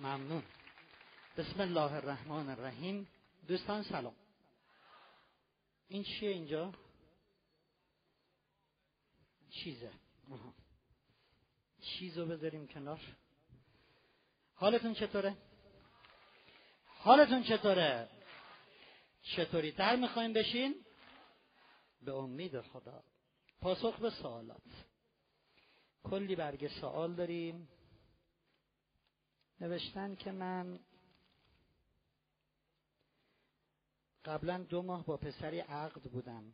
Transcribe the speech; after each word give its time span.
ممنون. 0.00 0.42
بسم 1.36 1.60
الله 1.60 1.92
الرحمن 1.92 2.48
الرحیم. 2.48 3.08
دوستان 3.48 3.82
سلام. 3.82 4.14
این 5.88 6.02
چیه 6.02 6.30
اینجا؟ 6.30 6.72
چیزه. 9.50 9.90
چیزو 11.80 12.26
بذاریم 12.26 12.66
کنار. 12.66 13.00
حالتون 14.54 14.94
چطوره؟ 14.94 15.36
حالتون 16.86 17.42
چطوره؟ 17.42 18.08
چطوری؟ 19.22 19.72
تر 19.72 19.96
می‌خوایم 19.96 20.32
بشین؟ 20.32 20.84
به 22.02 22.14
امید 22.14 22.60
خدا. 22.60 23.02
پاسخ 23.60 23.98
به 23.98 24.10
سوالات. 24.10 24.62
کلی 26.04 26.36
برگ 26.36 26.68
سوال 26.68 27.14
داریم. 27.14 27.68
نوشتن 29.60 30.14
که 30.14 30.32
من 30.32 30.78
قبلا 34.24 34.58
دو 34.58 34.82
ماه 34.82 35.06
با 35.06 35.16
پسری 35.16 35.60
عقد 35.60 36.02
بودم. 36.02 36.52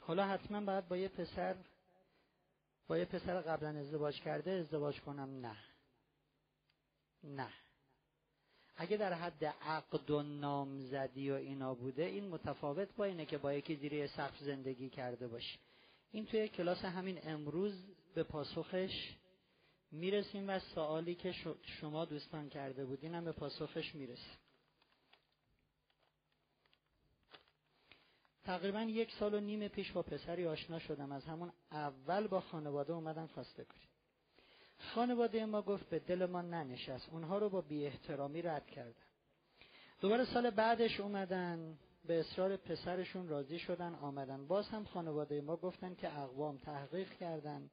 حالا 0.00 0.26
حتما 0.26 0.60
باید 0.60 0.88
با 0.88 0.96
یه 0.96 1.08
پسر 1.08 1.56
با 2.86 2.98
یه 2.98 3.04
پسر 3.04 3.40
قبلا 3.40 3.68
ازدواج 3.68 4.20
کرده 4.20 4.50
ازدواج 4.50 5.00
کنم؟ 5.00 5.46
نه. 5.46 5.56
نه. 7.24 7.48
اگه 8.76 8.96
در 8.96 9.12
حد 9.12 9.44
عقد 9.44 10.10
و 10.10 10.22
نامزدی 10.22 11.30
و 11.30 11.34
اینا 11.34 11.74
بوده 11.74 12.02
این 12.02 12.28
متفاوت 12.28 12.96
با 12.96 13.04
اینه 13.04 13.26
که 13.26 13.38
با 13.38 13.52
یکی 13.52 13.76
زیر 13.76 14.06
سقف 14.06 14.38
زندگی 14.38 14.88
کرده 14.88 15.28
باشی. 15.28 15.58
این 16.12 16.26
توی 16.26 16.48
کلاس 16.48 16.84
همین 16.84 17.18
امروز 17.22 17.84
به 18.14 18.22
پاسخش 18.22 19.16
می‌رسیم 19.96 20.48
و 20.48 20.58
سوالی 20.58 21.14
که 21.14 21.34
شما 21.62 22.04
دوستان 22.04 22.48
کرده 22.48 22.84
بودین 22.84 23.14
هم 23.14 23.24
به 23.24 23.32
پاسخش 23.32 23.94
می‌رسیم. 23.94 24.38
تقریبا 28.44 28.82
یک 28.82 29.12
سال 29.12 29.34
و 29.34 29.40
نیم 29.40 29.68
پیش 29.68 29.92
با 29.92 30.02
پسری 30.02 30.46
آشنا 30.46 30.78
شدم. 30.78 31.12
از 31.12 31.24
همون 31.24 31.52
اول 31.72 32.26
با 32.26 32.40
خانواده 32.40 32.92
اومدن 32.92 33.26
خواستگاری 33.26 33.88
خانواده 34.78 35.46
ما 35.46 35.62
گفت 35.62 35.88
به 35.88 35.98
دل 35.98 36.26
ما 36.26 36.42
ننشست. 36.42 37.08
اونها 37.12 37.38
رو 37.38 37.48
با 37.48 37.60
بی 37.60 37.86
احترامی 37.86 38.42
رد 38.42 38.66
کردن. 38.66 39.06
دوباره 40.00 40.24
سال 40.24 40.50
بعدش 40.50 41.00
اومدن 41.00 41.78
به 42.04 42.20
اصرار 42.20 42.56
پسرشون 42.56 43.28
راضی 43.28 43.58
شدن 43.58 43.94
آمدن. 43.94 44.46
باز 44.46 44.68
هم 44.68 44.84
خانواده 44.84 45.40
ما 45.40 45.56
گفتن 45.56 45.94
که 45.94 46.18
اقوام 46.18 46.58
تحقیق 46.58 47.12
کردن. 47.12 47.70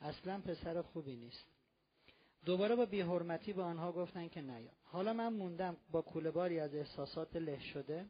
اصلا 0.00 0.40
پسر 0.40 0.82
خوبی 0.82 1.16
نیست. 1.16 1.53
دوباره 2.44 2.76
با 2.76 2.86
بیحرمتی 2.86 3.52
به 3.52 3.62
آنها 3.62 3.92
گفتن 3.92 4.28
که 4.28 4.40
نیا. 4.40 4.70
حالا 4.82 5.12
من 5.12 5.32
موندم 5.32 5.76
با 5.90 6.02
کولهباری 6.02 6.60
از 6.60 6.74
احساسات 6.74 7.36
له 7.36 7.60
شده 7.60 8.06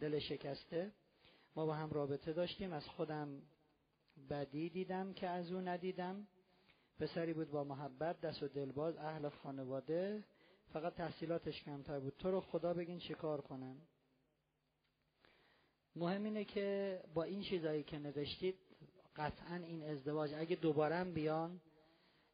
دل 0.00 0.18
شکسته 0.18 0.92
ما 1.56 1.66
با 1.66 1.74
هم 1.74 1.90
رابطه 1.90 2.32
داشتیم. 2.32 2.72
از 2.72 2.86
خودم 2.88 3.42
بدی 4.30 4.70
دیدم 4.70 5.12
که 5.12 5.28
از 5.28 5.52
او 5.52 5.60
ندیدم. 5.60 6.26
پسری 6.98 7.32
بود 7.32 7.50
با 7.50 7.64
محبت 7.64 8.20
دست 8.20 8.42
و 8.42 8.48
دلباز 8.48 8.96
اهل 8.96 9.28
خانواده. 9.28 10.24
فقط 10.72 10.94
تحصیلاتش 10.94 11.62
کمتر 11.62 12.00
بود. 12.00 12.14
تو 12.18 12.30
رو 12.30 12.40
خدا 12.40 12.74
بگین 12.74 12.98
چه 12.98 13.14
کار 13.14 13.40
کنم؟ 13.40 13.76
مهم 15.96 16.24
اینه 16.24 16.44
که 16.44 17.00
با 17.14 17.22
این 17.22 17.42
چیزایی 17.42 17.82
که 17.82 17.98
نوشتید 17.98 18.58
قطعا 19.16 19.54
این 19.56 19.82
ازدواج 19.82 20.34
اگه 20.34 20.56
دوباره 20.56 21.04
بیان 21.04 21.60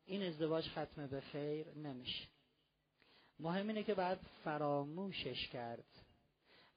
این 0.07 0.23
ازدواج 0.23 0.69
ختم 0.69 1.07
به 1.07 1.21
خیر 1.21 1.75
نمیشه. 1.75 2.29
مهم 3.39 3.69
اینه 3.69 3.83
که 3.83 3.95
بعد 3.95 4.21
فراموشش 4.45 5.49
کرد. 5.49 5.85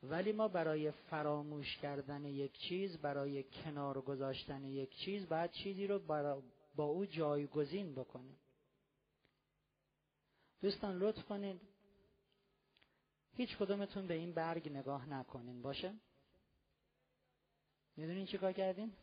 ولی 0.03 0.31
ما 0.31 0.47
برای 0.47 0.91
فراموش 0.91 1.77
کردن 1.77 2.25
یک 2.25 2.57
چیز 2.57 2.97
برای 2.97 3.43
کنار 3.43 4.01
گذاشتن 4.01 4.65
یک 4.65 4.95
چیز 4.95 5.25
بعد 5.25 5.51
چیزی 5.51 5.87
رو 5.87 5.99
با 6.75 6.83
او 6.83 7.05
جایگزین 7.05 7.95
بکنیم. 7.95 8.39
دوستان 10.61 10.97
لطف 10.97 11.23
کنید. 11.23 11.61
هیچ 13.33 13.57
کدومتون 13.57 14.07
به 14.07 14.13
این 14.13 14.33
برگ 14.33 14.69
نگاه 14.69 15.09
نکنین. 15.09 15.61
باشه؟ 15.61 15.93
می‌دونین 17.95 18.25
چی 18.25 18.37
کار 18.37 18.53
کردین؟ 18.53 18.93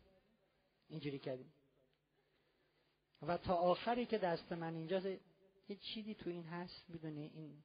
اینجوری 0.88 1.18
کردیم 1.18 1.52
و 3.24 3.36
تا 3.36 3.54
آخری 3.54 4.06
که 4.06 4.18
دست 4.18 4.52
من 4.52 4.74
اینجاست 4.74 5.06
یه 5.68 5.76
چیزی 5.76 6.14
تو 6.14 6.30
این 6.30 6.44
هست 6.44 6.84
می‌دونی؟ 6.88 7.30
این 7.34 7.62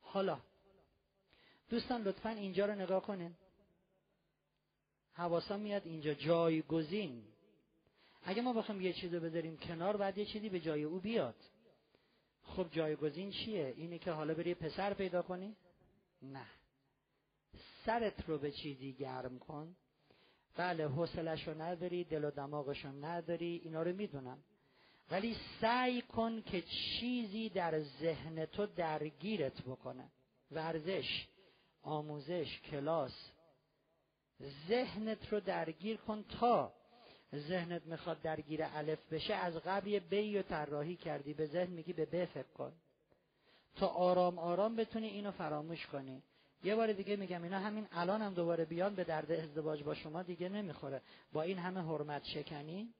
حالا. 0.00 0.40
دوستان 1.68 2.02
لطفا 2.02 2.28
اینجا 2.28 2.66
رو 2.66 2.74
نگاه 2.74 3.02
کنین. 3.02 3.34
حواسا 5.12 5.56
میاد 5.56 5.86
اینجا 5.86 6.14
جایگزین. 6.14 7.24
اگه 8.22 8.42
ما 8.42 8.52
بخوایم 8.52 8.80
یه 8.80 8.92
چیزی 8.92 9.18
بذاریم 9.18 9.56
کنار 9.56 9.96
بعد 9.96 10.18
یه 10.18 10.24
چیزی 10.24 10.48
به 10.48 10.60
جای 10.60 10.84
او 10.84 11.00
بیاد. 11.00 11.36
خب 12.42 12.70
جایگزین 12.70 13.30
چیه؟ 13.30 13.74
اینه 13.76 13.98
که 13.98 14.10
حالا 14.10 14.34
بری 14.34 14.54
پسر 14.54 14.94
پیدا 14.94 15.22
کنی؟ 15.22 15.56
نه. 16.22 16.46
سرت 17.86 18.28
رو 18.28 18.38
به 18.38 18.52
چیزی 18.52 18.92
گرم 18.92 19.38
کن. 19.38 19.76
بله 20.56 20.88
حوصلش 20.88 21.48
رو 21.48 21.62
نداری 21.62 22.04
دل 22.04 22.24
و 22.24 22.30
دماغش 22.30 22.84
رو 22.84 23.04
نداری 23.04 23.60
اینا 23.64 23.82
رو 23.82 23.92
می‌دونم. 23.92 24.38
ولی 25.10 25.36
سعی 25.60 26.02
کن 26.02 26.42
که 26.42 26.62
چیزی 26.62 27.48
در 27.48 27.80
ذهن 27.80 28.46
تو 28.46 28.66
درگیرت 28.66 29.62
بکنه. 29.62 30.10
ورزش 30.50 31.26
آموزش 31.82 32.60
کلاس. 32.60 33.30
ذهنت 34.68 35.32
رو 35.32 35.40
درگیر 35.40 35.96
کن 35.96 36.22
تا 36.22 36.72
ذهنت 37.34 37.86
می‌خواد 37.86 38.22
درگیر 38.22 38.64
الف 38.64 39.12
بشه 39.12 39.34
از 39.34 39.56
قبل 39.56 39.88
یه 39.88 40.00
بی 40.00 40.38
و 40.38 40.42
طراحی 40.42 40.96
کردی 40.96 41.34
به 41.34 41.46
ذهن 41.46 41.70
میگی 41.70 41.92
به 41.92 42.06
ب 42.06 42.24
فکر 42.24 42.52
کن. 42.54 42.72
تا 43.76 43.86
آرام 43.86 44.38
آرام 44.38 44.76
بتونی 44.76 45.06
اینو 45.06 45.30
فراموش 45.30 45.86
کنی. 45.86 46.22
یه 46.62 46.76
بار 46.76 46.92
دیگه 46.92 47.16
میگم 47.16 47.42
اینا 47.42 47.58
همین 47.58 47.86
الان 47.92 48.22
هم 48.22 48.34
دوباره 48.34 48.64
بیان 48.64 48.94
به 48.94 49.04
درد 49.04 49.32
ازدواج 49.32 49.82
با 49.82 49.94
شما 49.94 50.22
دیگه 50.22 50.48
نمی‌خوره. 50.48 51.02
با 51.32 51.42
این 51.42 51.58
همه 51.58 51.80
حرمت 51.80 52.24
شکنی. 52.24 52.94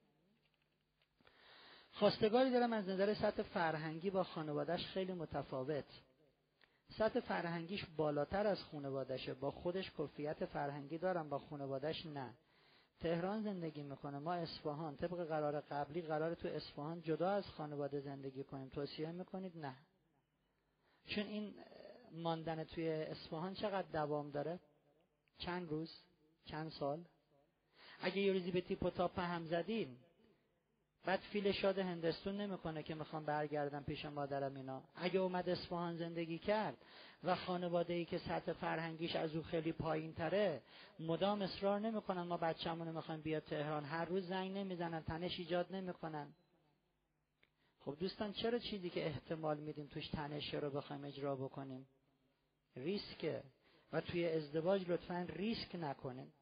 خواستگاری 1.91 2.51
دارم 2.51 2.73
از 2.73 2.89
نظر 2.89 3.13
سطح 3.13 3.43
فرهنگی 3.43 4.09
با 4.09 4.23
خانوادهش 4.23 4.85
خیلی 4.85 5.13
متفاوت. 5.13 5.85
سطح 6.97 7.19
فرهنگیش 7.19 7.85
بالاتر 7.97 8.47
از 8.47 8.63
خانوادشه 8.63 9.33
با 9.33 9.51
خودش 9.51 9.91
کفیت 9.97 10.45
فرهنگی 10.45 10.97
دارم 10.97 11.29
با 11.29 11.39
خانوادهش 11.39 12.05
نه. 12.05 12.33
تهران 12.99 13.43
زندگی 13.43 13.83
می‌کنه. 13.83 14.19
ما 14.19 14.33
اصفهان 14.33 14.95
طبق 14.95 15.27
قرار 15.27 15.61
قبلی 15.61 16.01
قرار 16.01 16.35
تو 16.35 16.47
اصفهان 16.47 17.01
جدا 17.01 17.31
از 17.31 17.47
خانواده 17.47 17.99
زندگی 17.99 18.43
کنیم. 18.43 18.69
توصیه 18.69 19.11
می‌کنید؟ 19.11 19.57
نه. 19.57 19.75
چون 21.07 21.23
این 21.23 21.53
ماندن 22.11 22.63
توی 22.63 22.89
اصفهان 22.89 23.53
چقدر 23.53 23.87
دوام 23.93 24.31
داره؟ 24.31 24.59
چند 25.37 25.69
روز؟ 25.69 25.91
چند 26.45 26.71
سال؟ 26.71 27.03
اگه 28.01 28.17
یه 28.17 28.33
روزی 28.33 28.51
به 28.51 28.61
تیپ 28.61 28.83
و 28.83 28.89
تاپ 28.89 29.19
هم 29.19 29.45
زدین 29.45 29.97
بعد 31.05 31.19
فیل 31.19 31.51
شاد 31.51 31.79
هندستون 31.79 32.41
نمی‌کنه 32.41 32.83
که 32.83 32.95
می‌خوام 32.95 33.25
برگردم 33.25 33.83
پیش 33.83 34.05
مادرم 34.05 34.55
اینا. 34.55 34.83
اگه 34.95 35.19
اومد 35.19 35.49
اصفهان 35.49 35.97
زندگی 35.97 36.39
کرد 36.39 36.77
و 37.23 37.35
خانواده 37.35 37.93
ای 37.93 38.05
که 38.05 38.17
سطح 38.17 38.53
فرهنگیش 38.53 39.15
از 39.15 39.35
او 39.35 39.43
خیلی 39.43 39.71
پایین 39.71 40.13
تره 40.13 40.61
مدام 40.99 41.41
اصرار 41.41 41.79
نمی‌کنن 41.79 42.21
ما 42.21 42.37
بچه‌مون 42.37 42.87
رو 42.87 42.93
می‌خوایم 42.93 43.21
بیاد 43.21 43.43
تهران. 43.43 43.85
هر 43.85 44.05
روز 44.05 44.27
زنگ 44.27 44.57
نمی‌زنن 44.57 45.03
تنش 45.03 45.39
ایجاد 45.39 45.75
نمی‌کنن. 45.75 46.33
خب 47.85 47.97
دوستان 47.99 48.33
چرا 48.33 48.59
چیزی 48.59 48.89
که 48.89 49.05
احتمال 49.05 49.57
میدیم 49.57 49.87
توش 49.87 50.07
تنشه 50.07 50.59
رو 50.59 50.69
بخوایم 50.69 51.03
اجرا 51.03 51.35
بکنیم؟ 51.35 51.87
ریسکه 52.75 53.43
و 53.93 54.01
توی 54.01 54.29
ازدواج 54.29 54.89
لطفا 54.89 55.27
ریسک 55.29 55.75
نکنیم 55.75 56.33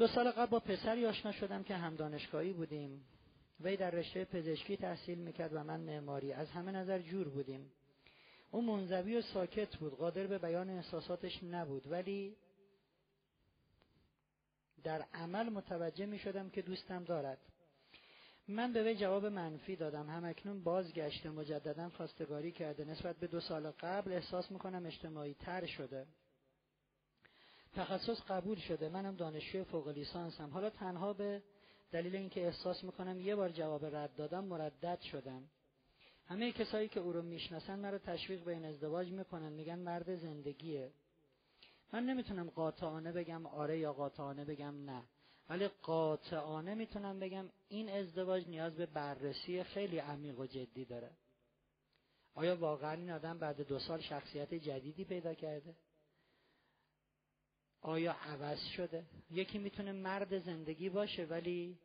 دو 0.00 0.06
سال 0.06 0.30
قبل 0.30 0.50
با 0.50 0.60
پسری 0.60 1.06
آشنا 1.06 1.32
شدم 1.32 1.62
که 1.62 1.76
هم 1.76 1.96
دانشگاهی 1.96 2.52
بودیم. 2.52 3.04
وی 3.60 3.76
در 3.76 3.90
رشته 3.90 4.24
پزشکی 4.24 4.76
تحصیل 4.76 5.18
می‌کرد 5.18 5.52
و 5.52 5.64
من 5.64 5.80
معماری. 5.80 6.32
از 6.32 6.50
همه 6.50 6.72
نظر 6.72 6.98
جور 6.98 7.28
بودیم. 7.28 7.72
او 8.50 8.62
منزوی 8.62 9.16
و 9.16 9.22
ساکت 9.22 9.76
بود. 9.76 9.96
قادر 9.96 10.26
به 10.26 10.38
بیان 10.38 10.70
احساساتش 10.70 11.42
نبود. 11.42 11.86
ولی 11.90 12.36
در 14.82 15.04
عمل 15.14 15.48
متوجه 15.48 16.06
می 16.06 16.18
شدم 16.18 16.50
که 16.50 16.62
دوستم 16.62 17.04
دارد. 17.04 17.38
من 18.50 18.72
به 18.72 18.82
وی 18.82 18.94
جواب 18.96 19.26
منفی 19.26 19.76
دادم. 19.76 20.08
هم 20.10 20.24
اکنون 20.24 20.62
بازگشته 20.62 21.30
مجددا 21.30 21.88
خواستگاری 21.88 22.52
کرده. 22.52 22.84
نسبت 22.84 23.16
به 23.16 23.26
دو 23.26 23.40
سال 23.40 23.70
قبل 23.70 24.12
احساس 24.12 24.50
می‌کنم 24.50 24.86
اجتماعی 24.86 25.34
تر 25.34 25.66
شده. 25.66 26.06
تخصص 27.72 28.20
قبول 28.28 28.58
شده. 28.58 28.88
منم 28.88 29.16
دانشجوی 29.16 29.64
فوق 29.64 29.88
لیسانسم. 29.88 30.50
حالا 30.50 30.70
تنها 30.70 31.12
به 31.12 31.42
دلیل 31.92 32.16
اینکه 32.16 32.46
احساس 32.46 32.84
می‌کنم 32.84 33.20
یه 33.20 33.36
بار 33.36 33.48
جواب 33.48 33.96
رد 33.96 34.14
دادم 34.14 34.44
مردد 34.44 35.00
شدم. 35.00 35.42
همه 36.26 36.52
کسایی 36.52 36.88
که 36.88 37.00
او 37.00 37.12
رو 37.12 37.22
می‌شناسن 37.22 37.78
من 37.78 37.92
رو 37.92 37.98
تشویق 37.98 38.44
به 38.44 38.52
این 38.52 38.64
ازدواج 38.64 39.12
می‌کنن. 39.12 39.52
میگن 39.52 39.78
مرد 39.78 40.16
زندگیه. 40.16 40.92
من 41.92 42.06
نمی‌تونم 42.06 42.50
قاطعانه 42.50 43.12
بگم 43.12 43.46
آره 43.46 43.78
یا 43.78 43.92
قاطعانه 43.92 44.44
بگم 44.44 44.84
نه. 44.84 45.02
ولی 45.50 45.68
قاطعانه 45.68 46.74
می‌تونم 46.74 47.20
بگم 47.20 47.50
این 47.68 47.88
ازدواج 47.88 48.48
نیاز 48.48 48.76
به 48.76 48.86
بررسی 48.86 49.62
خیلی 49.62 49.98
عمیق 49.98 50.38
و 50.38 50.46
جدی 50.46 50.84
داره. 50.84 51.10
آیا 52.34 52.56
واقعا 52.56 52.92
این 52.92 53.10
آدم 53.10 53.38
بعد 53.38 53.60
دو 53.60 53.78
سال 53.78 54.00
شخصیت 54.00 54.54
جدیدی 54.54 55.04
پیدا 55.04 55.34
کرده؟ 55.34 55.74
آیا 57.80 58.12
عوض 58.12 58.58
شده؟ 58.76 59.04
یکی 59.30 59.58
می‌تونه 59.58 59.92
مرد 59.92 60.38
زندگی 60.38 60.88
باشه 60.88 61.24
ولی 61.24 61.78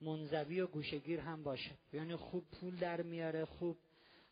منزوی 0.00 0.60
و 0.60 0.66
گوشگیر 0.66 1.20
هم 1.20 1.42
باشه. 1.42 1.70
یعنی 1.92 2.16
خوب 2.16 2.44
پول 2.50 2.76
در 2.76 3.02
میاره 3.02 3.44
خوب 3.44 3.78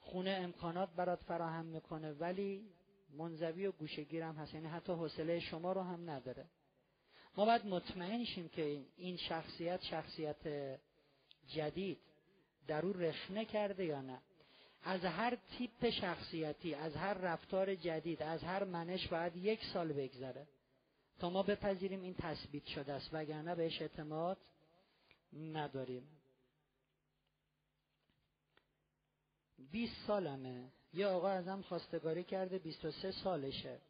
خونه 0.00 0.30
امکانات 0.30 0.90
برات 0.96 1.22
فراهم 1.22 1.64
می‌کنه 1.64 2.12
ولی 2.12 2.66
منزوی 3.10 3.66
و 3.66 3.72
گوشگیر 3.72 4.22
هم 4.22 4.34
هست. 4.34 4.54
یعنی 4.54 4.66
حتی 4.66 4.92
حوصله 4.92 5.40
شما 5.40 5.72
رو 5.72 5.80
هم 5.80 6.10
نداره. 6.10 6.46
ما 7.36 7.44
باید 7.44 7.66
مطمئن 7.66 8.24
شیم 8.24 8.48
که 8.48 8.84
این 8.96 9.16
شخصیت 9.16 9.84
شخصیت 9.84 10.36
جدید 11.48 11.98
در 12.66 12.86
او 12.86 12.92
رخنه 12.92 13.44
کرده 13.44 13.84
یا 13.84 14.00
نه. 14.00 14.20
از 14.82 15.04
هر 15.04 15.38
تیپ 15.58 15.90
شخصیتی 15.90 16.74
از 16.74 16.96
هر 16.96 17.14
رفتار 17.14 17.74
جدید 17.74 18.22
از 18.22 18.42
هر 18.42 18.64
منش 18.64 19.08
باید 19.08 19.36
یک 19.36 19.60
سال 19.72 19.92
بگذره 19.92 20.46
تا 21.18 21.30
ما 21.30 21.42
بپذیریم 21.42 22.02
این 22.02 22.14
تثبیت 22.18 22.66
شده 22.66 22.92
است. 22.92 23.08
وگرنه 23.12 23.54
بهش 23.54 23.82
اعتماد 23.82 24.38
نداریم. 25.32 26.08
20 29.70 29.92
سالمه. 30.06 30.72
یه 30.94 31.06
آقا 31.06 31.28
ازم 31.28 31.62
خواستگاری 31.62 32.24
کرده 32.24 32.58
23 32.58 33.12
سالشه. 33.12 33.80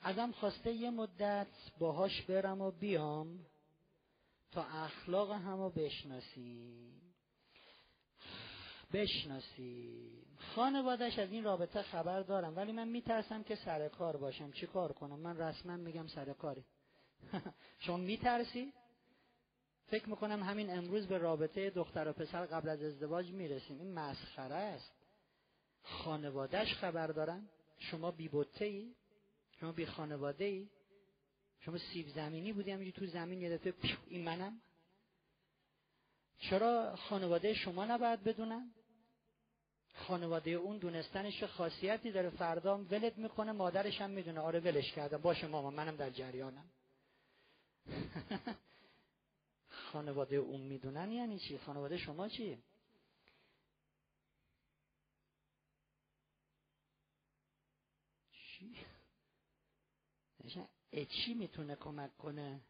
ازم 0.00 0.32
خواسته 0.32 0.72
یه 0.72 0.90
مدت 0.90 1.46
باهاش 1.78 2.22
برم 2.22 2.60
و 2.60 2.70
بیام 2.70 3.46
تا 4.50 4.62
اخلاق 4.62 5.30
همو 5.30 5.70
بشناسیم. 5.70 7.02
بشناسیم. 8.92 10.26
خانوادش 10.54 11.18
از 11.18 11.32
این 11.32 11.44
رابطه 11.44 11.82
خبر 11.82 12.20
دارم 12.20 12.56
ولی 12.56 12.72
من 12.72 12.88
میترسم 12.88 13.42
که 13.42 13.56
سر 13.56 13.88
کار 13.88 14.16
باشم. 14.16 14.52
چی 14.52 14.66
کار 14.66 14.92
کنم؟ 14.92 15.20
من 15.20 15.38
رسما 15.38 15.76
میگم 15.76 16.06
سر 16.06 16.32
کاری. 16.32 16.64
شما 17.84 17.96
میترسی؟ 17.96 18.72
فکر 19.86 20.08
می‌کنم 20.08 20.42
همین 20.42 20.70
امروز 20.70 21.06
به 21.06 21.18
رابطه 21.18 21.70
دختر 21.70 22.08
و 22.08 22.12
پسر 22.12 22.46
قبل 22.46 22.68
از 22.68 22.82
ازدواج 22.82 23.30
می‌رسیم. 23.30 23.78
این 23.78 23.94
مسخره 23.94 24.54
است. 24.54 24.92
خانوادهش 25.82 26.74
خبر 26.74 27.06
دارن. 27.06 27.48
شما 27.78 28.10
بی 28.10 28.30
ای 28.60 28.94
شما 29.60 29.72
بی 29.72 29.86
خانواده 29.86 30.44
ای؟ 30.44 30.68
شما 31.60 31.78
سیب 31.78 32.08
زمینی 32.08 32.52
بودی 32.52 32.70
همینجور 32.70 32.94
تو 32.94 33.06
زمین 33.06 33.40
یه 33.40 33.56
دفعه 33.56 33.74
این 34.08 34.24
منم؟ 34.24 34.60
چرا 36.38 36.96
خانواده 36.96 37.54
شما 37.54 37.84
نباید 37.84 38.24
بدونن؟ 38.24 38.70
خانواده 39.94 40.50
اون 40.50 40.78
دونستنش 40.78 41.44
خاصیتی 41.44 42.12
داره. 42.12 42.30
فردام 42.30 42.86
ولت 42.90 43.18
می‌کنه 43.18 43.52
مادرش 43.52 44.00
هم 44.00 44.10
می‌دونه. 44.10 44.40
آره 44.40 44.60
ولش 44.60 44.92
کردم. 44.92 45.18
باشه 45.18 45.46
ماما 45.46 45.70
منم 45.70 45.96
در 45.96 46.10
جریانم. 46.10 46.70
خانواده 49.92 50.36
اون 50.36 50.60
می‌دونن 50.60 51.12
یعنی 51.12 51.38
چی؟ 51.38 51.58
خانواده 51.58 51.98
شما 51.98 52.28
چی 52.28 52.58
چی 60.48 61.06
چی 61.06 61.34
می‌تونه 61.34 61.76
کمک 61.76 62.16
کنه 62.16 62.60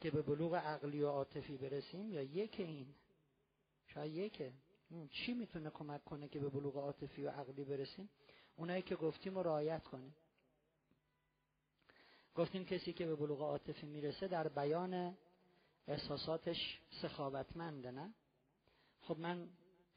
که 0.00 0.10
به 0.10 0.22
بلوغ 0.22 0.54
عقلی 0.54 1.02
و 1.02 1.08
عاطفی 1.08 1.56
برسیم؟ 1.56 2.12
یا 2.12 2.22
یک 2.22 2.60
این؟ 2.60 2.94
شاید 3.86 4.14
یکه. 4.14 4.52
چی 5.10 5.34
می‌تونه 5.34 5.70
کمک 5.70 6.04
کنه 6.04 6.28
که 6.28 6.38
به 6.38 6.48
بلوغ 6.48 6.76
عاطفی 6.76 7.22
و 7.22 7.30
عقلی 7.30 7.64
برسیم؟ 7.64 8.10
اونایی 8.56 8.82
که 8.82 8.96
گفتیم 8.96 9.34
رو 9.34 9.42
رعایت 9.42 9.82
کنه 9.82 10.10
گفتیم 12.34 12.64
کسی 12.64 12.92
که 12.92 13.06
به 13.06 13.16
بلوغ 13.16 13.40
عاطفی 13.40 13.86
می‌رسه 13.86 14.28
در 14.28 14.48
بیان 14.48 15.16
احساساتش 15.86 16.80
سخاوتمنده 17.02 17.90
نه؟ 17.90 18.14
خب 19.00 19.18
من 19.18 19.48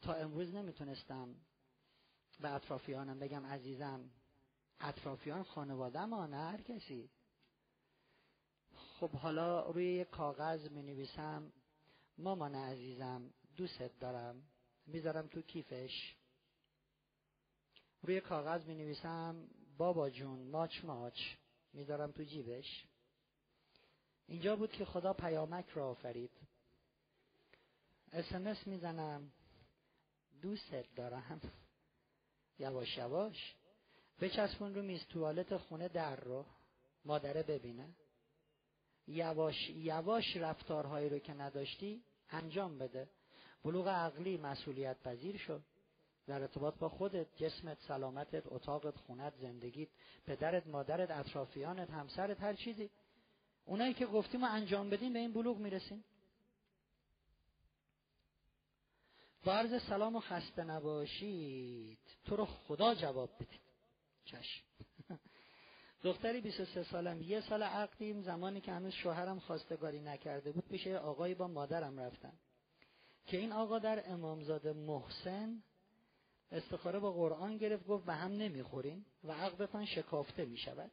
تا 0.02 0.14
امروز 0.14 0.54
نمی‌تونستم 0.54 1.36
به 2.40 2.54
اطرافیانم 2.54 3.20
بگم 3.20 3.46
عزیزم 3.46 4.10
اطرافیان 4.84 5.44
خانواده 5.44 6.06
ما 6.06 6.26
نه 6.26 6.38
هر 6.38 6.62
کسی. 6.62 7.10
خب 9.00 9.12
حالا 9.12 9.72
روی 9.72 9.86
یک 9.86 10.10
کاغذ 10.10 10.70
می 10.70 10.82
نویسم 10.82 11.54
مامان 12.18 12.56
عزیزم 12.56 13.34
دوست 13.56 14.00
دارم. 14.00 14.44
می‌ذارم 14.86 15.28
تو 15.28 15.42
کیفش. 15.42 16.16
روی 18.02 18.22
کاغذ 18.22 18.66
می 18.66 18.76
نویسم 18.76 19.48
بابا 19.78 20.10
جون 20.10 20.50
ماچ 20.50 20.86
ماچ. 20.86 21.20
می‌ذارم 21.74 22.12
تو 22.12 22.24
جیبش. 22.24 22.86
اینجا 24.28 24.56
بود 24.56 24.72
که 24.72 24.86
خدا 24.86 25.14
پیامک 25.14 25.70
را 25.70 25.90
آفرید. 25.90 26.32
اسمس 28.12 28.68
می‌زنم. 28.68 29.32
دوست 30.42 30.76
دارم. 30.96 31.42
یواش 32.60 32.98
یواش. 32.98 33.56
بچسبون 34.22 34.76
رو 34.76 34.82
میز 34.82 35.06
توالت 35.06 35.58
خونه 35.58 35.88
در 35.88 36.16
رو 36.16 36.46
مادره 37.06 37.44
ببینه. 37.44 37.90
یواش 39.08 39.70
یواش 39.70 40.38
رفتارهایی 40.38 41.10
رو 41.10 41.20
که 41.20 41.34
نداشتی 41.34 42.04
انجام 42.30 42.78
بده. 42.78 43.10
بلوغ 43.64 43.88
عقلی 43.88 44.38
مسئولیت 44.38 45.00
پذیر 45.04 45.38
شد. 45.38 45.64
در 46.28 46.42
ارتباط 46.42 46.76
با 46.76 46.90
خودت 46.90 47.28
جسمت 47.36 47.78
سلامتت 47.88 48.44
اتاقت 48.46 48.98
خونت 48.98 49.34
زندگیت 49.36 49.90
پدرت 50.26 50.68
مادرت 50.68 51.12
اطرافیانت 51.12 51.90
همسرت 51.90 52.42
هر 52.42 52.54
چیزی. 52.54 52.90
اونایی 53.66 53.94
که 53.94 54.06
گفتیم 54.06 54.44
انجام 54.44 54.90
بدیم 54.90 55.14
به 55.14 55.20
این 55.20 55.34
بلوغ 55.34 55.58
می‌رسیم. 55.58 56.04
با 59.46 59.80
سلام 59.80 60.16
و 60.16 60.20
خسته 60.20 60.64
نباشید 60.64 62.00
تو 62.26 62.36
رو 62.36 62.46
خدا 62.46 62.96
جواب 62.96 63.30
بدید 63.36 63.63
چشم. 64.26 64.64
دختری 66.04 66.42
23 66.42 66.84
سالم. 66.84 67.22
یه 67.22 67.42
سال 67.42 67.64
عقدیم 67.64 68.22
زمانی 68.22 68.62
که 68.62 68.72
هنوز 68.72 68.94
شوهرم 68.94 69.40
خواستگاری 69.40 70.00
نکرده 70.00 70.52
بود 70.52 70.68
پیش 70.68 70.88
آقایی 70.88 71.36
با 71.36 71.48
مادرم 71.48 72.00
رفتم. 72.00 72.34
که 73.26 73.38
این 73.38 73.52
آقا 73.52 73.80
در 73.80 74.12
امامزاده 74.12 74.74
محسن 74.74 75.64
استخاره 76.52 77.00
با 77.00 77.12
قرآن 77.12 77.58
گرفت 77.58 77.88
گفت 77.88 78.06
به 78.06 78.14
هم 78.14 78.32
نمی‌خورین 78.32 79.06
و 79.24 79.32
عقدتان 79.32 79.86
شکافته 79.86 80.46
می‌شود. 80.46 80.92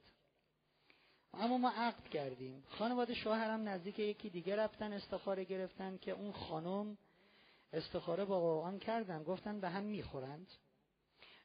اما 1.35 1.59
ما 1.59 1.71
عقد 1.71 2.09
کردیم. 2.09 2.65
خانواده 2.69 3.15
شوهرم 3.15 3.69
نزدیک 3.69 3.99
یکی 3.99 4.31
دیگه 4.31 4.57
رفتن 4.57 4.93
استخاره 4.93 5.45
گرفتن 5.45 5.97
که 5.97 6.11
اون 6.11 6.33
خانم 6.33 6.99
استخاره 7.73 8.25
با 8.25 8.41
قرآن 8.41 8.79
کردن. 8.79 9.23
گفتن 9.23 9.61
به 9.61 9.69
هم 9.69 9.85
می‌خورند. 9.85 10.47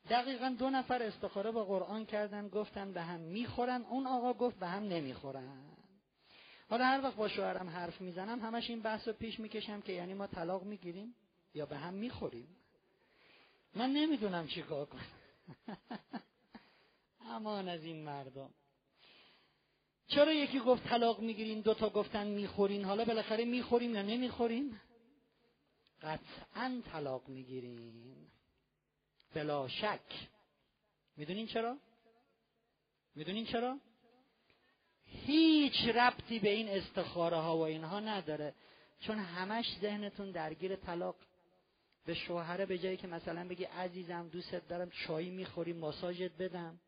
دقیقا 0.09 0.55
دو 0.59 0.69
نفر 0.69 1.03
استخاره 1.03 1.51
با 1.51 1.65
قرآن 1.65 2.05
کردن 2.05 2.47
گفتن 2.47 2.93
به 2.93 3.01
هم 3.01 3.19
می‌خورن. 3.19 3.81
اون 3.81 4.07
آقا 4.07 4.33
گفت 4.33 4.59
به 4.59 4.67
هم 4.67 4.83
نمی‌خورن. 4.83 5.63
حالا 6.69 6.85
هر 6.85 7.01
وقت 7.03 7.15
با 7.15 7.27
شوهرم 7.27 7.69
حرف 7.69 8.01
می‌زنم 8.01 8.39
همش 8.39 8.69
این 8.69 8.81
بحث 8.81 9.07
رو 9.07 9.13
پیش 9.13 9.39
می‌کشم 9.39 9.81
که 9.81 9.93
یعنی 9.93 10.13
ما 10.13 10.27
طلاق 10.27 10.63
می‌گیریم 10.63 11.15
یا 11.53 11.65
به 11.65 11.77
هم 11.77 11.93
می‌خوریم. 11.93 12.47
من 13.75 13.89
نمی‌دونم 13.89 14.47
چی 14.47 14.61
کار 14.61 14.85
کنم. 14.85 15.07
امان 17.35 17.67
از 17.69 17.83
این 17.83 18.03
مردم. 18.03 18.49
چرا 20.07 20.33
یکی 20.33 20.59
گفت 20.59 20.83
طلاق 20.83 21.19
می‌گیرین 21.19 21.61
دوتا 21.61 21.89
گفتن 21.89 22.27
می‌خورین؟ 22.27 22.85
حالا 22.85 23.05
بالاخره 23.05 23.45
می‌خوریم 23.45 23.95
یا 23.95 24.01
نمی‌خوریم؟ 24.01 24.81
قطعا 26.01 26.81
طلاق 26.91 27.27
می‌گیرین. 27.27 28.15
بلا 29.33 29.67
شک. 29.67 30.29
می‌دونین 31.17 31.47
چرا؟ 31.47 31.77
می‌دونین 33.15 33.45
چرا؟ 33.45 33.79
هیچ 35.03 35.85
ربطی 35.95 36.39
به 36.39 36.49
این 36.49 36.69
استخاره 36.69 37.37
ها 37.37 37.57
و 37.57 37.61
اینها 37.61 37.99
نداره. 37.99 38.53
چون 38.99 39.17
همش 39.17 39.65
ذهنتون 39.81 40.31
درگیر 40.31 40.75
طلاق 40.75 41.15
به 42.05 42.13
شوهره 42.13 42.65
به 42.65 42.77
جایی 42.77 42.97
که 42.97 43.07
مثلا 43.07 43.47
بگی 43.47 43.63
عزیزم 43.63 44.29
دوستت 44.29 44.67
دارم 44.67 44.89
چایی 44.89 45.29
می‌خوری 45.29 45.73
ماساژت 45.73 46.31
بدم. 46.31 46.79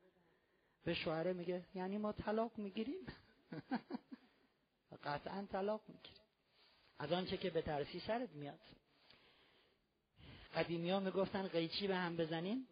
به 0.84 0.94
شوهره 0.94 1.34
میگه 1.34 1.66
یعنی 1.76 1.98
ما 1.98 2.12
طلاق 2.12 2.58
می‌گیریم؟ 2.58 3.06
قطعا 5.04 5.48
طلاق 5.52 5.82
می‌گیریم. 5.88 6.22
از 7.00 7.12
آنچه 7.12 7.38
که 7.38 7.50
به 7.50 7.62
ترسی 7.62 8.00
سرت 8.00 8.30
میاد. 8.30 8.60
قدیمی 10.56 10.90
ها 10.90 11.00
می‌گفتن 11.00 11.48
قیچی 11.48 11.88
به 11.88 11.96
هم 11.96 12.18
بزنیم. 12.18 12.68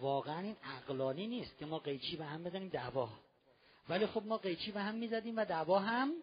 واقعا 0.00 0.40
این 0.40 0.56
عقلانی 0.64 1.26
نیست 1.26 1.58
که 1.58 1.66
ما 1.66 1.78
قیچی 1.78 2.16
به 2.16 2.24
هم 2.24 2.44
بزنیم 2.44 2.68
دعوا. 2.68 3.08
ولی 3.88 4.06
خب 4.06 4.22
ما 4.26 4.36
قیچی 4.36 4.72
به 4.72 4.80
هم 4.80 4.94
می‌زدیم 4.94 5.36
و 5.36 5.44
دعوا 5.44 5.78
هم 5.78 6.14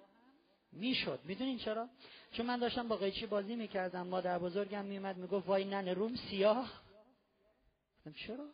می‌شد. 0.72 1.20
می‌دونین 1.24 1.58
چرا؟ 1.58 1.90
چون 2.32 2.46
من 2.46 2.60
داشتم 2.60 2.88
با 2.88 2.96
قیچی 2.96 3.26
بازی 3.26 3.56
می‌کردم. 3.56 4.08
مادر 4.08 4.40
بزرگم 4.40 4.86
میومد 4.86 5.18
می‌گفت 5.18 5.48
وای 5.48 5.66
ننه 5.66 5.94
روم 5.94 6.16
سیاه. 6.16 6.82
چرا؟ 8.16 8.48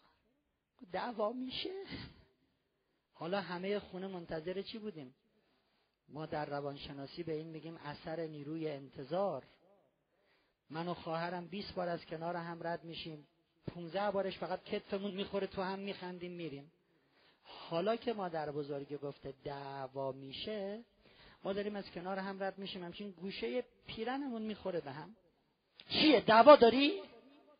دعوا 0.92 1.34
میشه. 1.34 1.84
حالا 3.14 3.42
همه 3.42 3.80
خونه 3.80 4.08
منتظر 4.08 4.62
چی 4.62 4.78
بودیم؟ 4.78 5.16
ما 6.10 6.26
در 6.26 6.46
روانشناسی 6.46 7.24
به 7.24 7.34
این 7.34 7.48
میگیم 7.48 7.78
اثر 7.78 8.20
نیروی 8.20 8.70
انتظار. 8.70 9.46
من 10.70 10.88
و 10.88 10.94
خواهرم 10.94 11.48
20 11.48 11.74
بار 11.74 11.90
از 11.90 12.06
کنار 12.06 12.36
هم 12.36 12.68
رد 12.68 12.84
میشیم. 12.84 13.28
15 13.68 14.12
بارش 14.12 14.38
فقط 14.38 14.64
کتفمون 14.64 15.12
می‌خوره 15.12 15.48
تو 15.48 15.62
هم 15.62 15.80
میخندیم 15.80 16.32
میریم. 16.32 16.72
حالا 17.44 17.96
که 17.96 18.14
مادر 18.14 18.52
بزرگی 18.52 18.98
گفته 18.98 19.34
دعوا 19.44 20.12
میشه 20.12 20.84
ما 21.44 21.54
داریم 21.54 21.76
از 21.76 21.92
کنار 21.92 22.20
هم 22.20 22.44
رد 22.44 22.58
میشیم. 22.58 22.84
همچین 22.84 23.12
گوشه 23.12 23.64
پیرنمون 23.88 24.42
می‌خوره 24.42 24.82
به 24.82 24.92
هم. 24.92 25.16
چیه؟ 25.90 26.22
دعوا 26.22 26.56
داری؟ 26.56 27.02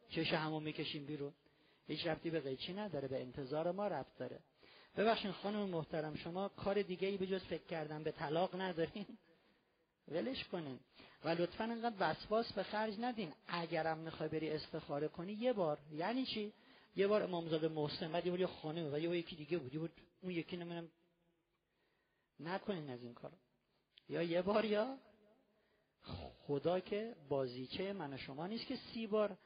چش 0.10 0.34
همون 0.34 0.64
می‌کشیم 0.64 1.06
بیرون. 1.06 1.34
هیچ 1.88 2.08
ربطی 2.08 2.30
به 2.30 2.40
قیچی 2.40 2.74
نداره 2.74 3.08
به 3.08 3.22
انتظار 3.22 3.72
ما 3.72 3.88
ربط 3.88 4.18
داره. 4.20 4.40
ببخشید 4.98 5.32
خانم 5.32 5.70
محترم 5.70 6.16
شما 6.16 6.50
کار 6.50 6.82
دیگه 6.82 7.08
ای 7.08 7.18
به 7.18 7.28
جز 7.28 7.44
فکر 7.44 7.64
کردن 7.64 8.04
به 8.04 8.12
طلاق 8.12 8.62
ندارین. 8.62 9.06
ولش 10.08 10.44
کنین. 10.44 10.80
و 11.24 11.30
لطفا 11.30 11.64
انقدر 11.64 11.96
وسواس 12.00 12.54
به 12.54 12.64
خرج 12.64 12.94
ندین. 13.00 13.34
اگرم 13.48 13.98
می‌خوای 13.98 14.30
بری 14.30 14.50
استخاره 14.50 15.08
کنی 15.08 15.34
یه 15.34 15.54
بار. 15.54 15.78
یعنی 15.92 16.26
چی؟ 16.26 16.54
یه 16.96 17.08
بار 17.08 17.24
امامزاده 17.24 17.68
محسن 17.68 18.12
بعد 18.12 18.26
یه 18.26 18.32
بار 18.32 18.46
خانم 18.46 18.94
و 18.94 18.98
یه 18.98 19.10
یکی 19.10 19.36
دیگه 19.36 19.58
بود. 19.58 19.72
بود 19.72 19.92
اون 20.22 20.32
یکی 20.32 20.58
نمی‌دونم. 20.58 20.90
نکنین 22.40 22.90
از 22.90 23.04
این 23.04 23.14
کار 23.14 23.32
یا 24.10 24.24
یه 24.24 24.42
بار 24.42 24.66
یا 24.66 24.98
خدا 26.48 26.80
که 26.80 27.16
بازیچه 27.30 27.94
من 27.94 28.14
و 28.14 28.18
شما 28.18 28.48
نیست 28.48 28.66
که 28.66 28.76
سی 28.76 29.08
بار. 29.08 29.38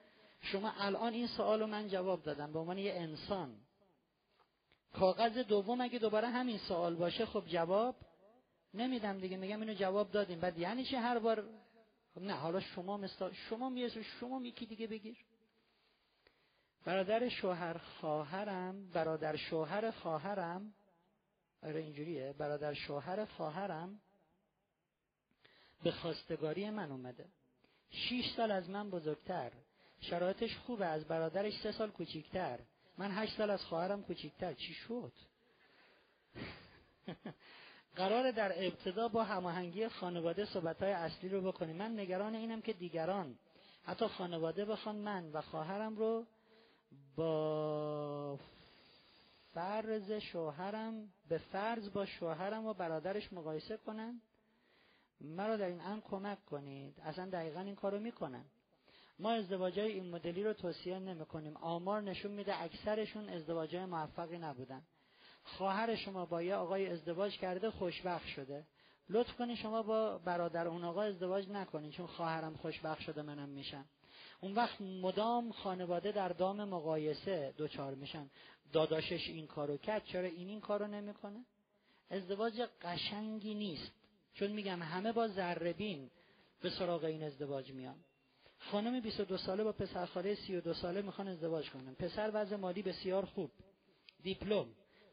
شما 0.42 0.72
الان 0.78 1.14
این 1.14 1.28
سوال 1.28 1.60
رو 1.60 1.68
من 1.68 1.88
جواب 1.88 2.24
دادم 2.24 2.54
به 2.54 2.60
عنوان 2.60 2.78
یه 2.78 2.94
انسان. 2.94 3.58
کاغذ 4.94 5.38
دوم 5.38 5.82
اگه 5.82 6.00
دوباره 6.00 6.28
همین 6.28 6.58
سوال 6.58 6.96
باشه 6.96 7.26
خب 7.26 7.44
جواب 7.48 7.96
نمیدم 8.74 9.20
دیگه 9.20 9.38
میگم 9.38 9.62
اینو 9.62 9.74
جواب 9.74 10.12
دادیم. 10.12 10.40
بعد 10.40 10.58
یعنی 10.58 10.86
چه 10.86 11.00
هر 11.00 11.20
بار؟ 11.20 11.50
خب 12.16 12.22
نه 12.22 12.34
حالا 12.34 12.60
شما 12.60 12.98
مثلا 12.98 13.34
شما 13.34 13.70
می‌رسه 13.70 14.04
شما 14.04 14.42
یکی 14.42 14.66
دیگه 14.66 14.88
بگیر. 14.88 15.18
برادر 16.86 17.30
شوهر 17.30 17.78
خواهرم 17.78 18.90
برادر 18.90 19.36
شوهر 19.36 19.92
خواهرم 19.92 20.74
آره 21.64 21.80
اینجوریه. 21.80 22.34
برادر 22.34 22.74
شوهر 22.74 23.26
خواهرم 23.26 24.02
به 25.84 25.92
خواستگاری 25.92 26.70
من 26.70 26.92
اومده. 26.92 27.26
شیش 27.90 28.34
سال 28.36 28.52
از 28.52 28.70
من 28.70 28.90
بزرگتر. 28.90 29.52
شرایطش 30.02 30.58
خوبه 30.58 30.86
از 30.86 31.06
برادرش 31.06 31.62
سه 31.64 31.72
سال 31.72 31.92
کوچیکتر. 31.92 32.60
من 32.98 33.12
هشت 33.12 33.38
سال 33.38 33.50
از 33.50 33.62
خواهرم 33.66 34.04
کوچیکتر. 34.04 34.54
چی 34.54 34.74
شد؟ 34.74 35.14
قرار 37.96 38.32
در 38.32 38.66
ابتدا 38.66 39.08
با 39.08 39.24
هماهنگی 39.24 39.88
خانواده 39.88 40.46
صحبتهای 40.46 40.92
اصلی 40.92 41.30
رو 41.30 41.42
بکنیم. 41.42 41.76
من 41.76 42.00
نگران 42.00 42.36
اینم 42.36 42.62
که 42.62 42.74
دیگران 42.74 43.36
حتی 43.84 44.08
خانواده 44.08 44.66
بخوان 44.66 44.96
من 44.96 45.32
و 45.32 45.42
خواهرم 45.42 45.96
رو 45.96 46.26
با 47.16 48.40
فرض 49.54 50.12
شوهرم 50.12 51.14
به 51.30 51.38
فرض 51.38 51.90
با 51.90 52.06
شوهرم 52.06 52.66
و 52.66 52.74
برادرش 52.74 53.34
مقایسه 53.34 53.78
کنن. 53.78 54.22
مرا 55.22 55.58
در 55.58 55.66
این 55.66 55.82
امر 55.82 56.02
کمک 56.02 56.46
کنید. 56.46 57.00
اصلا 57.00 57.30
دقیقا 57.30 57.60
این 57.60 57.76
کارو 57.76 58.00
می‌کنن. 58.00 58.46
ما 59.20 59.32
ازدواجهای 59.32 59.92
این 59.92 60.10
مدلی 60.10 60.44
رو 60.44 60.54
توصیه 60.54 61.00
نمی 61.00 61.26
کنیم 61.26 61.58
آمار 61.58 62.02
نشون 62.02 62.32
میده 62.32 62.62
اکثرشون 62.62 63.30
ازدواجهای 63.30 63.86
موفقی 63.86 64.38
نبودن. 64.38 64.82
خواهر 65.44 65.96
شما 65.96 66.26
با 66.26 66.42
یه 66.42 66.56
آقای 66.56 66.88
ازدواج 66.88 67.38
کرده 67.38 67.70
خوشبخت 67.70 68.28
شده. 68.28 68.66
لطف 69.10 69.34
کنی 69.38 69.56
شما 69.56 69.84
با 69.84 70.18
برادر 70.18 70.68
اون 70.68 70.84
آقا 70.84 71.02
ازدواج 71.02 71.50
نکنید 71.50 71.92
چون 71.92 72.08
خواهرم 72.08 72.56
خوشبخت 72.56 73.02
شده 73.02 73.22
منم 73.22 73.50
میشم. 73.50 73.86
اون 74.42 74.54
وقت 74.54 74.82
مدام 74.82 75.52
خانواده 75.52 76.12
در 76.12 76.30
دام 76.30 76.64
مقایسه 76.64 77.54
دوچار 77.58 77.96
میشن. 77.96 78.30
داداشش 78.74 79.28
این 79.28 79.48
کارو 79.48 79.78
کرد 79.78 80.06
چرا 80.06 80.28
این 80.28 80.48
این 80.48 80.60
کارو 80.62 80.88
نمی‌کنه؟ 80.88 81.46
ازدواج 82.10 82.62
قشنگی 82.82 83.54
نیست. 83.54 83.92
چون 84.34 84.52
میگم 84.52 84.82
همه 84.82 85.12
با 85.12 85.28
ذربین 85.28 86.10
به 86.62 86.70
سراغ 86.70 87.04
این 87.04 87.24
ازدواج 87.24 87.72
میان. 87.72 87.96
خانم 88.60 89.00
22 89.00 89.38
ساله 89.38 89.64
با 89.64 89.72
پسرخاله 89.72 90.36
32 90.36 90.74
ساله 90.74 91.02
می‌خوان 91.02 91.28
ازدواج 91.28 91.70
کنن. 91.70 91.96
پسر 91.96 92.32
وضع 92.34 92.56
مالی 92.56 92.82
بسیار 92.82 93.26
خوب. 93.26 93.52
دیپلم. 94.24 94.66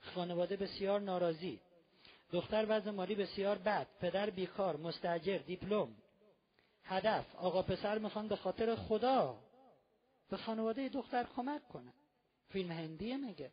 خانواده 0.09 0.57
بسیار 0.57 1.01
ناراضی. 1.01 1.61
دختر 2.33 2.67
وضع 2.69 2.91
مالی 2.91 3.15
بسیار 3.15 3.59
بد. 3.59 3.87
پدر 4.01 4.31
بیکار 4.31 4.77
مستاجر 4.77 5.39
دیپلم. 5.39 5.97
هدف 6.85 7.37
آقا 7.37 7.63
پسر 7.63 7.99
می‌خوان 7.99 8.29
به 8.29 8.37
خاطر 8.37 8.75
خدا 8.75 9.39
به 10.31 10.37
خانواده 10.37 10.89
دختر 10.89 11.27
کمک 11.37 11.69
کنن. 11.69 11.93
فیلم 12.49 12.73
هندیه 12.73 13.17
میگه. 13.17 13.51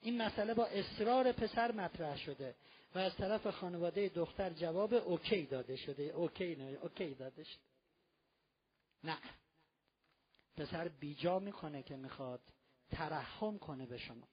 این 0.00 0.22
مسئله 0.22 0.54
با 0.54 0.66
اصرار 0.66 1.32
پسر 1.32 1.72
مطرح 1.72 2.16
شده 2.16 2.54
و 2.94 2.98
از 2.98 3.16
طرف 3.16 3.46
خانواده 3.46 4.08
دختر 4.08 4.50
جواب 4.50 4.94
okay 4.94 5.46
داده 5.46 5.76
شده. 5.76 6.02
okay 6.02 6.56
نه 6.56 6.78
okay 6.82 7.14
داده 7.14 7.44
شده. 7.44 7.62
نه. 9.04 9.18
پسر 10.56 10.88
بیجا 10.88 11.38
می‌کنه 11.38 11.82
که 11.82 11.96
می‌خواد. 11.96 12.40
ترحم 12.90 13.58
کنه 13.58 13.86
به 13.86 13.98
شما. 13.98 14.28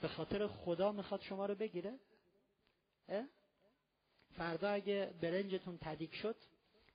به 0.00 0.08
خاطر 0.08 0.46
خدا 0.46 0.92
می‌خواد 0.92 1.20
شما 1.20 1.46
رو 1.46 1.54
بگیره. 1.54 1.98
فردا 4.36 4.70
اگه 4.70 5.14
برنجتون 5.20 5.78
تدیک 5.80 6.14
شد 6.14 6.36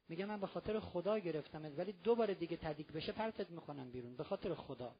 میگه 0.09 0.25
من 0.25 0.39
به 0.39 0.47
خاطر 0.47 0.79
خدا 0.79 1.19
گرفتم 1.19 1.77
ولی 1.77 1.93
دو 1.93 2.15
بار 2.15 2.33
دیگه 2.33 2.57
تدیک 2.57 2.91
بشه 2.91 3.11
پرتت 3.11 3.49
می‌کنم 3.49 3.91
بیرون 3.91 4.15
به 4.15 4.23
خاطر 4.23 4.55
خدا. 4.55 4.95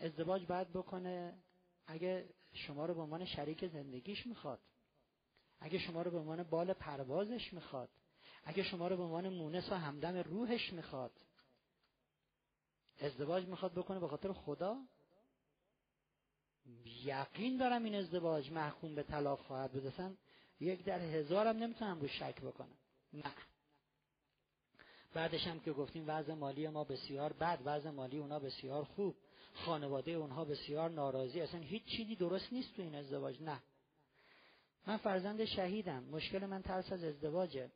ازدواج 0.00 0.46
باید 0.46 0.72
بکنه. 0.72 1.38
اگه 1.86 2.28
شما 2.52 2.86
رو 2.86 2.94
به 2.94 3.00
عنوان 3.00 3.24
شریک 3.24 3.66
زندگیش 3.66 4.26
می‌خواد 4.26 4.60
اگه 5.60 5.78
شما 5.78 6.02
رو 6.02 6.10
به 6.10 6.18
عنوان 6.18 6.42
بال 6.42 6.72
پروازش 6.72 7.52
می‌خواد 7.52 7.90
اگه 8.44 8.62
شما 8.62 8.88
رو 8.88 8.96
به 8.96 9.02
عنوان 9.02 9.28
مونس 9.28 9.68
و 9.72 9.74
همدم 9.74 10.16
روحش 10.16 10.72
می‌خواد 10.72 11.12
ازدواج 13.00 13.46
می‌خواد 13.46 13.72
بکنه 13.72 14.00
به 14.00 14.08
خاطر 14.08 14.32
خدا؟ 14.32 14.76
یقین 17.04 17.56
دارم 17.56 17.84
این 17.84 17.94
ازدواج 17.94 18.50
محکوم 18.50 18.94
به 18.94 19.02
طلاق 19.02 19.38
خواهد 19.40 19.72
بود. 19.72 19.86
اصلا 19.86 20.14
یک 20.60 20.84
در 20.84 21.00
هزارم 21.00 21.56
نمی‌تونم 21.56 22.00
رو 22.00 22.08
شک 22.08 22.40
بکنم. 22.40 22.76
نه. 23.12 23.32
بعدش 25.14 25.46
هم 25.46 25.60
که 25.60 25.72
گفتیم 25.72 26.04
وضع 26.06 26.34
مالی 26.34 26.68
ما 26.68 26.84
بسیار 26.84 27.32
بد 27.32 27.58
وضع 27.64 27.90
مالی 27.90 28.18
اونا 28.18 28.38
بسیار 28.38 28.84
خوب 28.84 29.16
خانواده 29.54 30.10
اونها 30.10 30.44
بسیار 30.44 30.90
ناراضی 30.90 31.40
اصلا 31.40 31.60
هیچ 31.60 31.84
چیزی 31.84 32.16
درست 32.16 32.52
نیست 32.52 32.76
تو 32.76 32.82
این 32.82 32.94
ازدواج. 32.94 33.42
نه. 33.42 33.62
من 34.86 34.96
فرزند 34.96 35.44
شهیدم. 35.44 36.04
مشکل 36.04 36.46
من 36.46 36.62
ترس 36.62 36.92
از 36.92 37.04
ازدواجه. 37.04 37.70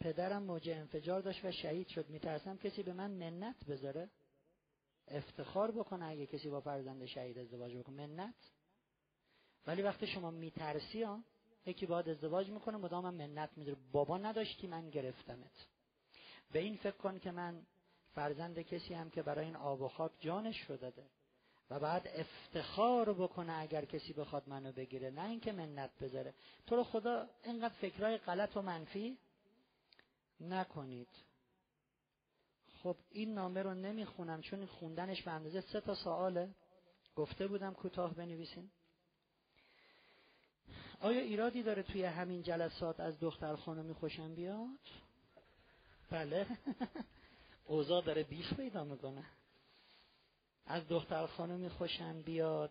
پدرم 0.00 0.42
موج 0.42 0.68
انفجار 0.68 1.20
داشت 1.20 1.44
و 1.44 1.52
شهید 1.52 1.88
شد. 1.88 2.10
میترسم 2.10 2.56
کسی 2.56 2.82
به 2.82 2.92
من 2.92 3.10
منت 3.10 3.64
بذاره؟ 3.64 4.10
افتخار 5.10 5.70
بکنه 5.70 6.04
اگه 6.04 6.26
کسی 6.26 6.50
با 6.50 6.60
فرزند 6.60 7.06
شهید 7.06 7.38
ازدواج 7.38 7.76
بکنه. 7.76 8.06
منت. 8.06 8.52
ولی 9.66 9.82
وقتی 9.82 10.06
شما 10.06 10.30
میترسی 10.30 11.02
ها 11.02 11.20
یکی 11.66 11.86
باید 11.86 12.08
ازدواج 12.08 12.50
می‌کنه 12.50 12.76
مدام 12.76 13.14
من 13.14 13.26
منت 13.26 13.50
می‌ذاره. 13.56 13.78
بابا 13.92 14.18
نداشتی 14.18 14.66
من 14.66 14.90
گرفتمت. 14.90 15.66
به 16.52 16.58
این 16.58 16.76
فکر 16.76 16.96
کن 16.96 17.18
که 17.18 17.30
من 17.30 17.62
فرزند 18.14 18.60
کسی 18.60 18.94
هم 18.94 19.10
که 19.10 19.22
برای 19.22 19.44
این 19.44 19.56
آب 19.56 19.82
و 19.82 19.88
خاک 19.88 20.12
جانش 20.20 20.60
رو 20.60 20.76
داده 20.76 21.06
و 21.70 21.80
بعد 21.80 22.08
افتخار 22.08 23.12
بکنه 23.12 23.52
اگر 23.52 23.84
کسی 23.84 24.12
بخواد 24.12 24.48
منو 24.48 24.72
بگیره 24.72 25.10
نه 25.10 25.28
اینکه 25.28 25.52
منت 25.52 25.90
بذاره. 25.98 26.34
تو 26.66 26.76
رو 26.76 26.84
خدا 26.84 27.28
اینقدر 27.44 27.74
فکرهای 27.74 28.18
غلط 28.18 28.56
و 28.56 28.62
منفی 28.62 29.18
نکنید. 30.40 31.08
خب 32.82 32.96
این 33.10 33.34
نامه 33.34 33.62
رو 33.62 33.74
نمی‌خونم 33.74 34.40
چون 34.40 34.66
خوندنش 34.66 35.22
به 35.22 35.30
اندازه 35.30 35.60
سه 35.60 35.80
تا 35.80 35.94
سواله. 35.94 36.54
گفته 37.16 37.46
بودم 37.46 37.74
کوتاه 37.74 38.14
بنویسین. 38.14 38.70
آیا 41.00 41.20
ایرادی 41.20 41.62
داره 41.62 41.82
توی 41.82 42.04
همین 42.04 42.42
جلسات 42.42 43.00
از 43.00 43.20
دختر 43.20 43.56
خانمی 43.56 43.94
خوشم 43.94 44.34
بیاد؟ 44.34 44.78
بله. 46.10 46.46
اوضاع 47.66 48.04
داره 48.04 48.22
بیش 48.22 48.54
پیدا 48.54 48.84
می‌کنه. 48.84 49.24
از 50.66 50.88
دختر 50.88 51.26
خانمی 51.26 51.68
خوشم 51.68 52.22
بیاد 52.22 52.70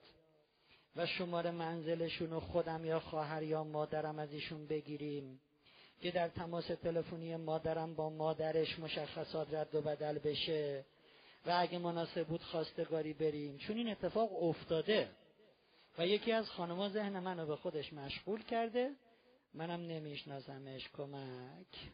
و 0.96 1.06
شماره 1.06 1.52
منزلشون 1.52 2.34
و 2.34 2.40
خودم 2.40 2.86
یا 2.86 3.00
خواهر 3.00 3.44
یا 3.44 3.64
مادرم 3.64 4.20
از 4.20 4.32
ایشون 4.32 4.68
بگیریم. 4.68 5.40
که 6.02 6.12
در 6.12 6.30
تماس 6.30 6.68
تلفنی 6.68 7.36
مادرم 7.36 7.96
با 7.96 8.10
مادرش 8.10 8.80
مشخصات 8.80 9.54
رد 9.54 9.76
و 9.76 9.82
بدل 9.82 10.20
بشه 10.20 10.86
و 11.46 11.56
اگه 11.60 11.78
مناسب 11.78 12.28
بود 12.28 12.42
خواستگاری 12.42 13.14
بریم. 13.14 13.58
چون 13.58 13.78
این 13.78 13.90
اتفاق 13.90 14.44
افتاده 14.44 15.10
و 15.98 16.08
یکی 16.08 16.32
از 16.32 16.50
خانمها 16.50 16.90
ذهن 16.90 17.20
منو 17.20 17.46
به 17.46 17.56
خودش 17.56 17.94
مشغول 17.94 18.44
کرده 18.44 18.92
منم 19.54 19.82
نمیشناسمش. 19.82 20.90
کمک. 20.94 21.68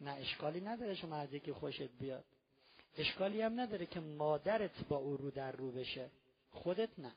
نه 0.00 0.10
اشکالی 0.10 0.60
نداره 0.60 0.94
شما 0.94 1.16
از 1.16 1.32
یکی 1.32 1.52
خوشت 1.52 1.90
بیاد. 2.00 2.24
اشکالی 2.98 3.42
هم 3.42 3.60
نداره 3.60 3.86
که 3.86 4.00
مادرت 4.00 4.88
با 4.88 4.96
او 4.96 5.16
رو 5.16 5.30
در 5.30 5.52
رو 5.52 5.72
بشه. 5.72 6.10
خودت 6.50 6.98
نه. 6.98 7.12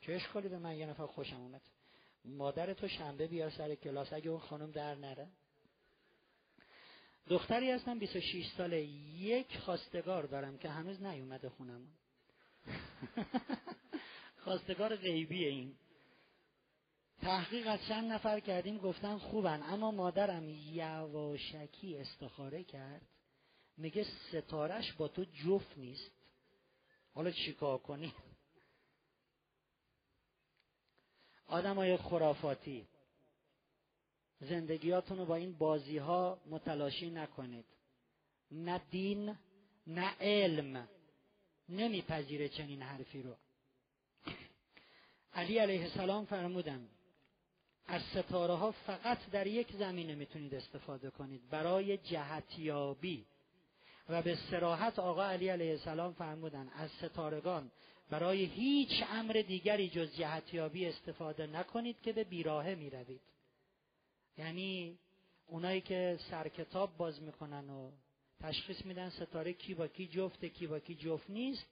چه 0.00 0.12
اشکالی 0.12 0.48
به 0.48 0.58
من 0.58 0.76
یه 0.76 0.86
نفر 0.86 1.06
خوشم 1.06 1.36
اومد؟ 1.36 1.62
مادر 2.24 2.74
تو 2.74 2.88
شنبه 2.88 3.26
بیار 3.26 3.50
سر 3.50 3.74
کلاس 3.74 4.12
اگه 4.12 4.30
اون 4.30 4.40
خانم 4.40 4.70
در 4.70 4.94
نره. 4.94 5.28
دختری 7.28 7.70
هستم 7.70 7.98
26 7.98 8.46
ساله. 8.56 8.84
یک 8.84 9.58
خواستگار 9.58 10.22
دارم 10.22 10.58
که 10.58 10.68
هنوز 10.68 11.02
نیومده 11.02 11.48
خونمون. 11.48 11.88
خواستگار 14.44 14.96
غیبی 14.96 15.44
این. 15.44 15.76
تحقیق 17.20 17.66
از 17.66 17.80
چند 17.88 18.12
نفر 18.12 18.40
کردیم 18.40 18.78
گفتن 18.78 19.18
خوبن. 19.18 19.62
اما 19.62 19.90
مادرم 19.90 20.48
یواشکی 20.48 21.96
استخاره 21.96 22.64
کرد. 22.64 23.06
میگه 23.76 24.06
ستارش 24.28 24.92
با 24.92 25.08
تو 25.08 25.24
جفت 25.24 25.78
نیست. 25.78 26.12
حالا 27.14 27.30
چیکار 27.30 27.78
کنی 27.78 28.14
آدمای 31.48 31.96
خرافاتی. 31.96 32.86
زندگیاتون 34.40 35.18
رو 35.18 35.24
با 35.24 35.36
این 35.36 35.58
بازی 35.58 35.98
ها 35.98 36.38
متلاشی 36.50 37.10
نکنید. 37.10 37.64
نه 38.50 38.80
دین 38.90 39.36
نه 39.86 40.14
علم. 40.20 40.88
نمیپذیره 41.68 42.48
چنین 42.48 42.82
حرفی 42.82 43.22
رو. 43.22 43.36
علی 45.32 45.58
علیه 45.58 45.82
السلام 45.82 46.24
فرمودن 46.24 46.88
از 47.86 48.02
ستاره 48.02 48.54
ها 48.54 48.70
فقط 48.70 49.30
در 49.30 49.46
یک 49.46 49.72
زمینه 49.72 50.14
می‌تونید 50.14 50.54
استفاده 50.54 51.10
کنید 51.10 51.48
برای 51.50 51.96
جهتیابی. 51.96 53.26
و 54.08 54.22
به 54.22 54.34
سراحت 54.50 54.98
آقا 54.98 55.24
علی 55.24 55.48
علیه 55.48 55.70
السلام 55.70 56.12
فرمودن 56.12 56.68
از 56.68 56.90
ستارگان 56.90 57.70
برای 58.10 58.44
هیچ 58.44 59.02
امر 59.10 59.32
دیگری 59.32 59.88
جز 59.88 60.16
جهتیابی 60.16 60.86
استفاده 60.86 61.46
نکنید 61.46 62.00
که 62.00 62.12
به 62.12 62.24
بیراهه 62.24 62.74
می‌روید. 62.74 63.20
یعنی 64.38 64.98
اونایی 65.46 65.80
که 65.80 66.18
سرکتاب 66.30 66.96
باز 66.96 67.22
می‌کنن 67.22 67.70
و 67.70 67.90
تشخیص 68.40 68.84
میدن 68.84 69.10
ستاره 69.10 69.52
کی 69.52 69.74
با 69.74 69.88
کی 69.88 70.06
جفته 70.06 70.48
کی 70.48 70.66
با 70.66 70.78
کی 70.80 70.94
جفت 70.94 71.30
نیست 71.30 71.66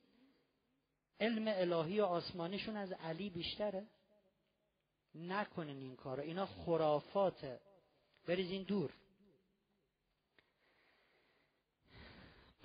علم 1.21 1.45
الهی 1.49 2.01
و 2.01 2.05
آسمانیشون 2.05 2.77
از 2.77 2.93
علی 2.93 3.31
بیشتره. 3.31 3.87
نکنین 5.15 5.81
این 5.81 5.97
کارو. 5.97 6.23
اینا 6.23 6.47
خرافاته 6.47 7.61
بریزین 8.27 8.63
دور. 8.63 8.91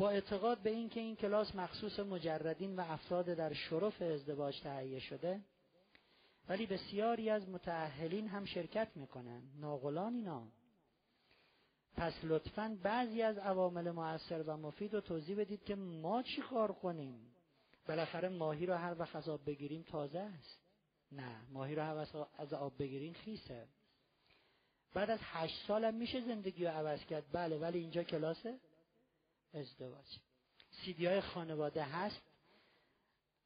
با 0.02 0.10
اعتقاد 0.10 0.58
به 0.58 0.70
اینکه 0.70 1.00
این 1.00 1.16
کلاس 1.16 1.56
مخصوص 1.56 2.00
مجردین 2.00 2.76
و 2.76 2.82
افراد 2.88 3.26
در 3.26 3.54
شرف 3.54 4.02
ازدواج 4.02 4.60
تهیه 4.60 5.00
شده 5.00 5.40
ولی 6.50 6.66
بسیاری 6.66 7.30
از 7.30 7.50
متعهلین 7.50 8.28
هم 8.28 8.46
شرکت 8.46 8.88
می‌کنن. 8.96 9.42
ناغلان 9.60 10.14
اینا. 10.14 10.48
پس 11.98 12.14
لطفا 12.24 12.78
بعضی 12.84 13.22
از 13.22 13.38
عوامل 13.38 13.92
موثر 13.92 14.44
و 14.44 14.58
مفید 14.58 14.94
رو 14.94 15.02
توضیح 15.02 15.40
بدید 15.40 15.64
که 15.64 15.76
ما 15.76 16.24
چی 16.24 16.42
کار 16.42 16.72
کنیم؟ 16.72 17.36
بالاخره 17.88 18.30
ماهی 18.30 18.66
رو 18.66 18.74
هر 18.74 18.96
وقت 19.00 19.16
از 19.16 19.30
آب 19.30 19.46
بگیریم 19.46 19.82
تازه 19.82 20.20
است. 20.20 20.60
نه 21.12 21.36
ماهی 21.52 21.76
رو 21.76 22.06
از 22.38 22.54
آب 22.54 22.78
بگیریم 22.80 23.14
خیسه. 23.14 23.68
بعد 24.94 25.10
از 25.10 25.20
هشت 25.22 25.68
سالم 25.68 25.94
میشه 25.94 26.22
زندگی 26.22 26.66
رو 26.66 26.72
عوض 26.72 27.06
کرد. 27.06 27.24
بله 27.32 27.58
ولی 27.58 27.80
اینجا 27.80 28.04
کلاس 28.04 28.46
ازدواج. 29.54 30.06
سیدی 30.72 31.06
های 31.06 31.22
خانواده 31.22 31.84
هست. 31.84 32.22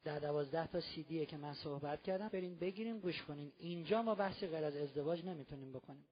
در 0.03 0.19
دوازده 0.19 0.67
تا 0.67 0.81
سیدیه 0.81 1.25
که 1.25 1.37
من 1.37 1.53
صحبت 1.53 2.03
کردم. 2.03 2.27
بریم 2.27 2.55
بگیریم 2.55 2.99
گوش 2.99 3.23
کنیم 3.23 3.53
اینجا 3.57 4.01
ما 4.01 4.15
بحثی 4.15 4.47
غیر 4.47 4.63
از 4.63 4.75
ازدواج 4.75 5.25
نمی‌تونیم 5.25 5.73
بکنیم. 5.73 6.05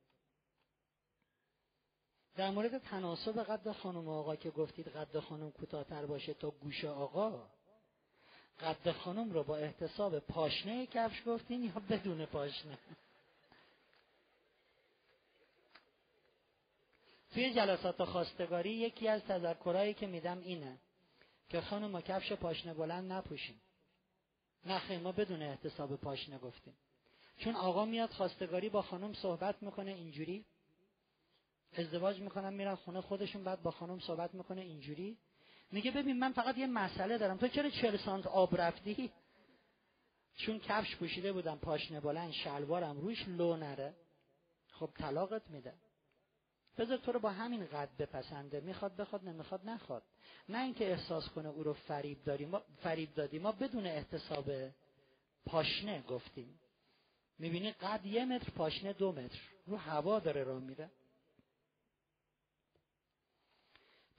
در 2.36 2.50
مورد 2.52 2.78
تناسب 2.78 3.44
قد 3.44 3.72
خانم 3.72 4.10
آقا 4.10 4.36
که 4.36 4.50
گفتید 4.50 4.88
قد 4.88 5.20
خانم 5.20 5.52
کوتاهتر 5.52 6.06
باشه 6.06 6.34
تا 6.34 6.50
گوش 6.50 6.86
آقا 6.86 7.50
قد 8.60 8.92
خانم 8.92 9.32
رو 9.32 9.44
با 9.44 9.58
احتساب 9.58 10.20
پاشنه 10.20 10.86
کفش 10.86 11.24
گفتین 11.26 11.64
یا 11.64 11.82
بدون 11.90 12.26
پاشنه؟ 12.26 12.78
توی 17.34 17.54
جلسات 17.54 18.04
خواستگاری 18.04 18.70
یکی 18.70 19.08
از 19.08 19.24
تذکرهایی 19.24 19.94
که 19.94 20.08
میدم 20.08 20.40
اینه 20.40 20.78
که 21.50 21.62
خانم 21.62 22.02
کفش 22.02 22.32
پاشنه 22.32 22.74
بلند 22.74 23.12
نپوشیم 23.12 23.62
نه 24.66 24.98
ما 24.98 25.12
بدون 25.12 25.42
احتساب 25.42 25.96
پاشنه 25.96 26.38
گفتیم. 26.38 26.74
چون 27.38 27.56
آقا 27.56 27.86
میاد 27.86 28.10
خواستگاری 28.10 28.70
با 28.70 28.82
خانم 28.82 29.14
صحبت 29.14 29.64
می‌کنه 29.64 29.92
اینجوری. 29.92 30.46
ازدواج 31.74 32.20
می‌کنن 32.20 32.54
میرن 32.54 32.76
خونه 32.76 33.02
خودشون 33.02 33.44
بعد 33.44 33.62
با 33.62 33.72
خانم 33.72 34.00
صحبت 34.00 34.34
می‌کنه 34.34 34.62
اینجوری. 34.62 35.18
میگه 35.72 35.92
ببین 35.92 36.20
من 36.20 36.32
فقط 36.34 36.58
یه 36.58 36.68
مسئله 36.68 37.18
دارم. 37.18 37.38
تو 37.38 37.48
چرا 37.48 37.70
چل 37.70 37.98
سانت 37.98 38.28
آب 38.28 38.62
رفتی؟ 38.62 39.12
چون 40.36 40.60
کفش 40.60 40.96
پوشیده 40.96 41.34
بودم 41.34 41.58
پاشنه 41.58 42.00
بلند 42.00 42.32
شلوارم 42.32 42.98
روش 42.98 43.28
لو 43.28 43.58
نره. 43.58 43.94
خب 44.72 44.90
طلاقت 44.98 45.50
میده. 45.50 45.74
بذار 46.78 46.98
تو 46.98 47.12
رو 47.12 47.20
با 47.20 47.30
همین 47.30 47.66
قد 47.66 47.90
بپسنده. 48.00 48.60
می‌خواد 48.60 48.96
بخواد 48.96 49.24
نمی‌خواد 49.24 49.70
نخواد. 49.70 50.04
نه 50.50 50.64
اینکه 50.64 50.92
احساس 50.92 51.30
کنه 51.30 51.50
او 51.50 51.64
رو 51.64 51.74
فریب 51.74 52.24
داریم. 52.24 52.50
ما 52.50 52.62
فریب 52.84 53.14
دادیم. 53.14 53.42
ما 53.42 53.52
بدون 53.52 53.86
احتساب 53.86 54.52
پاشنه 55.46 56.02
گفتیم. 56.02 56.60
می‌بینی 57.40 57.72
قد 57.72 58.06
یه 58.06 58.26
متر 58.26 58.50
پاشنه 58.50 58.94
دو 58.94 59.12
متر. 59.12 59.40
رو 59.66 59.78
هوا 59.78 60.20
داره 60.20 60.44
را 60.44 60.60
میره. 60.60 60.92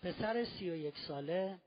پسر 0.02 0.44
سی 0.44 0.70
و 0.70 0.74
یک 0.74 0.98
ساله 1.08 1.58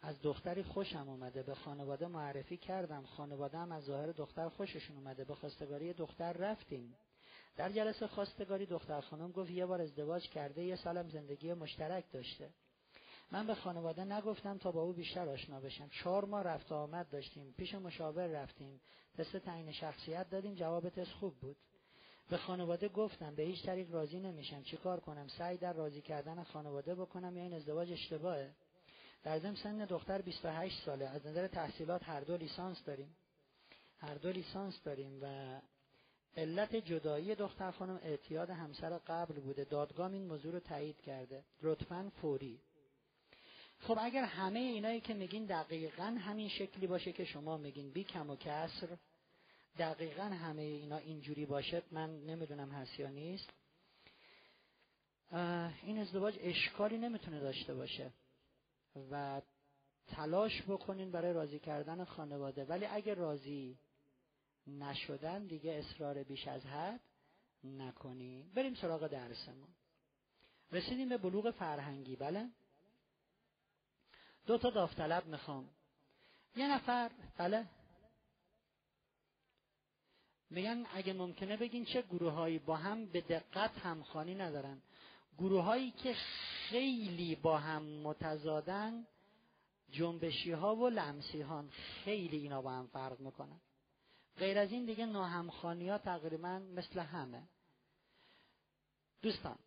از 0.00 0.22
دختری 0.22 0.62
خوشم 0.62 1.08
اومده 1.08 1.42
به 1.42 1.54
خانواده 1.54 2.06
معرفی 2.06 2.56
کردم. 2.56 3.06
خانواده 3.06 3.58
هم 3.58 3.72
از 3.72 3.84
ظاهر 3.84 4.12
دختر 4.12 4.48
خوششون 4.48 4.96
اومده. 4.96 5.24
به 5.24 5.34
خواستگاری 5.34 5.92
دختر 5.92 6.32
رفتیم. 6.32 6.96
در 7.58 7.70
جلسه 7.72 8.06
خواستگاری 8.06 8.66
دختر 8.66 9.00
خانم 9.00 9.32
گفت 9.32 9.50
یه 9.50 9.66
بار 9.66 9.80
ازدواج 9.80 10.28
کرده 10.28 10.62
یه 10.62 10.76
سالم 10.76 11.08
زندگی 11.08 11.52
مشترک 11.52 12.04
داشته. 12.12 12.50
من 13.32 13.46
به 13.46 13.54
خانواده 13.54 14.04
نگفتم 14.04 14.58
تا 14.58 14.72
با 14.72 14.82
او 14.82 14.92
بیشتر 14.92 15.28
آشنا 15.28 15.60
بشم. 15.60 15.88
چهار 15.88 16.24
ماه 16.24 16.42
رفت 16.42 16.72
آمد 16.72 17.10
داشتیم. 17.10 17.54
پیش 17.58 17.74
مشاور 17.74 18.26
رفتیم. 18.26 18.80
تست 19.18 19.36
تعیین 19.36 19.72
شخصیت 19.72 20.30
دادیم. 20.30 20.54
جواب 20.54 20.88
تست 20.88 21.10
خوب 21.10 21.34
بود. 21.34 21.56
به 22.30 22.36
خانواده 22.36 22.88
گفتم 22.88 23.34
به 23.34 23.42
هیچ 23.42 23.66
طریق 23.66 23.94
راضی 23.94 24.20
نمیشم. 24.20 24.62
چیکار 24.62 25.00
کنم؟ 25.00 25.28
سعی 25.28 25.56
در 25.56 25.72
راضی 25.72 26.00
کردن 26.00 26.42
خانواده 26.42 26.94
بکنم 26.94 27.36
یا 27.36 27.42
این 27.42 27.52
ازدواج 27.52 27.92
اشتباهه؟ 27.92 28.54
در 29.22 29.38
ضمن 29.38 29.54
سن 29.54 29.84
دختر 29.84 30.22
28 30.22 30.84
ساله. 30.84 31.08
از 31.08 31.26
نظر 31.26 31.46
تحصیلات 31.46 32.08
هر 32.08 32.20
دو 32.20 32.36
لیسانس 32.36 32.84
داریم. 32.84 33.16
هر 33.98 34.14
دو 34.14 34.30
لیسانس 34.30 34.82
داریم 34.84 35.18
و 35.22 35.58
علت 36.38 36.76
جدایی 36.76 37.34
دختر 37.34 37.70
خانم 37.70 38.00
اعتیاد 38.02 38.50
همسر 38.50 38.98
قبل 38.98 39.40
بوده. 39.40 39.64
دادگاه 39.64 40.12
این 40.12 40.26
موضوع 40.26 40.52
رو 40.52 40.60
تایید 40.60 41.00
کرده. 41.00 41.44
لطفا 41.62 42.12
فوری. 42.20 42.60
خب 43.80 43.98
اگر 44.00 44.24
همه 44.24 44.58
اینایی 44.58 45.00
که 45.00 45.14
میگین 45.14 45.44
دقیقا 45.44 46.02
همین 46.02 46.48
شکلی 46.48 46.86
باشه 46.86 47.12
که 47.12 47.24
شما 47.24 47.56
میگین 47.56 47.90
بی 47.90 48.04
کم 48.04 48.30
و 48.30 48.36
کسر 48.36 48.88
دقیقا 49.78 50.22
همه 50.22 50.62
اینا 50.62 50.96
اینجوری 50.96 51.46
باشه 51.46 51.82
من 51.90 52.10
نمی‌دونم 52.10 52.70
هست 52.70 53.00
یا 53.00 53.08
نیست 53.08 53.50
این 55.82 55.98
ازدواج 55.98 56.38
اشکالی 56.40 56.98
نمی‌تونه 56.98 57.40
داشته 57.40 57.74
باشه 57.74 58.12
و 59.10 59.42
تلاش 60.06 60.62
بکنین 60.62 61.10
برای 61.10 61.32
راضی 61.32 61.58
کردن 61.58 62.04
خانواده. 62.04 62.64
ولی 62.64 62.86
اگه 62.86 63.14
راضی 63.14 63.78
نشدن 64.68 65.46
دیگه 65.46 65.72
اصرار 65.72 66.22
بیش 66.22 66.48
از 66.48 66.66
حد 66.66 67.00
نکنی. 67.64 68.50
بریم 68.54 68.74
سراغ 68.74 69.06
درسمون. 69.06 69.68
رسیدیم 70.72 71.08
به 71.08 71.18
بلوغ 71.18 71.50
فرهنگی 71.50 72.16
بله؟ 72.16 72.50
دو 74.46 74.58
تا 74.58 74.70
داوطلب 74.70 75.26
می‌خوام. 75.26 75.70
یه 76.56 76.68
نفر 76.68 77.10
بله؟ 77.36 77.66
میگن 80.50 80.86
اگه 80.92 81.12
ممکنه 81.12 81.56
بگین 81.56 81.84
چه 81.84 82.02
گروههایی 82.02 82.58
با 82.58 82.76
هم 82.76 83.06
به 83.06 83.20
دقت 83.20 83.78
همخانی 83.78 84.34
ندارن. 84.34 84.82
گروههایی 85.38 85.90
که 85.90 86.14
خیلی 86.68 87.34
با 87.34 87.58
هم 87.58 87.82
متضادن 87.82 89.06
جنبشی 89.90 90.52
ها 90.52 90.76
و 90.76 90.88
لمسی 90.88 91.40
ها 91.40 91.64
خیلی 92.04 92.36
اینا 92.36 92.62
با 92.62 92.70
هم 92.70 92.86
فرق 92.86 93.20
می‌کنن. 93.20 93.60
غیر 94.38 94.58
از 94.58 94.72
این 94.72 94.84
دیگه 94.84 95.06
ناهمخانی 95.06 95.88
ها 95.88 95.98
تقریبا 95.98 96.58
مثل 96.58 96.98
همه. 97.00 97.42
دوستان 99.22 99.58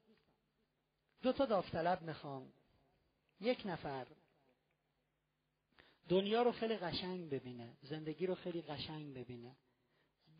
دو 1.22 1.34
تا 1.34 1.46
داوطلب 1.46 2.02
می‌خوام. 2.02 2.54
یک 3.42 3.62
نفر 3.66 4.08
دنیا 6.10 6.42
رو 6.42 6.52
خیلی 6.52 6.78
قشنگ 6.78 7.30
ببینه 7.30 7.78
زندگی 7.82 8.26
رو 8.26 8.36
خیلی 8.36 8.62
قشنگ 8.62 9.14
ببینه. 9.14 9.56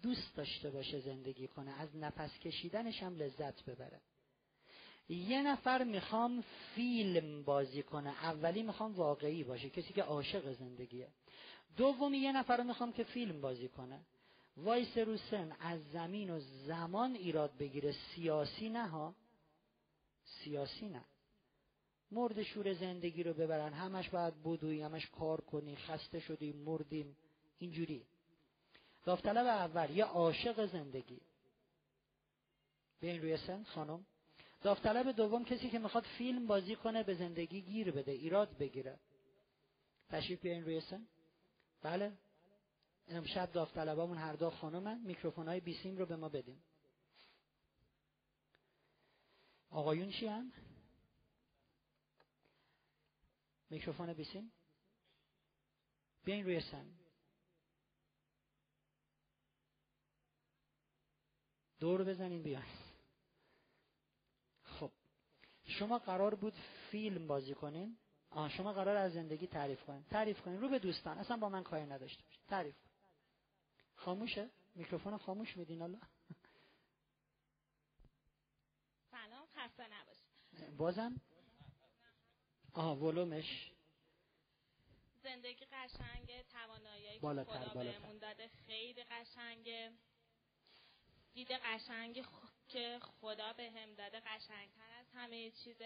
دوست 0.02 0.36
داشته 0.36 0.70
باشه 0.70 1.00
زندگی 1.00 1.48
کنه 1.48 1.72
از 1.72 1.96
نفس 1.96 2.40
کشیدنش 2.40 3.04
هم 3.04 3.16
لذت 3.16 3.66
ببره. 3.66 4.02
یه 5.10 5.42
نفر 5.42 5.84
می‌خوام 5.84 6.44
فیلم 6.76 7.44
بازی 7.44 7.84
کنه 7.84 8.10
اولی 8.10 8.64
می‌خوام 8.64 8.94
واقعی 8.94 9.44
باشه 9.44 9.70
کسی 9.70 9.94
که 9.94 10.04
عاشق 10.04 10.54
زندگیه. 10.54 11.08
دومی 11.78 12.18
یه 12.18 12.32
نفر 12.32 12.58
رو 12.58 12.64
می‌خوام 12.64 12.94
که 12.94 13.04
فیلم 13.04 13.42
بازی 13.42 13.68
کنه. 13.68 14.02
وایس 14.58 14.98
رو 14.98 15.18
از 15.60 15.80
زمین 15.94 16.30
و 16.30 16.40
زمان 16.40 17.16
ایراد 17.16 17.58
بگیره. 17.58 17.92
سیاسی 18.16 18.70
نه 18.70 18.88
ها. 18.88 19.16
سیاسی 20.26 20.90
نه. 20.90 21.06
مرد 22.12 22.44
شور 22.44 22.74
زندگی 22.74 23.24
رو 23.24 23.34
ببرن. 23.34 23.74
همش 23.74 24.10
باید 24.10 24.44
بدوی 24.44 24.82
همش 24.82 25.10
کار 25.10 25.42
کنی. 25.42 25.76
خسته 25.76 26.20
شدیم 26.20 26.56
مردیم. 26.56 27.18
اینجوری. 27.60 28.06
داوطلب 29.06 29.46
اول 29.46 29.90
یه 29.90 30.06
عاشق 30.06 30.66
زندگی. 30.66 31.22
بیاین 33.00 33.22
روی 33.22 33.38
سن 33.38 33.64
خانم. 33.64 34.06
داوطلب 34.62 35.12
دوم 35.12 35.46
کسی 35.46 35.70
که 35.70 35.80
می‌خواد 35.80 36.04
فیلم 36.04 36.48
بازی 36.48 36.76
کنه 36.76 37.04
به 37.04 37.14
زندگی 37.14 37.62
گیر 37.62 37.92
بده 37.92 38.12
ایراد 38.12 38.58
بگیره. 38.58 39.00
تشریف 40.10 40.42
بیاین 40.42 40.64
روی 40.64 40.82
سن. 40.82 41.08
بله. 41.82 42.12
امشب 43.12 43.52
داوطلبامون 43.52 44.18
هر 44.18 44.34
دو 44.34 44.50
خانومن 44.50 45.00
میکروفون 45.00 45.48
های 45.48 45.60
بیسیم 45.60 45.98
رو 45.98 46.06
به 46.06 46.16
ما 46.16 46.30
بدیم 46.30 46.64
آقایون 49.70 50.12
چی 50.12 50.28
هم؟ 50.28 50.52
میکروفون 53.70 54.14
بیسیم 54.14 54.52
بیاین 56.24 56.46
روی 56.46 56.62
سن. 56.62 56.86
دور 61.80 62.04
بزنین 62.04 62.44
بیاین. 62.44 62.66
خب. 64.64 64.92
شما 65.64 66.00
قرار 66.00 66.36
بود 66.36 66.54
فیلم 66.92 67.28
بازی 67.28 67.54
کنین. 67.54 67.98
آه 68.30 68.50
شما 68.50 68.74
قرار 68.74 68.96
از 68.96 69.14
زندگی 69.14 69.48
تعریف 69.48 69.84
کنین. 69.84 70.04
تعریف 70.04 70.42
کنین. 70.42 70.62
رو 70.62 70.70
به 70.70 70.80
دوستان. 70.80 71.18
اصلا 71.18 71.38
با 71.38 71.50
من 71.50 71.64
کاری 71.64 71.86
نداشته 71.86 72.24
باشین. 72.24 72.44
تعریف 72.48 72.76
کن 72.80 72.91
خاموشه. 74.06 74.50
میکروفون 74.76 75.18
خاموش 75.18 75.58
میدین 75.58 75.82
الله. 75.82 76.00
سلام 79.12 79.48
خسته 79.56 79.88
نباشید. 79.88 80.78
بازم؟ 80.78 81.22
آها 82.74 82.96
ولومش. 82.96 83.72
زندگی 85.24 85.66
قشنگه 85.66 86.44
توانایی 86.44 87.20
بالاتر، 87.20 87.68
خدا. 87.70 87.84
بهمون 87.84 88.18
داده 88.18 88.48
خیلی 88.48 89.04
قشنگه. 89.04 89.92
دید 91.34 91.52
قشنگی 91.52 92.24
خ- 92.24 92.52
که 92.68 93.00
خدا 93.02 93.54
به 93.54 93.72
هم 93.72 93.94
داده 93.96 94.20
قشنگتر 94.20 94.92
از 95.00 95.06
همه 95.14 95.52
چیز 95.52 95.82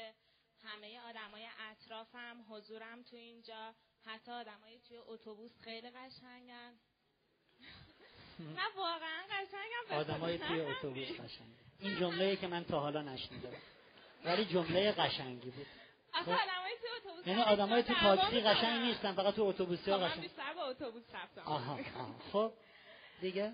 همه 0.60 1.00
آدمای 1.00 1.48
اطرافم 1.60 2.46
حضورم 2.50 3.04
تو 3.04 3.16
اینجا 3.16 3.76
حتی 4.06 4.32
آدمای 4.32 4.80
توی 4.80 4.98
اتوبوس 4.98 5.58
خیلی 5.60 5.90
قشنگن. 5.90 6.80
نه 8.40 8.62
واقعا 8.78 9.22
قشنگم 9.32 9.98
آدمای 10.00 10.38
توی. 10.38 10.62
اتوبوس 10.62 11.08
قشنگ 11.08 11.48
این 11.80 12.00
جمله 12.00 12.36
که 12.36 12.48
من 12.48 12.64
تا 12.64 12.80
حالا 12.80 13.02
نشنیدم 13.02 13.50
ولی 14.26 14.46
جمله 14.46 14.92
قشنگی 14.92 15.50
بود 15.50 15.66
آخه 16.14 16.24
خب. 16.24 16.32
آدمای 16.32 16.72
توی 16.82 16.90
اتوبوس 16.98 17.28
یعنی 17.28 17.42
آدمای 17.42 17.84
تو 17.84 17.94
تاکسی. 17.94 18.42
قشنگ 18.42 18.82
نیستن 18.82 19.12
فقط 19.14 19.36
تو 19.36 19.44
اتوبوسی 19.44 19.84
خب 19.84 19.92
من 19.92 20.08
قشنگ 20.08 20.22
بیشتر 20.22 20.54
با 20.54 20.64
اتوبوس 20.64 21.04
نام 21.38 21.46
آها. 21.46 21.80
خب 22.34 22.54
دیگه 23.22 23.54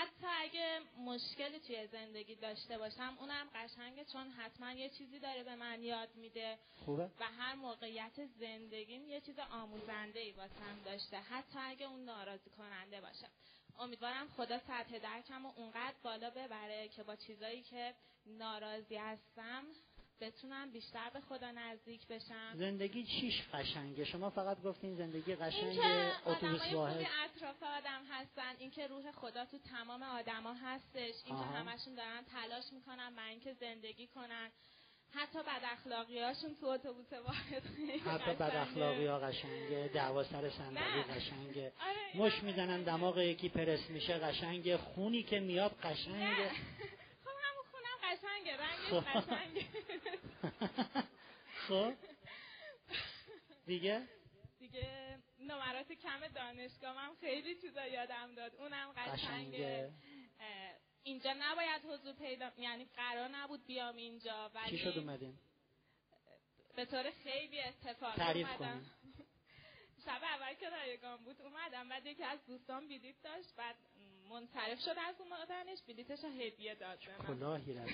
حتی 0.00 0.26
اگه 0.40 0.80
مشکلی 0.98 1.60
توی 1.60 1.86
زندگی 1.86 2.34
داشته 2.34 2.78
باشم 2.78 3.16
اونم 3.20 3.46
قشنگه 3.54 4.04
چون 4.04 4.30
حتما 4.30 4.72
یه 4.72 4.88
چیزی 4.88 5.18
داره 5.18 5.42
به 5.44 5.54
من 5.54 5.82
یاد 5.82 6.08
میده. 6.14 6.58
خوبه. 6.84 7.10
و 7.20 7.24
هر 7.24 7.54
موقعیت 7.54 8.26
زندگیم 8.40 9.08
یه 9.08 9.20
چیز 9.20 9.38
آموزنده 9.38 10.20
ای 10.20 10.32
واسم 10.32 10.82
داشته 10.84 11.16
حتی 11.16 11.58
اگه 11.58 11.86
اون 11.86 12.04
ناراضی 12.04 12.50
کننده 12.50 13.00
باشه. 13.00 13.26
امیدوارم 13.78 14.28
خدا 14.28 14.58
سطح 14.58 14.98
درکم 14.98 15.46
و 15.46 15.52
اونقدر 15.56 15.96
بالا 16.02 16.30
ببره 16.30 16.88
که 16.88 17.02
با 17.02 17.16
چیزایی 17.16 17.62
که 17.62 17.94
ناراضی 18.26 18.96
هستم 18.96 19.64
بتونم 20.20 20.70
بیشتر 20.70 21.10
به 21.10 21.20
خدا 21.20 21.50
نزدیک 21.50 22.06
بشم. 22.06 22.52
زندگی 22.54 23.04
چیش 23.04 23.42
قشنگه؟ 23.52 24.04
شما 24.04 24.30
فقط 24.30 24.62
گفتین 24.62 24.96
زندگی 24.96 25.34
قشنگ 25.34 25.64
اینکه 25.64 26.12
اتوبوس 26.26 26.72
واحد. 26.72 27.06
اطراف 27.24 27.62
آدم 27.62 28.02
هستن 28.10 28.56
اینکه 28.58 28.86
روح 28.86 29.12
خدا 29.12 29.44
تو 29.44 29.58
تمام 29.58 30.02
آدما 30.02 30.54
هستش 30.54 31.14
اینکه. 31.26 31.44
همشون 31.44 31.94
دارن 31.94 32.24
تلاش 32.24 32.64
می‌کنن 32.72 33.14
برای 33.16 33.30
اینکه 33.30 33.52
زندگی 33.52 34.06
کنن. 34.06 34.50
حتی 35.14 35.38
بد 35.38 35.62
اخلاقیاشون 35.72 36.54
تو 36.60 36.66
اتوبوس 36.66 37.12
واحد 37.12 37.62
حتی 38.06 38.34
بد 38.34 38.42
قشنگه. 38.42 38.60
اخلاقی 38.60 39.06
ها 39.06 39.18
قشنگه 39.18 39.90
دعوا 39.94 40.24
سر 40.24 40.50
صندلی. 40.50 41.02
قشنگه. 41.02 41.72
آره، 41.80 42.16
مش 42.26 42.42
می‌زنن 42.42 42.82
دماغ 42.82 43.18
یکی 43.18 43.48
پرس 43.48 43.90
میشه 43.90 44.18
قشنگه. 44.18 44.76
خونی 44.76 45.22
که 45.22 45.40
میاد 45.40 45.76
قشنگه 45.82 46.48
خب 47.24 47.36
همون 47.44 47.64
خونم 47.70 47.98
قشنگه 48.12 48.56
خب. 48.90 49.04
خب. 51.68 51.92
دیگه؟ 53.66 54.08
دیگه 54.58 55.18
نمرات 55.38 55.92
کم 55.92 56.28
دانشگاه 56.34 56.96
هم 56.96 57.14
خیلی 57.20 57.54
چیزا 57.54 57.86
یادم 57.86 58.34
داد. 58.34 58.54
اونم 58.54 58.92
قشنگه. 58.92 59.90
اینجا 61.02 61.34
نباید 61.38 61.84
حضور 61.84 62.14
پیدا 62.14 62.52
یعنی 62.58 62.84
قرار 62.84 63.28
نبود 63.28 63.66
بیام 63.66 63.96
اینجا 63.96 64.50
ولی 64.54 64.70
چی 64.70 64.78
شد 64.78 64.98
اومدین؟ 64.98 65.38
به 66.76 66.84
طور 66.84 67.10
خیلی 67.10 67.60
اتفاقی 67.60 68.16
تعریف 68.16 68.60
اومدم. 68.60 68.86
شب 70.04 70.20
اول 70.22 70.54
که 70.54 70.70
رایگان 70.70 71.24
بود 71.24 71.42
اومدم 71.42 71.88
بعد 71.88 72.06
یکی 72.06 72.24
از 72.24 72.46
دوستان 72.46 72.88
بلیط 72.88 73.22
داشت 73.22 73.56
بعد 73.56 73.76
منصرف 74.30 74.80
شد 74.80 74.94
از 75.08 75.14
اومدنش 75.18 75.78
بلیتش 75.88 76.24
رو 76.24 76.30
هدیه 76.30 76.74
داد 76.74 76.98
به 76.98 77.32
من. 77.32 77.36
کلاهی 77.38 77.74
رفت 77.74 77.92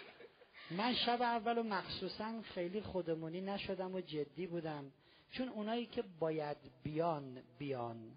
من 0.78 0.94
شب 0.94 1.22
اول 1.22 1.58
و 1.58 1.62
مخصوصا 1.62 2.42
خیلی 2.42 2.80
خودمونی 2.80 3.40
نشدم 3.40 3.94
و 3.94 4.00
جدی 4.00 4.46
بودم. 4.46 4.92
چون 5.32 5.48
اونایی 5.48 5.86
که 5.86 6.04
باید 6.20 6.56
بیان 6.82 7.42
بیان. 7.58 8.12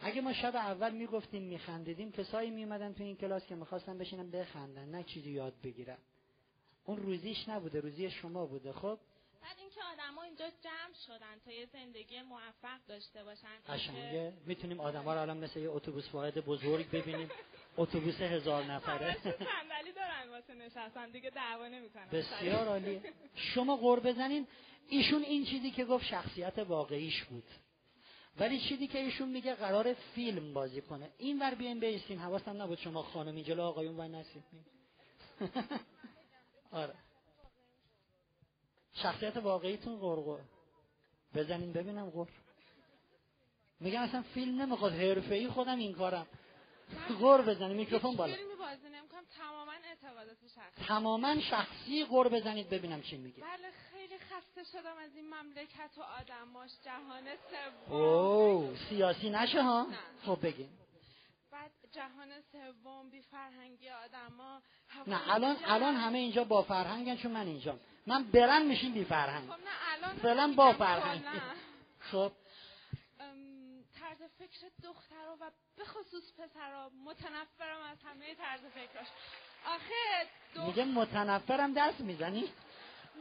اگه 0.00 0.20
ما 0.20 0.32
شب 0.32 0.56
اول 0.56 0.92
می‌گفتیم 0.92 1.42
میخندیدیم 1.42 2.12
کسایی 2.12 2.50
میومدن 2.50 2.92
تو 2.92 3.04
این 3.04 3.16
کلاس 3.16 3.46
که 3.46 3.54
می‌خواستن 3.54 3.98
بشینن 3.98 4.30
بخندن 4.30 4.88
نه 4.88 5.02
چیزی 5.02 5.30
یاد 5.30 5.54
بگیرن. 5.64 5.98
اون 6.84 6.96
روزیش 6.96 7.48
نبوده 7.48 7.80
روزی 7.80 8.10
شما 8.10 8.46
بوده. 8.46 8.72
خب 8.72 8.98
بعد 9.42 9.58
اینکه 9.58 9.80
آدما 9.92 10.22
اینجا 10.22 10.50
جمع 10.50 10.94
شدن 11.06 11.38
تا 11.44 11.52
یه 11.52 11.66
زندگی 11.66 12.22
موفق 12.22 12.78
داشته 12.88 13.24
باشن 13.24 13.48
قشنگه. 13.68 14.32
می‌تونیم 14.46 14.80
آدما 14.80 15.14
رو 15.14 15.20
الان 15.20 15.36
مثل 15.36 15.60
یه 15.60 15.70
اتوبوس 15.70 16.14
واحد 16.14 16.38
بزرگ 16.38 16.90
ببینیم. 16.90 17.30
اتوبوس 17.76 18.20
هزار 18.20 18.64
نفره. 18.64 19.16
صندلی 19.22 19.92
دارن 19.96 20.28
واسه 20.30 20.54
نشستن 20.54 21.10
دیگه 21.10 21.30
دعوا 21.30 21.68
نمی‌کنن. 21.68 22.08
بسیار 22.08 22.68
عالی. 22.68 23.00
شما 23.34 23.76
قور 23.76 24.00
بزنین. 24.00 24.46
ایشون 24.88 25.22
این 25.22 25.44
چیزی 25.44 25.70
که 25.70 25.84
گفت 25.84 26.04
شخصیت 26.04 26.58
واقعیش 26.58 27.24
بود. 27.24 27.44
ولی 28.36 28.60
چیزی 28.60 28.86
که 28.86 28.98
ایشون 28.98 29.28
میگه 29.28 29.54
قرار 29.54 29.94
فیلم 29.94 30.54
بازی 30.54 30.80
کنه. 30.80 31.10
این 31.18 31.38
ور 31.38 31.54
بیاین 31.54 31.80
بیستین 31.80 32.18
حواسم 32.18 32.62
نبود 32.62 32.78
شما 32.78 33.02
خانمی 33.02 33.44
جلو 33.44 33.62
آقایون 33.62 34.00
و 34.00 34.08
نسید 34.08 34.44
آره. 36.72 36.94
شخصیت 39.02 39.36
واقعیتون 39.36 39.98
قرقر 39.98 40.40
بزنین 41.34 41.72
ببینم 41.72 42.10
غور 42.10 42.28
میگم 43.80 44.02
اصلا 44.02 44.22
فیلم 44.22 44.62
نمی‌خواد 44.62 44.92
ای 44.92 45.48
خودم 45.48 45.78
این 45.78 45.94
کارم. 45.94 46.26
غور 47.18 47.42
بزنید 47.42 47.76
میکروفون 47.76 48.16
بالا. 48.16 48.34
تماما 49.38 49.72
اعتقادات 49.72 50.36
شخصی. 50.54 50.86
تماما 50.86 51.40
شخصی 51.40 52.04
غور 52.04 52.28
بزنید 52.28 52.70
ببینم 52.70 53.02
چی 53.02 53.16
میگه. 53.16 53.42
بله 53.42 53.70
خیلی 53.90 54.18
خسته 54.18 54.64
شدم 54.72 54.96
از 54.96 55.16
این 55.16 55.26
مملکت 55.34 55.98
و 55.98 56.02
آدماش 56.02 56.70
جهان 56.84 57.24
سوم. 57.24 57.98
اوه 57.98 58.76
سیاسی 58.88 59.30
نشه 59.30 59.62
ها؟ 59.62 59.86
نه. 59.90 59.98
خب 60.26 60.38
بگین. 60.42 60.68
جهان 61.92 62.40
سوم 62.52 63.10
بی 63.10 63.22
فرهنگی 63.22 63.88
آدما 63.90 64.62
نه 65.06 65.34
الان 65.34 65.56
الان 65.64 65.94
همه 65.94 66.18
اینجا 66.18 66.44
با 66.44 66.62
فرهنگن 66.62 67.16
چون 67.16 67.32
من 67.32 67.46
اینجا 67.46 67.78
من 68.06 68.24
برم 68.24 68.66
میشیم 68.66 68.92
بی 68.92 69.04
فرهنگ. 69.04 69.50
خب 69.50 69.60
نه 69.60 69.94
الان 69.94 70.16
فعلا 70.16 70.52
با 70.56 70.72
فرهنگ. 70.72 71.22
خب. 72.00 72.32
طرز 74.00 74.30
فکر 74.38 74.68
دخترها 74.84 75.36
و 75.40 75.50
به 75.76 75.84
خصوص 75.84 76.32
پسرها 76.32 76.90
متنفرم 77.04 77.80
از 77.90 77.98
همه 78.04 78.34
طرز 78.34 78.60
فکراش 78.60 79.06
آخه 79.66 80.66
میگه 80.66 80.84
متنفرم 80.84 81.74
دست 81.74 82.00
می‌زنی؟ 82.00 82.40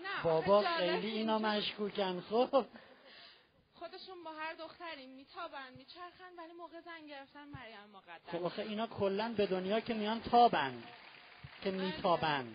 نه 0.04 0.24
بابا 0.24 0.62
خیلی 0.62 1.08
اینا 1.08 1.40
مشکوکن 1.40 2.22
خب. 2.22 2.66
خودشون 3.80 4.24
با 4.24 4.32
هر 4.32 4.54
دختری 4.54 5.08
میتابن 5.08 5.74
میچرخن 5.78 6.34
ولی 6.38 6.54
موقع 6.54 6.82
زن 6.82 7.06
گرفتن 7.08 7.48
مریم 7.48 7.90
مقدس. 7.94 8.30
خب 8.30 8.44
آخه 8.44 8.62
اینا 8.62 8.88
کلا 8.88 9.34
به 9.38 9.48
دنیا 9.48 9.80
که 9.80 9.94
میان 9.94 10.22
تابن 10.22 10.84
که 11.64 11.72
بله. 11.72 11.86
میتابن. 11.86 12.48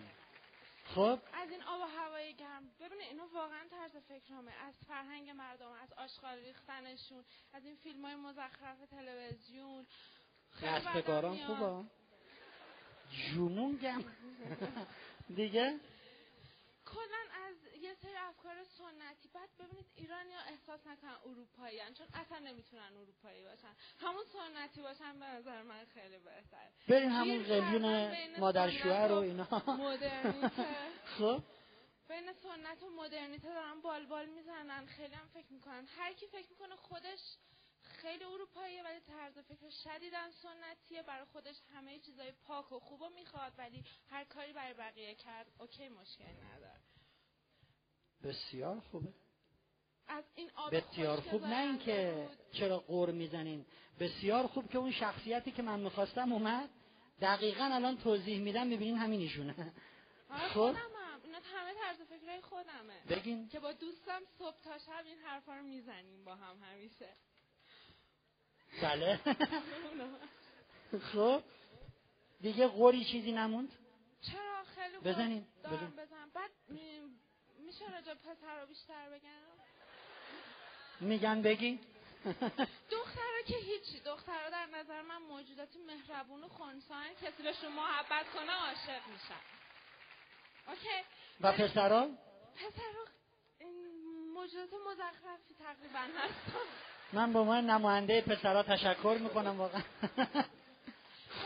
خب؟ 0.95 1.19
از 1.33 1.49
این 1.51 1.61
آب 1.63 1.81
و 1.81 1.83
هوای 1.83 2.33
گرم. 2.33 2.63
ببینید 2.79 3.07
اینو 3.07 3.23
واقعا 3.33 3.67
طرز 3.69 4.03
فکرامه 4.07 4.51
از 4.51 4.73
فرهنگ 4.87 5.29
مردم 5.29 5.71
از 5.71 5.93
آشغال 5.93 6.37
ریختنشون 6.37 7.25
از 7.53 7.65
این 7.65 7.75
فیلم 7.75 8.05
های 8.05 8.15
مزخرف 8.15 8.77
تلویزیون. 8.91 9.85
رستگاران 10.61 11.37
خوبا 11.37 11.85
جمون 13.11 13.75
گم 13.75 14.03
دیگه؟ 15.35 15.79
کلا 16.85 17.23
از 17.47 17.55
یه 17.83 17.93
سری 17.93 18.15
افکار 18.15 18.63
سنتی. 18.63 19.29
بعد 19.33 19.49
ببینید 19.59 19.85
ایرانی 19.95 20.33
ها 20.33 20.41
احساس 20.41 20.87
نکنن 20.87 21.17
اروپایی 21.25 21.79
هن. 21.79 21.93
چون 21.93 22.07
اصلا 22.13 22.39
نمی‌تونن 22.39 22.97
اروپایی 22.97 23.43
باشن. 23.43 23.75
همون 23.99 24.23
سنتی 24.33 24.81
باشن 24.81 25.19
به 25.19 25.25
نظر 25.25 25.61
من 25.61 25.85
خیلی 25.85 26.17
بهتر 26.17 26.69
بریم 26.87 27.09
همون 27.09 27.43
قلیون 27.43 28.39
مادر 28.39 28.69
شوهر 28.69 29.11
و 29.11 29.15
اینا. 29.15 29.43
خب. 31.17 31.43
بین 32.09 32.33
سنت 32.33 32.83
و 32.83 32.89
مدرنیته 32.89 33.53
دارن 33.53 33.81
بال 33.81 34.05
بال 34.05 34.25
می‌زنن 34.25 34.85
خیلی 34.85 35.13
هم 35.13 35.27
فکر 35.27 35.53
می‌کنن. 35.53 35.85
هر 35.85 36.13
کی 36.13 36.27
فکر 36.27 36.49
می‌کنه 36.49 36.75
خودش 36.75 37.37
خیلی 37.81 38.23
اروپاییه 38.23 38.83
ولی 38.83 38.99
طرز 38.99 39.37
فکر 39.37 39.69
شدیدن 39.69 40.31
سنتیه. 40.31 41.03
برای 41.03 41.25
خودش 41.25 41.55
همه 41.73 41.99
چیزای 41.99 42.31
پاک 42.31 42.71
و 42.71 42.79
خوب 42.79 43.03
می‌خواد 43.15 43.53
ولی 43.57 43.83
هر 44.09 44.23
کاری 44.23 44.53
برای 44.53 44.73
بقیه 44.73 45.15
کرد 45.15 45.47
اوکی 45.59 45.89
مشکل 45.89 46.33
نداره. 46.53 46.92
بسیار 48.23 48.79
خوبه. 48.79 49.13
از 50.07 50.23
این 50.35 50.49
بسیار 50.71 51.19
خوب. 51.19 51.45
نه 51.45 51.61
اینکه 51.61 52.29
چرا 52.51 52.79
قور 52.79 53.11
می‌زنین. 53.11 53.65
بسیار 53.99 54.47
خوب 54.47 54.69
که 54.69 54.77
اون 54.77 54.91
شخصیتی 54.91 55.51
که 55.51 55.61
من 55.61 55.79
می‌خواستم 55.79 56.33
اومد. 56.33 56.69
دقیقا 57.21 57.63
الان 57.63 57.97
توضیح 57.97 58.39
میدم 58.39 58.67
می‌بینین 58.67 58.97
همین 58.97 59.19
ایشونه 59.19 59.53
خب؟ 60.53 60.59
اینا 61.23 61.37
همه 61.55 61.73
طرز 61.73 62.07
فکرهای 62.07 62.41
خودمه. 62.41 62.99
بگین. 63.09 63.49
که 63.49 63.59
با 63.59 63.71
دوستم 63.71 64.21
صبح 64.37 64.61
تا 64.63 64.77
شب 64.77 65.05
این 65.05 65.17
حرفا 65.17 65.55
رو 65.55 65.63
می‌زنیم 65.63 66.23
با 66.25 66.35
هم 66.35 66.57
همیشه. 66.63 67.09
بله. 68.81 69.19
خب؟ 71.13 71.43
دیگه 72.41 72.67
قوری 72.67 73.05
چیزی 73.05 73.31
نموند؟ 73.31 73.69
چرا؟ 74.21 74.63
خیلی 74.63 74.97
بزنین. 74.97 75.45
بزن. 75.63 75.93
بعد 76.33 76.51
میشه 77.73 77.91
راجع 77.91 78.13
پسر 78.13 78.59
رو 78.61 78.67
بیشتر 78.67 79.09
بگم؟ 79.09 79.43
میگن 80.99 81.41
بگی. 81.41 81.79
دخترها 82.91 83.41
که 83.47 83.57
هیچی. 83.57 83.99
دخترها 83.99 84.49
در 84.49 84.65
نظر 84.65 85.01
من 85.01 85.17
موجودات 85.17 85.69
مهربون 85.87 86.43
و 86.43 86.47
خونسان 86.47 87.05
کسی 87.21 87.43
بهشون 87.43 87.71
محبت 87.71 88.25
کنه 88.33 88.51
عاشق 88.51 89.07
میشن. 89.07 89.41
اوکی؟ 90.67 91.03
و 91.41 91.51
پسرها؟ 91.51 92.07
پسرها 92.55 93.05
موجودات 94.33 94.69
مزخرفی 94.73 95.55
تقریبا 95.59 95.99
هستن. 95.99 96.59
من 97.13 97.33
به 97.33 97.39
عنوان 97.39 97.69
نماینده 97.69 98.21
پسرها 98.21 98.63
تشکر 98.63 99.17
می‌کنم 99.21 99.57
واقعا. 99.59 99.81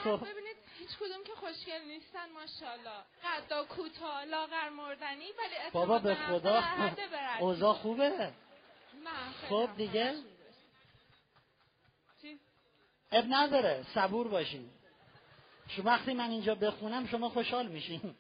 خب. 0.03 0.25
ببینید 0.25 0.57
هیچ 0.88 0.97
کدوم 0.97 1.23
که 1.23 1.34
خوشگل 1.36 1.82
نیستن 1.88 2.30
ماشاءالله. 2.30 3.04
قدا 3.23 3.63
کوتاه 3.63 4.23
لاغر 4.23 4.69
مردنی 4.69 5.26
ولی 5.26 5.71
بابا 5.71 6.00
به 6.00 6.15
خدا 6.15 6.63
اوضاع 7.39 7.73
خوبه؟ 7.73 8.32
خب 9.50 9.69
دیگه؟ 9.78 10.15
اب 13.12 13.26
نداره 13.30 13.86
صبور 13.95 14.28
باشین. 14.28 14.69
شما 15.67 15.86
وقتی 15.86 16.13
من 16.13 16.30
اینجا 16.30 16.56
بخونم 16.56 17.08
شما 17.08 17.30
خوشحال 17.30 17.67
میشین. 17.67 18.15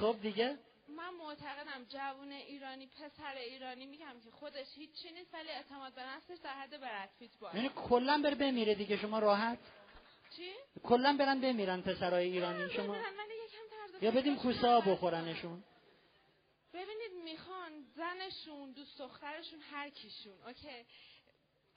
خب 0.00 0.16
دیگه؟ 0.22 0.58
من 0.88 1.14
معتقدم 1.14 1.84
جوون 1.88 2.32
ایرانی 2.32 2.86
پسر 2.86 3.34
ایرانی 3.34 3.86
میگم 3.86 4.20
که 4.24 4.30
خودش 4.30 4.66
هیچی 4.74 5.12
نیست 5.12 5.34
ولی 5.34 5.48
اعتماد 5.48 5.94
به 5.94 6.02
نفسش 6.02 6.36
در 6.44 6.54
حد 6.54 6.80
برد 6.80 7.10
فیت 7.18 7.38
باشه. 7.40 7.56
یعنی 7.56 7.70
کلا 7.88 8.20
بره 8.24 8.34
بمیره 8.34 8.74
دیگه 8.74 8.96
شما 8.96 9.18
راحت؟ 9.18 9.58
چی؟ 10.36 10.52
کلا 10.82 11.16
برن 11.18 11.40
بمیرن 11.40 11.80
پسرای 11.80 12.28
ایرانی. 12.28 12.70
شما 12.70 12.96
یا 14.02 14.10
بدیم 14.10 14.36
کوسه 14.36 14.68
ها 14.68 14.80
بخورنشون. 14.80 15.64
ببینید 16.74 17.12
می‌خوان 17.24 17.72
زنشون 17.96 18.72
دوست 18.72 18.98
دخترشون 18.98 19.60
هر 19.60 19.90
کیشون. 19.90 20.32
اوکی. 20.46 20.86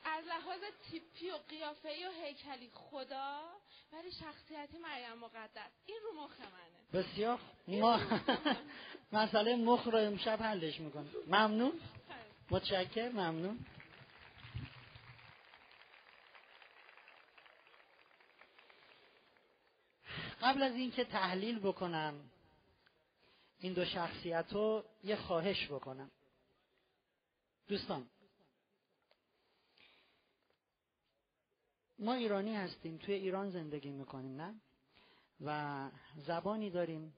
از 0.06 0.26
لحاظ 0.26 0.60
تیپی 0.92 1.32
و 1.32 1.38
قیافه 1.50 1.90
و 1.90 2.12
هیکلی 2.24 2.70
خدا 2.74 3.40
ولی 3.94 4.12
شخصیتی 4.12 4.78
مریم 4.78 5.18
مقدس. 5.22 5.72
این 5.86 5.98
رو 6.04 6.24
مخ 6.24 6.32
منه. 6.40 7.04
بسیار 7.04 7.40
ما 7.68 8.00
مسئله 9.12 9.56
مخ 9.56 9.84
رو 9.84 9.98
امشب 9.98 10.42
حلش 10.42 10.80
می‌کنم. 10.80 11.10
ممنون؟ 11.28 11.72
متشکر 12.52 13.10
ممنون. 13.10 13.66
قبل 20.42 20.64
از 20.64 20.76
اینکه 20.76 21.04
تحلیل 21.04 21.60
بکنم 21.60 22.30
این 23.60 23.74
دو 23.74 23.86
شخصیت 23.86 24.46
رو 24.52 24.84
یه 25.04 25.16
خواهش 25.16 25.68
بکنم. 25.72 26.12
دوستان 27.68 28.06
ما 32.00 32.14
ایرانی 32.14 32.56
هستیم 32.56 32.98
توی 32.98 33.14
ایران 33.14 33.50
زندگی 33.50 33.90
می‌کنیم 33.90 34.42
نه؟ 34.42 34.56
و 35.42 35.90
زبانی 36.16 36.70
داریم 36.70 37.14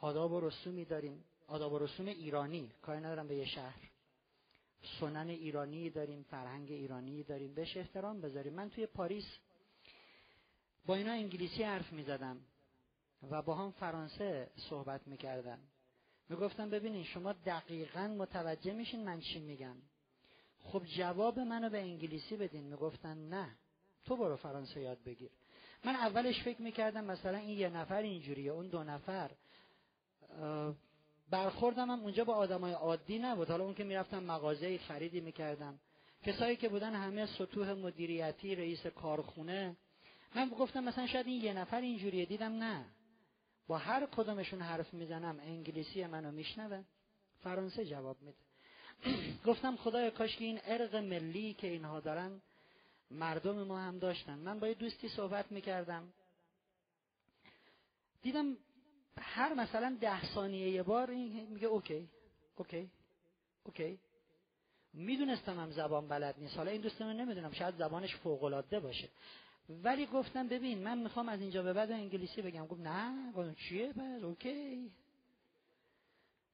آداب 0.00 0.32
و 0.32 0.40
رسومی 0.40 0.84
داریم. 0.84 1.24
آداب 1.46 1.72
و 1.72 1.78
رسوم 1.78 2.06
ایرانی 2.06 2.72
کاری 2.82 3.00
ندارم 3.00 3.28
به 3.28 3.36
یه 3.36 3.44
شهر. 3.44 3.80
سنن 5.00 5.28
ایرانی 5.28 5.90
داریم 5.90 6.22
فرهنگ 6.22 6.72
ایرانی 6.72 7.22
داریم. 7.22 7.54
بهش 7.54 7.76
احترام 7.76 8.20
بذاریم. 8.20 8.54
من 8.54 8.70
توی 8.70 8.86
پاریس 8.86 9.24
با 10.88 10.94
اینا 10.94 11.12
انگلیسی 11.12 11.62
حرف 11.62 11.92
می 11.92 12.02
زدم 12.02 12.36
و 13.30 13.42
با 13.42 13.54
هم 13.54 13.70
فرانسه 13.70 14.50
صحبت 14.56 15.00
می 15.06 15.16
کردم 15.16 15.58
می 16.28 16.36
گفتم 16.36 16.70
ببینید 16.70 17.06
شما 17.06 17.32
دقیقا 17.32 18.08
متوجه 18.18 18.72
میشین 18.72 19.04
من 19.04 19.20
چی 19.20 19.38
میگم. 19.38 19.76
خب 20.64 20.82
جواب 20.84 21.38
منو 21.38 21.70
به 21.70 21.80
انگلیسی 21.80 22.36
بدین. 22.36 22.64
می 22.64 22.76
گفتن 22.76 23.28
نه 23.28 23.50
تو 24.04 24.16
برو 24.16 24.36
فرانسه 24.36 24.80
یاد 24.80 24.98
بگیر. 25.06 25.30
من 25.84 25.94
اولش 25.94 26.42
فکر 26.42 26.62
می‌کردم 26.62 27.04
مثلا 27.04 27.38
این 27.38 27.58
یه 27.58 27.68
نفر 27.68 28.02
اینجوریه 28.02 28.52
اون 28.52 28.68
دو 28.68 28.84
نفر. 28.84 29.30
برخوردم 31.30 31.90
هم 31.90 32.00
اونجا 32.00 32.24
با 32.24 32.34
آدمای 32.34 32.72
عادی 32.72 33.18
نبود. 33.18 33.50
حالا 33.50 33.64
اون 33.64 33.74
که 33.74 33.84
می‌رفتم 33.84 34.22
مغازه 34.22 34.78
خریدی 34.78 35.20
می‌کردم. 35.20 35.78
کسایی 36.22 36.56
که 36.56 36.68
بودن 36.68 36.94
همه 36.94 37.26
سطوح 37.26 37.72
مدیریتی 37.72 38.54
رئیس 38.54 38.86
کارخونه 38.86 39.76
من 40.34 40.48
گفتم 40.48 40.84
مثلا 40.84 41.06
شاید 41.06 41.26
این 41.26 41.44
یه 41.44 41.52
نفر 41.52 41.80
اینجوریه. 41.80 42.26
دیدم 42.26 42.52
نه. 42.52 42.84
با 43.66 43.78
هر 43.78 44.06
کدومشون 44.06 44.62
حرف 44.62 44.94
می‌زنم 44.94 45.40
انگلیسی 45.40 46.06
منو 46.06 46.32
میشنوه. 46.32 46.84
فرانسه 47.40 47.84
جواب 47.84 48.16
میده. 48.22 48.38
گفتم 49.48 49.76
خدایا 49.76 50.10
کاش 50.10 50.36
که 50.36 50.44
این 50.44 50.60
ارق 50.64 50.96
ملی 50.96 51.54
که 51.54 51.66
اینها 51.66 52.00
دارن 52.00 52.40
مردم 53.10 53.62
ما 53.62 53.78
هم 53.80 53.98
داشتن. 53.98 54.38
من 54.38 54.58
با 54.58 54.68
یه 54.68 54.74
دوستی 54.74 55.08
صحبت 55.08 55.52
می‌کردم. 55.52 56.12
دیدم 58.22 58.56
هر 59.18 59.54
مثلا 59.54 59.96
ده 60.00 60.34
ثانیه 60.34 60.68
یه 60.68 60.82
بار 60.82 61.10
این 61.10 61.46
میگه 61.46 61.66
اوکی 61.66 62.08
okay 62.56 62.90
okay. 63.64 63.98
می‌دونستم 64.92 65.60
هم 65.60 65.70
زبان 65.70 66.08
بلد 66.08 66.34
نیست. 66.38 66.56
حالا 66.56 66.70
این 66.70 66.80
دوستمون 66.80 67.16
نمی‌دونم 67.16 67.52
شاید 67.52 67.74
زبانش 67.74 68.16
فوق 68.16 68.44
العاده 68.44 68.80
باشه. 68.80 69.08
ولی 69.68 70.06
گفتم 70.06 70.48
ببین 70.48 70.78
من 70.78 70.98
می‌خوام 70.98 71.28
از 71.28 71.40
اینجا 71.40 71.62
به 71.62 71.72
بعد 71.72 71.90
انگلیسی 71.90 72.42
بگم. 72.42 72.66
گفت 72.66 72.80
نه 72.80 73.32
گفتم 73.32 73.54
چیه؟ 73.54 73.92
پس 73.92 74.22
okay. 74.22 74.90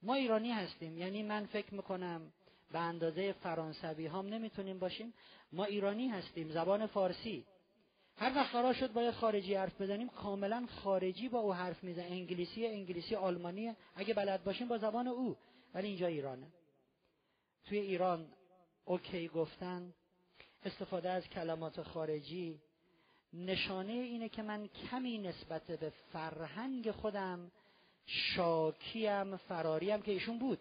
ما 0.03 0.15
ایرانی 0.15 0.53
هستیم 0.53 0.99
یعنی 0.99 1.23
من 1.23 1.47
فکر 1.47 1.75
می‌کنم 1.75 2.33
به 2.73 2.79
اندازه 2.79 3.33
فرانسوی 3.33 4.07
هم 4.07 4.27
نمی‌تونیم 4.27 4.79
باشیم. 4.79 5.15
ما 5.53 5.65
ایرانی 5.65 6.09
هستیم 6.09 6.53
زبان 6.53 6.87
فارسی. 6.87 7.45
هر 8.17 8.37
وقت 8.37 8.53
قرار 8.53 8.75
شد 8.75 8.93
باید 8.93 9.15
خارجی 9.15 9.55
حرف 9.55 9.81
بزنیم 9.81 10.09
کاملا 10.09 10.67
خارجی 10.67 11.29
با 11.29 11.39
او 11.39 11.53
حرف 11.53 11.85
میزن 11.85 12.03
انگلیسی 12.03 12.67
انگلیسی 12.67 13.15
آلمانی 13.15 13.75
اگه 13.95 14.15
بلد 14.15 14.45
باشیم 14.45 14.69
با 14.69 14.79
زبان 14.79 15.07
او. 15.07 15.37
ولی 15.75 15.89
اینجا 15.89 16.07
ایرانه. 16.07 16.47
توی 17.65 17.79
ایران 17.79 18.27
اوکی 18.85 19.29
گفتن. 19.29 19.95
استفاده 20.65 21.11
از 21.11 21.29
کلمات 21.29 21.83
خارجی 21.83 22.61
نشانه 23.35 23.93
اینه 23.93 24.29
که 24.29 24.43
من 24.43 24.67
کمی 24.69 25.19
نسبت 25.19 25.67
به 25.67 25.93
فرهنگ 26.13 26.91
خودم 26.91 27.51
شاکیم 28.07 29.37
فراریم 29.37 30.03
که 30.03 30.13
ایشون 30.13 30.39
بود. 30.39 30.59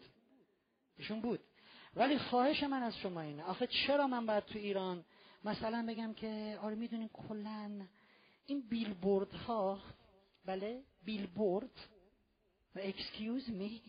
ایشون 0.98 1.22
بود. 1.22 1.40
ولی 1.96 2.18
خواهش 2.18 2.64
من 2.64 2.84
از 2.84 2.98
شما 2.98 3.22
اینه. 3.22 3.44
آخه 3.44 3.68
چرا 3.68 4.08
من 4.08 4.26
باید 4.26 4.46
تو 4.46 4.60
ایران 4.60 5.06
مثلا 5.44 5.86
بگم 5.88 6.14
که 6.14 6.60
آره 6.62 6.76
می‌دونین 6.76 7.08
کلا 7.08 7.88
این 8.46 8.62
بیلبورد 8.70 9.32
ها 9.34 9.80
بله 10.46 10.84
بیلبورد. 11.06 11.90
و 12.76 12.80
excuse 12.80 13.50
me 13.50 13.82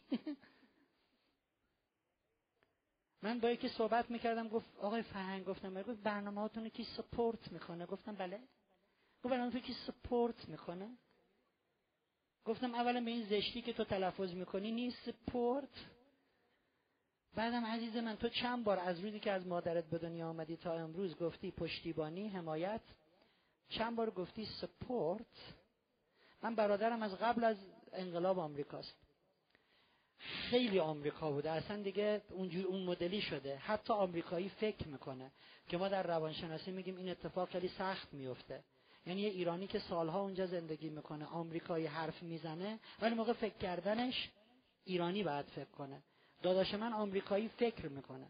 من 3.23 3.41
با 3.41 3.51
یکی 3.51 3.69
صحبت 3.69 4.11
می‌کردم 4.11 4.49
گفت 4.49 4.79
آقای 4.79 5.03
فرهنگ 5.03 5.45
گفتم 5.45 5.83
گفت 5.83 6.03
برنامه 6.03 6.41
هاتون 6.41 6.69
کی 6.69 6.85
support 6.85 7.53
می‌کنه؟ 7.53 7.87
گفتم 7.87 8.15
بله. 8.15 8.41
گفت 9.25 9.33
برنامه 9.33 9.61
کی 9.61 9.77
support 9.87 10.49
می‌کنه؟ 10.49 10.89
گفتم 12.45 12.75
اولا 12.75 13.01
به 13.01 13.11
این 13.11 13.25
زشتی 13.25 13.63
که 13.63 13.73
تو 13.73 13.85
تلفظ 13.85 14.33
می‌کنی 14.35 14.71
نیست 14.71 15.11
support. 15.11 15.87
بعدم 17.35 17.65
عزیز 17.65 17.97
من 17.97 18.17
تو 18.17 18.29
چند 18.29 18.65
بار 18.65 18.79
از 18.79 19.01
روزی 19.01 19.21
که 19.21 19.31
از 19.31 19.47
مادرت 19.47 19.85
به 19.85 19.99
دنیا 19.99 20.29
آمدی 20.29 20.57
تا 20.57 20.73
امروز 20.73 21.17
گفتی 21.17 21.51
پشتیبانی 21.51 22.29
حمایت؟ 22.29 22.81
چند 23.69 23.97
بار 23.97 24.11
گفتی 24.11 24.47
سپورت؟ 24.61 25.55
من 26.43 26.55
برادرم 26.55 27.03
از 27.03 27.15
قبل 27.15 27.45
از 27.45 27.57
انقلاب 27.93 28.39
آمریکاست. 28.39 28.97
خیلی 30.19 30.79
آمریکا 30.79 31.33
بوده. 31.33 31.51
اصلا 31.51 31.83
دیگه 31.83 32.23
اونجور 32.31 32.67
اون 32.67 32.83
مدلی 32.85 33.21
شده. 33.21 33.57
حتی 33.57 33.93
آمریکایی 33.93 34.49
فکر 34.49 34.89
می‌کنه 34.89 35.31
که 35.69 35.77
ما 35.77 35.89
در 35.89 36.03
روانشناسی 36.03 36.71
میگیم 36.71 36.97
این 36.97 37.09
اتفاق 37.09 37.49
خیلی 37.49 37.69
سخت 37.69 38.15
میفته 38.15 38.65
یعنی 39.07 39.21
یه 39.21 39.29
ایرانی 39.29 39.67
که 39.67 39.79
سالها 39.79 40.21
اونجا 40.21 40.47
زندگی 40.47 40.89
می‌کنه 40.89 41.25
آمریکایی 41.27 41.87
حرف 41.87 42.23
می‌زنه 42.23 42.79
ولی 43.03 43.15
موقع 43.15 43.33
فکر 43.33 43.59
کردنش 43.59 44.31
ایرانی 44.85 45.23
باید 45.23 45.47
فکر 45.47 45.71
کنه. 45.71 46.03
داداش 46.43 46.75
من 46.75 46.93
آمریکایی 46.93 47.49
فکر 47.49 47.89
می‌کنه. 47.89 48.27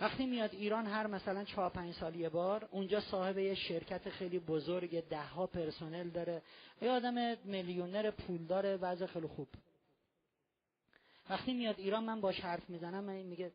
وقتی 0.00 0.26
میاد 0.26 0.54
ایران 0.54 0.86
هر 0.86 1.06
مثلا 1.06 1.44
چهار 1.44 1.70
پنج 1.70 1.94
سال 1.94 2.16
یه 2.16 2.28
بار 2.28 2.68
اونجا 2.70 3.00
صاحب 3.00 3.38
یه 3.38 3.54
شرکت 3.54 4.10
خیلی 4.10 4.38
بزرگ 4.38 5.08
ده 5.08 5.22
ها 5.22 5.46
پرسنل 5.46 6.10
داره. 6.10 6.42
یه 6.82 6.90
آدم 6.90 7.36
میلیونر 7.44 8.10
پول 8.10 8.46
داره 8.46 8.76
وضع 8.76 9.06
خیلی 9.06 9.26
خوب. 9.26 9.48
وقتی 11.30 11.54
میاد 11.54 11.78
ایران 11.78 12.04
من 12.04 12.20
باش 12.20 12.40
حرف 12.40 12.70
می‌زنم 12.70 13.04
من 13.04 13.22
میگه 13.22 13.52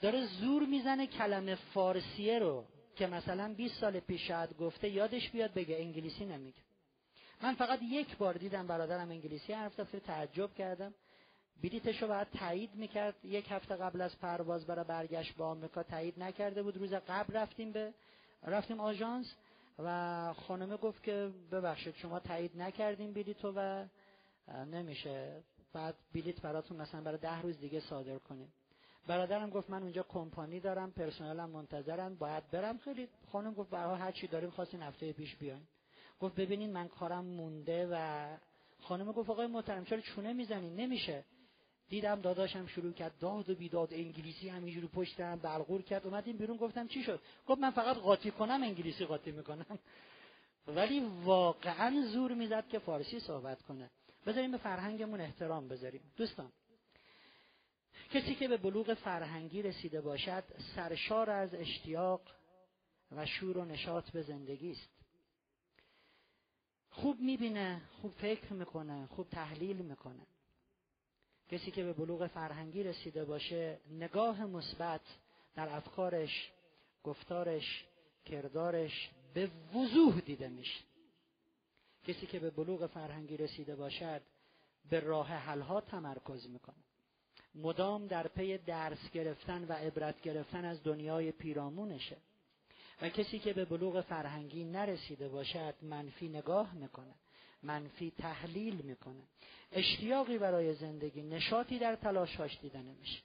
داره 0.00 0.26
زور 0.26 0.66
می‌زنه 0.66 1.06
کلمه 1.06 1.54
فارسیه 1.54 2.38
رو 2.38 2.64
که 2.96 3.06
مثلا 3.06 3.54
20 3.54 3.80
سال 3.80 4.00
پیش 4.00 4.28
شاید 4.28 4.56
گفته 4.56 4.88
یادش 4.88 5.30
بیاد 5.30 5.54
بگه 5.54 5.76
انگلیسی 5.76 6.24
نمیگه. 6.24 6.58
من 7.42 7.54
فقط 7.54 7.78
یک 7.82 8.16
بار 8.16 8.34
دیدم 8.34 8.66
برادرم 8.66 9.10
انگلیسی 9.10 9.52
حرف 9.52 9.74
زد 9.74 9.98
تعجب 9.98 10.54
کردم. 10.54 10.94
بلیتش 11.62 12.02
رو 12.02 12.08
باید 12.08 12.30
تایید 12.30 12.74
می‌کرد. 12.74 13.24
یک 13.24 13.46
هفته 13.50 13.76
قبل 13.76 14.00
از 14.00 14.18
پرواز 14.18 14.66
برای 14.66 14.84
برگشت 14.84 15.34
به 15.36 15.44
آمریکا 15.44 15.82
تایید 15.82 16.22
نکرده 16.22 16.62
بود. 16.62 16.76
روز 16.76 16.94
قبل 16.94 17.34
رفتیم 17.34 17.72
به 17.72 17.94
رفتیم 18.42 18.80
آژانس 18.80 19.34
و 19.78 20.32
خانمه 20.32 20.76
گفت 20.76 21.02
که 21.02 21.30
ببخشید 21.52 21.94
شما 21.94 22.20
تایید 22.20 22.56
نکردیم 22.56 23.12
بلیتو 23.12 23.52
و 23.56 23.84
نمیشه. 24.48 25.42
بعد 25.72 25.94
بلیت 26.14 26.40
براتون 26.40 26.76
مثلا 26.76 27.00
برای 27.00 27.18
ده 27.18 27.40
روز 27.42 27.60
دیگه 27.60 27.80
صادر 27.80 28.18
کنیم. 28.18 28.52
برادرم 29.08 29.50
گفت 29.50 29.70
من 29.70 29.82
اونجا 29.82 30.02
کمپانی 30.02 30.60
دارم 30.60 30.90
پرسنلم 30.90 31.50
منتظرن 31.50 32.14
باید 32.14 32.50
برم. 32.50 32.78
خیلی 32.78 33.08
خانم 33.32 33.54
گفت 33.54 33.70
برای 33.70 33.98
هر 33.98 34.12
چی 34.12 34.26
داریم 34.26 34.50
خواستین 34.50 34.82
هفته 34.82 35.12
پیش 35.12 35.36
بیاین. 35.36 35.62
گفت 36.20 36.34
ببینین 36.34 36.72
من 36.72 36.88
کارم 36.88 37.24
مونده 37.24 37.88
و 37.92 38.26
خانم 38.80 39.12
گفت 39.12 39.30
آقای 39.30 39.46
محترم 39.46 39.84
چرا 39.84 40.00
چونه 40.00 40.32
می‌زنین؟ 40.32 40.76
نمیشه. 40.76 41.24
دیدم 41.88 42.20
داداشم 42.20 42.66
شروع 42.66 42.92
کرد 42.92 43.18
داد 43.18 43.50
و 43.50 43.54
بیداد 43.54 43.94
انگلیسی 43.94 44.48
همینجوری 44.48 44.86
پشتم 44.86 45.38
برغور 45.38 45.82
کرد. 45.82 46.06
اومدیم 46.06 46.36
بیرون 46.36 46.56
گفتم 46.56 46.86
چی 46.86 47.02
شد؟ 47.02 47.20
گفت 47.46 47.60
من 47.60 47.70
فقط 47.70 47.96
قاطی 47.96 48.30
کنم 48.30 48.62
انگلیسی 48.62 49.04
قاطی 49.04 49.32
می‌کنم. 49.32 49.78
ولی 50.76 51.00
واقعا 51.24 52.06
زور 52.12 52.34
می‌زد 52.34 52.68
که 52.68 52.78
فارسی 52.78 53.20
صحبت 53.20 53.62
کنه. 53.62 53.90
بذاریم 54.26 54.50
به 54.50 54.58
فرهنگمون 54.58 55.20
احترام 55.20 55.68
بذاریم. 55.68 56.00
دوستان 56.16 56.52
کسی 58.10 58.34
که 58.34 58.48
به 58.48 58.56
بلوغ 58.56 58.94
فرهنگی 58.94 59.62
رسیده 59.62 60.00
باشد 60.00 60.44
سرشار 60.76 61.30
از 61.30 61.54
اشتیاق 61.54 62.20
و 63.16 63.26
شور 63.26 63.58
و 63.58 63.64
نشاط 63.64 64.10
به 64.10 64.22
زندگی 64.22 64.70
است. 64.70 64.90
خوب 66.90 67.20
می‌بینه 67.20 67.80
خوب 68.00 68.12
فکر 68.12 68.52
می‌کنه 68.52 69.06
خوب 69.06 69.28
تحلیل 69.28 69.76
می‌کنه. 69.76 70.26
کسی 71.48 71.70
که 71.70 71.84
به 71.84 71.92
بلوغ 71.92 72.26
فرهنگی 72.26 72.82
رسیده 72.82 73.24
باشه 73.24 73.80
نگاه 73.90 74.46
مثبت 74.46 75.00
در 75.54 75.68
افکارش 75.68 76.52
گفتارش 77.04 77.84
کردارش 78.24 79.10
به 79.34 79.50
وضوح 79.74 80.20
دیده 80.20 80.48
میشه. 80.48 80.84
کسی 82.06 82.26
که 82.26 82.38
به 82.38 82.50
بلوغ 82.50 82.86
فرهنگی 82.86 83.36
رسیده 83.36 83.76
باشد 83.76 84.22
به 84.90 85.00
راه 85.00 85.28
حلها 85.28 85.80
تمرکز 85.80 86.48
می‌کنه. 86.48 86.87
مدام 87.54 88.06
در 88.06 88.28
پی 88.28 88.58
درس 88.58 89.10
گرفتن 89.10 89.64
و 89.64 89.72
عبرت 89.72 90.20
گرفتن 90.20 90.64
از 90.64 90.82
دنیای 90.82 91.32
پیرامونشه. 91.32 92.16
و 93.02 93.08
کسی 93.08 93.38
که 93.38 93.52
به 93.52 93.64
بلوغ 93.64 94.00
فرهنگی 94.00 94.64
نرسیده 94.64 95.28
باشد 95.28 95.74
منفی 95.82 96.28
نگاه 96.28 96.74
می‌کنه 96.74 97.14
منفی 97.62 98.12
تحلیل 98.18 98.74
می‌کنه. 98.74 99.22
اشتیاقی 99.72 100.38
برای 100.38 100.74
زندگی 100.74 101.22
نشاطی 101.22 101.78
در 101.78 101.96
تلاشهاش 101.96 102.58
دیده 102.60 102.78
نمیشه. 102.78 103.22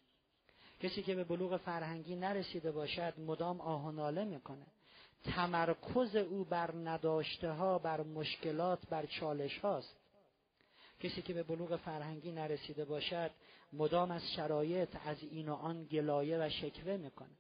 کسی 0.80 1.04
که 1.04 1.16
به 1.16 1.24
بلوغ 1.24 1.58
فرهنگی 1.58 2.16
نرسیده 2.16 2.72
باشد 2.72 3.14
مدام 3.20 3.62
آه 3.62 3.92
می‌کنه. 4.24 4.66
تمرکز 5.24 6.16
او 6.16 6.44
بر 6.44 6.76
نداشته 6.76 7.52
ها 7.52 7.80
بر 7.80 8.02
مشکلات 8.02 8.90
بر 8.90 9.06
چالش 9.06 9.60
هاست 9.60 9.96
کسی 11.04 11.22
که 11.22 11.34
به 11.34 11.44
بلوغ 11.44 11.76
فرهنگی 11.76 12.32
نرسیده 12.32 12.86
باشد 12.86 13.32
مدام 13.74 14.12
از 14.12 14.22
شرایط 14.36 14.90
از 15.06 15.18
این 15.24 15.50
و 15.50 15.54
آن 15.54 15.84
گلایه 15.84 16.38
و 16.38 16.50
شکوه 16.50 16.98
می‌کنه. 16.98 17.38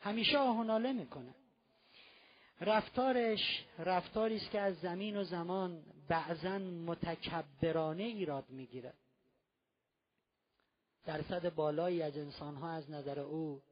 همیشه 0.00 0.38
آهناله 0.38 0.92
می‌کنه. 0.92 1.34
رفتارش 2.60 3.64
رفتاری 3.78 4.36
است 4.36 4.50
که 4.50 4.60
از 4.60 4.76
زمین 4.80 5.16
و 5.16 5.24
زمان 5.24 5.82
بعضا 6.08 6.58
متکبرانه 6.58 8.02
ایراد 8.02 8.50
می‌گیره. 8.50 8.92
درصد 11.04 11.54
بالایی 11.54 12.02
از 12.02 12.16
انسانها 12.16 12.70
از 12.70 12.90
نظر 12.90 13.20
او 13.20 13.62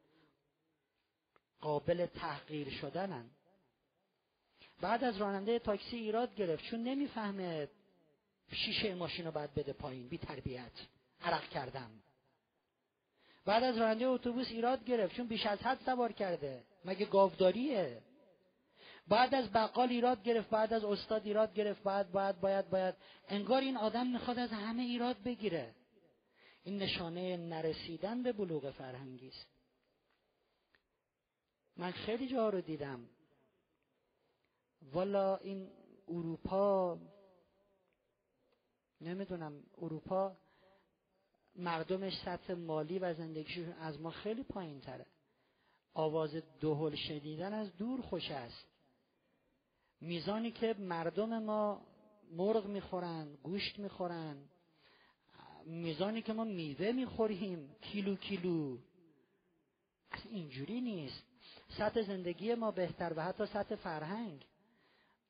قابل 1.61 2.07
تحقیر 2.07 2.70
شدنن. 2.70 3.30
بعد 4.80 5.05
از 5.05 5.16
راننده 5.16 5.59
تاکسی 5.59 5.97
ایراد 5.97 6.34
گرفت. 6.34 6.64
چون 6.64 6.80
نمی‌فهمه 6.80 7.68
شیشه 8.53 8.95
ماشین 8.95 9.24
رو 9.24 9.30
باید 9.30 9.55
بده 9.55 9.72
پایین 9.72 10.09
بی 10.09 10.18
تربیت. 10.18 10.72
عرق 11.22 11.49
کردم. 11.49 11.90
بعد 13.45 13.64
از 13.64 13.76
راننده 13.78 14.07
اتوبوس 14.07 14.47
ایراد 14.49 14.84
گرفت 14.84 15.16
چون 15.16 15.26
بیش 15.26 15.47
از 15.47 15.59
حد 15.59 15.78
سوار 15.84 16.12
کرده. 16.12 16.64
مگه 16.84 17.07
گاوداریه؟ 17.07 18.03
بعد 19.09 19.34
از 19.34 19.53
بقال 19.53 19.88
ایراد 19.88 20.22
گرفت 20.22 20.51
بعد 20.51 20.72
از 20.72 20.84
استاد 20.84 21.26
ایراد 21.26 21.55
گرفت 21.55 21.82
بعد 21.82 22.12
باید 22.12 22.40
باید 22.40 22.70
باید. 22.70 22.95
انگار 23.28 23.61
این 23.61 23.76
آدم 23.76 24.07
می‌خواد 24.07 24.38
از 24.38 24.51
همه 24.51 24.82
ایراد 24.82 25.22
بگیره. 25.22 25.74
این 26.64 26.76
نشانه 26.78 27.36
نرسیدن 27.36 28.22
به 28.22 28.32
بلوغ 28.32 28.70
فرهنگی 28.70 29.28
است. 29.28 29.47
من 31.76 31.90
خیلی 31.90 32.28
جا 32.28 32.49
رو 32.49 32.61
دیدم. 32.61 33.09
والا 34.92 35.36
این 35.36 35.70
اروپا 36.09 36.99
نمی‌دونم 39.05 39.62
اروپا 39.82 40.36
مردمش 41.57 42.12
سطح 42.24 42.55
مالی 42.55 42.98
و 42.98 43.14
زندگیشون 43.14 43.72
از 43.72 44.00
ما 44.00 44.11
خیلی 44.11 44.42
پایین 44.42 44.80
تره 44.80 45.07
آواز 45.94 46.42
دهل 46.61 46.94
شنیدن 46.94 47.52
از 47.52 47.76
دور 47.76 48.00
خوش 48.00 48.30
است. 48.30 48.66
میزانی 50.00 50.50
که 50.50 50.74
مردم 50.78 51.42
ما 51.42 51.86
مرغ 52.32 52.66
می‌خورن 52.66 53.34
گوشت 53.42 53.78
می‌خورن 53.78 54.36
میزانی 55.66 56.22
که 56.22 56.32
ما 56.32 56.44
میوه 56.44 56.92
می‌خوریم 56.92 57.76
کیلو 57.80 58.16
کیلو. 58.16 58.78
اینجوری 60.30 60.80
نیست. 60.80 61.24
سطح 61.68 62.02
زندگی 62.02 62.55
ما 62.55 62.70
بهتر 62.70 63.12
و 63.16 63.24
حتی 63.24 63.46
سطح 63.46 63.74
فرهنگ. 63.74 64.46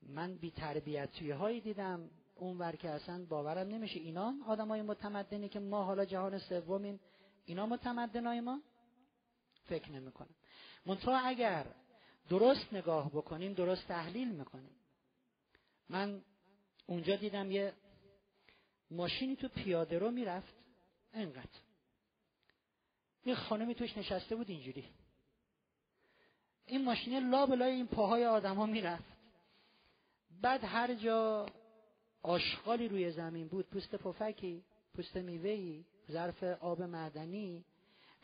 من 0.02 0.34
بی 0.34 0.50
تربیتی 0.50 1.30
هایی 1.30 1.60
دیدم. 1.60 2.10
اونور 2.34 2.76
که 2.76 2.90
اصلا 2.90 3.24
باورم 3.28 3.68
نمیشه. 3.68 4.00
اینا 4.00 4.34
آدم 4.46 4.68
های 4.68 4.82
متمدنی 4.82 5.48
که 5.48 5.60
ما 5.60 5.84
حالا 5.84 6.04
جهان 6.04 6.38
سومیم 6.38 7.00
اینا 7.44 7.66
متمدن 7.66 8.40
ما؟ 8.40 8.60
فکر 9.64 9.90
نمی‌کنم. 9.90 10.34
منتها 10.86 11.18
اگر 11.18 11.66
درست 12.28 12.72
نگاه 12.72 13.10
بکنیم 13.10 13.52
درست 13.52 13.88
تحلیل 13.88 14.28
می‌کنیم. 14.28 14.76
من 15.88 16.22
اونجا 16.86 17.16
دیدم 17.16 17.50
یه 17.50 17.72
ماشینی 18.90 19.36
تو 19.36 19.48
پیاده 19.48 19.98
رو 19.98 20.10
می‌رفت. 20.10 20.54
انقدر 21.12 21.60
یه 23.26 23.34
خانمی 23.34 23.74
توش 23.74 23.96
نشسته 23.96 24.36
بود 24.36 24.50
اینجوری. 24.50 24.84
این 26.66 26.84
ماشین 26.84 27.30
لابلای 27.30 27.72
این 27.72 27.86
پاهای 27.86 28.26
آدما 28.26 28.66
می‌رفت. 28.66 29.14
بعد 30.42 30.64
هر 30.64 30.94
جا 30.94 31.46
آشغالی 32.24 32.88
روی 32.88 33.10
زمین 33.10 33.48
بود 33.48 33.66
پوست 33.66 33.94
پفکی 33.94 34.62
پوست 34.94 35.16
میوهی 35.16 35.84
ظرف 36.10 36.42
آب 36.42 36.82
معدنی. 36.82 37.64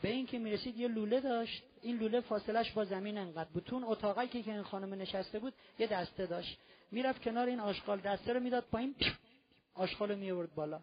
به 0.01 0.09
این 0.09 0.25
که 0.25 0.39
می‌رسید 0.39 0.77
یه 0.77 0.87
لوله 0.87 1.19
داشت 1.19 1.63
این 1.81 1.97
لوله 1.97 2.21
فاصلش 2.21 2.71
با 2.71 2.85
زمین 2.85 3.17
انقدر 3.17 3.49
بود. 3.49 3.63
تو 3.63 3.81
اتاقی 3.85 4.27
که 4.27 4.51
این 4.51 4.63
خانم 4.63 4.93
نشسته 4.93 5.39
بود 5.39 5.53
یه 5.79 5.87
دسته 5.87 6.25
داشت. 6.25 6.57
می‌رفت 6.91 7.21
کنار 7.21 7.47
این 7.47 7.59
آشغال 7.59 7.99
دسته 7.99 8.33
رو 8.33 8.39
می‌داد 8.39 8.63
پایین 8.71 8.95
آشغال 9.73 10.11
رو 10.11 10.17
میورد 10.17 10.55
بالا. 10.55 10.79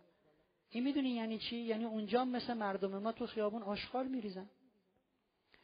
این 0.71 0.85
می‌دونی 0.85 1.11
یعنی 1.11 1.39
چی؟ 1.39 1.57
یعنی 1.57 1.85
اونجا 1.85 2.25
مثل 2.25 2.55
مردم 2.55 2.99
ما 2.99 3.13
تو 3.13 3.27
خیابون 3.27 3.63
آشغال 3.63 4.09
میریزن. 4.09 4.51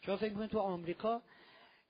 شما 0.00 0.16
فکر 0.16 0.46
تو 0.46 0.59
آمریکا 0.59 1.22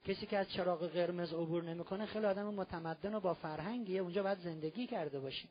کسی 0.05 0.27
که 0.27 0.39
از 0.39 0.51
چراغ 0.51 0.87
قرمز 0.87 1.33
عبور 1.33 1.63
نمی‌کنه 1.63 2.07
خیلی 2.07 2.27
آدم 2.27 2.55
متمدن 2.55 3.15
و 3.15 3.21
با 3.21 3.35
فرهنگیه. 3.35 4.01
اونجا 4.01 4.23
باید 4.23 4.39
زندگی 4.39 4.87
کرده 4.87 5.21
باشی 5.21 5.49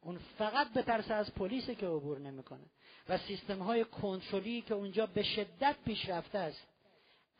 اون 0.00 0.18
فقط 0.18 0.72
به 0.72 0.82
ترس 0.82 1.10
از 1.10 1.34
پلیسه 1.34 1.74
که 1.74 1.86
عبور 1.86 2.18
نمی‌کنه. 2.18 2.64
و 3.08 3.18
سیستم 3.18 3.58
های 3.58 3.84
کنترلی 3.84 4.62
که 4.62 4.74
اونجا 4.74 5.06
به 5.06 5.22
شدت 5.22 5.76
پیشرفته 5.84 6.38
است 6.38 6.66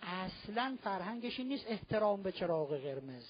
اصلا 0.03 0.79
فرهنگش 0.83 1.39
این 1.39 1.49
نیست. 1.49 1.65
احترام 1.69 2.23
به 2.23 2.33
چراغ 2.33 2.77
قرمز. 2.77 3.27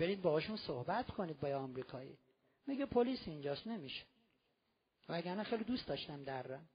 برید 0.00 0.22
باهاشون 0.22 0.56
صحبت 0.56 1.10
کنید 1.10 1.40
با 1.40 1.48
آمریکایی. 1.48 2.18
میگه 2.66 2.86
پلیس 2.86 3.20
اینجاست 3.26 3.66
نمیشه. 3.66 4.04
وگرنه 5.08 5.42
خیلی 5.42 5.64
دوست 5.64 5.88
داشتم 5.88 6.24
درم 6.24 6.68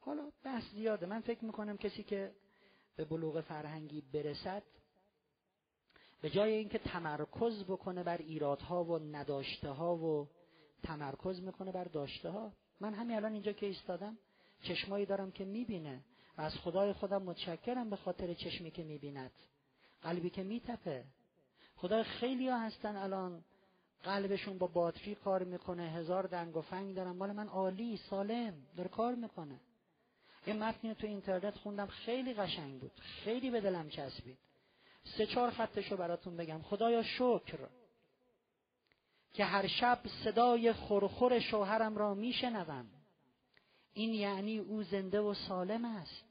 حالا 0.00 0.30
بحث 0.44 0.64
زیاده. 0.64 1.06
من 1.06 1.20
فکر 1.20 1.44
می‌کنم 1.44 1.76
کسی 1.76 2.02
که 2.02 2.32
به 2.96 3.04
بلوغ 3.04 3.40
فرهنگی 3.40 4.00
برسد 4.12 4.62
به 6.22 6.30
جای 6.30 6.52
اینکه 6.52 6.78
تمرکز 6.78 7.64
بکنه 7.64 8.02
بر 8.02 8.16
ایرادها 8.16 8.84
و 8.84 8.98
نداشته 8.98 9.70
ها 9.70 9.96
و 9.96 10.28
تمرکز 10.82 11.40
می‌کنه 11.40 11.72
بر 11.72 11.84
داشته 11.84 12.30
ها 12.30 12.52
من 12.80 12.94
همین 12.94 13.16
الان 13.16 13.32
اینجا 13.32 13.52
که 13.52 13.66
ایستادم 13.66 14.18
چشمایی 14.62 15.06
دارم 15.06 15.30
که 15.30 15.44
می‌بینه 15.44 16.00
و 16.38 16.42
از 16.42 16.54
خدای 16.54 16.92
خودم 16.92 17.22
متشکرم 17.22 17.90
به 17.90 17.96
خاطر 17.96 18.34
چشمی 18.34 18.70
که 18.70 18.84
می‌بیند. 18.84 19.32
قلبی 20.02 20.30
که 20.30 20.42
میتپه. 20.42 21.04
خدا 21.76 22.02
خیلی 22.02 22.48
ها 22.48 22.58
هستن 22.58 22.96
الان. 22.96 23.44
قلبشون 24.02 24.58
با 24.58 24.66
باتری 24.66 25.14
کار 25.14 25.44
می‌کنه 25.44 25.82
هزار 25.82 26.26
دنگ 26.26 26.56
و 26.56 26.60
فنگ 26.60 26.94
دارن. 26.94 27.10
مال 27.10 27.32
من 27.32 27.48
عالی 27.48 27.96
سالم. 27.96 28.54
داره 28.76 28.88
کار 28.88 29.14
می‌کنه. 29.14 29.60
یه 30.46 30.54
متنی 30.54 30.94
تو 30.94 31.06
اینترنت 31.06 31.56
خوندم 31.56 31.86
خیلی 31.86 32.34
قشنگ 32.34 32.80
بود. 32.80 32.92
خیلی 33.00 33.50
به 33.50 33.60
دلم 33.60 33.88
چسبید. 33.88 34.38
سه 35.04 35.26
چهار 35.26 35.50
خطشو 35.50 35.96
براتون 35.96 36.36
بگم. 36.36 36.62
خدایا 36.62 37.02
شکر. 37.02 37.58
که 39.32 39.44
هر 39.44 39.66
شب 39.66 39.98
صدای 40.24 40.72
خورخور 40.72 41.40
شوهرم 41.40 41.98
را 41.98 42.14
میشنوم. 42.14 42.86
این 43.94 44.14
یعنی 44.14 44.58
او 44.58 44.82
زنده 44.82 45.20
و 45.20 45.34
سالم 45.34 45.84
است. 45.84 46.24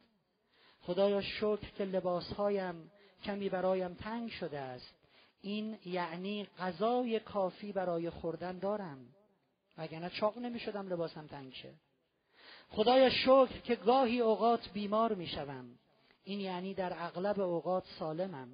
خدایا 0.82 1.22
شکر 1.22 1.70
که 1.78 1.86
لباسهایم 1.86 2.92
کمی 3.24 3.50
برایم 3.50 3.94
تنگ 3.94 4.30
شده 4.30 4.60
است. 4.60 4.94
این 5.42 5.78
یعنی 5.86 6.48
غذای 6.60 7.20
کافی 7.20 7.72
برای 7.72 8.10
خوردن 8.10 8.60
دارم. 8.60 9.08
وگرنه 9.78 10.10
چاق 10.10 10.38
نمی 10.38 10.60
شدم 10.60 10.88
لباسم 10.88 11.28
تنگ 11.28 11.54
شه. 11.54 11.74
خدایا 12.74 13.10
شکر 13.10 13.60
که 13.64 13.76
گاهی 13.76 14.20
اوقات 14.20 14.70
بیمار 14.74 15.14
می 15.14 15.28
شوم. 15.28 15.80
این 16.24 16.40
یعنی 16.40 16.74
در 16.74 16.94
اغلب 16.96 17.40
اوقات 17.40 17.84
سالمم. 18.00 18.50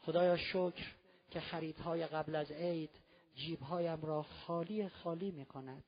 خدایا 0.00 0.36
شکر 0.36 0.84
که 1.30 1.40
خریدهای 1.40 2.06
قبل 2.06 2.36
از 2.36 2.50
عید 2.50 2.90
جیبهایم 3.34 4.00
را 4.02 4.22
خالی 4.22 4.88
خالی 4.88 5.30
می 5.30 5.44
کند 5.44 5.84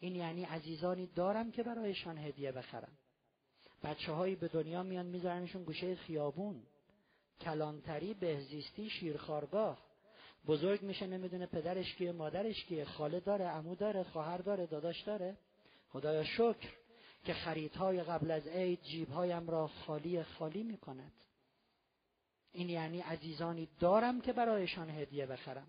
این 0.00 0.16
یعنی 0.16 0.44
عزیزانی 0.44 1.06
دارم 1.06 1.50
که 1.50 1.62
برایشان 1.62 2.18
هدیه 2.18 2.52
بخرم. 2.52 2.92
بچه 3.82 4.12
هایی 4.12 4.36
به 4.36 4.48
دنیا 4.48 4.82
میان 4.82 5.06
میذارنشون 5.06 5.64
گوشه 5.64 5.96
خیابون. 5.96 6.62
کلانتری 7.40 8.14
بهزیستی 8.14 8.90
شیرخارگاه 8.90 9.78
بزرگ 10.46 10.82
میشه 10.82 11.06
نمی‌دونه 11.06 11.46
پدرش 11.46 11.94
کیه 11.94 12.12
مادرش 12.12 12.64
کیه 12.64 12.84
خاله 12.84 13.20
داره 13.20 13.44
عمو 13.44 13.74
داره 13.74 14.02
خواهر 14.02 14.38
داره 14.38 14.66
داداش 14.66 15.02
داره. 15.02 15.36
خدایا 15.92 16.24
شکر 16.24 16.68
که 17.24 17.34
خریدهای 17.34 18.02
قبل 18.02 18.30
از 18.30 18.46
عید 18.46 18.82
جیبهایم 18.82 19.50
را 19.50 19.66
خالی 19.66 20.22
خالی 20.22 20.62
می‌کند. 20.62 21.12
این 22.52 22.68
یعنی 22.68 23.00
عزیزانی 23.00 23.68
دارم 23.80 24.20
که 24.20 24.32
برایشان 24.32 24.90
هدیه 24.90 25.26
بخرم. 25.26 25.66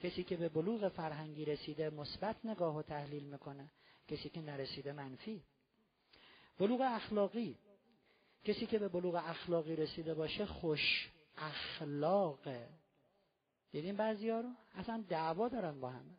کسی 0.00 0.24
که 0.24 0.36
به 0.36 0.48
بلوغ 0.48 0.88
فرهنگی 0.88 1.44
رسیده 1.44 1.90
مثبت 1.90 2.36
نگاه 2.44 2.76
و 2.76 2.82
تحلیل 2.82 3.24
می‌کنه. 3.24 3.70
کسی 4.08 4.28
که 4.28 4.40
نرسیده 4.40 4.92
منفی. 4.92 5.42
بلوغ 6.58 6.80
اخلاقی. 6.80 7.56
کسی 8.44 8.66
که 8.66 8.78
به 8.78 8.88
بلوغ 8.88 9.14
اخلاقی 9.14 9.76
رسیده 9.76 10.14
باشه 10.14 10.46
خوش 10.46 11.10
اخلاقه. 11.36 12.68
دیدین 13.72 13.96
بعضی 13.96 14.30
رو؟ 14.30 14.50
اصلا 14.74 15.04
دعوا 15.08 15.48
دارن 15.48 15.80
با 15.80 15.90
همه. 15.90 16.16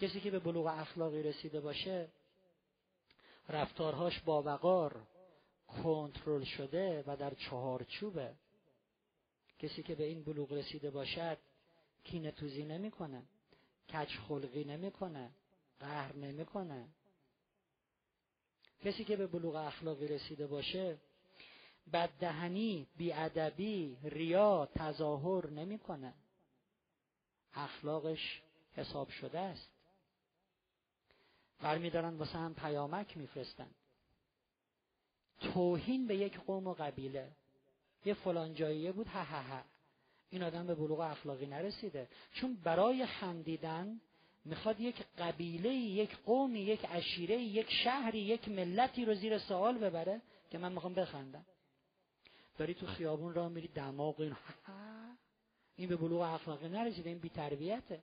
کسی 0.00 0.20
که 0.20 0.30
به 0.30 0.38
بلوغ 0.38 0.66
اخلاقی 0.66 1.22
رسیده 1.22 1.60
باشه 1.60 2.08
رفتارهاش 3.48 4.20
با 4.20 4.42
وقار 4.42 5.06
کنترل 5.82 6.44
شده 6.44 7.04
و 7.06 7.16
در 7.16 7.34
چهارچوبه 7.34 8.34
کسی 9.58 9.82
که 9.82 9.94
به 9.94 10.04
این 10.04 10.24
بلوغ 10.24 10.52
رسیده 10.52 10.90
باشد 10.90 11.38
کینه 12.04 12.30
توزی 12.30 12.64
نمی‌کنه 12.64 13.22
کچ 13.88 14.08
خلقی 14.28 14.64
نمی‌کنه 14.64 15.30
قهر 15.80 16.16
نمی‌کنه. 16.16 16.88
کسی 18.84 19.04
که 19.04 19.16
به 19.16 19.26
بلوغ 19.26 19.54
اخلاقی 19.54 20.08
رسیده 20.08 20.46
باشه 20.46 20.98
بددهنی 21.92 22.86
بیادبی 22.96 23.96
ریا 24.02 24.68
تظاهر 24.74 25.50
نمی‌کنه. 25.50 26.14
اخلاقش 27.54 28.42
حساب 28.72 29.08
شده 29.08 29.38
است. 29.38 29.73
برمیدارن 31.60 32.14
واسه 32.14 32.38
هم 32.38 32.54
پیامک 32.54 33.16
میفرستن. 33.16 33.70
توهین 35.40 36.06
به 36.06 36.16
یک 36.16 36.40
قوم 36.40 36.66
و 36.66 36.74
قبیله. 36.74 37.28
یه 38.04 38.14
فلان 38.14 38.54
جاییه 38.54 38.92
بود 38.92 39.06
ها 39.06 39.22
ها 39.22 39.42
ها. 39.42 39.62
این 40.30 40.42
آدم 40.42 40.66
به 40.66 40.74
بلوغ 40.74 41.00
اخلاقی 41.00 41.46
نرسیده. 41.46 42.08
چون 42.32 42.54
برای 42.54 43.06
خندیدن 43.06 44.00
می‌خواد 44.44 44.80
یک 44.80 45.04
قبیله 45.18 45.70
یک 45.74 46.16
قومی 46.16 46.60
یک 46.60 46.84
عشیره 46.84 47.36
یک 47.36 47.70
شهری 47.70 48.18
یک 48.18 48.48
ملتی 48.48 49.04
رو 49.04 49.14
زیر 49.14 49.38
سوال 49.38 49.78
ببره 49.78 50.20
که 50.50 50.58
من 50.58 50.72
می‌خوام 50.72 50.94
بخندم. 50.94 51.46
داری 52.58 52.74
تو 52.74 52.86
خیابون 52.86 53.34
را 53.34 53.48
میری 53.48 53.68
دماغ 53.68 54.20
این 54.20 54.36
این 55.76 55.88
به 55.88 55.96
بلوغ 55.96 56.20
اخلاقی 56.20 56.68
نرسیده 56.68 57.10
این 57.10 57.18
بیتربیته. 57.18 58.02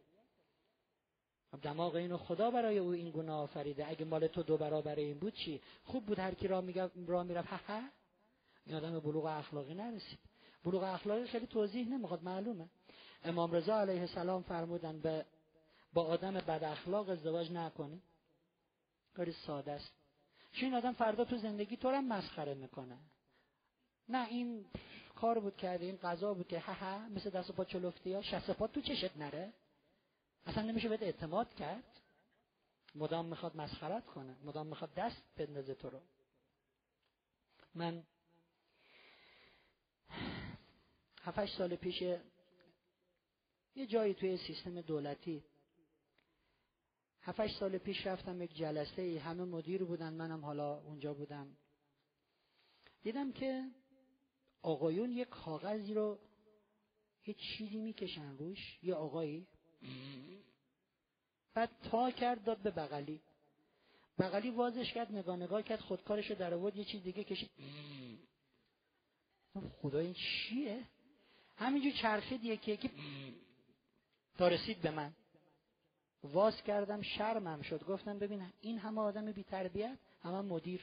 دماغ 1.58 1.96
اینو 1.96 2.18
خدا 2.18 2.52
برای 2.52 2.78
او 2.78 2.90
این 2.90 3.12
گناه 3.12 3.40
آفریده. 3.40 3.90
اگه 3.90 4.06
مال 4.06 4.28
تو 4.28 4.44
دو 4.44 4.58
برابر 4.58 4.96
این 4.96 5.20
بود 5.20 5.34
چی؟ 5.34 5.62
خوب 5.84 6.06
بود 6.06 6.20
هر 6.20 6.34
کی 6.34 6.48
را 6.48 6.62
میگه 6.62 6.90
را 7.08 7.24
می‌رفت. 7.24 7.48
ها 7.48 7.82
این 8.66 8.76
آدم 8.76 9.00
بلوغ 9.00 9.26
اخلاقی 9.26 9.74
نرسید. 9.74 10.20
بلوغ 10.64 10.84
اخلاقی 10.84 11.26
خیلی 11.26 11.48
توضیح 11.48 11.90
نمی‌خواد 11.90 12.24
معلومه. 12.24 12.70
امام 13.24 13.52
رضا 13.52 13.80
علیه 13.80 14.02
السلام 14.02 14.42
فرمودن 14.42 15.00
به 15.00 15.26
با 15.94 16.04
آدم 16.04 16.34
بد 16.34 16.64
اخلاق 16.64 17.10
ازدواج 17.10 17.52
نکنی. 17.52 18.02
کاری 19.16 19.32
ساده 19.32 19.72
است. 19.72 19.92
چون 20.52 20.64
این 20.64 20.74
آدم 20.74 20.94
فردا 20.94 21.26
تو 21.26 21.38
زندگی 21.38 21.78
تو 21.78 21.90
هم 21.90 22.08
مسخره 22.08 22.54
می‌کنه. 22.54 22.98
نه 24.10 24.28
این 24.28 24.66
کار 25.16 25.40
بود 25.40 25.58
کرده 25.58 25.86
این 25.86 25.98
قضا 26.04 26.34
بود 26.34 26.48
که 26.48 26.60
ها 26.60 26.74
ها 26.74 27.10
مثل 27.10 27.30
دست 27.30 27.50
و 27.50 27.54
پا 27.54 27.66
چلفتی 27.66 28.14
ها 28.14 28.22
شست 28.22 28.52
پا 28.52 28.68
تو 28.68 28.82
چشت 28.82 29.18
نره. 29.18 29.54
اصلا 30.46 30.64
نمیشه 30.64 30.90
بهت 30.90 31.04
اعتماد 31.04 31.54
کرد؟ 31.54 32.02
مدام 32.96 33.26
می‌خواد 33.26 33.56
مسخرت 33.56 34.06
کنه 34.06 34.38
مدام 34.44 34.68
می‌خواد 34.68 34.94
دست 34.94 35.22
بندازه 35.36 35.76
تو 35.76 35.90
رو. 35.90 36.02
من 37.76 38.04
هفتش 41.22 41.58
سال 41.58 41.76
پیش 41.76 42.02
یه 43.76 43.86
جایی 43.88 44.14
توی 44.14 44.38
سیستم 44.38 44.82
دولتی 44.82 45.44
هفتش 47.22 47.56
سال 47.60 47.78
پیش 47.78 48.08
رفتم 48.08 48.42
یک 48.42 48.56
جلسه 48.56 49.02
ای 49.02 49.18
همه 49.18 49.44
مدیر 49.44 49.84
بودن 49.84 50.14
منم 50.14 50.46
حالا 50.46 50.80
اونجا 50.80 51.14
بودم. 51.14 51.58
دیدم 53.02 53.32
که 53.32 53.72
آقایون 54.62 55.12
یه 55.12 55.26
کاغذی 55.26 55.94
رو 55.94 56.20
یه 57.26 57.34
چیزی 57.34 57.78
می‌کشن 57.78 58.38
روش 58.38 58.80
یه 58.84 58.96
آقایی 58.96 59.48
بعد 61.54 61.70
تا 61.92 62.12
کرد 62.12 62.44
داد 62.44 62.58
به 62.58 62.72
بغلی. 62.72 63.22
بغلی 64.20 64.50
وازش 64.50 64.94
کرد 64.94 65.12
نگاه 65.12 65.36
نگاه 65.36 65.62
کرد 65.62 65.80
خودکارش 65.80 66.30
رو 66.30 66.36
در 66.36 66.54
آورد 66.54 66.76
یه 66.76 66.86
چیز 66.86 67.04
دیگه 67.04 67.24
کشید. 67.24 67.50
خدا 69.82 70.00
این 70.00 70.14
چیه؟ 70.14 70.84
همینجور 71.58 71.92
چرخید 71.92 72.44
یکی 72.44 72.72
یکی. 72.72 72.92
تا 74.38 74.48
رسید 74.48 74.82
به 74.82 74.92
من. 74.92 75.14
واز 76.24 76.62
کردم 76.62 77.02
شرمم 77.02 77.62
شد. 77.62 77.84
گفتم 77.84 78.20
ببین 78.20 78.52
این 78.62 78.78
همه 78.80 79.02
آدم 79.02 79.32
بی 79.32 79.44
تربیت 79.44 79.98
همه 80.24 80.42
مدیر. 80.42 80.82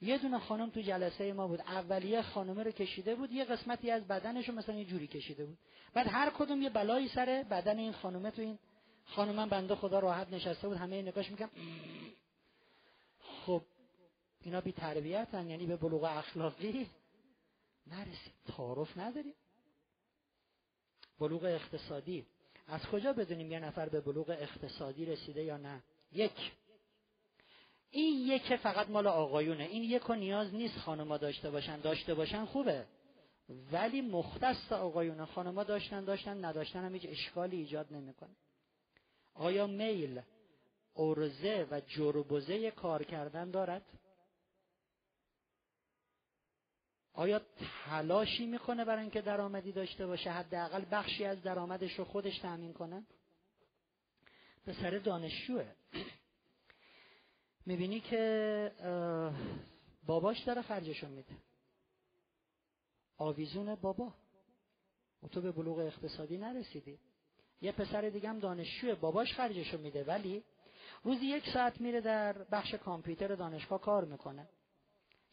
یه 0.00 0.18
دونه 0.18 0.38
خانم 0.38 0.70
تو 0.70 0.80
جلسه 0.80 1.32
ما 1.32 1.48
بود. 1.48 1.60
اولیه 1.60 2.22
خانمه 2.22 2.62
رو 2.62 2.70
کشیده 2.70 3.14
بود 3.14 3.32
یه 3.32 3.44
قسمتی 3.44 3.90
از 3.90 4.08
بدنش 4.08 4.48
رو 4.48 4.54
مثلا 4.54 4.74
یه 4.74 4.84
جوری 4.84 5.06
کشیده 5.06 5.44
بود. 5.46 5.58
بعد 5.94 6.06
هر 6.06 6.30
کدوم 6.30 6.62
یه 6.62 6.70
بلایی 6.70 7.08
سر 7.08 7.44
بدن 7.50 7.78
این 7.78 7.92
خانمه 7.92 8.30
تو 8.30 8.42
این 8.42 8.58
خانم 9.04 9.48
بنده 9.48 9.74
خدا 9.74 9.98
راحت 9.98 10.32
نشسته 10.32 10.68
بود. 10.68 10.76
همه 10.76 11.02
نگاش 11.02 11.30
می‌کنم 11.30 11.50
خب 13.20 13.62
اینا 14.40 14.60
بی 14.60 14.72
تربیت 14.72 15.34
هن. 15.34 15.50
یعنی 15.50 15.66
به 15.66 15.76
بلوغ 15.76 16.04
اخلاقی 16.04 16.90
نرسید 17.86 18.32
تعارف 18.46 18.98
نداریم. 18.98 19.34
بلوغ 21.20 21.44
اقتصادی. 21.44 22.26
از 22.66 22.86
کجا 22.86 23.12
بدونیم 23.12 23.52
یه 23.52 23.60
نفر 23.60 23.88
به 23.88 24.00
بلوغ 24.00 24.30
اقتصادی 24.30 25.04
رسیده 25.06 25.44
یا 25.44 25.56
نه؟ 25.56 25.82
یک. 26.12 26.52
این 27.90 28.26
یک 28.26 28.56
فقط 28.56 28.90
مال 28.90 29.06
آقایونه. 29.06 29.64
این 29.64 29.82
یک 29.82 30.10
و 30.10 30.14
نیاز 30.14 30.54
نیست 30.54 30.78
خانما 30.78 31.16
داشته 31.16 31.50
باشن. 31.50 31.80
داشته 31.80 32.14
باشن 32.14 32.44
خوبه. 32.44 32.86
ولی 33.72 34.00
مختص 34.00 34.72
آقایونه 34.72 35.24
خانما 35.24 35.64
داشتن 35.64 36.04
داشتن 36.04 36.44
نداشتن 36.44 36.84
هم 36.84 36.94
هیچ 36.94 37.06
اشکالی 37.08 37.56
ایجاد 37.56 37.92
نمی‌کنه. 37.92 38.36
آیا 39.34 39.66
میل 39.66 40.20
ارزه 40.96 41.66
و 41.70 41.80
جربوزه 41.80 42.70
کار 42.70 43.04
کردن 43.04 43.50
دارد؟ 43.50 43.82
آیا 47.12 47.40
تلاشی 47.84 48.46
می‌کنه 48.46 48.84
برای 48.84 49.00
اینکه 49.00 49.20
درآمدی 49.20 49.72
داشته 49.72 50.06
باشه؟ 50.06 50.30
حداقل 50.30 50.84
بخشی 50.90 51.24
از 51.24 51.42
درآمدش 51.42 51.92
رو 51.98 52.04
خودش 52.04 52.38
تأمین 52.38 52.72
کنه؟ 52.72 53.06
سر 54.66 54.90
دانشجوه. 54.90 55.66
می‌بینی 57.68 58.00
که 58.00 58.72
باباش 60.06 60.44
داره 60.44 60.62
خرجشو 60.62 61.08
میده. 61.08 61.36
آویزون 63.18 63.74
بابا. 63.74 64.12
و 65.22 65.28
تو 65.28 65.40
به 65.40 65.52
بلوغ 65.52 65.78
اقتصادی 65.78 66.38
نرسیدی. 66.38 66.98
یه 67.60 67.72
پسر 67.72 68.00
دیگه 68.00 68.28
هم 68.28 68.38
دانشجوه 68.38 68.94
باباش 68.94 69.34
خرجشو 69.34 69.78
میده. 69.78 70.04
ولی 70.04 70.42
روزی 71.04 71.26
یک 71.26 71.48
ساعت 71.48 71.80
میره 71.80 72.00
در 72.00 72.32
بخش 72.32 72.74
کامپیوتر 72.74 73.34
دانشگاه 73.34 73.80
کار 73.80 74.04
می‌کنه. 74.04 74.48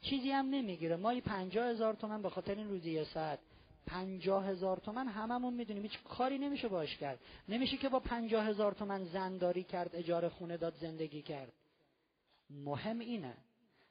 چیزی 0.02 0.32
هم 0.32 0.46
نمی‌گیره. 0.46 0.96
مایی 0.96 1.22
پنجاه 1.22 1.68
هزار 1.68 1.94
تومن 1.94 2.22
به 2.22 2.30
خاطر 2.30 2.56
این 2.56 2.70
روزی 2.70 2.92
یه 2.92 3.04
ساعت. 3.04 3.40
پنجاه 3.88 4.46
هزار 4.46 4.78
تومن 4.78 5.08
هممون 5.08 5.54
می‌دونیم. 5.54 5.84
هیچ 5.84 6.04
کاری 6.04 6.38
نمیشه 6.38 6.68
باش 6.68 6.98
کرد. 6.98 7.20
نمیشه 7.50 7.78
که 7.78 7.90
با 7.90 8.00
پنجاه 8.00 8.46
هزار 8.46 8.74
تومن 8.74 9.06
زنداری 9.06 9.64
کرد 9.64 9.96
اجاره 9.96 10.30
خونه 10.30 10.58
داد 10.58 10.76
زندگی 10.76 11.22
کرد. 11.22 11.54
مهم 12.50 13.00
اینه. 13.00 13.38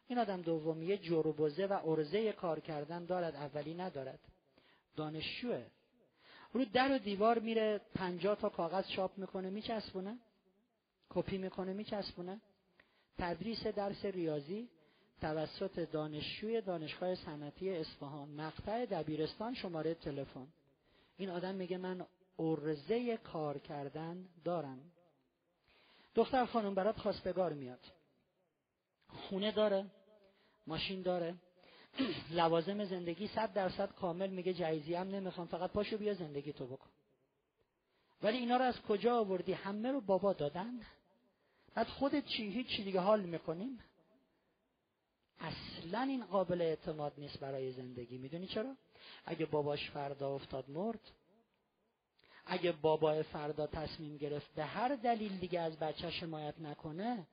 این 0.06 0.18
آدم 0.18 0.42
دومیه 0.42 0.98
جروبوزه 0.98 1.66
و 1.66 1.72
ارزه 1.84 2.32
کار 2.32 2.60
کردن 2.60 3.04
دارد 3.04 3.34
اولی 3.34 3.74
ندارد. 3.74 4.18
دانشجوه. 4.96 5.64
رو 6.52 6.64
در 6.64 6.92
و 6.92 6.98
دیوار 6.98 7.38
میره 7.38 7.80
پنجاه 7.94 8.36
تا 8.36 8.48
کاغذ 8.48 8.86
چاپ 8.86 9.18
می‌کنه 9.18 9.50
میچسبونه. 9.50 10.18
کپی 11.10 11.38
می‌کنه 11.38 11.72
میچسبونه. 11.72 12.40
تدریس 13.18 13.66
درس 13.66 14.04
ریاضی 14.04 14.68
توسط 15.20 15.90
دانشجوی 15.90 16.60
دانشگاه 16.60 17.14
صنعتی 17.14 17.70
اصفهان 17.70 18.28
مقطع 18.28 18.86
دبیرستان 18.86 19.54
شماره 19.54 19.94
تلفن. 19.94 20.46
این 21.16 21.30
آدم 21.30 21.54
میگه 21.54 21.76
من 21.78 22.06
ارزه 22.38 23.16
کار 23.16 23.58
کردن 23.58 24.28
دارم. 24.44 24.80
دختر 26.14 26.46
خانم 26.46 26.74
برات 26.74 26.98
خواستگار 26.98 27.52
میاد. 27.52 27.80
خونه 29.14 29.52
داره 29.52 29.86
ماشین 30.66 31.02
داره. 31.02 31.34
لوازم 32.30 32.84
زندگی 32.84 33.28
صد 33.28 33.52
درصد 33.52 33.94
کامل 33.94 34.30
میگه 34.30 34.54
جایزی 34.54 34.94
هم 34.94 35.08
نمی‌خوام 35.08 35.46
فقط 35.46 35.70
پاشو 35.70 35.98
بیا 35.98 36.14
زندگی 36.14 36.52
تو 36.52 36.66
بکن. 36.66 36.90
ولی 38.22 38.38
اینا 38.38 38.56
رو 38.56 38.64
از 38.64 38.82
کجا 38.82 39.18
آوردی؟ 39.18 39.52
همه 39.52 39.92
رو 39.92 40.00
بابا 40.00 40.32
دادن. 40.32 40.80
بعد 41.74 41.86
خودت 41.86 42.26
چی 42.26 42.50
هیچ 42.50 42.80
دیگه 42.80 43.00
حال 43.00 43.22
می‌کنیم؟ 43.22 43.78
اصلا 45.40 46.00
این 46.00 46.24
قابل 46.24 46.62
اعتماد 46.62 47.12
نیست 47.18 47.40
برای 47.40 47.72
زندگی. 47.72 48.18
می‌دونی 48.18 48.46
چرا؟ 48.46 48.76
اگه 49.24 49.46
باباش 49.46 49.90
فردا 49.90 50.34
افتاد 50.34 50.70
مرد 50.70 51.00
اگه 52.46 52.72
بابا 52.72 53.22
فردا 53.22 53.66
تصمیم 53.66 54.16
گرفت 54.16 54.54
به 54.54 54.64
هر 54.64 54.96
دلیل 54.96 55.38
دیگه 55.38 55.60
از 55.60 55.78
بچه 55.78 56.08
حمایت 56.08 56.60
نکنه 56.60 57.26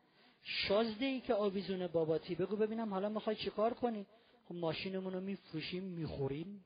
شازده 0.44 1.06
ای 1.06 1.22
که 1.22 1.34
آویزون 1.34 1.88
باباتی. 1.88 2.36
بگو 2.36 2.56
ببینم 2.56 2.94
حالا 2.94 3.10
می‌خوای 3.10 3.36
چیکار 3.36 3.74
کنی؟ 3.74 4.06
خب 4.50 4.56
ماشینمون 4.56 5.14
رو 5.14 5.22
میفروشیم 5.22 5.84
می‌خوریم. 5.84 6.66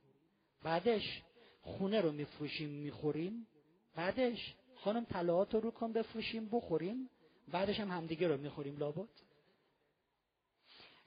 بعدش 0.63 1.21
خونه 1.61 2.01
رو 2.01 2.11
میفروشیم 2.11 2.69
می‌خوریم. 2.69 3.47
بعدش 3.95 4.55
خانم 4.75 5.05
طلاعات 5.05 5.53
رو 5.53 5.59
رو 5.59 5.71
کن 5.71 5.93
بفروشیم 5.93 6.49
بخوریم. 6.51 7.09
بعدش 7.47 7.79
هم 7.79 7.91
همدیگه 7.91 8.27
رو 8.27 8.37
می‌خوریم. 8.37 8.77
لابد. 8.77 9.09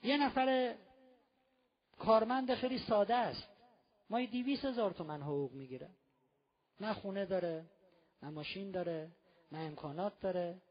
یه 0.03 0.17
نفر 0.17 0.75
کارمند 1.99 2.55
خیلی 2.55 2.79
ساده 2.79 3.15
است. 3.15 3.49
ما 4.11 4.25
دیویس 4.25 4.65
هزار 4.65 4.91
تومن 4.91 5.23
حقوق 5.23 5.53
می‌گیره. 5.53 5.91
نه 6.81 6.95
خونه 6.95 7.27
داره 7.27 7.65
نه 8.23 8.31
ماشین 8.31 8.71
داره 8.71 9.11
نه 9.53 9.59
امکانات 9.59 10.21
داره. 10.21 10.63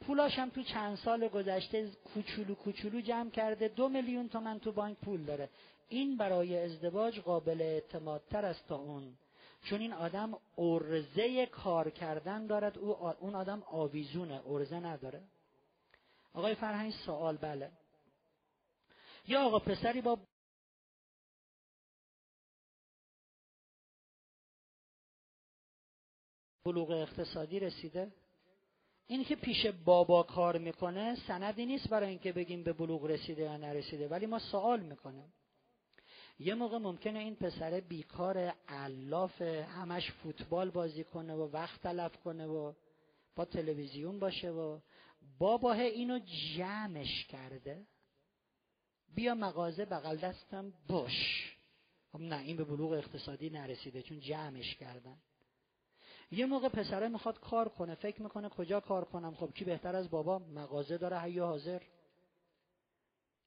پولاش 0.00 0.38
هم 0.38 0.50
تو 0.50 0.62
چند 0.62 0.96
سال 0.96 1.28
گذشته 1.28 1.90
کوچولو 2.14 2.54
کوچولو 2.54 3.00
جمع 3.00 3.30
کرده. 3.30 3.68
دو 3.68 3.88
میلیون 3.88 4.28
تومن 4.28 4.58
تو 4.58 4.72
بانک 4.72 4.98
پول 4.98 5.24
داره. 5.24 5.48
این 5.88 6.16
برای 6.16 6.58
ازدواج 6.58 7.20
قابل 7.20 7.62
اعتمادتر 7.62 8.44
است 8.44 8.68
تا 8.68 8.76
اون. 8.76 9.18
چون 9.62 9.80
این 9.80 9.92
آدم 9.92 10.38
ارزه 10.58 11.46
کار 11.46 11.90
کردن 11.90 12.46
دارد. 12.46 12.78
او 12.78 13.06
اون 13.06 13.34
آدم 13.34 13.62
آویزونه. 13.62 14.42
ارزه 14.46 14.76
نداره. 14.76 15.22
آقای 16.34 16.54
فرهنگ 16.54 16.92
سوال 17.06 17.36
بله. 17.36 17.70
یا 19.28 19.42
آقا 19.42 19.58
پسری 19.58 20.00
با 20.00 20.18
بلوغ 26.64 26.90
اقتصادی 26.90 27.60
رسیده؟ 27.60 28.12
این 29.10 29.24
که 29.24 29.36
پیش 29.36 29.66
بابا 29.66 30.22
کار 30.22 30.58
می‌کنه 30.58 31.16
سندی 31.26 31.66
نیست 31.66 31.88
برای 31.88 32.08
اینکه 32.08 32.32
بگیم 32.32 32.62
به 32.62 32.72
بلوغ 32.72 33.04
رسیده 33.04 33.42
یا 33.42 33.56
نرسیده 33.56 34.08
ولی 34.08 34.26
ما 34.26 34.38
سوال 34.38 34.80
می‌کنیم. 34.80 35.32
یه 36.38 36.54
موقع 36.54 36.78
ممکنه 36.78 37.18
این 37.18 37.36
پسر 37.36 37.80
بیکار 37.80 38.38
علاف 38.68 39.42
همش 39.42 40.10
فوتبال 40.10 40.70
بازی 40.70 41.04
کنه 41.04 41.34
و 41.34 41.50
وقت 41.52 41.82
تلف 41.82 42.16
کنه 42.16 42.46
و 42.46 42.72
با 43.36 43.44
تلویزیون 43.44 44.18
باشه 44.18 44.50
و 44.50 44.80
باباه 45.38 45.78
اینو 45.80 46.18
جمعش 46.56 47.26
کرده. 47.26 47.86
بیا 49.14 49.34
مغازه 49.34 49.84
بغل 49.84 50.16
دستم 50.16 50.72
باش. 50.88 51.56
خب 52.12 52.20
نه 52.20 52.38
این 52.38 52.56
به 52.56 52.64
بلوغ 52.64 52.92
اقتصادی 52.92 53.50
نرسیده 53.50 54.02
چون 54.02 54.20
جمعش 54.20 54.74
کردن. 54.74 55.18
یه 56.30 56.46
موقع 56.46 56.68
پسره 56.68 57.08
می‌خواد 57.08 57.40
کار 57.40 57.68
کنه 57.68 57.94
فکر 57.94 58.22
می‌کنه 58.22 58.48
کجا 58.48 58.80
کار 58.80 59.04
کنم 59.04 59.34
خب 59.34 59.54
کی 59.54 59.64
بهتر 59.64 59.96
از 59.96 60.10
بابا؟ 60.10 60.38
مغازه 60.38 60.98
داره 60.98 61.18
حی 61.18 61.38
حاضر. 61.38 61.82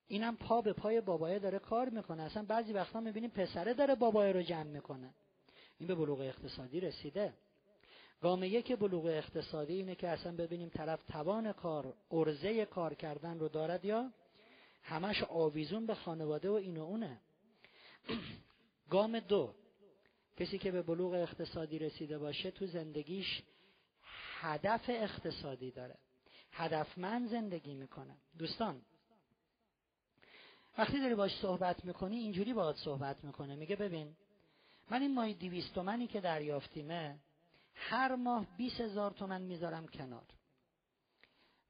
اینم 0.08 0.36
پا 0.36 0.62
به 0.62 0.74
پای 0.74 1.02
بابایه 1.02 1.40
داره 1.40 1.60
کار 1.60 1.90
می‌کنه. 1.90 2.24
اصلا 2.24 2.44
بعضی 2.44 2.74
وقتا 2.74 3.00
می‌بینیم 3.00 3.30
پسره 3.30 3.74
داره 3.74 3.96
بابایه 3.96 4.34
رو 4.34 4.42
جمع 4.42 4.64
می‌کنه. 4.64 5.14
این 5.80 5.88
به 5.88 5.96
بلوغ 5.96 6.20
اقتصادی 6.20 6.80
رسیده. 6.80 7.34
گام 8.22 8.44
یک 8.44 8.76
بلوغ 8.76 9.06
اقتصادی 9.06 9.74
اینه 9.74 9.96
که 9.96 10.10
اصلا 10.10 10.36
ببینیم 10.36 10.70
طرف 10.70 11.04
توان 11.04 11.54
کار 11.54 11.94
ارزه 12.12 12.66
کار 12.66 12.94
کردن 12.94 13.40
رو 13.40 13.50
دارد 13.50 13.86
یا 13.86 14.12
همش 14.84 15.24
آویزون 15.24 15.86
به 15.86 15.96
خانواده 15.96 16.50
و 16.50 16.54
این 16.54 16.78
و 16.78 16.84
اونه. 16.84 17.22
گام 18.90 19.20
دو. 19.20 19.54
کسی 20.38 20.58
که 20.58 20.72
به 20.72 20.82
بلوغ 20.82 21.14
اقتصادی 21.14 21.80
رسیده 21.80 22.18
باشه 22.18 22.52
تو 22.52 22.68
زندگیش 22.68 23.42
هدف 24.40 24.90
اقتصادی 24.90 25.72
داره. 25.72 25.98
هدفمند 26.52 27.30
زندگی 27.30 27.74
می‌کنه. 27.74 28.18
دوستان 28.38 28.82
وقتی 30.78 31.00
داری 31.00 31.16
باش 31.16 31.40
صحبت 31.42 31.86
می‌کنی 31.86 32.18
اینجوری 32.18 32.54
باید 32.54 32.76
صحبت 32.76 33.24
می‌کنه. 33.24 33.56
میگه 33.56 33.76
ببین 33.76 34.16
من 34.90 35.02
این 35.02 35.14
ماهی 35.14 35.34
دیویست 35.34 35.74
تومنی 35.74 36.08
که 36.08 36.22
دریافتیمه 36.22 37.20
هر 37.76 38.16
ماه 38.16 38.48
بیس 38.58 38.82
هزار 38.82 39.12
تومن 39.12 39.42
می‌ذارم 39.42 39.88
کنار. 39.88 40.26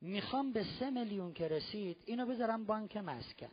می‌خوام 0.02 0.54
به 0.54 0.66
سه 0.80 0.90
میلیون 0.90 1.34
که 1.34 1.48
رسید 1.48 1.98
اینو 2.06 2.26
بذارم 2.26 2.66
بانک 2.66 2.98
مسکن. 2.98 3.52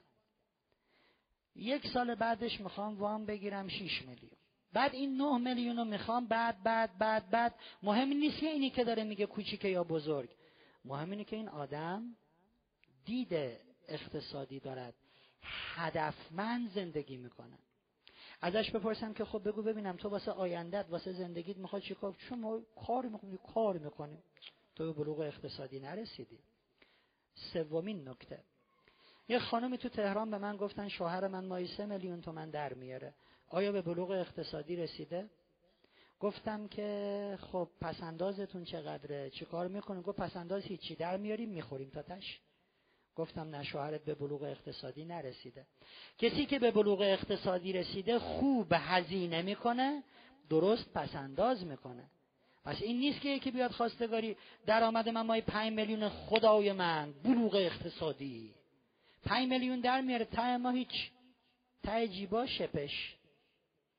یک 1.54 1.86
سال 1.86 2.14
بعدش 2.14 2.60
می‌خوام 2.60 2.98
وام 2.98 3.26
بگیرم 3.26 3.68
6 3.68 4.02
میلیون. 4.02 4.36
بعد 4.72 4.94
این 4.94 5.16
9 5.16 5.38
میلیون 5.38 5.76
رو 5.76 5.84
می‌خوام 5.84 6.26
بعد 6.26 6.62
بعد 6.62 6.98
بعد 6.98 7.30
بعد. 7.30 7.54
مهم 7.82 8.08
نیست 8.08 8.38
که 8.38 8.46
اینی 8.46 8.70
که 8.70 8.84
داره 8.84 9.04
میگه 9.04 9.26
کوچیکه 9.26 9.68
یا 9.68 9.84
بزرگ. 9.84 10.30
مهم 10.84 11.10
اینه 11.10 11.24
که 11.24 11.36
این 11.36 11.48
آدم 11.48 12.16
دید 13.04 13.58
اقتصادی 13.88 14.60
دارد. 14.60 14.94
هدفمند 15.74 16.70
زندگی 16.70 17.16
می‌کنه. 17.16 17.58
ازش 18.40 18.70
بپرسم 18.70 19.12
که 19.12 19.24
خب 19.24 19.48
بگو 19.48 19.62
ببینم 19.62 19.96
تو 19.96 20.08
واسه 20.08 20.30
آیندت 20.30 20.86
واسه 20.90 21.12
زندگیت 21.12 21.56
می‌خواد 21.56 21.82
چیکار 21.82 22.14
چون 22.28 22.38
ما 22.38 22.60
کار 22.86 23.06
می‌کنیم 23.06 23.38
کار 23.54 23.78
می‌کنیم. 23.78 24.22
تو 24.76 24.92
به 24.92 24.92
بلوغ 24.92 25.20
اقتصادی 25.20 25.80
نرسیدی. 25.80 26.38
سومین 27.34 28.08
نکته. 28.08 28.40
یه 29.28 29.38
خانمی 29.38 29.78
تو 29.78 29.88
تهران 29.88 30.30
به 30.30 30.38
من 30.38 30.56
گفتن 30.56 30.88
شوهر 30.88 31.28
من 31.28 31.44
مایی 31.44 31.66
سه 31.76 31.86
میلیون 31.86 32.20
تومن 32.20 32.50
در 32.50 32.74
میاره. 32.74 33.14
آیا 33.50 33.72
به 33.72 33.82
بلوغ 33.82 34.10
اقتصادی 34.10 34.76
رسیده؟ 34.76 35.30
گفتم 36.20 36.68
که 36.68 37.38
خب 37.40 37.68
پسندازتون 37.80 38.64
چقدره؟ 38.64 39.30
چه 39.30 39.44
کار 39.44 39.68
می‌کنیم؟ 39.68 40.02
گفت 40.02 40.18
پسنداز 40.20 40.62
هیچی. 40.62 40.94
در 40.94 41.16
میاریم 41.16 41.48
می‌خوریم 41.48 41.90
تا 41.90 42.02
تش. 42.02 42.40
گفتم 43.16 43.54
نه 43.54 43.64
شوهرت 43.64 44.04
به 44.04 44.14
بلوغ 44.14 44.42
اقتصادی 44.42 45.04
نرسیده. 45.04 45.66
کسی 46.18 46.46
که 46.46 46.58
به 46.58 46.70
بلوغ 46.70 47.00
اقتصادی 47.00 47.72
رسیده 47.72 48.18
خوب 48.18 48.66
هزینه 48.72 49.42
می‌کنه 49.42 50.02
درست 50.50 50.92
پسنداز 50.92 51.64
می‌کنه. 51.64 52.04
پس 52.64 52.82
این 52.82 52.98
نیست 52.98 53.20
که 53.20 53.28
یکی 53.28 53.50
بیاد 53.50 53.70
خواستگاری 53.70 54.36
درآمد 54.66 55.08
من 55.08 55.22
مای 55.22 55.40
پنج 55.40 55.72
میلیون 55.72 56.08
خدای 56.08 56.72
من 56.72 57.12
بلوغ 57.24 57.54
اقتصادی. 57.54 58.54
پنج 59.24 59.48
میلیون 59.48 59.80
در 59.80 60.00
میاره 60.00 60.24
ته 60.24 60.56
ما 60.56 60.70
هیچ. 60.70 61.10
ته 61.82 62.08
جیبا 62.08 62.46
شپش. 62.46 63.17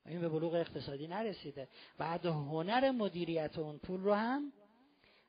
این 0.06 0.22
به 0.22 0.30
بلوغ 0.30 0.54
اقتصادی 0.54 1.08
نرسیده. 1.08 1.68
بعد 1.97 2.26
هنر 2.26 2.91
مدیریت 2.91 3.58
اون 3.58 3.78
پول 3.78 4.02
رو 4.02 4.14
هم 4.14 4.54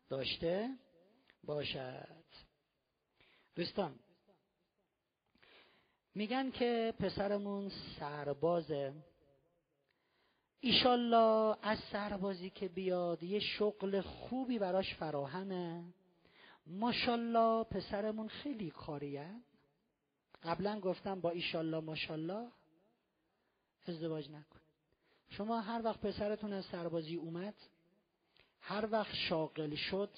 داشته 0.09 0.71
باشد. 1.45 2.25
دوستان 3.55 3.95
میگن 6.15 6.51
که 6.51 6.95
پسرمون 6.99 7.73
سربازه. 7.99 8.95
ایشالله 10.61 11.57
از 11.63 11.79
سربازی 11.93 12.51
که 12.51 12.69
بیاد 12.69 13.23
یه 13.23 13.41
شغل 13.41 14.01
خوبی 14.01 14.59
براش 14.59 14.95
فراهمه. 14.95 15.85
ماشالله 16.67 17.65
پسرمون 17.65 18.29
خیلی 18.29 18.71
کاریه. 18.71 19.31
قبلا 20.43 20.81
گفتم 20.81 21.21
با 21.21 21.31
ایشالله 21.31 21.81
ماشالله. 21.81 22.49
ازدواج 23.87 24.31
نکن. 24.31 24.61
شما 25.29 25.61
هر 25.61 25.81
وقت 25.85 26.01
پسرتون 26.01 26.53
از 26.53 26.65
سربازی 26.65 27.17
اومد 27.17 27.55
هر 28.61 28.89
وقت 28.93 29.15
شاغل 29.15 29.75
شد 29.75 30.11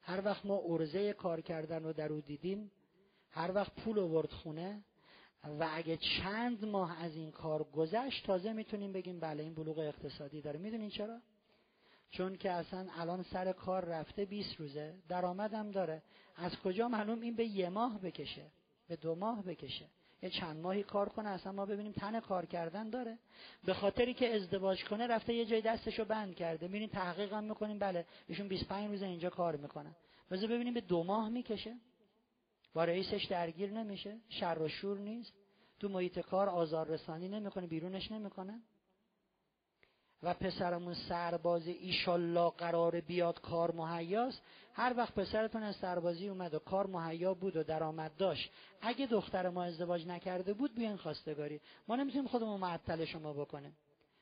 هر 0.00 0.24
وقت 0.24 0.46
ما 0.46 0.62
ارزه 0.66 1.12
کار 1.12 1.40
کردن 1.40 1.82
رو 1.82 1.92
در 1.92 2.12
او 2.12 2.20
دیدیم 2.20 2.70
هر 3.30 3.52
وقت 3.54 3.72
پول 3.72 3.98
آورد 3.98 4.30
خونه 4.30 4.84
و 5.44 5.68
اگه 5.72 5.96
چند 5.96 6.64
ماه 6.64 7.02
از 7.02 7.16
این 7.16 7.30
کار 7.30 7.64
گذشت 7.64 8.26
تازه 8.26 8.52
می‌تونیم 8.52 8.92
بگیم 8.92 9.20
بله 9.20 9.42
این 9.42 9.54
بلوغ 9.54 9.78
اقتصادی 9.78 10.40
داره. 10.40 10.58
می‌دونین 10.58 10.90
چرا؟ 10.90 11.20
چون 12.10 12.36
که 12.36 12.50
اصلا 12.50 12.86
الان 12.96 13.22
سر 13.22 13.52
کار 13.52 13.84
رفته 13.84 14.24
20 14.24 14.56
روزه 14.60 14.94
درآمدم 15.08 15.70
داره. 15.70 16.02
از 16.36 16.56
کجا 16.56 16.88
معلوم؟ 16.88 17.20
این 17.20 17.36
به 17.36 17.44
یه 17.44 17.68
ماه 17.68 18.00
بکشه 18.00 18.50
به 18.88 18.96
دو 18.96 19.14
ماه 19.14 19.42
بکشه. 19.42 19.86
یه 20.26 20.32
چند 20.32 20.60
ماهی 20.60 20.82
کار 20.82 21.08
کنه 21.08 21.28
اصلا 21.28 21.52
ما 21.52 21.66
ببینیم 21.66 21.92
تن 21.92 22.20
کار 22.20 22.46
کردن 22.46 22.90
داره. 22.90 23.18
به 23.64 23.74
خاطری 23.74 24.14
که 24.14 24.34
ازدواج 24.34 24.84
کنه 24.84 25.06
رفته 25.06 25.34
یه 25.34 25.44
جای 25.44 25.60
دستشو 25.60 26.04
بند 26.04 26.34
کرده. 26.34 26.68
میرین 26.68 26.88
تحقیق 26.88 27.32
هم 27.32 27.44
می‌کنیم 27.44 27.78
بله 27.78 28.06
ایشون 28.28 28.48
25 28.48 28.90
روز 28.90 29.02
اینجا 29.02 29.30
کار 29.30 29.56
می‌کنن. 29.56 29.94
بذار 30.30 30.50
ببینیم 30.50 30.74
به 30.74 30.80
دو 30.80 31.02
ماه 31.02 31.28
می‌کشه. 31.28 31.76
با 32.74 32.84
رئیسش 32.84 33.24
درگیر 33.24 33.70
نمیشه. 33.70 34.18
شر 34.28 34.58
و 34.58 34.68
شور 34.68 34.98
نیست. 34.98 35.32
تو 35.80 35.88
محیط 35.88 36.18
کار 36.18 36.48
آزار 36.48 36.86
رسانی 36.86 37.28
نمی‌کنه 37.28 37.66
بیرونش 37.66 38.12
نمی‌کنه. 38.12 38.60
و 40.22 40.34
پسرمون 40.34 40.94
سرباز 40.94 41.66
ایشالله 41.66 42.50
قرار 42.50 43.00
بیاد 43.00 43.40
کار 43.40 43.72
مهیاست 43.72 44.42
هر 44.72 44.94
وقت 44.96 45.14
پسرتون 45.14 45.62
از 45.62 45.76
سربازی 45.76 46.28
اومد 46.28 46.54
و 46.54 46.58
کار 46.58 46.86
مهیا 46.86 47.34
بود 47.34 47.56
و 47.56 47.62
درآمد 47.62 48.16
داشت 48.16 48.50
اگه 48.80 49.06
دختر 49.06 49.48
ما 49.48 49.64
ازدواج 49.64 50.06
نکرده 50.06 50.52
بود 50.52 50.74
بیاین 50.74 50.96
خواستگاری. 50.96 51.60
ما 51.88 51.96
نمی‌تونیم 51.96 52.28
خودمون 52.28 52.60
معطل 52.60 53.04
شما 53.04 53.32
بکنیم. 53.32 53.76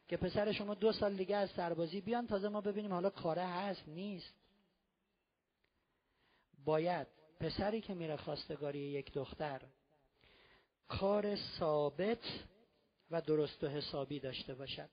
که 0.08 0.16
پسر 0.16 0.52
شما 0.52 0.74
دو 0.74 0.92
سال 0.92 1.16
دیگه 1.16 1.36
از 1.36 1.50
سربازی 1.50 2.00
بیان 2.00 2.26
تازه 2.26 2.48
ما 2.48 2.60
ببینیم 2.60 2.92
حالا 2.92 3.10
کاره 3.10 3.42
هست 3.42 3.88
نیست. 3.88 4.34
باید 6.64 7.06
پسری 7.40 7.80
که 7.80 7.94
میره 7.94 8.16
خواستگاری 8.16 8.78
یک 8.78 9.12
دختر 9.12 9.60
کار 10.88 11.36
ثابت 11.36 12.24
و 13.10 13.20
درست 13.20 13.64
و 13.64 13.68
حسابی 13.68 14.20
داشته 14.20 14.54
باشد. 14.54 14.88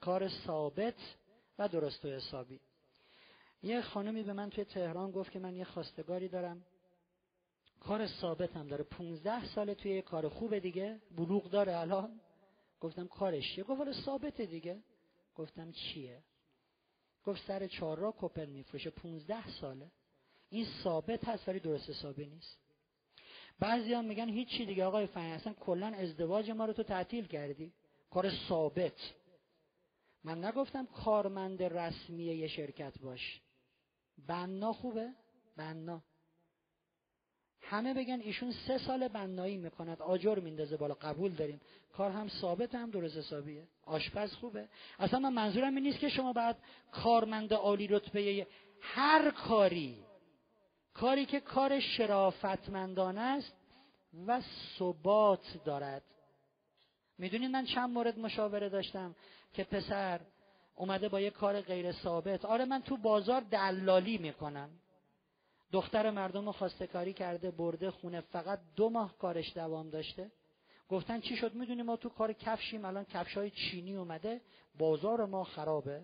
کار 0.00 0.28
ثابت 0.28 1.16
و 1.58 1.68
درست 1.68 2.04
و 2.04 2.08
حسابی. 2.08 2.60
یه 3.62 3.80
خانمی 3.80 4.22
به 4.22 4.32
من 4.32 4.50
توی 4.50 4.64
تهران 4.64 5.10
گفت 5.10 5.30
که 5.32 5.38
من 5.38 5.56
یه 5.56 5.64
خواستگاری 5.64 6.28
دارم. 6.28 6.64
کار 7.80 8.06
ثابت 8.06 8.56
هم 8.56 8.68
داره. 8.68 8.84
15 8.84 9.46
ساله 9.46 9.74
توی 9.74 9.90
یه 9.90 10.02
کار 10.02 10.28
خوب 10.28 10.58
دیگه. 10.58 11.00
بلوغ 11.16 11.50
داره 11.50 11.76
الان. 11.76 12.20
گفتم 12.80 13.06
کارش 13.06 13.54
چیه؟ 13.54 13.64
گفت 13.64 13.92
ثابت 13.92 14.40
دیگه. 14.40 14.82
گفتم 15.34 15.72
چیه؟ 15.72 16.22
گفت 17.24 17.46
سر 17.46 17.66
چهار 17.66 17.98
را 17.98 18.14
کپل 18.18 18.46
میفروشه. 18.46 18.90
15 18.90 19.48
ساله. 19.48 19.90
این 20.50 20.66
ثابت 20.84 21.24
هست 21.24 21.48
ولی 21.48 21.60
درست 21.60 21.90
حسابی 21.90 22.26
نیست. 22.26 22.58
بعضی 23.58 23.92
هم 23.92 24.04
میگن 24.04 24.28
هیچی 24.28 24.66
دیگه. 24.66 24.84
آقای 24.84 25.06
فنی 25.06 25.32
اصلا 25.32 25.52
کلا 25.52 25.86
ازدواج 25.86 26.50
ما 26.50 26.64
رو 26.64 26.72
تو 26.72 26.82
تعطیل 26.82 27.26
کردی. 27.26 27.72
کار 28.10 28.30
ثابت. 28.48 29.12
من 30.26 30.44
نگفتم 30.44 30.86
کارمند 30.86 31.62
رسمی 31.62 32.24
یه 32.24 32.48
شرکت 32.48 32.98
باش. 32.98 33.40
بنا 34.26 34.72
خوبه؟ 34.72 35.10
بنا. 35.56 36.02
همه 37.60 37.94
بگن 37.94 38.20
ایشون 38.20 38.52
سه 38.66 38.78
سال 38.78 39.08
بنایی 39.08 39.56
می‌کند. 39.56 40.02
آجر 40.02 40.38
میندازه 40.38 40.76
بالا 40.76 40.94
قبول 40.94 41.32
داریم. 41.32 41.60
کار 41.92 42.10
هم 42.10 42.28
ثابت 42.28 42.74
هم 42.74 42.90
درست 42.90 43.16
حسابیه. 43.16 43.68
آشپز 43.84 44.32
خوبه. 44.32 44.68
اصلا 44.98 45.18
من 45.18 45.32
منظورم 45.32 45.74
این 45.74 45.84
نیست 45.84 45.98
که 45.98 46.08
شما 46.08 46.32
بعد 46.32 46.58
کارمند 46.92 47.54
عالی 47.54 47.86
رتبه 47.86 48.46
هر 48.80 49.30
کاری. 49.30 50.04
کاری 50.94 51.26
که 51.26 51.40
کار 51.40 51.80
شرافتمندانه 51.80 53.20
است 53.20 53.52
و 54.26 54.42
ثبات 54.78 55.64
دارد. 55.64 56.02
می‌دونید 57.18 57.50
من 57.50 57.64
چند 57.66 57.90
مورد 57.90 58.18
مشاوره 58.18 58.68
داشتم؟ 58.68 59.14
که 59.56 59.64
پسر 59.64 60.20
اومده 60.74 61.08
با 61.08 61.20
یه 61.20 61.30
کار 61.30 61.60
غیر 61.60 61.92
ثابت. 61.92 62.44
آره 62.44 62.64
من 62.64 62.82
تو 62.82 62.96
بازار 62.96 63.40
دلالی 63.40 64.18
می‌کنم. 64.18 64.70
دختر 65.72 66.10
مردم 66.10 66.46
رو 66.46 66.52
خواسته 66.52 66.86
کاری 66.86 67.12
کرده 67.12 67.50
برده 67.50 67.90
خونه 67.90 68.20
فقط 68.20 68.60
دو 68.76 68.88
ماه 68.90 69.18
کارش 69.18 69.52
دوام 69.54 69.90
داشته. 69.90 70.30
گفتن 70.88 71.20
چی 71.20 71.36
شد؟ 71.36 71.54
می‌دونی 71.54 71.82
ما 71.82 71.96
تو 71.96 72.08
کار 72.08 72.32
کفشیم 72.32 72.84
الان 72.84 73.04
کفش 73.04 73.36
های 73.36 73.50
چینی 73.50 73.96
اومده. 73.96 74.40
بازار 74.78 75.24
ما 75.24 75.44
خرابه. 75.44 76.02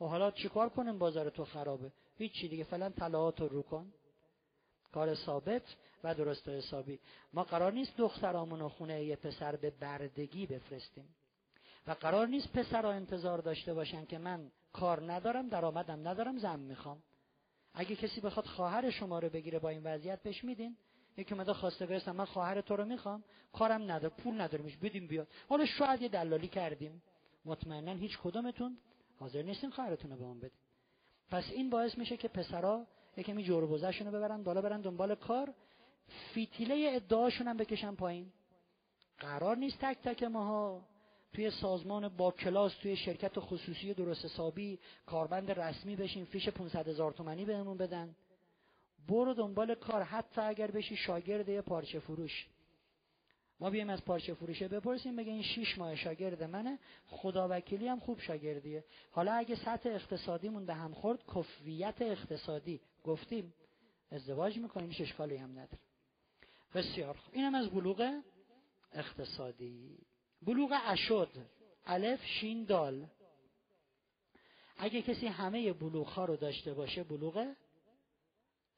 و 0.00 0.04
حالا 0.04 0.30
چیکار 0.30 0.68
کنیم 0.68 0.98
بازار 0.98 1.30
تو 1.30 1.44
خرابه؟ 1.44 1.92
هیچی 2.18 2.48
دیگه 2.48 2.64
فعلا 2.64 2.90
طلاهات 2.90 3.40
رو 3.40 3.48
رو 3.48 3.62
کن. 3.62 3.92
کار 4.92 5.14
ثابت 5.14 5.62
و 6.04 6.14
درست 6.14 6.48
و 6.48 6.50
حسابی. 6.50 6.98
ما 7.32 7.44
قرار 7.44 7.72
نیست 7.72 7.96
دخترامون 7.96 8.68
خونه 8.68 9.04
یه 9.04 9.16
پسر 9.16 9.56
به 9.56 9.70
بردگی 9.70 10.46
بفرستیم. 10.46 11.14
و 11.86 11.90
قرار 11.92 12.26
نیست 12.26 12.52
پسرها 12.52 12.92
انتظار 12.92 13.38
داشته 13.38 13.74
باشن 13.74 14.04
که 14.04 14.18
من 14.18 14.50
کار 14.72 15.12
ندارم 15.12 15.48
درآمدم 15.48 16.08
ندارم 16.08 16.38
زن 16.38 16.60
می‌خوام. 16.60 17.02
اگه 17.74 17.96
کسی 17.96 18.20
بخواد 18.20 18.46
خواهر 18.46 18.90
شما 18.90 19.18
رو 19.18 19.28
بگیره 19.28 19.58
با 19.58 19.68
این 19.68 19.82
وضعیت 19.84 20.22
پیش 20.22 20.44
میدین. 20.44 20.76
یکی 21.16 21.34
مدا 21.34 21.54
خواسته 21.54 21.86
برسم 21.86 22.16
من 22.16 22.24
خواهر 22.24 22.60
تو 22.60 22.76
رو 22.76 22.84
می‌خوام. 22.84 23.24
کارم 23.52 23.82
نداره 23.82 24.08
پول 24.08 24.40
ندارمش 24.40 24.76
بدیم 24.76 25.06
بیاد. 25.06 25.28
حالا 25.48 25.66
شاید 25.66 26.02
یه 26.02 26.08
دلالی 26.08 26.48
کردیم. 26.48 27.02
مطمئنا 27.44 27.92
هیچ 27.92 28.18
کدومتون 28.18 28.78
حاضر 29.18 29.42
نیستین 29.42 29.70
خواهرتون 29.70 30.10
رو 30.10 30.16
به 30.16 30.24
اون 30.24 30.38
بدین. 30.38 30.58
پس 31.30 31.44
این 31.50 31.70
باعث 31.70 31.98
میشه 31.98 32.16
که 32.16 32.28
پسرا 32.28 32.86
یکمی 33.16 33.44
جور 33.44 33.66
بوزشون 33.66 34.06
رو 34.06 34.12
ببرن 34.12 34.42
بالا 34.42 34.60
برن 34.60 34.80
دنبال 34.80 35.14
کار. 35.14 35.54
فیتیله 36.34 36.90
ادعاشون 36.94 37.48
هم 37.48 37.56
بکشن 37.56 37.94
پایین. 37.94 38.32
قرار 39.18 39.56
نیست 39.56 39.78
تک 39.80 39.98
تک 40.02 40.22
ماها 40.22 40.82
توی 41.32 41.50
سازمان 41.50 42.08
با 42.08 42.30
کلاس 42.30 42.74
توی 42.74 42.96
شرکت 42.96 43.32
خصوصی 43.38 43.94
درست 43.94 44.24
حسابی 44.24 44.78
کاربند 45.06 45.50
رسمی 45.50 45.96
بشیم 45.96 46.24
فیش 46.24 46.48
500 46.48 46.88
هزار 46.88 47.12
تومنی 47.12 47.44
بهمون 47.44 47.76
بدن. 47.76 48.16
برو 49.08 49.34
دنبال 49.34 49.74
کار 49.74 50.02
حتی 50.02 50.40
اگر 50.40 50.70
بشی 50.70 50.96
شاگرد 50.96 51.48
یه 51.48 51.60
پارچه 51.60 52.00
فروش. 52.00 52.46
ما 53.60 53.70
بیایم 53.70 53.90
از 53.90 54.04
پارچه 54.04 54.34
فروشه 54.34 54.68
بپرسیم 54.68 55.16
بگه 55.16 55.32
این 55.32 55.42
شیش 55.42 55.78
ماه 55.78 55.96
شاگرد 55.96 56.42
منه 56.42 56.78
خدا 57.06 57.48
وکیلی 57.50 57.88
هم 57.88 58.00
خوب 58.00 58.20
شاگردیه. 58.20 58.84
حالا 59.10 59.32
اگه 59.32 59.56
سطح 59.56 59.88
اقتصادیمون 59.88 60.66
به 60.66 60.74
هم 60.74 60.94
خورد 60.94 61.24
کفویت 61.34 62.02
اقتصادی. 62.02 62.80
گفتیم 63.04 63.54
ازدواج 64.10 64.58
می‌کنیم 64.58 64.90
اشکالی 65.00 65.36
هم 65.36 65.50
نداره 65.50 65.78
بسیار 66.74 67.16
خوب. 67.16 67.34
اینم 67.34 67.54
از 67.54 67.70
بلوغ 67.70 68.22
اقتصادی. 68.92 69.98
بلوغ 70.42 70.80
اشد. 70.84 71.28
الف 71.86 72.24
شین 72.24 72.64
دال. 72.64 73.06
اگه 74.76 75.02
کسی 75.02 75.26
همه 75.26 75.72
بلوغ 75.72 76.06
ها 76.08 76.24
رو 76.24 76.36
داشته 76.36 76.74
باشه 76.74 77.04
بلوغ 77.04 77.54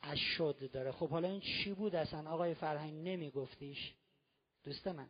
اشد 0.02 0.70
داره. 0.72 0.92
خب 0.92 1.08
حالا 1.08 1.28
این 1.28 1.40
چی 1.40 1.72
بود 1.72 1.94
اصلا؟ 1.94 2.30
آقای 2.30 2.54
فرهنگ 2.54 3.08
نمیگفتیش. 3.08 3.92
دوست 4.64 4.88
من. 4.88 5.08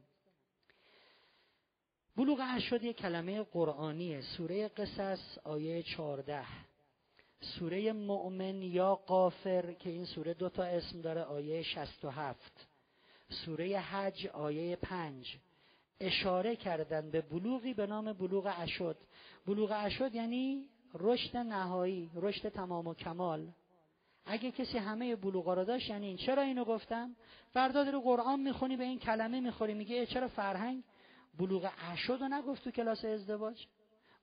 بلوغ 2.17 2.41
اشد 2.57 2.83
یک 2.83 2.97
کلمه 2.97 3.43
قرآنیه. 3.43 4.21
سوره 4.21 4.69
قصص 4.69 5.39
آیه 5.45 5.83
14 5.83 6.47
سوره 7.43 7.93
مؤمن 7.93 8.63
یا 8.63 8.95
قافر 8.95 9.73
که 9.73 9.91
این 9.91 10.05
سوره 10.05 10.35
دو 10.35 10.49
تا 10.49 10.65
اسم 10.65 11.01
داره 11.01 11.23
آیه 11.23 11.63
67 11.63 12.67
سوره 13.29 13.79
حج 13.79 14.27
آیه 14.27 14.77
5 14.77 15.39
اشاره 16.01 16.57
کردن 16.57 17.11
به 17.11 17.21
بلوغی 17.21 17.75
به 17.75 17.87
نام 17.87 18.13
بلوغ 18.13 18.55
اشد. 18.57 18.97
بلوغ 19.47 19.73
اشد 19.77 20.15
یعنی 20.15 20.69
رشد 20.95 21.37
نهایی 21.37 22.11
رشد 22.15 22.49
تمام 22.49 22.87
و 22.87 22.95
کمال. 22.95 23.49
اگه 24.27 24.51
کسی 24.51 24.79
همه 24.79 25.17
بلوغا 25.17 25.55
رو 25.55 25.65
داشت 25.65 25.91
یعنی 25.91 26.07
این 26.07 26.17
چرا 26.17 26.43
اینو 26.43 26.65
گفتم؟ 26.65 27.17
فردا 27.53 27.83
رو 27.83 28.01
قرآن 28.01 28.41
می‌خونی 28.41 28.77
به 28.77 28.85
این 28.85 28.99
کلمه 28.99 29.41
می‌خوری 29.41 29.75
میگه 29.75 30.07
چرا 30.07 30.29
فرهنگ 30.29 30.85
بلوغ 31.39 31.71
اشد 31.93 32.19
رو 32.21 32.29
نگفت 32.29 32.65
تو 32.65 32.71
کلاس 32.71 33.05
ازدواج؟ 33.05 33.67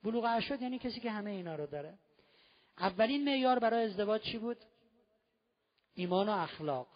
بلوغ 0.04 0.26
اشد 0.28 0.62
یعنی 0.62 0.80
کسی 0.80 1.00
که 1.00 1.12
همه 1.12 1.32
اینا 1.32 1.56
رو 1.56 1.66
داره. 1.66 1.98
اولین 2.78 3.24
معیار 3.24 3.60
برای 3.60 3.86
ازدواج 3.86 4.22
چی 4.22 4.38
بود؟ 4.38 4.58
ایمان 5.94 6.30
و 6.30 6.32
اخلاق. 6.32 6.88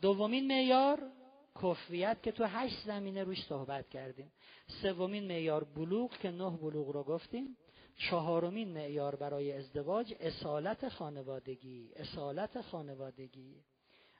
دومین 0.00 0.46
معیار 0.46 1.10
کفویت 1.62 2.22
که 2.22 2.32
تو 2.32 2.44
هشت 2.44 2.86
زمینه 2.86 3.24
روش 3.24 3.44
صحبت 3.44 3.88
کردیم. 3.88 4.32
سومین 4.82 5.28
معیار 5.28 5.64
بلوغ 5.64 6.18
که 6.18 6.30
نه 6.30 6.50
بلوغ 6.50 6.88
رو 6.88 7.04
گفتیم. 7.04 7.56
چهارمین 7.96 8.68
معیار 8.68 9.16
برای 9.16 9.52
ازدواج 9.52 10.14
اصالت 10.20 10.88
خانوادگی 10.88 11.90
اصالت 11.96 12.60
خانوادگی. 12.60 13.64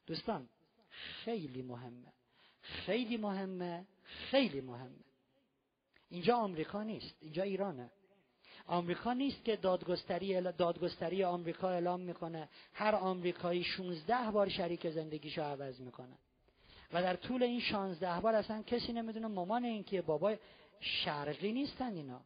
دوستان 0.07 0.49
خیلی 0.91 1.63
مهمه. 1.63 2.13
خیلی 2.61 3.17
مهمه 3.17 3.87
خیلی 4.05 4.61
مهمه. 4.61 5.05
اینجا 6.11 6.37
آمریکا 6.37 6.83
نیست 6.83 7.15
اینجا 7.21 7.43
ایرانه. 7.43 7.91
آمریکا 8.67 9.13
نیست 9.13 9.45
که 9.45 9.57
دادگستری 9.57 10.43
دادگستری 10.43 11.25
آمریکا 11.25 11.71
اعلام 11.71 12.01
می‌کنه. 12.01 12.49
هر 12.73 12.95
آمریکایی 12.95 13.65
16 13.65 14.31
بار 14.31 14.49
شریک 14.49 14.91
زندگیشو 14.91 15.43
عوض 15.43 15.81
می‌کنه. 15.81 16.19
و 16.93 17.03
در 17.03 17.17
طول 17.17 17.43
این 17.43 17.61
16 17.61 18.21
بار 18.21 18.35
اصلا 18.35 18.63
کسی 18.63 18.93
نمی‌دونه 18.93 19.27
مامان 19.27 19.65
این 19.65 19.85
که 19.85 20.03
بابای 20.03 20.39
شرقی 20.81 21.53
نیستن 21.53 21.93
اینا. 21.93 22.21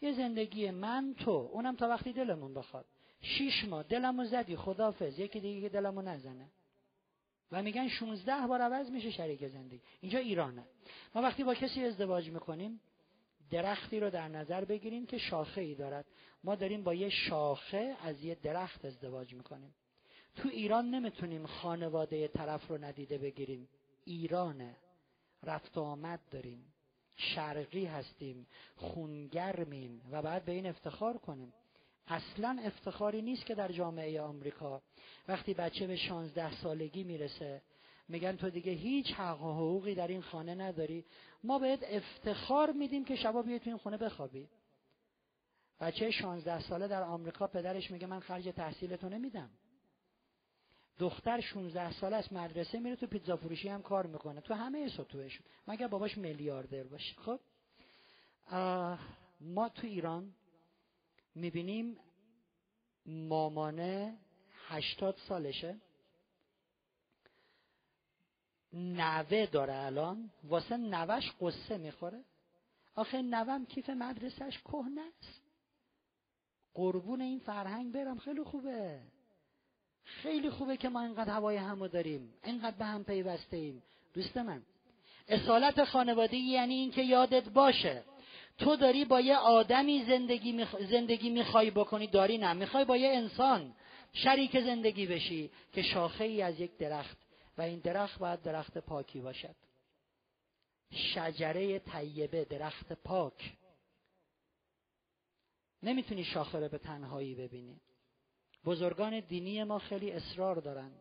یه 0.00 0.12
زندگی 0.12 0.70
من 0.70 1.14
تو 1.18 1.30
اونم 1.30 1.76
تا 1.76 1.88
وقتی 1.88 2.12
دلمون 2.12 2.54
بخواد. 2.54 2.84
شیش 3.20 3.64
ماه 3.64 3.82
دلمو 3.82 4.24
زدی 4.24 4.56
خدافز 4.56 5.18
یکی 5.18 5.40
دیگه 5.40 5.60
که 5.60 5.68
دلمو 5.68 6.02
نزنه. 6.02 6.50
و 7.52 7.62
میگن 7.62 7.88
16 7.88 8.46
بار 8.46 8.60
عوض 8.60 8.90
میشه 8.90 9.10
شریک 9.10 9.46
زندگی. 9.46 9.80
اینجا 10.00 10.18
ایرانه. 10.18 10.64
ما 11.14 11.22
وقتی 11.22 11.44
با 11.44 11.54
کسی 11.54 11.84
ازدواج 11.84 12.30
می‌کنیم 12.30 12.80
درختی 13.50 14.00
رو 14.00 14.10
در 14.10 14.28
نظر 14.28 14.64
بگیریم 14.64 15.06
که 15.06 15.18
شاخه 15.18 15.60
ای 15.60 15.74
دارد. 15.74 16.06
ما 16.44 16.54
داریم 16.54 16.82
با 16.82 16.94
یه 16.94 17.08
شاخه 17.08 17.96
از 18.02 18.24
یه 18.24 18.34
درخت 18.34 18.84
ازدواج 18.84 19.34
می‌کنیم. 19.34 19.74
تو 20.36 20.48
ایران 20.48 20.90
نمی‌تونیم 20.90 21.46
خانواده 21.46 22.28
طرف 22.28 22.68
رو 22.68 22.84
ندیده 22.84 23.18
بگیریم. 23.18 23.68
ایرانه. 24.04 24.76
رفت 25.42 25.78
و 25.78 25.80
آمد 25.80 26.20
داریم. 26.30 26.74
شرقی 27.16 27.84
هستیم. 27.84 28.46
خونگرمیم. 28.76 30.02
و 30.10 30.22
بعد 30.22 30.44
به 30.44 30.52
این 30.52 30.66
افتخار 30.66 31.18
کنیم. 31.18 31.52
اصلا 32.06 32.58
افتخاری 32.64 33.22
نیست 33.22 33.46
که 33.46 33.54
در 33.54 33.72
جامعه 33.72 34.20
آمریکا 34.20 34.82
وقتی 35.28 35.54
بچه 35.54 35.86
به 35.86 35.96
16 35.96 36.62
سالگی 36.62 37.04
می‌رسه 37.04 37.62
میگن 38.08 38.36
تو 38.36 38.50
دیگه 38.50 38.72
هیچ 38.72 39.12
حق 39.12 39.42
و 39.42 39.52
حقوقی 39.52 39.94
در 39.94 40.08
این 40.08 40.22
خانه 40.22 40.54
نداری. 40.54 41.04
ما 41.44 41.58
بهت 41.58 41.80
افتخار 41.82 42.72
میدیم 42.72 43.04
که 43.04 43.16
شبا 43.16 43.42
بیای 43.42 43.58
تو 43.58 43.70
این 43.70 43.78
خونه 43.78 43.96
بخوابی. 43.96 44.48
بچه 45.80 46.10
16 46.10 46.60
ساله 46.60 46.88
در 46.88 47.02
آمریکا 47.02 47.46
پدرش 47.46 47.90
میگه 47.90 48.06
من 48.06 48.20
خرج 48.20 48.48
تحصیلتو 48.48 49.08
نمیدم. 49.08 49.50
دختر 50.98 51.40
16 51.40 51.92
ساله 51.92 52.16
از 52.16 52.32
مدرسه 52.32 52.78
میره 52.78 52.96
تو 52.96 53.06
پیتزا 53.06 53.36
فروشی 53.36 53.68
هم 53.68 53.82
کار 53.82 54.06
می‌کنه. 54.06 54.40
تو 54.40 54.54
همه 54.54 54.88
سطوحشون 54.88 55.46
مگر 55.68 55.88
باباش 55.88 56.18
میلیاردر 56.18 56.82
باشه. 56.82 57.14
خب؟ 57.14 57.40
ما 59.40 59.68
تو 59.68 59.86
ایران 59.86 60.34
می‌بینیم 61.34 61.96
مامانه 63.06 64.18
هشتاد 64.68 65.16
سالشه. 65.28 65.76
نوه 68.72 69.46
داره 69.46 69.74
الان. 69.74 70.30
واسه 70.44 70.76
نوش 70.76 71.32
قصه 71.40 71.78
می‌خوره. 71.78 72.24
آخه 72.94 73.22
نوم 73.22 73.66
کیف 73.66 73.90
مدرسهش 73.90 74.58
کهنه 74.58 75.00
است. 75.00 75.42
قربون 76.74 77.20
این 77.20 77.38
فرهنگ 77.38 77.92
برم. 77.92 78.18
خیلی 78.18 78.42
خوبه. 78.42 79.00
خیلی 80.04 80.50
خوبه 80.50 80.76
که 80.76 80.88
ما 80.88 81.00
اینقدر 81.00 81.32
هوای 81.32 81.56
همو 81.56 81.88
داریم. 81.88 82.34
اینقدر 82.44 82.76
به 82.76 82.84
هم 82.84 83.04
پیوسته 83.04 83.56
ایم 83.56 83.82
دوست 84.14 84.36
من 84.36 84.62
اصالت 85.28 85.84
خانوادگی 85.84 86.36
یعنی 86.36 86.74
اینکه 86.74 87.02
یادت 87.02 87.48
باشه. 87.48 88.04
تو 88.58 88.76
داری 88.76 89.04
با 89.04 89.20
یه 89.20 89.36
آدمی 89.36 90.04
زندگی 90.04 90.52
میخ... 90.52 90.76
زندگی 90.90 91.30
می‌خوای 91.30 91.70
بکنی. 91.70 92.06
داری 92.06 92.38
نه. 92.38 92.52
می‌خوای 92.52 92.84
با 92.84 92.96
یه 92.96 93.08
انسان 93.08 93.74
شریک 94.12 94.60
زندگی 94.60 95.06
بشی 95.06 95.50
که 95.72 95.82
شاخه 95.82 96.24
ای 96.24 96.42
از 96.42 96.60
یک 96.60 96.76
درخت. 96.76 97.18
و 97.58 97.62
این 97.62 97.78
درخت 97.78 98.18
باید 98.18 98.42
درخت 98.42 98.78
پاکی 98.78 99.20
باشد. 99.20 99.54
شجره 100.92 101.78
طیبه 101.78 102.44
درخت 102.44 102.92
پاک. 102.92 103.52
نمی‌تونی 105.82 106.24
شاخه 106.24 106.58
رو 106.58 106.68
به 106.68 106.78
تنهایی 106.78 107.34
ببینی. 107.34 107.80
بزرگان 108.64 109.20
دینی 109.20 109.64
ما 109.64 109.78
خیلی 109.78 110.12
اصرار 110.12 110.56
دارن 110.56 110.92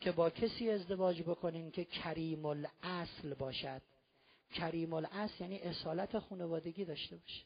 که 0.00 0.12
با 0.12 0.30
کسی 0.30 0.70
ازدواج 0.70 1.22
بکنین 1.22 1.70
که 1.70 1.84
کریم 1.84 2.46
الاصل 2.46 3.34
باشد. 3.34 3.82
کریم 4.50 4.92
الاصل 4.92 5.40
یعنی 5.40 5.58
اصالت 5.58 6.18
خانوادگی 6.18 6.84
داشته 6.84 7.16
باشه. 7.16 7.44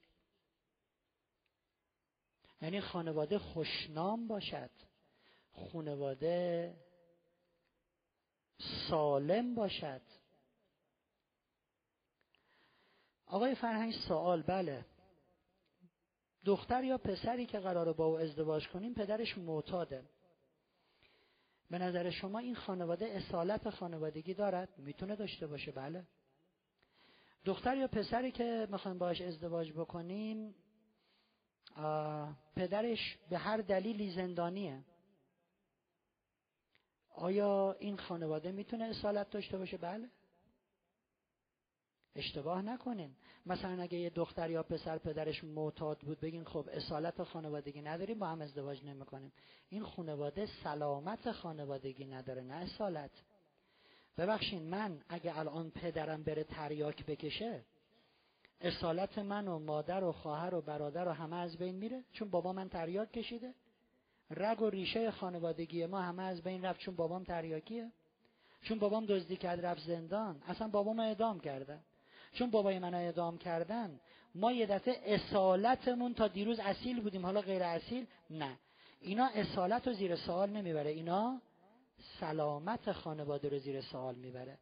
یعنی 2.62 2.80
خانواده 2.80 3.38
خوشنام 3.38 4.28
باشد. 4.28 4.70
خانواده 5.72 6.74
سالم 8.88 9.54
باشد. 9.54 10.02
آقای 13.26 13.54
فرهنگ 13.54 13.94
سوال 14.08 14.42
بله. 14.42 14.84
دختر 16.44 16.84
یا 16.84 16.98
پسری 16.98 17.46
که 17.46 17.58
قراره 17.58 17.92
با 17.92 18.06
او 18.06 18.18
ازدواج 18.18 18.68
کنیم 18.68 18.94
پدرش 18.94 19.38
معتاده. 19.38 20.04
به 21.70 21.78
نظر 21.78 22.10
شما 22.10 22.38
این 22.38 22.54
خانواده 22.54 23.06
اصالت 23.06 23.70
خانوادگی 23.70 24.34
دارد؟ 24.34 24.78
می‌تونه 24.78 25.16
داشته 25.16 25.46
باشه؟ 25.46 25.72
بله. 25.72 26.04
دختر 27.44 27.76
یا 27.76 27.88
پسری 27.88 28.32
که 28.32 28.68
می‌خوایم 28.70 28.98
باش 28.98 29.20
ازدواج 29.20 29.72
بکنیم 29.72 30.54
پدرش 32.56 33.18
به 33.30 33.38
هر 33.38 33.56
دلیلی 33.56 34.10
زندانیه. 34.10 34.84
آیا 37.14 37.76
این 37.78 37.96
خانواده 37.96 38.52
می‌تونه 38.52 38.84
اصالت 38.84 39.30
داشته 39.30 39.58
باشه؟ 39.58 39.76
بله. 39.76 40.10
اشتباه 42.16 42.62
نکنین. 42.62 43.14
مثلا 43.46 43.82
اگه 43.82 43.98
یه 43.98 44.10
دختر 44.10 44.50
یا 44.50 44.62
پسر 44.62 44.98
پدرش 44.98 45.44
معتاد 45.44 45.98
بود 45.98 46.20
بگین 46.20 46.44
خب 46.44 46.68
اصالت 46.72 47.22
خانوادگی 47.22 47.82
نداریم 47.82 48.18
با 48.18 48.26
هم 48.26 48.40
ازدواج 48.40 48.84
نمی‌کنیم. 48.84 49.32
این 49.68 49.82
خانواده 49.82 50.48
سلامت 50.64 51.32
خانوادگی 51.32 52.04
نداره 52.04 52.42
نه 52.42 52.54
اصالت. 52.54 53.10
ببخشین 54.18 54.70
من 54.70 55.00
اگه 55.08 55.38
الان 55.38 55.70
پدرم 55.70 56.22
بره 56.22 56.44
تریاک 56.44 57.06
بکشه 57.06 57.64
اصالت 58.60 59.18
من 59.18 59.48
و 59.48 59.58
مادر 59.58 60.04
و 60.04 60.12
خواهر 60.12 60.54
و 60.54 60.60
برادر 60.60 61.08
و 61.08 61.10
همه 61.10 61.36
از 61.36 61.58
بین 61.58 61.76
میره؟ 61.76 62.04
چون 62.12 62.30
بابا 62.30 62.52
من 62.52 62.68
تریاک 62.68 63.12
کشیده؟ 63.12 63.54
رگ 64.30 64.62
و 64.62 64.70
ریشه 64.70 65.10
خانوادگی 65.10 65.86
ما 65.86 66.00
همه 66.00 66.22
از 66.22 66.42
بین 66.42 66.64
رفت 66.64 66.80
چون 66.80 66.96
بابام 66.96 67.24
تریاکیه؟ 67.24 67.92
چون 68.62 68.78
بابام 68.78 69.06
دزدی 69.06 69.36
کرد 69.36 69.66
رفت 69.66 69.86
زندان؟ 69.86 70.42
اصلا 70.46 70.68
بابام 70.68 71.00
اعدام 71.00 71.40
کرده. 71.40 71.80
چون 72.32 72.50
بابای 72.50 72.78
من 72.78 72.94
اعدام 72.94 73.38
کردن 73.38 74.00
ما 74.34 74.52
یه 74.52 74.66
دفعه 74.66 75.14
اصالتمون 75.14 76.14
تا 76.14 76.28
دیروز 76.28 76.60
اصیل 76.60 77.00
بودیم 77.00 77.26
حالا 77.26 77.40
غیر 77.40 77.62
اصیل؟ 77.62 78.06
نه. 78.30 78.58
اینا 79.00 79.26
اصالت 79.34 79.86
رو 79.86 79.92
زیر 79.92 80.16
سوال 80.16 80.50
نمی‌بره 80.50 80.90
اینا 80.90 81.40
سلامت 82.20 82.92
خانواده 82.92 83.48
رو 83.48 83.58
زیر 83.58 83.80
سوال 83.80 84.14
می‌بره. 84.14 84.58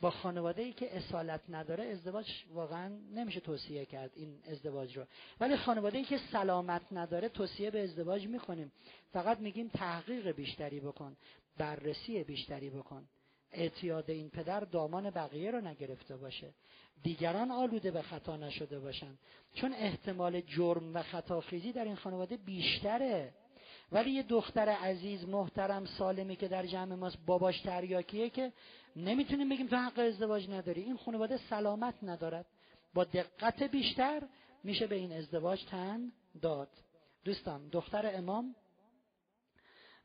با 0.00 0.10
خانواده 0.10 0.62
ای 0.62 0.72
که 0.72 0.96
اصالت 0.96 1.40
نداره 1.48 1.84
ازدواج 1.84 2.26
واقعا 2.54 2.88
نمیشه 2.88 3.40
توصیه 3.40 3.84
کرد 3.84 4.10
این 4.14 4.38
ازدواج 4.48 4.98
رو. 4.98 5.04
ولی 5.40 5.56
خانواده 5.56 5.98
ای 5.98 6.04
که 6.04 6.18
سلامت 6.32 6.82
نداره 6.92 7.28
توصیه 7.28 7.70
به 7.70 7.82
ازدواج 7.84 8.26
می‌کنیم. 8.26 8.72
فقط 9.12 9.38
میگیم 9.38 9.68
تحقیق 9.68 10.30
بیشتری 10.30 10.80
بکن 10.80 11.16
بررسی 11.58 12.24
بیشتری 12.24 12.70
بکن. 12.70 13.08
اعتیاد 13.56 14.10
این 14.10 14.30
پدر 14.30 14.60
دامان 14.60 15.10
بقیه 15.10 15.50
رو 15.50 15.60
نگرفته 15.60 16.16
باشه. 16.16 16.54
دیگران 17.02 17.50
آلوده 17.50 17.90
به 17.90 18.02
خطا 18.02 18.36
نشده 18.36 18.78
باشن. 18.78 19.18
چون 19.54 19.72
احتمال 19.72 20.40
جرم 20.40 20.94
و 20.94 21.02
خطاخیزی 21.02 21.72
در 21.72 21.84
این 21.84 21.96
خانواده 21.96 22.36
بیشتره. 22.36 23.34
ولی 23.92 24.10
یه 24.10 24.22
دختر 24.22 24.68
عزیز 24.68 25.24
محترم 25.24 25.84
سالمی 25.84 26.36
که 26.36 26.48
در 26.48 26.66
جمع 26.66 26.94
ماست 26.94 27.18
باباش 27.26 27.60
تریاکیه 27.60 28.30
که 28.30 28.52
نمی‌تونیم 28.96 29.48
بگیم 29.48 29.66
تو 29.66 29.76
حق 29.76 29.98
ازدواج 29.98 30.50
نداری. 30.50 30.82
این 30.82 30.96
خانواده 30.96 31.36
سلامت 31.36 31.94
ندارد. 32.02 32.46
با 32.94 33.04
دقت 33.04 33.62
بیشتر 33.62 34.22
میشه 34.64 34.86
به 34.86 34.94
این 34.94 35.12
ازدواج 35.12 35.64
تن 35.64 36.12
داد. 36.42 36.68
دوستان 37.24 37.68
دختر 37.68 38.10
امام 38.14 38.54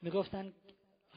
می‌گفتن 0.02 0.54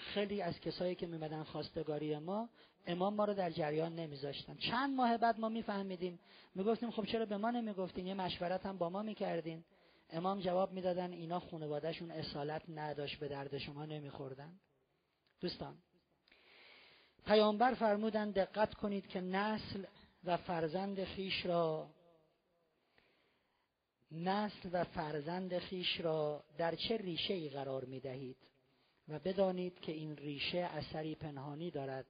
خیلی 0.05 0.43
از 0.43 0.61
کسایی 0.61 0.95
که 0.95 1.07
میمدن 1.07 1.43
خواستگاری 1.43 2.19
ما 2.19 2.49
امام 2.87 3.15
ما 3.15 3.25
رو 3.25 3.35
در 3.35 3.51
جریان 3.51 3.95
نمیذاشتن. 3.95 4.57
چند 4.57 4.97
ماه 4.97 5.19
بعد 5.19 5.41
ما 5.41 5.49
میفهمیدیم. 5.49 6.21
می‌گفتیم 6.55 6.91
خب 6.91 7.05
چرا 7.05 7.27
به 7.27 7.37
ما 7.37 7.51
نمی‌گفتین؟ 7.51 8.07
یه 8.07 8.15
مشورت 8.15 8.67
هم 8.67 8.79
با 8.79 8.91
ما 8.91 9.03
می‌کردین. 9.03 9.65
امام 10.11 10.41
جواب 10.41 10.73
می‌دادن 10.73 11.13
اینا 11.13 11.41
خانوادهشون 11.41 12.11
اصالت 12.11 12.63
نداشت 12.69 13.19
به 13.19 13.29
درد 13.29 13.59
شما 13.59 13.87
نمیخوردن. 13.87 14.53
دوستان 15.41 15.79
پیامبر 17.27 17.75
فرمودن 17.75 18.31
دقت 18.31 18.75
کنید 18.75 19.07
که 19.07 19.21
نسل 19.21 19.85
و 20.25 20.37
فرزند 20.37 21.05
خیش 21.05 21.47
را 21.47 21.91
نسل 24.13 24.69
و 24.73 24.85
فرزند 24.85 25.59
خیش 25.59 26.01
را 26.01 26.45
در 26.59 26.75
چه 26.75 26.97
ریشه 26.97 27.35
ای 27.35 27.49
قرار 27.49 27.85
می 27.85 28.01
دهید 28.01 28.37
و 29.09 29.19
بدانید 29.19 29.81
که 29.81 29.93
این 29.93 30.17
ریشه 30.17 30.59
اثری 30.59 31.15
پنهانی 31.15 31.71
دارد. 31.71 32.07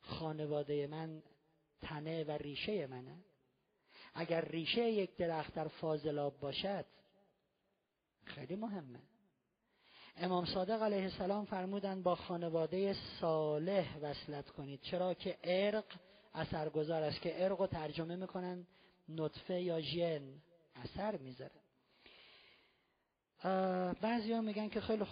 خانواده 0.00 0.86
من 0.86 1.22
تنه 1.80 2.24
و 2.24 2.30
ریشه 2.30 2.86
منه. 2.86 3.16
اگر 4.14 4.44
ریشه 4.44 4.90
یک 4.90 5.16
درخت 5.16 5.54
در 5.54 5.68
فاضلاب 5.68 6.40
باشد 6.40 6.84
خیلی 8.24 8.56
مهمه. 8.56 9.00
امام 10.16 10.44
صادق 10.44 10.82
علیه 10.82 11.02
السلام 11.02 11.44
فرمودند 11.44 12.02
با 12.02 12.14
خانواده 12.14 12.96
صالح 13.20 13.98
وصلت 13.98 14.50
کنید. 14.50 14.80
چرا 14.80 15.14
که 15.14 15.38
ارق 15.44 15.84
اثرگذار 16.34 17.02
است 17.02 17.20
که 17.20 17.44
ارق 17.44 17.60
رو 17.60 17.66
ترجمه 17.66 18.16
می‌کنن 18.16 18.66
نطفه 19.08 19.60
یا 19.60 19.80
ژن. 19.80 20.42
اثر 20.74 21.16
می‌ذاره. 21.16 21.60
بعضی 24.00 24.40
میگن 24.40 24.68
که 24.68 24.80
خیلی 24.80 25.04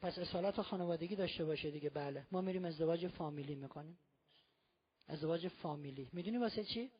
پس 0.00 0.18
اصالت 0.18 0.62
خانوادگی 0.62 1.16
داشته 1.16 1.44
باشه 1.44 1.70
دیگه 1.70 1.90
بله. 1.90 2.26
ما 2.32 2.40
میریم 2.40 2.64
ازدواج 2.64 3.06
فامیلی 3.06 3.54
می‌کنیم. 3.54 3.98
ازدواج 5.08 5.48
فامیلی. 5.48 6.08
می‌دونی 6.12 6.38
واسه 6.38 6.64
چی؟ 6.64 6.90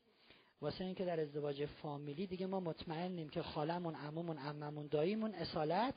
واسه 0.60 0.84
اینکه 0.84 1.04
در 1.04 1.20
ازدواج 1.20 1.66
فامیلی 1.66 2.26
دیگه 2.26 2.46
ما 2.46 2.60
مطمئنیم 2.60 3.28
که 3.28 3.42
خالمون 3.42 3.94
عمومون 3.94 4.38
عممون 4.38 4.86
داییمون 4.86 5.34
اصالت 5.34 5.94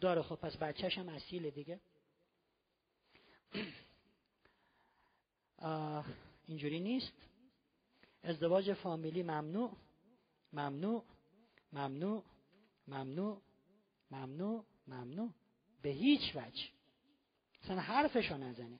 داره. 0.00 0.22
خب 0.22 0.34
پس 0.34 0.56
بچهش 0.56 0.98
هم 0.98 1.08
اصیله 1.08 1.50
دیگه. 1.50 1.80
اینجوری 6.46 6.80
نیست. 6.80 7.12
ازدواج 8.22 8.72
فامیلی 8.72 9.22
ممنوع. 9.22 9.70
ممنوع. 10.52 11.04
ممنوع. 11.72 12.22
ممنوع. 12.88 13.42
ممنوع. 14.10 14.64
ممنوع. 14.86 15.30
به 15.82 15.88
هیچ 15.88 16.36
وجه. 16.36 16.64
اصلا 17.62 17.80
حرفشو 17.80 18.36
نزنین 18.36 18.78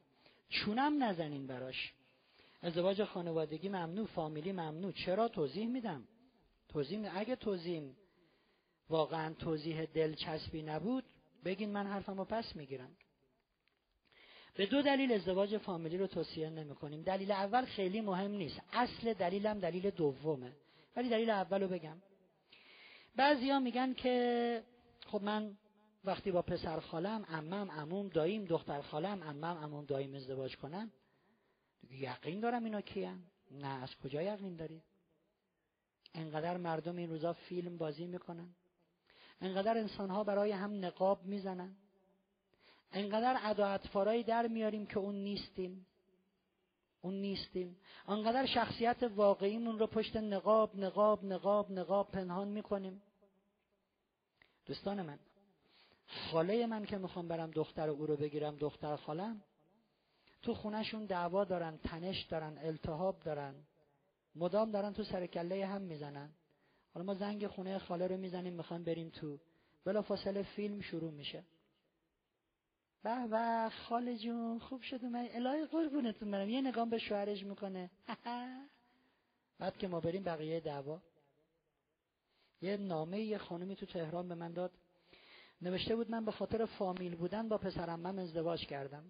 چونم 0.49 1.03
نزنین 1.03 1.47
براش. 1.47 1.93
ازدواج 2.63 3.05
خانوادگی 3.05 3.69
ممنوع 3.69 4.07
فامیلی 4.07 4.53
ممنوع. 4.53 4.93
چرا 4.93 5.29
توضیح 5.29 5.67
میدم؟ 5.67 6.09
توضیح 6.69 6.99
میدم. 6.99 7.13
اگه 7.15 7.37
توضیح 7.37 7.83
واقعا 8.89 9.35
توضیح 9.35 9.85
دلچسبی 9.85 10.63
نبود 10.63 11.05
بگین 11.45 11.71
من 11.71 11.87
حرفمو 11.87 12.25
پس 12.25 12.57
می‌گیرم. 12.57 12.97
به 14.55 14.67
دو 14.67 14.83
دلیل 14.83 15.13
ازدواج 15.13 15.57
فامیلی 15.57 15.99
رو 15.99 16.07
توصیه 16.07 16.51
نمی 16.51 16.75
کنیم 16.75 17.03
دلیل 17.03 17.31
اول 17.31 17.65
خیلی 17.65 18.01
مهم 18.01 18.31
نیست. 18.31 18.61
اصل 18.73 19.13
دلیلم 19.13 19.59
دلیل 19.59 19.91
دومه. 19.91 20.53
ولی 20.97 21.09
دلیل 21.09 21.31
اول 21.31 21.63
رو 21.63 21.69
بگم. 21.69 21.97
بعضیا 23.17 23.59
میگن 23.59 23.95
که 23.95 24.63
خب 25.07 25.23
من 25.23 25.57
وقتی 26.09 26.31
با 26.31 26.43
پسر 26.43 26.81
خالم 26.81 27.25
امم 27.29 27.71
اموم 27.71 28.09
داییم 28.09 28.45
دختر 28.45 28.81
خالم 28.81 29.23
امم 29.23 29.45
اموم 29.45 29.85
داییم 29.85 30.15
ازدواج 30.15 30.57
کنم 30.57 30.91
یقین 31.91 32.41
دارم 32.41 32.65
اینا 32.65 32.81
کیان؟ 32.81 33.23
نه 33.51 33.83
از 33.83 33.97
کجا 33.97 34.23
یقین 34.23 34.57
داری؟ 34.57 34.83
انقدر 36.15 36.57
مردم 36.57 36.97
این 36.97 37.11
روزا 37.11 37.33
فیلم 37.33 37.77
بازی 37.77 38.07
می‌کنن؟ 38.07 38.49
انقدر 39.41 39.79
انسان 39.79 40.11
ها 40.11 40.25
برای 40.25 40.53
هم 40.53 40.85
نقاب 40.85 41.25
می‌زنن؟ 41.25 41.77
انقدر 42.93 43.39
ادا 43.43 43.79
در 44.23 44.47
میاریم 44.47 44.87
که 44.87 44.99
اون 44.99 45.15
نیستیم؟ 45.15 45.87
اون 47.01 47.15
نیستیم. 47.15 47.77
انقدر 48.09 48.47
شخصیت 48.47 49.03
واقعیمون 49.03 49.79
رو 49.79 49.87
پشت 49.87 50.17
نقاب 50.17 50.77
نقاب 50.77 51.25
نقاب 51.25 51.73
نقاب 51.73 52.11
پنهان 52.11 52.49
می‌کنیم. 52.49 53.03
دوستان 54.67 55.03
من 55.03 55.19
خاله 56.09 56.67
من 56.67 56.85
که 56.85 56.99
می‌خوام 56.99 57.29
برم 57.29 57.51
دختر 57.51 57.89
او 57.89 58.07
رو 58.07 58.17
بگیرم 58.17 58.57
دختر 58.57 58.97
خالم 58.97 59.43
تو 60.43 60.55
خونهشون 60.55 61.07
دعوا 61.07 61.45
دارن 61.45 61.79
تنش 61.79 62.23
دارن 62.23 62.59
التهاب 62.59 63.21
دارن. 63.21 63.55
مدام 64.35 64.71
دارن 64.71 64.93
تو 64.93 65.05
سر 65.05 65.27
کله 65.27 65.67
هم 65.67 65.83
می‌زنن. 65.83 66.31
حالا 66.95 67.07
ما 67.07 67.15
زنگ 67.15 67.47
خونه 67.47 67.79
خاله 67.79 68.07
رو 68.07 68.17
می‌زنیم 68.17 68.53
می‌خوایم 68.55 68.85
بریم 68.85 69.11
تو. 69.11 69.39
بلا 69.85 70.03
فاصله 70.03 70.43
فیلم 70.43 70.81
شروع 70.81 71.11
میشه. 71.11 71.45
به 73.03 73.27
به 73.27 73.71
خاله 73.71 74.19
جون 74.19 74.59
خوب 74.59 74.83
شد 74.83 75.05
من 75.05 75.29
الهی 75.31 75.67
قربونتون 75.67 76.31
برم. 76.31 76.49
یه 76.49 76.61
نگام 76.61 76.91
به 76.91 76.99
شوهرش 76.99 77.45
می‌کنه. 77.45 77.91
بعد 79.59 79.77
که 79.79 79.89
ما 79.89 80.01
بریم 80.01 80.23
بقیه 80.23 80.61
دعوا. 80.61 81.01
یه 82.61 82.77
نامه 82.77 83.21
یه 83.21 83.39
خانمی 83.39 83.77
تو 83.77 83.87
تهران 83.87 84.29
به 84.29 84.35
من 84.35 84.53
داد. 84.53 84.73
نوشته 85.63 85.97
بود 85.97 86.11
من 86.11 86.25
به 86.25 86.33
خاطر 86.33 86.65
فامیل 86.65 87.17
بودن 87.17 87.49
با 87.49 87.59
پسرم 87.59 88.01
من 88.01 88.19
ازدواج 88.19 88.67
کردم. 88.67 89.05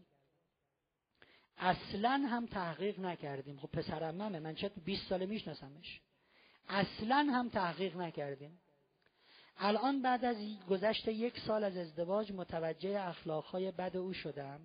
اصلا 1.58 2.10
هم 2.10 2.46
تحقیق 2.46 3.00
نکردیم. 3.00 3.58
خب 3.58 3.68
پسرم 3.68 4.14
من 4.14 4.54
چه 4.54 4.68
20 4.68 5.08
ساله 5.08 5.26
میشناسمش. 5.26 6.00
اصلا 6.68 7.26
هم 7.30 7.48
تحقیق 7.48 7.96
نکردیم. 7.96 8.60
الان 9.56 10.02
بعد 10.02 10.24
از 10.24 10.36
گذشت 10.70 11.08
یک 11.08 11.40
سال 11.40 11.64
از 11.64 11.76
ازدواج 11.76 12.32
متوجه 12.32 13.00
اخلاقهای 13.00 13.70
بد 13.70 13.96
او 13.96 14.12
شدم. 14.12 14.60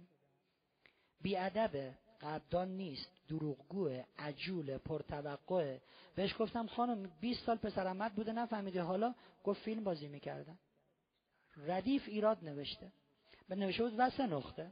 بیادبه 1.21 1.93
قدردان 2.21 2.67
نیست 2.67 3.09
دروغگوه 3.27 4.03
عجول 4.17 4.77
پرتوقعه. 4.77 5.81
بهش 6.15 6.35
گفتم 6.39 6.67
خانم 6.67 7.11
20 7.21 7.45
سال 7.45 7.57
پسر 7.57 8.09
بوده 8.09 8.31
نفهمیدی 8.31 8.79
حالا 8.79 9.15
گفت 9.43 9.61
فیلم 9.61 9.83
بازی 9.83 10.07
می‌کردن 10.07 10.57
ردیف 11.57 12.03
ایراد 12.07 12.43
نوشته. 12.43 12.91
به 13.49 13.55
نوشته 13.55 13.83
بود 13.83 13.93
وسه 13.97 14.27
نقطه. 14.27 14.71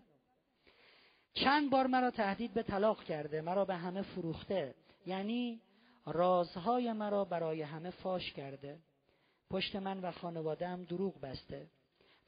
چند 1.33 1.69
بار 1.69 1.87
مرا 1.87 2.11
تهدید 2.11 2.53
به 2.53 2.63
طلاق 2.63 3.03
کرده 3.03 3.41
مرا 3.41 3.65
به 3.65 3.75
همه 3.75 4.01
فروخته. 4.01 4.75
یعنی 5.05 5.61
رازهای 6.05 6.93
مرا 6.93 7.25
برای 7.25 7.61
همه 7.61 7.89
فاش 7.89 8.33
کرده. 8.33 8.79
پشت 9.49 9.75
من 9.75 9.99
و 9.99 10.11
خانوادهام 10.11 10.83
دروغ 10.83 11.21
بسته. 11.21 11.67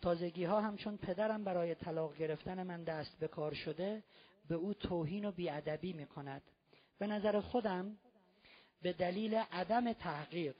تازگی 0.01 0.43
ها 0.43 0.61
همچون 0.61 0.97
پدرم 0.97 1.43
برای 1.43 1.75
طلاق 1.75 2.17
گرفتن 2.17 2.63
من 2.63 2.83
دست 2.83 3.19
به 3.19 3.27
کار 3.27 3.53
شده 3.53 4.03
به 4.49 4.55
او 4.55 4.73
توهین 4.73 5.25
و 5.25 5.31
بیادبی 5.31 5.93
می 5.93 6.05
کند 6.05 6.41
به 6.99 7.07
نظر 7.07 7.39
خودم 7.39 7.97
به 8.81 8.93
دلیل 8.93 9.35
عدم 9.35 9.93
تحقیق 9.93 10.55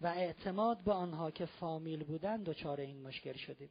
و 0.00 0.06
اعتماد 0.06 0.84
به 0.84 0.92
آنها 0.92 1.30
که 1.30 1.46
فامیل 1.46 2.04
بودن 2.04 2.42
دچار 2.42 2.80
این 2.80 3.02
مشکل 3.02 3.36
شدیم. 3.36 3.70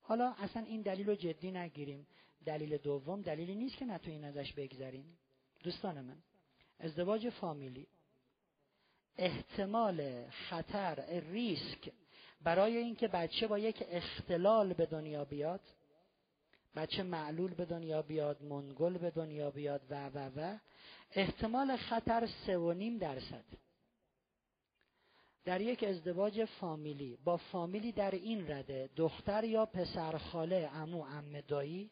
حالا 0.00 0.34
اصلا 0.38 0.62
این 0.62 0.82
دلیل 0.82 1.06
رو 1.06 1.14
جدی 1.14 1.50
نگیریم. 1.50 2.06
دلیل 2.44 2.76
دوم 2.76 3.22
دلیلی 3.22 3.54
نیست 3.54 3.76
که 3.76 3.84
نتو 3.84 4.10
این 4.10 4.24
ازش 4.24 4.52
بگذریم. 4.52 5.18
دوستان 5.64 6.00
من 6.00 6.16
ازدواج 6.80 7.28
فامیلی 7.28 7.86
احتمال 9.18 10.30
خطر 10.30 11.20
ریسک 11.20 11.92
برای 12.42 12.76
اینکه 12.76 13.08
بچه 13.08 13.46
با 13.46 13.58
یک 13.58 13.84
اختلال 13.88 14.72
به 14.72 14.86
دنیا 14.86 15.24
بیاد 15.24 15.60
بچه 16.76 17.02
معلول 17.02 17.54
به 17.54 17.64
دنیا 17.64 18.02
بیاد 18.02 18.42
منگل 18.42 18.98
به 18.98 19.10
دنیا 19.10 19.50
بیاد 19.50 19.82
و 19.90 20.08
و 20.08 20.30
و 20.36 20.58
احتمال 21.12 21.76
خطر 21.76 22.28
سه 22.46 22.58
و 22.58 22.72
نیم 22.72 22.98
درصد. 22.98 23.44
در 25.46 25.60
یک 25.60 25.84
ازدواج 25.84 26.44
فامیلی 26.44 27.18
با 27.24 27.36
فامیلی 27.36 27.92
در 27.92 28.10
این 28.10 28.50
رده 28.50 28.90
دختر 28.96 29.44
یا 29.44 29.66
پسر 29.66 30.18
خاله 30.18 30.70
امو 30.74 31.02
ام 31.02 31.40
دایی 31.40 31.90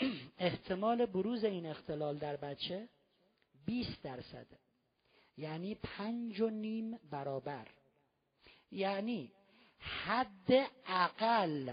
احتمال 0.38 1.06
بروز 1.06 1.44
این 1.44 1.66
اختلال 1.66 2.18
در 2.18 2.36
بچه 2.36 2.88
20 3.66 4.02
درصده. 4.02 4.58
یعنی 5.36 5.74
پنج 5.74 6.40
و 6.40 6.50
نیم 6.50 6.98
برابر. 7.10 7.66
یعنی 8.70 9.32
حد 9.78 10.68
اقل 10.86 11.72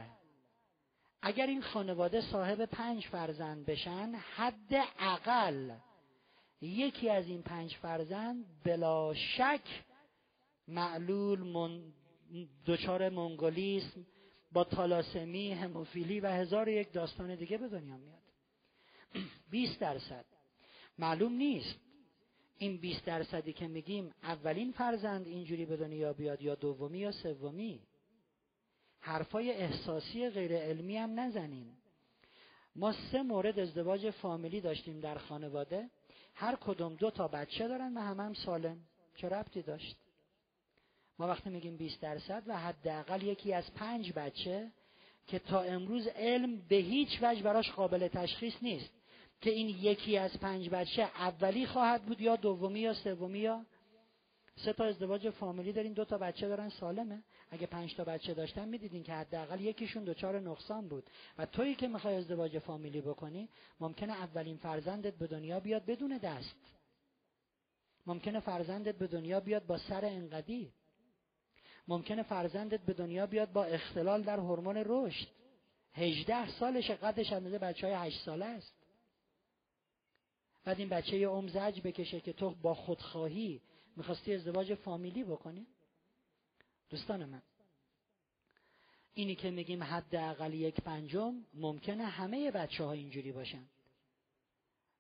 اگر 1.22 1.48
این 1.48 1.62
خانواده 1.62 2.22
صاحب 2.22 2.66
پنج 2.66 3.08
فرزند 3.08 3.66
بشن 3.66 4.12
حد 4.36 4.74
اقل 5.00 5.72
یکی 6.62 7.10
از 7.10 7.28
این 7.28 7.42
پنج 7.42 7.76
فرزند 7.76 8.46
بلا 8.64 9.14
شک 9.14 9.84
معلول 10.68 11.40
من 11.40 11.82
دچار 12.66 13.10
منگولیسم 13.10 14.06
با 14.52 14.64
تالاسمی 14.64 15.52
هموفیلی 15.52 16.20
و 16.20 16.28
هزار 16.28 16.68
یک 16.68 16.92
داستان 16.92 17.36
دیگه 17.36 17.58
به 17.58 17.68
دنیا 17.68 17.98
میاد. 17.98 18.24
20 19.50 19.80
درصد. 19.80 20.26
معلوم 20.98 21.34
نیست. 21.34 21.80
این 22.58 22.78
20 22.78 23.06
درصدی 23.06 23.54
که 23.54 23.68
میگیم 23.68 24.12
اولین 24.24 24.72
فرزند 24.72 25.28
اینجوری 25.28 25.66
به 25.66 25.78
دنیا 25.78 26.14
بیاد 26.14 26.42
یا 26.42 26.56
دومی 26.56 27.00
یا 27.00 27.12
سومی؟ 27.12 27.82
حرفای 29.00 29.52
احساسی 29.52 30.30
غیر 30.30 30.56
علمی 30.58 30.98
هم 30.98 31.20
نزنیم 31.20 31.78
ما 32.76 32.94
سه 33.12 33.22
مورد 33.22 33.60
ازدواج 33.60 34.10
فامیلی 34.10 34.62
داشتیم 34.62 35.00
در 35.00 35.18
خانواده. 35.18 35.90
هر 36.36 36.56
کدوم 36.56 36.96
دو 36.96 37.12
تا 37.12 37.28
بچه 37.28 37.68
دارن 37.68 37.98
و 37.98 38.02
همه 38.02 38.24
هم 38.24 38.34
سالم. 38.34 38.78
چه 39.16 39.30
ربطی 39.30 39.62
داشت؟ 39.62 40.03
ما 41.20 41.28
وقتی 41.28 41.50
میگیم 41.50 41.78
20 41.78 42.02
درصد 42.02 42.44
و 42.48 42.58
حداقل 42.58 43.24
یکی 43.24 43.54
از 43.54 43.74
پنج 43.74 44.14
بچه 44.14 44.72
که 45.28 45.40
تا 45.40 45.62
امروز 45.62 46.08
علم 46.08 46.62
به 46.68 46.76
هیچ 46.76 47.20
وجه 47.22 47.44
براش 47.44 47.72
قابل 47.72 48.08
تشخیص 48.08 48.54
نیست 48.62 48.90
که 49.42 49.50
این 49.50 49.70
یکی 49.70 50.18
از 50.18 50.40
پنج 50.40 50.70
بچه 50.70 51.02
اولی 51.02 51.66
خواهد 51.66 52.06
بود 52.06 52.22
یا 52.22 52.36
دومی 52.36 52.80
یا 52.80 52.94
سومی 52.94 53.40
یا 53.40 53.66
سه 54.56 54.74
تا 54.74 54.86
ازدواج 54.86 55.30
فامیلی 55.30 55.74
دارین 55.74 55.94
دو 55.94 56.06
تا 56.06 56.18
بچه 56.18 56.48
دارن 56.48 56.70
سالمه. 56.70 57.24
اگه 57.50 57.68
پنج 57.68 57.96
تا 57.96 58.04
بچه 58.04 58.34
داشتن 58.34 58.70
می‌دیدین 58.70 59.04
که 59.04 59.14
حداقل 59.14 59.62
یکیشون 59.62 60.04
دچار 60.04 60.40
نقصان 60.40 60.88
بود. 60.88 61.10
و 61.38 61.46
تویی 61.46 61.76
که 61.76 61.88
می‌خوای 61.88 62.16
ازدواج 62.16 62.60
فامیلی 62.60 63.02
بکنی 63.02 63.50
ممکنه 63.80 64.14
اولین 64.14 64.58
فرزندت 64.58 65.14
به 65.14 65.28
دنیا 65.28 65.60
بیاد 65.60 65.86
بدون 65.86 66.18
دست. 66.18 66.56
ممکنه 68.06 68.40
فرزندت 68.40 68.96
به 68.96 69.08
دنیا 69.08 69.40
بیاد 69.40 69.66
با 69.66 69.78
سر 69.78 70.06
انقدی. 70.06 70.74
ممکنه 71.88 72.24
فرزندت 72.24 72.82
به 72.82 72.94
دنیا 72.94 73.26
بیاد 73.26 73.52
با 73.52 73.64
اختلال 73.64 74.24
در 74.24 74.40
هورمون 74.40 74.84
رشد. 74.86 75.28
هجده 75.94 76.52
سالش 76.52 76.92
قدش 76.92 77.34
اندازه 77.34 77.58
بچه 77.58 77.88
های 77.88 78.08
هشت 78.08 78.26
ساله 78.26 78.46
است. 78.46 78.74
بعد 80.66 80.80
این 80.80 80.90
بچه 80.90 81.18
یه 81.18 81.28
عمر 81.28 81.50
زج 81.50 81.82
بکشه 81.82 82.20
که 82.20 82.34
تو 82.34 82.56
با 82.62 82.74
خودخواهی 82.74 83.62
می‌خواستی 83.96 84.34
ازدواج 84.34 84.74
فامیلی 84.74 85.24
بکنی؟ 85.24 85.68
دوستان 86.90 87.26
من 87.26 87.42
اینی 89.14 89.36
که 89.36 89.52
میگیم 89.52 89.84
حداقل 89.84 90.54
یک 90.54 90.82
پنجم 90.82 91.36
ممکنه 91.54 92.04
همه 92.04 92.52
بچه 92.52 92.84
ها 92.84 92.92
اینجوری 92.92 93.32
باشن. 93.32 93.64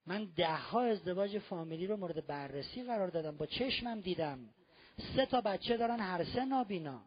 من 0.06 0.26
ده 0.36 0.56
ها 0.56 0.82
ازدواج 0.82 1.40
فامیلی 1.40 1.88
رو 1.88 1.98
مورد 1.98 2.28
بررسی 2.28 2.84
قرار 2.84 3.08
دادم. 3.08 3.38
با 3.38 3.46
چشمم 3.46 4.02
دیدم. 4.02 4.50
سه 4.98 5.26
تا 5.26 5.42
بچه 5.42 5.78
دارن 5.78 6.00
هر 6.00 6.24
سه 6.24 6.46
نابینا. 6.46 7.02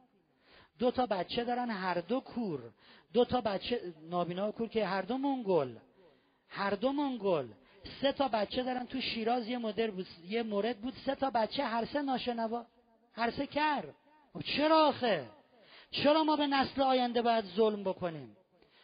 دو 0.78 0.90
تا 0.90 1.06
بچه 1.06 1.44
دارن 1.44 1.70
هر 1.70 2.00
دو 2.00 2.20
کور. 2.20 2.60
دو 3.12 3.24
تا 3.24 3.40
بچه 3.40 3.94
نابینا 4.10 4.48
و 4.48 4.52
کور 4.52 4.68
که 4.68 4.86
هر 4.86 5.02
دو 5.02 5.18
منگل. 5.18 5.76
هر 6.48 6.70
دو 6.70 6.92
منگل. 6.92 7.48
سه 8.00 8.12
تا 8.12 8.28
بچه 8.28 8.62
دارن 8.62 8.86
تو 8.86 9.00
شیراز 9.00 9.48
یه 9.48 9.58
مدر 9.58 9.90
بود 9.90 10.06
یه 10.28 10.42
مورد 10.42 10.80
بود. 10.80 10.94
سه 11.06 11.14
تا 11.14 11.30
بچه 11.30 11.64
هر 11.64 11.84
سه 11.84 12.02
ناشنوا. 12.02 12.66
هر 13.14 13.30
سه 13.30 13.46
کر. 13.46 13.84
خب 14.32 14.40
چرا 14.40 14.88
آخه؟ 14.88 15.30
چرا 15.90 16.24
ما 16.24 16.36
به 16.36 16.46
نسل 16.46 16.82
آینده 16.82 17.22
باید 17.22 17.44
ظلم 17.44 17.84
بکنیم؟ 17.84 18.36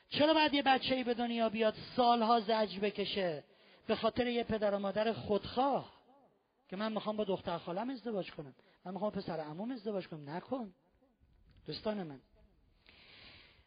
چرا 0.09 0.35
باید 0.35 0.55
یه 0.55 0.63
بچه 0.63 0.95
ای 0.95 1.05
به 1.05 1.15
دنیا 1.15 1.49
بیاد 1.49 1.75
سالها 1.97 2.41
زج 2.41 2.79
بکشه 2.79 3.45
به 3.87 3.97
خاطر 3.97 4.27
یه 4.27 4.45
پدر 4.45 4.75
و 4.75 4.79
مادر 4.79 5.13
خودخواه؟ 5.13 5.93
که 6.69 6.77
من 6.77 6.93
می‌خوام 6.93 7.17
با 7.17 7.25
دختر 7.25 7.59
خالم 7.59 7.91
ازدواج 7.91 8.31
کنم. 8.31 8.55
من 8.85 8.93
می‌خوام 8.93 9.11
پسر 9.11 9.41
عموم 9.41 9.71
ازدواج 9.71 10.09
کنم 10.09 10.31
نکن. 10.31 10.75
دوستان 11.67 12.03
من. 12.03 12.21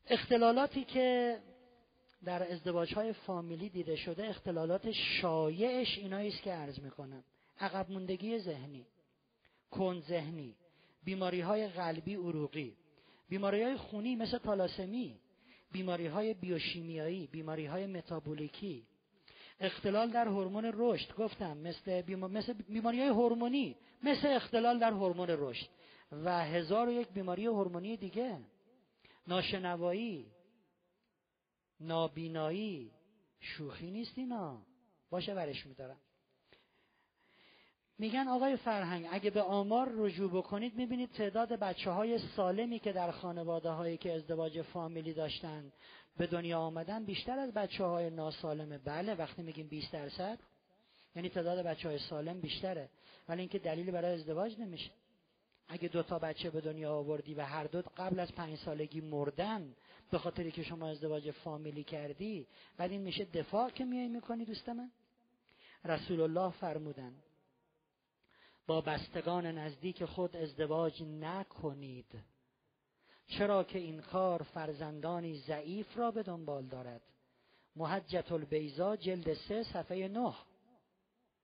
اختلالاتی 0.07 0.83
که 0.83 1.39
در 2.23 2.51
ازدواج 2.51 2.93
های 2.93 3.13
فامیلی 3.13 3.69
دیده 3.69 3.95
شده 3.95 4.27
اختلالات 4.27 4.91
شایعش 4.91 5.97
اینایی 5.97 6.29
است 6.29 6.41
که 6.41 6.51
عرض 6.51 6.79
می‌کنم. 6.79 7.23
عقب 7.59 7.91
موندگی 7.91 8.39
ذهنی 8.39 8.85
کند 9.71 10.03
ذهنی 10.03 10.55
بیماری 11.03 11.41
های 11.41 11.67
قلبی 11.67 12.15
عروقی 12.15 12.77
بیماری 13.29 13.63
های 13.63 13.77
خونی 13.77 14.15
مثل 14.15 14.37
تالاسمی 14.37 15.19
بیماری 15.71 16.07
های 16.07 16.33
بیوشیمیایی 16.33 17.27
بیماری 17.27 17.65
های 17.65 17.85
متابولیکی 17.85 18.87
اختلال 19.59 20.11
در 20.11 20.27
هورمون 20.27 20.71
رشد. 20.73 21.15
گفتم 21.15 21.57
مثل, 21.57 22.15
مثل 22.15 22.53
بیماری 22.53 22.99
های 22.99 23.09
هورمونی 23.09 23.75
مثل 24.03 24.27
اختلال 24.27 24.79
در 24.79 24.91
هورمون 24.91 25.27
رشد. 25.29 25.67
و 26.11 26.45
هزار 26.45 26.89
و 26.89 26.91
یک 26.91 27.07
بیماری 27.07 27.45
هورمونی 27.45 27.97
دیگه. 27.97 28.39
ناشنوایی 29.27 30.31
نابینایی 31.79 32.91
شوخی 33.39 33.91
نیست 33.91 34.17
اینا. 34.17 34.61
باشه 35.09 35.33
ورش 35.33 35.65
میدارم. 35.65 35.97
میگن 37.97 38.27
آقای 38.27 38.57
فرهنگ 38.57 39.07
اگه 39.11 39.29
به 39.29 39.41
آمار 39.41 39.91
رجوع 39.95 40.31
بکنید 40.31 40.75
می‌بینید 40.75 41.11
تعداد 41.11 41.53
بچه 41.53 41.91
های 41.91 42.19
سالمی 42.35 42.79
که 42.79 42.91
در 42.91 43.11
خانواده 43.11 43.69
هایی 43.69 43.97
که 43.97 44.13
ازدواج 44.13 44.61
فامیلی 44.61 45.13
داشتن 45.13 45.71
به 46.17 46.27
دنیا 46.27 46.59
آمدن 46.59 47.05
بیشتر 47.05 47.39
از 47.39 47.53
بچه 47.53 47.83
های 47.83 48.09
ناسالمه. 48.09 48.77
بله 48.77 49.15
وقتی 49.15 49.41
میگیم 49.41 49.67
20 49.67 49.91
درصد 49.91 50.39
یعنی 51.15 51.29
تعداد 51.29 51.65
بچه 51.65 51.89
های 51.89 51.97
سالم 51.97 52.41
بیشتره. 52.41 52.89
ولی 53.29 53.39
اینکه 53.39 53.59
دلیلی 53.59 53.91
برای 53.91 54.13
ازدواج 54.13 54.59
نمیشه. 54.59 54.91
اگه 55.67 55.87
دو 55.87 56.03
تا 56.03 56.19
بچه 56.19 56.49
به 56.49 56.61
دنیا 56.61 56.93
آوردی 56.93 57.33
و 57.33 57.41
هر 57.41 57.63
دو 57.63 57.81
قبل 57.97 58.19
از 58.19 58.31
پنج 58.31 58.57
سالگی 58.57 59.01
مردن 59.01 59.75
به 60.11 60.17
خاطری 60.17 60.51
که 60.51 60.63
شما 60.63 60.89
ازدواج 60.89 61.31
فامیلی 61.31 61.83
کردی 61.83 62.47
بعد 62.77 62.91
این 62.91 63.01
میشه 63.01 63.25
دفاع 63.25 63.69
که 63.69 63.85
میای 63.85 64.07
می‌کنی 64.07 64.45
دوست 64.45 64.69
من؟ 64.69 64.91
رسول 65.85 66.21
الله 66.21 66.51
فرمودن 66.51 67.13
با 68.67 68.81
بستگان 68.81 69.45
نزدیک 69.45 70.05
خود 70.05 70.35
ازدواج 70.35 71.03
نکنید. 71.03 72.05
چرا 73.27 73.63
که 73.63 73.79
این 73.79 74.01
کار 74.01 74.41
فرزندانی 74.41 75.37
ضعیف 75.37 75.97
را 75.97 76.11
به 76.11 76.23
دنبال 76.23 76.65
دارد. 76.65 77.01
محجت 77.75 78.31
البیزا 78.31 78.95
جلد 78.95 79.33
سه 79.33 79.63
صفحه 79.63 80.07
نه. 80.07 80.33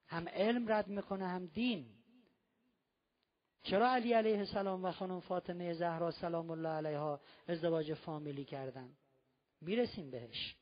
هم 0.08 0.30
علم 0.30 0.72
رد 0.72 0.88
می‌کنه 0.88 1.28
هم 1.28 1.46
دین. 1.46 1.86
چرا 3.64 3.92
علی 3.92 4.14
علیه 4.14 4.38
السلام 4.38 4.86
و 4.86 4.92
خانم 4.92 5.20
فاطمه 5.20 5.74
زهرا 5.74 6.12
سلام 6.12 6.52
الله 6.52 6.70
علیها 6.70 7.20
ازدواج 7.48 7.94
فامیلی 7.94 8.46
کردن؟ 8.46 8.90
می‌رسیم 9.62 10.12
بهش. 10.12 10.56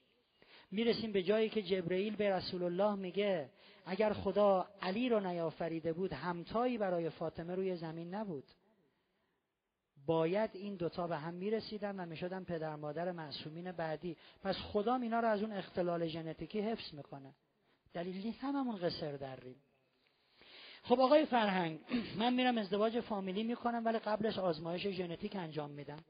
می‌رسیم 0.72 1.11
به 1.11 1.24
جایی 1.24 1.49
که 1.49 1.61
جبرئیل 1.61 2.15
به 2.15 2.30
رسول 2.30 2.63
الله 2.63 2.95
میگه 2.95 3.49
اگر 3.86 4.13
خدا 4.13 4.67
علی 4.82 5.09
رو 5.09 5.20
نیافریده 5.20 5.93
بود 5.93 6.13
همتایی 6.13 6.78
برای 6.78 7.09
فاطمه 7.09 7.55
روی 7.55 7.76
زمین 7.76 8.15
نبود. 8.15 8.43
باید 10.10 10.49
این 10.53 10.76
دوتا 10.76 11.07
به 11.07 11.18
هم 11.18 11.34
می‌رسیدن 11.34 11.99
و 11.99 12.05
می‌شدن 12.05 12.43
پدر 12.43 12.76
مادر 12.76 13.12
معصومین 13.12 13.72
بعدی. 13.72 14.18
پس 14.43 14.55
خدا 14.55 14.95
اینا 14.95 15.20
رو 15.20 15.28
از 15.28 15.41
اون 15.41 15.51
اختلال 15.51 16.07
ژنتیکی 16.07 16.60
حفظ 16.60 16.93
می‌کنه. 16.93 17.36
دلیل 17.93 18.26
نیست 18.26 18.43
هممون 18.43 18.78
قصر 18.78 19.18
دریم. 19.18 19.64
خب 20.84 20.99
آقای 20.99 21.26
فرهنگ 21.26 21.80
من 22.20 22.34
میرم 22.34 22.57
ازدواج 22.57 22.99
فامیلی 22.99 23.43
می‌کنم 23.43 23.86
ولی 23.86 23.99
قبلش 23.99 24.38
آزمایش 24.38 24.88
ژنتیک 24.88 25.36
انجام 25.36 25.70
میدم. 25.70 26.03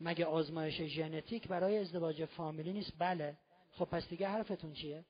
مگه 0.00 0.24
آزمایش 0.24 0.82
ژنتیک 0.82 1.48
برای 1.48 1.78
ازدواج 1.78 2.24
فامیلی 2.24 2.72
نیست؟ 2.72 2.92
بله. 2.98 3.36
خب 3.70 3.84
پس 3.84 4.08
دیگه 4.08 4.28
حرفتون 4.28 4.72
چیه؟ 4.72 5.04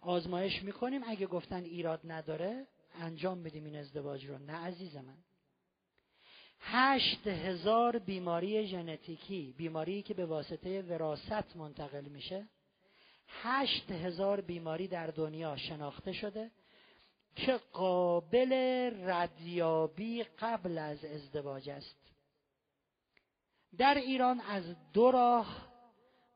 آزمایش 0.00 0.62
می‌کنیم 0.62 1.02
اگه 1.06 1.26
گفتن 1.26 1.64
ایراد 1.64 2.00
نداره 2.04 2.66
انجام 2.94 3.38
میدیم 3.38 3.64
این 3.64 3.76
ازدواج 3.76 4.26
رو. 4.26 4.38
نه 4.38 4.52
عزیز 4.52 4.96
من. 4.96 5.16
هشت 6.66 7.26
هزار 7.26 7.98
بیماری 7.98 8.66
ژنتیکی 8.66 9.54
بیماری 9.56 10.02
که 10.02 10.14
به 10.14 10.26
واسطه 10.26 10.82
وراست 10.82 11.56
منتقل 11.56 12.04
میشه. 12.04 12.48
هشت 13.28 13.90
هزار 13.90 14.40
بیماری 14.40 14.88
در 14.88 15.06
دنیا 15.06 15.56
شناخته 15.56 16.12
شده 16.12 16.50
که 17.36 17.60
قابل 17.72 18.52
ردیابی 19.10 20.22
قبل 20.22 20.78
از 20.78 21.04
ازدواج 21.04 21.70
است. 21.70 21.96
در 23.78 23.94
ایران 23.94 24.40
از 24.40 24.64
دو 24.92 25.10
راه 25.10 25.68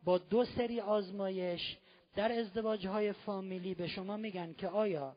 با 0.04 0.18
دو 0.18 0.44
سری 0.44 0.80
آزمایش 0.80 1.76
در 2.14 2.32
ازدواج 2.32 2.86
های 2.86 3.12
فامیلی 3.12 3.74
به 3.74 3.86
شما 3.86 4.16
میگن 4.16 4.52
که 4.52 4.68
آیا 4.68 5.16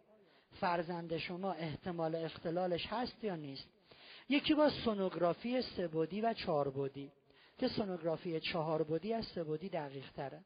فرزند 0.60 1.18
شما 1.18 1.52
احتمال 1.52 2.16
اختلالش 2.16 2.88
هست 2.88 3.24
یا 3.24 3.36
نیست؟ 3.36 3.81
یکی 4.30 4.54
با 4.54 4.70
سونوگرافی 4.70 5.62
سبودی 5.62 6.22
و 6.22 6.34
چهاربودی 6.34 7.12
که 7.58 7.68
سونوگرافی 7.68 8.40
چهاربودی 8.40 9.14
از 9.14 9.26
سبودی 9.26 9.70
دقیق 9.70 10.12
تره. 10.12 10.44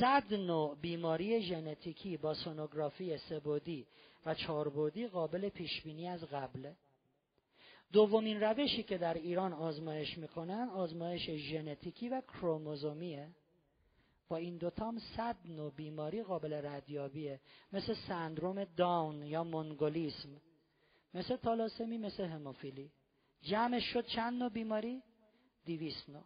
صد 0.00 0.34
نوع 0.34 0.76
بیماری 0.80 1.42
ژنتیکی 1.42 2.16
با 2.16 2.34
سونوگرافی 2.34 3.18
سبودی 3.18 3.86
و 4.26 4.34
چهاربودی 4.34 5.06
قابل 5.06 5.48
پیشبینی 5.48 6.08
از 6.08 6.24
قبله. 6.24 6.76
دومین 7.92 8.40
روشی 8.40 8.82
که 8.82 8.98
در 8.98 9.14
ایران 9.14 9.52
آزمایش 9.52 10.18
می‌کنن 10.18 10.68
آزمایش 10.68 11.30
ژنتیکی 11.30 12.08
و 12.08 12.20
کروموزومیه. 12.20 13.28
با 14.28 14.36
این 14.36 14.56
دوتا 14.56 14.88
هم 14.88 14.98
صد 15.16 15.36
نوع 15.44 15.72
بیماری 15.72 16.22
قابل 16.22 16.52
ردیابیه. 16.66 17.40
مثل 17.72 17.94
سندروم 18.08 18.64
داون 18.64 19.22
یا 19.22 19.44
مونگولیسم 19.44 20.28
مثل 21.14 21.36
تالاسمی 21.36 21.98
مثل 21.98 22.24
هموفیلی. 22.24 22.90
جمعش 23.42 23.84
شد 23.92 24.06
چند 24.06 24.42
نوع 24.42 24.48
بیماری؟ 24.48 25.02
دیویست 25.64 26.08
نوع. 26.08 26.24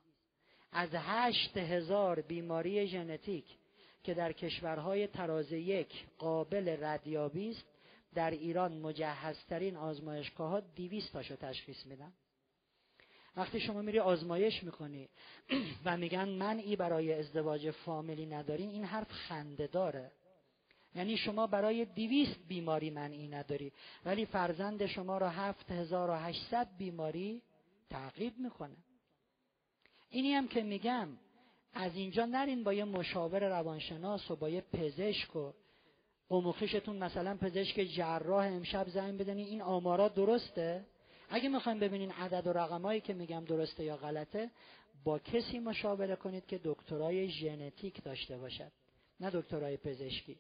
از 0.72 0.89
هشت 0.93 1.57
هزار 1.57 2.20
بیماری 2.20 2.86
ژنتیک 2.86 3.45
که 4.03 4.14
در 4.14 4.32
کشورهای 4.32 5.07
تراز 5.07 5.53
یک 5.53 6.07
قابل 6.18 6.76
ردیابی 6.80 7.51
است 7.51 7.64
در 8.14 8.30
ایران 8.30 8.78
مجهزترین 8.78 9.76
آزمایشگاه 9.76 10.51
ها 10.51 10.61
دیویست 10.61 11.12
تاشو 11.12 11.36
تشخیص 11.36 11.86
میدن. 11.86 12.12
وقتی 13.36 13.61
شما 13.61 13.82
میری 13.82 13.99
آزمایش 13.99 14.64
می‌کنی 14.64 15.09
و 15.84 15.97
میگن 15.97 16.28
من 16.28 16.59
ای 16.59 16.76
برای 16.76 17.12
ازدواج 17.12 17.70
فامیلی 17.70 18.26
ندارین 18.26 18.70
این 18.70 18.84
حرف 18.84 19.12
خنده 19.12 19.66
داره. 19.66 20.12
یعنی 20.95 21.16
شما 21.16 21.47
برای 21.47 21.84
دیویست 21.84 22.39
بیماری 22.49 22.91
منعی 22.91 23.28
نداری 23.28 23.72
ولی 24.05 24.26
فرزند 24.26 24.86
شما 24.86 25.18
را 25.18 25.28
هفت 25.28 25.70
هزار 25.70 26.11
و 26.11 26.14
هشتصد 26.14 26.68
بیماری 26.78 27.43
تعقیب 27.91 28.39
می‌کنه. 28.39 28.76
اینی 30.11 30.34
هم 30.34 30.49
که 30.49 30.62
میگم 30.62 31.09
از 31.72 31.97
اینجا 31.97 32.26
نرین 32.26 32.64
با 32.64 32.72
یه 32.72 32.84
مشاور 32.84 33.49
روانشناس 33.49 34.30
و 34.30 34.36
با 34.36 34.49
یه 34.49 34.61
پزشک 34.61 35.36
و 35.36 35.53
قموخیشتون 36.28 36.97
مثلا 36.97 37.36
پزشک 37.36 37.80
جراح 37.80 38.47
امشب 38.47 38.89
زنگ 38.89 39.20
بدنی 39.20 39.43
این 39.43 39.62
آمارا 39.62 40.09
درسته؟ 40.09 40.86
اگه 41.30 41.49
می‌خوایم 41.49 41.78
ببینین 41.78 42.11
عدد 42.11 42.47
و 42.47 42.53
رقمایی 42.53 43.01
که 43.01 43.14
میگم 43.14 43.45
درسته 43.45 43.84
یا 43.84 43.97
غلطه 43.97 44.51
با 45.05 45.18
کسی 45.18 45.59
مشاوره 45.59 46.16
کنید 46.16 46.47
که 46.47 46.61
دکترای 46.64 47.28
ژنتیک 47.28 48.03
داشته 48.03 48.39
باشد 48.39 48.72
نه 49.20 49.30
دکترای 49.30 49.76
پزشکی. 49.76 50.36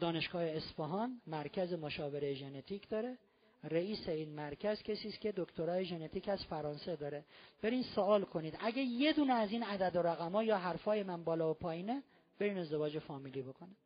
دانشگاه 0.00 0.42
اصفهان 0.42 1.20
مرکز 1.26 1.72
مشاوره 1.72 2.34
ژنتیک 2.34 2.88
داره. 2.88 3.18
رئیس 3.64 4.08
این 4.08 4.34
مرکز 4.34 4.82
کسی 4.82 5.08
است 5.08 5.20
که 5.20 5.32
دکترای 5.36 5.84
ژنتیک 5.84 6.28
از 6.28 6.44
فرانسه 6.44 6.96
داره. 6.96 7.24
برین 7.62 7.82
سوال 7.82 8.24
کنید. 8.24 8.56
اگه 8.60 8.82
یه 8.82 9.12
دونه 9.12 9.32
از 9.32 9.50
این 9.50 9.62
عدد 9.62 9.96
و 9.96 10.02
رقم‌ها 10.02 10.44
یا 10.44 10.58
حرفای 10.58 11.02
من 11.02 11.24
بالا 11.24 11.50
و 11.50 11.54
پایینه 11.54 12.02
برین 12.38 12.58
ازدواج 12.58 12.98
فامیلی 12.98 13.42
بکنه. 13.42 13.76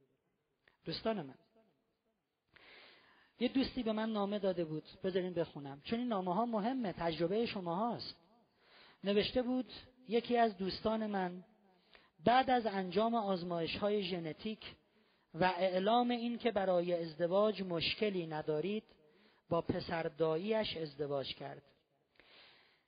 دوستان 0.84 1.22
من. 1.22 1.34
یه 3.40 3.48
دوستی 3.48 3.82
به 3.82 3.92
من 3.92 4.12
نامه 4.12 4.38
داده 4.38 4.64
بود. 4.64 4.84
بذارین 5.04 5.34
بخونم. 5.34 5.80
چون 5.84 5.98
این 5.98 6.08
نامه 6.08 6.34
ها 6.34 6.46
مهمه 6.46 6.92
تجربه 6.92 7.46
شما 7.46 7.74
هاست. 7.74 8.16
نوشته 9.04 9.42
بود 9.42 9.72
یکی 10.08 10.36
از 10.36 10.56
دوستان 10.56 11.06
من 11.06 11.44
بعد 12.24 12.50
از 12.50 12.66
انجام 12.66 13.14
آزمایش 13.14 13.76
های 13.76 14.02
ژنتیک 14.02 14.60
و 15.34 15.44
اعلام 15.44 16.10
این 16.10 16.38
که 16.38 16.50
برای 16.50 16.92
ازدواج 16.92 17.62
مشکلی 17.62 18.26
ندارید 18.26 18.84
با 19.48 19.60
پسر 19.60 20.02
داییش 20.02 20.76
ازدواج 20.76 21.34
کرد. 21.34 21.62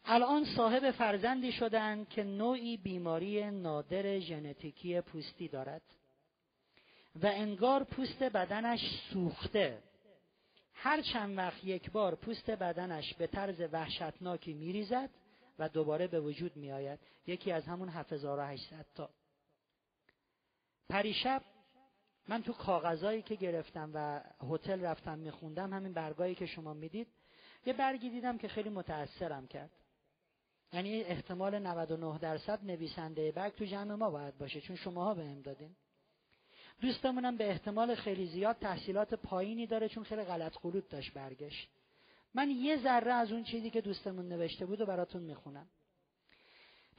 الان 0.04 0.44
صاحب 0.44 0.90
فرزندی 0.90 1.52
شدند 1.52 2.08
که 2.08 2.24
نوعی 2.24 2.76
بیماری 2.76 3.50
نادر 3.50 4.18
ژنتیکی 4.18 5.00
پوستی 5.00 5.48
دارد 5.48 5.82
و 7.22 7.26
انگار 7.26 7.84
پوست 7.84 8.22
بدنش 8.22 8.80
سوخته. 9.12 9.82
هر 10.74 11.02
چند 11.02 11.38
وقت 11.38 11.64
یک 11.64 11.90
بار 11.90 12.14
پوست 12.14 12.50
بدنش 12.50 13.14
به 13.14 13.26
طرز 13.26 13.60
وحشتناکی 13.72 14.52
میریزد 14.52 15.10
و 15.58 15.68
دوباره 15.68 16.06
به 16.06 16.20
وجود 16.20 16.56
میآید. 16.56 16.98
یکی 17.26 17.52
از 17.52 17.64
همون 17.64 17.88
7800 17.88 18.86
تا. 18.94 19.10
پریشب 20.88 21.42
من 22.28 22.42
تو 22.42 22.52
کاغذایی 22.52 23.22
که 23.22 23.34
گرفتم 23.34 23.90
و 23.94 24.20
هتل 24.50 24.80
رفتم 24.80 25.18
میخوندم 25.18 25.72
همین 25.72 25.92
برگایی 25.92 26.34
که 26.34 26.46
شما 26.46 26.74
می‌دید 26.74 27.08
یه 27.66 27.72
برگی 27.72 28.10
دیدم 28.10 28.38
که 28.38 28.48
خیلی 28.48 28.68
متاثرم 28.68 29.46
کرد. 29.46 29.70
یعنی 30.72 31.02
احتمال 31.02 31.58
99 31.58 32.18
درصد 32.18 32.64
نویسنده 32.64 33.32
برگ 33.32 33.54
تو 33.54 33.64
جمع 33.64 33.94
ما 33.94 34.10
باید 34.10 34.38
باشه 34.38 34.60
چون 34.60 34.76
شماها 34.76 35.14
بهم 35.14 35.42
دادین. 35.42 35.76
دوستمونم 36.80 37.36
به 37.36 37.48
احتمال 37.50 37.94
خیلی 37.94 38.26
زیاد 38.26 38.56
تحصیلات 38.58 39.14
پایینی 39.14 39.66
داره 39.66 39.88
چون 39.88 40.04
خیلی 40.04 40.22
غلط 40.22 40.56
خلوط 40.56 40.88
داشت 40.88 41.12
برگشت 41.12 41.68
من 42.34 42.50
یه 42.50 42.82
ذره 42.82 43.12
از 43.12 43.32
اون 43.32 43.44
چیزی 43.44 43.70
که 43.70 43.80
دوستمون 43.80 44.28
نوشته 44.28 44.66
بود 44.66 44.80
و 44.80 44.86
براتون 44.86 45.22
می‌خونم. 45.22 45.68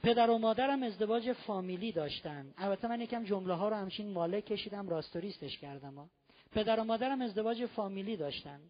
پدر 0.02 0.30
و 0.30 0.38
مادرم 0.38 0.82
ازدواج 0.82 1.32
فامیلی 1.32 1.92
داشتن. 1.92 2.54
البته 2.58 2.88
من 2.88 3.00
یکم 3.00 3.24
جمله 3.24 3.54
ها 3.54 3.68
رو 3.68 3.76
همچین 3.76 4.10
ماله 4.10 4.40
کشیدم 4.40 4.88
راستوریستش 4.88 5.58
کردم 5.58 5.94
ها. 5.94 6.08
پدر 6.52 6.80
و 6.80 6.84
مادرم 6.84 7.22
ازدواج 7.22 7.66
فامیلی 7.66 8.16
داشتن. 8.16 8.60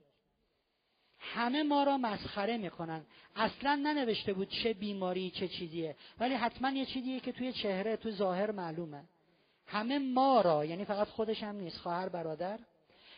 همه 1.18 1.62
ما 1.62 1.82
را 1.82 1.98
مسخره 1.98 2.56
می‌کنن. 2.56 3.04
اصلا 3.36 3.74
ننوشته 3.74 4.32
بود 4.32 4.48
چه 4.48 4.74
بیماری 4.74 5.30
چه 5.30 5.48
چیزیه. 5.48 5.96
ولی 6.20 6.34
حتما 6.34 6.70
یه 6.70 6.86
چیزیه 6.86 7.20
که 7.20 7.32
توی 7.32 7.52
چهره 7.52 7.96
تو 7.96 8.10
ظاهر 8.10 8.50
معلومه. 8.50 9.04
همه 9.66 9.98
ما 9.98 10.40
را 10.40 10.64
یعنی 10.64 10.84
فقط 10.84 11.08
خودش 11.08 11.42
هم 11.42 11.56
نیست 11.56 11.78
خواهر 11.78 12.08
برادر. 12.08 12.58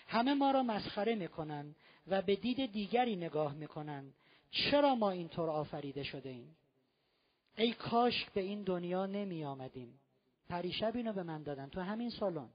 همه 0.07 0.35
ما 0.35 0.51
را 0.51 0.63
مسخره 0.63 1.15
می‌کنن 1.15 1.75
و 2.07 2.23
به 2.23 2.37
دید 2.37 2.73
دیگری 2.73 3.17
نگاه 3.17 3.55
می‌کنن. 3.55 4.05
چرا 4.51 4.95
ما 4.95 5.11
اینطور 5.11 5.51
آفریده 5.51 6.03
شده 6.03 6.29
ایم؟ 6.29 6.57
ای 7.61 7.73
کاش 7.73 8.31
به 8.35 8.41
این 8.41 8.63
دنیا 8.63 9.07
نمی 9.07 9.45
آمدیم. 9.45 10.01
پریشب 10.49 10.97
اینو 10.97 11.13
به 11.13 11.23
من 11.23 11.43
دادن. 11.43 11.69
تو 11.69 11.81
همین 11.81 12.11
سالن. 12.11 12.49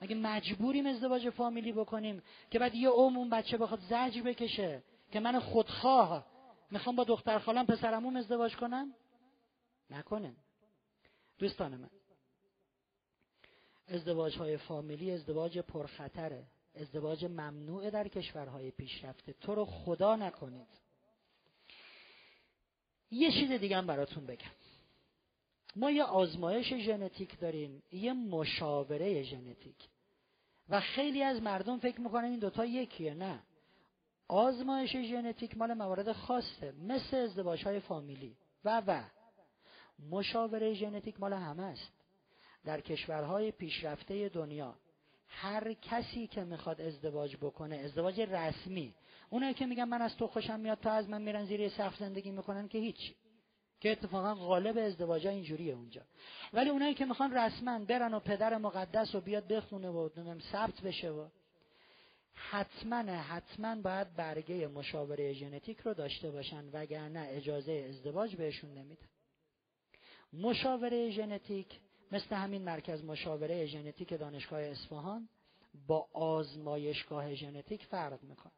مگه 0.00 0.14
مجبوریم 0.14 0.86
ازدواج 0.86 1.30
فامیلی 1.30 1.72
بکنیم 1.72 2.22
که 2.50 2.58
بعد 2.58 2.74
یه 2.74 2.88
عموم 2.88 3.30
بچه 3.30 3.56
بخواد 3.56 3.80
زجر 3.80 4.22
بکشه 4.22 4.82
که 5.12 5.20
من 5.20 5.40
خودخواه 5.40 6.26
می‌خوام 6.70 6.96
با 6.96 7.04
دختر 7.04 7.38
خالم 7.38 7.66
پسرموم 7.66 8.16
ازدواج 8.16 8.56
کنم؟ 8.56 8.94
نکنه. 9.90 10.34
دوستان 11.38 11.76
من 11.76 11.90
ازدواج 13.88 14.38
های 14.38 14.56
فامیلی 14.56 15.10
ازدواج 15.10 15.58
پرخطره. 15.58 16.46
ازدواج 16.74 17.24
ممنوع 17.24 17.90
در 17.90 18.08
کشورهای 18.08 18.70
پیشرفته. 18.70 19.32
تو 19.32 19.54
رو 19.54 19.64
خدا 19.64 20.16
نکنید. 20.16 20.83
یه 23.14 23.32
چیز 23.32 23.50
دیگه 23.52 23.76
هم 23.76 23.86
براتون 23.86 24.26
بگم. 24.26 24.50
ما 25.76 25.90
یه 25.90 26.02
آزمایش 26.02 26.74
ژنتیک 26.74 27.40
داریم 27.40 27.82
یه 27.92 28.12
مشاوره 28.12 29.22
ژنتیک. 29.22 29.76
و 30.68 30.80
خیلی 30.80 31.22
از 31.22 31.42
مردم 31.42 31.78
فکر 31.78 32.00
می‌کنن 32.00 32.24
این 32.24 32.38
دوتا 32.38 32.64
یکیه 32.64 33.14
نه. 33.14 33.42
آزمایش 34.28 34.96
ژنتیک 34.96 35.56
مال 35.56 35.74
موارد 35.74 36.12
خاصه 36.12 36.72
مثل 36.72 37.16
ازدواج 37.16 37.64
های 37.64 37.80
فامیلی. 37.80 38.36
و 38.64 38.82
و. 38.86 39.04
مشاوره 40.10 40.74
ژنتیک 40.74 41.20
مال 41.20 41.32
همه 41.32 41.62
است. 41.62 41.92
در 42.64 42.80
کشورهای 42.80 43.50
پیشرفته 43.50 44.28
دنیا. 44.28 44.74
هر 45.28 45.72
کسی 45.72 46.26
که 46.26 46.44
می‌خواد 46.44 46.80
ازدواج 46.80 47.36
بکنه 47.36 47.76
ازدواج 47.76 48.20
رسمی. 48.20 48.94
اونایی 49.30 49.54
که 49.54 49.66
میگن 49.66 49.84
من 49.84 50.02
از 50.02 50.16
تو 50.16 50.26
خوشم 50.26 50.60
میاد 50.60 50.80
تو 50.80 50.88
از 50.88 51.08
من 51.08 51.22
میرن 51.22 51.44
زیر 51.44 51.68
سقف 51.68 51.96
زندگی 51.96 52.30
می‌کنن 52.30 52.68
که 52.68 52.78
هیچ. 52.78 53.14
که 53.80 53.92
اتفاقا 53.92 54.34
غالب 54.34 54.78
ازدواج 54.78 55.26
اینجوریه 55.26 55.74
اونجا. 55.74 56.02
ولی 56.52 56.70
اونایی 56.70 56.94
که 56.94 57.04
می‌خوان 57.04 57.34
رسما 57.34 57.78
برن 57.78 58.14
و 58.14 58.20
پدر 58.20 58.58
مقدس 58.58 59.14
و 59.14 59.20
بیاد 59.20 59.48
بخونه 59.48 59.88
و 59.88 60.08
ثبت 60.52 60.80
بشه 60.80 61.10
و 61.10 61.28
حتما 62.34 63.12
حتما 63.12 63.82
باید 63.82 64.14
برگه 64.14 64.66
مشاوره 64.66 65.32
ژنتیک 65.32 65.80
رو 65.80 65.94
داشته 65.94 66.30
باشن 66.30 66.64
وگرنه 66.72 67.28
اجازه 67.30 67.86
ازدواج 67.88 68.36
بهشون 68.36 68.70
نمیدن. 68.70 69.08
مشاوره 70.32 71.10
ژنتیک 71.10 71.66
مثل 72.14 72.36
همین 72.36 72.62
مرکز 72.62 73.04
مشاوره 73.04 73.66
ژنتیک 73.66 74.18
دانشگاه 74.18 74.60
اصفهان 74.60 75.28
با 75.86 76.08
آزمایشگاه 76.12 77.34
ژنتیک 77.34 77.84
فرق 77.84 78.22
می‌کنه. 78.22 78.52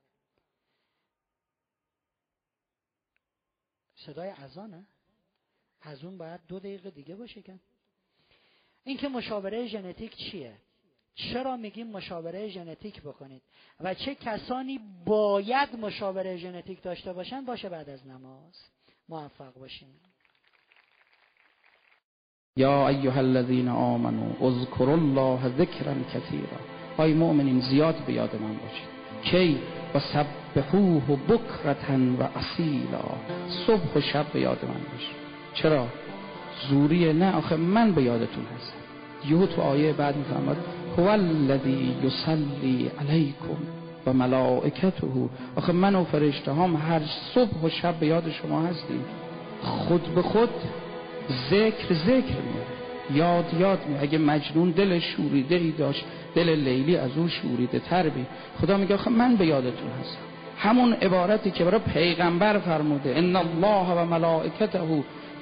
صدای 3.96 4.28
اذانه 4.28 4.86
از 5.80 6.04
اون 6.04 6.18
باید 6.18 6.40
دو 6.48 6.58
دقیقه 6.58 6.90
دیگه 6.90 7.16
باشه 7.16 7.42
که. 7.42 7.58
این 8.84 8.96
که 8.96 9.08
مشاوره 9.08 9.66
ژنتیک 9.66 10.16
چیه؟ 10.16 10.56
چرا 11.14 11.56
میگیم 11.56 11.86
مشاوره 11.86 12.48
ژنتیک 12.48 13.02
بکنید؟ 13.02 13.42
و 13.80 13.94
چه 13.94 14.14
کسانی 14.14 14.80
باید 15.04 15.76
مشاوره 15.76 16.36
ژنتیک 16.36 16.82
داشته 16.82 17.12
باشن 17.12 17.44
باشه 17.44 17.68
بعد 17.68 17.88
از 17.88 18.06
نماز. 18.06 18.54
موفق 19.08 19.54
باشین. 19.54 20.00
یا 22.58 22.88
ایها 22.88 23.20
الذین 23.20 23.68
آمنوا 23.68 24.48
اذکروا 24.48 24.94
الله 24.94 25.38
ذکرا 25.58 25.94
کثیرا. 26.14 26.58
های 26.98 27.14
مؤمنین 27.14 27.60
زیاد 27.60 27.94
به 28.06 28.12
یاد 28.12 28.34
من 28.34 28.48
باشید. 28.48 28.88
کی؟ 29.22 29.58
و 29.94 29.98
سبحوه 29.98 31.02
بکرتا 31.28 31.98
و 32.20 32.28
اصیلا. 32.38 33.04
صبح 33.66 33.96
و 33.96 34.00
شب 34.00 34.26
به 34.32 34.40
یاد 34.40 34.58
من 34.64 34.92
باشید. 34.92 35.16
چرا؟ 35.54 35.86
زوریه 36.68 37.12
نه 37.12 37.36
آخه 37.36 37.56
من 37.56 37.92
به 37.92 38.02
یادتون 38.02 38.44
هستم. 38.56 38.78
یهو 39.30 39.46
تو 39.46 39.62
آیه 39.62 39.92
بعد 39.92 40.16
میفرماد 40.16 40.56
هو 40.98 41.08
الذی 41.08 41.96
یصلی 42.02 42.90
علیکم 43.00 43.58
و 44.06 44.12
ملائکته. 44.12 45.06
آخه 45.56 45.72
من 45.72 45.94
و 45.94 46.04
فرشته 46.04 46.52
هم 46.52 46.76
هر 46.76 47.00
صبح 47.34 47.62
و 47.62 47.68
شب 47.68 47.94
به 47.94 48.06
یاد 48.06 48.30
شما 48.30 48.62
هستیم. 48.62 49.04
خود 49.62 50.02
به 50.02 50.22
خود 50.22 50.50
ذکر 51.50 51.94
ذکر 51.94 52.36
میاره 52.46 52.76
یاد 53.14 53.44
یاد 53.60 53.78
می 53.88 53.98
اگه 53.98 54.18
مجنون 54.18 54.70
دل 54.70 54.98
شوریده 54.98 55.54
ای 55.54 55.70
داشت 55.70 56.04
دل 56.34 56.48
لیلی 56.48 56.96
از 56.96 57.10
اون 57.16 57.28
شوریده 57.28 57.78
تر 57.78 58.08
بی. 58.08 58.26
خدا 58.60 58.76
میگه 58.76 58.94
آخه 58.94 59.10
من 59.10 59.36
به 59.36 59.46
یادتون 59.46 59.90
هستم. 60.00 60.18
همون 60.58 60.92
عبارتی 60.92 61.50
که 61.50 61.64
برای 61.64 61.80
پیغمبر 61.80 62.58
فرموده 62.58 63.14
ان 63.16 63.36
الله 63.36 63.92
و 63.92 64.04
ملائکته 64.04 64.80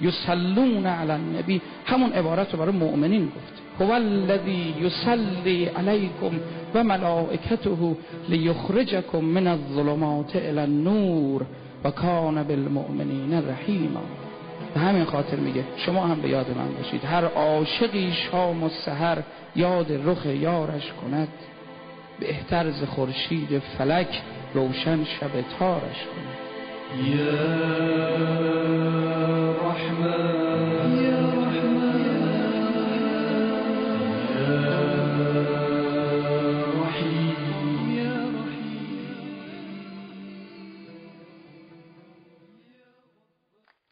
یصلون 0.02 0.86
علی 0.86 1.10
النبی. 1.10 1.60
همون 1.86 2.12
عبارت 2.12 2.52
رو 2.52 2.58
برای 2.58 2.72
مؤمنین 2.72 3.26
گفت 3.26 3.62
هو 3.80 3.92
الذی 3.92 4.74
یصلی 4.80 5.64
علیکم 5.64 6.40
و 6.74 6.84
ملائکته 6.84 7.96
لیخرجکم 8.28 9.18
من 9.18 9.46
الظلمات 9.46 10.36
الى 10.36 10.58
النور 10.58 11.42
و 11.84 11.90
کان 11.90 12.42
بالمؤمنین 12.42 13.34
رحیما. 13.48 14.23
به 14.74 14.80
همین 14.80 15.04
خاطر 15.04 15.36
میگه. 15.36 15.64
شما 15.76 16.06
هم 16.06 16.20
به 16.20 16.28
یاد 16.28 16.46
من 16.56 16.74
باشید. 16.74 17.04
هر 17.04 17.24
عاشقی 17.24 18.12
شام 18.12 18.62
و 18.62 18.68
سحر 18.68 19.18
یاد 19.56 19.86
رخ 20.04 20.26
یارش 20.26 20.92
کند. 20.92 21.28
بهتر 22.20 22.70
ز 22.70 22.84
خورشید 22.84 23.58
فلک 23.58 24.22
روشن 24.54 25.04
شب 25.04 25.30
تارش 25.58 26.00
کند. 26.14 26.44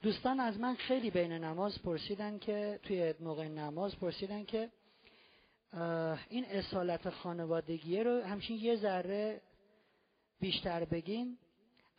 دوستان 0.02 0.40
از 0.40 0.60
من 0.60 0.74
خیلی 0.74 1.10
بین 1.10 1.32
نماز 1.32 1.82
پرسیدن 1.82 2.38
که 2.38 2.80
توی 2.82 3.14
موقع 3.20 3.48
نماز 3.48 3.96
پرسیدن 3.96 4.44
که 4.44 4.70
این 6.28 6.44
اصالت 6.44 7.10
خانوادگیه 7.10 8.02
رو 8.02 8.22
همچین 8.22 8.56
یه 8.56 8.76
ذره 8.76 9.40
بیشتر 10.40 10.84
بگین. 10.84 11.38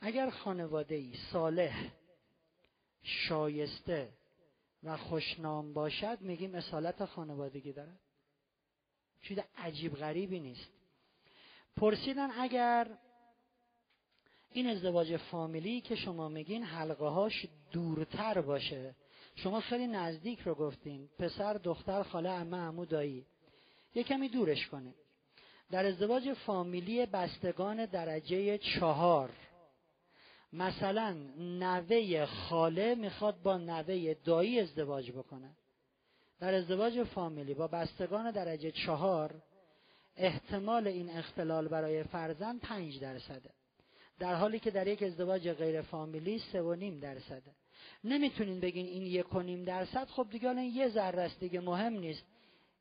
اگر 0.01 0.29
خانواده 0.29 0.95
ای 0.95 1.13
صالح 1.31 1.91
شایسته 3.03 4.09
و 4.83 4.97
خوشنام 4.97 5.73
باشد 5.73 6.17
میگیم 6.21 6.55
اصالت 6.55 7.05
خانوادگی 7.05 7.73
دارد. 7.73 7.99
چیز 9.21 9.39
عجیب 9.57 9.95
غریبی 9.95 10.39
نیست. 10.39 10.69
پرسیدن 11.77 12.29
اگر 12.31 12.87
این 14.53 14.67
ازدواج 14.67 15.17
فامیلی 15.17 15.81
که 15.81 15.95
شما 15.95 16.29
میگین 16.29 16.63
حلقه 16.63 17.07
هاش 17.07 17.47
دورتر 17.71 18.41
باشه. 18.41 18.95
شما 19.35 19.61
خیلی 19.61 19.87
نزدیک 19.87 20.39
رو 20.39 20.55
گفتین. 20.55 21.09
پسر 21.19 21.53
دختر 21.53 22.03
خاله 22.03 22.29
عمه 22.29 22.57
عمو 22.57 22.85
دایی. 22.85 23.25
یه 23.95 24.03
کمی 24.03 24.29
دورش 24.29 24.67
کنه 24.67 24.93
در 25.71 25.85
ازدواج 25.85 26.33
فامیلی 26.33 27.05
بستگان 27.05 27.85
درجه 27.85 28.57
چهار. 28.57 29.29
مثلا 30.53 31.11
نوه 31.37 32.25
خاله 32.25 32.95
می‌خواد 32.95 33.41
با 33.41 33.57
نوه 33.57 34.13
دایی 34.13 34.59
ازدواج 34.59 35.11
بکنه. 35.11 35.55
در 36.39 36.53
ازدواج 36.53 37.03
فامیلی 37.03 37.53
با 37.53 37.67
بستگان 37.67 38.31
درجه 38.31 38.71
چهار 38.71 39.41
احتمال 40.15 40.87
این 40.87 41.09
اختلال 41.09 41.67
برای 41.67 42.03
فرزند 42.03 42.59
پنج 42.61 42.99
درصده. 42.99 43.49
در 44.23 44.35
حالی 44.35 44.59
که 44.59 44.71
در 44.71 44.87
یک 44.87 45.03
ازدواج 45.03 45.49
غیر 45.49 45.81
فامیلی 45.81 46.39
سه 46.51 46.61
و 46.61 46.73
نیم 46.75 46.99
درصده. 46.99 47.51
نمی‌تونین 48.03 48.59
بگین 48.59 48.85
این 48.85 49.03
یک 49.03 49.35
و 49.35 49.41
نیم 49.41 49.63
درصد. 49.63 50.07
خب 50.07 50.27
دیگه 50.31 50.49
الان 50.49 50.63
یه 50.63 50.89
ذره 50.89 51.21
است 51.21 51.39
دیگه 51.39 51.59
مهم 51.59 51.93
نیست. 51.93 52.23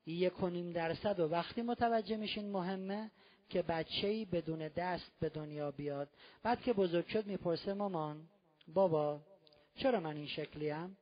یک 0.07 0.43
و 0.43 0.49
نیم 0.49 0.73
درصد 0.73 1.21
و 1.21 1.29
وقتی 1.29 1.63
متوجه 1.63 2.17
میشین 2.17 2.51
مهمه 2.51 3.11
که 3.49 3.63
بچه 3.63 4.07
ای 4.07 4.25
بدون 4.25 4.69
دست 4.69 5.13
به 5.21 5.29
دنیا 5.29 5.71
بیاد. 5.71 6.09
بعد 6.43 6.63
که 6.63 6.73
بزرگ 6.73 7.07
شد 7.07 7.27
می‌پرسه 7.27 7.75
مامان 7.75 8.29
بابا 8.69 9.21
چرا 9.77 10.01
من 10.01 10.17
این 10.17 10.27
شکلیم؟ 10.27 10.97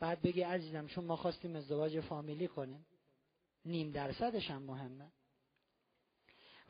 بعد 0.00 0.22
بگی 0.22 0.42
عزیزم 0.42 0.86
چون 0.86 1.04
ما 1.04 1.16
خواستیم 1.16 1.56
ازدواج 1.56 2.00
فامیلی 2.00 2.48
کنیم. 2.48 2.86
نیم 3.64 3.90
درصدش 3.90 4.50
هم 4.50 4.62
مهمه. 4.62 5.12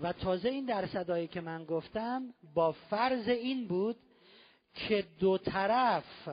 و 0.00 0.12
تازه 0.12 0.48
این 0.48 0.64
درصدهایی 0.64 1.26
که 1.26 1.40
من 1.40 1.64
گفتم 1.64 2.34
با 2.54 2.72
فرض 2.72 3.28
این 3.28 3.68
بود 3.68 3.96
که 4.74 5.04
دو 5.18 5.38
طرف 5.38 6.28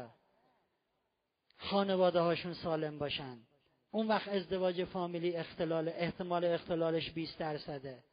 خانواده 1.58 2.20
هاشون 2.20 2.54
سالم 2.54 3.00
باشن. 3.00 3.38
اون 3.92 4.08
وقت 4.08 4.28
ازدواج 4.28 4.84
فامیلی 4.84 5.36
اختلال 5.36 5.90
احتمال 5.90 6.46
اختلالش 6.46 7.12
20 7.12 7.38
درصده. 7.38 8.04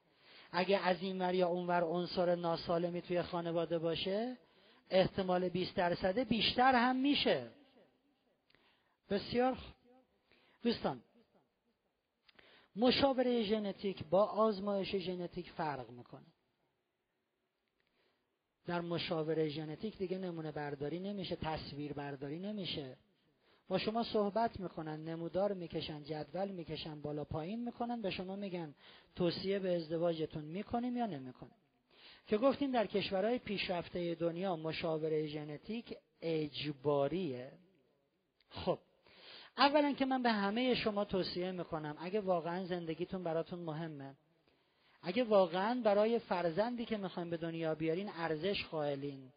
اگه 0.52 0.78
از 0.78 1.02
این 1.02 1.22
ور 1.22 1.34
یا 1.34 1.48
اون 1.48 1.66
ور 1.66 1.82
عنصر 1.84 2.34
ناسالمی 2.34 3.02
توی 3.02 3.22
خانواده 3.22 3.78
باشه 3.78 4.36
احتمال 4.90 5.48
20 5.48 5.74
درصده 5.74 6.24
بیشتر 6.24 6.74
هم 6.74 6.96
میشه. 6.96 7.50
بسیار 9.10 9.58
دوستان 10.62 11.02
مشاوره 12.76 13.42
ژنتیک 13.42 14.04
با 14.04 14.24
آزمایش 14.24 14.96
ژنتیک 14.96 15.50
فرق 15.50 15.90
می‌کنه. 15.90 16.26
در 18.66 18.80
مشاوره 18.80 19.48
ژنتیک 19.48 19.98
دیگه 19.98 20.18
نمونه 20.18 20.52
برداری 20.52 21.00
نمیشه 21.00 21.36
تصویر 21.36 21.92
برداری 21.92 22.38
نمیشه. 22.38 22.96
با 23.68 23.78
شما 23.78 24.04
صحبت 24.04 24.60
می‌کنن 24.60 25.04
نمودار 25.04 25.52
می‌کشن 25.52 26.02
جدول 26.02 26.48
می‌کشن 26.48 27.00
بالا 27.00 27.24
پایین 27.24 27.64
می‌کنن 27.64 28.02
به 28.02 28.10
شما 28.10 28.36
میگن 28.36 28.74
توصیه 29.16 29.58
به 29.58 29.76
ازدواجتون 29.76 30.44
می‌کنیم 30.44 30.96
یا 30.96 31.06
نمی‌کنیم. 31.06 31.56
که 32.26 32.38
گفتیم 32.38 32.72
در 32.72 32.86
کشورهای 32.86 33.38
پیشرفته 33.38 34.14
دنیا 34.14 34.56
مشاوره 34.56 35.26
ژنتیک 35.26 35.94
اجباریه. 36.20 37.52
خب 38.48 38.78
اولا 39.58 39.92
که 39.92 40.04
من 40.04 40.22
به 40.22 40.30
همه 40.30 40.74
شما 40.74 41.04
توصیه 41.04 41.52
می‌کنم 41.52 41.96
اگه 42.00 42.20
واقعا 42.20 42.64
زندگیتون 42.64 43.24
براتون 43.24 43.58
مهمه 43.58 44.14
اگه 45.02 45.24
واقعا 45.24 45.80
برای 45.84 46.18
فرزندی 46.18 46.84
که 46.84 46.96
می‌خوایم 46.96 47.30
به 47.30 47.36
دنیا 47.36 47.74
بیارین 47.74 48.10
ارزش 48.16 48.64
قائلین. 48.64 49.32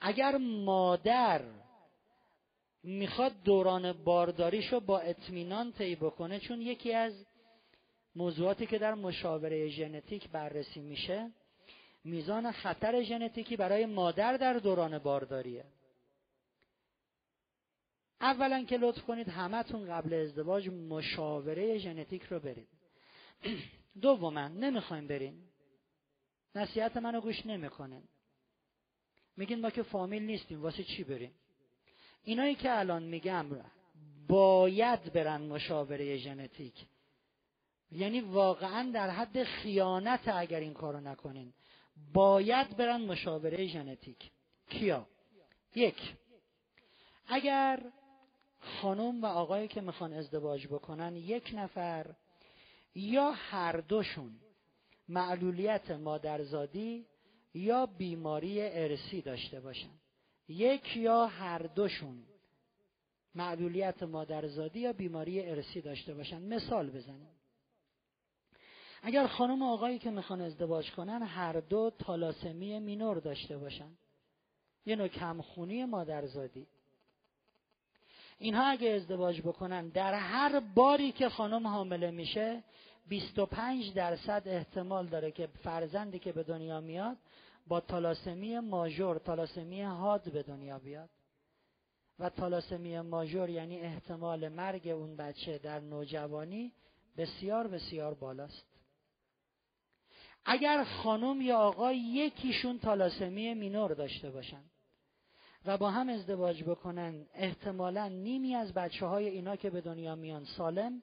اگر 0.00 0.36
مادر 0.36 1.42
می‌خواد 2.82 3.32
دوران 3.44 3.92
بارداریشو 3.92 4.80
با 4.80 4.98
اطمینان 4.98 5.72
طی 5.72 5.96
بکنه 5.96 6.40
چون 6.40 6.60
یکی 6.60 6.94
از 6.94 7.26
موضوعاتی 8.16 8.66
که 8.66 8.78
در 8.78 8.94
مشاوره 8.94 9.68
ژنتیک 9.68 10.28
بررسی 10.28 10.80
میشه 10.80 11.30
میزان 12.04 12.52
خطر 12.52 13.02
ژنتیکی 13.02 13.56
برای 13.56 13.86
مادر 13.86 14.36
در 14.36 14.52
دوران 14.52 14.98
بارداریه. 14.98 15.64
اولا 18.20 18.64
که 18.64 18.76
لطف 18.76 19.02
کنید 19.02 19.28
همتون 19.28 19.86
قبل 19.86 20.14
ازدواج 20.14 20.68
مشاوره 20.68 21.78
ژنتیک 21.78 22.22
رو 22.22 22.40
برید. 22.40 22.68
دوما 24.02 24.48
نمی‌خوایم 24.48 25.06
برین. 25.06 25.42
نصیحت 26.54 26.96
منو 26.96 27.20
گوش 27.20 27.46
نمی‌کنن 27.46 28.02
میگین 29.36 29.60
ما 29.60 29.70
که 29.70 29.82
فامیل 29.82 30.22
نیستیم 30.22 30.62
واسه 30.62 30.84
چی 30.84 31.04
بریم؟ 31.04 31.34
اینایی 32.24 32.54
که 32.54 32.78
الان 32.78 33.02
میگم 33.02 33.46
باید 34.28 35.12
برن 35.12 35.42
مشاوره 35.42 36.16
ژنتیک. 36.16 36.74
یعنی 37.92 38.20
واقعا 38.20 38.90
در 38.94 39.10
حد 39.10 39.44
خیانت 39.44 40.28
اگر 40.28 40.60
این 40.60 40.74
کارو 40.74 41.00
نکنین. 41.00 41.52
باید 42.12 42.76
برن 42.76 43.00
مشاوره 43.00 43.66
ژنتیک. 43.66 44.30
کیا؟ 44.70 45.06
یک. 45.74 46.14
اگر 47.26 47.92
خانم 48.68 49.22
و 49.22 49.26
آقایی 49.26 49.68
که 49.68 49.80
می‌خوان 49.80 50.12
ازدواج 50.12 50.66
بکنن 50.66 51.16
یک 51.16 51.50
نفر 51.54 52.14
یا 52.94 53.30
هر 53.30 53.76
دوشون 53.76 54.40
معلولیت 55.08 55.90
مادرزادی 55.90 57.06
یا 57.54 57.86
بیماری 57.86 58.62
ارسی 58.62 59.22
داشته 59.22 59.60
باشن. 59.60 59.90
یک 60.48 60.96
یا 60.96 61.26
هر 61.26 61.58
دوشون 61.58 62.24
معلولیت 63.34 64.02
مادرزادی 64.02 64.80
یا 64.80 64.92
بیماری 64.92 65.50
ارسی 65.50 65.80
داشته 65.80 66.14
باشن. 66.14 66.42
مثال 66.42 66.90
بزنیم. 66.90 67.30
اگر 69.02 69.26
خانم 69.26 69.62
و 69.62 69.72
آقایی 69.72 69.98
که 69.98 70.10
می‌خوان 70.10 70.40
ازدواج 70.40 70.90
کنن 70.90 71.22
هر 71.22 71.60
دو 71.60 71.90
تالاسمی 71.98 72.78
مینور 72.78 73.18
داشته 73.18 73.58
باشن. 73.58 73.90
یه 74.86 74.96
نوع 74.96 75.08
کمخونی 75.08 75.84
مادرزادی. 75.84 76.66
اینها 78.38 78.66
اگه 78.66 78.90
ازدواج 78.90 79.40
بکنن 79.40 79.88
در 79.88 80.14
هر 80.14 80.60
باری 80.60 81.12
که 81.12 81.28
خانم 81.28 81.66
حامله 81.66 82.10
میشه 82.10 82.62
25 83.08 83.92
درصد 83.94 84.42
احتمال 84.46 85.06
داره 85.06 85.30
که 85.30 85.46
فرزندی 85.46 86.18
که 86.18 86.32
به 86.32 86.42
دنیا 86.42 86.80
میاد 86.80 87.16
با 87.66 87.80
تالاسمی 87.80 88.58
ماژور 88.58 89.18
تالاسمی 89.18 89.82
حاد 89.82 90.32
به 90.32 90.42
دنیا 90.42 90.78
بیاد. 90.78 91.10
و 92.18 92.28
تالاسمی 92.28 93.00
ماژور 93.00 93.50
یعنی 93.50 93.80
احتمال 93.80 94.48
مرگ 94.48 94.88
اون 94.88 95.16
بچه 95.16 95.58
در 95.58 95.80
نوجوانی 95.80 96.72
بسیار 97.16 97.66
بسیار 97.66 98.14
بالاست. 98.14 98.66
اگر 100.44 100.84
خانم 100.84 101.40
یا 101.40 101.58
آقا 101.58 101.92
یکیشون 101.92 102.78
تالاسمی 102.78 103.54
مینور 103.54 103.94
داشته 103.94 104.30
باشن 104.30 104.62
و 105.66 105.78
با 105.78 105.90
هم 105.90 106.08
ازدواج 106.08 106.64
بکنن 106.64 107.26
احتمالا 107.34 108.08
نیمی 108.08 108.54
از 108.54 108.74
بچه 108.74 109.06
های 109.06 109.28
اینا 109.28 109.56
که 109.56 109.70
به 109.70 109.80
دنیا 109.80 110.14
میان 110.14 110.44
سالم 110.44 111.02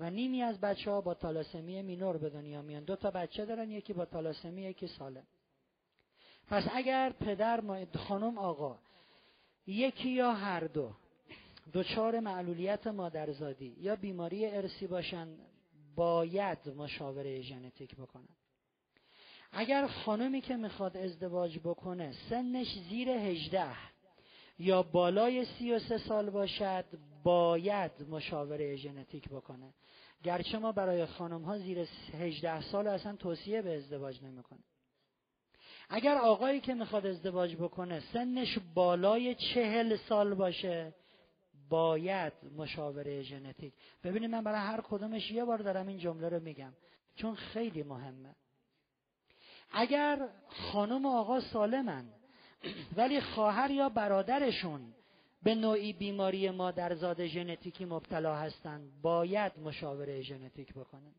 و 0.00 0.10
نیمی 0.10 0.42
از 0.42 0.60
بچه 0.60 0.90
ها 0.90 1.00
با 1.00 1.14
تالاسمی 1.14 1.82
مینور 1.82 2.16
به 2.16 2.30
دنیا 2.30 2.62
میان. 2.62 2.84
دو 2.84 2.96
تا 2.96 3.10
بچه 3.10 3.44
دارن 3.44 3.70
یکی 3.70 3.92
با 3.92 4.04
تالاسمی 4.04 4.62
یکی 4.62 4.86
سالم. 4.86 5.26
پس 6.48 6.64
اگر 6.72 7.12
پدر 7.12 7.86
خانم 7.96 8.38
آقا 8.38 8.78
یکی 9.66 10.08
یا 10.08 10.32
هر 10.32 10.60
دو 10.60 10.92
دچار 11.72 12.20
معلولیت 12.20 12.86
مادرزادی 12.86 13.76
یا 13.80 13.96
بیماری 13.96 14.46
ارسی 14.46 14.86
باشن 14.86 15.28
باید 15.94 16.68
مشاوره 16.68 17.42
ژنتیک 17.42 17.96
بکنن. 17.96 18.28
اگر 19.52 19.86
خانمی 19.86 20.40
که 20.40 20.56
می‌خواد 20.56 20.96
ازدواج 20.96 21.58
بکنه 21.58 22.12
سنش 22.30 22.78
زیر 22.88 23.08
هجده 23.08 23.70
یا 24.58 24.82
بالای 24.82 25.44
سی 25.44 25.72
و 25.72 25.78
سه 25.78 25.98
سال 25.98 26.30
باشد 26.30 26.84
باید 27.22 27.92
مشاوره 28.10 28.76
ژنتیک 28.76 29.28
بکنه. 29.28 29.74
گرچه 30.24 30.58
ما 30.58 30.72
برای 30.72 31.06
خانم 31.06 31.42
ها 31.42 31.58
زیر 31.58 31.88
هجده 32.12 32.60
سال 32.60 32.86
اصلا 32.86 33.16
توصیه 33.16 33.62
به 33.62 33.76
ازدواج 33.76 34.22
نمی‌کنه. 34.22 34.60
اگر 35.88 36.14
آقایی 36.18 36.60
که 36.60 36.74
می‌خواد 36.74 37.06
ازدواج 37.06 37.56
بکنه 37.56 38.00
سنش 38.12 38.58
بالای 38.74 39.34
چهل 39.34 39.96
سال 39.96 40.34
باشه 40.34 40.94
باید 41.68 42.32
مشاوره 42.56 43.22
ژنتیک. 43.22 43.74
ببینید 44.04 44.30
من 44.30 44.44
برای 44.44 44.60
هر 44.60 44.80
کدومش 44.80 45.30
یه 45.30 45.44
بار 45.44 45.58
دارم 45.58 45.86
این 45.86 45.98
جمله 45.98 46.28
رو 46.28 46.40
میگم. 46.40 46.72
چون 47.16 47.34
خیلی 47.34 47.82
مهمه. 47.82 48.34
اگر 49.70 50.28
خانم 50.48 51.06
و 51.06 51.08
آقا 51.08 51.40
سالمن 51.40 52.04
ولی 52.96 53.20
خواهر 53.20 53.70
یا 53.70 53.88
برادرشون 53.88 54.94
به 55.42 55.54
نوعی 55.54 55.92
بیماری 55.92 56.50
مادرزاد 56.50 57.26
ژنتیکی 57.26 57.84
مبتلا 57.84 58.36
هستند 58.36 59.02
باید 59.02 59.58
مشاوره 59.58 60.22
ژنتیک 60.22 60.74
بکنن. 60.74 61.14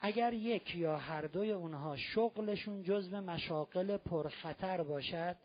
اگر 0.00 0.32
یک 0.32 0.76
یا 0.76 0.96
هر 0.96 1.22
دوی 1.22 1.52
اونها 1.52 1.96
شغلشون 1.96 2.82
جزو 2.82 3.20
مشاقل 3.20 3.96
پرخطر 3.96 4.82
باشد 4.82 5.36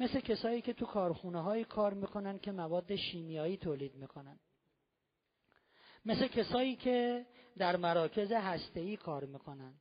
مثل 0.00 0.20
کسایی 0.20 0.62
که 0.62 0.72
تو 0.72 0.86
کارخونه 0.86 1.42
های 1.42 1.64
کار 1.64 1.94
می‌کنن 1.94 2.38
که 2.38 2.52
مواد 2.52 2.96
شیمیایی 2.96 3.56
تولید 3.56 3.94
می‌کنن. 3.94 4.38
مثل 6.04 6.26
کسایی 6.26 6.76
که 6.76 7.26
در 7.58 7.76
مراکز 7.76 8.32
هسته‌ای 8.32 8.96
کار 8.96 9.24
می‌کنن. 9.24 9.74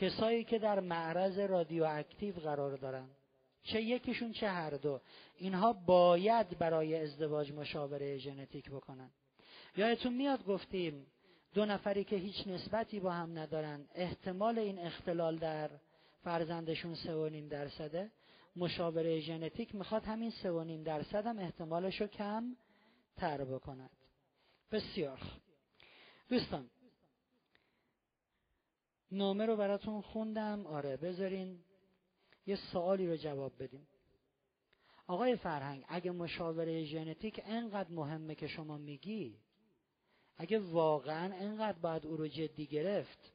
کسایی 0.00 0.44
که 0.44 0.58
در 0.58 0.80
معرض 0.80 1.38
رادیواکتیو 1.38 2.34
قرار 2.34 2.76
دارن. 2.76 3.08
چه 3.62 3.82
یکیشون 3.82 4.32
چه 4.32 4.48
هر 4.48 4.70
دو. 4.70 5.00
اینها 5.36 5.72
باید 5.72 6.58
برای 6.58 6.96
ازدواج 6.96 7.52
مشاوره 7.52 8.18
ژنتیک 8.18 8.70
بکنن. 8.70 9.10
یادتون 9.76 10.14
میاد 10.14 10.44
گفتیم 10.44 11.06
دو 11.54 11.64
نفری 11.64 12.04
که 12.04 12.16
هیچ 12.16 12.46
نسبتی 12.46 13.00
با 13.00 13.10
هم 13.10 13.38
ندارن 13.38 13.86
احتمال 13.94 14.58
این 14.58 14.78
اختلال 14.78 15.36
در 15.36 15.70
فرزندشون 16.24 16.94
سه 16.94 17.14
و 17.14 17.28
نیم 17.28 17.48
درصده. 17.48 18.10
مشاوره 18.56 19.20
ژنتیک 19.20 19.74
می‌خواد 19.74 20.04
همین 20.04 20.30
سه 20.30 20.50
و 20.50 20.64
نیم 20.64 20.82
درصد 20.82 21.26
هم 21.26 21.38
احتمالش 21.38 22.00
رو 22.00 22.06
کم 22.06 22.56
تر 23.16 23.44
بکند. 23.44 23.90
بسیار 24.72 25.18
دوستان 26.28 26.70
نامه 29.12 29.46
رو 29.46 29.56
براتون 29.56 30.00
خوندم. 30.00 30.66
آره 30.66 30.96
بذارین 30.96 31.58
یه 32.46 32.56
سوالی 32.72 33.06
رو 33.06 33.16
جواب 33.16 33.52
بدیم. 33.58 33.88
آقای 35.06 35.36
فرهنگ 35.36 35.84
اگه 35.88 36.10
مشاوره 36.10 36.84
ژنتیک 36.84 37.40
انقدر 37.44 37.90
مهمه 37.90 38.34
که 38.34 38.46
شما 38.46 38.78
میگی؟ 38.78 39.36
اگه 40.36 40.58
واقعا 40.58 41.34
انقدر 41.34 41.78
باید 41.78 42.06
او 42.06 42.16
رو 42.16 42.28
جدی 42.28 42.66
گرفت؟ 42.66 43.32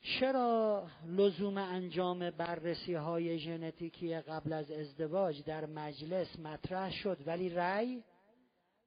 چرا 0.00 0.86
لزوم 1.06 1.58
انجام 1.58 2.30
بررسی 2.30 2.94
های 2.94 3.38
ژنتیکی 3.38 4.14
قبل 4.14 4.52
از 4.52 4.70
ازدواج 4.70 5.44
در 5.44 5.66
مجلس 5.66 6.38
مطرح 6.38 6.90
شد 6.90 7.18
ولی 7.26 7.48
رأی 7.48 8.02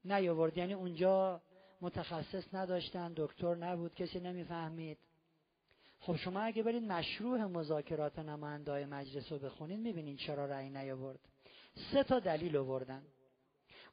نیاورد؟ 0.06 0.58
یعنی 0.58 0.74
اونجا 0.74 1.42
متخصص 1.82 2.54
نداشتن 2.54 3.14
دکتر 3.18 3.56
نبود 3.56 3.96
کسی 3.96 4.20
نمی‌فهمید. 4.20 4.98
خب 6.06 6.16
شما 6.16 6.42
اگه 6.42 6.64
برید 6.64 6.84
مشروع 6.84 7.46
مذاکرات 7.46 8.20
نمایندای 8.20 8.86
مجلس 8.86 9.32
رو 9.32 9.40
بخونید 9.40 9.80
می‌بینید 9.80 10.18
چرا 10.18 10.46
رأی 10.46 10.70
نیاورد. 10.70 11.20
سه 11.92 12.04
تا 12.04 12.20
دلیل 12.20 12.58
آوردن. 12.58 13.04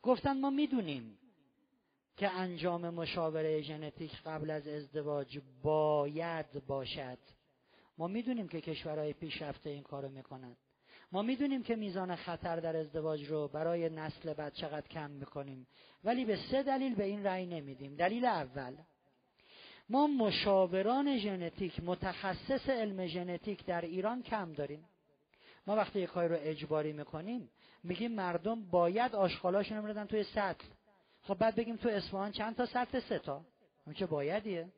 گفتن 0.02 0.40
ما 0.40 0.50
می‌دونیم 0.50 1.18
که 2.16 2.30
انجام 2.30 2.90
مشاوره 2.90 3.62
ژنتیک 3.62 4.22
قبل 4.26 4.50
از 4.50 4.68
ازدواج 4.68 5.38
باید 5.62 6.66
باشد. 6.66 7.18
ما 7.98 8.06
می‌دونیم 8.06 8.48
که 8.48 8.60
کشورهای 8.60 9.12
پیشرفته 9.12 9.70
این 9.70 9.82
کارو 9.82 10.08
می‌کنن. 10.08 10.56
ما 11.12 11.22
می‌دونیم 11.22 11.62
که 11.62 11.76
میزان 11.76 12.16
خطر 12.16 12.60
در 12.60 12.76
ازدواج 12.76 13.26
رو 13.26 13.48
برای 13.48 13.88
نسل 13.88 14.34
بعد 14.34 14.52
چقدر 14.52 14.88
کم 14.88 15.10
می‌کنیم. 15.10 15.66
ولی 16.04 16.24
به 16.24 16.38
سه 16.50 16.62
دلیل 16.62 16.94
به 16.94 17.04
این 17.04 17.26
رأی 17.26 17.46
نمیدیم. 17.46 17.94
دلیل 17.94 18.24
اول 18.24 18.76
ما 19.90 20.06
مشاوران 20.06 21.18
ژنتیک 21.18 21.80
متخصص 21.84 22.68
علم 22.68 23.06
ژنتیک 23.06 23.64
در 23.64 23.80
ایران 23.80 24.22
کم 24.22 24.52
داریم. 24.52 24.84
ما 25.66 25.76
وقتی 25.76 26.00
یک 26.00 26.10
کاری 26.10 26.28
رو 26.28 26.36
اجباری 26.40 26.92
می‌کنیم 26.92 27.50
میگیم 27.82 28.12
مردم 28.12 28.70
باید 28.70 29.14
آشغالاشون 29.14 29.78
رو 29.78 29.84
بدن 29.84 30.04
توی 30.06 30.24
سطل. 30.24 30.64
خب 31.22 31.34
بعد 31.34 31.54
بگیم 31.54 31.76
تو 31.76 31.88
اصفهان 31.88 32.32
چند 32.32 32.56
تا 32.56 32.66
سطل؟ 32.66 33.00
سه 33.00 33.18
تا. 33.18 33.44
اون 33.86 33.94
چه 33.94 34.06
بایدیه. 34.06 34.68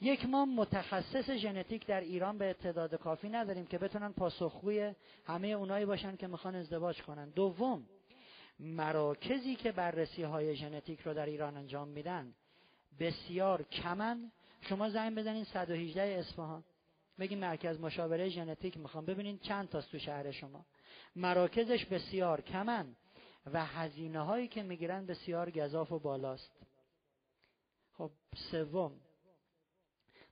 یک 0.00 0.26
ما 0.26 0.44
متخصص 0.44 1.30
ژنتیک 1.30 1.86
در 1.86 2.00
ایران 2.00 2.38
به 2.38 2.52
تعداد 2.52 2.94
کافی 2.94 3.28
نداریم 3.28 3.66
که 3.66 3.78
بتونن 3.78 4.12
پاسخگوی 4.12 4.94
همه 5.26 5.48
اونایی 5.48 5.84
باشن 5.84 6.16
که 6.16 6.26
می‌خوان 6.26 6.54
ازدواج 6.54 7.02
کنن. 7.02 7.30
دوم 7.30 7.86
مراکزی 8.58 9.56
که 9.56 9.72
بررسی 9.72 10.22
های 10.22 10.56
ژنتیک 10.56 11.00
رو 11.00 11.14
در 11.14 11.26
ایران 11.26 11.56
انجام 11.56 11.88
میدن 11.88 12.34
بسیار 13.00 13.62
کمن. 13.62 14.32
شما 14.60 14.90
زنگ 14.90 15.18
بزنین 15.18 15.44
118 15.44 16.02
اصفهان. 16.02 16.64
بگین 17.18 17.38
مرکز 17.38 17.80
مشاوره 17.80 18.28
ژنتیک 18.28 18.76
می‌خوام. 18.76 19.04
ببینین 19.04 19.38
چند 19.38 19.68
تاست 19.68 19.90
تو 19.90 19.98
شهر 19.98 20.30
شما. 20.30 20.66
مراکزش 21.16 21.84
بسیار 21.84 22.40
کمن 22.40 22.96
و 23.52 23.64
هزینه 23.64 24.20
هایی 24.20 24.48
که 24.48 24.62
می‌گیرن 24.62 25.06
بسیار 25.06 25.50
گذاف 25.50 25.92
و 25.92 25.98
بالاست. 25.98 26.52
خب 27.92 28.10
سوم. 28.50 29.00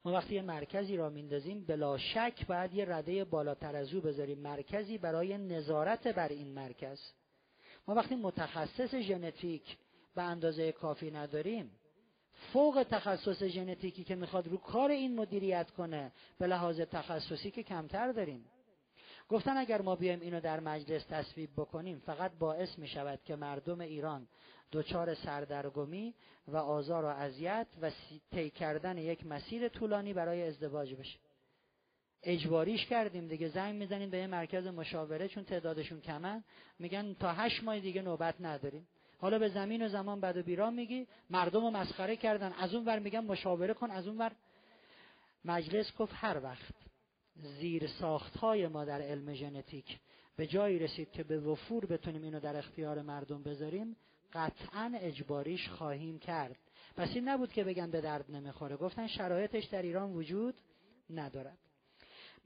ما 0.05 0.13
وقتی 0.13 0.35
یه 0.35 0.43
مرکزی 0.43 0.97
را 0.97 1.11
میندازیم 1.11 1.65
بلا 1.65 1.99
شک 1.99 2.47
باید 2.47 2.75
یه 2.75 2.85
رده 2.85 3.25
بالاتر 3.25 3.77
از 3.77 3.95
او 3.95 4.01
بذاریم. 4.01 4.39
مرکزی 4.39 4.99
برای 4.99 5.39
نظارت 5.39 6.07
بر 6.09 6.29
این 6.29 6.55
مرکز. 6.55 7.01
ما 7.89 7.95
وقتی 7.95 8.15
متخصص 8.15 8.95
ژنتیک 8.95 9.77
به 10.15 10.23
اندازه 10.23 10.73
کافی 10.73 11.11
نداریم 11.11 11.79
فوق 12.53 12.87
تخصص 12.91 13.43
ژنتیکی 13.43 14.05
که 14.05 14.15
می‌خواد 14.15 14.49
رو 14.49 14.57
کار 14.57 14.91
این 14.91 15.17
مدیریت 15.17 15.71
کنه 15.71 16.13
به 16.39 16.47
لحاظ 16.47 16.81
تخصصی 16.81 17.51
که 17.51 17.63
کمتر 17.63 18.13
داریم. 18.13 18.45
گفتن 19.29 19.57
اگر 19.57 19.83
ما 19.83 19.97
بیایم 19.97 20.21
اینو 20.21 20.41
در 20.41 20.61
مجلس 20.61 21.05
تصویب 21.05 21.51
بکنیم 21.57 22.03
فقط 22.07 22.33
باعث 22.39 22.79
می 22.79 22.89
شود 22.89 23.21
که 23.25 23.37
مردم 23.37 23.81
ایران 23.81 24.29
دچار 24.73 25.15
سردرگمی 25.15 26.15
و 26.49 26.57
آزار 26.57 27.05
و 27.05 27.09
اذیت 27.09 27.67
و 27.83 27.91
طی 28.33 28.51
کردن 28.51 28.99
یک 28.99 29.27
مسیر 29.27 29.69
طولانی 29.69 30.13
برای 30.13 30.43
ازدواج 30.43 30.95
بشه. 30.95 31.19
اجباریش 32.23 32.87
کردیم 32.87 33.29
دیگه 33.29 33.49
زنگ 33.49 33.75
می‌زنیم 33.75 34.11
به 34.11 34.19
یه 34.19 34.27
مرکز 34.27 34.67
مشاوره 34.67 35.29
چون 35.29 35.45
تعدادشون 35.45 36.01
کمن. 36.01 36.45
میگن 36.79 37.15
تا 37.15 37.33
هشت 37.33 37.63
ماه 37.63 37.81
دیگه 37.81 38.03
نوبت 38.03 38.35
نداریم. 38.41 38.89
حالا 39.23 39.39
به 39.39 39.49
زمین 39.49 39.83
و 39.83 39.89
زمان 39.89 40.21
بد 40.21 40.37
و 40.37 40.43
بیران 40.43 40.75
میگی 40.75 41.07
مردم 41.31 41.61
رو 41.61 41.71
مسخره 41.71 42.17
کردن. 42.17 42.53
از 42.53 42.75
اون 42.75 42.85
ور 42.85 42.99
میگن 42.99 43.21
مشاوره 43.21 43.75
کن 43.75 43.91
از 43.91 44.07
اون 44.07 44.19
ور. 44.19 44.33
مجلس 45.45 45.97
گفت 45.97 46.13
هر 46.17 46.41
وقت 46.43 46.75
زیر 47.35 47.87
ساخت 47.87 48.37
های 48.37 48.67
ما 48.67 48.85
در 48.85 49.03
علم 49.03 49.35
ژنتیک 49.35 49.99
به 50.37 50.47
جایی 50.47 50.79
رسید 50.79 51.11
که 51.11 51.23
به 51.23 51.41
وفور 51.41 51.87
بتونیم 51.87 52.23
اینو 52.23 52.41
در 52.41 52.57
اختیار 52.57 53.03
مردم 53.03 53.43
بذاریم 53.43 53.97
قطعا 54.33 54.93
اجباریش 54.95 55.69
خواهیم 55.69 56.19
کرد. 56.19 56.57
پس 56.97 57.09
این 57.15 57.29
نبود 57.29 57.53
که 57.53 57.65
بگن 57.65 57.91
به 57.91 58.01
درد 58.01 58.31
نمی‌خوره. 58.31 58.77
گفتن 58.77 59.07
شرایطش 59.07 59.65
در 59.65 59.83
ایران 59.83 60.13
وجود 60.13 60.55
ندارد. 61.11 61.59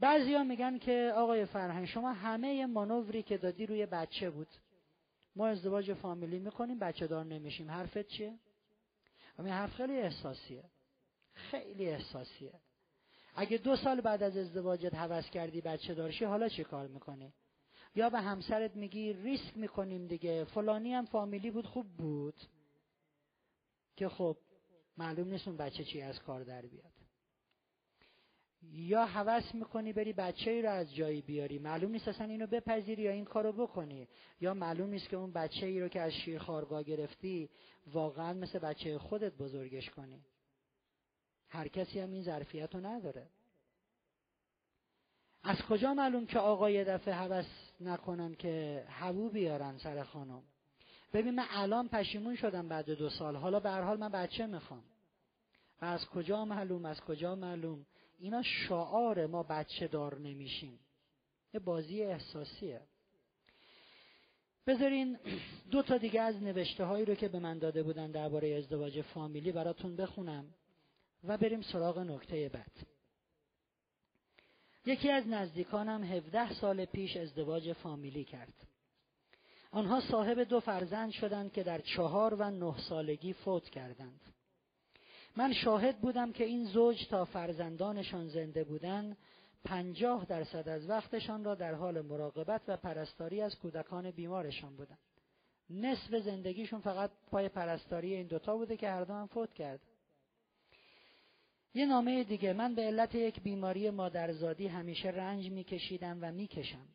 بعضیا 0.01 0.45
میگن 0.45 0.79
که 0.79 1.13
آقای 1.17 1.45
فرهنگ 1.45 1.87
شما 1.87 2.13
همه 2.13 2.67
مانوری 2.67 3.23
که 3.23 3.39
دادی 3.39 3.67
روی 3.67 3.87
بچه 3.87 4.31
بود. 4.31 4.49
ما 5.37 5.47
ازدواج 5.47 5.93
فامیلی 5.93 6.39
می‌کنیم 6.39 6.79
بچه 6.79 7.07
دار 7.07 7.25
نمیشیم. 7.25 7.71
حرفت 7.71 8.07
چیه؟ 8.07 8.39
همین 9.39 9.53
حرف 9.53 9.71
خیلی 9.71 9.99
احساسیه. 9.99 10.65
خیلی 11.35 11.87
احساسیه. 11.87 12.61
اگه 13.35 13.59
دو 13.59 13.77
سال 13.77 14.01
بعد 14.01 14.23
از 14.23 14.37
ازدواجت 14.37 14.95
حوض 14.95 15.31
کردی 15.31 15.61
بچه 15.61 15.95
دارشی 15.95 16.25
حالا 16.25 16.49
چی 16.49 16.65
کار 16.65 16.87
می‌کنی؟ 16.87 17.33
یا 17.95 18.11
به 18.11 18.21
همسرت 18.21 18.77
میگی 18.77 19.13
ریسک 19.13 19.57
می‌کنیم 19.57 20.07
دیگه 20.07 20.45
فلانی 20.45 20.95
هم 20.95 21.05
فامیلی 21.05 21.51
بود 21.51 21.67
خوب 21.67 21.87
بود. 21.97 22.35
که 23.97 24.09
خب 24.09 24.37
معلوم 24.97 25.29
نیست 25.29 25.49
اون 25.49 25.57
بچه 25.57 25.85
چی 25.85 26.03
از 26.03 26.21
کار 26.21 26.45
در 26.45 26.67
بیاد. 26.67 26.96
یا 28.73 29.07
حوض 29.07 29.55
می‌کنی 29.55 29.93
بری 29.93 30.13
بچه 30.13 30.51
ای 30.51 30.63
رو 30.63 30.71
از 30.71 30.95
جایی 30.95 31.23
بیاری؟ 31.23 31.59
معلوم 31.59 31.91
نیست 31.91 32.09
اصلا 32.09 32.27
اینو 32.27 32.47
بپذیری 32.47 33.03
یا 33.03 33.11
این 33.11 33.25
کارو 33.25 33.53
بکنی. 33.53 34.09
یا 34.41 34.55
معلوم 34.55 34.91
نیست 34.91 35.09
که 35.09 35.17
اون 35.17 35.33
بچه 35.33 35.67
ای 35.67 35.81
رو 35.81 35.89
که 35.89 36.01
از 36.01 36.13
شیر 36.13 36.39
خارگاه 36.39 36.83
گرفتی 36.83 37.51
واقعا 37.87 38.33
مثل 38.33 38.59
بچه 38.59 38.99
خودت 38.99 39.33
بزرگش 39.33 39.91
کنی. 39.91 40.25
هر 41.49 41.69
کسی 41.69 42.01
هم 42.01 42.13
این 42.13 42.23
ظرفیت 42.23 42.75
رو 42.75 42.87
نداره. 42.87 43.27
از 45.43 45.63
کجا 45.63 45.95
معلوم 45.95 46.27
که 46.27 46.39
آقای 46.39 46.85
دفعه 46.85 47.15
حوض 47.15 47.47
نکنن 47.81 48.35
که 48.35 48.85
هوو 48.89 49.31
بیارن 49.31 49.79
سر 49.79 50.03
خانم؟ 50.03 50.43
ببین 51.13 51.35
من 51.35 51.47
الان 51.51 51.89
پشیمون 51.89 52.37
شدم 52.37 52.69
بعد 52.69 52.91
دو 52.91 53.11
سال. 53.11 53.37
حالا 53.37 53.61
به 53.61 53.71
هر 53.71 53.83
حال 53.83 53.99
من 53.99 54.09
بچه 54.09 54.47
می‌خوام. 54.47 54.85
و 55.83 55.85
از 55.85 56.07
کجا 56.07 56.45
معلوم؟ 56.45 56.85
از 56.85 57.01
کجا 57.01 57.35
معلوم؟ 57.35 57.87
اینا 58.19 58.43
شعار 58.43 59.27
ما 59.27 59.43
بچه 59.43 59.89
دار 59.89 60.19
نمیشیم. 60.19 60.79
یه 61.55 61.61
بازی 61.61 62.03
احساسیه. 62.03 62.81
بذارین 64.67 65.19
دو 65.71 65.83
تا 65.83 65.99
دیگه 65.99 66.21
از 66.21 66.43
نوشته 66.43 66.85
هایی 66.85 67.05
رو 67.05 67.15
که 67.15 67.29
به 67.29 67.39
من 67.39 67.59
داده 67.59 67.83
بودن 67.83 68.11
درباره 68.11 68.49
ازدواج 68.49 69.03
فامیلی 69.03 69.53
براتون 69.53 69.97
بخونم 69.97 70.55
و 71.25 71.39
بریم 71.39 71.63
سراغ 71.63 71.99
نکته 71.99 72.49
بعد. 72.49 72.87
یکی 74.87 75.11
از 75.11 75.27
نزدیکانم 75.27 76.05
17 76.05 76.53
سال 76.53 76.85
پیش 76.85 77.17
ازدواج 77.17 77.73
فامیلی 77.73 78.25
کرد. 78.25 78.55
آنها 79.71 80.01
صاحب 80.01 80.43
دو 80.43 80.61
فرزند 80.61 81.11
شدند 81.11 81.53
که 81.53 81.63
در 81.63 81.81
چهار 81.81 82.35
و 82.35 82.51
نه 82.51 82.75
سالگی 82.89 83.33
فوت 83.33 83.69
کردند. 83.69 84.21
من 85.37 85.53
شاهد 85.53 86.01
بودم 86.01 86.33
که 86.33 86.45
این 86.45 86.65
زوج 86.65 87.09
تا 87.09 87.25
فرزندانشان 87.25 88.29
زنده 88.29 88.65
بودند 88.65 89.17
پنجاه 89.65 90.25
درصد 90.25 90.69
از 90.69 90.89
وقتشان 90.89 91.45
را 91.45 91.55
در 91.55 91.75
حال 91.75 92.01
مراقبت 92.01 92.61
و 92.69 92.77
پرستاری 92.77 93.43
از 93.43 93.59
کودکان 93.59 94.11
بیمارشان 94.11 94.77
بودند. 94.77 94.99
نصف 95.71 96.15
زندگیشون 96.15 96.81
فقط 96.81 97.11
پای 97.31 97.49
پرستاری 97.49 98.15
این 98.15 98.27
دوتا 98.27 98.57
بوده 98.57 98.77
که 98.77 98.91
هر 98.91 99.05
دو 99.05 99.27
فوت 99.27 99.55
کرد. 99.55 99.81
یه 101.75 101.87
نامه 101.87 102.25
دیگه 102.25 102.53
من 102.53 102.75
به 102.75 102.83
علت 102.83 103.15
یک 103.15 103.41
بیماری 103.41 103.91
مادرزادی 103.91 104.67
همیشه 104.67 105.09
رنج 105.09 105.51
میکشیدم 105.51 106.19
و 106.23 106.33
می‌کشم. 106.33 106.89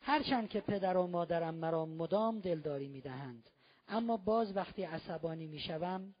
هرچند 0.00 0.48
که 0.48 0.60
پدر 0.60 0.96
و 0.96 1.06
مادرم 1.06 1.54
مرا 1.54 1.86
مدام 1.86 2.40
دلداری 2.40 2.88
می‌دهند 2.88 3.50
اما 3.88 4.16
باز 4.16 4.56
وقتی 4.56 4.84
عصبانی 4.84 5.46
می‌شوم 5.46 6.14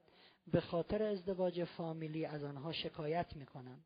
به 0.46 0.60
خاطر 0.60 1.02
ازدواج 1.02 1.64
فامیلی 1.64 2.26
از 2.26 2.44
آنها 2.44 2.72
شکایت 2.72 3.36
می‌کنم. 3.36 3.84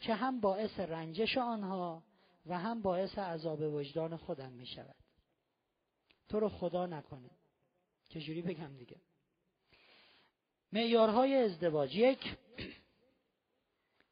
که 0.00 0.14
هم 0.14 0.40
باعث 0.40 0.80
رنجش 0.80 1.38
آنها 1.38 2.02
و 2.46 2.58
هم 2.58 2.82
باعث 2.82 3.18
عذاب 3.18 3.60
وجدان 3.60 4.16
خودم 4.16 4.52
می 4.52 4.66
شود 4.66 4.96
تو 6.28 6.40
رو 6.40 6.48
خدا 6.48 6.86
نکنه. 6.86 7.30
چجوری 8.08 8.42
بگم 8.42 8.76
دیگه؟ 8.76 8.96
معیارهای 10.72 11.34
ازدواج. 11.34 11.96
یک 11.96 12.36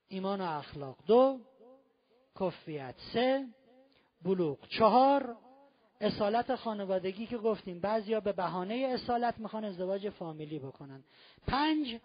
ایمان 0.09 0.41
و 0.41 0.45
اخلاق. 0.45 0.99
دو 1.07 1.41
کفیت. 2.41 2.95
سه 3.13 3.47
بلوغ. 4.23 4.69
چهار 4.69 5.37
اصالت 6.01 6.55
خانوادگی 6.55 7.27
که 7.27 7.39
گفتیم 7.39 7.81
بعضیا 7.81 8.21
به 8.21 8.33
بهانه 8.33 8.75
اصالت 8.75 9.39
می‌خوان 9.39 9.65
ازدواج 9.65 10.09
فامیلی 10.09 10.59
بکنن. 10.59 11.05
پنج 11.47 12.01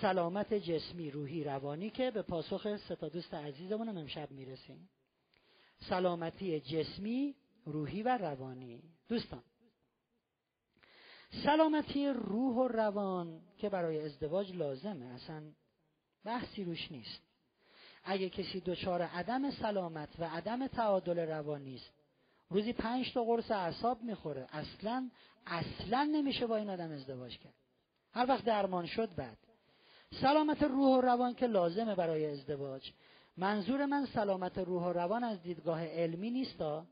سلامت 0.00 0.54
جسمی 0.54 1.10
روحی 1.10 1.44
روانی 1.44 1.90
که 1.90 2.10
به 2.10 2.22
پاسخ 2.22 2.76
ستا 2.76 3.08
دوست 3.08 3.34
عزیزمون 3.34 3.88
امشب 3.88 4.30
می‌رسیم. 4.30 4.90
سلامتی 5.88 6.60
جسمی 6.60 7.34
روحی 7.64 8.02
و 8.02 8.18
روانی. 8.18 8.82
دوستان 9.08 9.42
سلامتی 11.44 12.08
روح 12.08 12.56
و 12.56 12.68
روان 12.68 13.40
که 13.58 13.68
برای 13.68 14.00
ازدواج 14.00 14.52
لازمه 14.52 15.06
اصلا 15.06 15.42
بحثی 16.24 16.64
روش 16.64 16.92
نیست. 16.92 17.22
اگه 18.04 18.28
کسی 18.28 18.60
دچار 18.60 19.02
عدم 19.02 19.50
سلامت 19.50 20.08
و 20.18 20.24
عدم 20.24 20.66
تعادل 20.66 21.18
روانی 21.18 21.74
است 21.74 21.99
روزی 22.50 22.72
پنج 22.72 23.12
تا 23.12 23.24
قرص 23.24 23.50
اعصاب 23.50 24.02
می‌خوره. 24.02 24.46
اصلا 24.52 25.10
اصلا 25.46 26.04
نمیشه 26.12 26.46
با 26.46 26.56
این 26.56 26.70
آدم 26.70 26.90
ازدواج 26.90 27.38
کرد. 27.38 27.54
هر 28.12 28.26
وقت 28.28 28.44
درمان 28.44 28.86
شد 28.86 29.14
بعد. 29.14 29.38
سلامت 30.20 30.62
روح 30.62 30.98
و 30.98 31.00
روان 31.00 31.34
که 31.34 31.46
لازمه 31.46 31.94
برای 31.94 32.26
ازدواج. 32.26 32.92
منظور 33.36 33.86
من 33.86 34.06
سلامت 34.06 34.58
روح 34.58 34.82
و 34.82 34.92
روان 34.92 35.24
از 35.24 35.42
دیدگاه 35.42 35.84
علمی 35.84 36.30
نیستا 36.30 36.86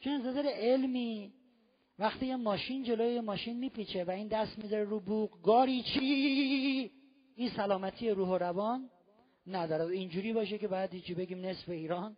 چون 0.00 0.12
از 0.12 0.26
نظر 0.26 0.46
علمی 0.46 1.32
وقتی 1.98 2.26
یه 2.26 2.36
ماشین 2.36 2.84
جلوی 2.84 3.20
ماشین 3.20 3.58
میپیچه 3.58 4.04
و 4.04 4.10
این 4.10 4.28
دست 4.28 4.58
می‌ذاره 4.58 4.84
رو 4.84 5.00
بوق 5.00 5.42
گاری 5.42 5.82
چی؟ 5.82 6.90
این 7.36 7.50
سلامتی 7.56 8.10
روح 8.10 8.28
و 8.28 8.38
روان 8.38 8.90
نداره. 9.46 9.84
اینجوری 9.84 10.32
باشه 10.32 10.58
که 10.58 10.68
باید 10.68 10.94
هیچی 10.94 11.14
بگیم 11.14 11.44
نصف 11.44 11.68
ایران. 11.68 12.16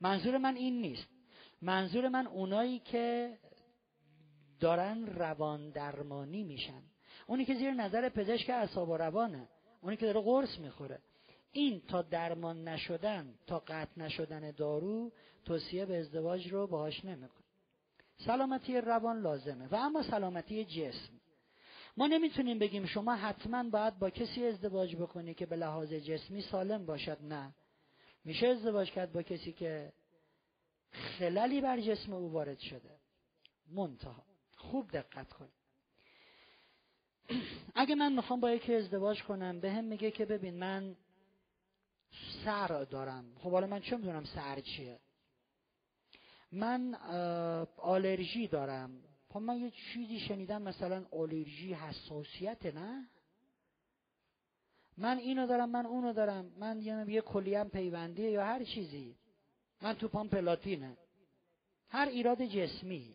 منظور 0.00 0.38
من 0.38 0.56
این 0.56 0.80
نیست. 0.80 1.15
منظور 1.62 2.08
من 2.08 2.26
اونایی 2.26 2.78
که 2.78 3.38
دارن 4.60 5.06
روان 5.06 5.70
درمانی 5.70 6.44
میشن. 6.44 6.82
اونی 7.26 7.44
که 7.44 7.54
زیر 7.54 7.70
نظر 7.70 8.08
پزشک 8.08 8.50
اعصاب 8.50 8.88
و 8.88 8.96
روانه. 8.96 9.48
اونی 9.80 9.96
که 9.96 10.06
داره 10.06 10.20
قرص 10.20 10.58
می‌خوره. 10.58 10.98
این 11.52 11.82
تا 11.88 12.02
درمان 12.02 12.68
نشدن 12.68 13.34
تا 13.46 13.58
قطع 13.58 14.00
نشدن 14.00 14.50
دارو 14.50 15.12
توصیه 15.44 15.86
به 15.86 15.98
ازدواج 15.98 16.48
رو 16.52 16.66
باهاش 16.66 17.04
نمی‌کنه. 17.04 17.46
سلامتی 18.26 18.80
روان 18.80 19.20
لازمه. 19.20 19.68
و 19.68 19.74
اما 19.74 20.02
سلامتی 20.02 20.64
جسم. 20.64 21.12
ما 21.96 22.06
نمی‌تونیم 22.06 22.58
بگیم 22.58 22.86
شما 22.86 23.14
حتما 23.14 23.70
باید 23.70 23.98
با 23.98 24.10
کسی 24.10 24.46
ازدواج 24.46 24.96
بکنی 24.96 25.34
که 25.34 25.46
به 25.46 25.56
لحاظ 25.56 25.92
جسمی 25.92 26.42
سالم 26.42 26.86
باشد. 26.86 27.18
نه. 27.22 27.54
میشه 28.24 28.46
ازدواج 28.46 28.90
کرد 28.90 29.12
با 29.12 29.22
کسی 29.22 29.52
که 29.52 29.92
خللی 30.92 31.60
بر 31.60 31.80
جسم 31.80 32.12
او 32.12 32.32
وارد 32.32 32.58
شده. 32.58 32.98
منتها. 33.68 34.24
خوب 34.56 34.90
دقت 34.90 35.32
کن. 35.32 35.48
اگه 37.74 37.94
من 37.94 38.12
می‌خوام 38.12 38.40
با 38.40 38.50
یکی 38.50 38.74
ازدواج 38.74 39.22
کنم 39.22 39.60
به 39.60 39.72
هم 39.72 39.84
میگه 39.84 40.10
که 40.10 40.24
ببین 40.24 40.54
من 40.54 40.96
سر 42.44 42.84
دارم. 42.84 43.34
خب 43.38 43.50
حالا 43.50 43.66
من 43.66 43.80
چه 43.80 43.96
می‌دونم 43.96 44.24
سر 44.24 44.60
چیه؟ 44.60 45.00
من 46.52 46.94
آلرژی 47.76 48.48
دارم. 48.48 49.02
خب 49.28 49.38
من 49.38 49.56
یه 49.56 49.70
چیزی 49.70 50.20
شنیدم 50.20 50.62
مثلا 50.62 51.04
آلرژی 51.10 51.74
حساسیت 51.74 52.66
نه؟ 52.66 53.08
من 54.98 55.18
اینو 55.18 55.46
دارم 55.46 55.70
من 55.70 55.86
اونو 55.86 56.12
دارم. 56.12 56.52
من 56.58 56.80
یه, 56.80 57.04
یه 57.08 57.20
کلیم 57.20 57.68
پیوندیه 57.68 58.30
یا 58.30 58.44
هر 58.44 58.64
چیزی. 58.64 59.16
من 59.82 59.94
تو 59.94 60.08
پام 60.08 60.28
پلاتینه. 60.28 60.96
هر 61.88 62.08
ایراد 62.08 62.42
جسمی. 62.42 63.14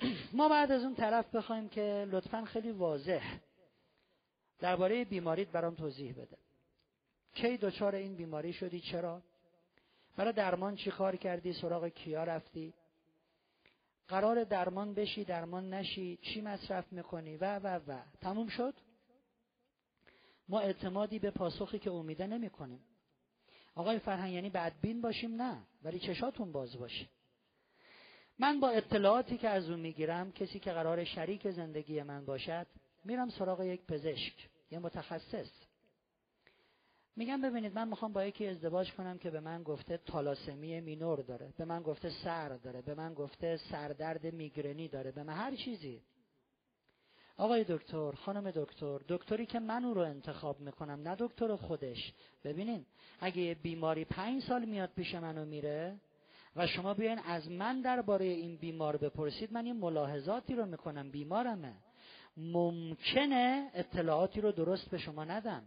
ما 0.32 0.48
بعد 0.48 0.72
از 0.72 0.82
اون 0.82 0.94
طرف 0.94 1.34
بخوایم 1.34 1.68
که 1.68 2.06
لطفا 2.10 2.44
خیلی 2.44 2.70
واضح 2.70 3.38
درباره 4.58 5.04
بیماریت 5.04 5.48
برام 5.48 5.74
توضیح 5.74 6.12
بده. 6.12 6.38
کی 7.34 7.56
دچار 7.56 7.94
این 7.94 8.16
بیماری 8.16 8.52
شدی؟ 8.52 8.80
چرا؟ 8.80 9.22
برای 10.16 10.32
درمان 10.32 10.76
چی 10.76 10.90
کار 10.90 11.16
کردی؟ 11.16 11.52
سراغ 11.52 11.88
کیا 11.88 12.24
رفتی؟ 12.24 12.74
قرار 14.08 14.44
درمان 14.44 14.94
بشی 14.94 15.24
درمان 15.24 15.74
نشی 15.74 16.18
چی 16.22 16.40
مصرف 16.40 16.92
می‌کنی؟ 16.92 17.36
و 17.36 17.58
و 17.58 17.80
و. 17.86 18.02
تموم 18.20 18.48
شد؟ 18.48 18.74
ما 20.48 20.60
اعتمادی 20.60 21.18
به 21.18 21.30
پاسخی 21.30 21.78
که 21.78 21.90
امیده 21.90 22.26
نمی 22.26 22.50
کنیم 22.50 22.80
آقای 23.76 23.98
فرهنگ 23.98 24.32
یعنی 24.32 24.50
بدبین 24.50 25.00
باشیم؟ 25.00 25.42
نه. 25.42 25.62
ولی 25.82 25.98
چشاتون 25.98 26.52
باز 26.52 26.78
باشه. 26.78 27.06
من 28.38 28.60
با 28.60 28.68
اطلاعاتی 28.68 29.38
که 29.38 29.48
از 29.48 29.70
اون 29.70 29.80
می‌گیرم 29.80 30.32
کسی 30.32 30.58
که 30.58 30.72
قرار 30.72 31.04
شریک 31.04 31.50
زندگی 31.50 32.02
من 32.02 32.24
باشد 32.24 32.66
میرم 33.04 33.30
سراغ 33.30 33.60
یک 33.60 33.86
پزشک 33.86 34.48
یه 34.70 34.78
متخصص. 34.78 35.50
میگم 37.16 37.42
ببینید 37.42 37.74
من 37.74 37.88
می‌خوام 37.88 38.12
با 38.12 38.24
یکی 38.24 38.46
ازدواج 38.46 38.92
کنم 38.92 39.18
که 39.18 39.30
به 39.30 39.40
من 39.40 39.62
گفته 39.62 39.96
تالاسمی 39.96 40.80
مینور 40.80 41.22
داره 41.22 41.52
به 41.58 41.64
من 41.64 41.82
گفته 41.82 42.10
سر 42.24 42.48
داره 42.48 42.82
به 42.82 42.94
من 42.94 43.14
گفته 43.14 43.56
سردرد 43.56 44.26
میگرنی 44.26 44.88
داره 44.88 45.12
به 45.12 45.22
من 45.22 45.34
هر 45.34 45.56
چیزی. 45.56 46.02
آقای 47.38 47.64
دکتر 47.68 48.12
خانم 48.12 48.50
دکتر 48.50 48.98
دکتری 49.08 49.46
که 49.46 49.58
من 49.58 49.84
او 49.84 49.94
رو 49.94 50.00
انتخاب 50.00 50.60
می‌کنم 50.60 51.08
نه 51.08 51.16
دکتر 51.18 51.56
خودش. 51.56 52.12
ببینین 52.44 52.86
اگه 53.20 53.38
یه 53.38 53.54
بیماری 53.54 54.04
پنج 54.04 54.42
سال 54.42 54.64
میاد 54.64 54.90
پیش 54.96 55.14
منو 55.14 55.44
میره 55.44 55.96
و 56.56 56.66
شما 56.66 56.94
بیاین 56.94 57.18
از 57.18 57.50
من 57.50 57.80
درباره 57.80 58.24
این 58.24 58.56
بیمار 58.56 58.96
بپرسید 58.96 59.52
من 59.52 59.64
این 59.64 59.76
ملاحظاتی 59.76 60.54
رو 60.54 60.66
می‌کنم 60.66 61.10
بیمارمه. 61.10 61.72
ممکنه 62.36 63.70
اطلاعاتی 63.74 64.40
رو 64.40 64.52
درست 64.52 64.90
به 64.90 64.98
شما 64.98 65.24
ندم. 65.24 65.62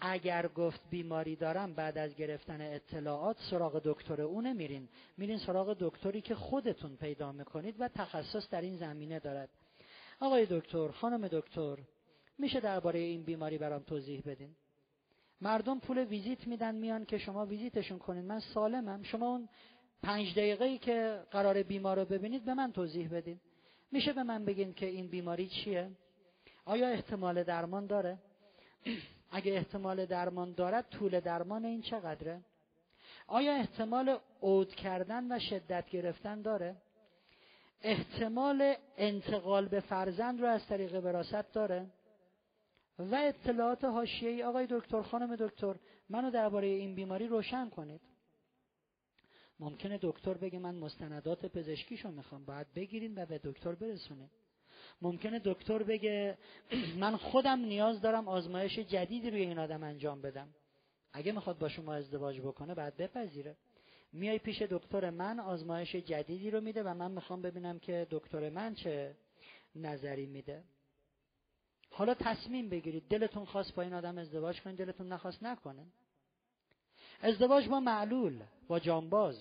اگر 0.00 0.48
گفت 0.48 0.80
بیماری 0.90 1.36
دارم 1.36 1.74
بعد 1.74 1.98
از 1.98 2.14
گرفتن 2.14 2.60
اطلاعات 2.60 3.36
سراغ 3.50 3.80
دکتر 3.84 4.20
او 4.20 4.40
نمیرین. 4.40 4.88
میرین 5.16 5.38
سراغ 5.38 5.76
دکتری 5.80 6.20
که 6.20 6.34
خودتون 6.34 6.96
پیدا 6.96 7.32
می‌کنید 7.32 7.76
و 7.78 7.88
تخصص 7.88 8.48
در 8.50 8.60
این 8.60 8.76
زمینه 8.76 9.18
دارد. 9.18 9.48
آقای 10.20 10.46
دکتر 10.50 10.88
خانم 10.88 11.28
دکتر 11.28 11.78
میشه 12.38 12.60
درباره 12.60 12.98
این 12.98 13.22
بیماری 13.22 13.58
برام 13.58 13.82
توضیح 13.82 14.22
بدین؟ 14.26 14.56
مردم 15.40 15.80
پول 15.80 15.98
ویزیت 15.98 16.46
میدن 16.46 16.74
میان 16.74 17.04
که 17.04 17.18
شما 17.18 17.46
ویزیتشون 17.46 17.98
کنید 17.98 18.24
من 18.24 18.40
سالمم. 18.40 19.02
شما 19.02 19.28
اون 19.30 19.48
پنج 20.02 20.32
دقیقه 20.32 20.64
ای 20.64 20.78
که 20.78 21.20
قرار 21.30 21.62
بیمار 21.62 21.98
رو 21.98 22.04
ببینید 22.04 22.44
به 22.44 22.54
من 22.54 22.72
توضیح 22.72 23.08
بدین. 23.08 23.40
میشه 23.92 24.12
به 24.12 24.22
من 24.22 24.44
بگین 24.44 24.74
که 24.74 24.86
این 24.86 25.08
بیماری 25.08 25.48
چیه؟ 25.48 25.90
آیا 26.64 26.88
احتمال 26.88 27.42
درمان 27.42 27.86
داره؟ 27.86 28.18
اگه 29.30 29.52
احتمال 29.52 30.06
درمان 30.06 30.52
دارد 30.52 30.88
طول 30.88 31.20
درمان 31.20 31.64
این 31.64 31.82
چقدره؟ 31.82 32.40
آیا 33.26 33.52
احتمال 33.52 34.18
عود 34.42 34.74
کردن 34.74 35.32
و 35.32 35.38
شدت 35.38 35.90
گرفتن 35.90 36.42
داره؟ 36.42 36.76
احتمال 37.82 38.74
انتقال 38.96 39.68
به 39.68 39.80
فرزند 39.80 40.40
رو 40.40 40.46
از 40.46 40.66
طریق 40.66 40.94
وراثت 40.94 41.52
داره. 41.52 41.86
و 42.98 43.14
اطلاعات 43.14 43.84
حاشیه‌ای 43.84 44.42
آقای 44.42 44.66
دکتر 44.70 45.02
خانم 45.02 45.36
دکتر 45.36 45.74
منو 46.08 46.30
درباره 46.30 46.66
این 46.66 46.94
بیماری 46.94 47.26
روشن 47.26 47.68
کنید. 47.68 48.00
ممکنه 49.60 49.98
دکتر 50.02 50.34
بگه 50.34 50.58
من 50.58 50.74
مستندات 50.74 51.46
پزشکیشو 51.46 52.10
می‌خوام 52.10 52.44
باید 52.44 52.66
بگیرین 52.74 53.22
و 53.22 53.26
به 53.26 53.40
دکتر 53.44 53.72
برسونید 53.74 54.30
ممکنه 55.02 55.40
دکتر 55.44 55.82
بگه 55.82 56.38
من 56.98 57.16
خودم 57.16 57.58
نیاز 57.58 58.00
دارم 58.00 58.28
آزمایش 58.28 58.78
جدیدی 58.78 59.30
روی 59.30 59.40
این 59.40 59.58
آدم 59.58 59.82
انجام 59.82 60.22
بدم. 60.22 60.48
اگه 61.12 61.32
می‌خواد 61.32 61.58
با 61.58 61.68
شما 61.68 61.94
ازدواج 61.94 62.40
بکنه 62.40 62.74
بعد 62.74 62.96
بپذیره. 62.96 63.56
میای 64.12 64.38
پیش 64.38 64.62
دکتر 64.62 65.10
من 65.10 65.40
آزمایش 65.40 65.96
جدیدی 65.96 66.50
رو 66.50 66.60
میده 66.60 66.82
و 66.82 66.94
من 66.94 67.10
می‌خوام 67.10 67.42
ببینم 67.42 67.78
که 67.78 68.06
دکتر 68.10 68.50
من 68.50 68.74
چه 68.74 69.16
نظری 69.74 70.26
میده. 70.26 70.64
حالا 71.90 72.14
تصمیم 72.14 72.68
بگیرید. 72.68 73.08
دلتون 73.08 73.44
خواست 73.44 73.74
با 73.74 73.82
این 73.82 73.94
آدم 73.94 74.18
ازدواج 74.18 74.60
کنید 74.60 74.78
دلتون 74.78 75.12
نخواست 75.12 75.42
نکنه. 75.42 75.86
ازدواج 77.20 77.68
با 77.68 77.80
معلول 77.80 78.42
با 78.68 78.78
جانباز. 78.78 79.38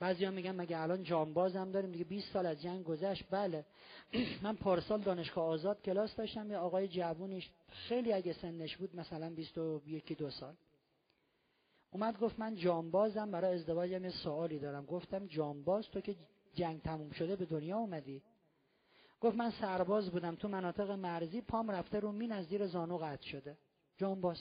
بعضیا 0.00 0.30
میگن 0.30 0.56
مگه 0.56 0.78
الان 0.78 1.02
جانباز 1.02 1.56
هم 1.56 1.70
داریم؟ 1.70 1.92
دیگه 1.92 2.04
20 2.04 2.32
سال 2.32 2.46
از 2.46 2.62
جنگ 2.62 2.84
گذشت. 2.84 3.24
بله. 3.30 3.64
من 4.42 4.56
پارسال 4.56 5.00
دانشگاه 5.00 5.44
آزاد 5.44 5.82
کلاس 5.82 6.16
داشتم. 6.16 6.50
یه 6.50 6.56
آقای 6.56 6.88
جوونیش 6.88 7.50
خیلی 7.68 8.12
اگه 8.12 8.32
سنش 8.32 8.76
بود 8.76 8.96
مثلا 8.96 9.30
21 9.30 10.18
دو 10.18 10.30
سال. 10.30 10.54
اومد 11.90 12.18
گفت 12.18 12.38
من 12.38 12.54
جانبازم 12.54 13.30
برای 13.30 13.54
ازدواجم 13.54 14.04
یه 14.04 14.10
سوالی 14.10 14.58
دارم. 14.58 14.86
گفتم 14.86 15.26
جانباز؟ 15.26 15.90
تو 15.90 16.00
که 16.00 16.16
جنگ 16.54 16.82
تموم 16.82 17.10
شده 17.10 17.36
به 17.36 17.44
دنیا 17.44 17.78
اومدی. 17.78 18.22
گفت 19.20 19.36
من 19.36 19.50
سرباز 19.50 20.10
بودم 20.10 20.34
تو 20.34 20.48
مناطق 20.48 20.90
مرزی 20.90 21.40
پام 21.40 21.70
رفته 21.70 22.00
رو 22.00 22.12
مین 22.12 22.32
از 22.32 22.46
زیر 22.46 22.66
زانو 22.66 22.98
قطع 22.98 23.26
شده. 23.26 23.58
جانباز. 23.96 24.38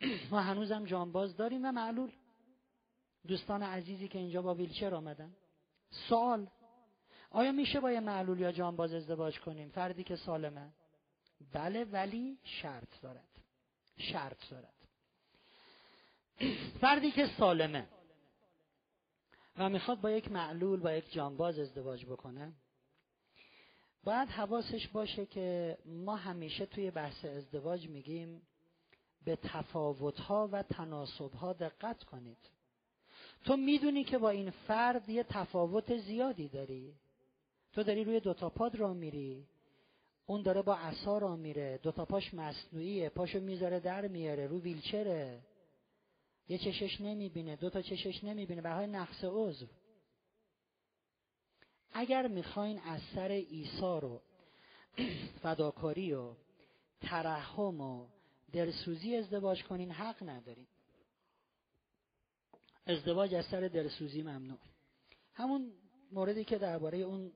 ما 0.30 0.40
هنوزم 0.40 0.84
جانباز 0.84 1.36
داریم 1.36 1.64
و 1.64 1.72
معلول. 1.72 2.12
دوستان 3.26 3.62
عزیزی 3.62 4.08
که 4.08 4.18
اینجا 4.18 4.42
با 4.42 4.54
ویلچر 4.54 4.94
آمدن. 4.94 5.32
سوال. 5.90 6.46
آیا 7.30 7.52
میشه 7.52 7.80
با 7.80 7.92
یه 7.92 8.00
معلول 8.00 8.40
یا 8.40 8.52
جانباز 8.52 8.94
ازدواج 8.94 9.40
کنیم؟ 9.40 9.68
فردی 9.68 10.04
که 10.04 10.16
سالمه. 10.16 10.72
بله 11.52 11.84
ولی 11.84 12.38
شرط 12.42 13.00
دارد. 13.02 13.28
شرط 13.96 14.50
دارد. 14.50 14.75
فردی 16.80 17.10
که 17.10 17.26
سالمه 17.38 17.86
و 19.56 19.68
می‌خواد 19.68 20.00
با 20.00 20.10
یک 20.10 20.32
معلول 20.32 20.80
با 20.80 20.92
یک 20.92 21.12
جانباز 21.12 21.58
ازدواج 21.58 22.04
بکنه 22.06 22.52
باید 24.04 24.28
حواسش 24.28 24.88
باشه 24.88 25.26
که 25.26 25.78
ما 25.84 26.16
همیشه 26.16 26.66
توی 26.66 26.90
بحث 26.90 27.24
ازدواج 27.24 27.88
میگیم 27.88 28.42
به 29.24 29.36
تفاوتها 29.36 30.48
و 30.52 30.62
تناسبها 30.62 31.52
دقت 31.52 32.04
کنید. 32.04 32.38
تو 33.44 33.56
می‌دونی 33.56 34.04
که 34.04 34.18
با 34.18 34.30
این 34.30 34.50
فرد 34.50 35.08
یه 35.08 35.22
تفاوت 35.22 35.96
زیادی 35.96 36.48
داری. 36.48 36.94
تو 37.72 37.82
داری 37.82 38.04
روی 38.04 38.20
دوتا 38.20 38.50
پاد 38.50 38.74
را 38.74 38.94
میری. 38.94 39.46
اون 40.26 40.42
داره 40.42 40.62
با 40.62 40.74
عصا 40.76 41.18
را 41.18 41.36
میره. 41.36 41.78
دوتا 41.82 42.04
پاش 42.04 42.34
مصنوعیه. 42.34 43.08
پاشو 43.08 43.40
می‌ذاره 43.40 43.80
در 43.80 44.08
میاره. 44.08 44.46
رو 44.46 44.60
ویلچره. 44.60 45.40
یه 46.48 46.58
چشش 46.58 47.00
نمی‌بینه 47.00 47.56
دو 47.56 47.70
تا 47.70 47.82
چشش 47.82 48.24
نمی‌بینه 48.24 48.62
به 48.62 48.70
های 48.70 48.86
نقص 48.86 49.24
عضو. 49.24 49.66
اگر 51.92 52.26
می‌خواین 52.26 52.78
از 52.78 53.00
سر 53.14 53.28
ایسا 53.28 53.98
رو 53.98 54.22
فداکاری 55.42 56.12
و 56.12 56.34
ترحم 57.00 57.80
و 57.80 58.08
دلسوزی 58.52 59.16
ازدواج 59.16 59.64
کنین 59.64 59.90
حق 59.90 60.28
ندارین. 60.28 60.66
ازدواج 62.86 63.34
از 63.34 63.44
سر 63.44 63.60
دلسوزی 63.60 64.22
ممنوع. 64.22 64.58
همون 65.34 65.72
موردی 66.12 66.44
که 66.44 66.58
درباره 66.58 66.98
اون 66.98 67.32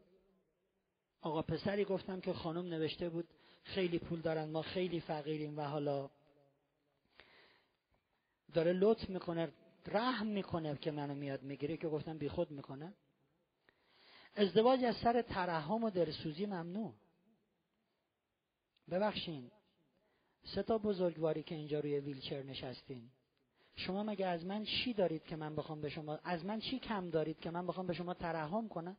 آقا 1.21 1.43
پسری 1.43 1.85
گفتم 1.85 2.21
که 2.21 2.33
خانم 2.33 2.67
نوشته 2.67 3.09
بود 3.09 3.29
خیلی 3.65 3.99
پول 3.99 4.21
دارن 4.21 4.51
ما 4.51 4.63
خیلی 4.63 5.01
فقیریم 5.01 5.59
و 5.59 5.63
حالا 5.63 6.11
داره 8.55 8.73
لطف 8.73 9.11
می‌کنه 9.11 9.53
رحم 9.87 10.27
می‌کنه 10.27 10.77
که 10.77 10.91
منو 10.91 11.15
میاد 11.15 11.43
می‌گیره 11.43 11.77
که 11.77 11.89
گفتم 11.89 12.19
بیخود 12.19 12.51
می‌کنه. 12.51 12.95
ازدواج 14.35 14.85
از 14.85 14.97
سر 14.97 15.23
ترحم 15.23 15.85
و 15.85 15.91
دلسوزی 15.91 16.47
ممنوع. 16.47 16.95
ببخشین 18.91 19.51
سه 20.55 20.63
تا 20.63 20.79
بزرگواری 20.79 21.43
که 21.43 21.55
اینجا 21.55 21.81
روی 21.81 22.01
ویلچر 22.01 22.43
نشستین. 22.43 23.11
شما 23.77 24.03
مگه 24.03 24.27
از 24.27 24.45
من 24.45 24.65
چی 24.65 24.95
دارید 24.95 25.25
که 25.25 25.37
من 25.37 25.57
بخوام 25.57 25.81
به 25.81 25.89
شما 25.89 26.19
از 26.25 26.45
من 26.45 26.61
چی 26.61 26.79
کم 26.79 27.11
دارید 27.11 27.41
که 27.41 27.51
من 27.51 27.67
بخوام 27.67 27.87
به 27.87 27.95
شما 27.95 28.15
ترحم 28.15 28.69
کنم؟ 28.69 28.97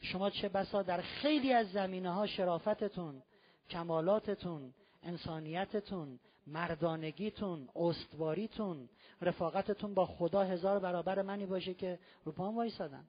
شما 0.00 0.30
چه 0.30 0.48
بسا 0.48 0.82
در 0.82 1.00
خیلی 1.00 1.52
از 1.52 1.72
زمینه 1.72 2.10
ها 2.10 2.26
شرافتتون 2.26 3.22
کمالاتتون 3.70 4.74
انسانیتتون 5.02 6.20
مردانگیتون 6.46 7.68
استواریتون 7.76 8.88
رفاقتتون 9.20 9.94
با 9.94 10.06
خدا 10.06 10.42
هزار 10.42 10.78
برابر 10.78 11.22
منی 11.22 11.46
باشه 11.46 11.74
که 11.74 11.98
رو 12.24 12.32
پام 12.32 12.56
وایسادم 12.56 13.08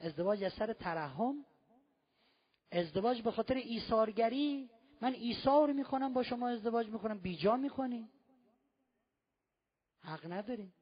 ازدواج 0.00 0.44
از 0.44 0.52
سر 0.52 0.72
ترحم. 0.72 1.44
ازدواج 2.72 3.22
به 3.22 3.30
خاطر 3.30 3.54
ایثارگری. 3.54 4.70
من 5.00 5.12
ایثار 5.12 5.72
می‌کنم 5.72 6.12
با 6.12 6.22
شما 6.22 6.48
ازدواج 6.48 6.88
می‌کنم 6.88 7.18
بیجا 7.18 7.56
می‌کنی 7.56 8.08
حق 10.00 10.32
نداری. 10.32 10.72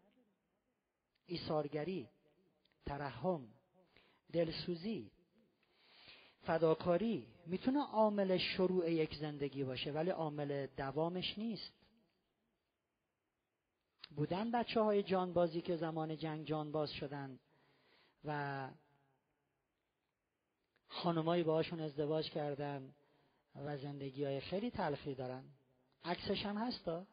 ایثارگری 1.27 2.09
ترحم 2.86 3.48
دلسوزی 4.32 5.10
فداکاری 6.40 7.31
می‌تونه 7.47 7.82
عامل 7.82 8.39
شروع 8.39 8.90
یک 8.90 9.14
زندگی 9.14 9.64
باشه 9.64 9.93
ولی 9.93 10.10
عامل 10.10 10.66
دوامش 10.66 11.39
نیست. 11.39 11.73
بودن 14.16 14.51
بچه 14.51 14.81
های 14.81 15.02
جانبازی 15.02 15.60
که 15.60 15.77
زمان 15.77 16.16
جنگ 16.16 16.47
جانباز 16.47 16.90
شدن 16.90 17.39
و 18.24 18.69
خانمایی 20.89 21.43
باهاشون 21.43 21.81
ازدواج 21.81 22.31
کردن 22.31 22.94
و 23.55 23.78
زندگی 23.78 24.24
های 24.24 24.40
خیلی 24.40 24.70
تلخی 24.70 25.14
دارن. 25.14 25.44
عکسش 26.05 26.47
هم 26.47 26.56
هستا 26.56 27.06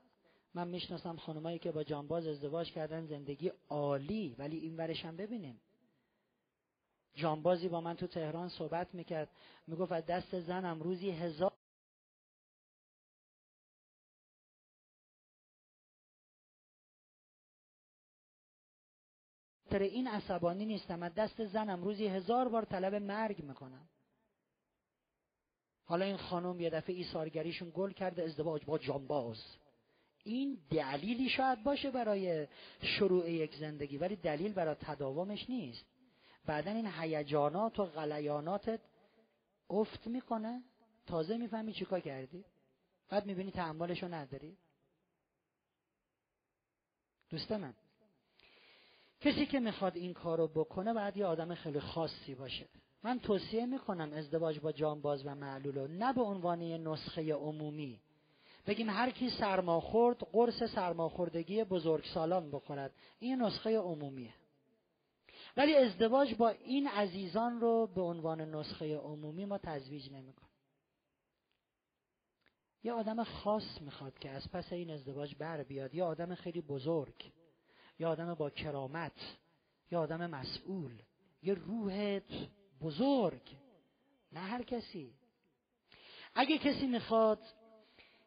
من 0.54 0.68
می‌شناسم 0.68 1.18
خانمایی 1.18 1.60
که 1.60 1.72
با 1.72 1.84
جانباز 1.84 2.28
ازدواج 2.28 2.72
کردن 2.72 3.06
زندگی 3.06 3.52
عالی 3.70 4.36
ولی 4.40 4.58
این 4.58 4.78
ورش 4.78 5.06
هم 5.06 5.18
ببینیم. 5.18 5.62
جانبازی 7.20 7.68
با 7.68 7.82
من 7.82 7.96
تو 7.96 8.08
تهران 8.08 8.50
صحبت 8.50 8.96
می‌کرد. 8.96 9.30
می‌گفت 9.68 9.92
از 9.92 10.06
دست 10.06 10.40
زنم 10.40 10.80
روزی 10.82 11.12
هزار 11.12 11.54
این 19.72 20.08
عصبانی 20.08 20.66
نیستم. 20.66 21.04
از 21.04 21.14
دست 21.14 21.46
زنم 21.46 21.84
روزی 21.84 22.08
هزار 22.08 22.50
بار 22.50 22.66
طلب 22.66 22.96
مرگ 22.96 23.44
می‌کنم. 23.44 23.90
حالا 25.86 26.06
این 26.06 26.18
خانم 26.18 26.60
یه 26.60 26.70
دفعه 26.70 26.96
ایثارگریشون 26.96 27.72
گل 27.76 27.92
کرده 27.92 28.24
ازدواج 28.24 28.66
با 28.66 28.78
جانباز. 28.78 29.44
این 30.24 30.58
دلیلی 30.70 31.30
شاید 31.30 31.64
باشه 31.64 31.92
برای 31.92 32.48
شروع 32.82 33.30
یک 33.32 33.56
زندگی 33.56 33.98
ولی 33.98 34.16
دلیل 34.16 34.54
برای 34.54 34.76
تداومش 34.76 35.50
نیست. 35.50 35.86
بعدا 36.50 36.72
این 36.72 36.88
هیجانات 36.88 37.80
و 37.80 37.86
غلیاناتت 37.86 38.80
افت 39.70 40.08
می‌کنه 40.08 40.64
تازه 41.08 41.38
می‌فهمی 41.38 41.74
چیکار 41.74 42.00
کردی. 42.00 42.46
بعد 43.10 43.26
می‌بینی 43.26 43.52
تحملشو 43.52 44.08
نداری. 44.08 44.58
دوست 47.30 47.52
من 47.52 47.74
کسی 49.22 49.46
که 49.46 49.60
می‌خواد 49.60 49.98
این 49.98 50.14
کارو 50.14 50.48
بکنه 50.48 50.94
باید 50.94 51.18
یه 51.18 51.26
آدم 51.26 51.56
خیلی 51.56 51.80
خاصی 51.80 52.36
باشه. 52.36 52.68
من 53.04 53.20
توصیه 53.20 53.66
می‌کنم 53.66 54.14
ازدواج 54.14 54.60
با 54.60 54.72
جانباز 54.72 55.26
و 55.26 55.36
معلول 55.36 55.92
نه 55.92 56.14
به 56.14 56.22
عنوان 56.22 56.62
یه 56.62 56.78
نسخه 56.78 57.34
عمومی. 57.34 58.00
بگیم 58.68 58.90
هر 58.90 59.12
کی 59.12 59.30
سرماخورد 59.30 60.18
قرص 60.18 60.64
سرماخوردگی 60.64 61.64
بزرگ 61.64 62.06
سالان 62.14 62.52
بخورد. 62.52 62.94
این 63.20 63.42
نسخه 63.42 63.78
عمومیه. 63.78 64.34
ولی 65.58 65.76
ازدواج 65.76 66.36
با 66.36 66.50
این 66.50 66.88
عزیزان 66.88 67.62
رو 67.62 67.88
به 67.96 68.02
عنوان 68.02 68.56
نسخه 68.56 68.98
عمومی 68.98 69.46
ما 69.46 69.58
تزویج 69.58 70.12
نمی‌کنیم 70.12 70.50
یه 72.84 72.94
آدم 72.94 73.24
خاص 73.24 73.82
می‌خواد 73.82 74.20
که 74.20 74.30
از 74.30 74.52
پس 74.52 74.74
این 74.74 74.92
ازدواج 74.92 75.36
بر 75.36 75.64
بیاد. 75.64 75.96
یه 75.96 76.04
آدم 76.04 76.36
خیلی 76.36 76.62
بزرگ. 76.62 77.32
یه 78.00 78.08
آدم 78.08 78.34
با 78.34 78.50
کرامت. 78.50 79.38
یه 79.92 79.98
آدم 79.98 80.30
مسئول. 80.30 81.02
یه 81.42 81.54
روح 81.54 82.20
بزرگ. 82.82 83.42
نه 84.32 84.40
هر 84.40 84.64
کسی. 84.64 85.14
اگه 86.36 86.58
کسی 86.58 86.88
می‌خواد 86.88 87.40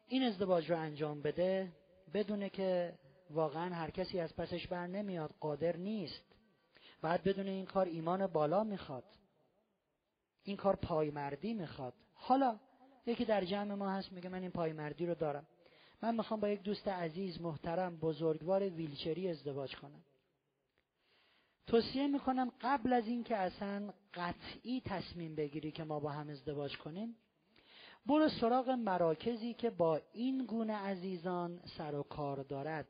این 0.07 0.23
ازدواج 0.23 0.71
رو 0.71 0.77
انجام 0.77 1.21
بده 1.21 1.71
بدونه 2.13 2.49
که 2.49 2.99
واقعا 3.29 3.75
هر 3.75 3.89
کسی 3.89 4.19
از 4.19 4.35
پسش 4.35 4.67
بر 4.67 4.87
نمیاد 4.87 5.35
قادر 5.39 5.77
نیست. 5.77 6.32
بعد 7.03 7.23
بدون 7.23 7.47
این 7.47 7.65
کار 7.65 7.85
ایمان 7.85 8.27
بالا 8.27 8.63
می‌خواد. 8.63 9.03
این 10.43 10.57
کار 10.57 10.75
پایمردی 10.75 11.53
می‌خواد. 11.53 11.93
حالا 12.13 12.59
یکی 13.05 13.25
در 13.25 13.45
جمع 13.45 13.73
ما 13.73 13.89
هست 13.91 14.11
میگه 14.11 14.29
من 14.29 14.41
این 14.41 14.51
پایمردی 14.51 15.05
رو 15.05 15.15
دارم. 15.15 15.47
من 16.01 16.15
می‌خوام 16.15 16.39
با 16.39 16.49
یک 16.49 16.61
دوست 16.61 16.87
عزیز 16.87 17.41
محترم 17.41 17.97
بزرگوار 17.97 18.69
ویلچری 18.69 19.29
ازدواج 19.29 19.75
کنم. 19.75 20.03
توصیه 21.67 22.07
می‌کنم 22.07 22.51
قبل 22.61 22.93
از 22.93 23.07
اینکه 23.07 23.37
اصلا 23.37 23.93
قطعی 24.13 24.81
تصمیم 24.85 25.35
بگیری 25.35 25.71
که 25.71 25.83
ما 25.83 25.99
با 25.99 26.09
هم 26.09 26.29
ازدواج 26.29 26.77
کنیم 26.77 27.15
برو 28.05 28.29
سراغ 28.29 28.69
مراکزی 28.69 29.53
که 29.53 29.69
با 29.69 30.01
این 30.13 30.45
گونه 30.45 30.73
عزیزان 30.73 31.59
سر 31.77 31.95
و 31.95 32.03
کار 32.03 32.43
دارد. 32.43 32.87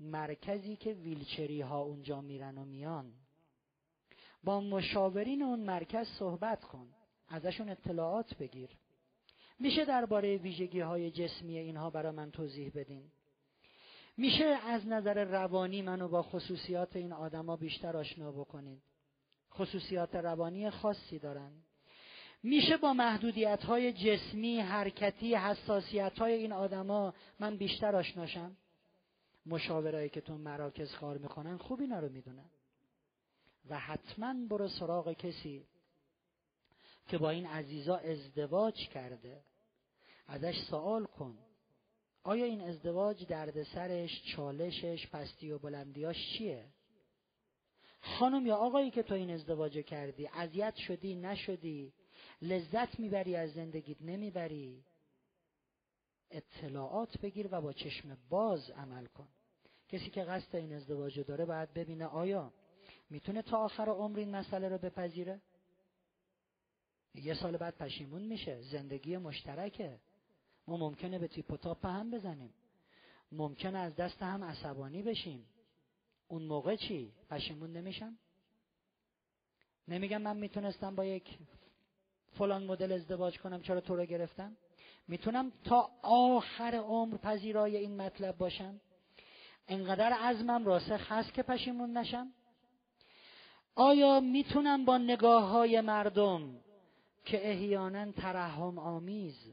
مرکزی 0.00 0.76
که 0.76 0.92
ویلچری 0.92 1.60
ها 1.60 1.80
اونجا 1.80 2.20
میرن 2.20 2.58
و 2.58 2.64
میان. 2.64 3.12
با 4.44 4.60
مشاورین 4.60 5.42
اون 5.42 5.60
مرکز 5.60 6.06
صحبت 6.08 6.64
کن. 6.64 6.86
ازشون 7.28 7.68
اطلاعات 7.68 8.34
بگیر. 8.34 8.70
میشه 9.58 9.84
درباره 9.84 10.36
ویژگی 10.36 10.80
های 10.80 11.10
جسمی 11.10 11.58
اینها 11.58 11.90
برای 11.90 12.12
من 12.12 12.30
توضیح 12.30 12.72
بدین؟ 12.74 13.10
میشه 14.16 14.44
از 14.44 14.86
نظر 14.86 15.24
روانی 15.24 15.82
منو 15.82 16.08
با 16.08 16.22
خصوصیات 16.22 16.96
این 16.96 17.12
آدما 17.12 17.56
بیشتر 17.56 17.96
آشنا 17.96 18.32
بکنید 18.32 18.82
خصوصیات 19.54 20.14
روانی 20.14 20.70
خاصی 20.70 21.18
دارن. 21.18 21.52
میشه 22.42 22.76
با 22.76 22.92
محدودیت 22.92 23.64
های 23.64 23.92
جسمی 23.92 24.60
حرکتی 24.60 25.34
حساسیت 25.34 26.18
های 26.18 26.32
این 26.32 26.52
آدما 26.52 27.14
من 27.40 27.56
بیشتر 27.56 27.96
آشناشم 27.96 28.56
مشاورایی 29.46 30.08
که 30.08 30.20
تو 30.20 30.38
مراکز 30.38 30.94
کار 30.94 31.18
می‌کنن 31.18 31.56
خوب 31.56 31.80
اینا 31.80 31.98
رو 31.98 32.08
می‌دونن. 32.08 32.50
و 33.68 33.78
حتما 33.78 34.34
برو 34.50 34.68
سراغ 34.68 35.12
کسی 35.12 35.66
که 37.08 37.18
با 37.18 37.30
این 37.30 37.46
عزیزا 37.46 37.96
ازدواج 37.96 38.88
کرده. 38.88 39.44
ازش 40.26 40.54
سوال 40.70 41.04
کن. 41.04 41.38
آیا 42.22 42.44
این 42.44 42.60
ازدواج 42.60 43.26
دردسرش 43.26 44.22
چالشش 44.36 45.08
پستی 45.12 45.50
و 45.50 45.58
بلندیاش 45.58 46.16
چیه؟ 46.38 46.68
خانم 48.00 48.46
یا 48.46 48.56
آقایی 48.56 48.90
که 48.90 49.02
تو 49.02 49.14
این 49.14 49.30
ازدواج 49.30 49.78
کردی 49.78 50.26
اذیت 50.26 50.76
شدی 50.76 51.14
نشدی 51.14 51.92
لذت 52.42 53.00
می‌بری 53.00 53.36
از 53.36 53.52
زندگیت 53.52 54.02
نمی‌بری 54.02 54.84
اطلاعات 56.30 57.18
بگیر 57.20 57.48
و 57.50 57.60
با 57.60 57.72
چشم 57.72 58.18
باز 58.28 58.70
عمل 58.70 59.06
کن. 59.06 59.28
کسی 59.88 60.10
که 60.10 60.24
قصد 60.24 60.56
این 60.56 60.72
ازدواج 60.72 61.20
داره 61.20 61.44
باید 61.44 61.72
ببینه 61.74 62.06
آیا 62.06 62.52
می‌تونه 63.10 63.42
تا 63.42 63.58
آخر 63.58 63.88
عمر 63.88 64.18
این 64.18 64.36
مسئله 64.36 64.68
رو 64.68 64.78
بپذیره 64.78 65.40
یه 67.14 67.34
سال 67.34 67.56
بعد 67.56 67.76
پشیمون 67.76 68.22
میشه 68.22 68.62
زندگی 68.62 69.16
مشترکه 69.16 69.98
ما 70.66 70.76
ممکنه 70.76 71.18
به 71.18 71.28
تیپ 71.28 71.52
و 71.52 71.56
تاپ 71.56 71.86
هم 71.86 72.10
بزنیم 72.10 72.54
ممکنه 73.32 73.78
از 73.78 73.96
دست 73.96 74.22
هم 74.22 74.44
عصبانی 74.44 75.02
بشیم 75.02 75.46
اون 76.28 76.42
موقع 76.42 76.76
چی؟ 76.76 77.12
پشیمون 77.30 77.72
نمیشم؟ 77.72 78.18
نمیگم 79.88 80.22
من 80.22 80.36
می‌تونستم 80.36 80.94
با 80.94 81.04
یک 81.04 81.38
فلان 82.38 82.64
مدل 82.64 82.92
ازدواج 82.92 83.38
کنم 83.38 83.62
چرا 83.62 83.80
تو 83.80 83.96
رو 83.96 84.04
گرفتم؟ 84.04 84.56
می‌تونم 85.08 85.52
تا 85.64 85.90
آخر 86.02 86.74
عمر 86.74 87.16
پذیرای 87.16 87.76
این 87.76 87.96
مطلب 87.96 88.36
باشم؟ 88.36 88.80
انقدر 89.68 90.12
عزمم 90.12 90.66
راسخ 90.66 91.12
هست 91.12 91.34
که 91.34 91.42
پشیمون 91.42 91.96
نشم؟ 91.96 92.32
آیا 93.74 94.20
می‌تونم 94.20 94.84
با 94.84 94.98
نگاه 94.98 95.44
های 95.44 95.80
مردم 95.80 96.56
که 97.24 97.50
احیانا 97.50 98.12
ترحم 98.12 98.78
آمیز 98.78 99.52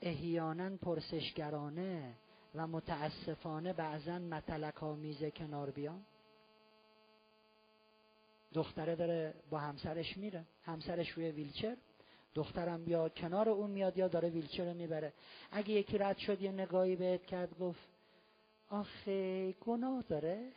احیانا 0.00 0.76
پرسشگرانه 0.76 2.14
و 2.54 2.66
متاسفانه 2.66 3.72
بعضا 3.72 4.18
متلک 4.18 4.82
آمیز 4.82 5.24
کنار 5.24 5.70
بیام؟ 5.70 6.06
دختره 8.54 8.96
داره 8.96 9.34
با 9.50 9.58
همسرش 9.58 10.16
میره. 10.16 10.44
همسرش 10.62 11.08
روی 11.10 11.30
ویلچر. 11.30 11.76
دخترم 12.34 12.88
یا 12.88 13.08
کنار 13.08 13.48
اون 13.48 13.70
میاد 13.70 13.98
یا 13.98 14.08
داره 14.08 14.28
ویلچر 14.28 14.64
رو 14.64 14.74
می‌بره. 14.74 15.12
اگه 15.50 15.70
یکی 15.70 15.98
رد 15.98 16.18
شد 16.18 16.42
یه 16.42 16.52
نگاهی 16.52 16.96
بهت 16.96 17.26
کرد 17.26 17.58
گفت 17.58 17.88
آخه 18.70 19.52
گناه 19.52 20.02
داره. 20.02 20.52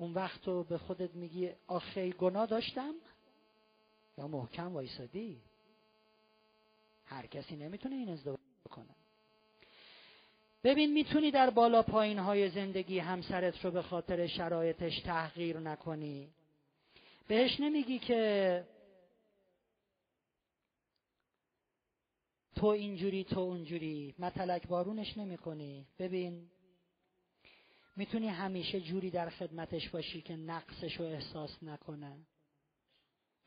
اون 0.00 0.14
وقت 0.14 0.40
تو 0.40 0.64
به 0.64 0.78
خودت 0.78 1.14
میگی 1.14 1.50
آخه 1.66 2.10
گناه 2.10 2.46
داشتم؟ 2.46 2.94
یا 4.18 4.28
محکم 4.28 4.72
وایسادی؟ 4.72 5.40
هر 7.04 7.26
کسی 7.26 7.56
نمی‌تونه 7.56 7.94
این 7.94 8.08
ازدواج 8.08 8.38
کنه 8.70 8.94
ببین 10.64 10.92
می‌تونی 10.92 11.30
در 11.30 11.50
بالا 11.50 11.82
پایین 11.82 12.18
های 12.18 12.50
زندگی 12.50 12.98
همسرت 12.98 13.64
رو 13.64 13.70
به 13.70 13.82
خاطر 13.82 14.26
شرایطش 14.26 15.00
تحقیر 15.00 15.58
نکنی. 15.58 16.28
بهش 17.28 17.60
نمیگی 17.60 17.98
که 17.98 18.64
تو 22.56 22.66
اینجوری 22.66 23.24
تو 23.24 23.40
اونجوری. 23.40 24.14
متلک 24.18 24.66
بارونش 24.66 25.18
نمی 25.18 25.36
کنی 25.36 25.86
ببین 25.98 26.50
می‌تونی 28.00 28.28
همیشه 28.28 28.80
جوری 28.80 29.10
در 29.10 29.30
خدمتش 29.30 29.88
باشی 29.88 30.22
که 30.22 30.36
نقصش 30.36 30.96
رو 30.96 31.04
احساس 31.04 31.62
نکنه. 31.62 32.26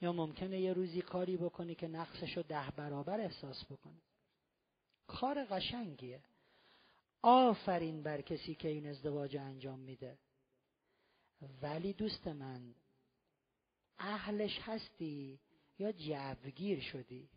یا 0.02 0.14
ممکنه 0.14 0.60
یه 0.60 0.74
روزی 0.74 1.02
کاری 1.02 1.38
بکنی 1.38 1.76
که 1.76 1.88
نقصش 1.88 2.38
رو 2.38 2.44
ده 2.44 2.72
برابر 2.72 3.20
احساس 3.20 3.66
بکنه. 3.66 4.02
کار 5.08 5.46
قشنگیه. 5.46 6.24
آفرین 7.22 8.04
بر 8.04 8.22
کسی 8.22 8.56
که 8.56 8.68
این 8.68 8.88
ازدواج 8.88 9.38
انجام 9.38 9.80
میده. 9.80 10.18
ولی 11.62 11.94
دوست 11.94 12.28
من 12.28 12.76
اهلش 14.00 14.60
هستی 14.62 15.40
یا 15.80 15.92
جوگیر 15.92 16.80
شدی؟ 16.80 17.30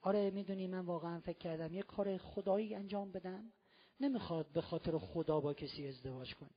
آره 0.00 0.30
می‌دونی 0.30 0.66
من 0.66 0.84
واقعا 0.84 1.20
فکر 1.20 1.38
کردم 1.38 1.74
یه 1.74 1.82
کار 1.82 2.18
خدایی 2.18 2.74
انجام 2.74 3.12
بدم. 3.12 3.52
نمی‌خواد 4.00 4.46
به 4.52 4.60
خاطر 4.60 4.98
خدا 4.98 5.40
با 5.40 5.54
کسی 5.54 5.88
ازدواج 5.88 6.34
کنی 6.34 6.50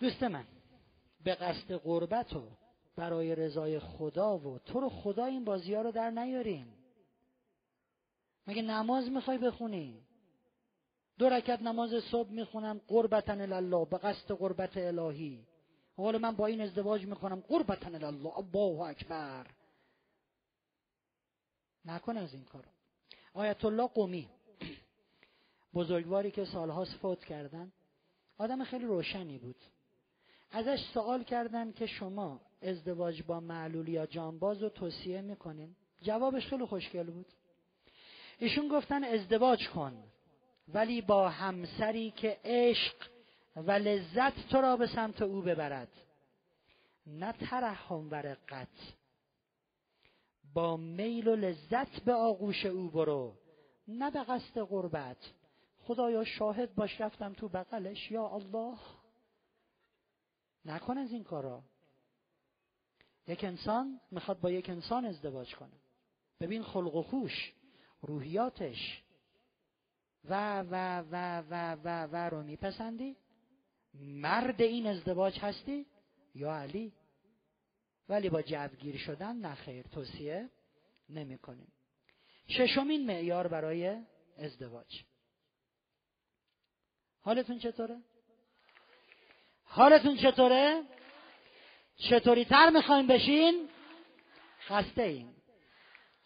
دوست 0.00 0.22
من 0.22 0.46
به 1.24 1.34
قصد 1.34 1.72
قربت 1.72 2.32
و 2.32 2.48
برای 2.96 3.34
رضای 3.34 3.78
خدا 3.78 4.38
و 4.38 4.58
تو 4.58 4.80
رو 4.80 4.88
خدا 4.88 5.24
این 5.24 5.44
بازی 5.44 5.74
ها 5.74 5.82
رو 5.82 5.92
در 5.92 6.10
نیاریم 6.10 6.74
مگه 8.46 8.62
نماز 8.62 9.10
می‌خوای 9.10 9.38
بخونی؟ 9.38 10.06
دو 11.18 11.28
رکت 11.28 11.62
نماز 11.62 12.04
صبح 12.10 12.30
می‌خونم 12.30 12.80
قربتن 12.88 13.52
الله 13.52 13.84
به 13.84 13.98
قصد 13.98 14.32
قربت 14.32 14.76
الهی. 14.76 15.46
حالا 15.96 16.18
من 16.18 16.36
با 16.36 16.46
این 16.46 16.60
ازدواج 16.60 17.06
می‌کنم 17.06 17.40
قربتن 17.40 18.04
الله 18.04 18.38
الله 18.38 18.80
اکبر. 18.80 19.46
نکن 21.84 22.16
از 22.16 22.34
این 22.34 22.44
کار 22.44 22.64
آیت 23.34 23.64
الله 23.64 23.86
قومی. 23.86 24.28
بزرگواری 25.74 26.30
که 26.30 26.44
سالهاست 26.44 26.94
فوت 26.94 27.24
کردن. 27.24 27.72
آدم 28.38 28.64
خیلی 28.64 28.84
روشنی 28.84 29.38
بود. 29.38 29.56
ازش 30.50 30.80
سوال 30.94 31.24
کردن 31.24 31.72
که 31.72 31.86
شما 31.86 32.40
ازدواج 32.62 33.22
با 33.22 33.40
معلول 33.40 33.88
یا 33.88 34.06
جانباز 34.06 34.62
رو 34.62 34.68
توصیه 34.68 35.20
می‌کنین؟ 35.20 35.76
جوابش 36.02 36.46
خیلی 36.46 36.64
خوشگل 36.64 37.10
بود. 37.10 37.26
ایشون 38.38 38.68
گفتن 38.68 39.04
ازدواج 39.04 39.68
کن 39.68 40.04
ولی 40.68 41.00
با 41.00 41.28
همسری 41.28 42.10
که 42.10 42.40
عشق 42.44 42.94
و 43.56 43.70
لذت 43.70 44.48
تو 44.48 44.60
را 44.60 44.76
به 44.76 44.86
سمت 44.86 45.22
او 45.22 45.42
ببرد. 45.42 45.88
نه 47.06 47.32
ترحم 47.32 48.10
و 48.10 48.14
رقت 48.14 48.68
با 50.54 50.76
میل 50.76 51.28
و 51.28 51.36
لذت 51.36 52.00
به 52.00 52.12
آغوش 52.12 52.66
او 52.66 52.90
برو. 52.90 53.36
نه 53.88 54.10
به 54.10 54.22
قصد 54.24 54.60
قربت 54.60 55.32
خدایا 55.78 56.24
شاهد 56.24 56.74
باش 56.74 57.00
رفتم 57.00 57.32
تو 57.32 57.48
بغلش. 57.48 58.10
یا 58.10 58.28
الله. 58.28 58.78
نکن 60.64 60.98
از 60.98 61.12
این 61.12 61.24
کارا. 61.24 61.62
یک 63.26 63.44
انسان 63.44 64.00
می‌خواد 64.10 64.40
با 64.40 64.50
یک 64.50 64.70
انسان 64.70 65.04
ازدواج 65.04 65.54
کنه. 65.54 65.80
ببین 66.40 66.62
خلق 66.62 66.94
و 66.94 67.02
خوش 67.02 67.52
روحیاتش. 68.02 69.02
و 70.24 70.60
و 70.60 71.02
و 71.10 71.42
و 71.50 71.76
و 71.84 72.06
و 72.12 72.16
رو 72.16 72.42
میپسندی؟ 72.42 73.16
مرد 73.94 74.62
این 74.62 74.86
ازدواج 74.86 75.38
هستی؟ 75.38 75.86
یا 76.34 76.54
علی؟ 76.54 76.92
ولی 78.08 78.28
با 78.30 78.42
جوگیر 78.42 78.96
شدن 78.96 79.36
نخیر 79.36 79.86
توصیه 79.86 80.50
نمی 81.08 81.38
کنیم. 81.38 81.72
ششمین 82.48 83.06
معیار 83.06 83.48
برای 83.48 84.02
ازدواج. 84.38 85.02
حالتون 87.20 87.58
چطوره؟ 87.58 87.96
حالتون 89.64 90.16
چطوره؟ 90.16 90.82
چطوری 91.96 92.44
تر 92.44 92.70
می‌خوایم 92.70 93.06
بشین؟ 93.06 93.68
خسته 94.60 95.02
این 95.02 95.34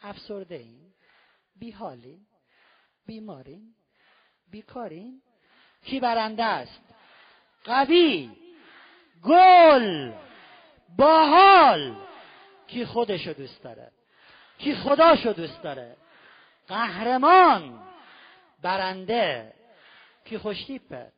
افسرده 0.01 0.55
این 0.55 0.94
بیحالین 1.57 2.27
بیمارین 3.07 3.74
بیکارین 4.51 5.23
کی 5.85 6.01
برنده 6.01 6.44
است؟ 6.44 6.81
قوی. 7.65 8.31
گل. 9.24 10.12
باحال. 10.97 11.97
کی 12.66 12.85
خودشو 12.85 13.32
دوست 13.32 13.62
داره؟ 13.62 13.93
کی 14.59 14.74
خداشو 14.74 15.32
دوست 15.32 15.62
داره؟ 15.62 15.97
قهرمان 16.68 17.82
برنده. 18.62 19.52
کی 20.24 20.39
خوشتیپه؟ 20.39 21.12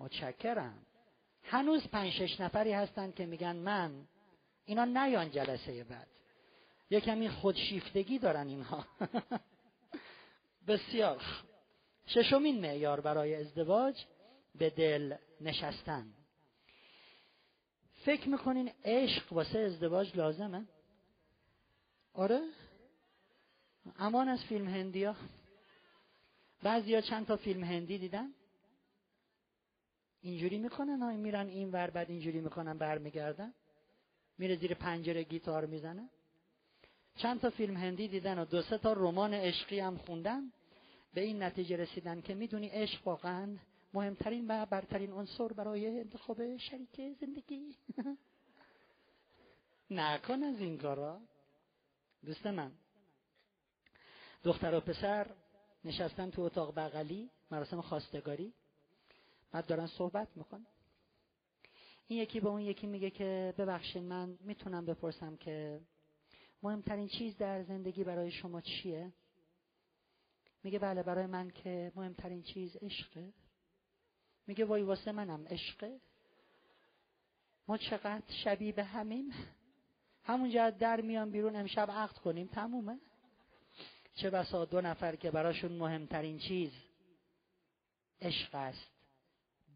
متشکرم. 0.00 0.78
هنوز 1.42 1.88
پنج 1.88 2.12
شش 2.12 2.40
نفری 2.40 2.72
هستن 2.72 3.12
که 3.12 3.26
میگن 3.26 3.56
من. 3.56 4.06
اینا 4.64 4.84
نیان 4.84 5.30
جلسه 5.30 5.84
بعد. 5.84 6.08
یه 6.90 7.00
کمی 7.00 7.28
خودشیفتگی 7.28 8.18
دارن 8.18 8.48
اینها. 8.48 8.84
بسیار 10.68 11.22
ششمین 12.06 12.60
معیار 12.60 13.00
برای 13.00 13.34
ازدواج 13.34 14.04
به 14.54 14.70
دل 14.70 15.14
نشستن. 15.40 16.06
فکر 18.04 18.28
می‌کنین 18.28 18.70
عشق 18.84 19.32
واسه 19.32 19.58
ازدواج 19.58 20.16
لازمه؟ 20.16 20.64
آره؟ 22.14 22.40
امان 23.98 24.28
از 24.28 24.44
فیلم 24.44 24.68
هندی 24.68 25.04
ها 25.04 25.16
بعضی 26.62 26.94
ها 26.94 27.00
چند 27.00 27.26
تا 27.26 27.36
فیلم 27.36 27.64
هندی 27.64 27.98
دیدن. 27.98 28.34
اینجوری 30.22 30.58
می‌کنن 30.58 31.02
های 31.02 31.16
میرن 31.16 31.48
این 31.48 31.72
ور 31.72 31.90
بعد 31.90 32.10
اینجوری 32.10 32.40
می‌کنن 32.40 32.78
برمیگردن. 32.78 33.54
میره 34.38 34.56
زیر 34.56 34.74
پنجره 34.74 35.22
گیتار 35.22 35.66
می‌زنه. 35.66 36.08
چند 37.16 37.40
تا 37.40 37.50
فیلم 37.50 37.76
هندی 37.76 38.08
دیدن 38.08 38.38
و 38.38 38.44
دو 38.44 38.62
سه 38.62 38.78
تا 38.78 38.92
رمان 38.92 39.34
عشقی 39.34 39.80
هم 39.80 39.96
خوندن. 39.96 40.52
به 41.14 41.20
این 41.20 41.42
نتیجه 41.42 41.76
رسیدن 41.76 42.20
که 42.20 42.34
می‌دونی 42.34 42.68
عشق 42.68 43.06
واقعا 43.06 43.56
مهمترین 43.94 44.46
و 44.48 44.66
برترین 44.66 45.12
عنصر 45.12 45.48
برای 45.48 46.00
انتخاب 46.00 46.56
شریک 46.56 47.16
زندگی. 47.20 47.76
نکن 49.90 50.42
از 50.42 50.60
این 50.60 50.78
کارا. 50.78 51.20
دوست 52.24 52.46
من. 52.46 52.72
دختر 54.44 54.74
و 54.74 54.80
پسر 54.80 55.30
نشستن 55.84 56.30
تو 56.30 56.42
اتاق 56.42 56.74
بغلی 56.74 57.30
مراسم 57.50 57.80
خواستگاری. 57.80 58.52
بعد 59.52 59.66
دارن 59.66 59.86
صحبت 59.86 60.28
میکن 60.36 60.66
این 62.06 62.22
یکی 62.22 62.40
به 62.40 62.48
اون 62.48 62.60
یکی 62.60 62.86
میگه 62.86 63.10
که 63.10 63.54
ببخشید 63.58 64.02
من 64.02 64.38
می‌تونم 64.40 64.86
بپرسم 64.86 65.36
که 65.36 65.80
مهمترین 66.62 67.08
چیز 67.08 67.36
در 67.36 67.62
زندگی 67.62 68.04
برای 68.04 68.30
شما 68.30 68.60
چیه؟ 68.60 69.12
میگه 70.62 70.78
بله 70.78 71.02
برای 71.02 71.26
من 71.26 71.50
که 71.50 71.92
مهمترین 71.96 72.42
چیز 72.42 72.76
عشقه. 72.76 73.32
میگه 74.46 74.64
وای 74.64 74.82
واسه 74.82 75.12
منم 75.12 75.46
عشقه 75.46 76.00
ما 77.68 77.76
چقدر 77.76 78.22
شبیه 78.44 78.72
به 78.72 78.84
همیم. 78.84 79.32
همونجا 80.22 80.70
در 80.70 81.00
میان 81.00 81.30
بیرون 81.30 81.56
امشب 81.56 81.90
عقد 81.90 82.18
کنیم. 82.18 82.46
تمومه. 82.46 82.98
چه 84.14 84.30
بسا 84.30 84.64
دو 84.64 84.80
نفر 84.80 85.16
که 85.16 85.30
براشون 85.30 85.72
مهمترین 85.72 86.38
چیز 86.38 86.72
عشق 88.20 88.54
است. 88.54 88.90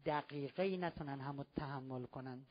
دقیقه 0.05 0.63
ای 0.63 0.77
نتونن 0.77 1.21
همو 1.21 1.43
تحمل 1.55 2.05
کنن. 2.05 2.45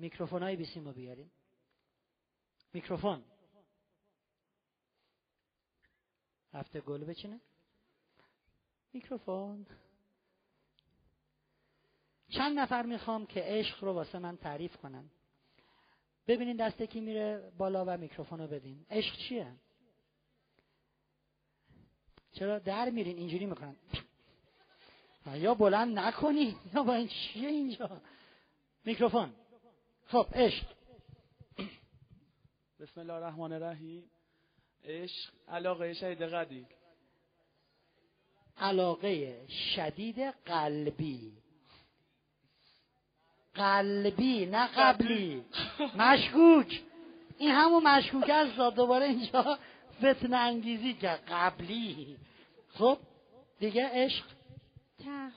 میکروفون 0.00 0.42
های 0.42 0.56
بیسیم 0.56 0.84
رو 0.84 0.92
بیاریم. 0.92 1.30
میکروفون. 2.72 3.24
هفته 6.52 6.80
گل 6.80 7.04
بچینه. 7.04 7.40
میکروفون. 8.92 9.66
چند 12.28 12.58
نفر 12.58 12.82
می‌خوام 12.82 13.26
که 13.26 13.42
عشق 13.44 13.84
رو 13.84 13.92
واسه 13.92 14.18
من 14.18 14.36
تعریف 14.36 14.76
کنن. 14.76 15.10
ببینین 16.26 16.56
دسته 16.56 16.86
کی 16.86 17.00
میره 17.00 17.52
بالا 17.58 17.84
و 17.84 17.96
میکروفون 17.96 18.38
رو 18.38 18.46
بدین. 18.46 18.86
عشق 18.90 19.16
چیه؟ 19.16 19.52
چرا 22.32 22.58
در 22.58 22.90
میرین؟ 22.90 23.16
اینجوری 23.18 23.46
می‌کنن. 23.46 23.76
یا 25.34 25.54
بلند 25.54 25.98
نکنی 25.98 26.56
یا 26.74 26.82
با 26.82 26.94
این 26.94 27.08
چیه 27.08 27.48
اینجا؟ 27.48 28.02
میکروفون. 28.84 29.34
خب 30.10 30.26
عشق. 30.34 30.64
بسم 32.80 33.00
الله 33.00 33.12
الرحمن 33.12 33.52
الرحیم. 33.52 34.10
عشق 34.84 35.32
علاقه 35.48 35.94
شدید 35.94 36.22
قدی. 36.22 36.66
علاقه 38.58 39.46
شدید 39.48 40.20
قلبی. 40.46 41.32
قلبی 43.54 44.46
نه 44.46 44.66
قبلی. 44.66 45.44
مشکوک. 45.96 46.82
این 47.38 47.50
همون 47.50 47.82
مشکوک 47.82 48.30
است 48.30 48.76
دوباره 48.76 49.06
اینجا 49.06 49.58
فتن 49.98 50.34
انگیزی 50.34 50.94
که 50.94 51.18
قبلی. 51.28 52.16
خب 52.68 52.98
دیگه 53.58 53.88
عشق. 53.92 54.24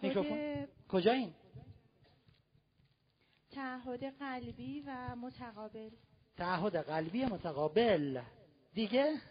میکروفون. 0.02 0.68
کجا 0.90 1.12
این 1.12 1.34
تعهد 3.53 4.03
قلبی 4.19 4.84
و 4.88 5.15
متقابل. 5.15 5.89
تعهد 6.38 6.77
قلبی 6.77 7.25
متقابل. 7.25 8.21
دیگه؟ 8.73 9.21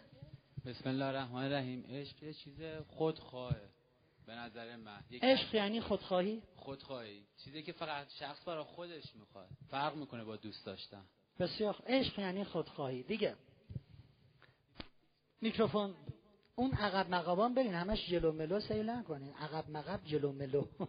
بسم 0.65 0.89
الله 0.89 1.05
الرحمن 1.05 1.43
الرحیم. 1.43 1.85
عشق 1.89 2.23
یه 2.23 2.33
چیز 2.33 2.61
خودخواهه. 2.87 3.69
به 4.25 4.35
نظر 4.35 4.75
من. 4.75 5.03
عشق 5.21 5.55
یعنی 5.55 5.81
خودخواهی؟ 5.81 6.41
خودخواهی. 6.55 7.23
چیزی 7.43 7.63
که 7.63 7.71
فقط 7.73 8.09
شخص 8.09 8.47
برای 8.47 8.63
خودش 8.63 9.15
می‌خواد. 9.15 9.49
فرق 9.69 9.95
می‌کنه 9.95 10.23
با 10.23 10.35
دوست 10.35 10.65
داشتن. 10.65 11.05
بسیار 11.39 11.83
عشق 11.87 12.19
یعنی 12.19 12.43
خودخواهی. 12.43 13.03
دیگه. 13.03 13.35
میکروفون. 15.41 15.93
اون 16.55 16.71
عقب 16.71 17.09
مقابان 17.09 17.53
برین 17.53 17.73
همش 17.73 18.09
جلو 18.09 18.31
ملو 18.31 18.59
سیل 18.59 18.89
نکنین. 18.89 19.33
عقب 19.33 19.69
مقب 19.69 20.03
جلو 20.05 20.31
ملو. 20.31 20.67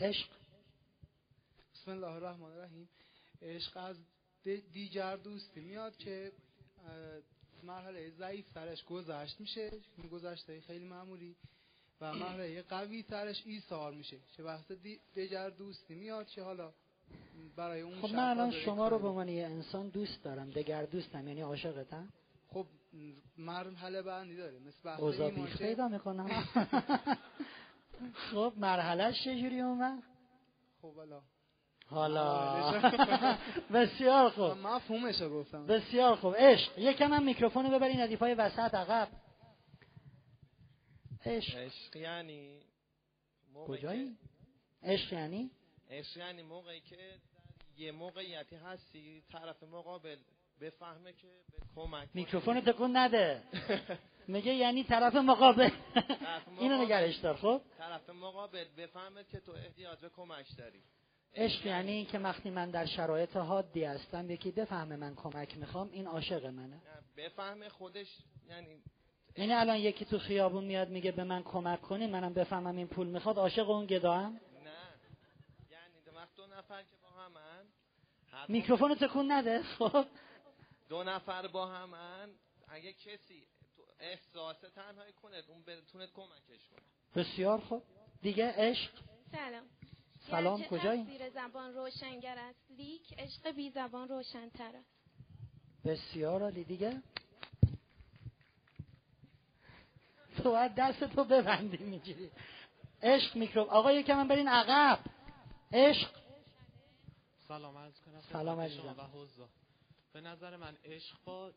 عشق. 0.00 0.43
بسم 1.84 1.90
الله 1.90 2.12
الرحمن 2.12 2.50
الرحیم. 2.50 2.88
عشق 3.42 3.76
از 3.76 3.96
دیگر 4.72 5.16
دوستی 5.16 5.60
میاد 5.60 5.96
که 5.96 6.32
مرحله 7.62 8.10
ضعیف 8.10 8.52
ترش 8.52 8.84
گذشت 8.84 9.40
میشه 9.40 9.70
گذشته 10.10 10.60
خیلی 10.60 10.84
معمولی 10.84 11.36
و 12.00 12.14
مرحله 12.14 12.62
قوی 12.62 13.02
ترش 13.02 13.42
ایثار 13.46 13.94
میشه. 13.94 14.16
چه 14.36 14.42
وقت 14.42 14.72
دیگر 15.14 15.50
دوستی 15.50 15.94
میاد 15.94 16.26
چه 16.26 16.42
حالا 16.42 16.72
برای 17.56 17.80
اون 17.80 18.00
خب 18.00 18.14
من 18.14 18.30
الان 18.30 18.50
شما 18.50 18.88
رو 18.88 18.98
به 18.98 19.08
عنوان 19.08 19.28
یه 19.28 19.46
انسان 19.46 19.88
دوست 19.88 20.22
دارم 20.24 20.50
دگر 20.50 20.84
دوستم 20.84 21.28
یعنی 21.28 21.40
عاشقتم. 21.40 22.08
خب 22.48 22.66
مرحله 23.38 24.02
بندی 24.02 24.36
داره 24.36 24.58
مثل 24.58 24.82
بحث 24.84 25.00
اوضاع 25.00 25.46
پیدا 25.58 25.88
می‌کنم. 25.88 26.28
خب 28.32 28.52
مرحلهش 28.56 29.24
چجوری 29.24 29.60
اومد؟ 29.60 30.02
خب 30.82 30.98
الان. 30.98 31.22
حالا. 31.86 32.72
بسیار 33.74 34.30
خوب. 34.30 34.50
مفهومش 34.50 35.22
گفتم. 35.22 35.66
بسیار 35.66 36.16
خوب. 36.16 36.34
عشق. 36.38 36.78
یکم 36.78 37.12
هم 37.12 37.22
میکروفون 37.22 37.70
ببرین 37.70 38.00
ردیف 38.00 38.18
های 38.18 38.34
وسط 38.34 38.74
عقب. 38.74 39.08
عشق. 41.26 41.58
عشق 41.58 41.96
یعنی 41.96 42.60
کجایی؟ 43.66 44.16
عشق 44.82 45.12
یعنی؟ 45.12 45.50
عشق 45.90 46.16
یعنی 46.16 46.42
موقعی 46.42 46.80
که 46.80 46.96
یه 47.76 47.92
موقعیتی 47.92 48.56
هستی 48.56 49.22
طرف 49.32 49.62
مقابل 49.62 50.16
بفهمه 50.60 51.12
که 51.12 51.28
به 51.52 51.58
کمک 51.74 52.08
میکروفون 52.14 52.60
تکون 52.60 52.96
نده. 52.96 53.42
میگه 54.28 54.54
یعنی 54.54 54.84
طرف 54.84 55.14
مقابل. 55.14 55.70
اینو 56.60 56.84
نگرش 56.84 57.16
دار 57.16 57.36
خب؟ 57.36 57.60
طرف 57.78 58.10
مقابل 58.10 58.64
بفهمه 58.76 59.24
که 59.24 59.40
تو 59.40 59.52
احتیاج 59.52 59.98
به 60.00 60.08
کمک 60.08 60.46
داری. 60.58 60.82
عشق 61.36 61.66
یعنی 61.66 62.04
که 62.04 62.18
وقتی 62.18 62.50
من 62.50 62.70
در 62.70 62.86
شرایط 62.86 63.36
حادی 63.36 63.84
هستم 63.84 64.30
یکی 64.30 64.50
بفهمه 64.50 64.96
من 64.96 65.14
کمک 65.14 65.58
می‌خوام 65.58 65.90
این 65.92 66.06
عاشق 66.06 66.46
منه. 66.46 66.80
بفهمه 67.16 67.68
خودش 67.68 68.18
یعنی 68.48 68.82
یعنی 69.36 69.52
الان 69.52 69.76
یکی 69.76 70.04
تو 70.04 70.18
خیابون 70.18 70.64
میاد 70.64 70.88
میگه 70.88 71.12
به 71.12 71.24
من 71.24 71.42
کمک 71.42 71.80
کنی 71.82 72.06
منم 72.06 72.34
بفهمم 72.34 72.76
این 72.76 72.86
پول 72.86 73.06
می‌خواد 73.06 73.38
عاشق 73.38 73.70
اون 73.70 73.86
گدا 73.86 74.14
هم 74.14 74.32
نه. 74.32 74.40
یعنی 75.70 76.16
وقت 76.16 76.34
دو 76.36 76.46
نفر 76.46 76.82
که 76.82 76.96
با 77.02 77.08
همن 77.08 77.66
میکروفون 78.48 78.94
تکون 78.94 79.32
نده 79.32 79.62
خب؟ 79.62 80.06
دو 80.88 81.02
نفر 81.02 81.46
با 81.46 81.66
همن 81.66 82.28
اگه 82.68 82.92
کسی 82.92 83.46
احساس 84.00 84.56
تنهایی 84.74 85.12
کنه 85.12 85.42
اون 85.48 85.62
بتونه 85.62 86.06
کمکش 86.06 86.68
کنه. 86.68 86.80
بسیار 87.24 87.60
خوب. 87.60 87.82
دیگه 88.22 88.52
عشق؟ 88.56 88.90
سلام. 89.32 89.64
سلام 90.30 90.62
کجایی؟ 90.62 91.04
زیر 91.04 91.30
زبان 91.30 91.74
روشنگر 91.74 92.38
است؟ 92.38 92.70
لیک 92.70 93.14
عشق 93.18 93.50
بی 93.50 93.70
زبان 93.70 94.08
روشنتر 94.08 94.76
است. 94.76 94.94
بسیار 95.84 96.42
عالی. 96.42 96.64
دیگه؟ 96.64 97.02
تو 100.36 100.50
باید 100.50 100.74
دست 100.74 101.04
تو 101.04 101.24
ببندی 101.24 101.76
می‌گیری. 101.76 102.30
عشق 103.02 103.36
میکروب. 103.36 103.68
آقا 103.68 103.92
یکم 103.92 104.16
من 104.16 104.28
برین 104.28 104.48
عقب. 104.48 104.98
عشق. 105.72 106.10
سلام 107.48 107.78
عرض 107.78 108.00
کنم. 108.00 108.20
سلام 108.20 108.60
عزیزم. 108.60 108.96
و 108.98 109.46
به 110.12 110.20
نظر 110.20 110.56
من 110.56 110.76
عشق 110.84 111.16
با 111.24 111.52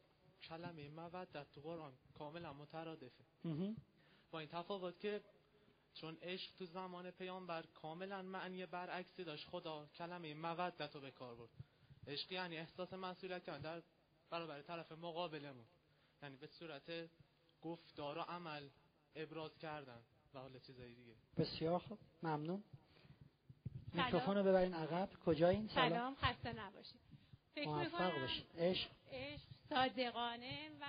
کلمه 0.49 0.89
مودت 0.89 1.51
تو 1.55 1.61
قرآن 1.61 1.93
کاملا 2.17 2.53
مترادفه. 2.53 3.23
با 4.31 4.39
این 4.39 4.49
تفاوت 4.49 4.99
که 4.99 5.21
چون 6.01 6.17
عشق 6.21 6.51
تو 6.57 6.65
زمان 6.65 7.11
پیامبر 7.11 7.61
کاملا 7.61 8.21
معنی 8.21 8.65
برعکسی 8.65 9.23
داشت. 9.23 9.47
خدا 9.49 9.85
کلمه 9.85 10.33
مودت 10.33 10.95
رو 10.95 11.01
به 11.01 11.11
کار 11.11 11.35
برد. 11.35 11.49
عشق 12.07 12.31
یعنی 12.31 12.57
احساس 12.57 12.93
مسئولیت. 12.93 13.45
در 13.45 13.81
برابر 14.29 14.61
طرف 14.61 14.91
مقابلمون. 14.91 15.65
یعنی 16.23 16.37
به 16.37 16.47
صورت 16.47 17.09
گفتار 17.61 18.17
و 18.17 18.21
عمل 18.21 18.69
ابراز 19.15 19.57
کردن 19.57 20.01
و 20.33 20.39
حالا 20.39 20.59
چیزایی 20.59 20.95
دیگه. 20.95 21.15
بسیار 21.37 21.79
خوب. 21.79 21.99
ممنون. 22.23 22.63
میکروفون 23.93 24.37
رو 24.37 24.43
ببرین 24.43 24.73
عقب. 24.73 25.09
کجایین؟ 25.25 25.67
سلام. 25.67 25.89
سلام. 25.89 26.15
خسته 26.15 26.53
نباشید. 26.53 27.01
فکر 27.55 27.89
باشید. 28.21 28.45
عشق. 28.57 28.89
عشق 29.11 29.43
صادقانه 29.69 30.69
و 30.81 30.85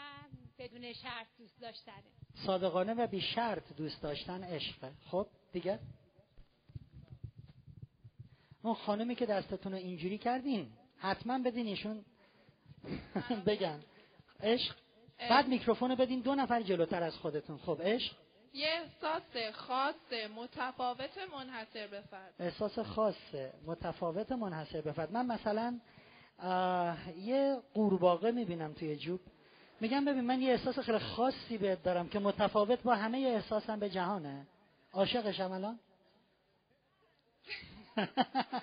بدون 0.59 0.93
شرط 0.93 1.26
دوست 1.39 1.60
داشتنه. 1.60 2.05
صادقانه 2.47 2.94
و 2.94 3.06
بی 3.06 3.20
شرط 3.20 3.73
دوست 3.77 4.02
داشتن 4.02 4.44
عشقه 4.44 4.93
خب 5.10 5.27
دیگه؟ 5.52 5.78
اون 8.62 8.74
خانمی 8.74 9.15
که 9.15 9.27
دستتون 9.27 9.73
رو 9.73 9.78
اینجوری 9.78 10.19
کردین 10.19 10.73
حتما 10.97 11.39
بدین 11.39 11.66
ایشون 11.66 12.05
بگن. 13.47 13.81
عشق؟ 14.40 14.77
بعد 15.31 15.48
میکروفون 15.48 15.94
بدین 15.94 16.20
دو 16.20 16.35
نفر 16.35 16.62
جلوتر 16.62 17.02
از 17.02 17.16
خودتون. 17.16 17.59
خب 17.59 17.82
عشق؟ 17.82 18.16
یه 18.52 18.69
احساس 18.69 19.55
خاص 19.55 19.94
متفاوت 20.36 21.19
منحصر 21.35 21.86
به 21.86 22.01
فرد. 22.01 22.35
احساس 22.39 22.78
خاص 22.78 23.35
متفاوت 23.66 24.32
منحصر 24.32 24.81
به 24.81 24.93
فرد. 24.93 25.12
من 25.12 25.27
مثلا 25.27 25.81
یه 27.16 27.56
قورباغه 27.74 28.31
می‌بینم 28.31 28.73
توی 28.73 28.97
جوب. 28.97 29.20
میگم 29.81 30.05
ببین 30.05 30.25
من 30.25 30.43
یه 30.43 30.51
احساس 30.51 30.79
خیلی 30.79 30.99
خاصی 30.99 31.59
بهت 31.59 31.83
دارم 31.83 32.09
که 32.09 32.19
متفاوت 32.19 32.83
با 32.83 32.95
همه 32.95 33.19
احساسم 33.19 33.81
به 33.81 33.91
جهانه. 33.91 34.47
عاشقشم 34.93 35.53
الان؟ 35.53 35.79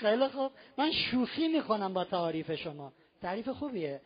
خیلی 0.00 0.28
خوب. 0.28 0.52
من 0.78 0.92
شوخی 0.92 1.48
می‌کنم 1.48 1.94
با 1.94 2.04
تعریف 2.04 2.54
شما. 2.54 2.92
تعریف 3.22 3.48
خوبیه. 3.48 4.00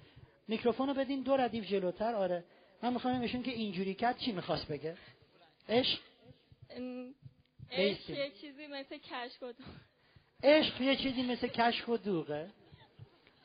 میکروفون 0.48 0.88
رو 0.88 0.94
بدین 0.94 1.22
دو 1.22 1.36
ردیف 1.36 1.64
جلوتر. 1.64 2.14
آره. 2.14 2.44
من 2.82 2.92
می‌خوام 2.92 3.20
ایشون 3.20 3.42
که 3.42 3.50
اینجوری 3.50 3.94
کرد 3.94 4.18
چی 4.18 4.32
می‌خواست 4.32 4.68
بگه؟ 4.68 4.96
عشق؟ 5.68 6.00
عشق 7.70 8.10
یه 8.10 8.30
چیزی 8.30 8.66
مثل 8.66 8.98
کشک 8.98 9.42
و 9.42 9.52
دوغ 9.52 9.66
عشق 10.42 10.80
یه 10.80 10.96
چیزی 10.96 11.22
مثل 11.22 11.48
کشک 11.48 11.88
و 11.88 11.96
دوغه. 11.96 12.50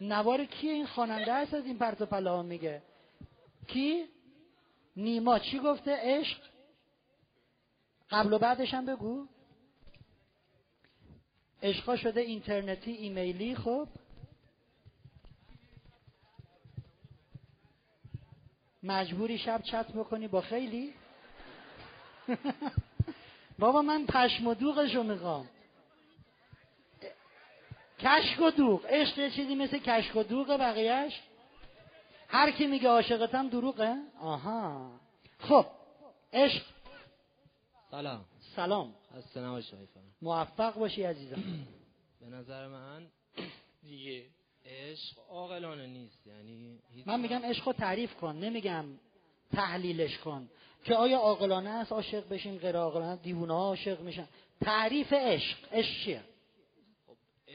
نوار 0.01 0.45
کی 0.45 0.69
این 0.69 0.85
خواننده 0.85 1.33
هست 1.33 1.53
از 1.53 1.65
این 1.65 1.77
پرت 1.77 2.01
و 2.01 2.05
پلا 2.05 2.43
میگه؟ 2.43 2.81
کی؟ 3.67 4.05
نیما. 4.95 5.39
چی 5.39 5.59
گفته؟ 5.59 5.97
عشق؟ 6.01 6.37
قبل 8.09 8.33
و 8.33 8.39
بعدش 8.39 8.73
هم 8.73 8.85
بگو. 8.85 9.27
عشقا 11.63 11.95
شده 11.95 12.21
اینترنتی 12.21 12.91
ایمیلی 12.91 13.55
خب. 13.55 13.87
مجبوری 18.83 19.37
شب 19.37 19.61
چت 19.61 19.91
بکنی 19.91 20.27
با 20.27 20.41
خیلی؟ 20.41 20.93
بابا 23.59 23.81
من 23.81 24.05
پشم 24.05 24.47
و 24.47 24.53
دوغشو 24.53 25.03
می‌خوام. 25.03 25.49
کشک 27.99 28.41
و 28.41 28.51
دوغ 28.51 28.85
عشق 28.85 29.17
یه 29.19 29.29
چیزی 29.29 29.55
مثل 29.55 29.77
کشک 29.77 30.15
و 30.15 30.23
دوغ 30.23 30.47
بقیهش 30.47 31.21
هر 32.27 32.51
کی 32.51 32.67
میگه 32.67 32.89
عاشقتم 32.89 33.49
دروغه. 33.49 33.95
آها. 34.21 34.91
خب. 35.39 35.65
عشق. 36.33 36.63
سلام. 37.91 38.25
سلام. 38.55 38.93
نباشی 39.35 39.75
موفق 40.21 40.73
باشی 40.73 41.03
عزیزم. 41.03 41.43
به 42.21 42.27
نظر 42.27 42.67
من 42.67 43.07
دیگه 43.83 44.25
عشق 44.65 45.19
عاقلانه 45.29 45.87
نیست. 45.87 46.27
یعنی 46.27 46.79
من 47.05 47.19
میگم 47.19 47.45
عشق 47.45 47.67
رو 47.67 47.73
تعریف 47.73 48.15
کن. 48.15 48.35
نمیگم 48.35 48.85
تحلیلش 49.51 50.17
کن. 50.17 50.49
که 50.83 50.95
آیا 50.95 51.17
عاقلانه 51.17 51.69
است؟ 51.69 51.91
عاشق 51.91 52.29
بشیم 52.29 52.57
غیر 52.57 52.77
عاقلانه 52.77 53.15
دیوونه 53.21 53.53
ها 53.53 53.59
عاشق 53.59 54.01
میشن. 54.01 54.27
تعریف 54.61 55.13
عشق. 55.13 55.57
عشق 55.71 56.03
چیه؟ 56.03 56.23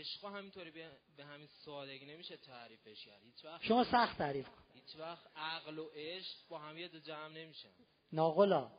عشق 0.02 0.24
همینطوری 0.24 0.70
به 1.16 1.24
همین 1.24 1.46
سادگی 1.46 2.06
نمیشه 2.06 2.36
تعریفش 2.36 3.04
کرد. 3.04 3.22
هیچ 3.22 3.44
وقت 3.44 3.62
شما 3.62 3.84
سخت 3.84 4.18
تعریف 4.18 4.48
کن. 4.48 4.62
هیچ 4.74 4.96
وقت 4.96 5.26
عقل 5.36 5.78
و 5.78 5.88
عشق 5.94 6.36
با 6.48 6.58
هم 6.58 6.78
یه 6.78 6.88
جمع 6.88 7.28
نمیشن. 7.28 7.68
ناقلا. 8.12 8.70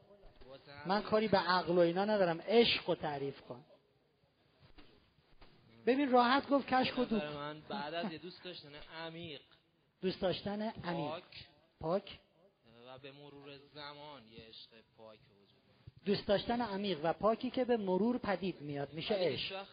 من 0.85 1.01
کاری 1.01 1.27
به 1.27 1.37
عقل 1.37 1.75
و 1.75 1.79
اینا 1.79 2.05
ندارم. 2.05 2.41
عشق 2.41 2.89
رو 2.89 2.95
تعریف 2.95 3.41
کن. 3.41 3.65
ببین 5.85 6.11
راحت 6.11 6.49
گفت 6.49 6.67
کشک 6.67 6.99
و 6.99 7.05
دوست 7.05 7.25
من 7.25 7.61
بعد 7.61 7.93
از 7.93 8.11
یه 8.11 8.17
دوست 8.17 8.43
داشتن 8.43 8.75
عمیق. 8.75 9.41
دوست 10.01 10.21
داشتن 10.21 10.61
عمیق. 10.61 11.09
پاک. 11.09 11.47
پاک؟ 11.79 12.19
و 12.87 12.99
به 12.99 13.11
مرور 13.11 13.57
زمان 13.57 14.31
یه 14.31 14.43
عشق 14.43 14.69
پاک 14.97 15.19
وجود 15.19 15.63
دوست 16.05 16.27
داشتن 16.27 16.61
عمیق 16.61 16.99
و 17.03 17.13
پاکی 17.13 17.49
که 17.49 17.65
به 17.65 17.77
مرور 17.77 18.17
پدید 18.17 18.61
میاد. 18.61 18.93
میشه 18.93 19.13
عشق. 19.13 19.65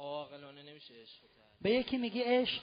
عاقلانه 0.00 0.62
نمیشه 0.62 0.94
عشق 0.94 1.22
به 1.62 1.70
یکی 1.70 1.96
میگی 1.98 2.22
عشق 2.22 2.62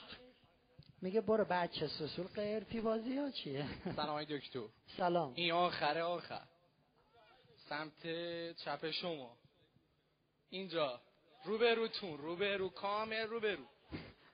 میگه 1.02 1.20
برو 1.20 1.44
بچه 1.50 1.88
سسول 1.88 2.26
قرفی 2.26 2.80
بازی 2.80 3.18
ها 3.18 3.30
چیه؟ 3.30 3.66
سلام 3.96 4.24
دکتر. 4.24 4.60
سلام. 4.96 5.32
این 5.34 5.52
آخره 5.52 6.02
آخر. 6.02 6.42
سمت 7.68 8.02
چپ 8.64 8.90
شما. 8.90 9.36
اینجا. 10.50 11.00
روبروتون 11.44 12.18
روبرو 12.18 12.68
کامل 12.68 13.26
روبرو. 13.26 13.64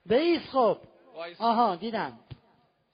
بیس 0.05 0.41
خب 0.41 0.77
آها 1.39 1.75
دیدم. 1.75 2.19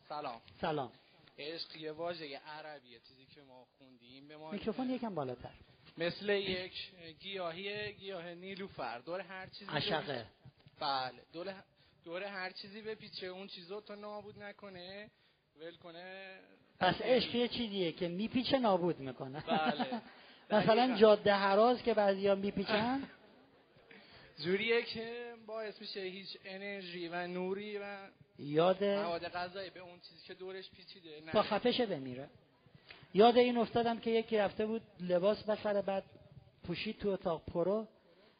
سلام. 0.09 0.41
سلام. 0.61 0.91
عشق 1.37 1.75
یه 1.75 1.91
واژه 1.91 2.37
عربیه 2.37 2.99
چیزی 2.99 3.25
که 3.25 3.41
ما 3.41 3.67
خوندیم 3.77 4.27
به 4.27 4.37
ما 4.37 4.51
میکروفون 4.51 4.89
یکم 4.89 5.15
بالاتر. 5.15 5.53
مثل 6.01 6.29
یک 6.29 6.73
گیاهی 7.19 7.93
گیاه 7.93 8.33
نیلوفر 8.33 8.99
دور 8.99 9.19
هر 9.21 9.47
چیزی 9.47 9.71
عشقه. 9.71 10.25
بله. 10.79 11.21
دور 11.33 11.53
دور 12.05 12.23
هر 12.23 12.51
چیزی 12.51 12.81
بپیچه. 12.81 13.27
اون 13.27 13.47
چیزو 13.47 13.81
تا 13.81 13.95
نابود 13.95 14.43
نکنه. 14.43 15.09
ول 15.59 15.75
کنه. 15.75 16.39
پس 16.79 17.01
عشق 17.01 17.35
یه 17.35 17.47
چیزیه 17.47 17.91
که 17.91 18.07
میپیچه 18.07 18.59
نابود 18.59 18.99
می‌کنه. 18.99 19.43
بله. 19.47 20.01
مثلا 20.59 20.97
جاده 20.97 21.33
هراز 21.33 21.83
که 21.83 21.93
بعضیا 21.93 22.35
میپیچن. 22.35 23.03
جوریه 24.43 24.81
که 24.81 25.33
باعث 25.45 25.81
میشه 25.81 25.99
هیچ 25.99 26.37
انرژی 26.45 27.07
و 27.07 27.27
نوری 27.27 27.77
و 27.77 27.97
یاد 28.39 28.83
مواد 28.83 29.27
غذایی 29.27 29.69
به 29.69 29.79
اون 29.79 29.99
چیزی 29.99 30.21
که 30.27 30.33
دورش 30.33 30.69
پیچیده 30.69 31.21
تا 31.31 31.43
خفشه 31.43 31.85
بمیره. 31.85 32.29
یاد 33.13 33.37
این 33.37 33.57
افتادم 33.57 33.99
که 33.99 34.09
یکی 34.11 34.37
رفته 34.37 34.65
بود 34.65 34.81
لباس 34.99 35.43
بخره 35.43 35.81
بعد 35.81 36.03
پوشید 36.63 36.97
تو 36.97 37.09
اتاق 37.09 37.45
پرو. 37.45 37.87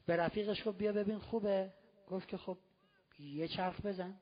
به 0.05 0.15
رفیقش 0.15 0.67
گفت 0.67 0.77
بیا 0.77 0.91
ببین 0.91 1.19
خوبه. 1.19 1.73
گفت 2.07 2.27
که 2.27 2.37
خب 2.37 2.57
یه 3.19 3.47
چرخ 3.47 3.81
بزن. 3.81 4.15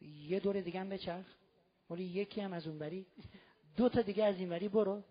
یه 0.00 0.40
دور 0.40 0.60
دیگه 0.60 0.80
هم 0.80 0.88
بچرخ. 0.88 1.26
ولی 1.90 2.04
یکی 2.04 2.40
هم 2.40 2.52
از 2.52 2.66
اون 2.66 2.78
بری. 2.78 3.06
دو 3.76 3.88
تا 3.88 4.02
دیگه 4.02 4.24
از 4.24 4.36
این 4.36 4.48
بری 4.48 4.68
برو. 4.68 5.02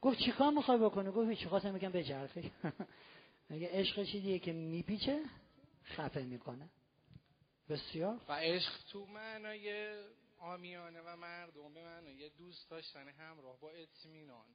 گفت 0.00 0.18
چیکار 0.18 0.50
می‌خوای 0.50 0.78
بکنه 0.78 1.10
گفت 1.10 1.32
چی 1.32 1.46
خواستم 1.46 1.74
میگم 1.74 1.92
بچرخه. 1.92 2.50
میگه 3.50 3.68
عشق 3.72 4.04
چیزیه 4.04 4.38
که 4.38 4.52
میپیچه 4.52 5.20
خفه 5.84 6.22
می‌کنه. 6.22 6.68
بسیار. 7.68 8.20
و 8.28 8.32
عشق 8.32 8.72
تو 8.92 9.06
معنای 9.06 9.92
آمیانه 10.40 11.00
و 11.00 11.16
مردم 11.16 11.74
به 11.74 11.84
معنای 11.84 12.30
دوست 12.30 12.70
داشتن 12.70 13.08
همراه 13.08 13.60
با 13.60 13.70
اطمینان. 13.70 14.46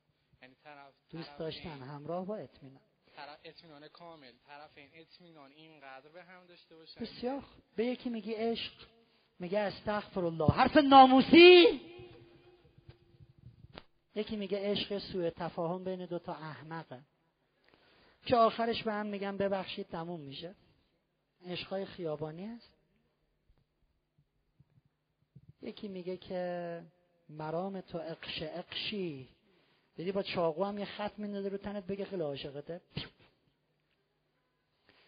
یعنی 0.41 0.55
طرف 0.55 0.93
دوست 1.09 1.37
داشتن 1.37 1.81
همراه 1.81 2.25
با 2.25 2.35
اطمینان. 2.35 2.81
طرف 3.15 3.39
اطمینان 3.43 3.87
کامل. 3.87 4.33
طرفین 4.47 4.89
اطمینان 4.93 5.51
اینقدر 5.51 6.09
به 6.09 6.23
هم 6.23 6.45
داشته 6.45 6.75
باشن 6.75 7.01
بسیار 7.01 7.43
به 7.75 7.85
یکی 7.85 8.09
میگی 8.09 8.33
عشق 8.33 8.73
میگه 9.39 9.59
استغفر 9.59 10.25
الله 10.25 10.51
حرف 10.51 10.77
ناموسی! 10.77 11.81
یکی 14.15 14.35
میگه 14.35 14.71
عشق 14.71 14.97
سوء 14.97 15.29
تفاهم 15.29 15.83
بین 15.83 16.05
دو 16.05 16.19
تا 16.19 16.33
احمقه. 16.33 17.01
که 18.25 18.35
آخرش 18.35 18.83
به 18.83 18.93
هم 18.93 19.05
میگن 19.05 19.37
ببخشید 19.37 19.87
تموم 19.87 20.21
میشه. 20.21 20.55
عشقای 21.45 21.85
خیابانی 21.85 22.45
است 22.45 22.74
یکی 25.65 25.87
میگه 25.87 26.17
که 26.17 26.81
مرام 27.29 27.81
تو 27.81 27.97
اقش 27.97 28.41
اقشی. 28.41 29.29
دیدی 29.95 30.11
با 30.11 30.23
چاقو 30.23 30.63
هم 30.63 30.77
یه 30.77 30.85
خط 30.85 31.19
میندازه 31.19 31.49
رو 31.49 31.57
تنت 31.57 31.87
بگه 31.87 32.05
خیلی 32.05 32.21
عاشقته. 32.21 32.81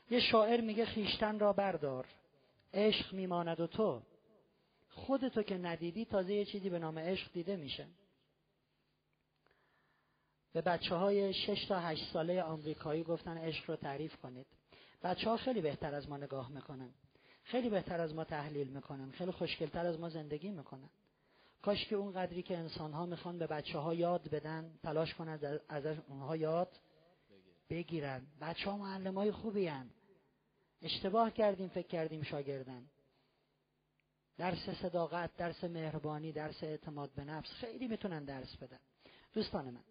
یه 0.09 0.19
شاعر 0.19 0.61
میگه 0.61 0.85
خیشتن 0.85 1.39
را 1.39 1.53
بردار 1.53 2.05
عشق 2.73 3.13
میماند 3.13 3.59
و 3.59 3.67
تو. 3.67 4.01
خودتو 4.89 5.43
که 5.43 5.57
ندیدی 5.57 6.05
تازه 6.05 6.33
یه 6.33 6.45
چیزی 6.45 6.69
به 6.69 6.79
نام 6.79 6.99
عشق 6.99 7.31
دیده 7.33 7.55
میشه. 7.55 7.87
به 10.53 10.61
بچه 10.61 10.95
های 10.95 11.33
6 11.33 11.65
تا 11.65 11.79
8 11.79 12.13
ساله 12.13 12.43
آمریکایی 12.43 13.03
گفتن 13.03 13.37
عشق 13.37 13.69
رو 13.69 13.75
تعریف 13.75 14.15
کنید. 14.15 14.47
بچه 15.03 15.29
ها 15.29 15.37
خیلی 15.37 15.61
بهتر 15.61 15.95
از 15.95 16.09
ما 16.09 16.17
نگاه 16.17 16.51
می‌کنن. 16.51 16.93
خیلی 17.47 17.69
بهتر 17.69 18.01
از 18.01 18.13
ما 18.13 18.23
تحلیل 18.23 18.67
می‌کنن. 18.67 19.11
خیلی 19.11 19.31
خوشگلتر 19.31 19.85
از 19.85 19.99
ما 19.99 20.09
زندگی 20.09 20.51
می‌کنن. 20.51 20.89
کاش 21.61 21.85
که 21.85 21.95
اون 21.95 22.13
قدری 22.13 22.43
که 22.43 22.57
انسان 22.57 22.93
ها 22.93 23.05
می‌خوان 23.05 23.39
به 23.39 23.47
بچه 23.47 23.79
ها 23.79 23.93
یاد 23.93 24.29
بدن 24.29 24.79
تلاش 24.83 25.13
کنن 25.13 25.59
از 25.69 25.85
اونها 25.85 26.37
یاد 26.37 26.79
بگیرن. 27.69 28.27
بچه 28.41 28.69
ها 28.69 28.77
معلم 28.77 29.17
های 29.17 29.31
خوبی 29.31 29.67
هن. 29.67 29.89
اشتباه 30.81 31.31
کردیم 31.31 31.67
فکر 31.67 31.87
کردیم 31.87 32.23
شاگردن. 32.23 32.89
درس 34.37 34.69
صداقت 34.69 35.35
درس 35.37 35.63
مهربانی 35.63 36.31
درس 36.31 36.63
اعتماد 36.63 37.11
به 37.11 37.23
نفس 37.23 37.49
خیلی 37.49 37.87
می‌تونن 37.87 38.25
درس 38.25 38.55
بدن. 38.57 38.79
دوستان 39.33 39.65
من 39.65 39.83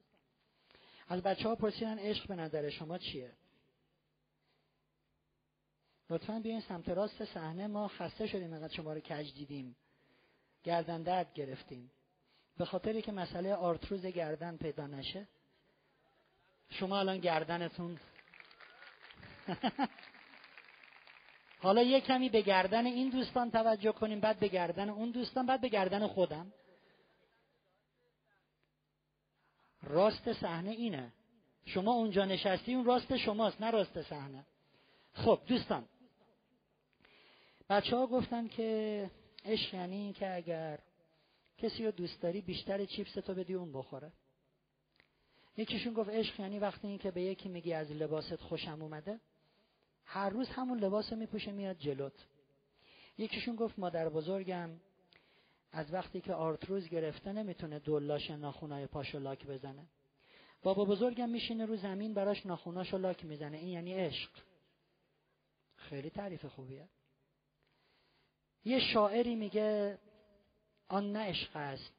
از 1.08 1.22
بچه 1.22 1.48
ها 1.48 1.54
پرسیدن 1.54 1.98
عشق 1.98 2.28
به 2.28 2.36
نظر 2.36 2.70
شما 2.70 2.98
چیه؟ 2.98 3.32
لطفا 6.10 6.40
بیاین 6.40 6.60
سمت 6.60 6.88
راست 6.88 7.24
صحنه 7.24 7.66
ما 7.66 7.88
خسته 7.88 8.26
شدیم 8.26 8.52
اینقدر 8.52 8.74
شما 8.74 8.92
رو 8.92 9.00
کج 9.00 9.34
دیدیم. 9.34 9.76
گردن 10.64 11.02
درد 11.02 11.32
گرفتیم. 11.34 11.92
به 12.56 12.64
خاطری 12.64 13.02
که 13.02 13.12
مسئله 13.12 13.54
آرتروز 13.54 14.06
گردن 14.06 14.56
پیدا 14.56 14.86
نشه. 14.86 15.28
شما 16.70 16.98
الان 16.98 17.18
گردنتون. 17.18 18.00
حالا 21.62 21.82
یه 21.82 22.00
کمی 22.00 22.28
به 22.28 22.40
گردن 22.42 22.86
این 22.86 23.10
دوستان 23.10 23.50
توجه 23.50 23.92
کنیم 23.92 24.20
بعد 24.20 24.38
به 24.38 24.48
گردن 24.48 24.88
اون 24.88 25.10
دوستان 25.10 25.46
بعد 25.46 25.60
به 25.60 25.68
گردن 25.68 26.06
خودم. 26.06 26.52
راست 29.82 30.32
صحنه 30.32 30.70
اینه. 30.70 31.12
شما 31.64 31.92
اونجا 31.92 32.24
نشستی 32.24 32.74
اون 32.74 32.84
راست 32.84 33.16
شماست 33.16 33.60
نه 33.60 33.70
راست 33.70 34.02
صحنه. 34.02 34.46
خب 35.12 35.40
دوستان 35.46 35.88
بچه 37.70 37.96
ها 37.96 38.06
گفتن 38.06 38.48
که 38.48 39.10
عشق 39.44 39.74
یعنی 39.74 39.96
این 39.96 40.12
که 40.12 40.34
اگر 40.34 40.78
کسی 41.58 41.84
رو 41.84 41.90
دوست 41.90 42.22
داری 42.22 42.40
بیشتر 42.40 42.84
چیپس 42.84 43.12
تو 43.12 43.34
بدی 43.34 43.54
اون 43.54 43.72
بخوره. 43.72 44.12
یکیشون 45.56 45.94
گفت 45.94 46.10
عشق 46.10 46.40
یعنی 46.40 46.58
وقتی 46.58 46.88
این 46.88 46.98
که 46.98 47.10
به 47.10 47.22
یکی 47.22 47.48
میگی 47.48 47.72
از 47.72 47.92
لباست 47.92 48.36
خوشم 48.36 48.82
اومده 48.82 49.20
هر 50.04 50.28
روز 50.30 50.48
همون 50.48 50.78
لباس 50.78 51.12
میپوشه 51.12 51.52
میاد 51.52 51.78
جلوت. 51.78 52.26
یکیشون 53.18 53.56
گفت 53.56 53.78
مادر 53.78 54.08
بزرگم 54.08 54.70
از 55.72 55.92
وقتی 55.92 56.20
که 56.20 56.34
آرتروز 56.34 56.88
گرفته 56.88 57.32
نمی‌تونه 57.32 57.78
دولاش 57.78 58.30
ناخونای 58.30 58.86
پاشو 58.86 59.18
لاک 59.18 59.46
بزنه. 59.46 59.86
بابا 60.62 60.84
بزرگم 60.84 61.28
میشینه 61.28 61.66
رو 61.66 61.76
زمین 61.76 62.14
براش 62.14 62.46
ناخوناشو 62.46 62.98
لاک 62.98 63.24
می‌زنه. 63.24 63.56
این 63.56 63.68
یعنی 63.68 63.94
عشق. 63.94 64.30
خیلی 65.76 66.10
تعریف 66.10 66.44
خوبیه. 66.44 66.88
یه 68.66 68.80
شاعری 68.80 69.36
میگه 69.36 69.98
آن 70.88 71.12
نه 71.12 71.18
عشق 71.18 71.56
است 71.56 71.92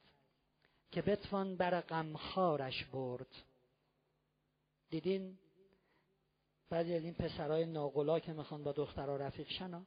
که 0.91 1.01
بتوان 1.01 1.55
بر 1.55 1.81
غمخوارش 1.81 2.85
برد. 2.85 3.27
دیدین؟ 4.89 5.37
بعضی 6.69 6.93
از 6.93 7.03
این 7.03 7.13
پسرای 7.13 7.65
ناقلا 7.65 8.19
که 8.19 8.33
می‌خوان 8.33 8.63
با 8.63 8.71
دخترها 8.71 9.15
رفیق 9.15 9.49
شنا 9.49 9.83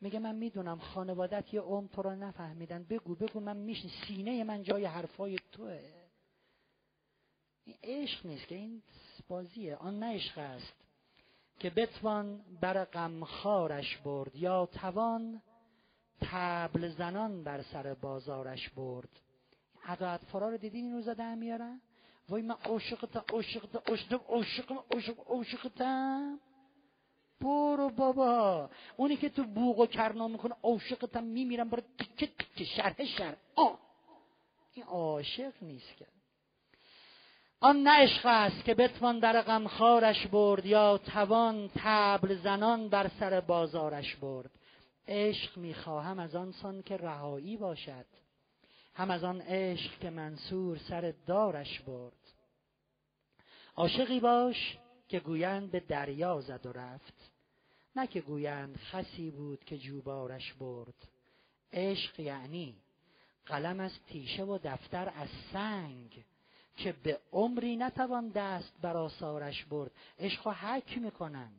میگه 0.00 0.18
من 0.18 0.34
می‌دونم 0.34 0.78
خانوادت 0.78 1.54
یه 1.54 1.60
عمر 1.60 1.88
تو 1.88 2.02
رو 2.02 2.10
نفهمیدن. 2.10 2.84
بگو 2.84 3.14
بگو 3.14 3.40
من 3.40 3.56
میشه 3.56 3.88
سینه 4.06 4.44
من 4.44 4.62
جای 4.62 4.84
حرفای 4.84 5.38
توه. 5.52 5.92
این 7.64 7.76
عشق 7.82 8.26
نیست 8.26 8.48
که 8.48 8.54
این 8.54 8.82
بازیه. 9.28 9.76
آن 9.76 9.98
نه 9.98 10.14
عشق 10.14 10.38
است 10.38 10.74
که 11.58 11.70
بتوان 11.70 12.44
بر 12.60 12.84
غمخوارش 12.84 13.96
برد. 13.96 14.36
یا 14.36 14.66
توان 14.66 15.42
تبل 16.20 16.88
زنان 16.88 17.44
بر 17.44 17.62
سر 17.62 17.94
بازارش 17.94 18.68
برد. 18.68 19.08
عدالت 19.86 20.24
فرا 20.24 20.48
رو 20.48 20.56
دیدین 20.56 20.84
این 20.84 20.94
روزا 20.94 21.14
در 21.14 21.34
میارن؟ 21.34 21.80
وای 22.28 22.42
من 22.42 22.54
عاشقتم 22.64 23.24
عاشقتم 23.32 23.82
عاشقتم 23.88 24.20
عاشقم 24.28 24.78
عاشق 24.92 25.14
عاشقتم. 25.26 26.40
برو 27.40 27.88
بابا. 27.88 28.70
اونی 28.96 29.16
که 29.16 29.28
تو 29.28 29.44
بوق 29.44 29.78
و 29.78 29.86
کرنا 29.86 30.28
می‌کنه 30.28 30.54
عاشقتم 30.62 31.24
میمیرم 31.24 31.68
برو 31.68 31.82
تیکه 31.98 32.26
تیکه 32.26 32.64
شرح 32.64 33.04
شرح. 33.04 33.36
آه. 33.56 33.78
این 34.74 34.84
عاشق 34.84 35.52
نیست 35.62 35.96
که. 35.96 36.06
آن 37.60 37.82
نه 37.82 38.02
عشق 38.02 38.26
است 38.26 38.64
که 38.64 38.74
بتوان 38.74 39.18
در 39.18 39.42
غمخوارش 39.42 40.26
برد 40.26 40.66
یا 40.66 40.98
توان 40.98 41.70
تبل 41.74 42.36
زنان 42.36 42.88
بر 42.88 43.10
سر 43.20 43.40
بازارش 43.40 44.16
برد. 44.16 44.50
عشق 45.08 45.56
می‌خواهم 45.56 46.18
از 46.18 46.34
آن 46.34 46.52
سان 46.52 46.82
که 46.82 46.96
رهایی 46.96 47.56
باشد. 47.56 48.06
هم 48.94 49.10
از 49.10 49.24
آن 49.24 49.40
عشق 49.40 49.98
که 49.98 50.10
منصور 50.10 50.78
سر 50.78 51.14
دارش 51.26 51.80
برد. 51.80 52.32
عاشقی 53.76 54.20
باش 54.20 54.78
که 55.08 55.20
گویند 55.20 55.70
به 55.70 55.80
دریا 55.80 56.40
زد 56.40 56.66
و 56.66 56.72
رفت. 56.72 57.30
نه 57.96 58.06
که 58.06 58.20
گویند 58.20 58.76
خسی 58.76 59.30
بود 59.30 59.64
که 59.64 59.78
جوبارش 59.78 60.52
برد. 60.52 61.08
عشق 61.72 62.20
یعنی 62.20 62.76
قلم 63.46 63.80
از 63.80 63.92
تیشه 64.06 64.44
و 64.44 64.58
دفتر 64.64 65.12
از 65.16 65.28
سنگ 65.52 66.24
که 66.76 66.92
به 66.92 67.20
عمری 67.32 67.76
نتوان 67.76 68.28
دست 68.28 68.72
بر 68.82 68.96
آثارش 68.96 69.64
برد. 69.64 69.90
عشق 70.18 70.48
حک 70.48 70.98
می‌کنن 70.98 71.52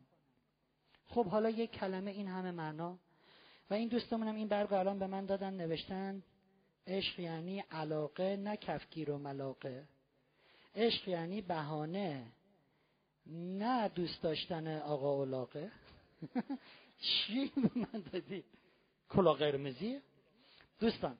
خب 1.08 1.26
حالا 1.26 1.50
یک 1.50 1.72
کلمه 1.72 2.12
این 2.12 2.28
همه 2.28 2.52
معنا. 2.52 3.00
و 3.70 3.74
این 3.74 3.88
دوستمونم 3.88 4.36
این 4.36 4.48
برگ 4.48 4.74
الان 4.74 5.00
به 5.00 5.08
من 5.08 5.26
دادن 5.26 5.54
نوشتن 5.54 6.24
عشق 6.88 7.20
یعنی 7.20 7.60
علاقه 7.60 8.36
نه 8.36 8.58
کفگیر 8.58 9.12
و 9.12 9.18
ملاقه. 9.18 9.88
عشق 10.76 11.08
یعنی 11.08 11.42
بهانه 11.42 12.26
نه 13.28 13.90
دوست 13.90 14.22
داشتن 14.22 14.78
آقا 14.78 15.12
اولاقه. 15.12 15.72
چی 17.02 17.52
به 17.56 17.70
من 17.76 18.04
دادی؟ 18.12 18.44
کلا 19.10 19.34
قرمزی؟ 19.34 20.02
دوستان 20.80 21.18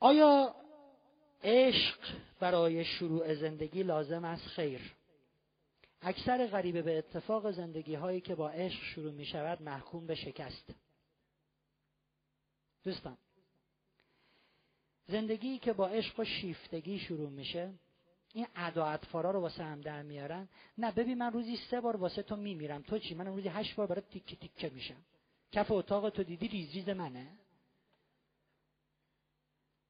آیا 0.00 0.54
عشق 1.44 1.98
برای 2.40 2.84
شروع 2.84 3.34
زندگی 3.34 3.82
لازم 3.82 4.24
است؟ 4.24 4.46
خیر. 4.46 4.94
اکثر 6.02 6.46
غریبه 6.46 6.82
به 6.82 6.98
اتفاق 6.98 7.50
زندگی 7.50 7.94
هایی 7.94 8.20
که 8.20 8.34
با 8.34 8.50
عشق 8.50 8.82
شروع 8.82 9.12
می 9.12 9.26
شود 9.26 9.62
محکوم 9.62 10.06
به 10.06 10.14
شکست. 10.14 10.74
دوستان 12.84 13.18
زندگی 15.06 15.58
که 15.58 15.72
با 15.72 15.88
عشق 15.88 16.20
و 16.20 16.24
شیفتگی 16.24 16.98
شروع 16.98 17.30
میشه 17.30 17.74
این 18.34 18.46
ادا 18.56 18.86
اطفارا 18.86 19.30
رو 19.30 19.40
واسه 19.40 19.64
هم 19.64 19.80
در 19.80 20.02
میارن. 20.02 20.48
نه 20.78 20.92
ببین 20.92 21.18
من 21.18 21.32
روزی 21.32 21.56
سه 21.70 21.80
بار 21.80 21.96
واسه 21.96 22.22
تو 22.22 22.36
میمیرم. 22.36 22.82
تو 22.82 22.98
چی؟ 22.98 23.14
من 23.14 23.26
روزی 23.26 23.48
هشت 23.48 23.74
بار 23.74 23.86
برای 23.86 24.02
تیکه 24.10 24.36
تیکه 24.36 24.70
میشم. 24.70 25.04
کف 25.52 25.70
اتاق 25.70 26.10
تو 26.10 26.22
دیدی؟ 26.22 26.48
ریز 26.48 26.72
ریز 26.72 26.88
منه. 26.88 27.26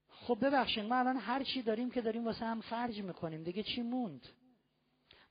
خب 0.09 0.39
ببخشید 0.43 0.84
ما 0.84 0.97
الان 0.97 1.16
هر 1.16 1.44
چی 1.44 1.62
داریم 1.62 1.90
که 1.90 2.01
داریم 2.01 2.24
واسه 2.24 2.44
هم 2.44 2.60
خرج 2.60 3.02
می‌کنیم. 3.02 3.43
دیگه 3.43 3.62
چی 3.62 3.82
موند؟ 3.82 4.28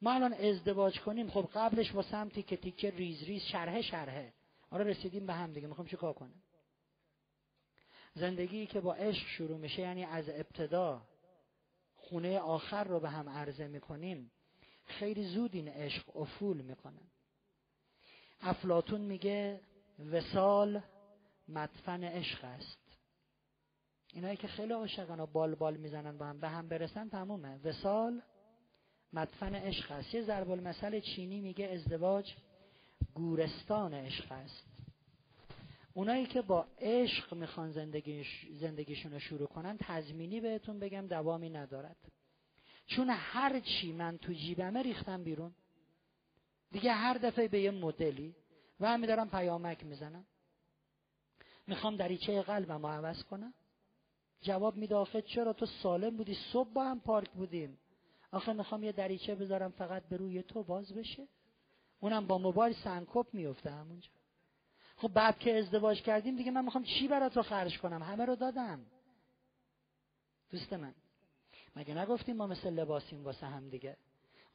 ما 0.02 0.14
الان 0.14 0.34
ازدواج 0.34 1.00
کنیم 1.00 1.30
خب 1.30 1.50
قبلش 1.54 1.96
واسه 1.96 2.18
هم 2.18 2.30
تیکه 2.30 2.58
تیکه 2.58 2.90
ریز 2.92 3.24
ریز 3.24 3.42
شرحه 3.42 3.82
شرحه. 3.82 4.34
آره 4.70 4.84
رسیدیم 4.84 5.26
به 5.26 5.34
هم 5.34 5.54
دیگه 5.54 5.68
می‌خوام 5.68 5.88
چیکار 5.88 6.14
کنیم 6.14 6.44
زندگی 8.14 8.66
که 8.66 8.80
با 8.82 8.94
عشق 8.94 9.28
شروع 9.28 9.58
میشه 9.58 9.82
یعنی 9.82 10.04
از 10.04 10.30
ابتدا 10.30 11.02
خونه 11.96 12.40
آخر 12.40 12.84
رو 12.84 13.00
به 13.00 13.10
هم 13.10 13.30
عرضه 13.30 13.68
می‌کنیم 13.68 14.32
خیلی 14.86 15.24
زود 15.24 15.56
این 15.56 15.68
عشق 15.68 16.18
افول 16.18 16.62
می‌کنه. 16.62 17.02
افلاتون 18.42 19.02
میگه 19.02 19.62
وسال 20.12 20.82
مدفن 21.48 22.04
عشق 22.04 22.44
است. 22.44 22.78
اینایی 24.14 24.38
که 24.38 24.48
خیلی 24.48 24.74
عاشقن 24.74 25.20
و 25.20 25.26
بال 25.26 25.56
بال 25.56 25.78
می‌زنن 25.78 26.18
با 26.18 26.26
هم 26.26 26.40
به 26.40 26.50
هم 26.50 26.68
برسن 26.70 27.10
تمومه. 27.10 27.60
وسال 27.64 28.22
مدفن 29.14 29.56
عشق 29.56 29.92
است. 29.92 30.14
یه 30.14 30.22
ضرب 30.22 30.52
المثل 30.52 31.00
چینی 31.00 31.42
میگه 31.42 31.66
ازدواج 31.68 32.34
گورستان 33.14 33.94
عشق 33.94 34.32
است. 34.32 34.64
اونایی 35.94 36.26
که 36.26 36.42
با 36.42 36.68
عشق 36.80 37.34
می‌خوان 37.34 37.72
زندگیش 37.72 38.48
زندگیشون 38.52 39.12
رو 39.12 39.20
شروع 39.20 39.48
کنن 39.48 39.78
تضمینی 39.80 40.42
بهتون 40.42 40.80
بگم 40.80 41.08
دوامی 41.08 41.50
ندارد. 41.50 41.98
چون 42.88 43.10
هر 43.10 43.60
چی 43.60 43.92
من 43.92 44.18
تو 44.18 44.34
جیبمه 44.34 44.82
ریختم 44.82 45.24
بیرون. 45.24 45.54
دیگه 46.72 46.92
هر 46.92 47.18
دفعه 47.18 47.48
به 47.48 47.62
یه 47.62 47.72
مدلی 47.72 48.36
و 48.80 48.88
همی 48.88 49.08
دارم 49.08 49.30
پیامک 49.30 49.84
می‌زنم. 49.86 50.26
می‌خوام 51.68 51.96
دریچه 51.96 52.42
قلبم 52.42 52.86
رو 52.86 52.88
عوض 52.88 53.24
کنم. 53.24 53.54
جواب 54.42 54.76
میده 54.76 54.96
آخه 54.96 55.22
چرا 55.22 55.54
تو 55.54 55.66
سالم 55.66 56.18
بودی؟ 56.18 56.38
صبح 56.54 56.74
با 56.74 56.84
هم 56.84 57.00
پارک 57.00 57.30
بودیم. 57.30 57.78
آخه 58.32 58.54
می‌خوام 58.54 58.84
یه 58.84 58.92
دریچه 58.92 59.36
بذارم 59.36 59.72
فقط 59.72 60.04
به 60.04 60.18
روی 60.18 60.44
تو 60.44 60.64
باز 60.64 60.94
بشه. 60.94 61.28
اونم 62.00 62.28
با 62.28 62.38
موبایل 62.38 62.74
سنکوب 62.74 63.28
میفته 63.34 63.72
همونجا. 63.72 64.10
خب 64.98 65.08
بعد 65.08 65.40
که 65.40 65.58
ازدواج 65.58 66.02
کردیم 66.02 66.36
دیگه 66.36 66.52
من 66.52 66.66
می‌خوام 66.66 66.84
چی 66.84 67.08
برات 67.08 67.38
رو 67.38 67.44
خرج 67.44 67.80
کنم؟ 67.80 68.04
همه 68.04 68.26
رو 68.26 68.36
دادم. 68.36 68.86
دوست 70.50 70.74
من 70.74 70.94
مگه 71.76 71.98
نگفتیم 71.98 72.36
ما 72.36 72.48
مثل 72.48 72.70
لباسیم 72.70 73.24
واسه 73.24 73.48
هم 73.48 73.70
دیگه؟ 73.70 73.98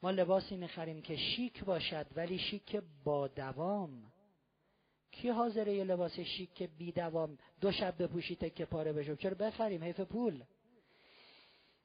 ما 0.03 0.11
لباسی 0.11 0.55
می‌خریم 0.55 1.01
که 1.01 1.15
شیک 1.15 1.63
باشد 1.63 2.05
ولی 2.15 2.37
شیک 2.37 2.81
با 3.03 3.27
دوام 3.27 4.11
کی 5.11 5.29
حاضره 5.29 5.73
یه 5.73 5.83
لباس 5.83 6.19
شیک 6.19 6.53
که 6.53 6.67
بی 6.67 6.91
دوام 6.91 7.37
دو 7.61 7.71
شب 7.71 8.03
بپوشی 8.03 8.35
تکه 8.35 8.65
پاره 8.65 8.93
بشه؟ 8.93 9.15
چرا 9.15 9.33
بخریم 9.33 9.83
حیف 9.83 9.99
پول؟ 9.99 10.43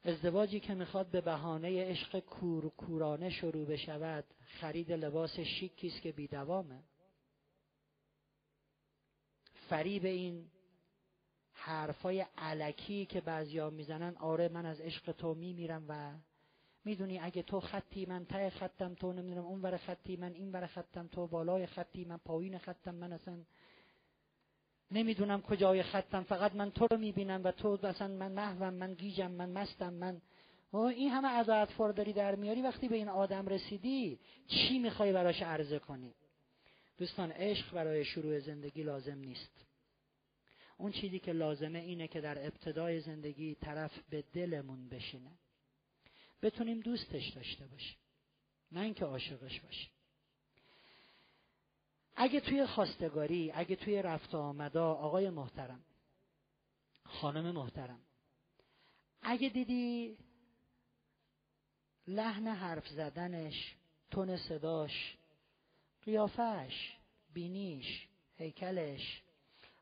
ازدواجی 0.05 0.61
که 0.61 0.75
می‌خواد 0.75 1.07
به 1.07 1.21
بهانه 1.21 1.91
عشق 1.91 2.19
کور 2.19 2.69
کورانه 2.69 3.31
شروع 3.31 3.67
بشود 3.67 4.25
خرید 4.61 4.93
لباس 4.93 5.41
شیکی 5.41 5.87
است 5.87 6.03
که 6.03 6.13
بی 6.13 6.27
دوامه 6.27 6.83
فریب 9.69 10.05
این 10.05 10.51
حرفای 11.53 12.27
علکی 12.39 13.07
که 13.07 13.21
بعضیا 13.21 13.71
می‌زنن 13.71 14.17
آره 14.17 14.49
من 14.49 14.67
از 14.67 14.81
عشق 14.81 15.13
تو 15.13 15.35
میمیرم 15.35 15.85
و 15.89 16.13
می‌دونی 16.85 17.19
اگه 17.19 17.43
تو 17.43 17.61
خطی 17.61 18.07
من 18.07 18.25
ته 18.25 18.51
خطم 18.51 18.95
تو 18.95 19.13
نمی‌دونم 19.13 19.45
اون 19.45 19.63
ور 19.63 19.77
خطی 19.77 20.17
من 20.17 20.33
این 20.33 20.53
ور 20.53 20.67
خطم 20.67 21.07
تو 21.07 21.27
بالای 21.27 21.67
خطی 21.67 22.05
من 22.05 22.17
پایین 22.17 22.59
خطم 22.59 22.95
من 22.95 23.13
اصلا 23.13 23.45
نمی‌دونم 24.93 25.43
کجای 25.43 25.83
خطم 25.83 26.23
فقط 26.23 26.55
من 26.55 26.71
تو 26.71 26.87
رو 26.91 26.97
می‌بینم 26.99 27.41
و 27.45 27.53
تو 27.53 27.87
اصلا 27.87 28.09
من 28.09 28.33
محوم 28.33 28.75
من 28.75 28.95
گیجم 28.95 29.31
من 29.31 29.51
مستم 29.51 29.93
من 29.93 30.23
و 30.73 30.77
این 30.77 31.11
همه 31.11 31.29
عدالت 31.29 31.79
داری 31.79 32.13
در 32.13 32.35
میاری 32.35 32.63
وقتی 32.63 32.89
به 32.89 32.97
این 32.97 33.09
آدم 33.09 33.47
رسیدی 33.47 34.19
چی 34.47 34.79
می‌خوای 34.79 35.13
براش 35.13 35.43
عرضه 35.43 35.79
کنی؟ 35.79 36.15
دوستان 36.99 37.33
عشق 37.33 37.75
برای 37.75 38.05
شروع 38.05 38.39
زندگی 38.39 38.83
لازم 38.83 39.19
نیست. 39.19 39.67
اون 40.77 40.93
چیزی 40.93 41.19
که 41.19 41.33
لازمه 41.33 41.79
اینه 41.79 42.09
که 42.09 42.21
در 42.21 42.47
ابتدای 42.47 43.01
زندگی 43.01 43.55
طرف 43.55 43.99
به 44.11 44.25
دلمون 44.33 44.89
بشینه. 44.89 45.31
بتونیم 46.43 46.81
دوستش 46.81 47.29
داشته 47.29 47.67
باشیم 47.67 47.99
نه 48.73 48.81
اینکه 48.81 49.05
عاشقش 49.05 49.61
باشیم. 49.61 49.91
اگه 52.17 52.41
توی 52.41 52.67
خواستگاری 52.67 53.53
اگه 53.55 53.77
توی 53.77 54.03
رفت 54.03 54.35
آمدا 54.35 54.93
آقای 54.93 55.31
محترم 55.31 55.85
خانم 57.05 57.51
محترم 57.51 58.01
اگه 59.23 59.49
دیدی 59.49 60.19
لحن 62.07 62.49
حرف 62.49 62.89
زدنش 62.89 63.77
تون 64.11 64.37
صداش 64.37 65.17
قیافش 66.03 66.97
بینیش 67.33 68.09
هیکلش 68.37 69.23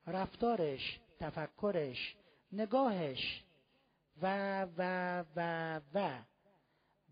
رفتارش 0.06 1.00
تفکرش 1.18 2.16
نگاهش 2.52 3.42
و 4.22 4.62
و 4.62 5.24
و 5.36 5.80
و 5.94 6.22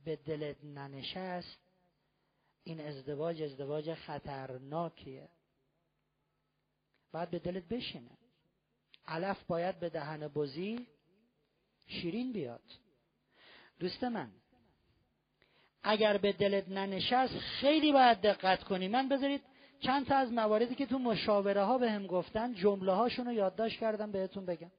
به 0.05 0.16
دلت 0.16 0.65
ننشست 0.65 1.68
این 2.69 2.81
ازدواج 2.81 3.43
ازدواج 3.43 3.95
خطرناکیه. 3.95 5.28
باید 7.12 7.31
به 7.31 7.39
دلت 7.39 7.65
بشینه. 7.65 8.11
علف 9.07 9.45
باید 9.45 9.81
به 9.81 9.89
دهن 9.89 10.28
بزی 10.28 10.86
شیرین 11.86 12.32
بیاد. 12.32 12.62
دوست 13.78 14.05
من 14.05 14.31
اگر 15.82 16.19
به 16.19 16.32
دلت 16.32 16.69
ننشست 16.69 17.39
خیلی 17.39 17.93
باید 17.93 18.20
دقت 18.20 18.65
کنی. 18.65 18.89
من 18.89 19.09
بذارید 19.09 19.43
چند 19.81 20.07
تا 20.07 20.16
از 20.16 20.32
مواردی 20.32 20.74
که 20.74 20.86
تو 20.86 20.99
مشاوره 20.99 21.62
ها 21.62 21.78
به 21.78 21.90
هم 21.90 22.07
گفتن 22.07 22.55
جمله 22.55 22.93
هاشون 22.93 23.27
رو 23.27 23.32
یادداشت 23.32 23.81
کردم 23.81 24.12
بهتون 24.12 24.47
بگم. 24.47 24.70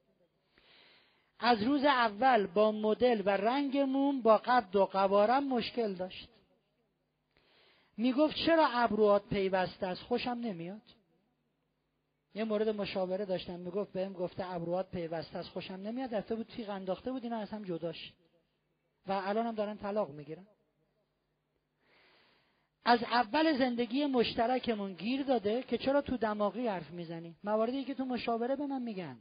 از 1.38 1.62
روز 1.62 1.84
اول 1.84 2.46
با 2.46 2.72
مدل 2.72 3.22
و 3.24 3.30
رنگ 3.30 3.78
موم 3.78 4.22
با 4.22 4.36
قد 4.36 4.76
و 4.76 4.86
قوارم 4.86 5.48
مشکل 5.48 5.94
داشت. 5.94 6.28
می‌گفت 8.00 8.36
چرا 8.46 8.68
ابروات 8.72 9.28
پیوسته 9.28 9.86
است؟ 9.86 10.02
خوشم 10.02 10.30
نمیاد. 10.30 10.82
یه 12.34 12.44
مورد 12.44 12.68
مشاوره 12.68 13.24
داشتم. 13.24 13.60
می‌گفت 13.60 13.92
بهم 13.92 14.12
گفته 14.12 14.54
ابروات 14.54 14.90
پیوسته 14.90 15.38
است. 15.38 15.48
خوشم 15.48 15.74
نمیاد. 15.74 16.10
دفته 16.10 16.34
بود 16.34 16.46
تیغ 16.46 16.68
انداخته 16.70 17.12
بود. 17.12 17.24
اینا 17.24 17.38
از 17.38 17.50
هم 17.50 17.62
جداش. 17.62 18.12
و 19.06 19.12
الان 19.12 19.46
هم 19.46 19.54
دارن 19.54 19.76
طلاق 19.76 20.10
می‌گیرن. 20.10 20.46
از 22.84 23.02
اول 23.02 23.58
زندگی 23.58 24.06
مشترکمون 24.06 24.92
گیر 24.92 25.22
داده 25.22 25.62
که 25.62 25.78
چرا 25.78 26.02
تو 26.02 26.16
دماغی 26.16 26.66
حرف 26.66 26.90
می‌زنی؟ 26.90 27.36
مواردی 27.44 27.84
که 27.84 27.94
تو 27.94 28.04
مشاوره 28.04 28.56
به 28.56 28.66
من 28.66 28.82
میگن. 28.82 29.18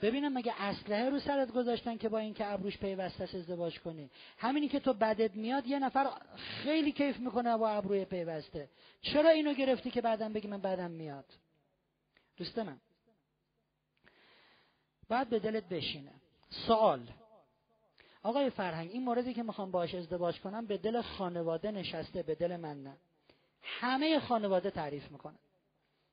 ببینم 0.00 0.32
مگه 0.32 0.62
اسلحه 0.62 1.10
رو 1.10 1.20
سرت 1.20 1.52
گذاشتن 1.52 1.96
که 1.96 2.08
با 2.08 2.18
اینکه 2.18 2.46
ابروش 2.46 2.78
پیوسته 2.78 3.24
ازدواج 3.24 3.80
کنی؟ 3.80 4.10
همینی 4.38 4.68
که 4.68 4.80
تو 4.80 4.92
بدت 4.92 5.36
میاد 5.36 5.66
یه 5.66 5.78
نفر 5.78 6.10
خیلی 6.36 6.92
کیف 6.92 7.18
می‌کنه 7.18 7.56
با 7.56 7.68
ابروی 7.68 8.04
پیوسته. 8.04 8.68
چرا 9.00 9.30
اینو 9.30 9.54
گرفتی 9.54 9.90
که 9.90 10.00
بعدم 10.00 10.32
بگی 10.32 10.48
من 10.48 10.60
بدم 10.60 10.90
میاد؟ 10.90 11.24
دوست 12.36 12.58
من. 12.58 12.80
بعد 15.08 15.28
به 15.28 15.38
دلت 15.38 15.68
بشینه. 15.68 16.12
سوال. 16.66 17.10
آقای 18.22 18.50
فرهنگ 18.50 18.90
این 18.90 19.02
موردی 19.04 19.34
که 19.34 19.42
می‌خوام 19.42 19.70
باش 19.70 19.94
ازدواج 19.94 20.40
کنم 20.40 20.66
به 20.66 20.78
دل 20.78 21.02
خانواده 21.02 21.70
نشسته 21.70 22.22
به 22.22 22.34
دل 22.34 22.56
من 22.56 22.82
نه. 22.82 22.96
همه 23.62 24.20
خانواده 24.20 24.70
تعریف 24.70 25.10
می‌کنن 25.10 25.38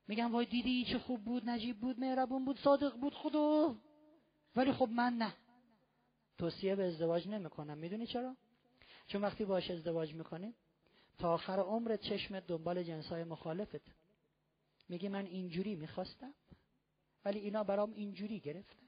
میگم 0.08 0.32
وای 0.32 0.46
دیدی 0.46 0.86
چه 0.86 1.00
خوب 1.00 1.24
بود 1.24 1.50
نجیب 1.50 1.80
بود 1.80 2.00
مهربون 2.00 2.46
بود 2.46 2.60
صادق 2.60 2.96
بود 2.98 3.14
خدا. 3.14 3.76
ولی 4.56 4.72
خب 4.72 4.90
من 4.90 5.14
نه. 5.14 5.34
توصیه 6.38 6.76
به 6.76 6.84
ازدواج 6.84 7.28
نمی‌کنم. 7.28 7.78
می‌دونی 7.78 8.08
چرا؟ 8.08 8.36
چون 9.08 9.22
وقتی 9.22 9.46
باش 9.46 9.72
ازدواج 9.72 10.14
می‌کنی 10.14 10.54
تا 11.18 11.34
آخر 11.34 11.60
عمر 11.60 11.96
چشمت 11.96 12.48
دنبال 12.48 12.84
جنسای 12.84 13.24
مخالفت. 13.24 13.82
میگی 14.90 15.08
من 15.08 15.26
اینجوری 15.26 15.76
می‌خواستم 15.76 16.34
ولی 17.26 17.40
اینا 17.40 17.64
برام 17.64 17.94
اینجوری 17.94 18.40
گرفتن. 18.40 18.86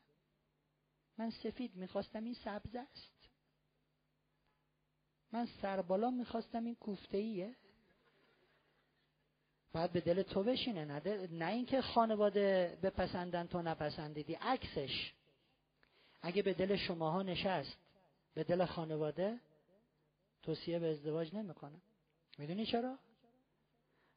من 1.18 1.30
سفید 1.30 1.76
می‌خواستم 1.76 2.24
این 2.24 2.34
سبز 2.34 2.76
است. 2.76 3.30
من 5.32 5.46
سربالا 5.62 6.10
می‌خواستم 6.10 6.66
این 6.66 6.76
کوفته 6.76 7.18
ایه 7.18 7.56
باید 9.78 9.92
به 9.92 10.02
دل 10.02 10.22
تو 10.22 10.44
بشینه 10.44 10.86
نه, 10.86 11.28
نه 11.32 11.46
اینکه 11.46 11.82
خانواده 11.82 12.78
بپسندن 12.84 13.48
تو 13.48 13.62
نپسندیدی 13.62 14.34
عکسش. 14.34 15.14
اگه 16.22 16.42
به 16.42 16.54
دل 16.54 16.76
شماها 16.76 17.24
نشست 17.24 17.78
به 18.34 18.44
دل 18.44 18.66
خانواده 18.66 19.40
توصیه 20.44 20.80
به 20.80 20.92
ازدواج 20.92 21.36
نمی‌کنه. 21.36 21.82
می‌دونی 22.38 22.66
چرا؟ 22.66 22.98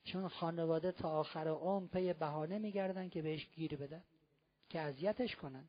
چون 0.05 0.28
خانواده 0.28 0.93
تا 0.93 1.11
آخر 1.11 1.49
عمر 1.49 1.89
پی 1.89 2.12
بهانه 2.12 2.59
میگردن 2.59 3.09
که 3.09 3.23
بهش 3.23 3.47
گیر 3.55 3.77
بدن 3.77 4.03
که 4.69 4.81
اذیتش 4.81 5.37
کنن 5.37 5.65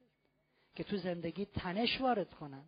که 0.76 0.84
تو 0.84 0.98
زندگی 0.98 1.46
تنش 1.46 2.02
وارد 2.02 2.34
کنن. 2.34 2.64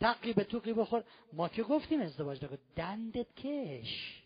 تقی 0.00 0.32
به 0.32 0.44
توقی 0.44 0.72
بخور 0.72 1.04
ما 1.32 1.48
که 1.48 1.62
گفتیم 1.62 2.00
ازدواج 2.00 2.44
نکن 2.44 2.58
دندت 2.76 3.34
کش. 3.34 4.25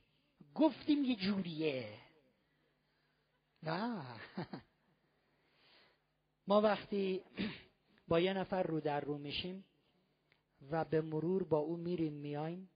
گفتیم 0.54 1.04
یه 1.04 1.16
جوریه. 1.16 1.98
نه. 3.62 4.04
ما 6.46 6.60
وقتی 6.60 7.22
با 8.08 8.20
یه 8.20 8.32
نفر 8.32 8.62
رو 8.62 8.80
در 8.80 9.00
رو 9.00 9.18
میشیم 9.18 9.64
و 10.70 10.84
به 10.84 11.00
مرور 11.00 11.44
با 11.44 11.58
او 11.58 11.76
میریم 11.76 12.12
میایم 12.12 12.70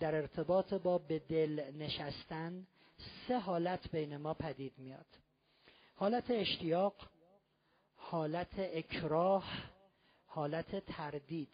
در 0.00 0.14
ارتباط 0.14 0.74
با 0.74 0.98
به 0.98 1.18
دل 1.18 1.72
نشستن 1.74 2.66
سه 3.28 3.38
حالت 3.38 3.90
بین 3.90 4.16
ما 4.16 4.34
پدید 4.34 4.78
میاد. 4.78 5.06
حالت 5.94 6.30
اشتیاق 6.30 7.10
حالت 7.94 8.54
اکراه 8.58 9.44
حالت 10.26 10.86
تردید. 10.86 11.52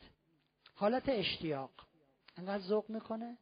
حالت 0.74 1.08
اشتیاق. 1.08 1.70
انقدر 2.36 2.62
ذوق 2.62 2.90
می‌کنه؟ 2.90 3.38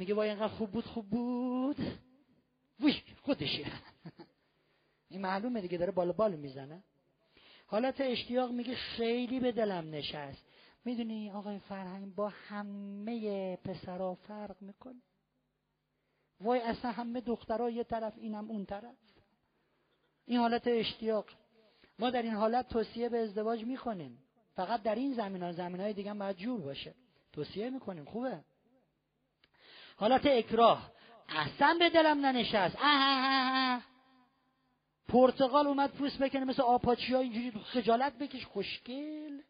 میگه 0.00 0.14
وای 0.14 0.30
انقدر 0.30 0.48
خوب 0.48 0.70
بود 0.70 0.84
خوب 0.84 1.10
بود. 1.10 1.76
وی 2.80 3.02
خودشه. 3.22 3.64
این 5.08 5.20
معلومه 5.20 5.60
دیگه 5.60 5.78
داره 5.78 5.92
بالا 5.92 6.12
بالا 6.12 6.36
می‌زنه. 6.36 6.82
حالت 7.66 8.00
اشتیاق 8.00 8.50
میگه 8.50 8.74
خیلی 8.74 9.40
به 9.40 9.52
دلم 9.52 9.90
نشست. 9.90 10.46
می‌دونی 10.84 11.30
آقای 11.30 11.58
فرهنگ 11.58 12.14
با 12.14 12.28
همه 12.28 13.56
پسرا 13.56 14.14
فرق 14.14 14.56
می‌کنه. 14.62 15.02
وای 16.40 16.60
اصلا 16.60 16.90
همه 16.90 17.20
دخترها 17.20 17.70
یه 17.70 17.84
طرف 17.84 18.14
اینم 18.16 18.50
اون 18.50 18.64
طرف. 18.64 18.96
این 20.26 20.38
حالت 20.38 20.66
اشتیاق. 20.66 21.26
ما 21.98 22.10
در 22.10 22.22
این 22.22 22.34
حالت 22.34 22.68
توصیه 22.68 23.08
به 23.08 23.18
ازدواج 23.18 23.64
می‌کنیم. 23.64 24.18
فقط 24.54 24.82
در 24.82 24.94
این 24.94 25.14
زمین 25.14 25.42
ها 25.42 25.52
زمین 25.52 25.80
های 25.80 25.92
دیگه 25.92 26.14
باید 26.14 26.36
جور 26.36 26.60
باشه. 26.60 26.94
توصیه 27.32 27.70
می‌کنیم. 27.70 28.04
خوبه؟ 28.04 28.44
حالت 30.00 30.26
اکراه. 30.26 30.92
اصلا 31.28 31.76
به 31.78 31.90
دلم 31.90 32.26
ننشست. 32.26 32.76
اه 32.80 33.82
پرتغال 35.08 35.66
اومد 35.66 35.90
پوست 35.90 36.18
بکنه 36.18 36.44
مثل 36.44 36.62
آپاچی 36.62 37.14
ها 37.14 37.20
اینجوری 37.20 37.50
خجالت 37.50 38.18
بکش 38.18 38.46
خوشگل. 38.46 39.40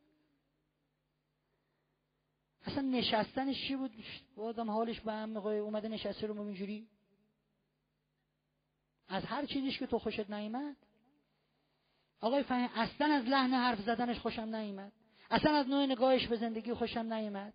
اصلا 2.66 2.82
نشستنش 2.82 3.68
چی 3.68 3.76
بود؟ 3.76 3.90
آدم 4.36 4.70
حالش 4.70 5.00
به 5.00 5.12
هم 5.12 5.36
اومده 5.36 5.88
نشسته 5.88 6.26
رو 6.26 6.40
اینجوری. 6.40 6.88
از 9.08 9.24
هر 9.24 9.46
چیزیش 9.46 9.78
که 9.78 9.86
تو 9.86 9.98
خوشت 9.98 10.30
نیمد 10.30 10.76
آقای 12.20 12.42
فهیم 12.42 12.70
اصلا 12.74 13.14
از 13.14 13.24
لحن 13.24 13.54
حرف 13.54 13.80
زدنش 13.80 14.18
خوشم 14.18 14.54
نیامد 14.56 14.92
اصلا 15.30 15.56
از 15.56 15.68
نوع 15.68 15.86
نگاهش 15.86 16.26
به 16.26 16.36
زندگی 16.36 16.74
خوشم 16.74 17.12
نیامد 17.12 17.54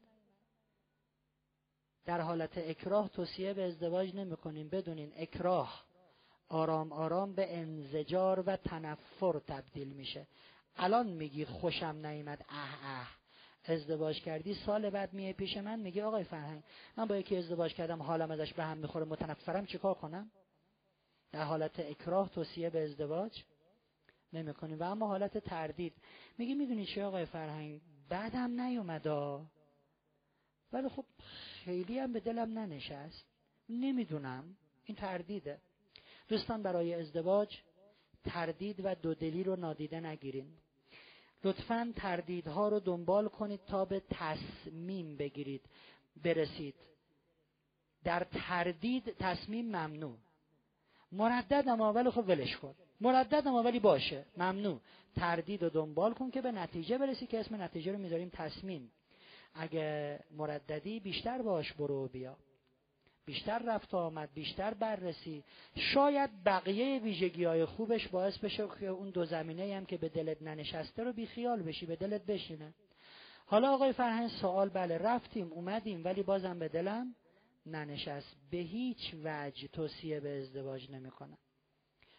در 2.06 2.22
حالت 2.22 2.58
اکراه 2.58 3.10
توصیه 3.10 3.54
به 3.54 3.64
ازدواج 3.64 4.16
نمی 4.16 4.38
کنیم 4.38 4.70
بدونین 4.70 5.12
اکراه 5.16 5.86
آرام 6.50 6.92
آرام 6.92 7.36
به 7.36 7.58
انزجار 7.58 8.40
و 8.40 8.56
تنفر 8.56 9.40
تبدیل 9.40 9.88
میشه. 9.88 10.28
الان 10.78 11.08
میگی 11.08 11.46
خوشم 11.46 12.06
نیامد 12.06 12.46
اه 12.50 12.80
اه. 12.84 13.08
ازدواج 13.66 14.22
کردی 14.22 14.54
سال 14.54 14.90
بعد 14.90 15.14
میه 15.14 15.34
پیش 15.34 15.58
من 15.58 15.80
میگه 15.80 16.04
آقای 16.04 16.24
فرهنگ 16.24 16.64
من 16.98 17.06
با 17.06 17.18
یکی 17.18 17.38
ازدواج 17.38 17.74
کردم 17.74 18.02
حالم 18.02 18.32
ازش 18.32 18.54
به 18.54 18.64
هم 18.64 18.78
می‌خوره 18.78 19.06
متنفرم 19.06 19.66
چیکار 19.66 19.94
کنم؟ 19.94 20.32
در 21.32 21.44
حالت 21.44 21.80
اکراه 21.80 22.30
توصیه 22.30 22.70
به 22.70 22.84
ازدواج 22.84 23.44
نمی‌کنیم. 24.34 24.80
و 24.80 24.84
اما 24.84 25.08
حالت 25.08 25.38
تردید. 25.38 25.94
میگه 26.38 26.56
می‌دونی 26.56 26.86
چه 26.86 27.04
آقای 27.04 27.26
فرهنگ؟ 27.26 27.82
بعدم 28.10 28.62
نیومدا 28.62 29.46
ولی 30.74 30.90
خب 30.90 31.06
خیلی 31.64 32.00
هم 32.00 32.14
به 32.14 32.20
دلم 32.20 32.60
ننشست. 32.60 33.26
نمی‌دونم. 33.70 34.58
این 34.86 34.98
تردیده. 34.98 35.58
دوستان 36.28 36.64
برای 36.64 36.94
ازدواج 36.94 37.58
تردید 38.24 38.82
و 38.84 38.96
دودلی 38.96 39.44
رو 39.44 39.56
نادیده 39.56 40.00
نگیرین. 40.00 40.48
لطفا 41.44 41.94
تردیدها 41.96 42.70
رو 42.70 42.80
دنبال 42.80 43.28
کنید 43.28 43.60
تا 43.68 43.86
به 43.86 44.02
تصمیم 44.10 45.18
بگیرید 45.18 45.62
برسید. 46.24 46.76
در 48.04 48.24
تردید 48.24 49.18
تصمیم 49.20 49.66
ممنوع. 49.66 50.18
مردد 51.12 51.64
اما 51.68 51.94
ولی 51.94 52.10
خب 52.12 52.30
ولش 52.30 52.58
کن. 52.58 52.76
مردد 53.02 53.48
اما 53.48 53.64
ولی 53.64 53.80
باشه. 53.80 54.26
ممنوع. 54.38 54.82
تردید 55.16 55.64
رو 55.64 55.70
دنبال 55.70 56.14
کن 56.14 56.32
که 56.32 56.42
به 56.42 56.52
نتیجه 56.52 56.98
برسی 56.98 57.28
که 57.28 57.40
اسم 57.40 57.62
نتیجه 57.62 57.92
رو 57.92 57.98
می‌ذاریم 57.98 58.30
تصمیم. 58.34 58.92
اگه 59.56 60.20
مرددی 60.32 61.00
بیشتر 61.00 61.42
باش 61.42 61.74
برو 61.74 62.08
بیا. 62.08 62.38
بیشتر 63.26 63.60
رفت 63.60 63.94
آمد 63.94 64.30
بیشتر 64.34 64.74
بررسی. 64.74 65.44
شاید 65.76 66.44
بقیه 66.44 67.00
ویژگی 67.00 67.44
های 67.44 67.66
خوبش 67.66 68.08
باعث 68.08 68.38
بشه 68.38 68.68
که 68.80 68.88
اون 68.88 69.10
دو 69.10 69.26
زمینه 69.26 69.76
هم 69.76 69.86
که 69.86 69.98
به 69.98 70.10
دلت 70.10 70.42
ننشسته 70.42 71.04
رو 71.04 71.14
بیخیال 71.14 71.62
بشی 71.62 71.86
به 71.86 71.96
دلت 71.96 72.26
بشینه. 72.26 72.74
حالا 73.46 73.74
آقای 73.74 73.94
فرهنگ 73.94 74.30
سوال 74.30 74.70
بله 74.70 74.98
رفتیم 74.98 75.54
اومدیم 75.54 76.06
ولی 76.06 76.24
بازم 76.24 76.60
به 76.60 76.68
دلم 76.68 77.16
ننشست. 77.66 78.36
به 78.52 78.58
هیچ 78.58 79.16
وجه 79.24 79.68
توصیه 79.68 80.20
به 80.20 80.42
ازدواج 80.42 80.92
نمی‌کنم. 80.92 81.38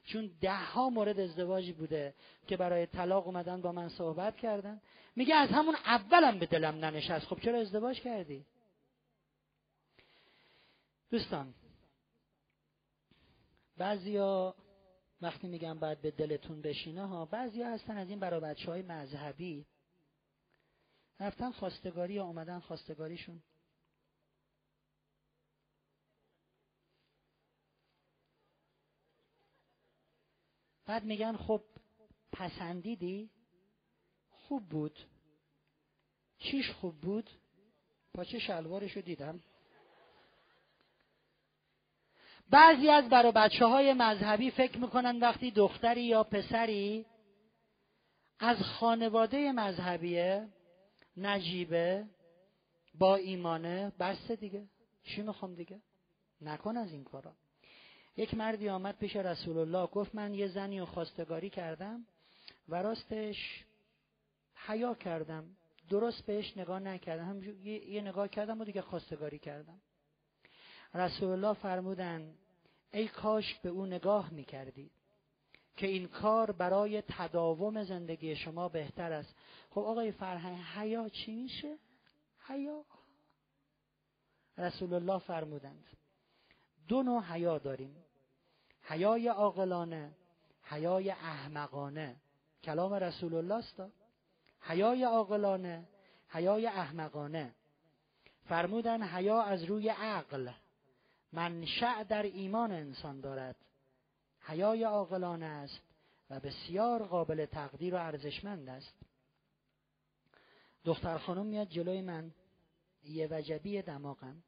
چون 0.07 0.31
ده 0.41 0.65
ها 0.65 0.91
مورد 0.91 1.21
ازدواجی 1.21 1.73
بوده 1.73 2.15
که 2.47 2.57
برای 2.57 2.87
طلاق 2.87 3.27
اومدن 3.27 3.61
با 3.61 3.73
من 3.73 3.89
صحبت 3.89 4.37
کردن. 4.37 4.81
میگه 5.17 5.35
از 5.35 5.49
همون 5.49 5.75
اولم 5.75 6.39
به 6.39 6.47
دلم 6.47 6.75
ننشست. 6.75 7.27
خب 7.27 7.41
چرا 7.41 7.59
ازدواج 7.59 8.01
کردی؟ 8.01 8.47
دوستان 11.11 11.55
بعضیا 13.77 14.55
وقتی 15.21 15.47
میگم 15.47 15.79
باید 15.79 16.01
به 16.01 16.11
دلتون 16.11 16.63
بشینه 16.63 17.07
ها 17.07 17.25
بعضیا 17.25 17.69
هستن 17.69 17.97
از 17.97 18.11
این 18.11 18.21
برای 18.21 18.41
بچه 18.41 18.71
های 18.71 18.83
مذهبی. 18.83 19.67
رفتن 21.21 21.51
خواستگاری 21.51 22.15
یا 22.15 22.25
اومدن 22.25 22.61
خواستگاریشون 22.61 23.43
بعد 30.87 31.05
میگن 31.05 31.37
خب 31.37 31.63
پسندیدی؟ 32.33 33.31
خوب 34.31 34.69
بود. 34.69 34.99
چیش 36.39 36.71
خوب 36.71 37.01
بود؟ 37.01 37.31
پاچه 38.15 38.39
شلوارشو 38.39 39.01
دیدم. 39.01 39.41
بعضی 42.51 42.89
از 42.89 43.09
برای 43.09 43.33
بچه 43.33 43.67
های 43.67 43.93
مذهبی 43.93 44.51
فکر 44.51 44.79
می‌کنن 44.79 45.19
وقتی 45.19 45.51
دختری 45.51 46.03
یا 46.03 46.25
پسری 46.25 47.07
از 48.39 48.57
خانواده 48.63 49.53
مذهبیه 49.53 50.49
نجیبه 51.17 52.07
با 52.95 53.17
ایمانه 53.17 53.93
بسته 54.01 54.37
دیگه. 54.37 54.69
چی 55.03 55.23
می‌خوام 55.23 55.55
دیگه؟ 55.55 55.83
نکن 56.41 56.77
از 56.77 56.93
این 56.93 57.05
کارا. 57.05 57.37
یک 58.17 58.35
مردی 58.35 58.69
آمد 58.69 58.99
پیش 58.99 59.17
رسول 59.17 59.59
الله 59.59 59.87
گفت 59.87 60.15
من 60.15 60.35
یه 60.35 60.49
زنی 60.49 60.81
رو 60.81 60.87
خواستگاری 60.87 61.51
کردم 61.51 62.07
و 62.69 62.83
راستش 62.83 63.65
حیا 64.55 64.95
کردم. 64.95 65.57
درست 65.91 66.27
بهش 66.27 66.57
نگاه 66.57 66.81
نکردم. 66.81 67.25
هم 67.25 67.43
یه 67.65 68.01
نگاه 68.01 68.29
کردم 68.29 68.61
و 68.61 68.65
دیگه 68.65 68.83
خواستگاری 68.83 69.39
کردم. 69.39 69.81
رسول 70.95 71.29
الله 71.29 71.55
فرمودن 71.55 72.35
ای 72.93 73.09
کاش 73.09 73.55
به 73.55 73.69
او 73.69 73.87
نگاه 73.87 74.31
می‌کردی 74.31 74.91
که 75.77 75.87
این 75.87 76.09
کار 76.09 76.53
برای 76.53 77.03
تداوم 77.03 77.85
زندگی 77.85 78.37
شما 78.37 78.69
بهتر 78.69 79.13
است. 79.13 79.35
خب 79.71 79.79
آقای 79.81 80.13
فرهنگ 80.13 80.59
حیا 80.59 81.09
چی 81.09 81.35
میشه؟ 81.35 81.79
حیا. 82.47 82.85
رسول 84.59 84.95
الله 84.95 85.19
فرمودند. 85.19 85.85
دو 86.89 87.03
نوع 87.03 87.23
حیا 87.23 87.59
داریم. 87.59 87.97
حیای 88.83 89.29
عاقلانه 89.29 90.13
حیای 90.63 91.11
احمقانه. 91.11 92.17
کلام 92.65 92.95
رسول 92.95 93.35
الله 93.35 93.55
است. 93.55 93.83
حیای 94.61 95.05
عاقلانه 95.05 95.89
حیای 96.29 96.67
احمقانه. 96.67 97.55
فرمودن 98.45 99.03
حیا 99.03 99.43
از 99.43 99.65
روی 99.65 99.89
عقل. 99.89 100.51
منشأ 101.33 102.03
در 102.03 102.23
ایمان 102.23 102.73
انسان 102.73 103.21
دارد. 103.21 103.57
حیای 104.41 104.85
عاقلانه 104.85 105.47
است 105.47 105.81
و 106.31 106.41
بسیار 106.41 107.03
قابل 107.03 107.47
تقدیر 107.47 107.95
و 107.95 107.99
ارزشمند 107.99 108.69
است. 108.69 108.95
دختر 110.85 111.19
خانم 111.19 111.47
میاد 111.47 111.69
جلوی 111.69 112.01
من. 112.01 112.33
یه 113.05 113.29
وجبی 113.31 113.83
دماغم. 113.83 114.43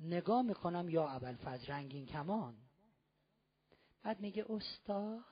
نگاه 0.00 0.42
می‌کنم 0.42 0.88
یا 0.88 1.08
اول 1.08 1.36
فز 1.36 1.70
رنگین 1.70 2.06
کمان؟ 2.06 2.54
بعد 4.02 4.20
میگه 4.20 4.44
استاد. 4.48 5.24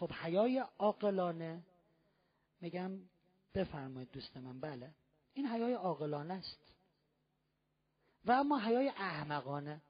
خب 0.00 0.12
حیای 0.12 0.64
عاقلانه. 0.78 1.62
میگم 2.60 2.98
بفرمایید 3.54 4.10
دوست 4.12 4.36
من. 4.36 4.60
بله. 4.60 4.90
این 5.32 5.46
حیای 5.46 5.72
عاقلانه 5.72 6.34
است. 6.34 6.74
و 8.24 8.32
اما 8.32 8.58
حیای 8.58 8.88
احمقانه. 8.88 9.80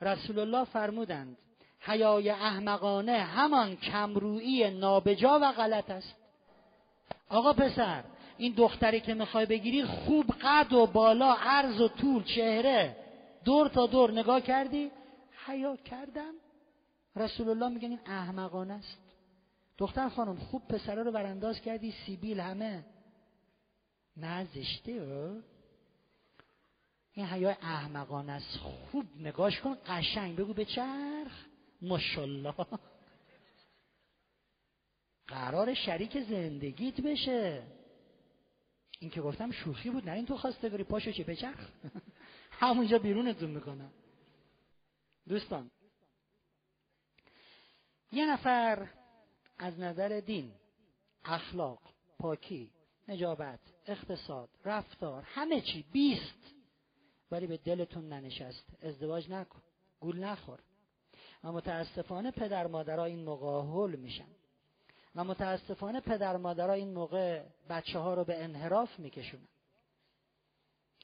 رسول 0.00 0.38
الله 0.38 0.64
فرمودند 0.64 1.38
حیای 1.80 2.30
احمقانه 2.30 3.18
همان 3.18 3.76
کمرویی 3.76 4.70
نابجا 4.70 5.38
و 5.42 5.52
غلط 5.52 5.90
است. 5.90 6.14
آقا 7.28 7.52
پسر 7.52 8.04
این 8.38 8.54
دختری 8.56 9.00
که 9.00 9.14
می‌خوای 9.14 9.46
بگیری 9.46 9.84
خوب 9.84 10.26
قد 10.42 10.72
و 10.72 10.86
بالا 10.86 11.34
عرض 11.34 11.80
و 11.80 11.88
طول 11.88 12.22
چهره. 12.22 12.96
دور 13.44 13.68
تا 13.68 13.86
دور 13.86 14.10
نگاه 14.10 14.40
کردی؟ 14.40 14.90
حیا 15.46 15.76
کردم. 15.76 16.34
رسول 17.16 17.48
الله 17.48 17.68
میگن 17.68 17.88
این 17.88 18.00
احمقانه 18.06 18.74
است. 18.74 18.98
دختر 19.78 20.08
خانم 20.08 20.36
خوب 20.36 20.68
پسره 20.68 21.02
رو 21.02 21.12
برانداز 21.12 21.60
کردی 21.60 21.94
سیبیل 22.06 22.40
همه. 22.40 22.84
نه 24.16 24.44
زشته 24.44 24.92
این 27.12 27.26
حیای 27.26 27.54
احمقانه 27.62 28.32
است. 28.32 28.56
خوب 28.56 29.04
نگاش 29.18 29.60
کن 29.60 29.76
قشنگ. 29.86 30.36
بگو 30.36 30.54
به 30.54 30.64
چرخ. 30.64 31.44
ماشاءالله. 31.82 32.54
قرار 35.26 35.74
شریک 35.74 36.20
زندگیت 36.20 37.00
بشه. 37.00 37.62
این 38.98 39.10
که 39.10 39.20
گفتم 39.20 39.50
شوخی 39.50 39.90
بود 39.90 40.08
نه 40.08 40.12
این 40.12 40.26
تو 40.26 40.36
خواسته 40.36 40.68
بری 40.68 40.84
پاشو 40.84 41.12
چه 41.12 41.24
بچرخ. 41.24 41.68
همونجا 42.50 42.98
بیرونتون 42.98 43.50
می‌کنم. 43.50 43.92
دوستان 45.28 45.70
یه 48.12 48.26
نفر 48.26 48.88
از 49.58 49.80
نظر 49.80 50.20
دین 50.20 50.52
اخلاق 51.24 51.78
پاکی 52.18 52.70
نجابت 53.08 53.60
اقتصاد 53.86 54.50
رفتار 54.64 55.22
همه 55.22 55.60
چی 55.60 55.84
بیست 55.92 56.54
ولی 57.30 57.46
به 57.46 57.56
دلتون 57.56 58.08
ننشست. 58.08 58.64
ازدواج 58.82 59.30
نکن 59.30 59.62
گول 60.00 60.24
نخور. 60.24 60.60
و 61.44 61.52
متاسفانه 61.52 62.30
پدر 62.30 62.66
مادرها 62.66 63.04
این 63.04 63.24
موقع 63.24 63.96
میشن. 63.96 64.28
و 65.14 65.24
متاسفانه 65.24 66.00
پدر 66.00 66.36
مادرها 66.36 66.72
این 66.72 66.94
موقع 66.94 67.42
بچه 67.68 67.98
ها 67.98 68.14
رو 68.14 68.24
به 68.24 68.44
انحراف 68.44 68.98
میکشونن. 68.98 69.48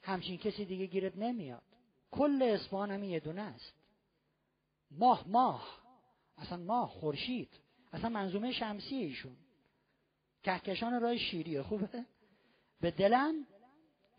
همچین 0.03 0.37
کسی 0.37 0.65
دیگه 0.65 0.85
گیرت 0.85 1.17
نمیاد. 1.17 1.63
کل 2.11 2.43
اسفان 2.43 2.91
همین 2.91 3.09
یه 3.09 3.19
دونه 3.19 3.41
است. 3.41 3.73
ماه 4.91 5.23
ماه. 5.27 5.81
اصلا 6.37 6.57
ماه 6.57 6.89
خورشید. 6.89 7.49
اصلا 7.93 8.09
منظومه 8.09 8.51
شمسی 8.51 8.95
ایشون. 8.95 9.37
کهکشان 10.43 11.01
راه 11.01 11.17
شیریه. 11.17 11.63
خوبه؟ 11.63 12.05
به 12.81 12.91
دلم 12.91 13.47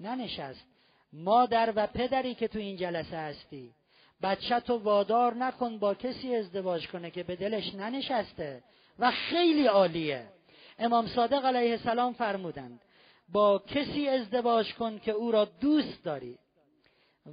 ننشست. 0.01 0.67
مادر 1.13 1.73
و 1.77 1.87
پدری 1.87 2.35
که 2.35 2.49
تو 2.49 2.59
این 2.59 2.77
جلسه 2.77 3.17
هستی. 3.17 3.75
بچه 4.23 4.61
تو 4.61 4.79
وادار 4.79 5.35
نکن 5.35 5.79
با 5.79 5.95
کسی 5.95 6.35
ازدواج 6.35 6.89
کنه 6.89 7.11
که 7.11 7.23
به 7.23 7.37
دلش 7.37 7.75
ننشسته. 7.75 8.65
و 8.99 9.11
خیلی 9.11 9.67
عالیه. 9.67 10.29
امام 10.79 11.07
صادق 11.07 11.45
علیه 11.45 11.71
السلام 11.71 12.13
فرمودند 12.13 12.81
با 13.29 13.59
کسی 13.59 14.09
ازدواج 14.09 14.75
کن 14.75 14.99
که 14.99 15.11
او 15.11 15.33
را 15.33 15.45
دوست 15.45 16.05
داری. 16.05 16.39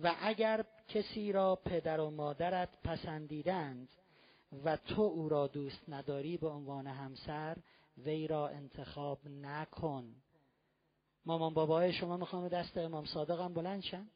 و 0.04 0.16
اگر 0.22 0.66
کسی 0.88 1.32
را 1.32 1.56
پدر 1.56 2.00
و 2.00 2.10
مادرت 2.10 2.70
پسندیدند 2.84 3.90
و 4.66 4.78
تو 4.78 5.02
او 5.02 5.30
را 5.30 5.48
دوست 5.48 5.90
نداری 5.90 6.38
به 6.38 6.48
عنوان 6.48 6.88
همسر 6.88 7.58
وی 7.98 8.28
را 8.28 8.48
انتخاب 8.48 9.20
نکن. 9.28 10.16
مامان 11.26 11.54
بابای 11.54 11.94
شما 11.94 12.18
می‌خوام 12.18 12.48
دست 12.48 12.78
امام 12.78 13.06
صادقم 13.06 13.54
بلند 13.54 13.84
شن 13.84 14.08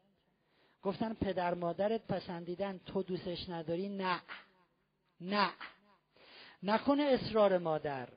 گفتن 0.84 1.14
پدر 1.14 1.54
مادرت 1.54 2.08
پسندیدن 2.08 2.78
تو 2.86 3.04
دوستش 3.04 3.50
نداری؟ 3.50 3.90
نه. 3.90 4.22
نه. 5.22 5.50
نکنه 6.64 7.04
اصرار 7.04 7.58
مادر 7.58 8.10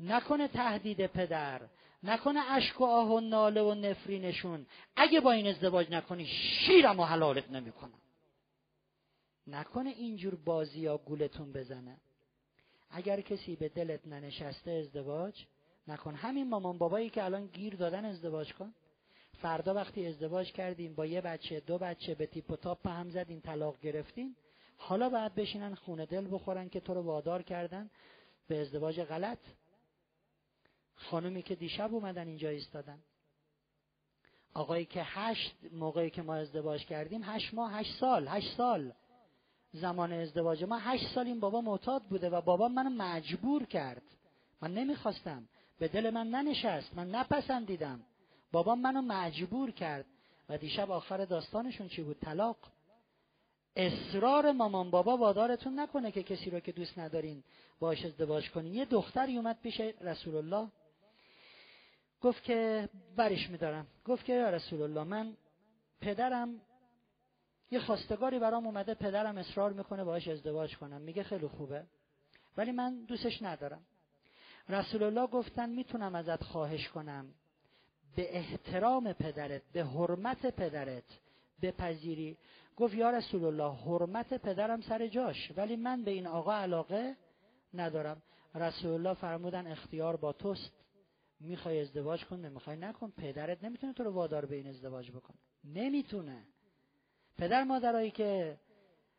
نکنه 0.00 0.48
تهدید 0.48 1.06
پدر 1.06 1.68
نکنه 2.02 2.40
اشک 2.50 2.80
و 2.80 2.84
آه 2.84 3.12
و 3.12 3.20
ناله 3.20 3.62
و 3.62 3.74
نفرینشون 3.74 4.66
اگه 4.96 5.20
با 5.20 5.32
این 5.32 5.46
ازدواج 5.46 5.90
نکنی 5.90 6.26
شیرم 6.26 7.00
و 7.00 7.04
حلالت 7.04 7.50
نمی‌کنم. 7.50 8.00
نکنه 9.46 9.90
اینجور 9.90 10.34
بازی 10.34 10.80
یا 10.80 10.98
گولتون 10.98 11.52
بزنه. 11.52 12.00
اگر 12.90 13.20
کسی 13.20 13.56
به 13.56 13.68
دلت 13.68 14.06
ننشسته 14.06 14.70
ازدواج 14.70 15.44
نکن 15.88 16.14
همین 16.14 16.48
مامان 16.48 16.78
بابایی 16.78 17.10
که 17.10 17.24
الان 17.24 17.46
گیر 17.46 17.74
دادن 17.74 18.04
ازدواج 18.04 18.52
کن. 18.52 18.74
فردا 19.42 19.74
وقتی 19.74 20.06
ازدواج 20.06 20.52
کردیم 20.52 20.94
با 20.94 21.06
یه 21.06 21.20
بچه 21.20 21.60
دو 21.60 21.78
بچه 21.78 22.14
به 22.14 22.26
تیپ 22.26 22.50
و 22.50 22.56
تاپ 22.56 22.88
هم 22.88 23.10
زدین 23.10 23.40
طلاق 23.40 23.80
گرفتین 23.80 24.36
حالا 24.76 25.08
باید 25.08 25.34
بشینن 25.34 25.74
خونه 25.74 26.06
دل 26.06 26.28
بخورن 26.30 26.68
که 26.68 26.80
تو 26.80 26.94
رو 26.94 27.02
وادار 27.02 27.42
کردن 27.42 27.90
به 28.48 28.60
ازدواج 28.60 29.00
غلط. 29.00 29.38
خانومی 30.94 31.42
که 31.42 31.54
دیشب 31.54 31.94
اومدن 31.94 32.28
اینجا 32.28 32.48
ایستادن. 32.48 32.98
آقایی 34.54 34.84
که 34.84 35.02
هشت 35.04 35.56
موقعی 35.72 36.10
که 36.10 36.22
ما 36.22 36.34
ازدواج 36.34 36.86
کردیم 36.86 37.22
هشت 37.24 37.54
ماه 37.54 37.72
هشت 37.72 38.00
سال 38.00 38.28
هشت 38.28 38.56
سال. 38.56 38.92
زمان 39.72 40.12
ازدواج 40.12 40.64
ما 40.64 40.78
هشت 40.78 41.14
سال 41.14 41.26
این 41.26 41.40
بابا 41.40 41.60
معتاد 41.60 42.02
بوده 42.02 42.30
و 42.30 42.40
بابا 42.40 42.68
منو 42.68 42.90
مجبور 42.90 43.64
کرد. 43.64 44.02
من 44.60 44.74
نمی‌خواستم. 44.74 45.48
به 45.78 45.88
دل 45.88 46.10
من 46.10 46.26
ننشست. 46.26 46.94
من 46.94 47.10
نپسندیدم. 47.10 48.00
بابا 48.52 48.74
منو 48.74 49.02
مجبور 49.02 49.70
کرد. 49.70 50.06
و 50.48 50.58
دیشب 50.58 50.90
آخر 50.90 51.24
داستانشون 51.24 51.88
چی 51.88 52.02
بود؟ 52.02 52.18
طلاق. 52.20 52.56
اصرار 53.76 54.52
مامان 54.52 54.90
بابا 54.90 55.16
وادارتون 55.16 55.80
نکنه 55.80 56.12
که 56.12 56.22
کسی 56.22 56.50
رو 56.50 56.60
که 56.60 56.72
دوست 56.72 56.98
ندارین 56.98 57.42
باش 57.80 58.04
ازدواج 58.04 58.50
کنین. 58.50 58.74
یه 58.74 58.84
دختری 58.84 59.36
اومد 59.36 59.60
پیش 59.62 59.80
رسول 59.80 60.36
الله 60.36 60.68
گفت 62.20 62.42
که 62.42 62.88
برش 63.16 63.50
میدارم. 63.50 63.86
گفت 64.04 64.24
که 64.24 64.32
یا 64.32 64.50
رسول 64.50 64.82
الله 64.82 65.02
من 65.02 65.36
پدرم 66.00 66.60
یه 67.70 67.80
خواستگاری 67.80 68.38
برام 68.38 68.66
اومده 68.66 68.94
پدرم 68.94 69.38
اصرار 69.38 69.72
می‌کنه 69.72 70.04
باهاش 70.04 70.28
ازدواج 70.28 70.76
کنم. 70.76 71.00
میگه 71.00 71.22
خیلی 71.22 71.46
خوبه 71.46 71.84
ولی 72.56 72.72
من 72.72 73.04
دوستش 73.04 73.42
ندارم. 73.42 73.82
رسول 74.68 75.02
الله 75.02 75.26
گفتن 75.26 75.70
می‌تونم 75.70 76.14
ازت 76.14 76.42
خواهش 76.42 76.88
کنم. 76.88 77.34
به 78.16 78.36
احترام 78.36 79.12
پدرت 79.12 79.62
به 79.72 79.84
حرمت 79.84 80.46
پدرت 80.46 81.04
بپذیری. 81.62 82.36
گفت 82.76 82.94
یا 82.94 83.10
رسول 83.10 83.44
الله 83.44 83.72
حرمت 83.76 84.34
پدرم 84.34 84.80
سر 84.80 85.06
جاش 85.06 85.52
ولی 85.56 85.76
من 85.76 86.04
به 86.04 86.10
این 86.10 86.26
آقا 86.26 86.54
علاقه 86.54 87.16
ندارم. 87.74 88.22
رسول 88.54 88.90
الله 88.90 89.14
فرمودن 89.14 89.66
اختیار 89.66 90.16
با 90.16 90.32
توست. 90.32 90.72
می‌خوای 91.40 91.80
ازدواج 91.80 92.24
کن؟ 92.24 92.40
نمی‌خوای؟ 92.40 92.76
نکن. 92.76 93.10
پدرت 93.10 93.64
نمی‌تونه 93.64 93.92
تو 93.92 94.04
رو 94.04 94.10
وادار 94.10 94.46
به 94.46 94.56
این 94.56 94.66
ازدواج 94.66 95.10
بکنه. 95.10 95.36
نمی‌تونه. 95.64 96.42
پدر 97.38 97.64
مادرایی 97.64 98.10
که 98.10 98.58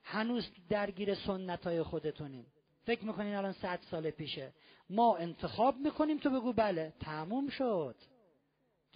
هنوز 0.03 0.47
درگیر 0.69 1.15
سنت 1.15 1.64
های 1.64 1.84
خودتونین. 1.84 2.45
فکر 2.85 3.05
می‌کنین 3.05 3.35
الان 3.35 3.53
صد 3.53 3.80
سال 3.91 4.11
پیشه. 4.11 4.53
ما 4.89 5.18
انتخاب 5.18 5.76
می‌کنیم 5.77 6.18
تو 6.18 6.30
بگو 6.30 6.53
بله. 6.53 6.93
تموم 6.99 7.49
شد. 7.49 7.95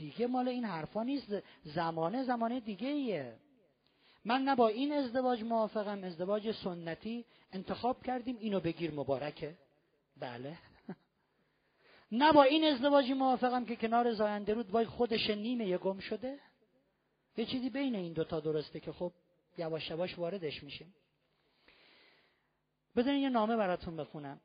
دیگه 0.01 0.27
مال 0.27 0.47
این 0.47 0.65
حرفا 0.65 1.03
نیست. 1.03 1.43
زمانه 1.63 2.23
زمانه 2.23 2.59
دیگه 2.59 2.87
ایه. 2.87 3.33
من 4.25 4.41
نه 4.41 4.55
با 4.55 4.67
این 4.67 4.93
ازدواج 4.93 5.43
موافقم 5.43 6.03
ازدواج 6.03 6.51
سنتی. 6.51 7.25
انتخاب 7.53 8.03
کردیم 8.03 8.37
اینو 8.39 8.59
بگیر 8.59 8.91
مبارکه. 8.93 9.55
بله. 10.17 10.57
نه 12.21 12.31
با 12.31 12.43
این 12.43 12.63
ازدواجی 12.63 13.13
موافقم 13.13 13.65
که 13.65 13.75
کنار 13.75 14.13
زاینده 14.13 14.53
رود 14.53 14.71
وای 14.71 14.85
خودش 14.85 15.29
نیمه 15.29 15.77
گم 15.77 15.99
شده. 15.99 16.39
یه 17.37 17.45
چیزی 17.45 17.69
بین 17.69 17.95
این 17.95 18.13
دوتا 18.13 18.39
درسته 18.39 18.79
که 18.79 18.91
خب 18.91 19.11
یواش 19.57 19.89
یواش 19.89 20.17
واردش 20.19 20.63
میشیم. 20.63 20.95
بدون 22.95 23.15
یه 23.15 23.29
نامه 23.29 23.55
براتون 23.55 23.97
بخونم. 23.97 24.41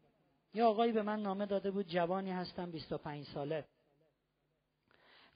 یه 0.54 0.64
آقایی 0.64 0.92
به 0.92 1.02
من 1.02 1.22
نامه 1.22 1.46
داده 1.46 1.70
بود 1.70 1.86
جوانی 1.86 2.30
هستم 2.30 2.70
25 2.70 3.26
ساله. 3.26 3.64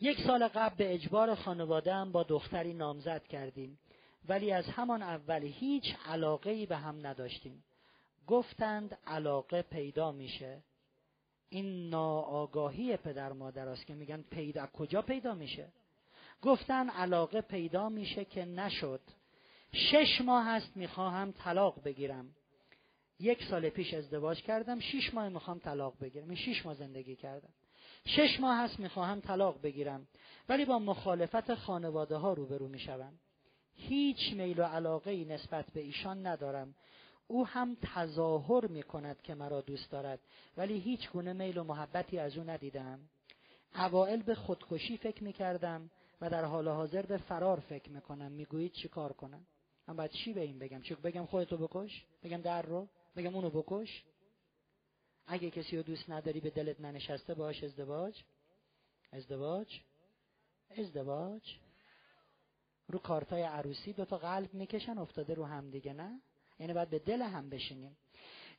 یک 0.01 0.21
سال 0.27 0.49
قبل 0.49 0.77
به 0.77 0.95
اجبار 0.95 1.35
خانواده 1.35 1.95
هم 1.95 2.13
با 2.13 2.23
دختری 2.23 2.75
نامزد 2.75 3.27
کردیم. 3.27 3.79
ولی 4.29 4.53
از 4.53 4.67
همان 4.67 5.03
اول 5.03 5.43
هیچ 5.43 5.85
علاقه 6.07 6.51
ای 6.51 6.67
به 6.67 6.77
هم 6.77 7.07
نداشتیم. 7.07 7.65
گفتند 8.27 8.99
علاقه 9.07 9.63
پیدا 9.63 10.13
میشه. 10.13 10.63
این 11.49 11.91
ناآگاهی 11.91 12.97
پدر 12.97 13.33
مادر 13.33 13.69
است 13.69 13.87
که 13.87 13.95
میگن 13.95 14.23
پیدا. 14.23 14.67
کجا 14.67 15.03
پیدا 15.03 15.35
میشه؟ 15.35 15.69
گفتن 16.43 16.91
علاقه 16.91 17.41
پیدا 17.41 17.89
میشه 17.89 18.25
که 18.25 18.45
نشد. 18.45 19.01
شش 19.73 20.21
ماه 20.21 20.45
هست 20.47 20.77
می‌خواهم 20.77 21.33
طلاق 21.33 21.83
بگیرم. 21.85 22.35
یک 23.21 23.45
سال 23.45 23.69
پیش 23.69 23.95
ازدواج 23.95 24.43
کردم. 24.43 24.81
شش 24.81 25.15
ماه 25.15 25.29
می‌خوام 25.29 25.59
طلاق 25.59 25.95
بگیرم. 26.01 26.29
این 26.31 26.37
شش 26.37 26.67
ماه 26.67 26.75
زندگی 26.75 27.17
کردم. 27.17 27.53
شش 28.07 28.41
ماه 28.41 28.57
هست 28.57 28.81
می‌خواهم 28.81 29.21
طلاق 29.21 29.63
بگیرم 29.63 30.07
ولی 30.49 30.65
با 30.65 30.79
مخالفت 30.79 31.55
خانواده 31.55 32.17
ها 32.17 32.33
روبرو 32.33 32.69
می‌شوم. 32.69 33.13
هیچ 33.75 34.33
میل 34.33 34.61
و 34.61 34.63
علاقه 34.63 35.11
ای 35.11 35.25
نسبت 35.25 35.67
به 35.71 35.81
ایشان 35.81 36.27
ندارم. 36.27 36.75
او 37.27 37.47
هم 37.47 37.77
تظاهر 37.95 38.67
می 38.67 38.83
کند 38.83 39.23
که 39.23 39.35
مرا 39.35 39.61
دوست 39.61 39.91
دارد 39.91 40.21
ولی 40.57 40.79
هیچ 40.79 41.11
گونه 41.11 41.33
میل 41.33 41.59
و 41.59 41.65
محبتی 41.65 42.19
از 42.19 42.37
او 42.37 42.45
ندیدم. 42.45 43.01
اوائل 43.75 44.23
به 44.23 44.35
خودکشی 44.35 44.97
فکر 44.97 45.25
می 45.25 45.33
کردم 45.33 45.91
و 46.21 46.31
در 46.31 46.45
حال 46.45 46.69
حاضر 46.69 47.07
به 47.07 47.17
فرار 47.17 47.61
فکر 47.61 47.91
می 47.91 48.01
کنم 48.01 48.33
می 48.33 48.45
گویید 48.45 48.73
چی 48.73 48.89
کار 48.89 49.13
کنم؟ 49.13 49.47
من 49.89 49.97
باید 49.97 50.11
چی 50.11 50.33
به 50.33 50.41
این 50.41 50.59
بگم؟ 50.59 50.83
چی 50.83 50.95
بگم 50.95 51.27
خودتو 51.27 51.57
بکش؟ 51.57 52.05
بگم 52.23 52.41
در 52.41 52.63
رو؟ 52.63 52.89
بگم 53.17 53.35
اونو 53.35 53.51
بکش؟ 53.51 54.05
اگه 55.33 55.51
کسی 55.51 55.77
رو 55.77 55.83
دوست 55.83 56.11
نداری 56.11 56.41
به 56.41 56.51
دلت 56.51 56.81
ننشسته 56.81 57.35
باش 57.35 57.65
ازدواج. 57.65 58.23
ازدواج. 59.13 59.81
ازدواج. 60.71 61.43
رو 62.89 62.99
کارتای 62.99 63.43
عروسی 63.43 63.93
دوتا 63.93 64.19
قلب 64.19 64.55
می‌کشن 64.55 64.99
افتاده 64.99 65.35
رو 65.35 65.45
هم 65.45 65.71
دیگه 65.71 65.93
نه؟ 65.93 66.21
یعنی 66.59 66.73
باید 66.73 66.91
به 66.91 66.99
دل 66.99 67.23
هم 67.23 67.51
بشینیم. 67.51 67.97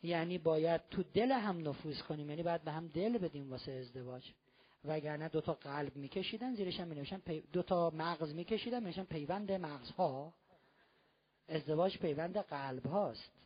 یعنی 0.03 0.37
باید 0.37 0.81
تو 0.91 1.03
دل 1.03 1.31
هم 1.31 1.69
نفوذ 1.69 2.01
کنیم. 2.01 2.29
یعنی 2.29 2.43
باید 2.43 2.61
به 2.61 2.71
هم 2.71 2.87
دل 2.87 3.17
بدیم 3.17 3.51
واسه 3.51 3.71
ازدواج. 3.71 4.31
وگرنه 4.85 5.29
دو 5.29 5.41
تا 5.41 5.53
قلب 5.53 5.95
میکشیدن 5.95 6.55
زیرش 6.55 6.79
هم 6.79 6.87
مینوشن 6.87 7.17
پی... 7.17 7.41
دو 7.41 7.63
تا 7.63 7.89
مغز 7.89 8.33
میکشیدن 8.33 8.79
مینوشن 8.79 9.03
پیوند 9.03 9.51
مغزها. 9.51 10.33
ازدواج 11.47 11.97
پیوند 11.97 12.37
قلب 12.37 12.85
هاست. 12.85 13.40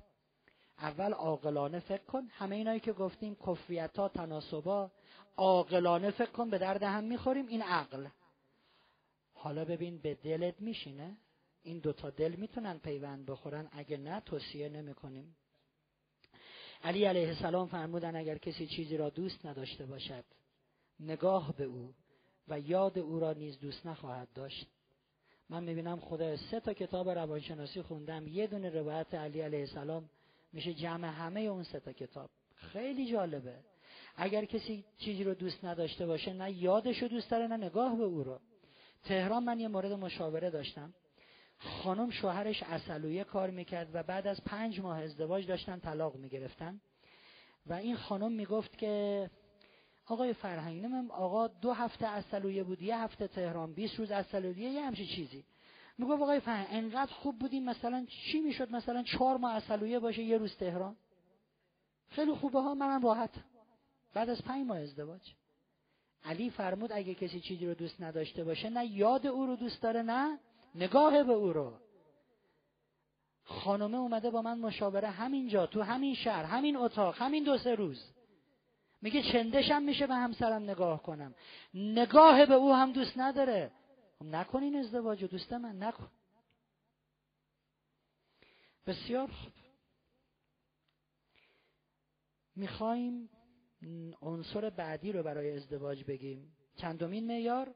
اول 0.77 1.13
عاقلانه 1.13 1.79
فکر 1.79 2.03
کن. 2.03 2.27
همه 2.31 2.55
اینایی 2.55 2.79
که 2.79 2.93
گفتیم 2.93 3.35
کفریت 3.35 3.97
ها 3.97 4.09
تناسبا 4.09 4.91
عاقلانه 5.37 6.11
فکر 6.11 6.31
کن 6.31 6.49
به 6.49 6.57
درد 6.57 6.83
هم 6.83 7.03
می‌خوریم. 7.03 7.47
این 7.47 7.61
عقل. 7.61 8.07
حالا 9.33 9.65
ببین 9.65 9.97
به 9.97 10.13
دلت 10.13 10.61
میشینه. 10.61 11.17
این 11.63 11.79
دوتا 11.79 12.09
دل 12.09 12.35
می‌تونن 12.35 12.77
پیوند 12.77 13.25
بخورن. 13.25 13.69
اگه 13.71 13.97
نه 13.97 14.19
توصیه 14.19 14.69
نمی‌کنیم. 14.69 15.35
علی 16.83 17.05
علیه 17.05 17.27
السلام 17.27 17.67
فرمودن 17.67 18.15
اگر 18.15 18.37
کسی 18.37 18.67
چیزی 18.67 18.97
را 18.97 19.09
دوست 19.09 19.45
نداشته 19.45 19.85
باشد 19.85 20.25
نگاه 20.99 21.55
به 21.55 21.63
او 21.63 21.93
و 22.47 22.59
یاد 22.59 22.99
او 22.99 23.19
را 23.19 23.33
نیز 23.33 23.59
دوست 23.59 23.85
نخواهد 23.85 24.27
داشت. 24.33 24.67
من 25.49 25.63
می‌بینم 25.63 25.99
خدا 25.99 26.37
سه 26.37 26.59
تا 26.59 26.73
کتاب 26.73 27.09
روانشناسی 27.09 27.81
خوندم. 27.81 28.27
یه 28.27 28.47
دونه 28.47 28.69
روایت 28.69 29.13
علی 29.13 29.41
علیه 29.41 29.59
السلام 29.59 30.09
میشه 30.55 30.73
جمع 30.73 31.07
همه 31.07 31.39
اون 31.39 31.63
سه 31.63 31.79
تا 31.79 31.93
کتاب. 31.93 32.29
خیلی 32.55 33.11
جالبه. 33.11 33.55
اگر 34.15 34.45
کسی 34.45 34.85
چیزی 34.97 35.23
رو 35.23 35.33
دوست 35.33 35.65
نداشته 35.65 36.05
باشه 36.05 36.33
نه 36.33 36.51
یادش 36.51 37.01
رو 37.01 37.07
دوست 37.07 37.31
داره 37.31 37.47
نه 37.47 37.57
نگاه 37.57 37.97
به 37.97 38.03
او 38.03 38.23
رو. 38.23 38.39
تهران 39.03 39.43
من 39.43 39.59
یه 39.59 39.67
مورد 39.67 39.91
مشاوره 39.91 40.49
داشتم. 40.49 40.93
خانم 41.57 42.11
شوهرش 42.11 42.63
اصلویه 42.63 43.23
کار 43.23 43.49
می‌کرد 43.49 43.89
و 43.93 44.03
بعد 44.03 44.27
از 44.27 44.43
پنج 44.43 44.79
ماه 44.79 44.99
ازدواج 45.01 45.47
داشتن 45.47 45.79
طلاق 45.79 46.15
می‌گرفتن. 46.15 46.81
و 47.65 47.73
این 47.73 47.95
خانم 47.95 48.31
می‌گفت 48.31 48.77
که 48.77 49.29
آقای 50.05 50.33
فرهنگ 50.33 51.11
آقا 51.11 51.47
دو 51.47 51.73
هفته 51.73 52.07
اصلویه 52.07 52.63
بود 52.63 52.81
یه 52.81 52.97
هفته 52.97 53.27
تهران 53.27 53.73
20 53.73 53.95
روز 53.95 54.11
اصلویه 54.11 54.69
یه 54.69 54.81
همچین 54.81 55.07
چیزی. 55.07 55.43
می‌گفت 55.97 56.21
آقای 56.21 56.39
فرهنگ 56.39 56.67
انقدر 56.71 57.11
خوب 57.11 57.39
بودیم 57.39 57.63
مثلا 57.63 58.05
چی 58.09 58.39
می‌شد 58.39 58.71
مثلا 58.71 59.03
چهار 59.03 59.37
ماه 59.37 59.55
اصلویه 59.55 59.99
باشه 59.99 60.23
یه 60.23 60.37
روز 60.37 60.55
تهران؟ 60.57 60.95
خیلی 62.09 62.33
خوبه 62.33 62.61
ها 62.61 62.73
منم 62.73 63.05
راحت. 63.05 63.29
بعد 64.13 64.29
از 64.29 64.41
پنج 64.41 64.67
ماه 64.67 64.77
ازدواج. 64.77 65.21
علی 66.23 66.49
فرمود 66.49 66.91
اگه 66.91 67.13
کسی 67.13 67.39
چیزی 67.39 67.65
رو 67.65 67.73
دوست 67.73 68.01
نداشته 68.01 68.43
باشه 68.43 68.69
نه 68.69 68.85
یاد 68.85 69.27
او 69.27 69.45
رو 69.45 69.55
دوست 69.55 69.81
داره 69.81 70.01
نه 70.01 70.39
نگاه 70.75 71.23
به 71.23 71.33
او 71.33 71.53
رو. 71.53 71.73
خانمه 73.43 73.97
اومده 73.97 74.29
با 74.29 74.41
من 74.41 74.59
مشاوره 74.59 75.09
همینجا 75.09 75.65
تو 75.65 75.81
همین 75.81 76.15
شهر 76.15 76.43
همین 76.43 76.75
اتاق 76.75 77.15
همین 77.17 77.43
دو 77.43 77.57
سه 77.57 77.75
روز. 77.75 78.03
میگه 79.01 79.23
چندشم 79.31 79.83
میشه 79.83 80.07
به 80.07 80.15
همسرم 80.15 80.63
نگاه 80.63 81.03
کنم. 81.03 81.35
نگاه 81.73 82.45
به 82.45 82.53
او 82.53 82.73
هم 82.73 82.91
دوست 82.91 83.17
نداره. 83.17 83.71
خب 84.19 84.25
نکنین 84.25 84.75
ازدواج 84.75 85.23
دوست 85.23 85.53
من 85.53 85.83
نکن. 85.83 86.11
بسیار 88.85 89.27
خوب. 89.27 89.53
می‌خوایم 92.55 93.29
عنصر 94.21 94.69
بعدی 94.69 95.11
رو 95.11 95.23
برای 95.23 95.51
ازدواج 95.51 96.03
بگیم. 96.03 96.57
چندمین 96.75 97.27
معیار؟ 97.27 97.75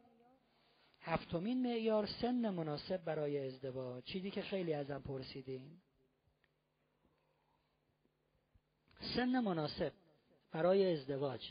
هفتمین 1.01 1.61
معیار 1.61 2.05
سن 2.05 2.49
مناسب 2.49 2.97
برای 2.97 3.47
ازدواج. 3.47 4.03
چیزی 4.03 4.31
که 4.31 4.41
خیلی 4.41 4.73
ازم 4.73 5.01
پرسیدین. 5.01 5.81
سن 9.15 9.39
مناسب 9.39 9.93
برای 10.51 10.93
ازدواج 10.93 11.41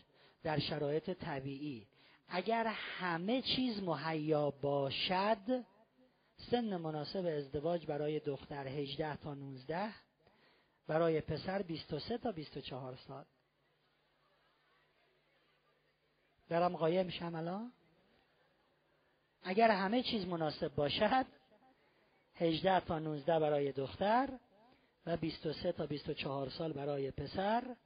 در 0.42 0.58
شرایط 0.58 1.10
طبیعی. 1.10 1.86
اگر 2.28 2.66
همه 2.66 3.42
چیز 3.42 3.82
مهیا 3.82 4.50
باشد 4.50 5.64
سن 6.50 6.76
مناسب 6.76 7.26
ازدواج 7.26 7.86
برای 7.86 8.20
دختر 8.20 8.68
18 8.68 9.16
تا 9.16 9.34
19 9.34 9.90
برای 10.86 11.20
پسر 11.20 11.62
23 11.62 12.18
تا 12.18 12.32
24 12.32 12.96
سال. 12.96 13.24
برم 16.48 16.76
قایم 16.76 17.10
الان؟ 17.34 17.72
اگر 19.42 19.70
همه 19.70 20.02
چیز 20.02 20.26
مناسب 20.26 20.74
باشد 20.74 21.26
18 22.34 22.80
تا 22.80 22.98
19 22.98 23.38
برای 23.38 23.72
دختر 23.72 24.38
و 25.06 25.16
23 25.16 25.72
تا 25.72 25.86
24 25.86 26.48
سال 26.48 26.72
برای 26.72 27.10
پسر 27.10 27.76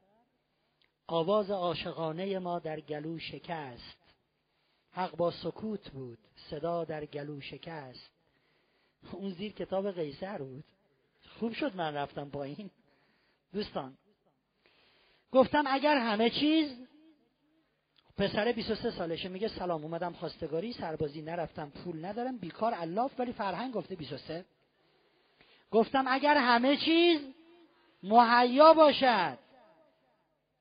آواز 1.07 1.51
عاشقانه 1.51 2.39
ما 2.39 2.59
در 2.59 2.81
گلو 2.81 3.19
شکست. 3.19 4.02
حق 4.93 5.17
با 5.17 5.31
سکوت 5.31 5.91
بود 5.91 6.19
صدا 6.51 6.85
در 6.85 7.05
گلو 7.05 7.41
شکست. 7.41 8.11
اون 9.13 9.31
زیر 9.31 9.53
کتاب 9.53 9.91
قیصر 9.91 10.39
بود. 10.39 10.65
خوب 11.39 11.53
شد 11.53 11.77
من 11.77 11.95
رفتم 11.95 12.31
پایین. 12.31 12.71
دوستان 13.53 13.97
گفتم 15.33 15.65
اگر 15.67 15.97
همه 15.97 16.31
چیز 16.31 16.77
پسر 18.19 18.53
23 18.53 18.91
سالشه 18.91 19.29
میگه 19.29 19.49
سلام 19.49 19.83
اومدم 19.83 20.13
خواستگاری 20.13 20.73
سربازی 20.73 21.23
نرفتم 21.23 21.71
پول 21.71 22.05
ندارم 22.05 22.39
بیکار 22.39 22.75
الاف 22.77 23.21
ولی 23.21 23.33
فرهنگ 23.33 23.73
گفته 23.73 23.97
23 23.97 24.45
گفتم 25.71 26.05
اگر 26.09 26.37
همه 26.37 26.77
چیز 26.77 27.21
مهیا 28.03 28.75
باشد 28.75 29.39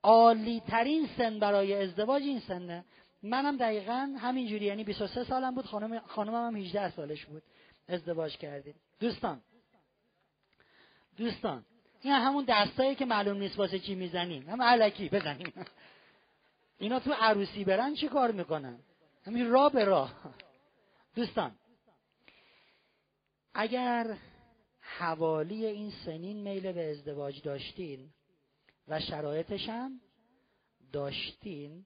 عالی 0.03 0.59
ترین 0.67 1.09
سن 1.17 1.39
برای 1.39 1.73
ازدواج 1.73 2.21
این 2.21 2.39
سنه. 2.39 2.85
منم 3.23 3.57
دقیقا 3.57 4.15
همینجوری 4.19 4.65
یعنی 4.65 4.83
23 4.83 5.23
سالم 5.23 5.55
بود 5.55 5.65
خانم 5.65 5.99
خانمم 5.99 6.47
هم 6.47 6.55
18 6.55 6.89
سالش 6.89 7.25
بود. 7.25 7.43
ازدواج 7.87 8.37
کردیم. 8.37 8.75
دوستان. 8.99 9.41
دوستان. 11.17 11.65
این 12.01 12.13
همون 12.13 12.45
دستایی 12.47 12.95
که 12.95 13.05
معلوم 13.05 13.37
نیست 13.37 13.59
واسه 13.59 13.79
چی 13.79 13.95
می‌زنیم. 13.95 14.49
هم 14.49 14.61
علکی 14.61 15.09
بزنیم. 15.09 15.53
اینا 16.77 16.99
تو 16.99 17.13
عروسی 17.13 17.63
برن 17.63 17.95
چی 17.95 18.07
کار 18.07 18.31
می‌کنن؟ 18.31 18.79
همین 19.25 19.49
را 19.49 19.69
به 19.69 19.85
راه. 19.85 20.33
دوستان. 21.15 21.55
اگر 23.53 24.17
حوالی 24.79 25.65
این 25.65 25.91
سنین 26.05 26.37
میل 26.37 26.71
به 26.71 26.91
ازدواج 26.91 27.41
داشتین 27.41 28.09
و 28.87 28.99
شرایطش 28.99 29.69
هم 29.69 30.01
داشتین 30.93 31.85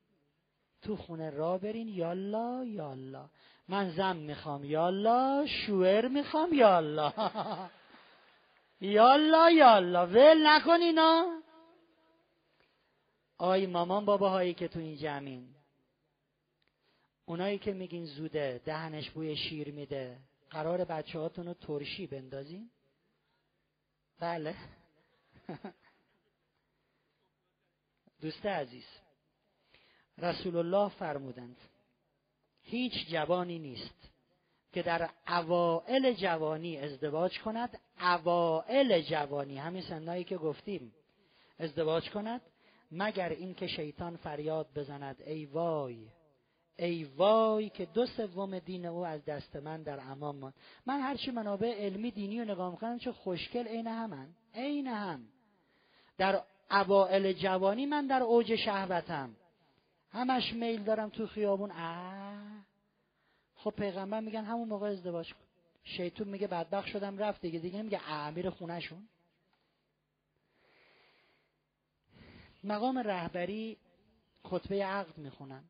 تو 0.86 0.96
خونه 0.96 1.30
را 1.30 1.58
برین 1.58 1.88
یالا 1.88 2.64
یالا 2.66 3.30
من 3.68 3.90
زن 3.90 4.18
می‌خوام 4.18 4.64
یالا 4.64 5.46
شوهر 5.48 6.08
می‌خوام 6.08 6.54
یالا 6.54 7.14
یالا 8.82 9.50
یالا 9.50 10.08
ول 10.08 10.48
نکن 10.48 10.82
اینا. 10.82 11.42
آی 13.38 13.66
مامان 13.66 14.06
باباهایی 14.06 14.54
که 14.54 14.68
تو 14.68 14.80
این 14.80 14.98
جمعین. 14.98 15.56
اونایی 17.26 17.58
که 17.58 17.74
میگین 17.74 18.06
زوده 18.06 18.62
دهنش 18.66 19.10
بوی 19.10 19.36
شیر 19.36 19.72
میده. 19.72 20.18
قرار 20.50 20.86
بچه 20.86 21.20
رو 21.20 21.54
ترشی 21.54 22.08
بندازین. 22.08 22.70
بله. 24.20 24.56
دوست 28.22 28.46
عزیز. 28.46 29.05
رسول 30.18 30.56
الله 30.56 30.90
فرمودند 30.90 31.58
هیچ 32.62 33.08
جوانی 33.10 33.60
نیست 33.60 34.12
که 34.74 34.82
در 34.82 35.10
اوائل 35.28 36.14
جوانی 36.14 36.78
ازدواج 36.78 37.40
کند. 37.40 37.80
اوائل 38.02 39.02
جوانی 39.02 39.58
همین 39.58 39.82
سنایی 39.82 40.24
که 40.24 40.38
گفتیم 40.38 40.94
ازدواج 41.60 42.10
کند 42.10 42.42
مگر 42.92 43.30
اینکه 43.30 43.68
شیطان 43.68 44.18
فریاد 44.18 44.68
بزند 44.76 45.22
ای 45.26 45.46
وای 45.46 46.08
ای 46.80 47.04
وای 47.04 47.70
که 47.70 47.86
دو 47.86 48.06
سوم 48.06 48.60
دین 48.60 48.86
او 48.86 49.06
از 49.06 49.26
دست 49.26 49.56
من 49.56 49.84
در 49.84 50.00
امان 50.00 50.36
ماند. 50.36 50.54
من 50.86 51.00
هرچی 51.00 51.32
منابع 51.32 51.86
علمی 51.86 52.12
دینی 52.12 52.40
رو 52.40 52.52
نگاه 52.52 52.72
می‌کنم 52.72 53.00
چه 53.00 53.12
خوشگل 53.12 53.68
عین 53.68 53.88
همن 53.88 54.28
عین 54.54 54.88
هم. 54.88 55.28
در 56.18 56.42
اوائل 56.72 57.34
جوانی 57.34 57.86
من 57.86 58.08
در 58.08 58.24
اوج 58.24 58.56
شهوتم. 58.56 59.36
همش 60.16 60.54
میل 60.54 60.84
دارم 60.84 61.10
تو 61.10 61.28
خیابون. 61.28 61.72
اه 61.72 62.66
خب 63.56 63.70
پیغمبر 63.72 64.20
میگن 64.20 64.44
همون 64.44 64.68
موقع 64.68 64.90
ازدواج 64.90 65.34
کن. 65.34 65.40
شیطون 65.84 66.28
میگه 66.28 66.48
بدبخت 66.48 66.88
شدم 66.88 67.18
رفت 67.18 67.42
دیگه. 67.42 67.60
دیگه 67.60 67.80
نمیگه 67.80 68.12
امیر 68.12 68.50
خونهشون. 68.50 69.08
مقام 72.64 72.98
رهبری 72.98 73.78
خطبه 74.44 74.86
عقد 74.86 75.18
می‌خونن. 75.18 75.64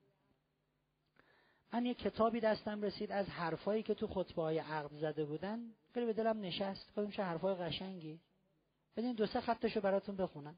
من 1.74 1.86
یه 1.86 1.94
کتابی 1.94 2.40
دستم 2.40 2.82
رسید 2.82 3.12
از 3.12 3.30
حرفایی 3.30 3.84
که 3.84 3.94
تو 3.94 4.08
خطبه 4.08 4.42
های 4.42 4.60
عقد 4.60 4.94
زده 4.94 5.26
بودن. 5.26 5.60
خیلی 5.94 6.06
به 6.06 6.14
دلم 6.14 6.42
نشست. 6.42 6.90
گفتم 6.90 7.12
چه 7.12 7.24
حرفای 7.24 7.56
قشنگی. 7.56 8.20
بدین 8.98 9.14
دو 9.14 9.26
سه 9.26 9.42
خطشو 9.42 9.82
براتون 9.82 10.16
بخونم. 10.16 10.56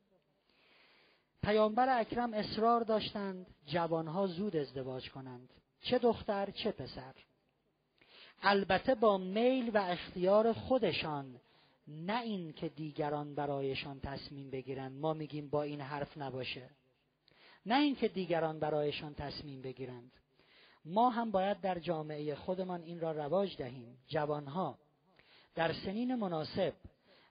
پیامبر 1.48 2.00
اکرم 2.00 2.34
اصرار 2.34 2.82
داشتند 2.82 3.46
جوانها 3.66 4.28
زود 4.28 4.56
ازدواج 4.56 5.10
کنند. 5.10 5.50
چه 5.82 6.00
دختر 6.00 6.52
چه 6.52 6.72
پسر. 6.72 7.14
البته 8.42 8.96
با 8.96 9.18
میل 9.18 9.70
و 9.70 9.78
اختیار 9.78 10.54
خودشان 10.54 11.36
نه 11.88 12.22
این 12.22 12.54
که 12.54 12.70
دیگران 12.70 13.36
برایشان 13.36 14.00
تصمیم 14.00 14.50
بگیرند. 14.50 14.92
ما 14.92 15.14
میگیم 15.14 15.50
با 15.50 15.64
این 15.64 15.82
حرف 15.82 16.18
نباشه. 16.18 16.70
نه 17.66 17.78
این 17.80 17.96
که 17.96 18.08
دیگران 18.08 18.60
برایشان 18.60 19.14
تصمیم 19.14 19.62
بگیرند. 19.62 20.12
ما 20.86 21.10
هم 21.10 21.32
باید 21.32 21.62
در 21.62 21.80
جامعه 21.80 22.36
خودمان 22.36 22.82
این 22.82 23.00
را 23.00 23.12
رواج 23.12 23.58
دهیم. 23.58 23.98
جوانها 24.08 24.78
در 25.56 25.74
سنین 25.74 26.16
مناسب 26.16 26.74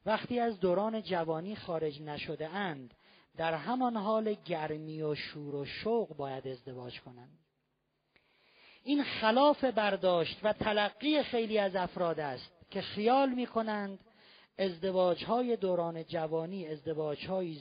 وقتی 0.07 0.41
از 0.41 0.61
دوران 0.61 1.03
جوانی 1.03 1.57
خارج 1.57 2.03
نشده 2.03 2.49
اند 2.49 2.95
در 3.37 3.55
همان 3.55 3.97
حال 3.97 4.35
گرمی 4.35 5.03
و 5.03 5.15
شور 5.15 5.55
و 5.55 5.65
شوق 5.65 6.17
باید 6.17 6.49
ازدواج 6.49 7.01
کنند. 7.01 7.39
این 8.83 9.03
خلاف 9.03 9.65
برداشت 9.65 10.41
و 10.43 10.53
تلقی 10.53 11.23
خیلی 11.23 11.59
از 11.59 11.77
افراد 11.77 12.21
است 12.21 12.53
که 12.71 12.81
خیال 12.81 13.29
می 13.29 13.47
کنند 13.47 13.99
ازدواج 14.59 15.25
های 15.25 15.57
دوران 15.57 16.05
جوانی 16.05 16.67
ازدواج 16.67 17.27
های 17.27 17.55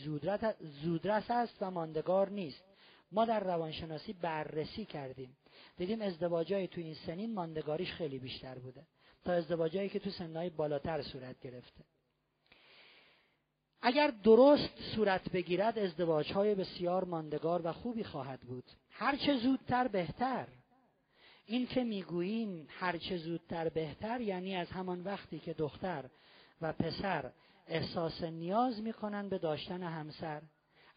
زودرس 0.84 1.32
است 1.32 1.58
و 1.62 1.72
ماندگار 1.72 2.30
نیست. 2.30 2.64
ما 3.12 3.26
در 3.26 3.40
روانشناسی 3.40 4.14
بررسی 4.14 4.86
کردیم. 4.86 5.38
دیدیم 5.78 6.02
ازدواج 6.02 6.54
های 6.54 6.68
تو 6.68 6.82
این 6.82 6.94
سنین 6.94 7.34
ماندگاریش 7.34 7.92
خیلی 7.92 8.20
بیشتر 8.20 8.60
بوده 8.60 8.84
تا 9.26 9.34
ازدواج 9.34 9.72
که 9.92 10.00
تو 10.00 10.10
سنهای 10.10 10.50
بالاتر 10.50 11.02
صورت 11.02 11.40
گرفته. 11.40 11.84
اگر 13.82 14.08
درست 14.24 14.82
صورت 14.96 15.32
بگیرد 15.32 15.80
ازدواج 15.80 16.34
های 16.34 16.56
بسیار 16.56 17.04
ماندگار 17.04 17.62
و 17.64 17.72
خوبی 17.72 18.04
خواهد 18.04 18.40
بود. 18.40 18.64
هرچه 18.90 19.38
زودتر 19.38 19.88
بهتر. 19.88 20.48
این 21.46 21.68
که 21.68 21.84
می‌گوییم 21.84 22.68
هرچه 22.70 23.18
زودتر 23.18 23.70
بهتر 23.70 24.22
یعنی 24.22 24.56
از 24.56 24.70
همان 24.70 25.04
وقتی 25.04 25.40
که 25.40 25.54
دختر 25.54 26.06
و 26.62 26.74
پسر 26.74 27.32
احساس 27.68 28.24
نیاز 28.24 28.82
می‌کنن 28.82 29.30
به 29.30 29.38
داشتن 29.38 29.84
همسر. 29.84 30.42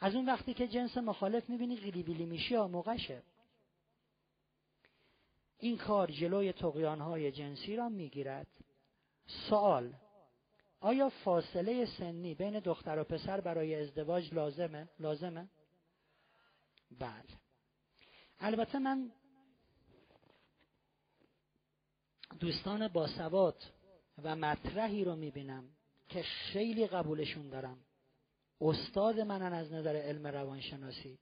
از 0.01 0.15
اون 0.15 0.27
وقتی 0.27 0.55
که 0.55 0.69
جنس 0.69 0.97
مخالف 0.97 1.51
می‌بینی 1.51 1.77
قیلی 1.77 2.03
بیلی 2.03 2.27
میشی 2.27 2.55
یا 2.55 2.69
موقعشه 2.69 3.23
این 5.59 5.77
کار 5.77 6.11
جلوی 6.11 6.55
های 6.85 7.33
جنسی 7.33 7.77
را 7.77 7.89
می‌گیرد. 7.89 8.47
سوال 9.27 9.93
آیا 10.81 11.09
فاصله 11.09 11.87
سنی 11.87 12.35
بین 12.35 12.59
دختر 12.59 12.99
و 12.99 13.05
پسر 13.05 13.41
برای 13.41 13.75
ازدواج 13.75 14.35
لازمه؟ 14.35 14.89
لازمه؟ 15.01 15.49
بله. 16.99 17.39
البته 18.41 18.79
من 18.79 19.13
دوستان 22.41 22.89
باسواد 22.89 23.63
و 24.23 24.37
مطرحی 24.37 25.05
رو 25.05 25.17
می‌بینم 25.17 25.65
که 26.09 26.23
خیلی 26.23 26.87
قبولشون 26.87 27.49
دارم. 27.49 27.79
استاد 28.61 29.21
منن 29.21 29.53
از 29.53 29.73
نظر 29.73 29.97
علم 29.97 30.27
روانشناسی. 30.27 31.19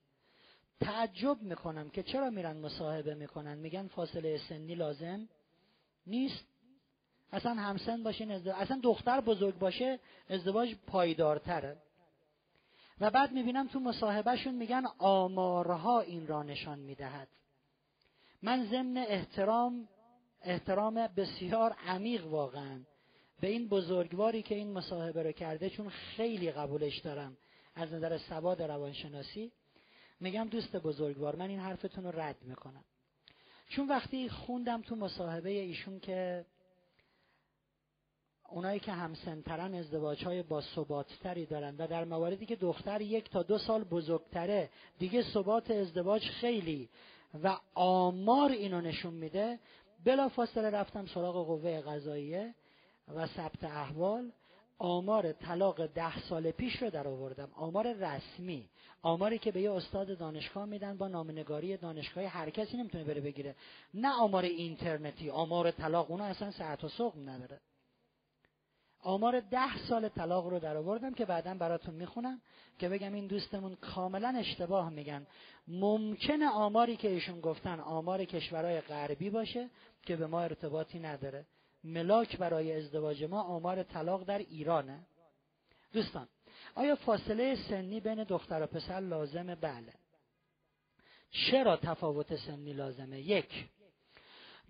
تعجب 0.79 1.41
می‌کنم 1.41 1.89
که 1.89 2.03
چرا 2.03 2.29
میرن 2.29 2.57
مصاحبه 2.57 3.15
می‌کنن. 3.15 3.57
میگن 3.57 3.87
فاصله 3.87 4.37
سنی 4.49 4.75
لازم 4.75 5.29
نیست. 6.07 6.45
اصلا 7.31 7.53
همسن 7.53 8.03
باشین 8.03 8.31
ازدواج 8.31 8.55
اصلا 8.57 8.79
دختر 8.83 9.21
بزرگ 9.21 9.57
باشه 9.57 9.99
ازدواج 10.29 10.75
پایدارتره. 10.87 11.77
و 12.99 13.11
بعد 13.11 13.31
می‌بینم 13.31 13.67
تو 13.67 13.79
مصاحبهشون 13.79 14.55
میگن 14.55 14.83
آمارها 14.97 16.01
این 16.01 16.27
را 16.27 16.43
نشان 16.43 16.79
می‌دهد. 16.79 17.27
من 18.41 18.65
ضمن 18.65 18.97
احترام 18.97 19.87
احترام 20.41 21.07
بسیار 21.07 21.75
عمیق 21.87 22.27
واقعا 22.27 22.81
به 23.39 23.47
این 23.47 23.67
بزرگواری 23.67 24.41
که 24.41 24.55
این 24.55 24.73
مصاحبه 24.73 25.23
رو 25.23 25.31
کرده 25.31 25.69
چون 25.69 25.89
خیلی 25.89 26.51
قبولش 26.51 26.99
دارم 26.99 27.37
از 27.75 27.93
نظر 27.93 28.17
سواد 28.17 28.61
روانشناسی 28.61 29.51
میگم 30.19 30.47
دوست 30.49 30.75
بزرگوار 30.75 31.35
من 31.35 31.49
این 31.49 31.59
حرفتون 31.59 32.03
رو 32.03 32.19
رد 32.19 32.37
می‌کنم. 32.41 32.83
چون 33.69 33.87
وقتی 33.87 34.29
خوندم 34.29 34.81
تو 34.81 34.95
مصاحبه 34.95 35.49
ایشون 35.49 35.99
که 35.99 36.45
اونایی 38.49 38.79
که 38.79 38.91
همسنترن 38.91 39.73
ازدواج 39.73 40.23
های 40.25 40.43
با 40.43 40.61
ثباتتری 40.61 41.45
دارن 41.45 41.75
و 41.77 41.87
در 41.87 42.05
مواردی 42.05 42.45
که 42.45 42.55
دختر 42.55 43.01
یک 43.01 43.29
تا 43.29 43.43
دو 43.43 43.57
سال 43.57 43.83
بزرگتره 43.83 44.69
دیگه 44.99 45.23
ثبات 45.33 45.71
ازدواج 45.71 46.21
خیلی 46.21 46.89
و 47.43 47.57
آمار 47.75 48.51
اینو 48.51 48.81
نشون 48.81 49.13
میده. 49.13 49.59
بلا 50.05 50.29
فاصله 50.29 50.69
رفتم 50.69 51.05
سراغ 51.05 51.45
قوه 51.45 51.81
قضاییه 51.81 52.55
و 53.15 53.27
ثبت 53.27 53.63
احوال. 53.63 54.31
آمار 54.79 55.31
طلاق 55.31 55.85
ده 55.85 56.19
سال 56.19 56.51
پیش 56.51 56.75
رو 56.75 56.89
در 56.89 57.07
آوردم. 57.07 57.49
آمار 57.55 57.93
رسمی. 57.93 58.69
آماری 59.01 59.39
که 59.39 59.51
به 59.51 59.61
یه 59.61 59.71
استاد 59.71 60.17
دانشگاه 60.17 60.65
میدن 60.65 60.97
با 60.97 61.07
نامنگاری 61.07 61.77
دانشگاهی 61.77 62.27
هر 62.27 62.49
کسی 62.49 62.77
نمی‌تونه 62.77 63.03
بره 63.03 63.21
بگیره. 63.21 63.55
نه 63.93 64.09
آمار 64.09 64.43
اینترنتی. 64.43 65.29
آمار 65.29 65.71
طلاق. 65.71 66.11
اونو 66.11 66.23
اصلا 66.23 66.51
ساعت 66.51 66.83
و 66.83 66.89
سقم 66.89 67.29
نداره. 67.29 67.59
آمار 69.07 69.39
ده 69.39 69.77
سال 69.89 70.09
طلاق 70.09 70.47
رو 70.47 70.59
در 70.59 70.77
آوردم 70.77 71.13
که 71.13 71.25
بعدا 71.25 71.53
براتون 71.53 71.95
می‌خونم 71.95 72.41
که 72.79 72.89
بگم 72.89 73.13
این 73.13 73.27
دوستمون 73.27 73.75
کاملا 73.75 74.33
اشتباه 74.37 74.89
میگن. 74.89 75.27
ممکنه 75.67 76.49
آماری 76.49 76.97
که 76.97 77.09
ایشون 77.09 77.41
گفتن 77.41 77.79
آمار 77.79 78.25
کشورهای 78.25 78.81
غربی 78.81 79.29
باشه 79.29 79.69
که 80.05 80.15
به 80.15 80.27
ما 80.27 80.41
ارتباطی 80.41 80.99
نداره. 80.99 81.45
ملاک 81.83 82.37
برای 82.37 82.75
ازدواج 82.75 83.23
ما 83.23 83.41
آمار 83.41 83.83
طلاق 83.83 84.23
در 84.23 84.37
ایرانه. 84.37 84.99
دوستان 85.93 86.27
آیا 86.75 86.95
فاصله 86.95 87.55
سنی 87.69 87.99
بین 87.99 88.23
دختر 88.23 88.63
و 88.63 88.67
پسر 88.67 88.99
لازمه؟ 88.99 89.55
بله. 89.55 89.93
چرا 91.31 91.77
تفاوت 91.77 92.35
سنی 92.35 92.73
لازمه؟ 92.73 93.19
یک 93.19 93.65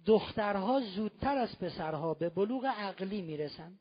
دخترها 0.06 0.82
زودتر 0.96 1.38
از 1.38 1.60
پسرها 1.60 2.14
به 2.14 2.30
بلوغ 2.30 2.66
عقلی 2.66 3.22
می‌رسن. 3.22 3.80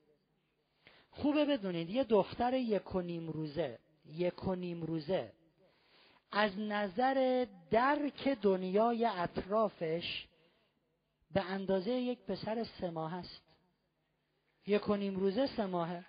خوبه 1.16 1.44
بدونید 1.44 1.90
یه 1.90 2.04
دختر 2.04 2.54
یک 2.54 2.94
و 2.94 3.00
نیم 3.00 3.28
روزه 3.28 3.78
یک 4.06 4.44
و 4.44 4.54
نیم 4.54 4.82
روزه 4.82 5.32
از 6.32 6.58
نظر 6.58 7.46
درک 7.70 8.28
دنیای 8.28 9.04
اطرافش 9.04 10.26
به 11.30 11.40
اندازه 11.40 11.90
یک 11.90 12.18
پسر 12.18 12.64
سه 12.80 12.90
ماه 12.90 13.14
است. 13.14 13.42
یک 14.66 14.88
و 14.88 14.96
نیم 14.96 15.16
روزه 15.16 15.46
سه 15.46 15.66
ماهه. 15.66 16.04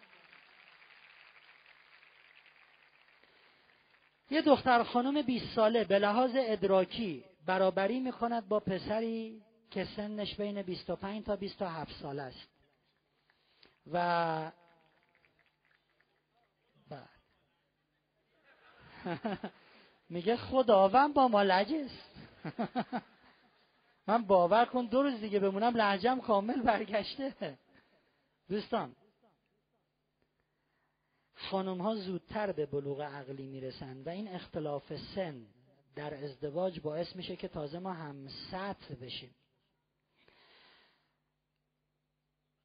یه 4.30 4.42
دختر 4.42 4.84
خانم 4.84 5.22
20 5.22 5.56
ساله 5.56 5.84
به 5.84 6.00
لحاظ 6.00 6.32
ادراکی 6.36 7.24
برابری 7.46 8.00
می‌کند 8.00 8.48
با 8.48 8.60
پسری 8.60 9.42
که 9.72 9.88
سنش 9.96 10.36
بین 10.36 10.62
25 10.62 11.26
تا 11.26 11.36
27 11.36 11.92
سال 12.02 12.20
است. 12.20 12.48
و 13.92 14.52
میگه 20.10 20.38
خداوند 20.38 21.14
با 21.14 21.28
ما 21.28 21.44
لجست 21.44 22.16
من 24.08 24.26
باور 24.26 24.66
کن 24.66 24.86
دو 24.86 25.04
روز 25.04 25.20
دیگه 25.20 25.40
بمونم 25.40 25.78
لحجم 25.78 26.20
کامل 26.20 26.62
برگشته. 26.62 27.58
دوستان 28.50 28.96
خانم 31.36 31.82
ها 31.82 31.96
زودتر 31.96 32.52
به 32.52 32.66
بلوغ 32.66 33.02
عقلی 33.02 33.48
می‌رسند 33.48 34.08
و 34.08 34.10
این 34.10 34.28
اختلاف 34.28 34.94
سن 35.16 35.46
در 35.96 36.24
ازدواج 36.24 36.80
باعث 36.80 37.16
میشه 37.16 37.36
که 37.36 37.48
تازه 37.48 37.80
ما 37.80 37.94
هم 37.94 38.28
سطح 38.52 38.96
بشیم. 39.02 39.36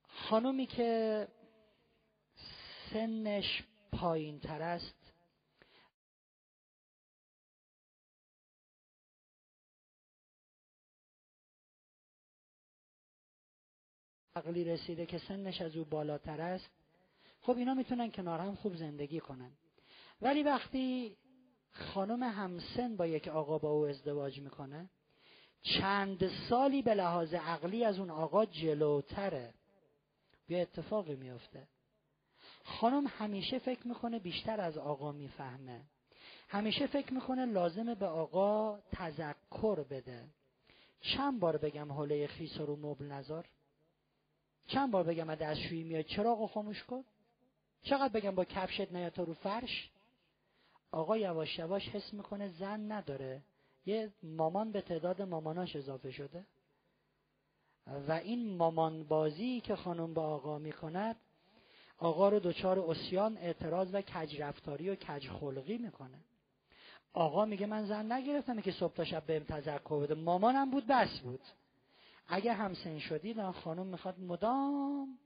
خانمی 0.08 0.66
که 0.66 1.28
سنش 2.92 3.62
پایین 3.92 4.40
تر 4.40 4.62
است 4.62 5.01
عقلی 14.36 14.64
رسیده 14.64 15.06
که 15.06 15.18
سنش 15.18 15.62
از 15.62 15.76
او 15.76 15.84
بالاتر 15.84 16.40
است. 16.40 16.70
خب 17.40 17.56
اینا 17.56 17.74
می‌تونن 17.74 18.10
کنار 18.10 18.40
هم 18.40 18.54
خوب 18.54 18.76
زندگی 18.76 19.20
کنن. 19.20 19.50
ولی 20.22 20.42
وقتی 20.42 21.16
خانم 21.70 22.22
همسن 22.22 22.96
با 22.96 23.06
یک 23.06 23.28
آقا 23.28 23.58
با 23.58 23.70
او 23.70 23.86
ازدواج 23.86 24.40
می‌کنه 24.40 24.90
چند 25.62 26.30
سالی 26.48 26.82
به 26.82 26.94
لحاظ 26.94 27.34
عقلی 27.34 27.84
از 27.84 27.98
اون 27.98 28.10
آقا 28.10 28.46
جلوتره. 28.46 29.54
یه 30.48 30.58
اتفاقی 30.58 31.16
میفته. 31.16 31.68
خانم 32.64 33.06
همیشه 33.06 33.58
فکر 33.58 33.88
می‌کنه 33.88 34.18
بیشتر 34.18 34.60
از 34.60 34.78
آقا 34.78 35.12
می‌فهمه. 35.12 35.84
همیشه 36.48 36.86
فکر 36.86 37.14
می‌کنه 37.14 37.44
لازمه 37.44 37.94
به 37.94 38.06
آقا 38.06 38.78
تذکر 38.92 39.84
بده. 39.90 40.24
چند 41.00 41.40
بار 41.40 41.56
بگم 41.56 41.92
حوله 41.92 42.26
خیس 42.26 42.58
رو 42.58 42.76
مبل 42.76 43.04
نظر 43.04 43.44
چند 44.66 44.90
بار 44.90 45.04
بگم 45.04 45.30
از 45.30 45.38
دستشویی 45.38 45.82
میاد؟ 45.82 46.04
چراغ 46.04 46.50
خاموش 46.50 46.82
کن؟ 46.82 47.04
چقدر 47.82 48.12
بگم 48.12 48.34
با 48.34 48.44
کفشت 48.44 48.92
نیاد 48.92 49.12
تا 49.12 49.22
رو 49.22 49.34
فرش؟ 49.34 49.90
آقا 50.92 51.16
یواش 51.16 51.58
یواش 51.58 51.88
حس 51.88 52.14
می‌کنه 52.14 52.48
زن 52.48 52.92
نداره. 52.92 53.42
یه 53.86 54.12
مامان 54.22 54.72
به 54.72 54.80
تعداد 54.80 55.22
ماماناش 55.22 55.76
اضافه 55.76 56.10
شده. 56.10 56.46
و 58.08 58.12
این 58.12 58.56
مامان 58.56 59.04
بازی 59.04 59.60
که 59.60 59.76
خانم 59.76 60.14
با 60.14 60.22
آقا 60.22 60.58
می‌کند 60.58 61.16
آقا 61.98 62.28
رو 62.28 62.40
دچار 62.40 62.78
اسیان 62.78 63.36
اعتراض 63.36 63.88
و 63.92 64.00
کج 64.00 64.40
رفتاری 64.40 64.90
و 64.90 64.94
کج 64.94 65.28
خلقی 65.28 65.78
می‌کنه. 65.78 66.18
آقا 67.12 67.44
میگه 67.44 67.66
من 67.66 67.86
زن 67.86 68.12
نگرفتم 68.12 68.60
که 68.60 68.72
صبح 68.72 68.94
تا 68.94 69.04
شب 69.04 69.26
بهم 69.26 69.44
تذکر 69.44 70.00
بده. 70.00 70.14
مامانم 70.14 70.70
بود 70.70 70.86
بس 70.86 71.18
بود. 71.18 71.40
اگه 72.26 72.52
همسن 72.52 72.98
شدید 72.98 73.50
خانم 73.50 73.86
می‌خواد 73.86 74.20
مدام 74.20 75.18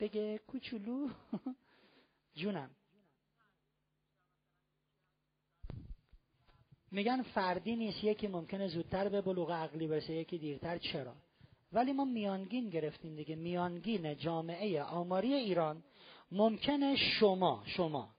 بگه 0.00 0.38
کوچولو. 0.38 1.08
جونم. 2.40 2.70
میگن 6.90 7.22
فردی 7.22 7.76
نیست 7.76 8.04
یکی 8.04 8.26
ممکنه 8.28 8.68
زودتر 8.68 9.08
به 9.08 9.20
بلوغ 9.20 9.50
عقلی 9.50 9.86
برسه 9.86 10.12
یکی 10.12 10.38
دیرتر. 10.38 10.78
چرا؟ 10.78 11.14
ولی 11.72 11.92
ما 11.92 12.04
میانگین 12.04 12.70
گرفتیم 12.70 13.16
دیگه. 13.16 13.36
میانگین 13.36 14.16
جامعه 14.16 14.82
آماری 14.82 15.34
ایران 15.34 15.82
ممکنه 16.32 16.96
شما 16.96 17.62
شما 17.66 18.14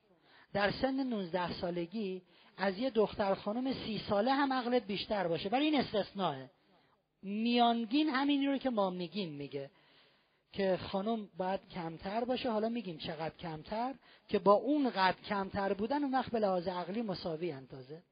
در 0.53 0.72
سن 0.72 1.03
19 1.03 1.53
سالگی 1.53 2.22
از 2.58 2.78
یه 2.78 2.90
دختر 2.90 3.34
خانم 3.34 3.74
سی 3.74 4.02
ساله 4.10 4.34
هم 4.34 4.53
عقلت 4.53 4.88
بیشتر 4.88 5.28
باشه. 5.28 5.50
ولی 5.50 5.66
این 5.66 5.80
استثناءه. 5.80 6.50
میانگین 7.22 8.09
همینی 8.09 8.48
رو 8.48 8.58
که 8.58 8.69
ما 8.69 8.90
میگیم 8.90 9.33
میگه 9.33 9.72
که 10.53 10.77
خانم 10.77 11.30
باید 11.38 11.69
کمتر 11.69 12.25
باشه. 12.25 12.51
حالا 12.51 12.69
میگیم 12.69 12.98
چقدر 12.98 13.35
کمتر؟ 13.35 13.95
که 14.27 14.40
با 14.40 14.53
اون 14.53 14.90
قد 14.90 15.16
کمتر 15.22 15.74
بودن 15.74 16.03
اون 16.03 16.14
وقت 16.14 16.32
به 16.32 16.40
لحاظ 16.40 16.67
عقلی 16.67 17.01
مساوی 17.01 17.51
اندازه 17.51 18.03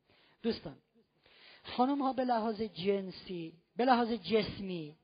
دوستان 0.42 0.78
خانم 1.64 2.02
ها 2.02 2.14
به 2.14 2.24
لحاظ 2.24 2.62
جنسی 2.62 3.54
به 3.76 3.86
لحاظ 3.86 4.12
جسمی 4.12 4.96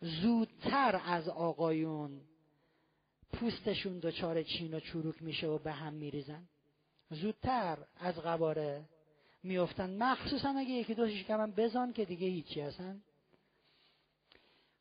زودتر 0.00 1.00
از 1.04 1.28
آقایون 1.28 2.20
پوستشون 3.32 3.98
دچار 3.98 4.42
چین 4.42 4.74
و 4.74 4.80
چروک 4.80 5.22
میشه 5.22 5.46
و 5.46 5.58
به 5.58 5.72
هم 5.72 5.92
میریزن. 5.92 6.48
زودتر 7.10 7.78
از 7.96 8.18
قباره 8.18 8.84
میفتن 9.46 10.02
مخصوصا 10.02 10.48
اگه 10.48 10.70
یکی 10.70 10.94
دو 10.94 11.08
شکمم 11.08 11.50
بزن 11.50 11.92
که 11.92 12.04
دیگه 12.04 12.26
هیچی 12.26 12.60
هستن 12.60 13.02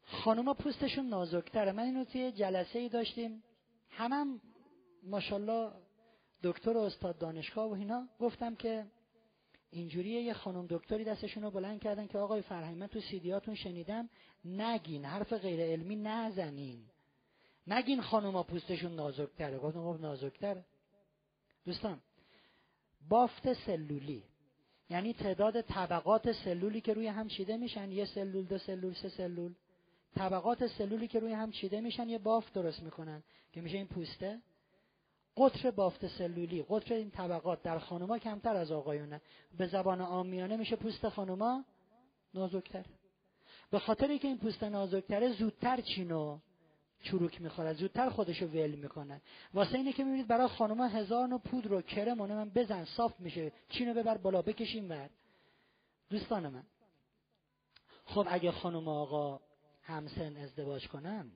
خانوما 0.05 0.53
پوستشون 0.53 1.05
نازکتره. 1.05 1.71
من 1.71 1.83
اینو 1.83 2.05
توی 2.05 2.31
جلسه 2.31 2.79
ای 2.79 2.89
داشتیم. 2.89 3.43
همم 3.89 4.41
ماشاءالله 5.03 5.71
دکتر 6.43 6.77
و 6.77 6.79
استاد 6.79 7.17
دانشگاه 7.17 7.69
و 7.69 7.73
اینا 7.73 8.07
گفتم 8.19 8.55
که 8.55 8.85
اینجوریه 9.71 10.21
یه 10.21 10.33
خانم 10.33 10.67
دکتری 10.69 11.03
دستشون 11.03 11.43
رو 11.43 11.51
بلند 11.51 11.81
کردن 11.81 12.07
که 12.07 12.17
آقای 12.17 12.41
فرهنگ 12.41 12.77
من 12.77 12.87
تو 12.87 13.01
سیدیاتون 13.01 13.55
شنیدم 13.55 14.09
نگین 14.45 15.05
حرف 15.05 15.33
غیر 15.33 15.59
علمی 15.59 15.95
نزنین. 15.95 16.85
نگین 17.67 18.01
خانوما 18.01 18.43
پوستشون 18.43 18.95
نازکتره. 18.95 19.59
گفتم 19.59 19.93
خب 19.93 20.01
نازکتره. 20.01 20.65
دوستان 21.65 22.01
بافت 23.09 23.53
سلولی. 23.53 24.23
یعنی 24.89 25.13
تعداد 25.13 25.61
طبقات 25.61 26.31
سلولی 26.31 26.81
که 26.81 26.93
روی 26.93 27.07
هم 27.07 27.27
چیده 27.27 27.57
میشن 27.57 27.91
یه 27.91 28.05
سلول 28.05 28.45
دو 28.45 28.57
سلول 28.57 28.93
سه 28.93 29.09
سلول. 29.09 29.53
طبقات 30.15 30.67
سلولی 30.67 31.07
که 31.07 31.19
روی 31.19 31.33
هم 31.33 31.51
چیده 31.51 31.81
میشن 31.81 32.09
یه 32.09 32.17
بافت 32.17 32.53
درست 32.53 32.83
می‌کنن 32.83 33.23
که 33.51 33.61
میشه 33.61 33.77
این 33.77 33.87
پوسته. 33.87 34.41
قطر 35.37 35.71
بافت 35.71 36.07
سلولی 36.07 36.65
قطر 36.69 36.93
این 36.93 37.11
طبقات 37.11 37.61
در 37.61 37.79
خانوما 37.79 38.17
کمتر 38.17 38.55
از 38.55 38.71
آقایونه. 38.71 39.21
به 39.57 39.67
زبان 39.67 40.01
آمیانه 40.01 40.57
میشه 40.57 40.75
پوست 40.75 41.09
خانوما 41.09 41.65
نازکتر. 42.33 42.85
به 43.71 43.79
خاطر 43.79 44.17
که 44.17 44.27
این 44.27 44.37
پوست 44.37 44.63
نازکتره 44.63 45.33
زودتر 45.33 45.81
چینو 45.81 46.39
چروک 47.05 47.41
می‌خوره 47.41 47.73
زودتر 47.73 48.09
خودشو 48.09 48.45
ول 48.45 48.71
می‌کنه. 48.71 49.21
واسه 49.53 49.77
اینه 49.77 49.93
که 49.93 50.03
می‌بینید 50.03 50.27
برای 50.27 50.47
خانوما 50.47 50.87
هزار 50.87 51.27
نوع 51.27 51.39
پودر 51.39 51.73
و 51.73 51.81
کرم 51.81 52.17
من 52.17 52.49
بزن 52.49 52.85
صاف 52.85 53.19
میشه. 53.19 53.51
چینو 53.69 53.93
ببر 53.93 54.17
بالا 54.17 54.41
بکشیم 54.41 54.89
ور. 54.89 55.09
دوستان 56.09 56.49
من 56.49 56.63
خب 58.05 58.27
اگه 58.29 58.51
خانم 58.51 58.87
آقا 58.87 59.39
همسن 59.83 60.37
ازدواج 60.37 60.87
کنن 60.87 61.31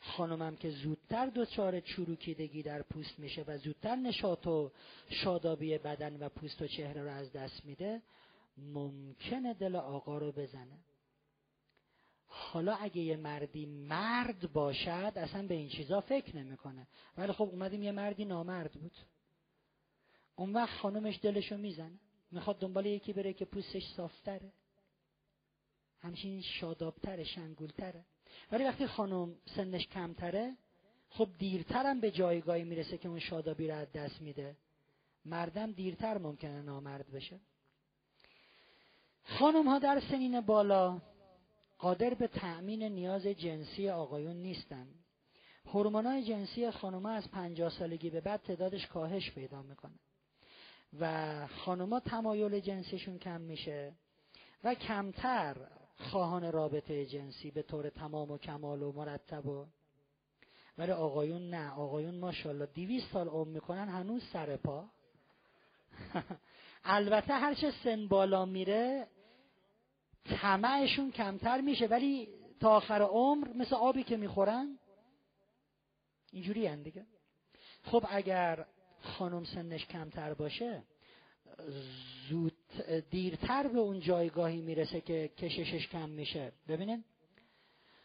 خانمم 0.00 0.56
که 0.56 0.70
زودتر 0.70 1.26
دچار 1.26 1.80
چروکیدگی 1.80 2.62
در 2.62 2.82
پوست 2.82 3.18
میشه 3.18 3.44
و 3.46 3.58
زودتر 3.58 3.96
نشاط 3.96 4.46
و 4.46 4.72
شادابی 5.08 5.78
بدن 5.78 6.16
و 6.16 6.28
پوست 6.28 6.62
و 6.62 6.66
چهره 6.66 7.02
رو 7.02 7.10
از 7.10 7.32
دست 7.32 7.64
میده 7.64 8.02
ممکنه 8.58 9.54
دل 9.54 9.76
آقا 9.76 10.18
رو 10.18 10.32
بزنه. 10.32 10.78
حالا 12.38 12.74
اگه 12.74 13.02
یه 13.02 13.16
مردی 13.16 13.66
مرد 13.66 14.52
باشد 14.52 15.12
اصلا 15.16 15.46
به 15.46 15.54
این 15.54 15.68
چیزا 15.68 16.00
فکر 16.00 16.36
نمی‌کنه. 16.36 16.86
ولی 17.16 17.32
خب 17.32 17.42
اومدیم 17.42 17.82
یه 17.82 17.92
مردی 17.92 18.24
نامرد 18.24 18.72
بود. 18.72 18.92
اون 20.36 20.52
وقت 20.52 20.78
خانمش 20.78 21.18
دلشو 21.22 21.56
می‌زنه. 21.56 21.98
می‌خواد 22.30 22.58
دنبال 22.58 22.86
یکی 22.86 23.12
بره 23.12 23.32
که 23.32 23.44
پوستش 23.44 23.82
صافتره. 23.96 24.52
همچین 26.00 26.42
شادابتره 26.42 27.24
شنگولتره. 27.24 28.04
ولی 28.52 28.64
وقتی 28.64 28.86
خانم 28.86 29.34
سنش 29.56 29.86
کمتره 29.86 30.56
خب 31.10 31.28
دیرترم 31.38 32.00
به 32.00 32.10
جایگاهی 32.10 32.64
می‌رسه 32.64 32.98
که 32.98 33.08
اون 33.08 33.18
شادابی 33.18 33.68
رو 33.68 33.74
از 33.74 33.92
دست 33.92 34.22
میده. 34.22 34.56
مردم 35.24 35.72
دیرتر 35.72 36.18
ممکنه 36.18 36.62
نامرد 36.62 37.10
بشه. 37.10 37.40
خانم 39.24 39.68
ها 39.68 39.78
در 39.78 40.00
سنین 40.10 40.40
بالا 40.40 41.00
قادر 41.78 42.14
به 42.14 42.26
تأمین 42.26 42.82
نیاز 42.82 43.26
جنسی 43.26 43.88
آقایون 43.88 44.36
نیستن 44.36 44.88
هورمونای 45.66 46.24
جنسی 46.24 46.70
خانوما 46.70 47.10
از 47.10 47.30
پنجاه 47.30 47.70
سالگی 47.70 48.10
به 48.10 48.20
بعد 48.20 48.42
تعدادش 48.42 48.86
کاهش 48.86 49.30
پیدا 49.30 49.62
می‌کنه. 49.62 49.98
و 51.00 51.46
خانوما 51.46 52.00
تمایل 52.00 52.60
جنسیشون 52.60 53.18
کم 53.18 53.40
میشه 53.40 53.92
و 54.64 54.74
کمتر 54.74 55.56
خواهان 55.96 56.52
رابطه 56.52 57.06
جنسی 57.06 57.50
به 57.50 57.62
طور 57.62 57.90
تمام 57.90 58.30
و 58.30 58.38
کمال 58.38 58.82
و 58.82 58.92
مرتب 58.92 59.46
و 59.46 59.66
ولی 60.78 60.92
آقایون 60.92 61.50
نه. 61.50 61.70
آقایون 61.72 62.14
ماشاءالله 62.14 62.66
دیویست 62.66 63.12
سال 63.12 63.28
عمر 63.28 63.48
می‌کنن 63.48 63.88
هنوز 63.88 64.22
سر 64.32 64.56
پا. 64.56 64.84
البته 66.84 67.34
هرچه 67.34 67.72
سن 67.84 68.08
بالا 68.08 68.44
میره 68.44 69.08
طمعشون 70.28 71.10
کمتر 71.10 71.60
میشه 71.60 71.86
ولی 71.86 72.28
تا 72.60 72.76
آخر 72.76 73.02
عمر 73.02 73.48
مثل 73.48 73.74
آبی 73.74 74.02
که 74.02 74.16
می‌خورن 74.16 74.78
اینجوری 76.32 76.76
دیگه. 76.76 77.06
خب 77.82 78.06
اگر 78.08 78.66
خانم 79.00 79.44
سنش 79.44 79.86
کمتر 79.86 80.34
باشه 80.34 80.82
زود 82.28 82.56
دیرتر 83.10 83.68
به 83.68 83.78
اون 83.78 84.00
جایگاهی 84.00 84.60
می‌رسه 84.60 85.00
که 85.00 85.28
کششش 85.28 85.88
کم 85.88 86.08
میشه. 86.08 86.52
ببینید 86.68 87.04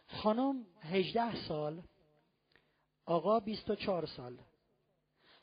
خانم 0.08 0.66
18 0.82 1.36
سال 1.48 1.82
آقا 3.06 3.40
24 3.40 4.06
سال. 4.06 4.38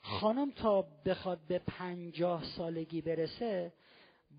خانم 0.02 0.50
تا 0.50 0.82
بخواد 0.82 1.39
به 1.48 1.58
پنجاه 1.58 2.44
سالگی 2.57 3.00
برسه 3.00 3.73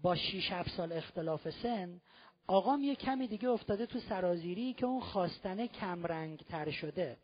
با 0.01 0.15
6 0.15 0.51
7 0.51 0.69
سال 0.69 0.93
اختلاف 0.93 1.49
سن 1.49 2.01
آقام 2.49 2.83
یه 2.83 2.95
کمی 2.95 3.27
دیگه 3.27 3.49
افتاده 3.49 3.85
تو 3.85 3.99
سرازیری 3.99 4.73
که 4.73 4.85
اون 4.85 5.01
خواستنه 5.01 5.67
کمرنگ 5.67 6.39
تر 6.39 6.71
شده. 6.71 7.17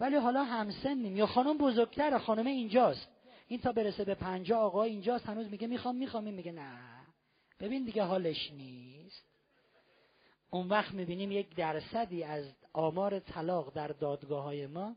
ولی 0.00 0.16
حالا 0.16 0.44
همسنیم. 0.44 1.16
یا 1.16 1.26
خانم 1.26 1.58
بزرگتره 1.58 2.18
خانم 2.18 2.46
اینجاست. 2.46 3.08
این 3.48 3.60
تا 3.60 3.72
برسه 3.72 4.04
به 4.04 4.14
پنجاه 4.14 4.60
آقا 4.60 4.82
اینجاست 4.82 5.26
هنوز 5.26 5.50
میگه 5.50 5.66
می‌خوام 5.66 5.96
می‌خوام 5.96 6.24
این 6.24 6.34
میگه 6.34 6.52
نه. 6.52 6.78
ببین 7.60 7.84
دیگه 7.84 8.02
حالش 8.02 8.50
نیست. 8.52 9.24
اون 10.50 10.68
وقت 10.68 10.94
می‌بینیم 10.94 11.32
یک 11.32 11.54
درصدی 11.54 12.24
از 12.24 12.44
آمار 12.72 13.18
طلاق 13.18 13.74
در 13.74 13.88
دادگاه 13.88 14.44
های 14.44 14.66
ما 14.66 14.96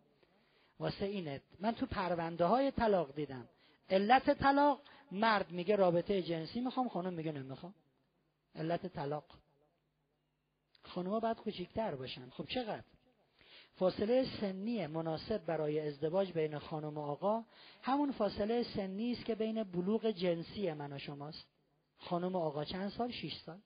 واسه 0.80 1.06
اینه. 1.06 1.42
من 1.60 1.72
تو 1.72 1.86
پرونده 1.86 2.46
های 2.46 2.72
طلاق 2.72 3.16
دیدم. 3.16 3.48
علت 3.90 4.34
طلاق 4.40 4.82
مرد 5.12 5.52
میگه 5.52 5.76
رابطه 5.76 6.22
جنسی 6.22 6.60
می‌خوام 6.60 6.90
خانم 6.90 7.14
میگه 7.14 7.32
نمی‌خوام. 7.32 7.74
علت 8.56 8.88
طلاق. 8.88 9.26
خانوما 10.96 11.20
باید 11.20 11.38
کوچیکتر 11.38 11.96
باشن 11.96 12.30
خب 12.30 12.46
چقدر؟ 12.46 12.84
فاصله 13.74 14.26
سنی 14.42 14.88
مناسب 14.88 15.46
برای 15.46 15.80
ازدواج 15.80 16.32
بین 16.32 16.60
خانم 16.60 16.98
و 16.98 17.02
آقا 17.02 17.44
همون 17.82 18.12
فاصله 18.12 18.64
سنی 18.64 19.12
است 19.12 19.26
که 19.26 19.36
بین 19.36 19.64
بلوغ 19.64 20.12
جنسی 20.12 20.74
من 20.74 20.94
و 20.94 20.98
شماست. 20.98 21.48
خانم 21.98 22.36
و 22.36 22.38
آقا 22.38 22.64
چند 22.64 22.90
سال؟ 22.90 23.12
شیش 23.12 23.34
سال. 23.46 23.58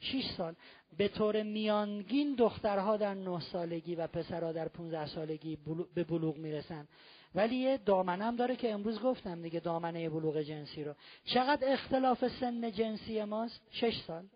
شیش 0.00 0.24
سال. 0.36 0.54
به 0.96 1.08
طور 1.08 1.42
میانگین 1.42 2.34
دخترها 2.34 2.96
در 2.96 3.14
نه 3.14 3.40
سالگی 3.40 3.94
و 3.94 4.06
پسرها 4.06 4.52
در 4.52 4.68
پونزده 4.68 5.06
سالگی 5.06 5.58
به 5.94 6.04
بلوغ 6.04 6.36
می‌رسن. 6.36 6.88
ولی 7.34 7.56
یه 7.56 7.76
دامنم 7.76 8.36
داره 8.36 8.56
که 8.56 8.72
امروز 8.72 9.00
گفتم 9.00 9.42
دیگه 9.42 9.60
دامنه 9.60 10.08
بلوغ 10.08 10.40
جنسی 10.40 10.84
رو. 10.84 10.94
چقدر 11.24 11.72
اختلاف 11.72 12.28
سن 12.40 12.70
جنسی 12.70 13.24
ماست؟ 13.24 13.62
شش 13.70 14.02
سال. 14.06 14.28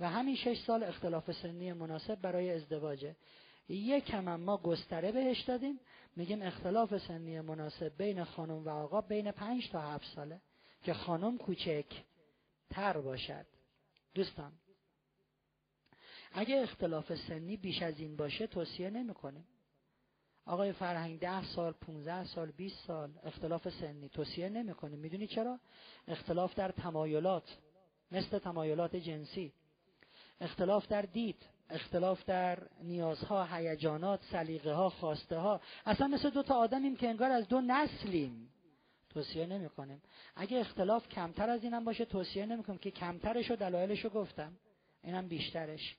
و 0.00 0.10
همین 0.10 0.36
شش 0.36 0.58
سال 0.66 0.82
اختلاف 0.82 1.32
سنی 1.32 1.72
مناسب 1.72 2.14
برای 2.14 2.50
ازدواجه 2.50 3.16
یکم 3.68 4.36
ما 4.36 4.56
گستره 4.56 5.12
بهش 5.12 5.40
دادیم. 5.40 5.80
میگیم 6.16 6.42
اختلاف 6.42 6.98
سنی 6.98 7.40
مناسب 7.40 7.96
بین 7.96 8.24
خانم 8.24 8.64
و 8.64 8.68
آقا 8.68 9.00
بین 9.00 9.30
پنج 9.30 9.70
تا 9.70 9.80
هفت 9.80 10.14
ساله 10.14 10.40
که 10.82 10.94
خانم 10.94 11.38
کوچک 11.38 11.86
تر 12.70 13.00
باشد. 13.00 13.46
دوستان 14.14 14.52
اگه 16.32 16.56
اختلاف 16.56 17.14
سنی 17.14 17.56
بیش 17.56 17.82
از 17.82 17.98
این 17.98 18.16
باشه 18.16 18.46
توصیه 18.46 18.90
نمی‌کنیم. 18.90 19.46
آقای 20.46 20.72
فرهنگ 20.72 21.20
ده 21.20 21.44
سال 21.44 21.72
15 21.72 22.24
سال 22.24 22.50
20 22.50 22.86
سال 22.86 23.12
اختلاف 23.24 23.68
سنی 23.68 24.08
توصیه 24.08 24.48
نمی‌کنیم. 24.48 24.98
می‌دونی 24.98 25.26
چرا؟ 25.26 25.60
اختلاف 26.08 26.54
در 26.54 26.72
تمایلات 26.72 27.58
مثل 28.10 28.38
تمایلات 28.38 28.96
جنسی. 28.96 29.52
اختلاف 30.40 30.86
در 30.86 31.02
دید 31.02 31.46
اختلاف 31.70 32.24
در 32.24 32.58
نیازها 32.82 33.44
هیجانات 33.44 34.20
سلیقه 34.30 34.72
ها 34.72 34.90
خواسته 34.90 35.36
ها 35.36 35.60
اصلا 35.86 36.06
مثل 36.06 36.30
دو 36.30 36.42
تا 36.42 36.54
آدمیم 36.54 36.96
که 36.96 37.08
انگار 37.08 37.30
از 37.30 37.48
دو 37.48 37.60
نسلیم. 37.60 38.52
توصیه 39.10 39.46
نمی 39.46 39.68
کنیم 39.68 40.02
اگه 40.36 40.58
اختلاف 40.58 41.08
کمتر 41.08 41.50
از 41.50 41.64
اینم 41.64 41.84
باشه 41.84 42.04
توصیه 42.04 42.46
نمی 42.46 42.62
کنیم 42.62 42.78
که 42.78 42.90
کمترش 42.90 43.50
و 43.50 43.56
دلایلش 43.56 44.04
رو 44.04 44.10
گفتم. 44.10 44.52
اینم 45.02 45.28
بیشترش. 45.28 45.96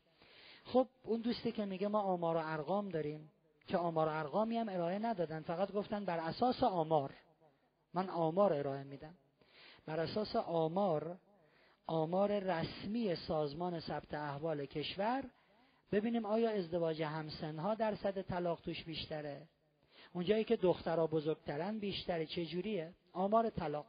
خب 0.66 0.88
اون 1.04 1.22
دوستی 1.22 1.52
که 1.52 1.66
میگه 1.66 1.88
ما 1.88 2.00
آمار 2.00 2.36
و 2.36 2.42
ارقام 2.44 2.90
داریم 2.90 3.32
که 3.68 3.78
آمار 3.78 4.08
و 4.08 4.12
ارقامی 4.12 4.58
هم 4.58 4.70
ارائه 4.70 5.00
ندادن 5.00 5.42
فقط 5.42 5.72
گفتن 5.72 6.06
بر 6.06 6.20
اساس 6.20 6.64
آمار. 6.64 7.14
من 7.94 8.10
آمار 8.10 8.54
ارائه 8.54 8.84
میدم. 8.84 9.14
بر 9.86 10.00
اساس 10.00 10.36
آمار 10.36 11.18
آمار 11.88 12.40
رسمی 12.40 13.16
سازمان 13.16 13.80
ثبت 13.80 14.14
احوال 14.14 14.66
کشور 14.66 15.24
ببینیم 15.92 16.26
آیا 16.26 16.50
ازدواج 16.50 17.04
همسنها 17.04 17.76
درصد 17.76 18.22
طلاق 18.22 18.62
توش 18.62 18.84
بیشتره؟ 18.84 19.42
اونجایی 20.14 20.44
که 20.44 20.56
دخترها 20.56 21.08
بزرگترن 21.08 21.80
بیشتره 21.80 22.26
چه 22.26 22.46
جوریه 22.46 22.94
آمار 23.14 23.50
طلاق. 23.50 23.86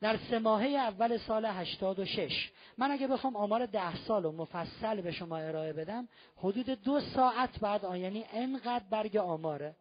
در 0.00 0.18
سه 0.30 0.38
ماهه 0.38 0.68
اول 0.68 1.18
سال 1.18 1.44
86 1.44 2.50
من 2.78 2.90
اگه 2.90 3.06
بخوام 3.06 3.36
آمار 3.36 3.66
ده 3.66 3.96
سال 3.96 4.24
و 4.24 4.32
مفصل 4.32 5.00
به 5.00 5.12
شما 5.12 5.36
ارائه 5.36 5.72
بدم 5.72 6.08
حدود 6.36 6.66
دو 6.66 7.00
ساعت 7.00 7.60
بعد 7.60 7.84
آن 7.84 7.98
یعنی 7.98 8.24
انقدر 8.32 8.84
برگ 8.90 9.16
آماره. 9.16 9.76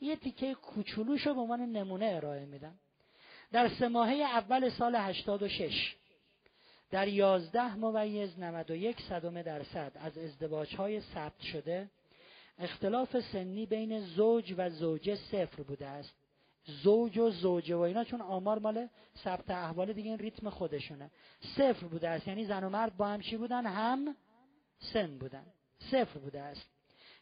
یه 0.00 0.16
تیکه 0.16 0.54
کوچولوشو 0.54 1.34
به 1.34 1.40
عنوان 1.40 1.60
نمونه 1.60 2.06
ارائه 2.14 2.44
میدم. 2.44 2.74
در 3.52 3.68
سه 3.68 3.88
ماهه 3.88 4.14
اول 4.14 4.70
سال 4.70 4.96
86 4.96 5.96
در 6.90 7.08
11 7.08 7.74
ممیز 7.76 8.38
91 8.38 9.00
صدم 9.08 9.42
درصد 9.42 9.92
از 9.94 10.18
ازدواج 10.18 10.76
های 10.76 11.00
ثبت 11.00 11.40
شده 11.40 11.90
اختلاف 12.58 13.20
سنی 13.20 13.66
بین 13.66 14.00
زوج 14.00 14.54
و 14.58 14.70
زوجه 14.70 15.16
صفر 15.16 15.62
بوده 15.62 15.86
است. 15.86 16.14
زوج 16.64 17.18
و 17.18 17.30
زوجه 17.30 17.76
و 17.76 17.80
اینا 17.80 18.04
چون 18.04 18.20
آمار 18.20 18.58
مال 18.58 18.88
ثبت 19.24 19.50
احوال 19.50 19.92
دیگه 19.92 20.10
این 20.10 20.18
ریتم 20.18 20.50
خودشونه. 20.50 21.10
صفر 21.56 21.86
بوده 21.86 22.08
است. 22.08 22.28
یعنی 22.28 22.44
زن 22.44 22.64
و 22.64 22.68
مرد 22.68 22.96
با 22.96 23.06
هم 23.06 23.20
چی 23.20 23.36
بودن؟ 23.36 23.66
هم 23.66 24.16
سن 24.92 25.18
بودن. 25.18 25.46
صفر 25.78 26.18
بوده 26.18 26.40
است. 26.40 26.70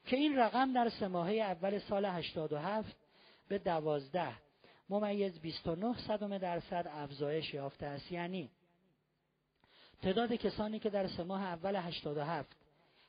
که 0.06 0.16
این 0.16 0.36
رقم 0.38 0.72
در 0.72 0.88
سه 0.88 1.16
اول 1.16 1.78
سال 1.78 2.04
87 2.04 2.96
به 3.48 3.58
12 3.58 4.28
ممیز 4.88 5.40
29 5.40 5.98
صدم 5.98 6.38
درصد 6.38 6.86
افزایش 6.90 7.54
یافته 7.54 7.86
است. 7.86 8.12
یعنی 8.12 8.50
تعداد 10.02 10.32
کسانی 10.32 10.78
که 10.78 10.90
در 10.90 11.08
سه 11.08 11.22
ماه 11.22 11.42
اول 11.42 11.76
87 11.76 12.56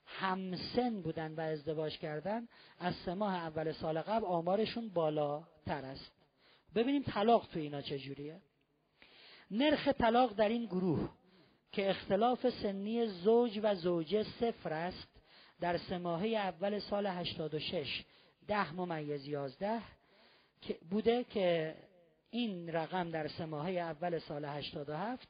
همسن 0.05 1.01
بودن 1.01 1.35
و 1.35 1.41
ازدواج 1.41 1.97
کردن 1.97 2.47
از 2.79 2.93
سه 3.05 3.13
ماه 3.13 3.35
اول 3.35 3.71
سال 3.71 4.01
قبل 4.01 4.25
آمارشون 4.25 4.89
بالاتر 4.89 5.85
است. 5.85 6.11
ببینیم 6.75 7.03
طلاق 7.03 7.47
تو 7.47 7.59
اینا 7.59 7.81
چجوریه. 7.81 8.41
نرخ 9.51 9.87
طلاق 9.87 10.33
در 10.33 10.49
این 10.49 10.65
گروه 10.65 11.09
که 11.71 11.89
اختلاف 11.89 12.49
سنی 12.49 13.07
زوج 13.07 13.59
و 13.63 13.75
زوجه 13.75 14.23
صفر 14.23 14.73
است 14.73 15.07
در 15.59 15.77
سه 15.77 15.97
ماهه 15.97 16.27
اول 16.27 16.79
سال 16.79 17.07
86 17.07 18.03
ده 18.47 18.73
ممیز 18.73 19.27
یازده 19.27 19.81
بوده 20.89 21.23
که 21.23 21.75
این 22.29 22.69
رقم 22.69 23.09
در 23.09 23.27
سه 23.27 23.45
ماهه 23.45 23.71
اول 23.71 24.19
سال 24.19 24.45
87 24.45 25.27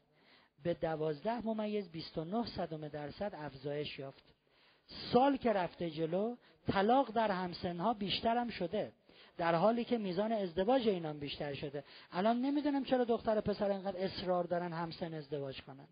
به 0.62 0.74
دوازده 0.74 1.46
ممیز 1.46 1.90
29 1.90 2.46
صدم 2.46 2.88
درصد 2.88 3.32
افزایش 3.34 3.98
یافت. 3.98 4.24
سال 5.12 5.36
که 5.36 5.52
رفته 5.52 5.90
جلو 5.90 6.36
طلاق 6.66 7.10
در 7.10 7.30
همسنها 7.30 7.94
بیشتر 7.94 8.36
هم 8.36 8.48
شده 8.48 8.92
در 9.36 9.54
حالی 9.54 9.84
که 9.84 9.98
میزان 9.98 10.32
ازدواج 10.32 10.88
اینام 10.88 11.18
بیشتر 11.18 11.54
شده. 11.54 11.84
الان 12.12 12.40
نمی‌دونم 12.40 12.84
چرا 12.84 13.04
دختر 13.04 13.38
و 13.38 13.40
پسر 13.40 13.70
انقدر 13.70 14.04
اصرار 14.04 14.44
دارن 14.44 14.72
همسن 14.72 15.14
ازدواج 15.14 15.62
کنن. 15.62 15.88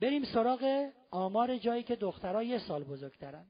بریم 0.00 0.24
سراغ 0.24 0.90
آمار 1.10 1.56
جایی 1.56 1.82
که 1.82 1.96
دخترها 1.96 2.42
یه 2.42 2.58
سال 2.58 2.84
بزرگترن. 2.84 3.44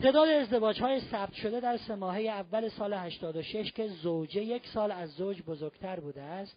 تعداد 0.00 0.28
ازدواج 0.28 0.80
های 0.80 1.00
ثبت 1.00 1.32
شده 1.32 1.60
در 1.60 1.76
سه 1.76 1.94
ماهه 1.94 2.20
اول 2.20 2.68
سال 2.68 2.92
86 2.92 3.72
که 3.72 3.88
زوجه 3.88 4.42
یک 4.42 4.66
سال 4.66 4.92
از 4.92 5.10
زوج 5.10 5.42
بزرگتر 5.42 6.00
بوده 6.00 6.22
است 6.22 6.56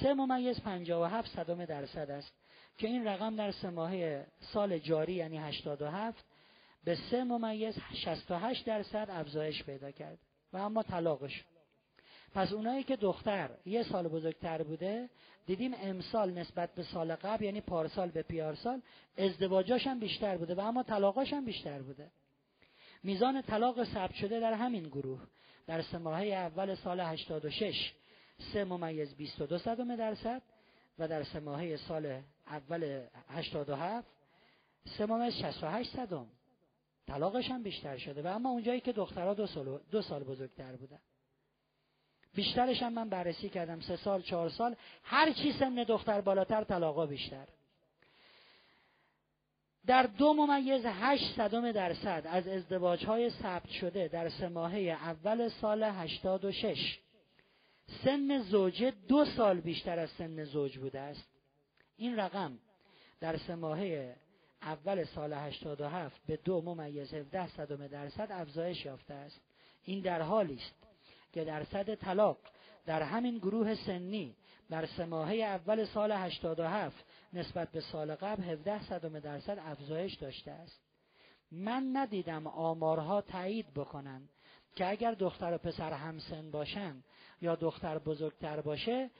سه 0.00 0.14
ممیز 0.14 0.60
57 0.60 1.36
صدم 1.36 1.64
درصد 1.64 2.10
است 2.10 2.32
که 2.78 2.86
این 2.86 3.06
رقم 3.06 3.36
در 3.36 3.52
سه 3.52 3.70
ماهه 3.70 4.26
سال 4.40 4.78
جاری 4.78 5.12
یعنی 5.12 5.38
87 5.38 6.24
به 6.84 6.98
سه 7.10 7.24
ممیز 7.24 7.74
68 7.94 8.66
درصد 8.66 9.06
افزایش 9.10 9.62
پیدا 9.62 9.90
کرد 9.90 10.18
و 10.52 10.56
اما 10.56 10.82
طلاقش. 10.82 11.44
پس 12.34 12.52
اونایی 12.52 12.84
که 12.84 12.96
دختر 12.96 13.50
یه 13.66 13.82
سال 13.82 14.08
بزرگتر 14.08 14.62
بوده 14.62 15.10
دیدیم 15.46 15.74
امسال 15.74 16.30
نسبت 16.30 16.74
به 16.74 16.82
سال 16.82 17.14
قبل 17.14 17.44
یعنی 17.44 17.60
پارسال 17.60 18.10
به 18.10 18.22
پیارسال 18.22 18.82
ازدواجاش 19.18 19.86
هم 19.86 20.00
بیشتر 20.00 20.36
بوده 20.36 20.54
و 20.54 20.60
اما 20.60 20.82
طلاقاش 20.82 21.32
هم 21.32 21.44
بیشتر 21.44 21.82
بوده. 21.82 22.10
میزان 23.02 23.42
طلاق 23.42 23.84
ثبت 23.84 24.14
شده 24.14 24.40
در 24.40 24.52
همین 24.52 24.82
گروه 24.82 25.20
در 25.66 25.82
سه 25.82 25.96
اول 26.06 26.74
سال 26.74 27.00
86 27.00 27.92
سه 28.52 28.64
ممیز 28.64 29.14
22 29.14 29.58
صدم 29.58 29.96
درصد 29.96 30.42
و 30.98 31.08
در 31.08 31.22
سه 31.22 31.40
ماهه 31.40 31.76
سال 31.76 32.22
اول 32.46 33.02
87 33.28 34.06
سه 34.98 35.06
ممیز 35.06 35.34
68 35.34 35.96
صدم. 35.96 36.26
طلاقش 37.06 37.50
هم 37.50 37.62
بیشتر 37.62 37.96
شده 37.96 38.22
و 38.22 38.26
اما 38.26 38.50
اونجایی 38.50 38.80
که 38.80 38.92
دخترها 38.92 39.34
دو 39.34 39.46
سال, 39.46 39.80
دو 39.90 40.02
سال 40.02 40.24
بزرگتر 40.24 40.76
بودن. 40.76 40.98
بیشترش 42.34 42.82
هم 42.82 42.92
من 42.92 43.08
بررسی 43.08 43.48
کردم 43.48 43.80
سه 43.80 43.96
سال 43.96 44.22
چهار 44.22 44.48
سال 44.48 44.76
هر 45.02 45.32
چی 45.32 45.52
سن 45.52 45.74
دختر 45.74 46.20
بالاتر 46.20 46.64
طلاقا 46.64 47.06
بیشتر. 47.06 47.46
در 49.86 50.02
دو 50.02 50.34
ممیز 50.34 50.82
هشت 50.86 51.36
صدم 51.36 51.72
درصد 51.72 52.22
از 52.26 52.48
ازدواج 52.48 53.06
های 53.06 53.30
ثبت 53.30 53.70
شده 53.70 54.08
در 54.08 54.28
سه 54.28 54.48
ماهه 54.48 54.78
اول 54.78 55.48
سال 55.48 55.82
هشتاد 55.82 56.44
و 56.44 56.52
شش 56.52 56.98
سن 57.86 58.42
زوجه 58.42 58.92
دو 59.08 59.24
سال 59.24 59.60
بیشتر 59.60 59.98
از 59.98 60.10
سن 60.10 60.44
زوج 60.44 60.78
بوده 60.78 61.00
است. 61.00 61.28
این 61.96 62.16
رقم 62.16 62.58
در 63.20 63.36
سه 63.36 64.16
اول 64.62 65.04
سال 65.04 65.32
87 65.32 66.20
به 66.26 66.36
دو 66.36 66.60
ممیز 66.60 67.14
17 67.14 67.48
صدم 67.48 67.86
درصد 67.86 68.32
افزایش 68.32 68.84
یافته 68.84 69.14
است. 69.14 69.40
این 69.84 70.00
در 70.00 70.22
حالی 70.22 70.54
است 70.54 70.74
که 71.32 71.44
درصد 71.44 71.94
طلاق 71.94 72.38
در 72.86 73.02
همین 73.02 73.38
گروه 73.38 73.74
سنی 73.74 74.36
در 74.70 74.86
سه 74.86 75.14
اول 75.14 75.84
سال 75.84 76.12
87 76.12 77.04
نسبت 77.32 77.72
به 77.72 77.80
سال 77.80 78.14
قبل 78.14 78.42
17 78.42 78.82
صدم 78.82 79.20
درصد 79.20 79.58
افزایش 79.58 80.14
داشته 80.14 80.50
است. 80.50 80.80
من 81.52 81.90
ندیدم 81.92 82.46
آمارها 82.46 83.20
تایید 83.20 83.74
بکنند 83.74 84.28
که 84.76 84.90
اگر 84.90 85.12
دختر 85.12 85.54
و 85.54 85.58
پسر 85.58 85.92
همسن 85.92 86.50
باشن 86.50 87.02
یا 87.42 87.56
دختر 87.56 87.98
بزرگتر 87.98 88.60
باشه 88.60 89.10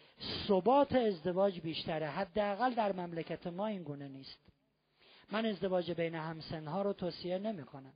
ثبات 0.48 0.92
ازدواج 0.92 1.60
بیشتره. 1.60 2.06
حداقل 2.06 2.74
در 2.74 2.92
مملکت 2.92 3.46
ما 3.46 3.66
این 3.66 3.82
گونه 3.82 4.08
نیست. 4.08 4.38
من 5.32 5.46
ازدواج 5.46 5.90
بین 5.90 6.14
همسنها 6.14 6.82
رو 6.82 6.92
توصیه 6.92 7.38
نمی 7.38 7.64
کنم 7.64 7.92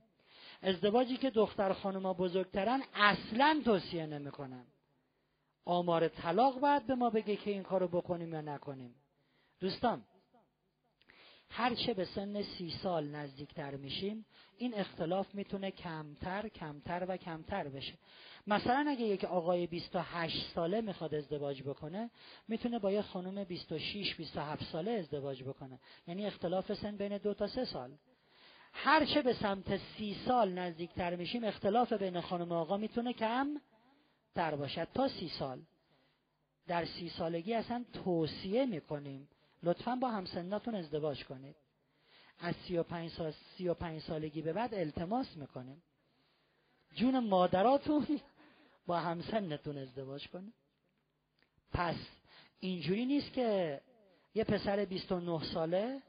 ازدواجی 0.61 1.17
که 1.17 1.29
دختر 1.29 1.73
خانوما 1.73 2.13
بزرگترن 2.13 2.83
اصلا 2.93 3.61
توصیه 3.65 4.05
نمی 4.05 4.31
کنم 4.31 4.65
آمار 5.65 6.07
طلاق 6.07 6.59
باید 6.59 6.87
به 6.87 6.95
ما 6.95 7.09
بگه 7.09 7.35
که 7.35 7.51
این 7.51 7.63
کارو 7.63 7.87
بکنیم 7.87 8.33
یا 8.33 8.41
نکنیم. 8.41 8.95
دوستان 9.59 10.03
هرچه 11.49 11.93
به 11.93 12.05
سن 12.05 12.41
سی 12.41 12.69
سال 12.83 13.07
نزدیکتر 13.07 13.75
میشیم 13.75 14.25
این 14.57 14.73
اختلاف 14.73 15.35
می‌تونه 15.35 15.71
کمتر 15.71 16.47
کمتر 16.47 17.05
و 17.07 17.17
کمتر 17.17 17.67
بشه. 17.67 17.93
مثلا 18.47 18.85
اگه 18.87 19.01
یک 19.01 19.23
آقای 19.25 19.67
28 19.67 20.51
ساله 20.55 20.81
می‌خواد 20.81 21.15
ازدواج 21.15 21.63
بکنه 21.63 22.09
می‌تونه 22.47 22.79
با 22.79 22.91
یه 22.91 23.01
خانم 23.01 23.43
26 23.43 24.15
27 24.15 24.63
ساله 24.63 24.91
ازدواج 24.91 25.43
بکنه. 25.43 25.79
یعنی 26.07 26.25
اختلاف 26.25 26.73
سن 26.73 26.97
بین 26.97 27.17
دو 27.17 27.33
تا 27.33 27.47
سه 27.47 27.65
سال. 27.65 27.91
هرچه 28.73 29.21
به 29.21 29.33
سمت 29.33 29.77
سی 29.77 30.17
سال 30.25 30.53
نزدیکتر 30.53 31.15
میشیم 31.15 31.43
اختلاف 31.43 31.93
بین 31.93 32.21
خانم 32.21 32.51
و 32.51 32.53
آقا 32.53 32.77
می‌تونه 32.77 33.13
کم 33.13 33.61
تر 34.35 34.55
باشد 34.55 34.87
تا 34.93 35.07
سی 35.07 35.29
سال. 35.39 35.61
در 36.67 36.85
سی 36.85 37.09
سالگی 37.09 37.53
اصلا 37.53 37.85
توصیه 37.93 38.65
می‌کنیم 38.65 39.29
لطفا 39.63 39.95
با 39.95 40.09
همسناتون 40.09 40.75
ازدواج 40.75 41.25
کنید. 41.25 41.55
از 42.39 42.55
سی 42.55 42.77
و 42.77 42.83
پنج, 42.83 43.11
سال، 43.11 43.31
سی 43.31 43.67
و 43.67 43.73
پنج 43.73 44.01
سالگی 44.01 44.41
به 44.41 44.53
بعد 44.53 44.73
التماس 44.73 45.37
می‌کنیم. 45.37 45.83
جون 46.93 47.19
مادراتون 47.19 48.19
با 48.85 48.99
همسنتون 48.99 49.77
ازدواج 49.77 50.27
کنید. 50.27 50.53
پس 51.71 51.95
اینجوری 52.59 53.05
نیست 53.05 53.33
که 53.33 53.81
یه 54.35 54.43
پسر 54.43 54.85
29 54.85 55.43
ساله 55.53 56.01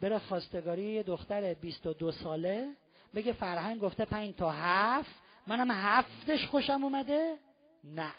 بره 0.00 0.18
خواستگاری 0.18 0.82
یه 0.82 1.02
دختر 1.02 1.54
22 1.54 2.12
ساله 2.12 2.76
بگه 3.14 3.32
فرهنگ 3.32 3.80
گفته 3.80 4.04
پنج 4.04 4.34
تا 4.34 4.50
هفت 4.50 5.14
منم 5.46 5.70
هفتش 5.70 6.46
خوشم 6.46 6.84
اومده؟ 6.84 7.38
نه. 7.84 8.12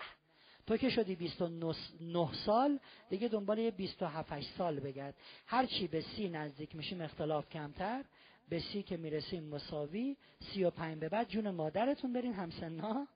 تو 0.67 0.77
که 0.77 0.90
شدی 0.90 1.16
29 1.16 2.33
سال 2.45 2.80
دیگه 3.09 3.27
دنبال 3.27 3.58
یه 3.58 3.72
27 3.72 4.42
سال 4.58 4.80
بگرد. 4.80 5.16
هر 5.48 5.66
چی 5.66 5.88
به 5.88 6.01
سی 6.01 6.30
نزدیک 6.30 6.75
میشیم 6.75 7.01
اختلاف 7.01 7.50
کمتر. 7.50 8.03
به 8.50 8.59
سی 8.59 8.83
که 8.83 8.98
می‌رسیم 8.98 9.43
مساوی 9.43 10.17
سی 10.40 10.64
و 10.64 10.69
پنج 10.69 10.98
به 10.98 11.09
بعد 11.09 11.30
جون 11.30 11.50
مادرتون 11.50 12.14
برین 12.14 12.33
همسنا 12.33 13.08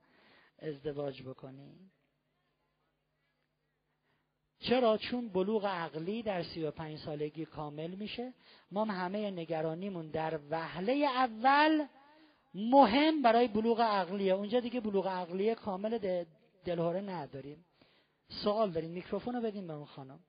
ازدواج 0.58 1.22
بکنین. 1.22 1.74
چرا؟ 4.60 4.98
چون 4.98 5.28
بلوغ 5.28 5.66
عقلی 5.66 6.22
در 6.22 6.42
سی 6.42 6.62
و 6.62 6.70
پنج 6.70 6.98
سالگی 6.98 7.44
کامل 7.44 7.90
میشه. 7.90 8.34
ما 8.70 8.84
همه 8.84 9.30
نگرانیمون 9.30 10.08
در 10.10 10.40
وهله 10.50 10.92
اول 10.92 11.86
مهم 12.54 13.22
برای 13.22 13.48
بلوغ 13.48 13.80
عقلیه. 13.80 14.32
اونجا 14.32 14.60
دیگه 14.60 14.80
بلوغ 14.80 15.06
عقلیه 15.06 15.54
کامل 15.54 15.98
دلهوره 16.68 17.00
نداریم. 17.00 17.64
سوال 18.28 18.70
داریم. 18.70 18.90
میکروفون 18.90 19.34
رو 19.34 19.40
بدیم 19.40 19.66
به 19.66 19.72
اون 19.72 19.86
خانم. 19.86 20.20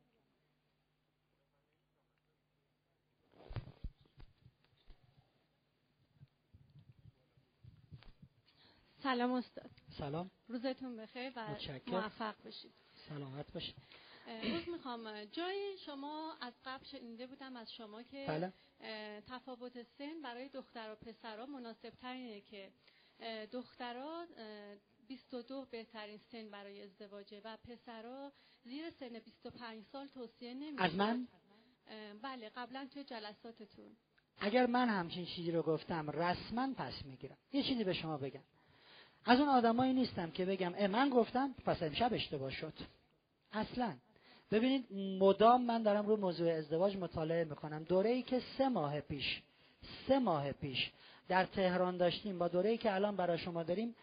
سلام 9.04 9.32
استاد. 9.32 9.72
سلام. 9.98 10.32
روزتون 10.48 10.98
بخیر. 10.98 11.34
و 11.36 11.58
موفق 11.88 12.36
باشید 12.44 12.74
سلامت 13.10 13.54
باشید. 13.54 13.76
روز 14.44 14.70
می‌خوام 14.70 15.26
جای 15.26 15.78
شما 15.86 16.36
از 16.42 16.54
قبل 16.66 16.86
شنیده 16.86 17.28
بودم 17.28 17.56
از 17.56 17.74
شما 17.74 18.04
که 18.04 18.26
بله. 18.28 18.54
تفاوت 19.28 19.84
سن 19.84 20.22
برای 20.24 20.50
دختر 20.50 20.92
و 20.92 20.96
پسرها 20.96 21.46
مناسب 21.46 21.90
ترینه 21.90 22.42
که 22.42 22.72
دخترها 23.52 24.26
22 25.10 25.66
بهترین 25.72 26.18
سن 26.32 26.50
برای 26.50 26.82
ازدواجه 26.82 27.42
و 27.46 27.58
پسرها 27.58 28.32
زیر 28.64 28.90
سن 28.90 29.20
25 29.20 29.84
سال 29.92 30.08
توصیه 30.08 30.54
نمیشه. 30.54 30.84
از 30.84 30.96
من؟ 30.96 31.28
بله 32.22 32.50
قبلا 32.56 32.88
توی 32.94 33.04
جلساتتون. 33.04 33.92
اگر 34.40 34.66
من 34.66 34.90
همچین 34.90 35.26
چیزی 35.26 35.52
رو 35.52 35.62
گفتم 35.62 36.10
رسما 36.10 36.74
پس 36.78 37.06
می‌گیرم. 37.06 37.38
یه 37.54 37.64
چیزی 37.64 37.84
به 37.84 37.94
شما 37.94 38.18
بگم. 38.18 38.44
از 39.26 39.40
اون 39.40 39.50
آدمایی 39.50 39.94
نیستم 39.94 40.32
که 40.32 40.46
بگم 40.46 40.74
اه 40.78 40.88
من 40.88 41.10
گفتم 41.10 41.54
پس 41.66 41.84
امشب 41.84 42.14
اشتباه 42.14 42.52
شد. 42.52 42.74
اصلا. 43.52 43.96
ببینید 44.52 44.94
مدام 45.20 45.66
من 45.66 45.84
دارم 45.84 46.06
رو 46.08 46.18
موضوع 46.18 46.52
ازدواج 46.52 46.98
مطالعه 46.98 47.44
می‌کنم. 47.44 47.84
دوره 47.84 48.10
ای 48.10 48.22
که 48.22 48.42
سه 48.58 48.70
ماه 48.70 49.02
پیش 49.02 49.42
سه 50.08 50.20
ماه 50.20 50.52
پیش 50.52 50.92
در 51.28 51.46
تهران 51.46 51.98
داشتیم 51.98 52.40
با 52.40 52.48
دوره 52.48 52.70
ای 52.70 52.78
که 52.78 52.94
الان 52.94 53.16
برای 53.16 53.38
شما 53.38 53.64
داریم 53.64 53.96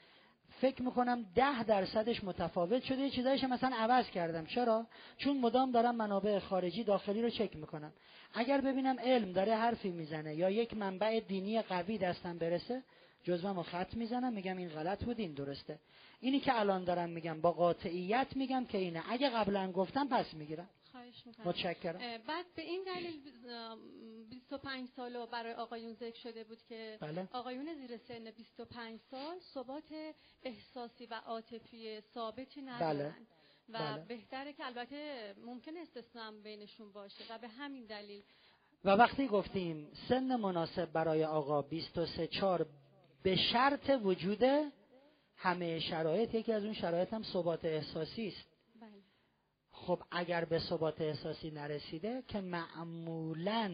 فکر 0.61 0.83
می‌کنم 0.83 1.27
ده 1.35 1.63
درصدش 1.63 2.25
متفاوت 2.25 2.83
شده. 2.83 2.99
یه 2.99 3.11
چیزایش 3.11 3.45
مثلا 3.45 3.77
عوض 3.77 4.11
کردم. 4.11 4.47
چرا؟ 4.47 4.87
چون 5.19 5.39
مدام 5.39 5.73
دارم 5.73 5.95
منابع 5.95 6.39
خارجی 6.39 6.85
داخلی 6.85 7.23
رو 7.23 7.31
چک 7.31 7.57
می‌کنم. 7.57 7.93
اگر 8.35 8.61
ببینم 8.61 8.97
علم 9.01 9.33
داره 9.33 9.55
حرفی 9.55 9.91
می‌زنه 9.91 10.35
یا 10.35 10.51
یک 10.51 10.77
منبع 10.77 11.21
دینی 11.21 11.63
قوی 11.63 11.99
دستم 11.99 12.39
برسه 12.39 12.83
جزومو 13.25 13.63
خط 13.63 13.95
می‌زنم 13.95 14.33
میگم 14.33 14.57
این 14.57 14.69
غلط 14.69 15.05
بود 15.05 15.19
این 15.19 15.33
درسته. 15.33 15.79
اینی 16.21 16.41
که 16.41 16.61
الان 16.61 16.85
دارم 16.85 17.11
میگم 17.11 17.41
با 17.41 17.53
قاطعیت 17.53 18.27
میگم 18.35 18.65
که 18.65 18.79
اینه. 18.79 19.03
اگه 19.11 19.31
قبلا 19.31 19.73
گفتم 19.73 20.09
پس 20.09 20.35
می‌گیرم. 20.35 20.69
خواهش 21.07 21.27
می‌کنم 21.27 21.49
متشکرم 21.49 22.19
بعد 22.27 22.47
به 22.57 22.63
این 22.63 22.85
دلیل 22.85 23.21
25 24.31 24.89
سال 24.89 25.27
برای 25.27 25.53
آقایون 25.53 25.95
ذکر 25.95 26.19
شده 26.19 26.45
بود 26.45 26.63
که 26.63 26.99
بله. 27.01 27.29
آقایون 27.33 27.75
زیر 27.75 27.97
سن 27.97 28.31
25 28.31 29.01
سال 29.11 29.39
ثبات 29.55 30.15
احساسی 30.43 31.07
و 31.07 31.15
عاطفی 31.15 32.01
ثابتی 32.01 32.63
ندارن 32.63 32.95
بله. 32.95 33.15
و 33.69 33.95
بله. 33.95 34.05
بهتره 34.05 34.53
که 34.53 34.67
البته 34.67 35.35
ممکن 35.47 35.77
استثنا 35.77 36.33
بینشون 36.33 36.93
باشه 36.93 37.25
و 37.31 37.39
به 37.39 37.49
همین 37.49 37.87
دلیل 37.87 38.23
و 38.85 38.91
وقتی 38.91 39.29
گفتیم 39.29 39.89
سن 40.09 40.37
مناسب 40.37 40.93
برای 40.93 41.25
آقا 41.25 41.63
23 41.63 42.27
4 42.27 42.67
به 43.23 43.37
شرط 43.37 43.91
وجود 44.03 44.43
همه 45.37 45.81
شرایط 45.81 46.35
یکی 46.35 46.53
از 46.53 46.65
اون 46.65 46.75
شرایط 46.75 47.13
هم 47.13 47.23
ثبات 47.23 47.65
احساسی 47.65 48.29
است. 48.29 48.56
خب 49.87 50.03
اگر 50.11 50.45
به 50.45 50.59
ثبات 50.59 51.01
احساسی 51.01 51.51
نرسیده 51.51 52.23
که 52.29 52.41
معمولا 52.41 53.73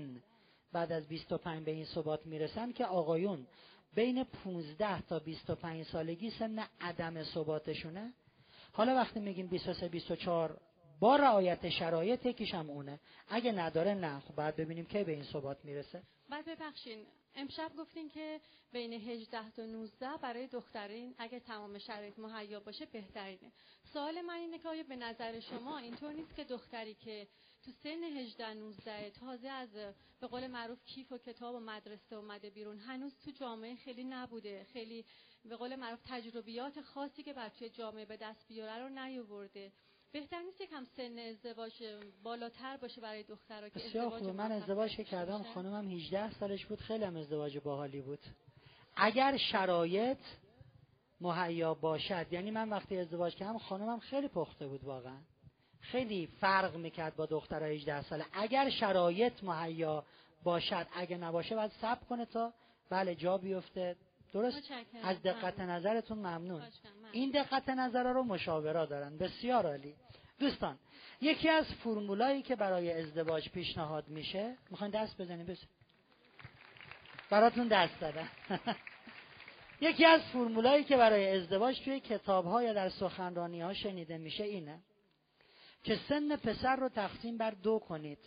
بعد 0.72 0.92
از 0.92 1.08
25 1.08 1.64
به 1.64 1.70
این 1.70 1.84
ثبات 1.84 2.26
می‌رسن 2.26 2.72
که 2.72 2.86
آقایون 2.86 3.46
بین 3.94 4.24
15 4.24 5.02
تا 5.02 5.18
25 5.18 5.86
سالگی 5.86 6.30
سن 6.30 6.64
عدم 6.80 7.22
ثباتشونه. 7.22 8.12
حالا 8.72 8.94
وقتی 8.94 9.20
میگیم 9.20 9.46
23 9.46 9.88
24 9.88 10.60
با 11.00 11.16
رعایت 11.16 11.68
شرایط 11.68 12.26
یکیش 12.26 12.54
هم 12.54 12.70
اونه. 12.70 13.00
اگه 13.28 13.52
نداره 13.52 13.94
نه. 13.94 14.20
خب 14.20 14.34
بعد 14.34 14.56
ببینیم 14.56 14.84
که 14.84 15.04
به 15.04 15.12
این 15.12 15.24
ثبات 15.24 15.64
می‌رسه. 15.64 16.02
بعد 16.32 16.44
ببخشین 16.44 17.06
امشب 17.34 17.72
گفتین 17.78 18.08
که 18.08 18.40
بین 18.72 18.92
18 18.92 19.50
تا 19.50 19.66
19 19.66 20.16
برای 20.22 20.46
دخترین 20.46 21.14
اگه 21.18 21.40
تمام 21.40 21.78
شرایط 21.78 22.18
مهیا 22.18 22.60
باشه 22.60 22.86
بهترینه. 22.86 23.52
سوال 23.92 24.20
من 24.20 24.34
اینه 24.34 24.58
که 24.58 24.68
آیا 24.68 24.82
به 24.82 24.96
نظر 24.96 25.40
شما 25.40 25.78
اینطور 25.78 26.12
نیست 26.12 26.36
که 26.36 26.44
دختری 26.44 26.94
که 26.94 27.28
تو 27.64 27.70
سن 27.82 28.04
18 28.04 28.54
19 28.54 29.10
تازه 29.10 29.48
از 29.48 29.68
به 30.20 30.26
قول 30.26 30.46
معروف 30.46 30.84
کیف 30.84 31.12
و 31.12 31.18
کتاب 31.18 31.54
و 31.54 31.60
مدرسه 31.60 32.16
اومده 32.16 32.50
بیرون 32.50 32.78
هنوز 32.78 33.18
تو 33.24 33.30
جامعه 33.30 33.76
خیلی 33.76 34.04
نبوده 34.04 34.66
خیلی 34.72 35.04
به 35.44 35.56
قول 35.56 35.76
معروف 35.76 36.00
تجربیات 36.08 36.80
خاصی 36.80 37.22
که 37.22 37.32
بچه 37.32 37.68
جامعه 37.68 38.04
به 38.04 38.16
دست 38.16 38.48
بیاره 38.48 38.82
رو 38.82 38.88
نیاورده. 38.88 39.72
بهتر 40.12 40.42
نیست 40.42 40.60
یکم 40.60 40.84
سن 40.84 41.18
ازدواج 41.18 41.72
بالاتر 42.22 42.76
باشه 42.76 43.00
برای 43.00 43.22
دخترها 43.22 43.68
که 43.68 43.86
ازدواج 43.86 44.22
من 44.22 44.52
ازدواج 44.52 44.96
کردم 44.96 45.42
خانمم 45.42 45.88
18 45.88 46.32
سالش 46.32 46.66
بود. 46.66 46.80
خیلی 46.80 47.04
هم 47.04 47.16
ازدواج 47.16 47.58
باحالی 47.58 48.00
بود. 48.00 48.18
اگر 48.96 49.36
شرایط 49.36 50.18
مهیا 51.20 51.74
باشد 51.74 52.26
یعنی 52.30 52.50
من 52.50 52.68
وقتی 52.68 52.98
ازدواج 52.98 53.34
کردم 53.34 53.58
خانمم 53.58 53.98
خیلی 53.98 54.28
پخته 54.28 54.66
بود 54.66 54.84
واقعا. 54.84 55.18
خیلی 55.80 56.26
فرق 56.26 56.76
می‌کرد 56.76 57.16
با 57.16 57.26
دخترای 57.26 57.76
18 57.76 58.02
ساله. 58.02 58.24
اگر 58.32 58.70
شرایط 58.70 59.44
مهیا 59.44 60.04
باشد 60.44 60.86
اگه 60.94 61.16
نباشه 61.16 61.54
باید 61.54 61.72
صبر 61.80 62.04
کنه 62.04 62.24
تا 62.26 62.52
بله 62.90 63.14
جا 63.14 63.38
بیفته. 63.38 63.96
درست؟ 64.32 64.72
از 65.02 65.22
دقت 65.22 65.60
نظرتون 65.60 66.18
ممنون. 66.18 66.62
این 67.12 67.30
دقت 67.30 67.68
نظر 67.68 68.12
رو 68.12 68.22
مشاورا 68.22 68.86
دارن. 68.86 69.18
بسیار 69.18 69.66
عالی. 69.66 69.94
دوستان 70.38 70.78
یکی 71.20 71.48
از 71.48 71.64
فرمولایی 71.84 72.42
که 72.42 72.56
برای 72.56 72.92
ازدواج 72.92 73.48
پیشنهاد 73.48 74.08
میشه 74.08 74.56
می‌خواین 74.70 74.92
دست 74.92 75.20
بزنیم؟ 75.20 75.46
بس. 75.46 75.58
براتون 77.30 77.68
دست 77.68 78.00
دادن 78.00 78.28
یکی 79.80 80.04
از 80.04 80.20
فرمولایی 80.32 80.84
که 80.84 80.96
برای 80.96 81.36
ازدواج 81.36 81.80
توی 81.84 82.00
کتاب 82.00 82.44
ها 82.44 82.62
یا 82.62 82.72
در 82.72 82.88
سخنرانی 82.88 83.60
ها 83.60 83.74
شنیده 83.74 84.18
میشه 84.18 84.44
اینه 84.44 84.80
که 85.84 85.98
سن 86.08 86.36
پسر 86.36 86.76
رو 86.76 86.88
تقسیم 86.88 87.38
بر 87.38 87.50
دو 87.50 87.78
کنید. 87.78 88.18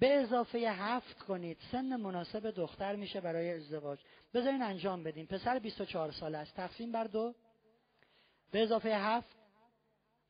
به 0.00 0.14
اضافه 0.14 0.58
هفت 0.58 1.18
کنید. 1.18 1.58
سن 1.72 1.96
مناسب 1.96 2.50
دختر 2.50 2.96
میشه 2.96 3.20
برای 3.20 3.50
ازدواج. 3.50 3.98
بذارین 4.34 4.62
انجام 4.62 5.02
بدیم. 5.02 5.26
پسر 5.26 5.58
24 5.58 6.12
ساله 6.12 6.38
است. 6.38 6.54
تقسیم 6.54 6.92
بر 6.92 7.04
دو. 7.04 7.34
به 8.50 8.62
اضافه 8.62 8.88
هفت 8.88 9.36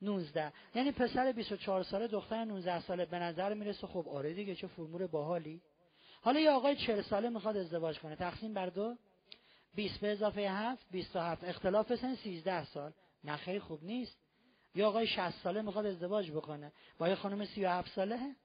19 0.02 0.52
یعنی 0.74 0.92
پسر 0.92 1.32
24 1.32 1.82
ساله 1.82 2.06
دختر 2.06 2.44
19 2.44 2.80
ساله 2.80 3.04
به 3.04 3.18
نظر 3.18 3.54
می‌رسه 3.54 3.86
خب 3.86 4.08
آره 4.08 4.34
دیگه 4.34 4.54
چه 4.54 4.66
فرمول 4.66 5.06
باحالی. 5.06 5.62
حالا 6.22 6.40
یه 6.40 6.50
آقای 6.50 6.76
40 6.76 7.02
ساله 7.02 7.28
می‌خواد 7.28 7.56
ازدواج 7.56 7.98
کنه. 7.98 8.16
تقسیم 8.16 8.54
بر 8.54 8.66
دو. 8.66 8.96
20 9.74 10.00
به 10.00 10.12
اضافه 10.12 10.40
7 10.40 10.86
27 10.90 11.44
اختلاف 11.44 11.94
سن 11.94 12.14
13 12.14 12.64
سال. 12.64 12.92
نه 13.24 13.36
خیلی 13.36 13.60
خوب 13.60 13.84
نیست. 13.84 14.16
یا 14.74 14.88
آقای 14.88 15.06
60 15.06 15.30
ساله 15.42 15.62
می‌خواد 15.62 15.86
ازدواج 15.86 16.30
بکنه. 16.30 16.72
با 16.98 17.08
یه 17.08 17.14
خانم 17.14 17.44
37 17.44 17.90
ساله؟ 17.94 18.36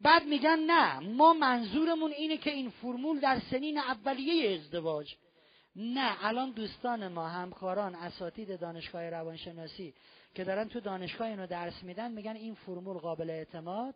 بعد 0.00 0.24
میگن 0.24 0.58
نه 0.58 0.98
ما 0.98 1.32
منظورمون 1.32 2.12
اینه 2.12 2.36
که 2.36 2.50
این 2.50 2.70
فرمول 2.70 3.20
در 3.20 3.40
سنین 3.50 3.78
اولیه 3.78 4.58
ازدواج. 4.58 5.14
نه 5.76 6.24
الان 6.24 6.50
دوستان 6.50 7.08
ما 7.08 7.28
همکاران 7.28 7.94
اساتید 7.94 8.60
دانشگاه 8.60 9.10
روانشناسی 9.10 9.94
که 10.34 10.44
دارن 10.44 10.68
تو 10.68 10.80
دانشگاه 10.80 11.28
اینو 11.28 11.46
درس 11.46 11.82
میدن 11.82 12.12
میگن 12.12 12.36
این 12.36 12.54
فرمول 12.54 12.98
قابل 12.98 13.30
اعتماد 13.30 13.94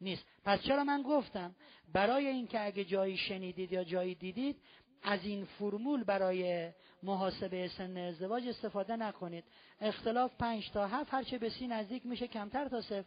نیست. 0.00 0.24
پس 0.44 0.62
چرا 0.62 0.84
من 0.84 1.02
گفتم؟ 1.02 1.54
برای 1.92 2.26
اینکه 2.26 2.66
اگه 2.66 2.84
جایی 2.84 3.16
شنیدید 3.16 3.72
یا 3.72 3.84
جایی 3.84 4.14
دیدید 4.14 4.56
از 5.02 5.20
این 5.24 5.44
فرمول 5.44 6.04
برای 6.04 6.70
محاسبه 7.02 7.68
سن 7.68 7.96
ازدواج 7.96 8.48
استفاده 8.48 8.96
نکنید. 8.96 9.44
اختلاف 9.80 10.36
پنج 10.38 10.70
تا 10.70 10.86
هفت 10.86 11.14
هرچه 11.14 11.38
به 11.38 11.50
سی 11.50 11.66
نزدیک 11.66 12.06
میشه 12.06 12.26
کمتر 12.28 12.68
تا 12.68 12.80
صفر. 12.80 13.04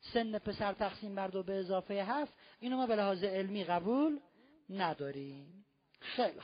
سن 0.00 0.38
پسر 0.38 0.72
تقسیم 0.72 1.14
بر 1.14 1.28
دو 1.28 1.42
به 1.42 1.58
اضافه 1.58 1.94
هفت 1.94 2.34
اینو 2.60 2.76
ما 2.76 2.86
به 2.86 2.96
لحاظ 2.96 3.24
علمی 3.24 3.64
قبول 3.64 4.20
نداریم. 4.70 5.66
خیلی 6.00 6.40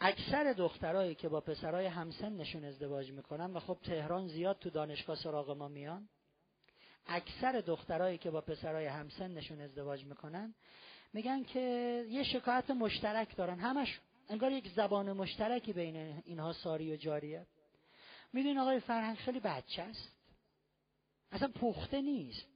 اکثر 0.00 0.52
دخترایی 0.52 1.14
که 1.14 1.28
با 1.28 1.40
پسرای 1.40 1.86
همسنشون 1.86 2.64
ازدواج 2.64 3.12
می‌کنن 3.12 3.50
و 3.50 3.60
خب 3.60 3.78
تهران 3.82 4.28
زیاد 4.28 4.58
تو 4.58 4.70
دانشگاه 4.70 5.16
سراغ 5.16 5.50
ما 5.50 5.68
میان 5.68 6.08
اکثر 7.06 7.52
دخترایی 7.52 8.18
که 8.18 8.30
با 8.30 8.40
پسرای 8.40 8.86
همسنشون 8.86 9.60
ازدواج 9.60 10.04
می‌کنن 10.04 10.54
میگن 11.12 11.44
که 11.44 11.60
یه 12.08 12.22
شکایت 12.22 12.70
مشترک 12.70 13.36
دارن 13.36 13.58
همش 13.58 14.00
انگار 14.28 14.52
یک 14.52 14.68
زبان 14.68 15.12
مشترکی 15.12 15.72
بین 15.72 15.96
اینها 16.24 16.52
ساری 16.52 16.92
و 16.92 16.96
جاریه. 16.96 17.46
می‌دونین 18.32 18.58
آقای 18.58 18.80
فرهنگ 18.80 19.16
خیلی 19.16 19.40
بچه 19.40 19.82
است 19.82 20.17
اصلا 21.32 21.48
پخته 21.48 22.02
نیست. 22.02 22.46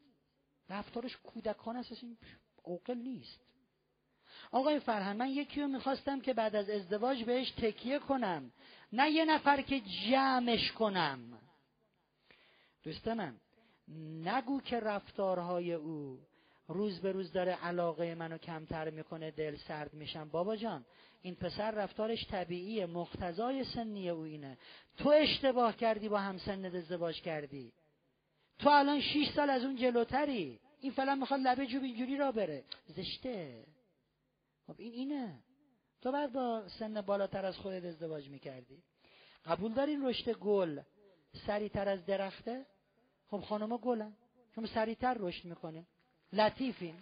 رفتارش 0.71 1.17
کودکان 1.17 1.77
است 1.77 2.03
این 2.03 2.17
عقل 2.67 2.95
نیست. 2.95 3.41
آقای 4.51 4.81
فرهنگ 4.81 5.19
من 5.19 5.29
یکی 5.29 5.61
رو 5.61 5.69
می‌خواستم 5.69 6.21
که 6.21 6.35
بعد 6.35 6.57
از 6.57 6.71
ازدواج 6.71 7.25
بهش 7.25 7.51
تکیه 7.51 7.99
کنم. 7.99 8.53
نه 8.93 9.11
یه 9.11 9.25
نفر 9.25 9.63
که 9.63 9.81
جمعش 9.81 10.73
کنم. 10.73 11.39
دوست 12.83 13.09
من 13.09 13.37
نگو 14.25 14.61
که 14.61 14.81
رفتارهای 14.81 15.73
او 15.73 16.19
روز 16.69 17.01
به 17.01 17.13
روز 17.13 17.33
داره 17.33 17.53
علاقه 17.53 18.15
منو 18.15 18.39
کمتر 18.39 18.91
می‌کنه 18.91 19.31
دل 19.31 19.57
سرد 19.57 19.95
میشم. 19.95 20.29
بابا 20.29 20.57
جان 20.57 20.85
این 21.23 21.35
پسر 21.35 21.71
رفتارش 21.71 22.27
طبیعیه 22.27 22.87
مقتضای 22.87 23.65
سنی 23.65 24.11
او 24.11 24.23
اینه. 24.23 24.59
تو 24.97 25.09
اشتباه 25.09 25.77
کردی 25.77 26.09
با 26.09 26.19
هم 26.19 26.39
سنت 26.39 26.75
ازدواج 26.75 27.21
کردی. 27.23 27.73
تو 28.63 28.69
الان 28.69 29.01
شیش 29.01 29.29
سال 29.33 29.51
از 29.51 29.65
اون 29.65 29.77
جلوتری. 29.77 30.61
این 30.81 30.93
فلان 30.93 31.19
می‌خواد 31.19 31.41
لبه 31.41 31.67
جوب 31.67 31.83
اینجوری 31.83 32.17
را 32.17 32.33
بره. 32.33 32.65
زشته. 32.87 33.65
خب 34.67 34.75
این 34.79 34.93
اینه. 34.93 35.39
تو 36.03 36.13
بعد 36.13 36.33
با 36.33 36.69
سن 36.69 37.01
بالاتر 37.01 37.45
از 37.47 37.57
خودت 37.57 37.85
ازدواج 37.85 38.29
می‌کردی. 38.29 38.83
قبول 39.45 39.73
دارین 39.73 40.07
رشد 40.07 40.31
گل 40.31 40.81
سریعتر 41.47 41.89
از 41.89 42.07
درخته؟ 42.07 42.67
خب 43.31 43.41
خانم 43.41 43.77
گلن. 43.77 44.17
شما 44.55 44.67
سریعتر 44.67 45.17
رشد 45.21 45.45
می‌کنه 45.45 45.87
لطیفین. 46.33 46.97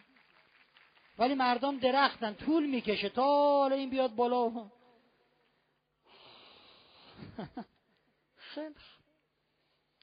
ولی 1.19 1.35
مردم 1.35 1.79
درختن. 1.79 2.35
طول 2.35 2.67
می‌کشه. 2.67 3.09
تا 3.09 3.23
حالا 3.61 3.77
این 3.77 3.91
بیاد 3.91 4.15
بالا. 4.15 4.71
خیلی 8.55 8.75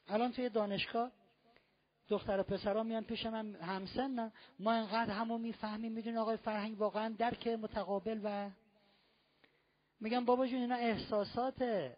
الان 0.07 0.31
توی 0.31 0.49
دانشگاه 0.49 1.11
دختر 2.09 2.39
و 2.39 2.43
پسرها 2.43 2.83
میان 2.83 3.03
پیش 3.03 3.25
من 3.25 3.55
همسنن 3.55 4.31
ما 4.59 4.71
انقدر 4.71 5.13
همو 5.13 5.37
می‌فهمیم 5.37 5.91
می‌دونی 5.91 6.17
آقای 6.17 6.37
فرهنگ 6.37 6.81
واقعا 6.81 7.15
درک 7.17 7.47
متقابل 7.47 8.19
و 8.23 8.49
میگم 9.99 10.25
بابا 10.25 10.47
جون 10.47 10.61
اینا 10.61 10.75
احساساته. 10.75 11.97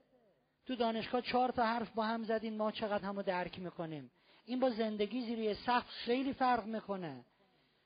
تو 0.65 0.75
دانشگاه 0.75 1.21
چهار 1.21 1.51
تا 1.51 1.65
حرف 1.65 1.89
با 1.89 2.03
هم 2.03 2.23
زدین 2.23 2.57
ما 2.57 2.71
چقدر 2.71 3.05
همو 3.05 3.23
درک 3.23 3.59
می‌کنیم. 3.59 4.11
این 4.45 4.59
با 4.59 4.69
زندگی 4.69 5.21
زیری 5.21 5.53
سخت 5.53 5.87
خیلی 5.87 6.33
فرق 6.33 6.65
می‌کنه. 6.65 7.25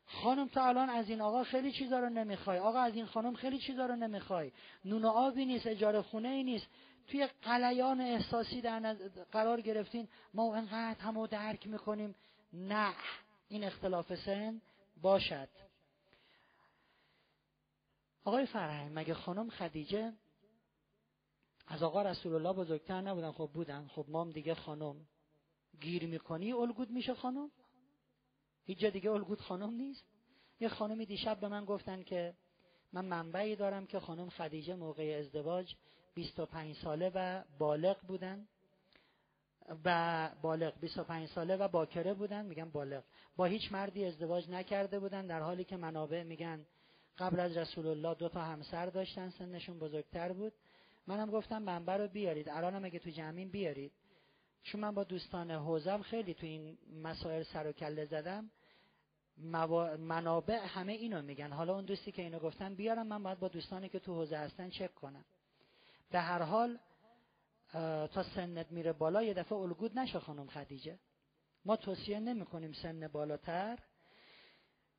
خانم 0.05 0.47
تو 0.47 0.61
الان 0.61 0.89
از 0.89 1.09
این 1.09 1.21
آقا 1.21 1.43
خیلی 1.43 1.71
چیزا 1.71 1.99
رو 1.99 2.09
نمی‌خوای. 2.09 2.59
آقا 2.59 2.79
از 2.79 2.95
این 2.95 3.05
خانم 3.05 3.33
خیلی 3.33 3.59
چیزا 3.59 3.85
رو 3.85 3.95
نمی‌خوای. 3.95 4.51
نون 4.85 5.05
و 5.05 5.07
آبی 5.07 5.45
نیست 5.45 5.67
اجاره 5.67 6.01
خونه 6.01 6.29
ای 6.29 6.43
نیست. 6.43 6.67
توی 7.07 7.27
قلیان 7.27 8.01
احساسی 8.01 8.61
در 8.61 8.93
قرار 9.31 9.61
گرفتین 9.61 10.07
ما 10.33 10.55
انقدر 10.55 10.99
همو 10.99 11.27
درک 11.27 11.67
می‌کنیم. 11.67 12.15
نه 12.53 12.93
این 13.47 13.63
اختلاف 13.63 14.15
سن 14.15 14.61
باشد. 15.01 15.49
آقای 18.23 18.45
فرهنگ 18.45 18.91
مگه 18.95 19.13
خانم 19.13 19.49
خدیجه 19.49 20.13
از 21.67 21.83
آقا 21.83 22.01
رسول 22.01 22.35
الله 22.35 22.53
بزرگتر 22.53 23.01
نبودن؟ 23.01 23.31
خب 23.31 23.49
بودن. 23.53 23.87
خب 23.87 24.05
مام 24.07 24.31
دیگه 24.31 24.53
خانم. 24.53 25.07
گیر 25.81 26.05
می‌کنی 26.05 26.53
الگود 26.53 26.91
میشه 26.91 27.13
خانم؟ 27.13 27.51
هیچ 28.65 28.79
جا 28.79 28.89
دیگه 28.89 29.11
الگود 29.11 29.41
خانم 29.41 29.69
نیست؟ 29.69 30.05
یه 30.59 30.69
خانمی 30.69 31.05
دیشب 31.05 31.39
به 31.39 31.47
من 31.47 31.65
گفتن 31.65 32.03
که 32.03 32.33
من 32.93 33.05
منبعی 33.05 33.55
دارم 33.55 33.85
که 33.85 33.99
خانم 33.99 34.29
خدیجه 34.29 34.75
موقع 34.75 35.17
ازدواج 35.19 35.75
25 36.15 36.75
ساله 36.75 37.11
و 37.15 37.43
بالغ 37.59 37.97
بودن. 38.07 38.47
و 39.85 40.29
بالغ 40.41 40.79
25 40.79 41.29
ساله 41.29 41.55
و 41.55 41.67
باکره 41.67 42.13
بودن 42.13 42.45
میگن 42.45 42.69
بالغ. 42.69 43.03
با 43.35 43.45
هیچ 43.45 43.71
مردی 43.71 44.05
ازدواج 44.05 44.49
نکرده 44.49 44.99
بودن 44.99 45.27
در 45.27 45.39
حالی 45.39 45.63
که 45.63 45.77
منابع 45.77 46.23
میگن 46.23 46.65
قبل 47.17 47.39
از 47.39 47.57
رسول 47.57 47.87
الله 47.87 48.15
دو 48.15 48.29
تا 48.29 48.41
همسر 48.41 48.85
داشتن 48.85 49.29
سنشون 49.29 49.79
بزرگتر 49.79 50.33
بود. 50.33 50.53
منم 51.07 51.31
گفتم 51.31 51.61
منبع 51.61 51.97
رو 51.97 52.07
بیارید 52.07 52.49
الانم 52.49 52.85
اگه 52.85 52.99
تو 52.99 53.09
جمعین 53.09 53.49
بیارید. 53.49 53.91
چون 54.63 54.81
من 54.81 54.91
با 54.91 55.03
دوستان 55.03 55.51
حوزم 55.51 56.01
خیلی 56.01 56.33
تو 56.33 56.45
این 56.45 56.77
مسائل 57.03 57.43
سر 57.43 57.67
و 57.67 57.71
کله 57.71 58.05
زدم 58.05 58.51
منابع 59.97 60.65
همه 60.65 60.93
اینو 60.93 61.21
میگن. 61.21 61.51
حالا 61.51 61.75
اون 61.75 61.85
دوستی 61.85 62.11
که 62.11 62.21
اینو 62.21 62.39
گفتن 62.39 62.75
بیارم 62.75 63.07
من 63.07 63.23
باید 63.23 63.39
با 63.39 63.47
دوستانی 63.47 63.89
که 63.89 63.99
تو 63.99 64.13
حوزه 64.13 64.37
هستن 64.37 64.69
چک 64.69 64.95
کنم. 64.95 65.25
به 66.13 66.19
هر 66.19 66.41
حال 66.41 66.79
تا 68.07 68.23
سنت 68.23 68.71
میره 68.71 68.93
بالا 68.93 69.23
یه 69.23 69.33
دفعه 69.33 69.57
الگود 69.57 69.99
نشه 69.99 70.19
خانم 70.19 70.47
خدیجه. 70.47 70.99
ما 71.65 71.75
توصیه 71.75 72.19
نمی 72.19 72.45
کنیم 72.45 72.73
سن 72.73 73.07
بالاتر 73.07 73.79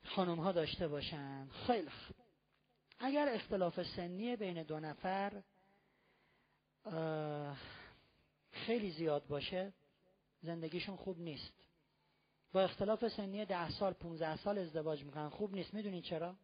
خانم 0.05 0.41
ها 0.41 0.52
داشته 0.52 0.89
باشن. 0.89 1.49
خیلی 1.49 1.91
اگر 2.99 3.28
اختلاف 3.28 3.83
سنی 3.83 4.36
بین 4.36 4.62
دو 4.62 4.81
نفر 4.81 5.43
خیلی 8.52 8.91
زیاد 8.91 9.26
باشه 9.26 9.73
زندگیشون 10.43 10.97
خوب 10.97 11.20
نیست. 11.20 11.68
با 12.52 12.62
اختلاف 12.62 13.09
سنی 13.09 13.44
ده 13.44 13.70
سال 13.70 13.93
15 13.93 14.36
سال 14.36 14.59
ازدواج 14.59 15.05
می‌کنن. 15.05 15.28
خوب 15.28 15.55
نیست. 15.55 15.75
می‌دونین 15.75 16.02
چرا؟ 16.02 16.36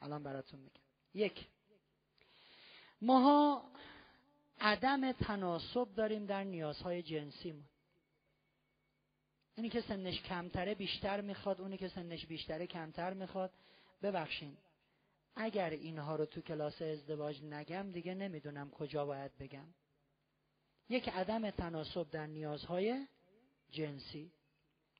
الان 0.00 0.22
براتون 0.22 0.60
میگم. 0.60 0.82
یک 1.14 1.46
ماها 3.02 3.70
عدم 4.60 5.12
تناسب 5.12 5.94
داریم 5.94 6.26
در 6.26 6.44
نیازهای 6.44 7.02
جنسیمون. 7.02 7.64
اینی 9.54 9.68
که 9.68 9.80
سنش 9.80 10.22
کمتره 10.22 10.74
بیشتر 10.74 11.20
می‌خواد 11.20 11.60
اونی 11.60 11.76
که 11.76 11.88
سنش 11.88 12.26
بیشتره 12.26 12.66
کمتر 12.66 13.12
می‌خواد. 13.12 13.52
ببخشین 14.02 14.56
اگر 15.36 15.70
اینها 15.70 16.16
رو 16.16 16.26
تو 16.26 16.40
کلاس 16.40 16.82
ازدواج 16.82 17.42
نگم 17.42 17.90
دیگه 17.92 18.14
نمی‌دونم 18.14 18.70
کجا 18.70 19.06
باید 19.06 19.38
بگم. 19.38 19.74
یک 20.88 21.08
عدم 21.08 21.50
تناسب 21.50 22.10
در 22.10 22.26
نیازهای 22.26 23.06
جنسی. 23.70 24.32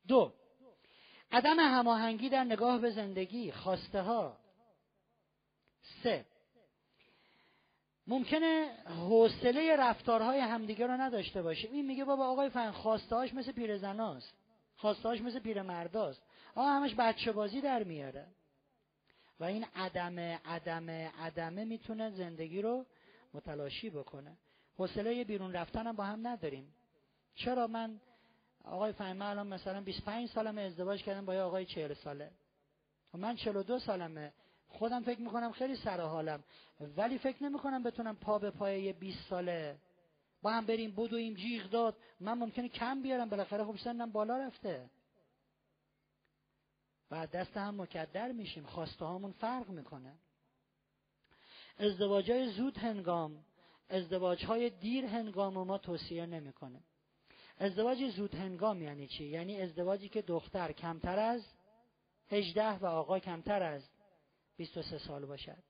دو 0.09 0.35
عدم 1.33 1.59
هماهنگی 1.59 2.29
در 2.29 2.45
نگاه 2.45 2.79
به 2.79 2.91
زندگی 2.91 3.53
خواسته 3.53 4.03
ها. 4.03 4.41
سه 6.03 6.27
ممکنه 8.11 8.71
حوصله 8.87 9.77
رفتارهای 9.77 10.39
همدیگه 10.39 10.87
رو 10.87 10.93
نداشته 10.93 11.43
باشیم. 11.43 11.73
این 11.73 11.87
میگه 11.87 12.05
بابا 12.05 12.27
آقای 12.27 12.49
فن 12.49 12.71
خواسته 12.71 13.17
هاش 13.17 13.35
مثل 13.35 13.53
پیرزناست. 13.53 14.35
خواسته 14.77 15.09
هاش 15.09 15.21
مثل 15.21 15.39
پیرمرداست. 15.39 16.23
آقا 16.55 16.69
همش 16.69 16.95
بچه 16.99 17.33
بازی 17.33 17.61
در 17.61 17.83
میاره. 17.83 18.27
و 19.41 19.45
این 19.45 19.67
عدم 19.77 20.19
عدم 20.45 20.91
عدمه 20.91 21.65
می‌تونه 21.65 22.11
زندگی 22.11 22.63
رو 22.63 22.87
متلاشی 23.35 23.91
بکنه. 23.91 24.37
حوصله 24.77 25.25
بیرون 25.25 25.53
رفتن 25.53 25.87
هم 25.87 25.97
با 25.97 26.05
هم 26.05 26.27
نداریم. 26.27 26.75
چرا 27.35 27.67
من 27.67 28.01
آقای 28.65 28.93
فهمه 28.93 29.25
الان 29.25 29.47
مثلا 29.47 29.81
25 29.81 30.29
سالم 30.29 30.59
ازدواج 30.59 31.03
کردم 31.03 31.27
با 31.27 31.35
یه 31.35 31.41
آقای 31.41 31.65
40 31.65 31.95
ساله. 31.95 32.31
و 33.15 33.19
من 33.19 33.37
42 33.37 33.79
سالمه. 33.79 34.33
خودم 34.71 35.03
فکر 35.03 35.21
می‌کنم 35.21 35.53
خیلی 35.53 35.77
سر 35.77 36.01
حالم. 36.01 36.45
ولی 36.81 37.19
فکر 37.19 37.43
نمی‌کنم 37.43 37.83
بتونم 37.83 38.17
پا 38.17 38.39
به 38.39 38.51
پای 38.51 38.83
یه 38.83 38.93
20 38.93 39.29
ساله 39.29 39.79
با 40.43 40.51
هم 40.51 40.67
بریم 40.67 40.95
بدویم 40.97 41.35
جیغ 41.35 41.71
داد. 41.71 41.97
من 42.21 42.39
ممکنه 42.39 42.69
کم 42.69 43.03
بیارم. 43.03 43.29
بالاخره 43.29 43.65
خب 43.65 43.77
سنم 43.77 44.13
بالا 44.13 44.37
رفته. 44.37 44.91
بعد 47.11 47.31
دست 47.31 47.57
هم 47.57 47.81
مکدر 47.81 48.33
میشیم. 48.33 48.67
خواسته 48.67 49.05
هامون 49.05 49.33
فرق 49.33 49.69
می‌کنه. 49.69 50.13
ازدواج 51.79 52.31
های 52.31 52.53
زود 52.53 52.79
هنگام 52.79 53.45
ازدواج 53.89 54.45
های 54.45 54.71
دیر 54.71 55.05
هنگام 55.05 55.55
ما 55.55 55.79
توصیه 55.79 56.27
نمی‌کنه 56.27 56.81
ازدواج 57.59 58.11
زود 58.11 58.35
هنگام 58.35 58.83
یعنی 58.83 59.07
چی؟ 59.09 59.25
یعنی 59.25 59.61
ازدواجی 59.61 60.09
که 60.09 60.23
دختر 60.23 60.73
کمتر 60.73 61.19
از 61.19 61.45
18 62.31 62.79
و 62.79 62.87
آقا 62.87 63.19
کمتر 63.19 63.63
از 63.63 63.89
23 64.61 64.99
سال 64.99 65.27
باشد. 65.27 65.63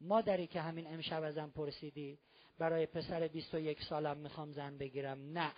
مادری 0.00 0.46
که 0.46 0.60
همین 0.60 0.86
امشب 0.86 1.22
ازم 1.22 1.50
پرسیدی 1.50 2.18
برای 2.58 2.86
پسر 2.86 3.28
21 3.28 3.82
سالم 3.82 4.16
می‌خوام 4.16 4.52
زن 4.52 4.78
بگیرم. 4.78 5.32
نه. 5.32 5.52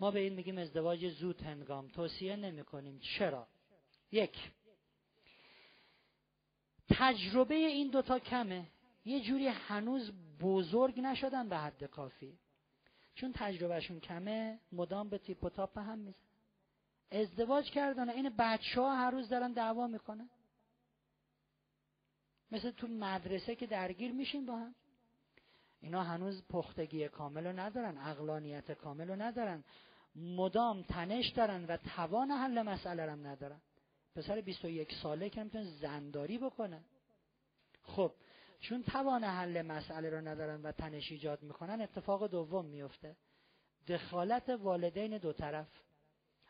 ما 0.00 0.10
به 0.10 0.20
این 0.20 0.32
میگیم 0.32 0.58
ازدواج 0.58 1.08
زود 1.08 1.42
هنگام. 1.42 1.88
توصیه 1.88 2.36
نمی 2.36 2.64
کنیم 2.64 2.98
چرا؟ 2.98 3.48
یک. 4.12 4.36
تجربه 6.90 7.54
این 7.54 7.90
دوتا 7.90 8.18
کمه. 8.18 8.66
یه 9.04 9.20
جوری 9.20 9.46
هنوز 9.46 10.12
بزرگ 10.40 11.00
نشدن 11.00 11.48
به 11.48 11.56
حد 11.56 11.84
کافی. 11.84 12.38
چون 13.14 13.32
تجربهشون 13.34 14.00
کمه 14.00 14.60
مدام 14.72 15.08
به 15.08 15.18
تیپ 15.18 15.44
و 15.44 15.50
تاپ 15.50 15.78
هم 15.78 15.98
میزن 15.98 16.18
ازدواج 17.10 17.70
کردن 17.70 18.10
این 18.10 18.28
بچه 18.38 18.80
ها 18.80 18.96
هر 18.96 19.10
روز 19.10 19.28
دارن 19.28 19.52
دعوا 19.52 19.86
می‌کنن. 19.86 20.30
مثل 22.50 22.70
تو 22.70 22.86
مدرسه 22.86 23.56
که 23.56 23.66
درگیر 23.66 24.12
میشین 24.12 24.46
با 24.46 24.56
هم. 24.56 24.74
اینا 25.80 26.02
هنوز 26.02 26.44
پختگی 26.48 27.08
کامل 27.08 27.46
رو 27.46 27.52
ندارن 27.60 27.98
اقلانیت 27.98 28.72
کامل 28.72 29.08
رو 29.08 29.16
ندارن. 29.16 29.64
مدام 30.16 30.82
تنش 30.82 31.28
دارن 31.28 31.64
و 31.64 31.76
توان 31.76 32.30
حل 32.30 32.62
مسئله 32.62 33.12
هم 33.12 33.26
ندارن. 33.26 33.60
پسر 34.14 34.40
21 34.40 34.92
ساله 35.02 35.30
که 35.30 35.40
نمی‌تونه 35.40 35.64
زنداری 35.64 36.38
بکنه. 36.38 36.84
خب 37.82 38.12
چون 38.60 38.82
توان 38.82 39.24
حل 39.24 39.62
مسئله 39.62 40.10
رو 40.10 40.20
ندارن 40.20 40.62
و 40.62 40.72
تنش 40.72 41.12
ایجاد 41.12 41.42
می‌کنن 41.42 41.80
اتفاق 41.80 42.26
دوم 42.26 42.64
میفته 42.64 43.16
دخالت 43.88 44.48
والدین 44.48 45.18
دو 45.18 45.32
طرف. 45.32 45.68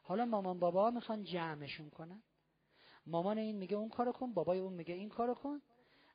حالا 0.03 0.25
مامان 0.25 0.59
بابا 0.59 0.91
می‌خوان 0.91 1.25
جمعشون 1.25 1.91
کنن. 1.91 2.23
مامان 3.07 3.39
این 3.39 3.57
میگه 3.57 3.77
اون 3.77 3.89
کارو 3.89 4.13
کن 4.13 4.33
بابای 4.33 4.59
اون 4.59 4.73
میگه 4.73 4.95
این 4.95 5.09
کارو 5.09 5.35
کن. 5.35 5.63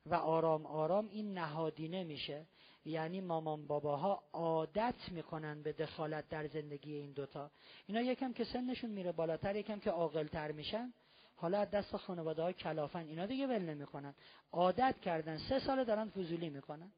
و 0.05 0.15
آرام 0.15 0.65
آرام 0.65 1.07
این 1.07 1.33
نهادینه 1.37 2.03
میشه. 2.03 2.45
یعنی 2.85 3.21
مامان 3.21 3.67
باباها 3.67 4.23
عادت 4.33 5.09
می‌کنن 5.11 5.61
به 5.63 5.73
دخالت 5.73 6.29
در 6.29 6.47
زندگی 6.47 6.93
این 6.93 7.11
دوتا. 7.11 7.51
اینا 7.87 8.01
یکم 8.01 8.33
که 8.33 8.43
سنشون 8.43 8.89
میره 8.89 9.11
بالاتر 9.11 9.55
یکم 9.55 9.79
که 9.79 9.91
عاقلتر 9.91 10.51
میشن. 10.51 10.93
حالا 11.35 11.65
دست 11.65 11.97
خانواده 11.97 12.41
های 12.41 12.53
کلافن 12.53 12.99
اینا 12.99 13.25
دیگه 13.25 13.47
ول 13.47 13.61
نمی‌کنن. 13.61 14.15
عادت 14.51 14.99
کردن 15.01 15.37
سه 15.37 15.59
سال 15.59 15.83
دارن 15.83 16.09
فضولی 16.09 16.49
می‌کنن. 16.49 16.91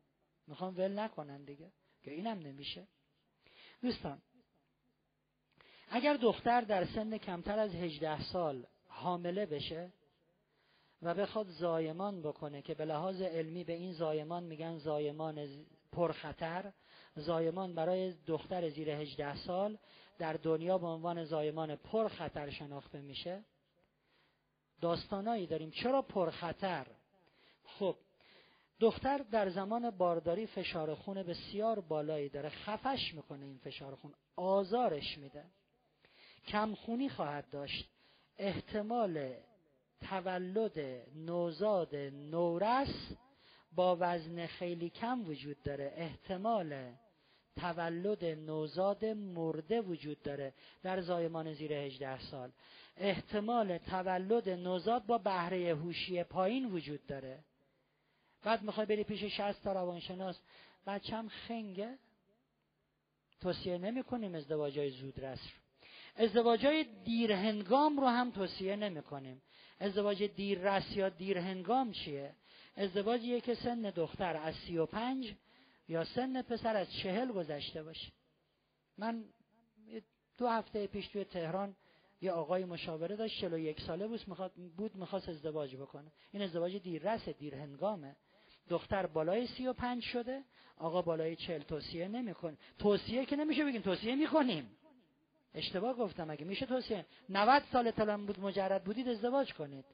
می‌خوان 0.48 0.76
ول 0.76 1.00
نکنن 1.00 1.44
دیگه 1.44 1.72
که 2.04 2.12
اینم 2.12 2.40
نمیشه. 2.40 2.88
دوستان 3.82 4.22
اگر 5.90 6.14
دختر 6.14 6.62
در 6.62 6.86
سن 6.86 7.18
کمتر 7.18 7.60
از 7.60 7.76
18 7.76 8.22
سال 8.22 8.66
حامله 8.88 9.46
بشه 9.46 9.92
و 11.04 11.14
بخواد 11.14 11.48
زایمان 11.48 12.22
بکنه 12.22 12.62
که 12.62 12.74
به 12.74 12.86
لحاظ 12.86 13.22
علمی 13.22 13.64
به 13.64 13.74
این 13.74 13.94
زایمان 13.94 14.44
میگن 14.44 14.78
زایمان 14.78 15.48
پرخطر 15.92 16.74
زایمان 17.16 17.76
برای 17.76 18.14
دختر 18.28 18.70
زیر 18.70 18.90
18 18.90 19.36
سال 19.36 19.78
در 20.18 20.34
دنیا 20.34 20.78
به 20.78 20.88
عنوان 20.88 21.24
زایمان 21.24 21.76
پرخطر 21.76 22.50
شناخته 22.50 23.02
میشه. 23.02 23.44
داستانایی 24.82 25.48
داریم. 25.48 25.72
چرا 25.72 26.02
پرخطر؟ 26.02 26.88
خب 27.66 27.96
دختر 28.80 29.18
در 29.18 29.50
زمان 29.50 29.90
بارداری 29.90 30.48
فشار 30.48 30.96
خون 30.96 31.24
بسیار 31.24 31.80
بالایی 31.80 32.30
داره. 32.30 32.50
خفش 32.50 33.14
می‌کنه 33.14 33.46
این 33.46 33.58
فشار 33.58 33.96
خون. 33.96 34.14
آزارش 34.36 35.18
میده. 35.18 35.46
کمخونی 36.48 37.10
خواهد 37.10 37.50
داشت. 37.50 37.90
احتمال 38.38 39.34
تولد 40.10 40.80
نوزاد 41.16 41.96
نورس 42.32 43.12
با 43.76 43.98
وزن 44.00 44.46
خیلی 44.46 44.90
کم 44.90 45.30
وجود 45.30 45.64
داره. 45.64 45.94
احتمال 45.96 46.92
تولد 47.56 48.26
نوزاد 48.26 49.06
مرده 49.06 49.82
وجود 49.82 50.22
داره 50.22 50.54
در 50.84 51.02
زایمان 51.02 51.54
زیر 51.54 51.74
18 51.74 52.20
سال. 52.20 52.52
احتمال 52.98 53.78
تولد 53.78 54.50
نوزاد 54.50 55.06
با 55.06 55.18
بهره 55.18 55.76
هوشی 55.76 56.24
پایین 56.24 56.72
وجود 56.72 57.06
داره. 57.06 57.40
بعد 58.44 58.62
می‌خوای 58.62 58.86
بری 58.86 59.04
پیش 59.04 59.24
60 59.24 59.64
تا 59.64 59.74
روانشناس. 59.74 60.40
بچم 60.88 61.28
خنگه. 61.28 61.98
توصیه 63.42 63.78
نمی 63.78 64.04
کنیم 64.04 64.36
ازدواج 64.36 64.80
های 64.80 64.90
زودرس 64.90 65.40
ازدواج 66.16 66.66
های 66.66 66.86
دیرهنگام 67.04 68.00
رو 68.00 68.08
هم 68.08 68.32
توصیه 68.32 68.76
نمی 68.76 69.02
ازدواج 69.84 70.24
دیررس 70.24 70.96
یا 70.96 71.10
دیرهنگام 71.10 71.92
چیه؟ 71.92 72.36
ازدواجیه 72.76 73.42
که 73.42 73.56
سن 73.56 73.82
دختر 73.82 74.38
از 74.38 74.56
سی 74.56 74.78
و 74.78 74.86
پنج 74.86 75.34
یا 75.88 76.04
سن 76.04 76.42
پسر 76.42 76.76
از 76.76 76.94
چهل 76.94 77.32
گذشته 77.32 77.84
باشه. 77.84 78.12
من 78.98 79.26
دو 80.38 80.48
هفته 80.48 80.88
پیش 80.88 81.08
توی 81.08 81.24
تهران 81.24 81.76
یه 82.22 82.32
آقای 82.32 82.66
مشاوره 82.66 83.16
داشت 83.16 83.42
چلو 83.42 83.58
یک 83.58 83.82
ساله 83.82 84.08
بود 84.08 84.22
می‌خواد 84.28 84.52
بود 84.78 84.96
می‌خواست 84.96 85.30
ازدواج 85.30 85.76
بکنه. 85.76 86.12
این 86.32 86.42
ازدواج 86.42 86.76
دیررس 86.76 87.30
دیرهنگامه. 87.30 88.16
دختر 88.70 89.06
بالای 89.06 89.48
سی 89.48 89.68
و 89.68 89.74
پنج 89.74 90.04
شده 90.04 90.44
آقا 90.78 91.02
بالای 91.02 91.36
چهل 91.36 91.62
توصیه 91.62 92.08
نمیکن 92.08 92.58
توصیه 92.80 93.26
که 93.26 93.36
نمیشه 93.36 93.66
بگیم 93.66 93.82
توصیه 93.82 94.16
می‌کنیم. 94.16 94.78
اشتباه 95.54 95.98
گفتم 95.98 96.30
اگه 96.30 96.46
میشه 96.46 96.66
توصیه. 96.66 97.06
90 97.30 97.64
سال 97.72 97.92
تلم 97.92 98.26
بود 98.26 98.40
مجرد 98.40 98.84
بودید 98.84 99.08
ازدواج 99.08 99.54
کنید. 99.54 99.86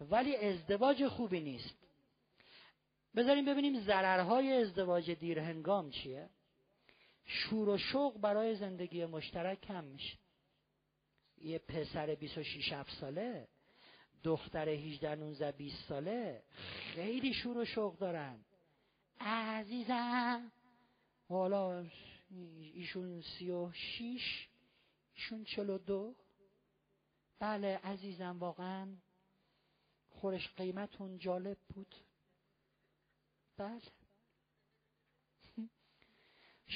ولی 0.00 0.36
ازدواج 0.36 1.06
خوبی 1.06 1.40
نیست. 1.40 1.74
بذاریم 3.16 3.44
ببینیم 3.44 3.80
ضررهای 3.80 4.52
ازدواج 4.52 5.10
دیرهنگام 5.10 5.90
چیه. 5.90 6.28
شور 7.24 7.68
و 7.68 7.78
شوق 7.78 8.18
برای 8.20 8.56
زندگی 8.56 9.04
مشترک 9.04 9.60
کم 9.60 9.84
میشه. 9.84 10.18
یه 11.38 11.58
پسر 11.58 12.14
26 12.14 12.72
7 12.72 12.92
ساله 13.00 13.48
دختر 14.24 14.68
18 14.68 15.14
19 15.14 15.52
20 15.52 15.88
ساله 15.88 16.42
خیلی 16.94 17.34
شور 17.34 17.58
و 17.58 17.64
شوق 17.64 17.98
دارن. 17.98 18.40
عزیزم 19.20 20.52
حالا 21.28 21.86
ایشون 22.74 23.22
36 23.38 24.48
ایشون 25.18 25.44
42 25.44 26.14
بله 27.38 27.80
عزیزم 27.84 28.38
واقعا 28.38 28.96
خورش 30.08 30.48
قیمتون 30.56 31.18
جالب 31.18 31.56
بود. 31.74 31.94
بله. 33.56 33.80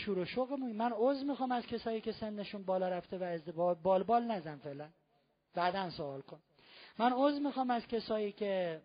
شور 0.04 0.18
و 0.18 0.24
شوق 0.24 0.52
من 0.52 0.92
عوض 0.92 1.22
می‌خوام 1.24 1.52
از 1.52 1.66
کسایی 1.66 2.00
که 2.00 2.12
سنشون 2.12 2.62
بالا 2.62 2.88
رفته 2.88 3.18
و 3.18 3.22
ازدواج 3.22 3.78
بال 3.78 4.02
بال 4.02 4.22
نزن 4.22 4.58
فعلا. 4.58 4.90
بعدا 5.54 5.90
سوال 5.90 6.20
کن. 6.20 6.40
من 6.98 7.12
عوض 7.12 7.40
می‌خوام 7.40 7.70
از 7.70 7.86
کسایی 7.86 8.32
که 8.32 8.82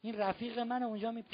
این 0.00 0.18
رفیق 0.18 0.58
من 0.58 0.82
اونجا 0.82 1.12
می 1.12 1.24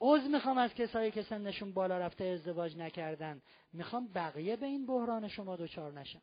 عوض 0.00 0.26
می‌خوام 0.26 0.58
از 0.58 0.74
کسایی 0.74 1.10
که 1.10 1.22
سنشون 1.22 1.72
بالا 1.72 1.98
رفته 1.98 2.24
ازدواج 2.24 2.76
نکردن. 2.76 3.42
می‌خوام 3.72 4.08
بقیه 4.14 4.56
به 4.56 4.66
این 4.66 4.86
بحران 4.86 5.28
شما 5.28 5.56
دوچار 5.56 5.92
نشن 5.92 6.20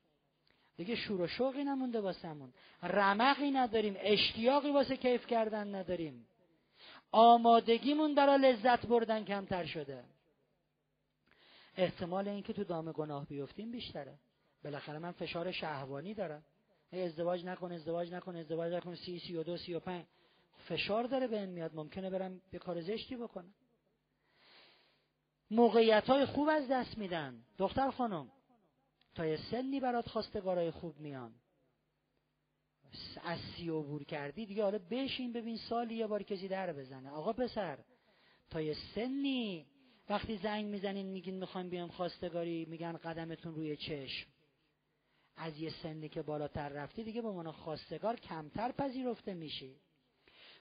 دیگه 0.77 0.95
شور 0.95 1.21
و 1.21 1.27
شوقی 1.27 1.63
نمونده 1.63 2.01
واسمون. 2.01 2.53
رمقی 2.83 3.51
نداریم 3.51 3.95
اشتیاقی 3.99 4.71
واسه 4.71 4.97
کیف 4.97 5.27
کردن 5.27 5.75
نداریم. 5.75 6.27
آمادگیمون 7.11 8.15
برای 8.15 8.37
لذت 8.37 8.85
بردن 8.85 9.23
کمتر 9.23 9.65
شده. 9.65 10.03
احتمال 11.77 12.27
اینکه 12.27 12.53
تو 12.53 12.63
دام 12.63 12.91
گناه 12.91 13.25
بیفتیم 13.25 13.71
بیشتره. 13.71 14.19
بالاخره 14.63 14.99
من 14.99 15.11
فشار 15.11 15.51
شهوانی 15.51 16.13
دارم. 16.13 16.43
ازدواج 16.93 17.45
نکن 17.45 17.71
ازدواج 17.71 18.13
نکن 18.13 18.35
ازدواج 18.35 18.73
نکن. 18.73 18.95
سی 18.95 19.19
سی 19.19 19.35
و 19.35 19.43
دو 19.43 19.57
سی 19.57 19.73
و 19.73 19.79
پنج. 19.79 20.05
فشار 20.67 21.03
داره 21.03 21.27
به 21.27 21.39
این 21.39 21.49
میاد. 21.49 21.75
ممکنه 21.75 22.09
برم 22.09 22.41
یه 22.53 22.59
کار 22.59 22.81
زشتی 22.81 23.15
بکنم. 23.15 23.53
موقعیت 25.56 26.03
های 26.08 26.25
خوب 26.25 26.50
از 26.50 26.67
دست 26.67 26.98
میدن. 26.98 27.43
دختر 27.58 27.92
خانم 27.92 28.32
تا 29.16 29.25
یه 29.25 29.38
سنی 29.51 29.80
برات 29.80 30.09
خواستگارای 30.09 30.72
خوب 30.72 31.00
میان. 31.00 31.34
از 33.24 33.40
سی 33.40 33.69
عبور 33.69 34.03
کردی 34.03 34.45
دیگه 34.45 34.64
حالا 34.64 34.80
بشین 34.90 35.34
ببین 35.34 35.58
سالی 35.58 35.95
یه 35.95 36.08
بار 36.08 36.24
کسی 36.24 36.48
در 36.48 36.74
بزنه. 36.74 37.09
آقا 37.09 37.34
پسر 37.34 37.77
تا 38.50 38.61
یه 38.61 38.75
سنی 38.95 39.66
وقتی 40.09 40.38
زنگ 40.38 40.66
می‌زنین 40.66 41.06
میگین 41.06 41.35
می‌خوایم 41.35 41.69
بیام 41.69 41.90
خواستگاری 41.90 42.66
میگن 42.66 42.98
قدمتون 42.98 43.56
روی 43.56 43.77
چشم. 43.77 44.27
از 45.38 45.58
یه 45.58 45.69
سنی 45.84 46.09
که 46.09 46.22
بالاتر 46.22 46.69
رفتی 46.69 47.03
دیگه 47.03 47.22
به 47.22 47.27
عنوان 47.27 47.51
خواستگار 47.51 48.16
کمتر 48.16 48.72
پذیرفته 48.72 49.34
میشی. 49.34 49.75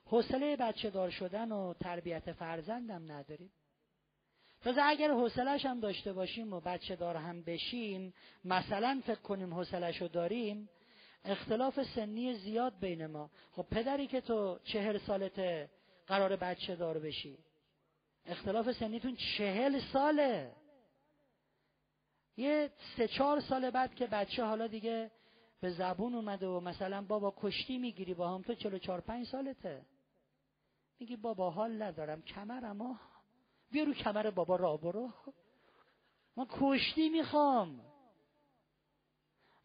حوصله 0.05 0.57
بچه 0.57 0.91
دار 0.91 1.11
شدن 1.11 1.53
و 1.53 1.75
تربیت 1.75 2.33
فرزندم 2.33 3.13
نداریم. 3.13 3.51
تازه 4.65 4.83
اگر 4.83 5.11
حوصلش 5.11 5.67
هم 5.67 5.81
داشته 5.81 6.13
باشیم 6.13 6.53
و 6.53 6.61
بچه 6.61 6.97
دار 6.97 7.17
هم 7.17 7.43
بشیم 7.43 8.15
مثلا 8.45 9.03
فکر 9.07 9.21
کنیم 9.21 9.55
حوصلش 9.55 10.03
رو 10.03 10.09
داریم 10.09 10.69
اختلاف 11.25 11.83
سنی 11.83 12.35
زیاد 12.35 12.79
بین 12.81 13.07
ما. 13.07 13.31
خب 13.53 13.67
پدری 13.71 14.07
که 14.07 14.21
تو 14.21 14.59
چهل 14.65 14.99
سالته 14.99 15.71
قرار 16.07 16.37
بچه 16.37 16.77
دار 16.77 16.99
بشی 16.99 17.39
اختلاف 18.27 18.73
سنیتون 18.73 19.17
چهل 19.17 19.81
ساله. 19.93 20.53
یه 22.37 22.71
سه 22.97 23.09
چهار 23.09 23.41
سال 23.41 23.71
بعد 23.71 23.95
که 23.95 24.07
بچه 24.07 24.45
حالا 24.45 24.67
دیگه 24.67 25.11
به 25.61 25.71
زبون 25.71 26.15
اومده 26.15 26.47
و 26.47 26.61
مثلا 26.61 27.03
بابا 27.03 27.35
کشتی 27.37 27.79
می‌گیری 27.79 28.15
با 28.15 28.35
هم 28.35 28.43
تو 28.43 28.55
چلو 28.55 28.79
چهار 28.79 29.01
پنج 29.01 29.27
سالته. 29.27 29.83
میگی 31.01 31.17
بابا 31.17 31.51
حال 31.51 31.83
ندارم 31.83 32.23
کمرم 32.23 33.01
بیا 33.75 33.85
رو 33.85 33.95
کمر 33.95 34.31
بابا 34.31 34.57
را 34.57 34.77
برو. 34.77 35.13
من 36.37 36.47
کشتی 36.51 37.09
می‌خوام. 37.09 37.81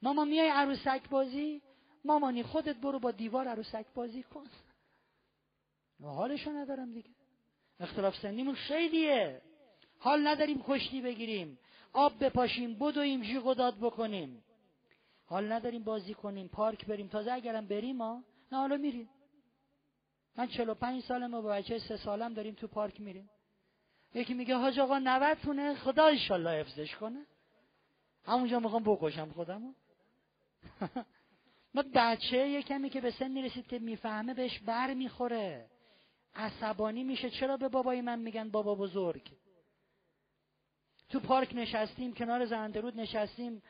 ماما 0.01 0.25
میای 0.25 0.49
عروسک 0.49 1.09
بازی؟ 1.09 1.61
مامانی 2.05 2.43
خودت 2.43 2.75
برو 2.75 2.99
با 2.99 3.11
دیوار 3.11 3.47
عروسک 3.47 3.85
بازی 3.95 4.23
کن. 4.23 4.47
حالشو 6.01 6.51
ندارم 6.51 6.93
دیگه. 6.93 7.09
اختلاف 7.79 8.15
سنیمون 8.21 8.55
خیلیه. 8.55 9.41
حال 9.99 10.27
نداریم 10.27 10.63
کشتی 10.67 11.01
بگیریم. 11.01 11.59
آب 11.93 12.23
بپاشیم 12.23 12.79
بدویم 12.79 13.21
جیغ 13.21 13.45
و 13.45 13.53
داد 13.53 13.77
بکنیم. 13.77 14.43
حال 15.25 15.51
نداریم 15.51 15.83
بازی 15.83 16.13
کنیم 16.13 16.47
پارک 16.47 16.85
بریم. 16.85 17.07
تازه 17.07 17.31
اگرم 17.31 17.67
بریم 17.67 17.95
ما 17.95 18.23
نه 18.51 18.57
حالا 18.57 18.77
میریم. 18.77 19.09
من 20.35 20.47
45 20.47 21.03
سالمه 21.03 21.41
با 21.41 21.49
بچه 21.49 21.79
سه 21.79 21.97
سالم 21.97 22.33
داریم 22.33 22.53
تو 22.53 22.67
پارک 22.67 23.01
میریم. 23.01 23.29
یکی 24.13 24.33
میگه 24.33 24.55
حاج 24.55 24.79
آقا 24.79 24.99
90 24.99 25.37
تونه 25.37 25.75
خدا 25.75 26.05
ایشالله 26.05 26.49
حفظش 26.49 26.95
کنه. 26.95 27.25
همونجا 28.25 28.59
می‌خوام 28.59 28.83
بکشم 28.83 29.31
خودمو 29.31 29.73
ما 31.73 31.83
بچه 31.93 32.47
یه 32.47 32.61
کمی 32.61 32.89
که 32.89 33.01
به 33.01 33.11
سن 33.11 33.27
می‌رسید 33.31 33.67
که 33.67 33.79
می‌فهمه 33.79 34.33
بهش 34.33 34.59
بر 34.59 34.93
می‌خوره. 34.93 35.69
عصبانی 36.35 37.03
میشه. 37.03 37.29
چرا 37.29 37.57
به 37.57 37.69
بابای 37.69 38.01
من 38.01 38.19
میگن 38.19 38.49
بابا 38.49 38.75
بزرگ؟ 38.75 39.31
تو 41.09 41.19
پارک 41.19 41.51
نشستیم 41.55 42.13
کنار 42.13 42.45
زندرود 42.45 42.99
نشستیم 42.99 43.61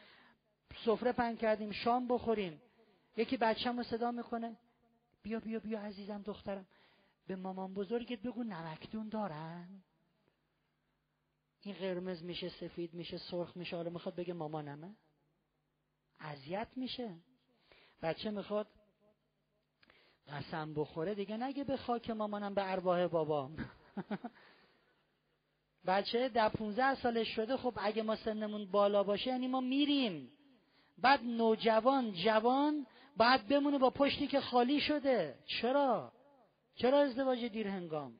سفره 0.85 1.11
پنگ 1.11 1.37
کردیم 1.39 1.71
شام 1.71 2.07
بخوریم. 2.07 2.61
یکی 3.17 3.37
بچم 3.37 3.77
رو 3.77 3.83
صدا 3.83 4.11
می‌کنه. 4.11 4.57
بیا 5.23 5.39
بیا 5.39 5.59
بیا 5.59 5.79
عزیزم 5.79 6.21
دخترم. 6.21 6.67
به 7.27 7.35
مامان 7.35 7.73
بزرگت 7.73 8.19
بگو 8.19 8.43
نمکدون 8.43 9.09
دارن. 9.09 9.83
این 11.61 11.75
قرمز 11.75 12.23
میشه 12.23 12.49
سفید 12.49 12.93
میشه 12.93 13.17
سرخ 13.17 13.57
میشه 13.57 13.75
حالا 13.75 13.89
می‌خواد 13.89 14.15
بگه 14.15 14.33
مامانمه 14.33 14.95
اذیت 16.19 16.67
میشه. 16.75 17.15
بچه 18.01 18.31
می‌خواد 18.31 18.67
قسم 20.27 20.73
بخوره 20.73 21.15
دیگه 21.15 21.37
نگه 21.37 21.63
به 21.63 21.77
خاک 21.77 22.09
مامانم 22.09 22.53
به 22.53 22.71
ارواح 22.71 23.07
بابام. 23.07 23.57
بچه 25.87 26.29
ده 26.29 26.49
15 26.49 26.95
سالش 26.95 27.35
شده 27.35 27.57
خب 27.57 27.73
اگه 27.81 28.03
ما 28.03 28.15
سنمون 28.15 28.65
بالا 28.65 29.03
باشه 29.03 29.29
یعنی 29.29 29.47
ما 29.47 29.59
میریم. 29.59 30.31
بعد 30.97 31.23
نوجوان 31.23 32.11
جوان 32.11 32.85
بعد 33.17 33.47
بمونه 33.47 33.77
با 33.77 33.89
پشتی 33.89 34.27
که 34.27 34.41
خالی 34.41 34.79
شده. 34.81 35.39
چرا؟ 35.45 36.11
چرا 36.75 36.99
ازدواج 36.99 37.45
دیر 37.45 37.67
هنگام 37.67 38.19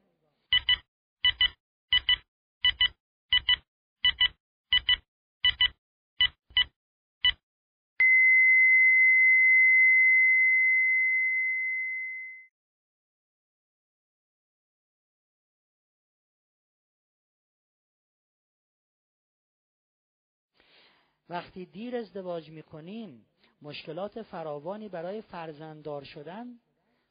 وقتی 21.30 21.66
دیر 21.66 21.96
ازدواج 21.96 22.50
می‌کنیم 22.50 23.26
مشکلات 23.62 24.22
فراوانی 24.22 24.90
برای 24.90 25.22
فرزنددار 25.22 26.04
شدن 26.04 26.60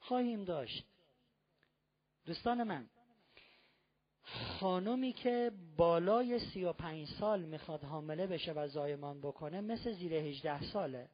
خواهیم 0.01 0.45
داشت. 0.45 0.87
دوستان 2.27 2.63
من 2.63 2.87
خانومی 4.61 5.13
که 5.13 5.53
بالای 5.77 6.39
سی 6.39 6.65
و 6.65 6.73
پنج 6.73 7.09
سال 7.09 7.43
می‌خواد 7.43 7.85
حامله 7.85 8.27
بشه 8.27 8.53
و 8.53 8.69
زایمان 8.69 9.21
بکنه 9.21 9.61
مثل 9.61 9.93
زیر 9.93 10.15
هجده 10.15 10.63
ساله. 10.63 11.09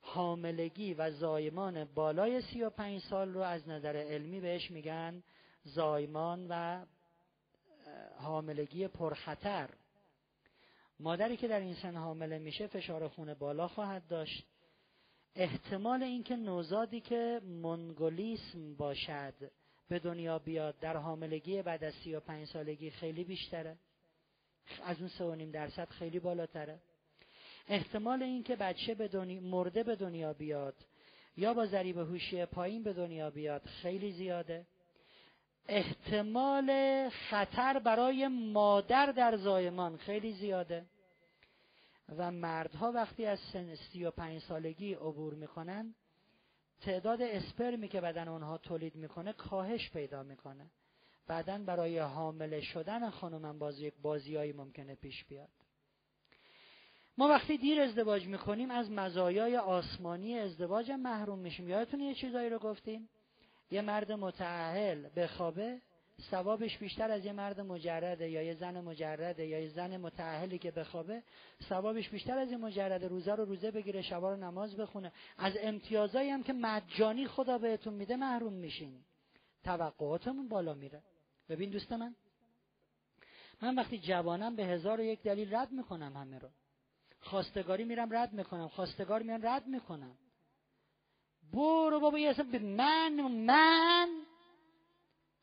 حاملگی 0.00 0.94
و 0.94 1.10
زایمان 1.10 1.84
بالای 1.84 2.42
سی 2.42 2.62
و 2.62 2.70
پنج 2.70 3.00
سال 3.00 3.34
رو 3.34 3.40
از 3.40 3.68
نظر 3.68 3.96
علمی 3.96 4.40
بهش 4.40 4.70
میگن 4.70 5.22
زایمان 5.64 6.46
و 6.48 6.84
حاملگی 8.18 8.88
پرخطر. 8.88 9.70
مادری 11.02 11.36
که 11.36 11.48
در 11.48 11.60
این 11.60 11.74
سن 11.74 11.96
حامله 11.96 12.38
میشه 12.38 12.66
فشار 12.66 13.08
خون 13.08 13.34
بالا 13.34 13.68
خواهد 13.68 14.06
داشت. 14.06 14.46
احتمال 15.34 16.02
اینکه 16.02 16.36
نوزادی 16.36 17.00
که 17.00 17.40
منگولیسم 17.44 18.74
باشد 18.74 19.34
به 19.88 19.98
دنیا 19.98 20.38
بیاد 20.38 20.78
در 20.78 20.96
حاملگی 20.96 21.62
بعد 21.62 21.84
از 21.84 21.94
سی 21.94 22.14
و 22.14 22.20
پنج 22.20 22.48
سالگی 22.48 22.90
خیلی 22.90 23.24
بیشتره. 23.24 23.76
از 24.84 24.98
اون 24.98 25.08
سه 25.08 25.24
و 25.24 25.34
نیم 25.34 25.50
درصد 25.50 25.88
خیلی 25.88 26.20
بالاتره. 26.20 26.78
احتمال 27.68 28.22
اینکه 28.22 28.56
بچه 28.56 28.94
به 28.94 29.08
دنیا 29.08 29.40
مرده 29.40 29.82
به 29.82 29.96
دنیا 29.96 30.32
بیاد 30.32 30.74
یا 31.36 31.54
با 31.54 31.66
ذریب 31.66 31.98
هوشی 31.98 32.44
پایین 32.44 32.82
به 32.82 32.92
دنیا 32.92 33.30
بیاد 33.30 33.62
خیلی 33.62 34.12
زیاده. 34.12 34.66
احتمال 35.68 37.08
خطر 37.08 37.78
برای 37.78 38.28
مادر 38.28 39.06
در 39.06 39.36
زایمان 39.36 39.96
خیلی 39.96 40.32
زیاده. 40.32 40.86
و 42.18 42.30
مردها 42.30 42.92
وقتی 42.92 43.26
از 43.26 43.38
سن 43.52 43.74
سی 43.74 44.04
و 44.04 44.10
پنج 44.10 44.42
سالگی 44.42 44.94
عبور 44.94 45.34
می‌کنن 45.34 45.94
تعداد 46.80 47.22
اسپرمی 47.22 47.88
که 47.88 48.00
بدن 48.00 48.28
اونها 48.28 48.58
تولید 48.58 48.94
می‌کنه 48.94 49.32
کاهش 49.32 49.90
پیدا 49.90 50.22
می‌کنه. 50.22 50.66
بعدا 51.26 51.58
برای 51.58 51.98
حامله 51.98 52.60
شدن 52.60 53.10
خانومم 53.10 53.58
بازی 53.58 53.86
یک 53.86 53.94
بازیایی 54.02 54.52
ممکنه 54.52 54.94
پیش 54.94 55.24
بیاد. 55.24 55.48
ما 57.18 57.28
وقتی 57.28 57.58
دیر 57.58 57.80
ازدواج 57.80 58.26
می‌کنیم 58.26 58.70
از 58.70 58.90
مزایای 58.90 59.56
آسمانی 59.56 60.38
ازدواج 60.38 60.90
محروم 60.90 61.38
میشیم. 61.38 61.68
یادتون 61.68 62.00
یه 62.00 62.14
چیزایی 62.14 62.50
رو 62.50 62.58
گفتیم؟ 62.58 63.08
یه 63.70 63.82
مرد 63.82 64.12
متعهل 64.12 65.08
بخوابه 65.16 65.80
ثوابش 66.20 66.78
بیشتر 66.78 67.10
از 67.10 67.24
یه 67.24 67.32
مرد 67.32 67.60
مجرده 67.60 68.30
یا 68.30 68.42
یه 68.42 68.54
زن 68.54 68.80
مجرده 68.80 69.46
یا 69.46 69.60
یه 69.60 69.68
زن 69.68 69.96
متعهلی 69.96 70.58
که 70.58 70.70
بخوابه 70.70 71.22
ثوابش 71.68 72.08
بیشتر 72.08 72.38
از 72.38 72.50
یه 72.50 72.56
مجرده. 72.56 73.08
روزه 73.08 73.34
رو 73.34 73.44
روزه 73.44 73.70
بگیره 73.70 74.02
شبا 74.02 74.30
رو 74.30 74.36
نماز 74.36 74.76
بخونه. 74.76 75.12
از 75.38 75.52
امتیازایی 75.60 76.30
هم 76.30 76.42
که 76.42 76.52
مجانی 76.52 77.26
خدا 77.26 77.58
بهتون 77.58 77.94
میده 77.94 78.16
محروم 78.16 78.52
میشین. 78.52 79.04
توقعاتمون 79.64 80.48
بالا 80.48 80.74
میره. 80.74 81.02
ببین 81.48 81.70
دوست 81.70 81.92
من. 81.92 82.14
من 83.62 83.74
وقتی 83.74 83.98
جوانم 83.98 84.56
به 84.56 84.64
هزار 84.64 85.00
و 85.00 85.02
یک 85.02 85.22
دلیل 85.22 85.54
رد 85.54 85.72
می‌کنم 85.72 86.16
همه 86.16 86.38
رو. 86.38 86.48
خواستگاری 87.20 87.84
میرم 87.84 88.16
رد 88.16 88.32
می‌کنم. 88.32 88.68
خواستگار 88.68 89.22
میان 89.22 89.46
رد 89.46 89.66
می‌کنم. 89.66 90.16
برو 91.52 92.00
بابا 92.00 92.18
یه 92.18 92.32
به 92.32 92.58
من 92.58 93.12
من 93.20 94.08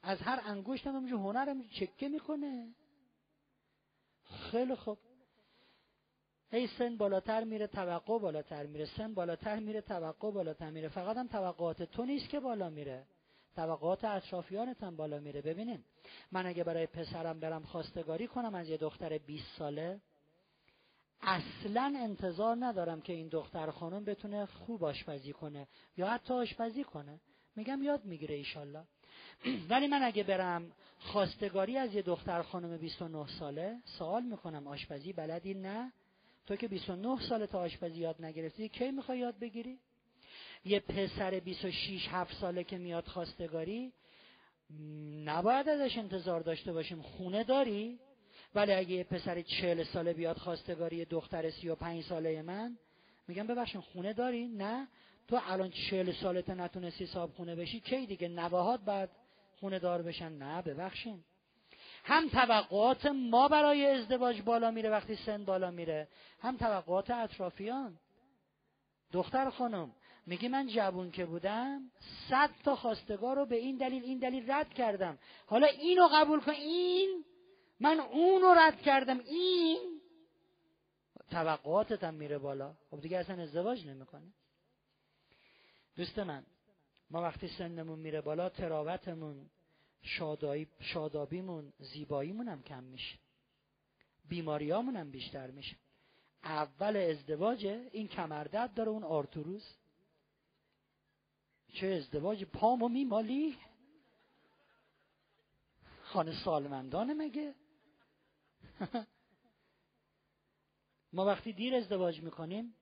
از 0.02 0.22
هر 0.22 0.42
انگشتم 0.46 0.96
همونجا 0.96 1.18
هنرم 1.18 1.64
چکه 1.64 2.10
می‌کنه. 2.10 2.76
خیلی 4.52 4.76
خوب. 4.76 4.98
هی 6.52 6.68
سن 6.68 6.98
بالاتر 6.98 7.44
میره 7.44 7.68
توقع 7.68 8.20
بالاتر 8.20 8.66
میره. 8.66 8.86
سن 8.86 9.14
بالاتر 9.14 9.60
میره 9.60 9.82
توقع 9.82 10.32
بالاتر 10.32 10.70
میره. 10.70 10.88
فقط 10.90 11.18
هم 11.18 11.28
توقعات 11.28 11.84
تو 11.84 12.06
نیست 12.06 12.30
که 12.30 12.40
بالا 12.40 12.70
میره. 12.70 13.06
توقعات 13.56 14.06
اطرافیانت 14.06 14.84
هم 14.84 14.96
بالا 14.96 15.20
میره. 15.20 15.42
ببینین 15.42 15.84
من 16.32 16.46
اگه 16.46 16.64
برای 16.64 16.88
پسرم 16.88 17.40
برم 17.40 17.64
خواستگاری 17.64 18.28
کنم 18.28 18.56
از 18.56 18.70
یه 18.70 18.78
دختر 18.78 19.18
20 19.18 19.58
ساله 19.58 20.02
اصلا 21.22 21.94
انتظار 21.98 22.58
ندارم 22.60 23.02
که 23.02 23.14
این 23.14 23.28
دختر 23.28 23.72
خانم 23.72 24.06
بتونه 24.06 24.46
خوب 24.46 24.84
آشپزی 24.84 25.34
کنه 25.34 25.68
یا 25.98 26.08
حتی 26.08 26.34
آشپزی 26.34 26.84
کنه. 26.84 27.20
میگم 27.56 27.84
یاد 27.84 28.06
می‌گیره 28.06 28.36
ایشالله. 28.36 28.84
ولی 29.70 29.88
من 29.88 30.04
اگه 30.04 30.24
برم 30.24 30.72
خواستگاری 31.00 31.78
از 31.78 31.94
یه 31.94 32.02
دختر 32.02 32.42
خانم 32.42 32.78
29 32.78 33.28
ساله 33.40 33.78
سوال 33.86 34.24
می‌کنم 34.24 34.68
آشپزی 34.68 35.14
بلدی 35.14 35.54
نه؟ 35.54 35.94
تو 36.48 36.56
که 36.56 36.68
29 36.68 37.20
ساله 37.30 37.48
تا 37.48 37.60
آشپزی 37.60 38.00
یاد 38.00 38.26
نگرفتی 38.26 38.70
کی 38.70 38.92
می‌خوای 38.92 39.20
یاد 39.20 39.40
بگیری؟ 39.40 39.80
یه 40.66 40.80
پسر 40.80 41.40
26 41.40 42.08
7 42.12 42.34
ساله 42.34 42.64
که 42.64 42.78
میاد 42.78 43.06
خواستگاری 43.06 43.94
نباید 45.26 45.70
ازش 45.70 45.98
انتظار 45.98 46.42
داشته 46.42 46.74
باشیم 46.74 47.02
خونه 47.02 47.44
داری؟ 47.44 48.00
ولی 48.56 48.74
اگه 48.74 48.92
یه 48.92 49.04
پسر 49.04 49.42
40 49.42 49.84
ساله 49.84 50.14
بیاد 50.14 50.38
خواستگاری 50.38 51.06
دختر 51.06 51.50
35 51.50 52.04
ساله 52.04 52.42
من 52.42 52.78
میگم 53.28 53.48
ببخشید 53.48 53.82
خونه 53.82 54.14
داری؟ 54.14 54.48
نه. 54.48 54.88
تو 55.28 55.40
الان 55.48 55.70
40 55.70 56.12
سالت 56.12 56.50
نتونستی 56.50 57.06
صاحب 57.06 57.30
خونه 57.30 57.56
بشی 57.56 57.80
کی 57.80 58.06
دیگه؟ 58.06 58.28
نواهات 58.28 58.82
بعد 58.82 59.10
خونه 59.60 59.80
دار 59.80 60.02
بشن. 60.02 60.32
نه 60.32 60.62
ببخشین. 60.62 61.24
هم 62.04 62.30
توقعات 62.30 63.06
ما 63.06 63.48
برای 63.48 63.86
ازدواج 63.86 64.42
بالا 64.42 64.72
میره 64.72 64.90
وقتی 64.90 65.16
سن 65.16 65.46
بالا 65.46 65.72
میره. 65.72 66.08
هم 66.40 66.58
توقعات 66.58 67.10
اطرافیان. 67.10 68.00
دختر 69.12 69.50
خانم 69.50 69.92
میگی 70.26 70.48
من 70.48 70.68
جوون 70.68 71.12
که 71.12 71.26
بودم 71.26 71.92
صد 72.30 72.50
تا 72.64 72.76
خواستگار 72.76 73.36
رو 73.36 73.46
به 73.46 73.56
این 73.56 73.78
دلیل 73.78 74.04
این 74.04 74.20
دلیل 74.20 74.52
رد 74.52 74.74
کردم. 74.74 75.18
حالا 75.46 75.68
اینو 75.68 76.08
قبول 76.12 76.40
کن. 76.40 76.52
این 76.52 77.26
من 77.80 78.00
اونو 78.00 78.54
رد 78.54 78.82
کردم. 78.82 79.20
این 79.20 80.02
توقعاتت 81.32 82.04
هم 82.04 82.14
میره 82.14 82.38
بالا. 82.38 82.74
خب 82.92 83.02
دیگه 83.02 83.18
اصلا 83.18 83.44
ازدواج 83.44 83.88
نمی‌کنه. 83.88 84.34
دوست 85.96 86.20
من 86.20 86.46
ما 87.12 87.22
وقتی 87.22 87.48
سنمون 87.48 88.00
میره 88.00 88.22
بالا 88.22 88.50
تراوتمون 88.50 89.50
شادابیمون 90.80 91.74
زیباییمون 91.80 92.48
هم 92.48 92.64
کم 92.64 92.84
میشه. 92.84 93.20
بیماریامون 94.30 94.96
هم 94.96 95.12
بیشتر 95.12 95.52
میشه. 95.52 95.76
اول 96.44 96.98
ازدواجه 96.98 97.90
این 97.92 98.08
کمردت 98.08 98.74
داره 98.76 98.90
اون 98.90 99.04
آرتوروز 99.04 99.76
چه 101.74 101.88
ازدواج؟ 101.88 102.44
پامو 102.44 102.90
میمالی؟ 102.90 103.58
خانه 106.04 106.44
سالمندانه 106.44 107.14
مگه؟ 107.14 107.56
ما 111.14 111.26
وقتی 111.26 111.54
دیر 111.54 111.76
ازدواج 111.76 112.22
می‌کنیم 112.22 112.76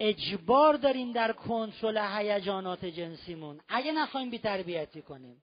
اجبار 0.00 0.74
داریم 0.74 1.12
در 1.12 1.32
کنترل 1.32 1.98
هیجانات 1.98 2.84
جنسیمون. 2.84 3.60
اگه 3.68 3.92
نخوایم 3.92 4.30
بی 4.30 4.38
تربیتی 4.38 5.02
کنیم. 5.02 5.42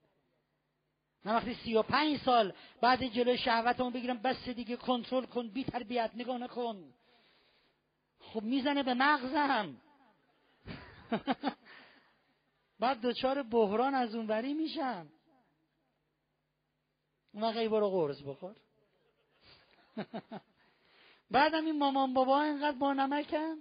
من 1.26 1.36
وقتی 1.36 1.54
سی 1.54 1.76
و 1.76 1.82
پنج 1.82 2.20
سال 2.20 2.54
بعد 2.82 3.04
جلو 3.04 3.38
شهوتمون 3.38 3.94
بگیرم 3.94 4.18
بس 4.18 4.50
دیگه 4.50 4.76
کنترل 4.76 5.26
کن 5.26 5.48
بی 5.48 5.64
تربیت 5.64 6.12
نگاه 6.16 6.38
نکن. 6.38 6.94
خب 8.20 8.42
می‌زنه 8.42 8.84
به 8.84 8.94
مغزم. 8.94 9.76
بعد 12.80 13.02
دچار 13.02 13.44
بحران 13.44 13.96
از 13.96 14.16
اونوری 14.16 14.54
میشم. 14.54 15.10
اون 17.34 17.44
وقت 17.44 17.58
برو 17.58 17.90
قرص 17.90 18.22
بخور. 18.22 18.56
بعدم 21.32 21.66
این 21.66 21.78
مامان 21.78 22.14
بابا 22.14 22.42
اینقدر 22.42 22.78
با 22.78 22.94
نمکن. 22.94 23.56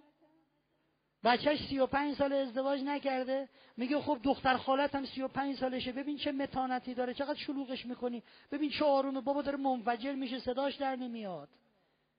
بچهش 1.24 1.68
سی 1.68 1.78
و 1.78 1.86
پنج 1.86 2.16
سال 2.16 2.32
ازدواج 2.32 2.80
نکرده. 2.80 3.48
میگه 3.76 4.00
خب 4.00 4.18
دختر 4.24 4.56
خالت 4.56 4.94
هم 4.94 5.04
سی 5.04 5.22
و 5.22 5.28
پنج 5.28 5.58
سالشه. 5.58 5.92
ببین 5.92 6.18
چه 6.18 6.32
متانتی 6.32 6.94
داره 6.94 7.14
چقدر 7.14 7.38
شلوغش 7.38 7.86
می‌کنی. 7.86 8.22
ببین 8.52 8.70
چه 8.70 8.84
آرومه. 8.84 9.20
بابا 9.20 9.42
داره 9.42 9.56
منفجر 9.56 10.12
میشه 10.12 10.38
صداش 10.38 10.76
در 10.76 10.96
نمیاد. 10.96 11.48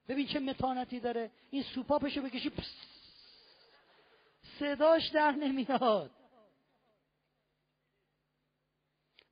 ببین 0.07 0.27
چه 0.27 0.40
متانتی 0.40 0.99
داره. 0.99 1.32
این 1.49 1.64
سوپاپشو 1.64 2.22
بکشی 2.22 2.51
صداش 4.59 5.07
در 5.07 5.32
نمیاد. 5.32 6.11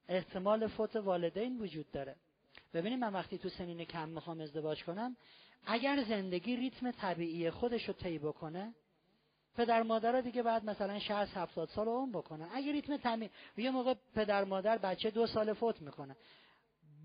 احتمال 0.08 0.68
فوت 0.68 0.96
والدین 0.96 1.62
وجود 1.62 1.92
داره. 1.92 2.16
ببینید 2.74 3.00
من 3.00 3.14
وقتی 3.14 3.38
تو 3.38 3.50
سنین 3.50 3.86
کم 3.86 4.10
می‌خوام 4.10 4.42
ازدواج 4.42 4.84
کنم 4.84 5.18
اگر 5.66 6.04
زندگی 6.04 6.56
ریتم 6.56 6.92
طبیعی 6.92 7.52
خودش 7.52 7.88
رو 7.88 7.94
طی 7.94 8.20
بکنه 8.20 8.74
پدر 9.58 9.84
مادر 9.84 10.22
دیگه 10.22 10.44
بعد 10.44 10.66
مثلا 10.66 11.00
60 11.00 11.38
70 11.38 11.70
سال 11.70 11.88
عمر 11.88 12.18
بکنن 12.18 12.48
اگر 12.54 12.72
ریتم 12.72 12.98
طبیعی 12.98 13.30
یه 13.58 13.72
موقع 13.72 13.94
پدر 14.16 14.44
مادر 14.44 14.78
بچه 14.78 15.12
دو 15.12 15.28
سال 15.28 15.54
فوت 15.54 15.82
می‌کنه. 15.82 16.16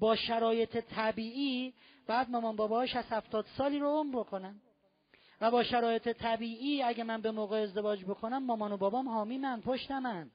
با 0.00 0.16
شرایط 0.16 0.76
طبیعی 0.76 1.74
بعد 2.06 2.30
مامان 2.30 2.56
باباهاش 2.56 2.96
از 2.96 3.04
70 3.10 3.46
سالی 3.58 3.78
رو 3.78 3.88
عمر 3.88 4.18
بکنن. 4.18 4.60
و 5.40 5.50
با 5.50 5.62
شرایط 5.62 6.08
طبیعی 6.08 6.82
اگه 6.82 7.04
من 7.04 7.20
به 7.20 7.30
موقع 7.30 7.62
ازدواج 7.62 8.04
بکنم 8.04 8.42
مامان 8.46 8.72
و 8.72 8.76
بابام 8.76 9.08
حامی 9.08 9.38
من 9.38 9.60
پشت 9.60 9.90
من. 9.90 10.30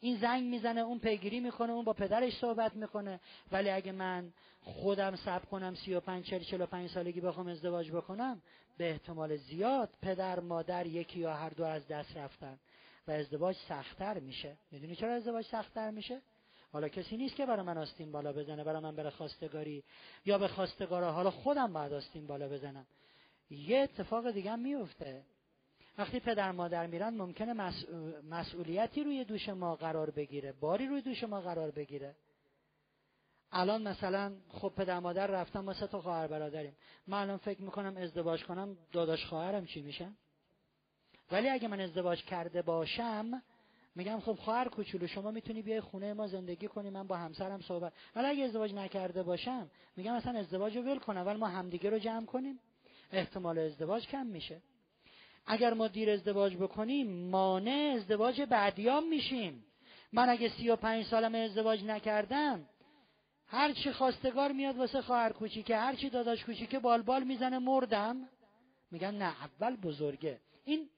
این 0.00 0.16
زنگ 0.16 0.42
می‌زنه 0.44 0.80
اون 0.80 0.98
پیگیری 0.98 1.40
می‌کنه 1.40 1.72
اون 1.72 1.84
با 1.84 1.92
پدرش 1.92 2.38
صحبت 2.38 2.76
می‌کنه. 2.76 3.20
ولی 3.52 3.70
اگه 3.70 3.92
من 3.92 4.32
خودم 4.62 5.16
صبر 5.16 5.44
کنم 5.44 5.74
35 5.74 6.24
40 6.24 6.42
45 6.42 6.90
سالگی 6.90 7.20
بخوام 7.20 7.46
ازدواج 7.46 7.90
بکنم 7.90 8.42
به 8.76 8.90
احتمال 8.90 9.36
زیاد 9.36 9.90
پدر 10.02 10.40
مادر 10.40 10.86
یکی 10.86 11.20
یا 11.20 11.34
هر 11.34 11.50
دو 11.50 11.64
از 11.64 11.88
دست 11.88 12.16
رفتن 12.16 12.58
و 13.08 13.10
ازدواج 13.10 13.56
سختتر 13.68 14.18
میشه. 14.18 14.56
می‌دونی 14.70 14.96
چرا 14.96 15.14
ازدواج 15.14 15.44
سختتر 15.44 15.90
میشه؟ 15.90 16.22
حالا 16.72 16.88
کسی 16.88 17.16
نیست 17.16 17.36
که 17.36 17.46
برای 17.46 17.66
من 17.66 17.78
آستین 17.78 18.12
بالا 18.12 18.32
بزنه 18.32 18.64
برای 18.64 18.82
من 18.82 18.96
بره 18.96 19.10
خواستگاری 19.10 19.84
یا 20.24 20.38
به 20.38 20.48
خواستگارا. 20.48 21.12
حالا 21.12 21.30
خودم 21.30 21.72
باید 21.72 21.92
آستین 21.92 22.26
بالا 22.26 22.48
بزنم. 22.48 22.86
یه 23.50 23.78
اتفاق 23.78 24.30
دیگه 24.30 24.50
هم 24.50 24.58
میفته 24.58 25.22
وقتی 25.98 26.20
پدر 26.20 26.52
مادر 26.52 26.86
میرن 26.86 27.14
ممکنه 27.14 27.72
مسئولیتی 28.30 29.04
روی 29.04 29.24
دوش 29.24 29.48
ما 29.48 29.76
قرار 29.76 30.10
بگیره 30.10 30.52
باری 30.52 30.86
روی 30.86 31.00
دوش 31.00 31.24
ما 31.24 31.40
قرار 31.40 31.70
بگیره. 31.70 32.16
الان 33.56 33.82
مثلا 33.82 34.32
خب 34.48 34.72
پدر 34.76 34.98
مادر 34.98 35.26
رفتن 35.26 35.60
ما 35.60 35.74
سه 35.74 35.86
تا 35.86 36.00
خواهر 36.00 36.26
برادریم. 36.26 36.76
من 37.06 37.18
الان 37.18 37.36
فکر 37.36 37.62
می‌کنم 37.62 37.96
ازدواج 37.96 38.44
کنم 38.44 38.76
داداش 38.92 39.26
خواهرم 39.26 39.66
چی 39.66 39.82
میشن 39.82 40.16
ولی 41.30 41.48
اگه 41.48 41.68
من 41.68 41.80
ازدواج 41.80 42.24
کرده 42.24 42.62
باشم 42.62 43.42
میگم 43.94 44.20
خب 44.20 44.32
خواهر 44.32 44.68
کوچولو 44.68 45.06
شما 45.06 45.30
می‌تونی 45.30 45.62
بیای 45.62 45.80
خونه 45.80 46.14
ما 46.14 46.26
زندگی 46.26 46.68
کنی 46.68 46.90
من 46.90 47.06
با 47.06 47.16
همسرم 47.16 47.60
صحبت. 47.60 47.92
ولی 48.16 48.26
اگه 48.26 48.44
ازدواج 48.44 48.74
نکرده 48.74 49.22
باشم 49.22 49.70
میگم 49.96 50.14
مثلا 50.14 50.38
ازدواج 50.38 50.76
رو 50.76 50.82
ول 50.82 50.98
کن 50.98 51.16
اول 51.16 51.36
ما 51.36 51.46
همدیگه 51.46 51.90
رو 51.90 51.98
جمع 51.98 52.26
کنیم. 52.26 52.60
احتمال 53.12 53.58
ازدواج 53.58 54.06
کم 54.06 54.26
میشه. 54.26 54.62
اگر 55.46 55.74
ما 55.74 55.88
دیر 55.88 56.10
ازدواج 56.10 56.56
بکنیم 56.56 57.30
مانع 57.30 57.94
ازدواج 57.96 58.42
بعدیام 58.42 59.08
میشیم. 59.08 59.64
من 60.12 60.28
اگه 60.28 60.48
سی 60.48 60.68
و 60.68 60.76
پنج 60.76 61.04
سالم 61.04 61.34
ازدواج 61.34 61.84
نکردم 61.84 62.68
هر 63.46 63.72
چی 63.72 63.92
خواستگار 63.92 64.52
میاد 64.52 64.76
واسه 64.76 65.02
خواهر 65.02 65.32
کوچیکه 65.32 65.76
هر 65.76 65.94
چی 65.94 66.10
داداش 66.10 66.44
کوچیکه 66.44 66.78
بال 66.78 67.24
می‌زنه 67.24 67.58
مردم. 67.58 68.28
میگن 68.90 69.14
نه 69.14 69.42
اول 69.44 69.76
بزرگه. 69.76 70.40
این 70.64 70.90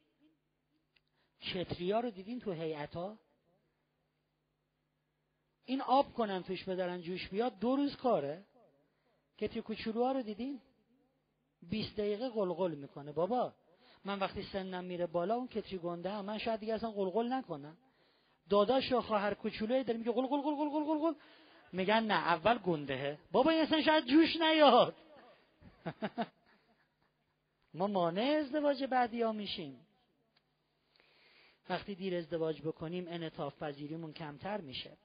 چتریا 1.40 2.00
رو 2.00 2.10
دیدین 2.10 2.40
تو 2.40 2.52
هیئتا 2.52 3.18
این 5.64 5.80
آب 5.80 6.12
کنن 6.12 6.42
توش 6.42 6.64
بدارن 6.64 7.00
جوش 7.00 7.28
بیاد 7.28 7.58
دو 7.58 7.76
روز 7.76 7.96
کاره. 7.96 8.44
کتری 9.38 9.62
کوچولوها 9.62 10.12
رو 10.12 10.22
دیدین؟ 10.22 10.60
20 11.62 11.96
دقیقه 11.96 12.28
قلقل 12.28 12.74
می‌کنه. 12.74 13.12
بابا 13.12 13.54
من 14.04 14.18
وقتی 14.18 14.42
سنم 14.42 14.84
میره 14.84 15.06
بالا 15.06 15.34
اون 15.34 15.48
کتری 15.48 15.78
گنده 15.78 16.10
هم 16.10 16.24
من 16.24 16.38
شاید 16.38 16.60
دیگه 16.60 16.74
اصلا 16.74 16.90
قلقل 16.90 17.32
نکنم. 17.32 17.76
داداش 18.48 18.92
و 18.92 19.00
خواهر 19.00 19.34
کوچولوی 19.34 19.84
داره 19.84 19.98
میگه 19.98 20.12
قلقل 20.12 20.36
قلقل 20.36 20.70
قلقل 20.70 20.84
قلقل 20.84 21.14
میگن 21.72 22.04
نه 22.04 22.14
اول 22.14 22.58
گندهه. 22.58 23.18
بابا 23.32 23.50
این 23.50 23.60
اصلا 23.60 23.82
شاید 23.82 24.04
جوش 24.04 24.36
نیاد. 24.36 24.96
ما 27.74 27.86
مانع 27.86 28.40
ازدواج 28.44 28.84
بعدی 28.84 29.22
ها 29.22 29.32
میشیم. 29.32 29.86
وقتی 31.68 31.94
دیر 31.94 32.16
ازدواج 32.16 32.62
بکنیم 32.62 33.06
انطاف 33.08 33.62
پذیریمون 33.62 34.12
کمتر 34.12 34.60
میشه. 34.60 34.96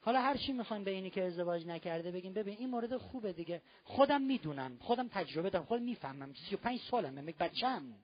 حالا 0.00 0.20
هر 0.20 0.36
چی 0.36 0.52
می‌خوایم 0.52 0.84
به 0.84 0.90
اینی 0.90 1.10
که 1.10 1.22
ازدواج 1.22 1.66
نکرده 1.66 2.10
بگیم 2.10 2.32
ببین 2.32 2.58
این 2.58 2.70
مورد 2.70 2.96
خوبه 2.96 3.32
دیگه. 3.32 3.62
خودم 3.84 4.22
می‌دونم 4.22 4.78
خودم 4.80 5.08
تجربه 5.08 5.50
دارم 5.50 5.64
خودم 5.64 5.82
می‌فهمم. 5.82 6.34
35 6.34 6.80
سالمه 6.90 7.30
یک 7.30 7.36
بچم 7.36 7.94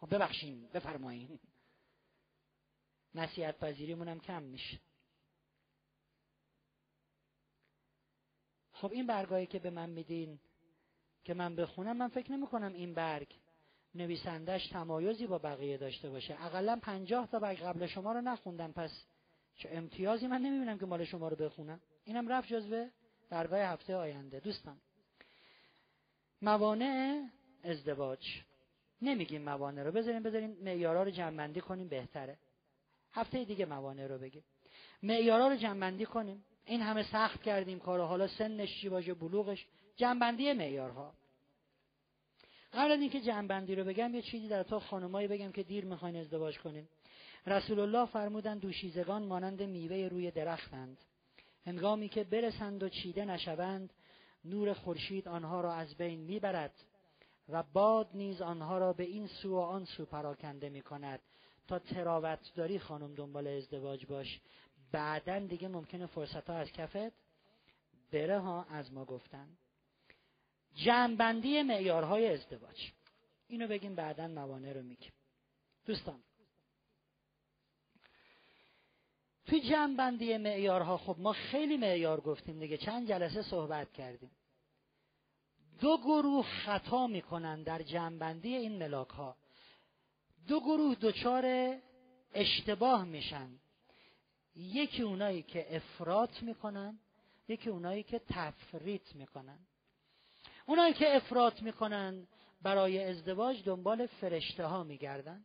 خب 0.00 0.14
ببخشین 0.14 0.68
بفرمایین. 0.74 1.38
نصیحت 3.14 3.58
پذیریمون 3.58 4.08
هم 4.08 4.20
کم 4.20 4.42
میشه. 4.42 4.80
خب 8.74 8.92
این 8.92 9.06
برگایی 9.06 9.46
که 9.46 9.58
به 9.58 9.70
من 9.70 9.90
میدین 9.90 10.38
که 11.24 11.34
من 11.34 11.56
بخونم 11.56 11.96
من 11.96 12.08
فکر 12.08 12.32
نمی 12.32 12.46
کنم 12.46 12.72
این 12.72 12.94
برگ 12.94 13.28
نویسندش 13.94 14.68
تمایزی 14.68 15.26
با 15.26 15.38
بقیه 15.38 15.76
داشته 15.76 16.10
باشه. 16.10 16.44
اقلا 16.44 16.78
پنجاه 16.82 17.26
تا 17.26 17.38
برگ 17.38 17.58
قبل 17.58 17.86
شما 17.86 18.12
رو 18.12 18.20
نخوندم 18.20 18.72
پس 18.72 19.04
چه 19.54 19.68
امتیازی 19.72 20.26
من 20.26 20.40
نمی‌بینم 20.40 20.78
که 20.78 20.86
مال 20.86 21.04
شما 21.04 21.28
رو 21.28 21.36
بخونم. 21.36 21.80
اینم 22.04 22.28
رفت 22.28 22.48
جزوه 22.48 22.90
دربای 23.30 23.60
هفته 23.60 23.96
آینده. 23.96 24.40
دوستان 24.40 24.80
موانع 26.42 27.24
ازدواج. 27.64 28.42
نمیگیم 29.02 29.42
موانع 29.42 29.82
رو 29.82 29.92
بذاریم 29.92 30.22
بذاریم 30.22 30.50
معیارا 30.50 31.02
رو 31.02 31.10
جمعبندی 31.10 31.60
کنیم 31.60 31.88
بهتره. 31.88 32.38
هفته 33.12 33.44
دیگه 33.44 33.66
موانع 33.66 34.06
رو 34.06 34.18
بگیم. 34.18 34.44
معیارا 35.02 35.48
رو 35.48 35.56
جمعبندی 35.56 36.06
کنیم. 36.06 36.44
این 36.64 36.80
همه 36.80 37.02
سخت 37.02 37.42
کردیم 37.42 37.78
کارو. 37.78 38.04
حالا 38.04 38.26
سنش 38.26 38.80
چی 38.80 38.88
باشه؟ 38.88 39.14
بلوغش. 39.14 39.66
جنبندی 39.96 40.52
معیارها. 40.52 41.14
قبل 42.72 42.92
از 42.92 43.00
اینکه 43.00 43.20
جنبندی 43.20 43.74
رو 43.74 43.84
بگم 43.84 44.14
یه 44.14 44.22
چیزی 44.22 44.48
در 44.48 44.62
تو 44.62 44.80
خانمایی 44.80 45.28
بگم 45.28 45.52
که 45.52 45.62
دیر 45.62 45.84
می‌خواین 45.84 46.16
ازدواج 46.16 46.58
کنین. 46.58 46.88
رسول 47.46 47.80
الله 47.80 48.06
فرمودند 48.06 48.60
دوشیزگان 48.60 49.22
مانند 49.22 49.62
میوه 49.62 50.08
روی 50.08 50.30
درختند. 50.30 50.98
هنگامی 51.66 52.08
که 52.08 52.24
برسند 52.24 52.82
و 52.82 52.88
چیده 52.88 53.24
نشوند 53.24 53.92
نور 54.44 54.72
خورشید 54.72 55.28
آنها 55.28 55.60
را 55.60 55.74
از 55.74 55.96
بین 55.96 56.20
می‌برد 56.20 56.74
و 57.48 57.62
باد 57.62 58.08
نیز 58.14 58.42
آنها 58.42 58.78
را 58.78 58.92
به 58.92 59.04
این 59.04 59.26
سو 59.26 59.54
و 59.54 59.58
آن 59.58 59.84
سو 59.84 60.04
پراکنده 60.04 60.68
می 60.68 60.82
کند 60.82 61.20
تا 61.68 61.78
تراوت 61.78 62.52
داری 62.54 62.78
خانم 62.78 63.14
دنبال 63.14 63.46
ازدواج 63.46 64.06
باش. 64.06 64.40
بعدا 64.94 65.38
دیگه 65.38 65.68
ممکنه 65.68 66.06
فرصت 66.06 66.50
ها 66.50 66.56
از 66.56 66.72
کفت 66.72 67.12
بره 68.12 68.38
ها 68.38 68.64
از 68.64 68.92
ما 68.92 69.04
گفتن. 69.04 69.48
جمعبندی 70.74 71.62
معیارهای 71.62 72.28
ازدواج. 72.28 72.92
اینو 73.48 73.68
بگیم 73.68 73.94
بعدا 73.94 74.28
موانع 74.28 74.72
رو 74.72 74.82
میگیم. 74.82 75.12
دوستان 75.86 76.20
توی 79.46 79.60
جمع 79.60 80.10
معیارها 80.38 80.96
خب 80.96 81.16
ما 81.18 81.32
خیلی 81.32 81.76
معیار 81.76 82.20
گفتیم 82.20 82.58
دیگه. 82.58 82.76
چند 82.76 83.08
جلسه 83.08 83.42
صحبت 83.42 83.92
کردیم. 83.92 84.30
دو 85.80 85.98
گروه 85.98 86.46
خطا 86.46 87.06
می‌کنن 87.06 87.62
در 87.62 87.82
جمعبندی 87.82 88.54
این 88.56 88.78
ملاک 88.78 89.08
ها 89.08 89.36
دو 90.48 90.60
گروه 90.60 90.94
دچار 90.94 91.76
اشتباه 92.34 93.04
میشن. 93.04 93.58
یکی 94.56 95.02
اونایی 95.02 95.42
که 95.42 95.76
افراط 95.76 96.42
می‌کنن 96.42 96.98
یکی 97.48 97.70
اونایی 97.70 98.02
که 98.02 98.18
تفریط 98.18 99.14
می‌کنن. 99.14 99.58
اونایی 100.66 100.94
که 100.94 101.16
افراط 101.16 101.62
می‌کنن 101.62 102.26
برای 102.62 103.04
ازدواج 103.04 103.64
دنبال 103.64 104.06
فرشته 104.06 104.66
ها 104.66 104.84
میگردن. 104.84 105.44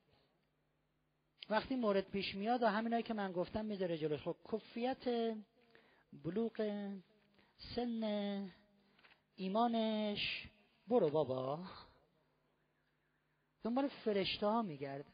وقتی 1.50 1.76
مورد 1.76 2.10
پیش 2.10 2.36
میاد 2.36 2.64
و 2.64 2.68
همینایی 2.68 3.04
که 3.04 3.14
من 3.14 3.32
گفتم 3.32 3.66
می‌ذاره 3.66 3.98
جلوش. 3.98 4.22
خب 4.22 4.36
کفیت 4.52 5.36
بلوغ 6.14 6.88
سن 7.76 8.52
ایمانش. 9.36 10.48
برو 10.88 11.10
بابا. 11.10 11.66
دنبال 13.64 13.88
فرشته 13.88 14.48
ها 14.48 14.62
میگرد 14.62 15.06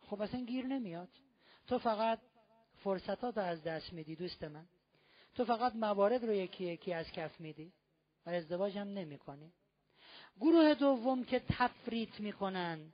خب 0.00 0.20
اصلا 0.20 0.40
گیر 0.40 0.66
نمیاد. 0.66 1.08
تو 1.66 1.78
فقط 1.78 2.20
فرصتات 2.84 3.38
از 3.38 3.62
دست 3.62 3.92
میدی 3.92 4.16
دوست 4.16 4.44
من. 4.44 4.66
تو 5.34 5.44
فقط 5.44 5.74
موارد 5.74 6.24
رو 6.24 6.32
یکی 6.32 6.64
یکی 6.64 6.92
از 6.92 7.06
کف 7.12 7.40
میدی 7.40 7.72
و 8.26 8.30
ازدواج 8.30 8.78
هم 8.78 8.88
نمی 8.88 9.18
کنی. 9.18 9.52
گروه 10.40 10.74
دوم 10.74 11.24
که 11.24 11.38
تفریط 11.48 12.20
می‌کنن. 12.20 12.92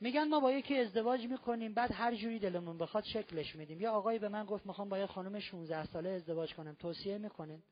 میگن 0.00 0.28
ما 0.28 0.40
با 0.40 0.52
یکی 0.52 0.76
ازدواج 0.76 1.26
می‌کنیم 1.26 1.74
بعد 1.74 1.92
هر 1.92 2.14
جوری 2.14 2.38
دلمون 2.38 2.78
بخواد 2.78 3.04
شکلش 3.04 3.56
میدیم. 3.56 3.80
یا 3.80 3.92
آقایی 3.92 4.18
به 4.18 4.28
من 4.28 4.44
گفت 4.44 4.66
می‌خوام 4.66 4.88
با 4.88 4.98
یه 4.98 5.06
خانم 5.06 5.40
16 5.40 5.84
ساله 5.84 6.10
ازدواج 6.10 6.54
کنم. 6.54 6.74
توصیه 6.74 7.18
می‌کنین؟ 7.18 7.62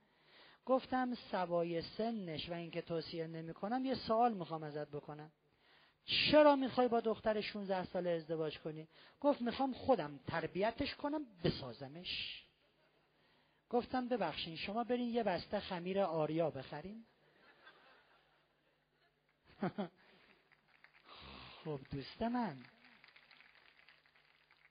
گفتم 0.66 1.14
سوای 1.14 1.82
سنش 1.82 2.48
و 2.48 2.52
اینکه 2.52 2.82
توصیه 2.82 3.26
نمی‌کنم 3.26 3.84
یه 3.84 3.94
سوال 3.94 4.34
می‌خوام 4.34 4.62
ازت 4.62 4.88
بکنم. 4.88 5.32
چرا 6.08 6.56
می‌خوای 6.56 6.88
با 6.88 7.00
دختر 7.00 7.40
16 7.40 7.84
ساله 7.84 8.10
ازدواج 8.10 8.58
کنی؟ 8.58 8.88
گفت 9.20 9.42
می‌خوام 9.42 9.72
خودم 9.72 10.20
تربیتش 10.26 10.94
کنم 10.94 11.26
بسازمش. 11.44 12.44
گفتم 13.70 14.08
ببخشین 14.08 14.56
شما 14.56 14.84
برین 14.84 15.08
یه 15.08 15.22
بسته 15.22 15.60
خمیر 15.60 16.00
آریا 16.00 16.50
بخرین. 16.50 17.04
خب 21.64 21.80
دوست 21.92 22.22
من 22.22 22.56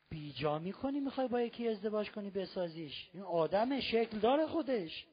بیجا 0.10 0.60
می‌کنی 0.60 1.00
می‌خوای 1.00 1.28
با 1.28 1.42
یکی 1.42 1.68
ازدواج 1.68 2.12
کنی 2.12 2.30
بسازیش؟ 2.30 3.10
این 3.14 3.24
آدم 3.24 3.80
شکل 3.80 4.20
داره 4.20 4.48
خودش. 4.48 5.06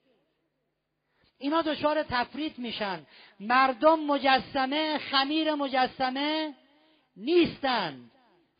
اینا 1.39 1.63
دچار 1.63 2.03
تفرید 2.03 2.59
میشن. 2.59 3.07
مردم 3.41 4.01
مجسمه 4.01 4.99
خمیر 4.99 5.55
مجسمه 5.55 6.55
نیستن 7.17 8.11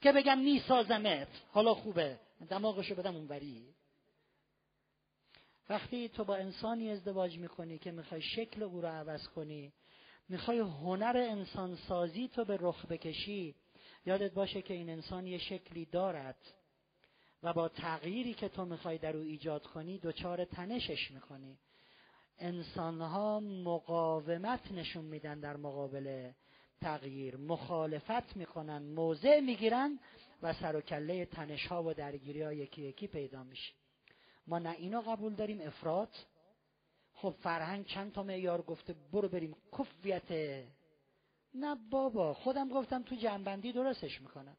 که 0.01 0.13
بگم 0.13 0.39
میسازمت. 0.39 1.29
حالا 1.53 1.75
خوبه. 1.75 2.19
دماغشو 2.51 2.95
بدم 2.95 3.17
اونوری. 3.17 3.75
وقتی 5.69 6.09
تو 6.09 6.25
با 6.25 6.37
انسانی 6.37 6.91
ازدواج 6.91 7.39
می‌کنی 7.39 7.79
که 7.79 7.91
می‌خوای 7.91 8.23
شکل 8.23 8.63
او 8.63 8.81
رو 8.81 8.89
عوض 8.89 9.29
کنی 9.29 9.73
می‌خوای 10.29 10.59
هنر 10.59 11.17
انسان 11.17 11.77
سازی 11.77 12.29
تو 12.29 12.45
به 12.45 12.59
رخ 12.61 12.87
بکشی 12.87 13.55
یادت 14.07 14.33
باشه 14.33 14.63
که 14.63 14.75
این 14.75 14.91
انسان 14.91 15.27
یه 15.27 15.39
شکلی 15.39 15.85
دارد 15.85 16.37
و 17.43 17.53
با 17.53 17.69
تغییری 17.69 18.35
که 18.35 18.49
تو 18.49 18.65
می‌خوای 18.65 18.99
در 18.99 19.17
او 19.17 19.23
ایجاد 19.23 19.67
کنی 19.67 19.99
دچار 19.99 20.45
تنشش 20.45 21.11
می‌کنی. 21.11 21.59
انسانها 22.39 23.41
مقاومت 23.41 24.73
نشون 24.73 25.05
میدن 25.05 25.41
در 25.41 25.57
مقابل 25.57 26.31
تغییر. 26.81 27.37
مخالفت 27.37 28.37
می‌کنن 28.37 28.83
موضع 28.83 29.41
می‌گیرن 29.41 29.99
و 30.43 30.53
سر 30.53 30.77
و 30.77 30.81
کله 30.81 31.25
تنش 31.25 31.67
ها 31.67 31.83
و 31.83 31.95
درگیری 31.95 32.43
ها 32.43 32.53
یکی 32.53 32.83
یکی 32.83 33.07
پیدا 33.07 33.43
میشه. 33.43 33.73
ما 34.47 34.59
نه 34.59 34.71
اینو 34.71 35.01
قبول 35.01 35.35
داریم 35.35 35.61
افراد. 35.61 36.09
خب 37.15 37.35
فرهنگ 37.43 37.87
چند 37.87 38.13
تا 38.13 38.23
معیار 38.23 38.63
گفته 38.63 38.95
برو 39.13 39.29
بریم 39.29 39.57
کفیت. 39.79 40.65
نه 41.55 41.77
بابا 41.91 42.35
خودم 42.35 42.69
گفتم 42.69 43.03
تو 43.03 43.15
جنبندی 43.15 43.73
درستش 43.73 44.21
می‌کنم 44.21 44.57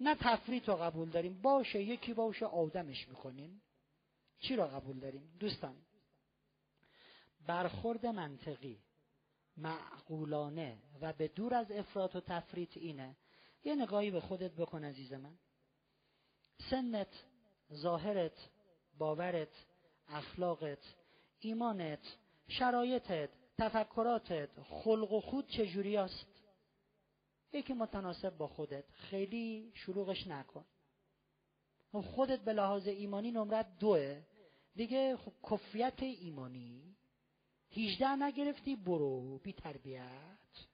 نه 0.00 0.14
تفریط 0.14 0.68
رو 0.68 0.76
قبول 0.76 1.10
داریم 1.10 1.42
باشه 1.42 1.82
یکی 1.82 2.14
باشه 2.14 2.46
آدمش 2.46 3.08
می‌کنیم 3.08 3.62
چی 4.40 4.56
را 4.56 4.66
قبول 4.66 5.00
داریم؟ 5.00 5.36
دوستان 5.40 5.76
برخورد 7.46 8.06
منطقی 8.06 8.78
معقولانه 9.56 10.78
و 11.00 11.12
به 11.12 11.28
دور 11.28 11.54
از 11.54 11.70
افراط 11.70 12.16
و 12.16 12.20
تفریط 12.20 12.76
اینه. 12.76 13.16
یه 13.64 13.74
نگاهی 13.74 14.10
به 14.10 14.20
خودت 14.20 14.52
بکن 14.52 14.84
عزیز 14.84 15.12
من. 15.12 15.38
سنت 16.70 17.24
ظاهرت 17.72 18.50
باورت 18.98 19.66
اخلاقت 20.08 20.94
ایمانت 21.40 22.16
شرایطت 22.48 23.30
تفکراتت 23.58 24.48
خلق 24.62 25.12
و 25.12 25.20
خود 25.20 25.48
چجوری 25.48 25.96
است؟ 25.96 26.26
یکی 27.52 27.72
متناسب 27.72 28.36
با 28.36 28.46
خودت. 28.46 28.84
خیلی 28.90 29.72
شلوغش 29.74 30.26
نکن. 30.26 30.64
خودت 31.92 32.40
به 32.40 32.52
لحاظ 32.52 32.86
ایمانی 32.86 33.30
نمرت 33.30 33.78
دوه. 33.78 34.22
دیگه 34.74 35.16
خب 35.16 35.32
کفیت 35.50 36.02
ایمانی 36.02 36.91
هیچده 37.72 38.16
نگرفتی 38.16 38.76
برو 38.76 39.38
بی 39.38 39.52
تربیت. 39.52 40.66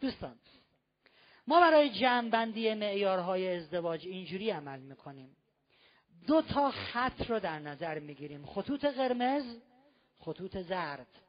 دوستان 0.00 0.38
ما 1.46 1.60
برای 1.60 1.90
جمعبندی 1.90 2.74
معیارهای 2.74 3.56
ازدواج 3.56 4.06
اینجوری 4.06 4.50
عمل 4.50 4.80
می‌کنیم. 4.80 5.36
دو 6.26 6.42
تا 6.42 6.70
خط 6.70 7.30
رو 7.30 7.40
در 7.40 7.58
نظر 7.58 7.98
می‌گیریم. 7.98 8.46
خطوط 8.46 8.84
قرمز 8.84 9.56
خطوط 10.18 10.58
زرد. 10.58 11.20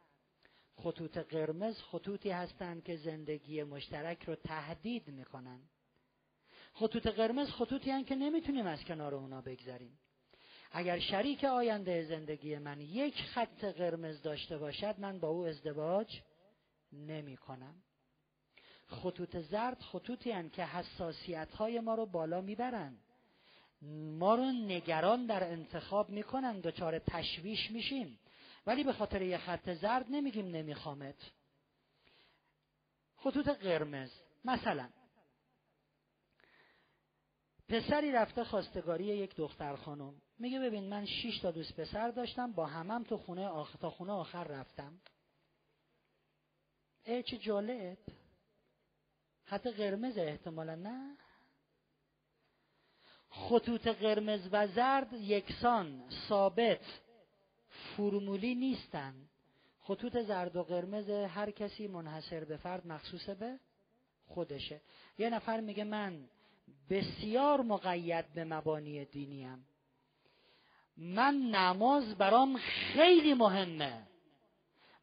خطوط 0.76 1.18
قرمز 1.18 1.82
خطوطی 1.82 2.30
هستند 2.30 2.84
که 2.84 2.96
زندگی 2.98 3.64
مشترک 3.64 4.24
رو 4.24 4.36
تهدید 4.36 5.08
می‌کنن. 5.08 5.60
خطوط 6.74 7.08
قرمز 7.08 7.50
خطوطی 7.50 7.92
هستند 7.92 8.06
که 8.06 8.16
نمی‌تونیم 8.16 8.66
از 8.66 8.84
کنار 8.84 9.16
اونا 9.16 9.42
بگذاریم. 9.42 10.00
اگر 10.78 11.00
شریک 11.00 11.44
آینده 11.44 12.04
زندگی 12.04 12.58
من 12.58 12.82
یک 12.82 13.22
خط 13.22 13.66
قرمز 13.66 14.22
داشته 14.22 14.58
باشد 14.58 14.96
من 15.00 15.20
با 15.20 15.28
او 15.28 15.46
ازدواج 15.46 16.22
نمی 16.92 17.38
کنم 17.38 17.84
خطوط 18.88 19.38
زرد 19.38 19.82
خطوطی 19.82 20.32
هستند 20.32 20.52
که 20.52 20.66
حساسیت 20.66 21.52
های 21.52 21.80
ما 21.80 21.96
رو 21.96 22.06
بالا 22.06 22.42
می‌برند 22.42 23.00
ما 24.20 24.36
رو 24.36 24.52
نگران 24.52 25.26
در 25.26 25.44
انتخاب 25.44 26.10
می‌کنن 26.10 26.60
دچار 26.60 27.00
تشویش 27.00 27.72
میشیم. 27.72 28.20
ولی 28.68 28.84
به 28.84 28.94
خاطر 28.94 29.22
یه 29.22 29.38
خط 29.38 29.74
زرد 29.74 30.06
نمیگیم 30.10 30.48
نمیخوامت. 30.48 31.32
خطوط 33.16 33.50
قرمز. 33.50 34.12
مثلا 34.46 34.90
پسری 37.70 38.12
رفته 38.12 38.44
خواستگاری 38.44 39.04
یک 39.04 39.36
دختر 39.36 39.76
خانم. 39.76 40.22
میگه 40.40 40.60
ببین 40.60 40.84
من 40.84 41.06
شش 41.06 41.40
تا 41.40 41.52
دوست 41.52 41.80
پسر 41.80 42.12
داشتم 42.12 42.52
با 42.52 42.66
همم 42.66 43.04
تو 43.04 43.18
خونه 43.18 43.48
آخر 43.48 43.78
تا 43.78 43.90
خونه 43.90 44.12
آخر 44.12 44.44
رفتم. 44.44 45.00
ای 47.06 47.24
چه 47.24 47.38
جالب. 47.38 47.98
خط 49.44 49.68
قرمز 49.68 50.18
احتمالا 50.18 50.76
نه. 50.76 51.18
خطوط 53.30 53.88
قرمز 53.88 54.50
و 54.52 54.68
زرد 54.68 55.14
یکسان 55.14 56.10
ثابت. 56.30 57.02
فرمولی 57.98 58.56
نیستند 58.56 59.30
خطوط 59.80 60.18
زرد 60.18 60.56
و 60.56 60.64
قرمز 60.64 61.10
هر 61.10 61.52
کسی 61.52 61.88
منحصر 61.88 62.44
به 62.44 62.58
فرد 62.58 62.88
مخصوص 62.88 63.30
به 63.30 63.60
خودشه. 64.26 64.82
یه 65.18 65.30
نفر 65.30 65.60
میگه 65.60 65.84
من 65.84 66.30
بسیار 66.90 67.62
مقید 67.62 68.34
به 68.34 68.44
مبانی 68.44 69.06
دینیم 69.06 69.68
من 70.98 71.36
نماز 71.36 72.18
برام 72.18 72.58
خیلی 72.58 73.34
مهمه. 73.34 74.08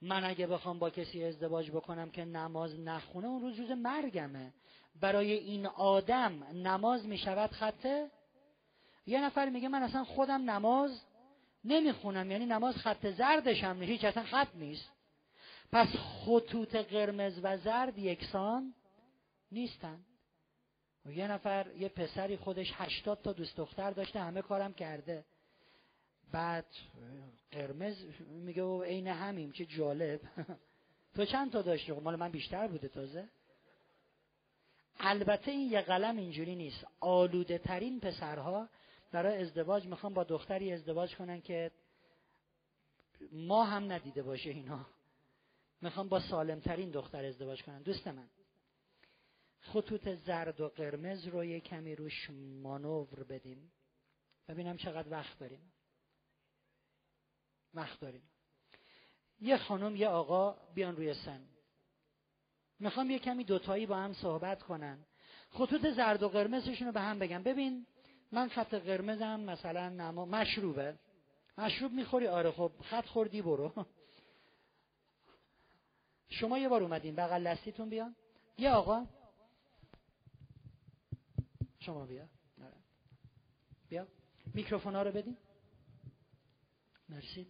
من 0.03 0.25
اگه 0.25 0.47
بخوام 0.47 0.79
با 0.79 0.91
کسی 0.91 1.25
ازدواج 1.25 1.71
بکنم 1.71 2.11
که 2.11 2.25
نماز 2.25 2.81
نخونه 2.81 3.27
اون 3.27 3.41
روز 3.41 3.59
روز 3.59 3.71
مرگمه. 3.71 4.53
برای 5.01 5.33
این 5.33 5.67
آدم 5.67 6.45
نماز 6.53 7.07
می‌شود 7.07 7.51
خطه 7.51 8.11
یه 9.07 9.25
نفر 9.25 9.49
میگه 9.49 9.69
من 9.69 9.83
اصلا 9.83 10.05
خودم 10.05 10.51
نماز 10.51 11.03
نمی‌خونم 11.65 12.31
یعنی 12.31 12.47
نماز 12.47 12.77
خط 12.77 13.07
زردش 13.07 13.65
هم 13.65 13.83
هیچ 13.83 14.05
اصلا 14.05 14.23
خط 14.23 14.49
نیست. 14.55 14.91
پس 15.73 15.89
خطوط 15.97 16.77
قرمز 16.77 17.41
و 17.43 17.57
زرد 17.57 17.99
یکسان 17.99 18.75
نیستن. 19.53 20.01
یه 21.07 21.29
نفر 21.29 21.67
یه 21.79 21.89
پسری 21.89 22.37
خودش 22.37 22.73
هشتاد 22.75 23.23
تا 23.23 23.33
دوست 23.33 23.57
دختر 23.57 23.91
داشته 23.91 24.21
همه 24.21 24.43
کارم 24.43 24.75
کرده. 24.75 25.25
بعد 26.33 26.67
قرمز 27.51 27.97
میگه 28.21 28.63
و 28.63 28.83
عین 28.83 29.09
همیم 29.09 29.53
چه 29.53 29.65
جالب. 29.65 30.21
تو 31.15 31.25
چند 31.25 31.53
تا 31.53 31.63
داشتی؟ 31.63 31.95
خب 31.95 32.03
مال 32.03 32.17
من 32.17 32.31
بیشتر 32.31 32.67
بوده 32.67 32.89
تازه. 32.89 33.29
البته 35.01 35.51
این 35.51 35.71
یه 35.71 35.81
قلم 35.81 36.17
اینجوری 36.17 36.57
نیست. 36.57 36.87
آلوده 37.01 37.59
ترین 37.59 38.01
پسرها 38.01 38.69
برای 39.13 39.43
ازدواج 39.43 39.87
می‌خوان 39.87 40.15
با 40.15 40.25
دختری 40.25 40.73
ازدواج 40.73 41.17
کنن 41.17 41.41
که 41.41 41.71
ما 43.33 43.65
هم 43.65 43.93
ندیده 43.93 44.23
باشه 44.23 44.51
اینا. 44.51 44.87
می‌خوان 45.81 46.09
با 46.09 46.21
سالمترین 46.21 46.91
دختر 46.91 47.25
ازدواج 47.25 47.63
کنن. 47.63 47.83
دوست 47.83 48.09
من 48.09 48.29
خطوط 49.61 50.09
زرد 50.09 50.61
و 50.61 50.69
قرمز 50.69 51.27
رو 51.27 51.45
یه 51.45 51.61
کمی 51.61 51.97
روش 51.97 52.31
مانور 52.63 53.25
بدیم. 53.25 53.73
ببینم 54.49 54.77
چقدر 54.77 55.11
وقت 55.11 55.39
داریم. 55.39 55.73
وقت 57.75 58.01
داریم. 58.01 58.23
یه 59.41 59.57
خانم 59.57 59.97
یه 59.97 60.09
آقا 60.09 60.53
بیان 60.75 60.97
روی 60.97 61.15
سن. 61.15 61.41
می‌خوام 62.79 63.11
یه 63.11 63.19
کمی 63.19 63.45
دوتایی 63.45 63.87
با 63.87 63.97
هم 63.97 64.13
صحبت 64.13 64.63
کنن. 64.63 64.99
خطوط 65.51 65.87
زرد 65.87 66.23
و 66.23 66.29
قرمزشون 66.29 66.87
رو 66.87 66.93
به 66.93 67.01
هم 67.01 67.19
بگم. 67.19 67.43
ببین 67.43 67.87
من 68.33 68.49
خط 68.49 68.75
قرمزم 68.75 69.41
مثلا 69.41 69.89
نما 69.89 70.25
مشروبه. 70.25 70.99
مشروب 71.59 71.93
می‌خوری؟ 71.93 72.27
آره 72.27 72.51
خب 72.51 72.73
خط 72.83 73.07
خوردی 73.07 73.43
برو. 73.43 73.87
شما 76.29 76.59
یه 76.59 76.69
بار 76.69 76.83
اومدین 76.83 77.15
بغل 77.15 77.43
لستیتون 77.43 77.89
بیان 77.89 78.17
یه 78.59 78.71
آقا. 78.71 79.07
شما 81.79 82.07
بیا. 82.07 82.29
آره. 82.63 82.77
بیا. 83.89 84.07
میکروفون 84.55 84.95
ها 84.95 85.03
رو 85.03 85.13
بدین. 85.13 85.37
مرسی. 87.09 87.47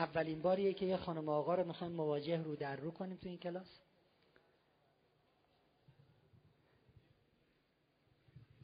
اولین 0.00 0.42
باریه 0.42 0.74
که 0.74 0.86
یه 0.86 0.96
خانم 0.96 1.28
آقا 1.28 1.54
رو 1.54 1.66
می‌خوایم 1.66 1.92
مواجه 1.92 2.42
رو 2.42 2.56
در 2.56 2.76
رو 2.76 2.90
کنیم 2.90 3.16
تو 3.16 3.28
این 3.28 3.38
کلاس. 3.38 3.80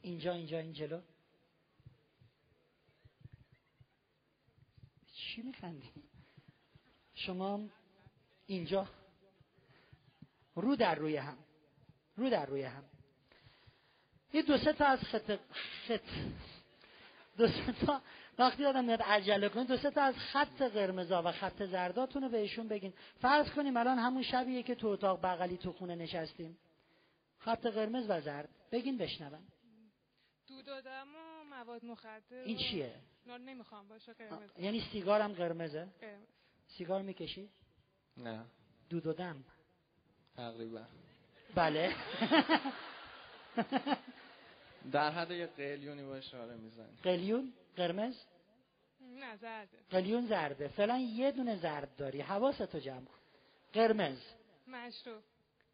اینجا 0.01 0.33
اینجا 0.33 0.59
این 0.59 0.73
جلو. 0.73 1.01
چی 5.13 5.41
میخندی؟ 5.41 5.91
شما 7.13 7.69
اینجا. 8.45 8.87
رو 10.55 10.75
در 10.75 10.95
روی 10.95 11.17
هم. 11.17 11.37
رو 12.15 12.29
در 12.29 12.45
روی 12.45 12.63
هم. 12.63 12.83
یه 14.33 14.41
دو 14.41 14.57
سه 14.57 14.73
تا 14.73 14.85
از 14.85 14.99
خط 14.99 15.39
خط. 15.87 16.01
دو 17.37 17.47
سه 17.47 17.85
تا 17.85 18.01
وقتی 18.39 18.65
آدم 18.65 18.85
میاد 18.85 19.01
عجله 19.01 19.49
کنید 19.49 19.67
دو 19.67 19.77
سه 19.77 19.91
تا 19.91 20.01
از 20.01 20.15
خط 20.15 20.61
قرمزا 20.61 21.23
و 21.25 21.31
خط 21.31 21.63
زرداتون 21.63 22.23
رو 22.23 22.29
بهشون 22.29 22.67
بگین. 22.67 22.93
فرض 23.21 23.49
کنیم 23.49 23.77
الان 23.77 23.97
همون 23.97 24.23
شبیه 24.23 24.63
که 24.63 24.75
تو 24.75 24.87
اتاق 24.87 25.21
بغلی 25.21 25.57
تو 25.57 25.71
خونه 25.71 25.95
نشستیم. 25.95 26.57
خط 27.39 27.65
قرمز 27.65 28.05
و 28.09 28.21
زرد. 28.21 28.49
بگین 28.71 28.97
بشنون 28.97 29.47
دود 30.47 30.67
و 30.67 30.81
دم 30.81 31.07
و 31.15 31.43
مواد 31.43 31.85
مخدر 31.85 32.37
این 32.45 32.57
چیه؟ 32.57 32.93
نمی‌خوام 33.25 33.87
باشه 33.87 34.13
قرمز. 34.13 34.49
یعنی 34.59 34.81
سیگارم 34.91 35.33
قرمزه؟ 35.33 35.87
قرمز. 36.01 36.27
سیگار 36.67 37.01
می‌کشی؟ 37.01 37.49
نه. 38.17 38.45
دود 38.89 39.07
و 39.07 39.13
دم. 39.13 39.43
تقریبا. 40.35 40.81
بله. 41.55 41.95
در 44.91 45.11
حد 45.11 45.31
یه 45.31 45.47
قلیونی 45.47 46.03
با 46.03 46.15
اشاره 46.15 46.55
می‌زنی. 46.55 46.97
قلیون؟ 47.03 47.53
قرمز؟ 47.77 48.15
نه 49.01 49.35
زرده 49.35 49.77
قلیون 49.89 50.27
زرده. 50.27 50.67
فعلا 50.67 50.97
یه 50.97 51.31
دونه 51.31 51.55
زرد 51.55 51.95
داری. 51.95 52.21
حواستو 52.21 52.79
جمع 52.79 53.05
کن. 53.05 53.17
قرمز. 53.73 54.21
مشروب. 54.67 55.23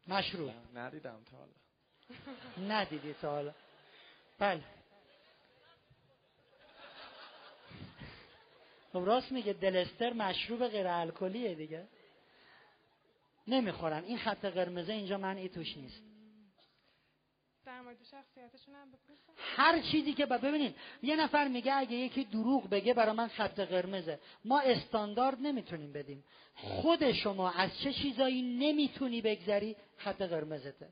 مشروب. 0.08 0.50
ندیدم 0.74 1.24
تا 1.30 1.36
حالا. 1.36 1.52
ندیدی 2.74 3.12
تا 3.12 3.30
حالا. 3.30 3.54
بله. 4.38 4.64
خب 8.92 9.02
راست 9.06 9.32
میگه 9.32 9.52
دلستر 9.52 10.12
مشروب 10.12 10.68
غیر 10.68 10.86
الکلیه 10.86 11.54
دیگه. 11.54 11.88
نمی‌خورم. 13.46 14.04
این 14.04 14.18
خط 14.18 14.44
قرمزه 14.44 14.92
اینجا 14.92 15.18
من 15.18 15.36
ای 15.36 15.48
توش 15.48 15.76
نیست 15.76 16.02
در 17.64 17.80
مورد 17.80 17.83
شخصیتشون 17.83 17.83
هم 17.83 17.83
هر 19.56 19.80
چیزی 19.80 20.12
که 20.12 20.26
ببینید 20.26 20.74
یه 21.02 21.16
نفر 21.16 21.48
میگه 21.48 21.74
اگه 21.74 21.96
یکی 21.96 22.24
دروغ 22.24 22.68
بگه 22.68 22.94
برای 22.94 23.16
من 23.16 23.28
خط 23.28 23.60
قرمزه. 23.60 24.18
ما 24.44 24.60
استاندارد 24.60 25.38
نمی‌تونیم 25.40 25.92
بدیم. 25.92 26.24
خود 26.54 27.12
شما 27.12 27.50
از 27.50 27.70
چه 27.78 27.92
چیزایی 27.92 28.42
نمی‌تونی 28.42 29.20
بگذری 29.20 29.76
خط 29.96 30.22
قرمزته؟ 30.22 30.88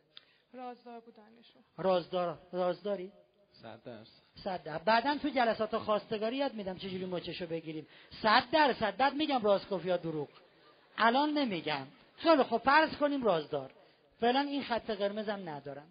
رازدار 0.52 1.00
بودنشون 1.00 1.62
رازدار 1.76 2.39
رازداری؟ 2.52 3.12
صد 3.52 3.82
درصد. 3.84 4.22
صد 4.44 4.62
درصد 4.62 4.84
بعدا 4.84 5.18
تو 5.18 5.28
جلسات 5.28 5.78
خواستگاری 5.78 6.36
یاد 6.36 6.55
میدم 6.55 6.78
چجوری 6.78 7.05
مچشو 7.05 7.47
بگیریم. 7.47 7.86
صد 8.22 8.44
درصد. 8.52 8.97
بعد 8.97 9.14
میگم 9.14 9.39
گفت 9.39 9.86
یا 9.86 9.97
دروغ. 9.97 10.28
الان 10.98 11.31
نمیگم. 11.31 11.86
خیلی 12.16 12.42
خب 12.42 12.58
فرض 12.58 12.97
کنیم 12.97 13.24
رازدار. 13.24 13.70
فعلا 14.20 14.40
این 14.40 14.62
خط 14.62 14.90
قرمزم 14.90 15.48
ندارم. 15.48 15.86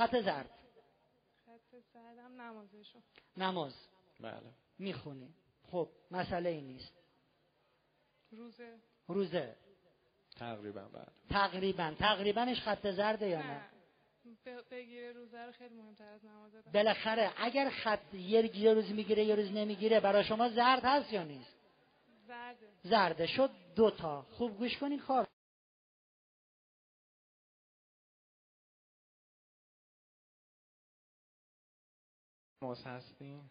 خط 0.00 0.20
زرد. 0.20 0.50
خط 1.46 1.76
زردم 1.94 2.40
نمازشو. 2.40 2.98
نماز. 3.36 3.74
بله. 4.20 4.52
می‌خونی. 4.78 5.34
خب 5.70 5.88
مسئله 6.10 6.48
این 6.48 6.66
نیست. 6.66 6.92
روزه. 8.30 8.78
روزه. 9.08 9.56
تقریبا 10.36 10.80
بله. 10.80 11.06
تقریبا. 11.30 11.94
تقریباش 11.98 12.60
خط 12.60 12.90
زرده 12.90 13.28
یا 13.28 13.42
نه؟ 13.42 13.62
بگیره 14.70 15.12
روزه 15.12 15.46
رو 15.46 15.52
خیلی 15.52 15.74
مهمتر 15.74 16.08
از 16.08 16.24
نماز 16.24 16.52
بالاخره 16.74 17.32
اگر 17.36 17.70
خط 17.70 18.14
یه 18.14 18.74
روز 18.74 18.90
می‌گیره 18.90 19.24
یه 19.24 19.34
روز 19.34 19.52
نمی‌گیره 19.52 20.00
برای 20.00 20.24
شما 20.24 20.48
زرد 20.48 20.84
هست 20.84 21.12
یا 21.12 21.22
نیست؟ 21.22 21.56
زرده. 22.26 22.68
زرده. 22.82 23.26
شد 23.26 23.50
دوتا 23.76 24.22
خوب 24.22 24.58
گوش 24.58 24.78
کنین 24.78 24.98
کار 24.98 25.26
نماز 32.62 32.86
هستیم؟ 32.86 33.50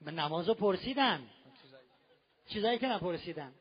به 0.00 0.10
نماز 0.10 0.48
رو 0.48 0.54
پرسیدن 0.54 1.20
چیزایی 2.48 2.78
که 2.78 2.86
نپرسیدن 2.86 3.52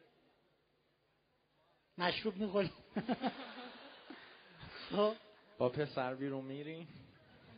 مشروب 1.97 2.35
می‌خوری 2.35 2.71
خب. 4.91 5.13
با 5.57 5.69
پسر 5.69 6.15
بیرون 6.15 6.45
میری؟ 6.45 6.87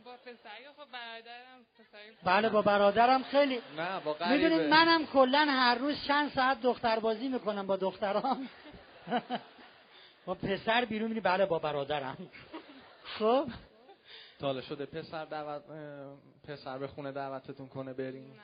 با 0.04 0.12
پسری 0.16 0.68
خب 0.76 0.90
برادرم 0.92 1.66
پسری 1.78 2.16
بله 2.24 2.48
با 2.48 2.62
برادرم 2.62 3.22
خیلی. 3.22 3.60
نه 3.76 4.00
با 4.00 4.12
غریبه. 4.12 4.48
می‌دونید 4.48 4.70
منم 4.72 5.06
کلا 5.06 5.46
هر 5.48 5.74
روز 5.74 5.96
چند 6.08 6.30
ساعت 6.30 6.60
دختر 6.60 6.98
بازی 7.00 7.28
می‌کنم 7.28 7.66
با 7.66 7.76
دخترام. 7.76 8.48
با 10.26 10.34
پسر 10.34 10.84
بیرون 10.84 11.08
میری 11.08 11.20
بله 11.20 11.46
با 11.46 11.58
برادرم. 11.58 12.16
خب. 13.18 13.46
تاله 14.42 14.60
شده. 14.60 14.86
پسر 14.86 15.24
دعوت 15.24 15.62
پسر 16.48 16.78
به 16.78 16.86
خونه 16.88 17.12
دعوتتون 17.12 17.68
کنه 17.68 17.92
بریم. 17.92 18.40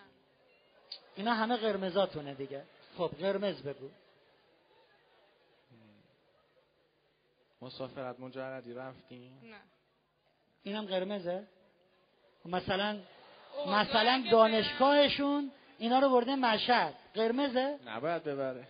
اینا 1.17 1.35
همه 1.35 1.57
قرمزاتونه 1.57 2.35
دیگه. 2.35 2.63
خب 2.99 3.11
قرمز 3.21 3.63
بگو. 3.63 3.89
مسافرت 7.63 8.21
مجردی 8.21 8.75
رفتیم 8.75 9.41
نه. 9.43 9.57
اینم 10.63 10.87
قرمزه؟ 10.87 11.47
مثلا 12.45 12.99
مثلا 13.67 14.25
دانشگاهشون 14.31 15.51
اینا 15.79 15.99
رو 15.99 16.09
برده 16.09 16.37
مشهد. 16.37 16.95
قرمزه؟ 17.15 17.79
نباید 17.87 18.25
ببره. 18.25 18.69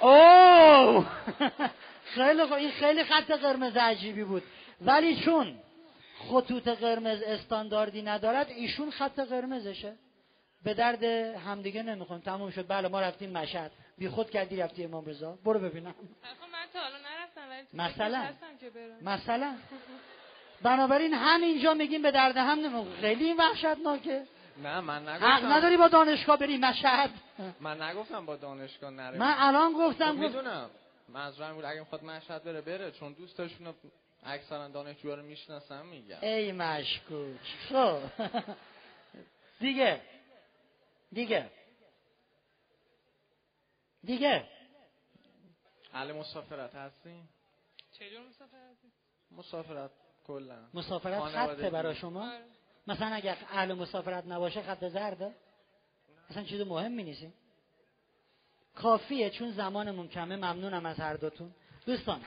اوه! 0.00 1.06
خیلی 2.14 2.46
خب 2.46 2.52
این 2.52 2.70
خیلی 2.70 3.04
خط 3.04 3.30
قرمز 3.30 3.76
عجیبی 3.76 4.24
بود. 4.24 4.42
ولی 4.80 5.16
چون 5.24 5.58
خطوط 6.30 6.68
قرمز 6.68 7.22
استانداردی 7.22 8.02
ندارد 8.02 8.50
ایشون 8.50 8.90
خط 8.90 9.20
قرمزشه. 9.20 9.96
به 10.64 10.74
درد 10.74 11.04
همدیگه 11.04 11.82
نمیخون 11.82 12.20
تموم 12.20 12.50
شد. 12.50 12.68
بله 12.68 12.88
ما 12.88 13.00
رفتیم 13.00 13.30
مشهد. 13.30 13.70
بی 13.98 14.08
خود 14.08 14.30
کردی 14.30 14.56
رفتی 14.56 14.84
امام 14.84 15.04
رضا. 15.04 15.38
برو 15.44 15.60
ببینم. 15.60 15.94
من 16.52 16.58
تا 16.72 16.80
حالا 16.80 16.96
نرفتم 16.96 17.48
ولی 17.50 17.66
مثلا. 17.74 18.28
مثلا. 19.02 19.56
بنابراین 20.62 21.14
همینجا 21.14 21.74
میگیم 21.74 22.02
به 22.02 22.10
درد 22.10 22.36
هم 22.36 22.58
نمیخون 22.58 22.94
خیلی 23.00 23.34
وحشتناکه. 23.34 24.22
نه 24.62 24.80
من 24.80 25.08
نگفتم. 25.08 25.26
حق 25.26 25.44
نداری 25.44 25.76
با 25.76 25.88
دانشگاه 25.88 26.36
بری 26.36 26.56
مشهد. 26.56 27.10
من 27.60 27.82
نگفتم 27.82 28.26
با 28.26 28.36
دانشگاه 28.36 28.90
نره. 28.90 29.18
من 29.18 29.34
الان 29.38 29.72
گفتم 29.72 30.12
خب 30.12 30.18
می‌دونم. 30.18 30.70
منظورم 31.08 31.54
بود 31.54 31.64
اگه 31.64 31.80
می‌خواد 31.80 32.04
مشهد 32.04 32.44
بره 32.44 32.60
بره. 32.60 32.90
چون 32.90 33.12
دوستاشون 33.12 33.74
اکثرا 34.22 34.68
دانشجوها 34.68 35.14
رو 35.14 35.22
می‌شناسم 35.22 35.86
میگم. 35.86 36.18
ای 36.22 36.52
مشکوک. 36.52 37.40
خب. 37.68 38.00
دیگه. 39.60 40.00
دیگه. 41.12 41.50
دیگه. 44.04 44.44
اهل 45.92 46.12
مسافرت 46.12 46.74
هستی؟ 46.74 47.22
چجور 47.92 48.20
مسافرت 48.28 48.76
مسافرت 49.30 49.90
کلا. 50.26 50.68
مسافرت 50.74 51.20
خطه 51.20 51.70
برای 51.70 51.94
شما؟ 51.94 52.32
آره. 52.32 52.44
مثلا 52.86 53.06
اگر 53.06 53.36
اهل 53.50 53.74
مسافرت 53.74 54.24
نباشه 54.26 54.62
خط 54.62 54.88
زرده 54.88 55.34
اصلا 56.30 56.44
چیز 56.44 56.60
مهمی 56.60 57.02
نیستی 57.02 57.32
کافیه 58.74 59.30
چون 59.30 59.50
زمانمون 59.52 60.08
کمه 60.08 60.36
ممنونم 60.36 60.86
از 60.86 60.96
هر 60.96 61.14
دوتون. 61.14 61.54
دوستان 61.86 62.20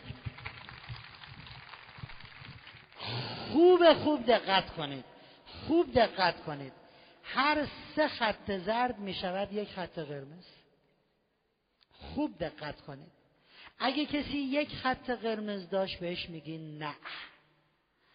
خوب 3.52 3.94
خوب 3.94 4.26
دقت 4.26 4.70
کنید. 4.70 5.06
خوب 5.68 5.94
دقت 5.94 6.44
کنید. 6.44 6.74
هر 7.24 7.68
سه 7.96 8.08
خط 8.08 8.52
زرد 8.52 9.00
می 9.00 9.14
شود 9.14 9.54
یک 9.54 9.70
خط 9.70 10.00
قرمز. 10.00 10.46
خوب 11.92 12.38
دقت 12.38 12.82
کنید. 12.82 13.12
اگه 13.80 14.06
کسی 14.06 14.38
یک 14.38 14.76
خط 14.76 15.10
قرمز 15.10 15.70
داشت 15.70 16.00
بهش 16.00 16.30
میگی 16.30 16.58
نه. 16.58 16.96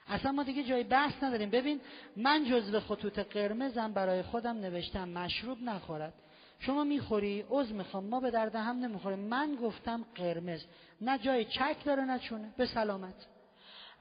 اصلا 0.08 0.32
ما 0.32 0.42
دیگه 0.42 0.64
جای 0.64 0.84
بحث 0.84 1.22
نداریم. 1.22 1.50
ببین 1.50 1.80
من 2.16 2.44
جزو 2.44 2.80
خطوط 2.80 3.18
قرمزم 3.18 3.92
برای 3.92 4.22
خودم 4.22 4.56
نوشتم 4.56 5.08
مشروب 5.08 5.62
نخورد. 5.62 6.14
شما 6.60 6.84
می‌خوری؟ 6.84 7.44
عضو 7.50 7.74
می‌خوام. 7.74 8.04
ما 8.04 8.20
به 8.20 8.30
درد 8.30 8.54
هم 8.56 8.76
نمی‌خوریم. 8.78 9.18
من 9.18 9.54
گفتم 9.54 10.04
قرمز. 10.14 10.64
نه 11.00 11.18
جای 11.18 11.44
چک 11.44 11.76
داره 11.84 12.02
نه 12.02 12.18
چونه. 12.18 12.52
به 12.56 12.66
سلامت. 12.66 13.26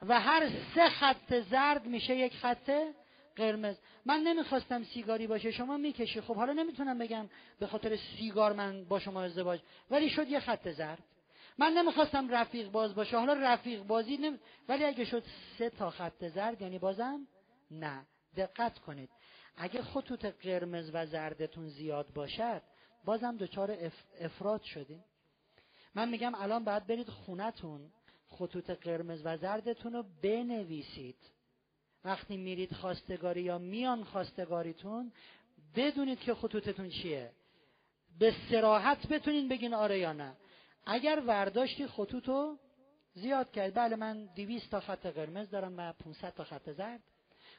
و 0.02 0.20
هر 0.20 0.50
سه 0.74 0.88
خط 0.88 1.34
زرد 1.50 1.86
میشه 1.86 2.16
یک 2.16 2.36
خط 2.36 2.70
قرمز. 3.36 3.76
من 4.06 4.20
نمی‌خواستم 4.20 4.84
سیگاری 4.84 5.26
باشه 5.26 5.50
شما 5.50 5.76
می‌کشی. 5.76 6.20
خب 6.20 6.36
حالا 6.36 6.52
نمی‌تونم 6.52 6.98
بگم 6.98 7.28
به 7.58 7.66
خاطر 7.66 7.96
سیگار 7.96 8.52
من 8.52 8.84
با 8.84 8.98
شما 8.98 9.22
ازدواج. 9.22 9.60
ولی 9.90 10.10
شد 10.10 10.28
یه 10.28 10.40
خط 10.40 10.68
زرد. 10.68 11.02
من 11.58 11.72
نمی‌خواستم 11.72 12.28
رفیق 12.28 12.70
باز 12.70 12.94
باشه. 12.94 13.16
حالا 13.16 13.32
رفیق 13.32 13.82
بازی 13.82 14.16
نمی... 14.16 14.38
ولی 14.68 14.84
اگه 14.84 15.04
شد 15.04 15.24
سه 15.58 15.70
تا 15.70 15.90
خط 15.90 16.24
زرد 16.24 16.62
یعنی 16.62 16.78
بازم 16.78 17.26
نه. 17.70 18.06
دقت 18.36 18.78
کنید. 18.78 19.10
اگه 19.56 19.82
خطوط 19.82 20.24
قرمز 20.24 20.90
و 20.94 21.06
زردتون 21.06 21.68
زیاد 21.68 22.12
باشد 22.14 22.62
بازم 23.04 23.36
دچار 23.36 23.70
اف... 23.70 23.94
افراد 24.20 24.62
شدیم 24.62 25.04
من 25.94 26.08
میگم 26.08 26.34
الان 26.34 26.64
باید 26.64 26.86
برید 26.86 27.08
خونتون 27.08 27.92
خطوط 28.28 28.70
قرمز 28.70 29.20
و 29.24 29.36
زردتون 29.36 29.92
رو 29.92 30.04
بنویسید. 30.22 31.16
وقتی 32.04 32.36
میرید 32.36 32.72
خواستگاری 32.72 33.42
یا 33.42 33.58
میان 33.58 34.04
خواستگاریتون 34.04 35.12
بدونید 35.76 36.20
که 36.20 36.34
خطوطتون 36.34 36.88
چیه. 36.88 37.30
به 38.18 38.34
سراحت 38.50 39.06
بتونین 39.06 39.48
بگین 39.48 39.74
آره 39.74 39.98
یا 39.98 40.12
نه. 40.12 40.36
اگر 40.86 41.22
ورداشتی 41.26 41.86
خطوطو 41.86 42.56
زیاد 43.14 43.50
کرد 43.50 43.74
بله 43.74 43.96
من 43.96 44.28
دیویست 44.34 44.70
تا 44.70 44.80
خط 44.80 45.06
قرمز 45.06 45.50
دارم 45.50 45.74
و 45.78 45.92
500 45.92 46.34
تا 46.34 46.44
خط 46.44 46.70
زرد. 46.70 47.00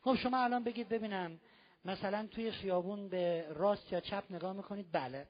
خب 0.02 0.16
شما 0.16 0.38
الان 0.38 0.64
بگید 0.64 0.90
ببینم 0.90 1.40
مثلا 1.86 2.28
توی 2.32 2.52
خیابون 2.52 3.10
به 3.10 3.46
راست 3.50 3.94
یا 3.94 4.00
چپ 4.00 4.24
نگاه 4.30 4.54
می‌کنید؟ 4.54 4.92
بله. 4.92 5.28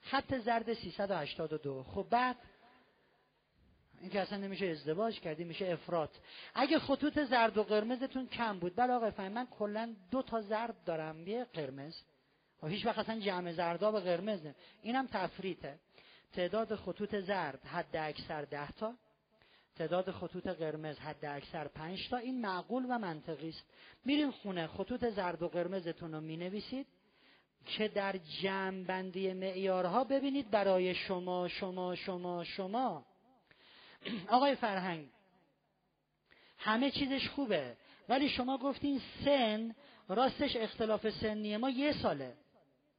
خط 0.00 0.38
زرد 0.38 0.74
382 0.74 1.82
خب 1.82 2.06
بعد 2.10 2.36
این 4.00 4.10
که 4.10 4.20
اصلا 4.20 4.38
نمیشه 4.38 4.66
ازدواج 4.66 5.20
کردی 5.20 5.44
میشه 5.44 5.66
افراد 5.66 6.10
اگه 6.54 6.78
خطوط 6.78 7.18
زرد 7.18 7.58
و 7.58 7.62
قرمزتون 7.62 8.26
کم 8.26 8.58
بود. 8.58 8.76
بله 8.76 8.92
آقای 8.92 9.10
فهم 9.10 9.32
من 9.32 9.46
کلا 9.46 9.94
دو 10.10 10.22
تا 10.22 10.40
زرد 10.40 10.84
دارم. 10.84 11.28
یه 11.28 11.44
قرمز. 11.44 11.96
و 12.62 12.66
هیچ 12.66 12.86
وقت 12.86 12.98
اصلا 12.98 13.20
جمع 13.20 13.52
زردا 13.52 13.92
به 13.92 14.00
قرمز 14.00 14.46
نه 14.46 14.54
اینم 14.82 15.06
تفریته 15.06 15.78
تعداد 16.32 16.74
خطوط 16.74 17.16
زرد 17.16 17.64
حد 17.64 17.96
اکثر 17.96 18.42
ده 18.42 18.72
تا. 18.72 18.94
تعداد 19.76 20.10
خطوط 20.10 20.46
قرمز 20.46 20.98
حد 20.98 21.24
اکثر 21.24 21.68
پنج 21.68 22.08
تا. 22.10 22.16
این 22.16 22.40
معقول 22.40 22.86
و 22.90 22.98
منطقی 22.98 23.48
است. 23.48 23.64
میرین 24.04 24.30
خونه 24.30 24.66
خطوط 24.66 25.04
زرد 25.04 25.42
و 25.42 25.48
قرمزتون 25.48 26.12
رو 26.12 26.20
می‌نویسید 26.20 26.86
که 27.66 27.88
در 27.88 28.16
جمع 28.42 29.02
معیارها 29.32 30.04
ببینید 30.04 30.50
برای 30.50 30.94
شما 30.94 31.48
شما 31.48 31.94
شما 31.94 32.44
شما. 32.44 33.06
آقای 34.28 34.54
فرهنگ 34.54 35.08
همه 36.58 36.90
چیزش 36.90 37.28
خوبه 37.28 37.76
ولی 38.08 38.28
شما 38.28 38.58
گفتین 38.58 39.00
سن 39.24 39.74
راستش 40.08 40.56
اختلاف 40.56 41.10
سنی 41.10 41.56
ما 41.56 41.70
یه 41.70 41.92
ساله. 41.92 42.34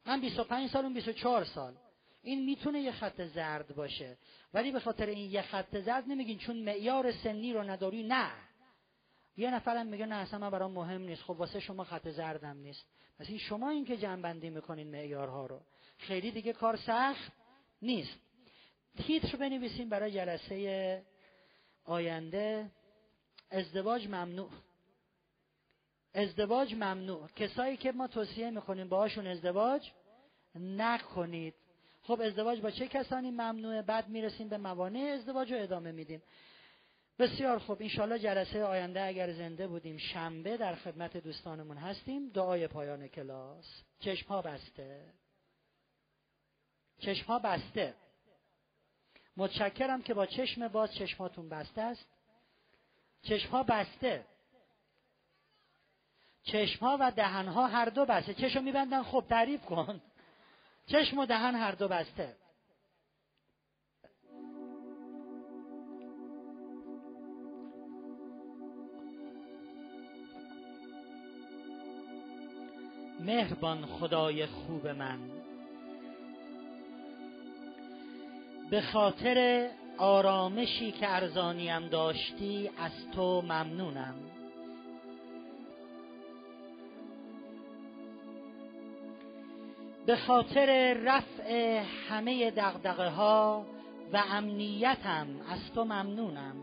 من 0.06 0.22
25 0.22 0.69
سال 0.69 0.84
اون 0.84 0.93
24 0.93 1.43
سال. 1.43 1.74
این 2.24 2.45
می‌تونه 2.45 2.82
یه 2.82 2.92
خط 2.92 3.22
زرد 3.22 3.76
باشه. 3.76 4.17
ولی 4.53 4.72
به 4.72 4.80
خاطر 4.80 5.06
این 5.06 5.32
یه 5.32 5.42
خط 5.42 5.77
زرد 5.77 6.03
نمیگین 6.08 6.38
چون 6.38 6.56
معیار 6.56 7.11
سنی 7.11 7.53
رو 7.53 7.64
نداری 7.64 8.03
نه. 8.03 8.32
یه 9.38 9.51
نفرم 9.51 9.88
میگه 9.88 10.06
نه 10.06 10.16
اصلا 10.16 10.40
من 10.40 10.50
برام 10.50 10.72
مهم 10.72 11.01
نیست. 11.01 11.24
خب 11.24 11.32
واسه 11.32 11.59
شما 11.59 11.84
خط 11.84 12.09
زردم 12.09 12.58
نیست. 12.58 12.85
پس 13.19 13.26
این 13.30 13.38
شما 13.38 13.69
این 13.69 13.85
که 13.85 13.98
جنبندی 13.98 14.50
می‌کنین 14.50 14.92
معیارها 14.92 15.45
رو. 15.45 15.61
خیلی 15.98 16.32
دیگه 16.32 16.53
کار 16.53 16.76
سخت 16.76 17.32
نیست. 17.82 18.19
تیتر 18.98 19.38
بنویسیم 19.38 19.90
برای 19.90 20.11
جلسه 20.11 21.06
آینده. 21.85 22.72
ازدواج 23.51 24.08
ممنوع. 24.08 24.50
ازدواج 26.14 26.74
ممنوع. 26.74 27.27
کسایی 27.27 27.77
که 27.77 27.92
ما 27.92 28.08
توصیه 28.08 28.50
می‌کنیم 28.50 28.90
باهاشون 28.90 29.27
ازدواج 29.27 29.92
نکنید. 30.56 31.53
خب 32.03 32.22
ازدواج 32.22 32.61
با 32.61 32.72
چه 32.72 32.88
کسانی 32.88 33.32
ممنوعه؟ 33.32 33.82
بعد 33.82 34.09
می‌رسیم 34.09 34.50
به 34.50 34.58
موانع 34.58 35.00
ازدواج 35.00 35.53
رو 35.53 35.61
ادامه 35.61 35.92
میدیم. 35.92 36.22
بسیار 37.19 37.59
خوب. 37.59 37.82
انشالله 37.82 38.19
جلسه 38.19 38.64
آینده 38.64 39.01
اگر 39.01 39.34
زنده 39.34 39.67
بودیم 39.67 39.98
شنبه 39.98 40.58
در 40.58 40.76
خدمت 40.76 41.17
دوستانمون 41.17 41.77
هستیم. 41.77 42.30
دعای 42.30 42.67
پایان 42.67 43.08
کلاس. 43.08 43.66
چشم 44.00 44.27
ها 44.27 44.42
بسته. 44.42 45.14
چشم 47.00 47.26
ها 47.26 47.40
بسته. 47.40 47.93
متشکرم 49.38 50.01
که 50.01 50.14
با 50.14 50.25
چشم 50.25 50.67
باز 50.67 50.93
چشماتون 50.93 51.49
بسته 51.49 51.82
است. 51.82 52.07
چشم 53.22 53.49
ها 53.49 53.64
بسته. 53.64 54.25
چشم 56.43 56.85
ها 56.85 56.98
و 56.99 57.11
دهن 57.11 57.48
ها 57.48 57.67
هر 57.67 57.85
دو 57.85 58.06
بسته. 58.06 58.33
چشم 58.33 58.64
میبندن 58.64 59.03
خب 59.03 59.25
تعریف 59.30 59.66
کن. 59.66 60.01
چشم 60.88 61.17
و 61.17 61.25
دهن 61.25 61.56
هر 61.56 61.72
دو 61.72 61.88
بسته. 61.88 62.35
مهربان 73.19 73.85
خدای 73.85 74.45
خوب 74.45 74.88
من. 74.88 75.47
به 78.70 78.82
خاطر 78.82 79.70
آرامشی 79.98 80.92
که 80.92 81.14
ارزانیم 81.16 81.88
داشتی 81.88 82.70
از 82.78 82.92
تو 83.16 83.42
ممنونم. 83.42 84.16
به 90.06 90.16
خاطر 90.16 90.94
رفع 90.94 91.84
همه 92.10 92.52
دغدغه 92.52 93.10
ها 93.10 93.66
و 94.14 94.24
امنیتم 94.32 95.28
از 95.50 95.74
تو 95.76 95.84
ممنونم. 95.84 96.56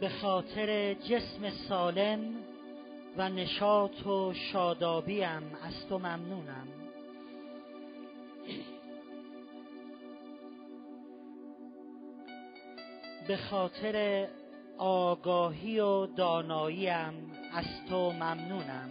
به 0.00 0.08
خاطر 0.08 0.94
جسم 0.94 1.50
سالم 1.68 2.45
و 3.16 3.28
نشاط 3.28 4.06
و 4.06 4.32
شادابیم 4.52 5.56
از 5.62 5.88
تو 5.88 5.98
ممنونم. 5.98 6.68
به 13.28 13.36
خاطر 13.36 14.28
آگاهی 14.78 15.80
و 15.80 16.06
داناییم 16.06 17.32
از 17.54 17.64
تو 17.88 18.12
ممنونم. 18.12 18.90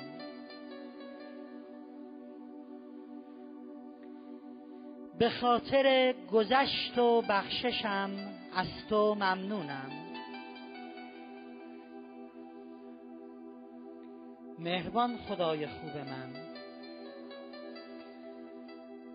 به 5.20 5.30
خاطر 5.30 6.16
گذشت 6.32 6.98
و 6.98 7.22
بخششم 7.22 8.10
از 8.56 8.68
تو 8.90 9.16
ممنونم. 9.16 10.05
مهربان 14.66 15.18
خدای 15.18 15.68
خوب 15.68 15.98
من. 15.98 16.34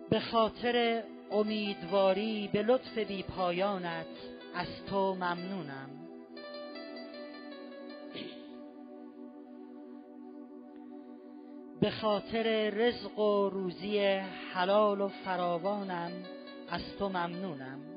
به 0.09 0.19
خاطر 0.19 1.03
امیدواری 1.31 2.49
به 2.53 2.63
لطف 2.63 2.97
بی 2.97 3.23
پایانت 3.23 4.05
از 4.55 4.67
تو 4.89 5.15
ممنونم. 5.15 5.89
به 11.81 11.91
خاطر 11.91 12.69
رزق 12.69 13.19
و 13.19 13.49
روزی 13.49 13.99
حلال 14.53 15.01
و 15.01 15.07
فراوانم 15.07 16.11
از 16.69 16.81
تو 16.99 17.09
ممنونم. 17.09 17.90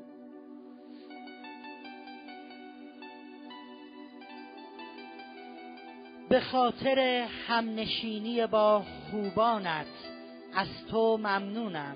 به 6.35 6.41
خاطر 6.41 7.27
همنشینی 7.47 8.47
با 8.47 8.83
خوبانت 9.11 9.85
از 10.55 10.67
تو 10.91 11.17
ممنونم. 11.17 11.95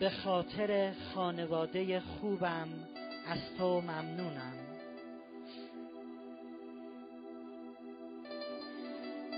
به 0.00 0.10
خاطر 0.10 0.92
خانواده 1.14 2.00
خوبم 2.00 2.68
از 3.28 3.38
تو 3.58 3.80
ممنونم. 3.80 4.54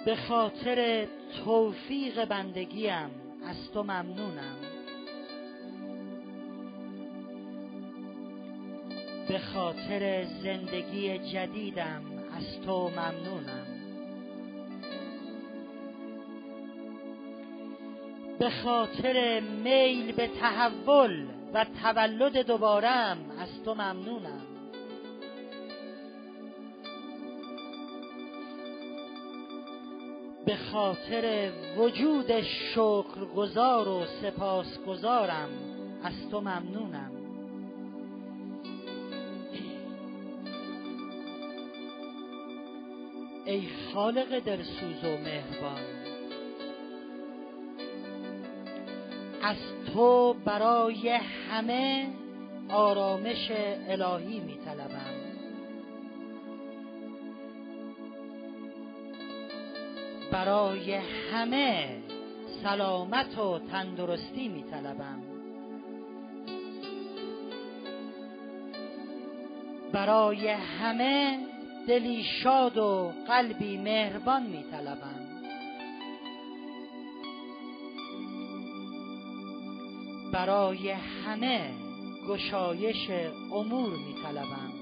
به 0.05 0.17
خاطر 0.17 1.07
توفیق 1.45 2.25
بندگیم 2.25 3.11
از 3.47 3.71
تو 3.73 3.83
ممنونم. 3.83 4.68
به 9.29 9.39
خاطر 9.39 10.25
زندگی 10.43 11.19
جدیدم 11.19 12.03
از 12.37 12.61
تو 12.67 12.89
ممنونم. 12.89 13.67
به 18.39 18.51
خاطر 18.51 19.41
میل 19.41 20.13
به 20.13 20.27
تحول 20.27 21.27
و 21.55 21.67
تولد 21.83 22.47
دوبارم 22.47 23.19
از 23.39 23.63
تو 23.65 23.75
ممنونم. 23.75 24.47
به 30.47 30.57
خاطر 30.57 31.53
وجود 31.77 32.41
شکرگزار 32.41 33.89
و 33.89 34.05
سپاسگزارم 34.23 35.49
از 36.05 36.31
تو 36.31 36.41
ممنونم. 36.41 37.08
ای 43.49 43.69
خالق 43.95 44.39
دلسوز 44.39 45.05
و 45.05 45.09
مهربان. 45.09 45.81
از 49.43 49.57
تو 49.93 50.35
برای 50.45 51.09
همه 51.51 52.09
آرامش 52.69 53.51
الهی 53.89 54.41
می 54.41 54.57
طلبم 54.65 55.15
برای 60.33 60.95
همه 61.33 61.99
سلامت 62.63 63.39
و 63.39 63.59
تندرستی 63.59 64.49
می 64.49 64.63
طلبم 64.63 65.23
برای 69.93 70.49
همه 70.49 71.48
دلی 71.89 72.25
شاد 72.43 72.79
و 72.79 73.13
قلبی 73.27 73.77
مهربان 73.77 74.43
می 74.43 74.65
طلبم 74.71 75.29
برای 80.33 80.91
همه 80.91 81.71
گشایش 82.29 83.11
امور 83.53 83.91
می 83.91 84.15
طلبم 84.23 84.73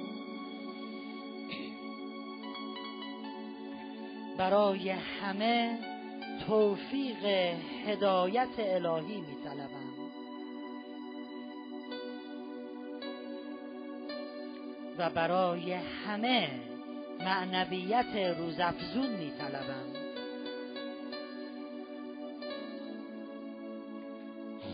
برای 4.38 4.90
همه 4.90 5.78
توفیق 6.46 7.24
هدایت 7.86 8.58
الهی 8.58 9.20
می 9.20 9.36
طلبم 9.44 9.96
و 14.98 15.10
برای 15.10 15.72
همه 15.72 16.65
معنویت 17.26 18.16
روزافزون 18.38 19.10
می 19.10 19.30
طلبم 19.38 19.86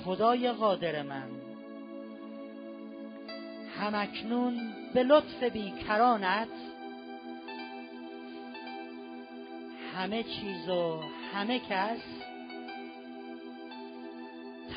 خدای 0.05 0.52
قادر 0.52 1.02
من. 1.02 1.31
همکنون 3.78 4.72
به 4.94 5.02
لطف 5.02 5.42
بیکرانت 5.42 6.48
همه 9.97 10.22
چیز 10.22 10.68
و 10.68 11.00
همه 11.34 11.58
کس 11.58 12.00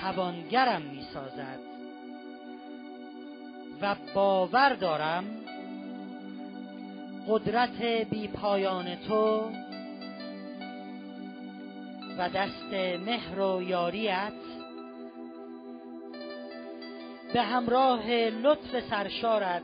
توانگرم 0.02 0.82
می 0.82 1.02
سازد 1.14 1.60
و 3.82 3.96
باور 4.16 4.74
دارم 4.74 5.45
قدرت 7.28 7.82
بی 8.10 8.28
پایان 8.28 8.96
تو 8.96 9.52
و 12.18 12.30
دست 12.30 12.74
مهر 13.06 13.40
و 13.40 13.62
یاریت. 13.62 14.34
به 17.34 17.42
همراه 17.42 18.12
لطف 18.12 18.90
سرشارت 18.90 19.64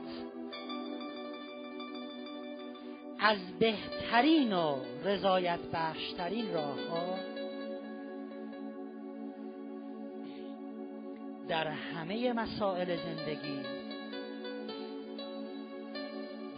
از 3.20 3.38
بهترین 3.58 4.52
و 4.52 4.76
رضایت 5.04 5.60
بخشترین 5.72 6.54
راه 6.54 6.88
ها 6.90 7.16
در 11.48 11.66
همه 11.66 12.32
مسائل 12.32 12.96
زندگی. 12.96 13.81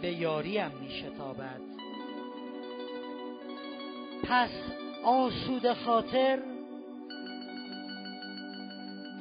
به 0.05 0.11
یاریم 0.11 0.71
می 0.81 0.89
شتابد 0.91 1.61
پس 4.23 4.49
آسود 5.03 5.73
خاطر 5.73 6.39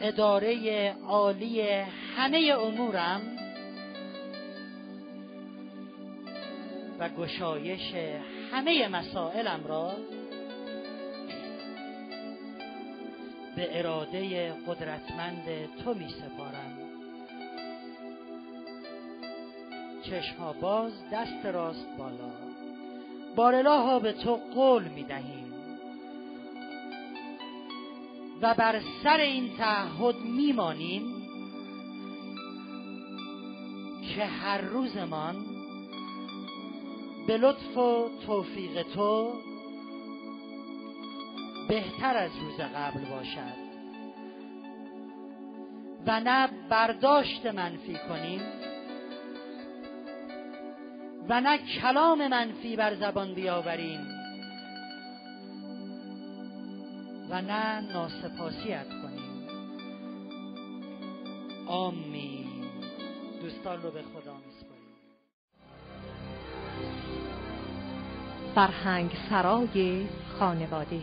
اداره 0.01 0.91
عالی 1.09 1.61
همه 2.17 2.55
امورم 2.59 3.23
و 6.99 7.09
گشایش 7.09 7.95
همه 8.53 8.89
مسائلم 8.89 9.67
را 9.67 9.93
به 13.57 13.79
اراده 13.79 14.53
قدرتمند 14.53 15.45
تو 15.85 15.95
می 15.95 16.09
سپارم 16.09 16.54
چشم 20.11 20.55
باز 20.61 20.93
دست 21.13 21.47
راست 21.47 21.89
بالا. 21.99 22.33
بارلاها 23.37 23.99
به 23.99 24.13
تو 24.13 24.35
قول 24.55 24.89
می 24.89 25.05
دهیم 25.05 25.55
و 28.43 28.55
بر 28.55 28.81
سر 29.03 29.17
این 29.17 29.57
تعهد 29.57 30.17
میمانیم 30.17 31.03
که 34.15 34.25
هر 34.25 34.61
روزمان 34.61 35.37
به 37.27 37.39
لطف 37.39 37.77
و 37.77 38.11
توفیق 38.27 38.83
تو 38.83 39.33
بهتر 41.69 42.17
از 42.17 42.31
روز 42.41 42.61
قبل 42.61 43.05
باشد. 43.05 43.65
و 46.07 46.21
نه 46.21 46.49
برداشت 46.71 47.47
منفی 47.47 47.99
کنیم. 48.09 48.41
و 51.29 51.41
نه 51.41 51.59
کلام 51.59 52.29
منفی 52.29 52.77
بر 52.77 52.95
زبان 52.95 53.35
بیاوریم. 53.35 54.01
و 57.31 57.43
نه 57.43 57.81
ناسپاسیت 57.81 58.89
کنیم. 58.89 59.49
آمین. 61.67 62.65
دوستان 63.43 63.83
رو 63.83 63.91
به 63.91 64.03
خدا 64.03 64.35
میسپاریم. 64.35 64.75
فرهنگ 68.55 69.11
سرای 69.31 70.07
خانواده. 70.39 71.01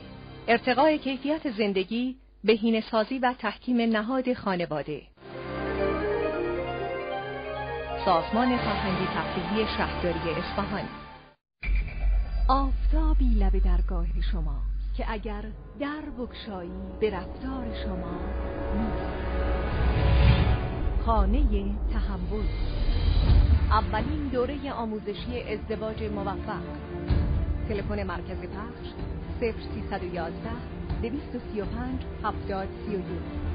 ارتقای 0.48 0.98
کیفیت 0.98 1.52
زندگی 1.52 2.16
بهینه 2.44 2.84
سازی 2.92 3.20
و 3.20 3.34
تحکیم 3.34 3.82
نهاد 3.82 4.34
خانواده. 4.34 5.11
سازمان 8.06 8.58
فرهنگی 8.58 9.06
تفریحی 9.06 9.66
شهرداری 9.78 10.40
اصفهان. 10.40 10.88
آفتابی 12.48 13.26
لب 13.26 13.64
درگاه 13.64 14.08
شما 14.32 14.62
که 14.98 15.06
اگر 15.08 15.44
در 15.80 16.02
بکشایی 16.18 16.72
به 17.00 17.10
رفتار 17.10 17.66
شما 17.84 18.20
خانه 21.06 21.42
تحول 21.94 22.46
اولین 23.72 24.28
دوره 24.28 24.72
آموزشی 24.72 25.44
ازدواج 25.44 26.04
موفق. 26.04 26.62
تلفن 27.70 28.04
مرکز 28.04 28.38
پخش 28.38 28.88
0311 29.42 30.32
235 31.02 32.02
70 32.24 32.68
31 32.88 33.51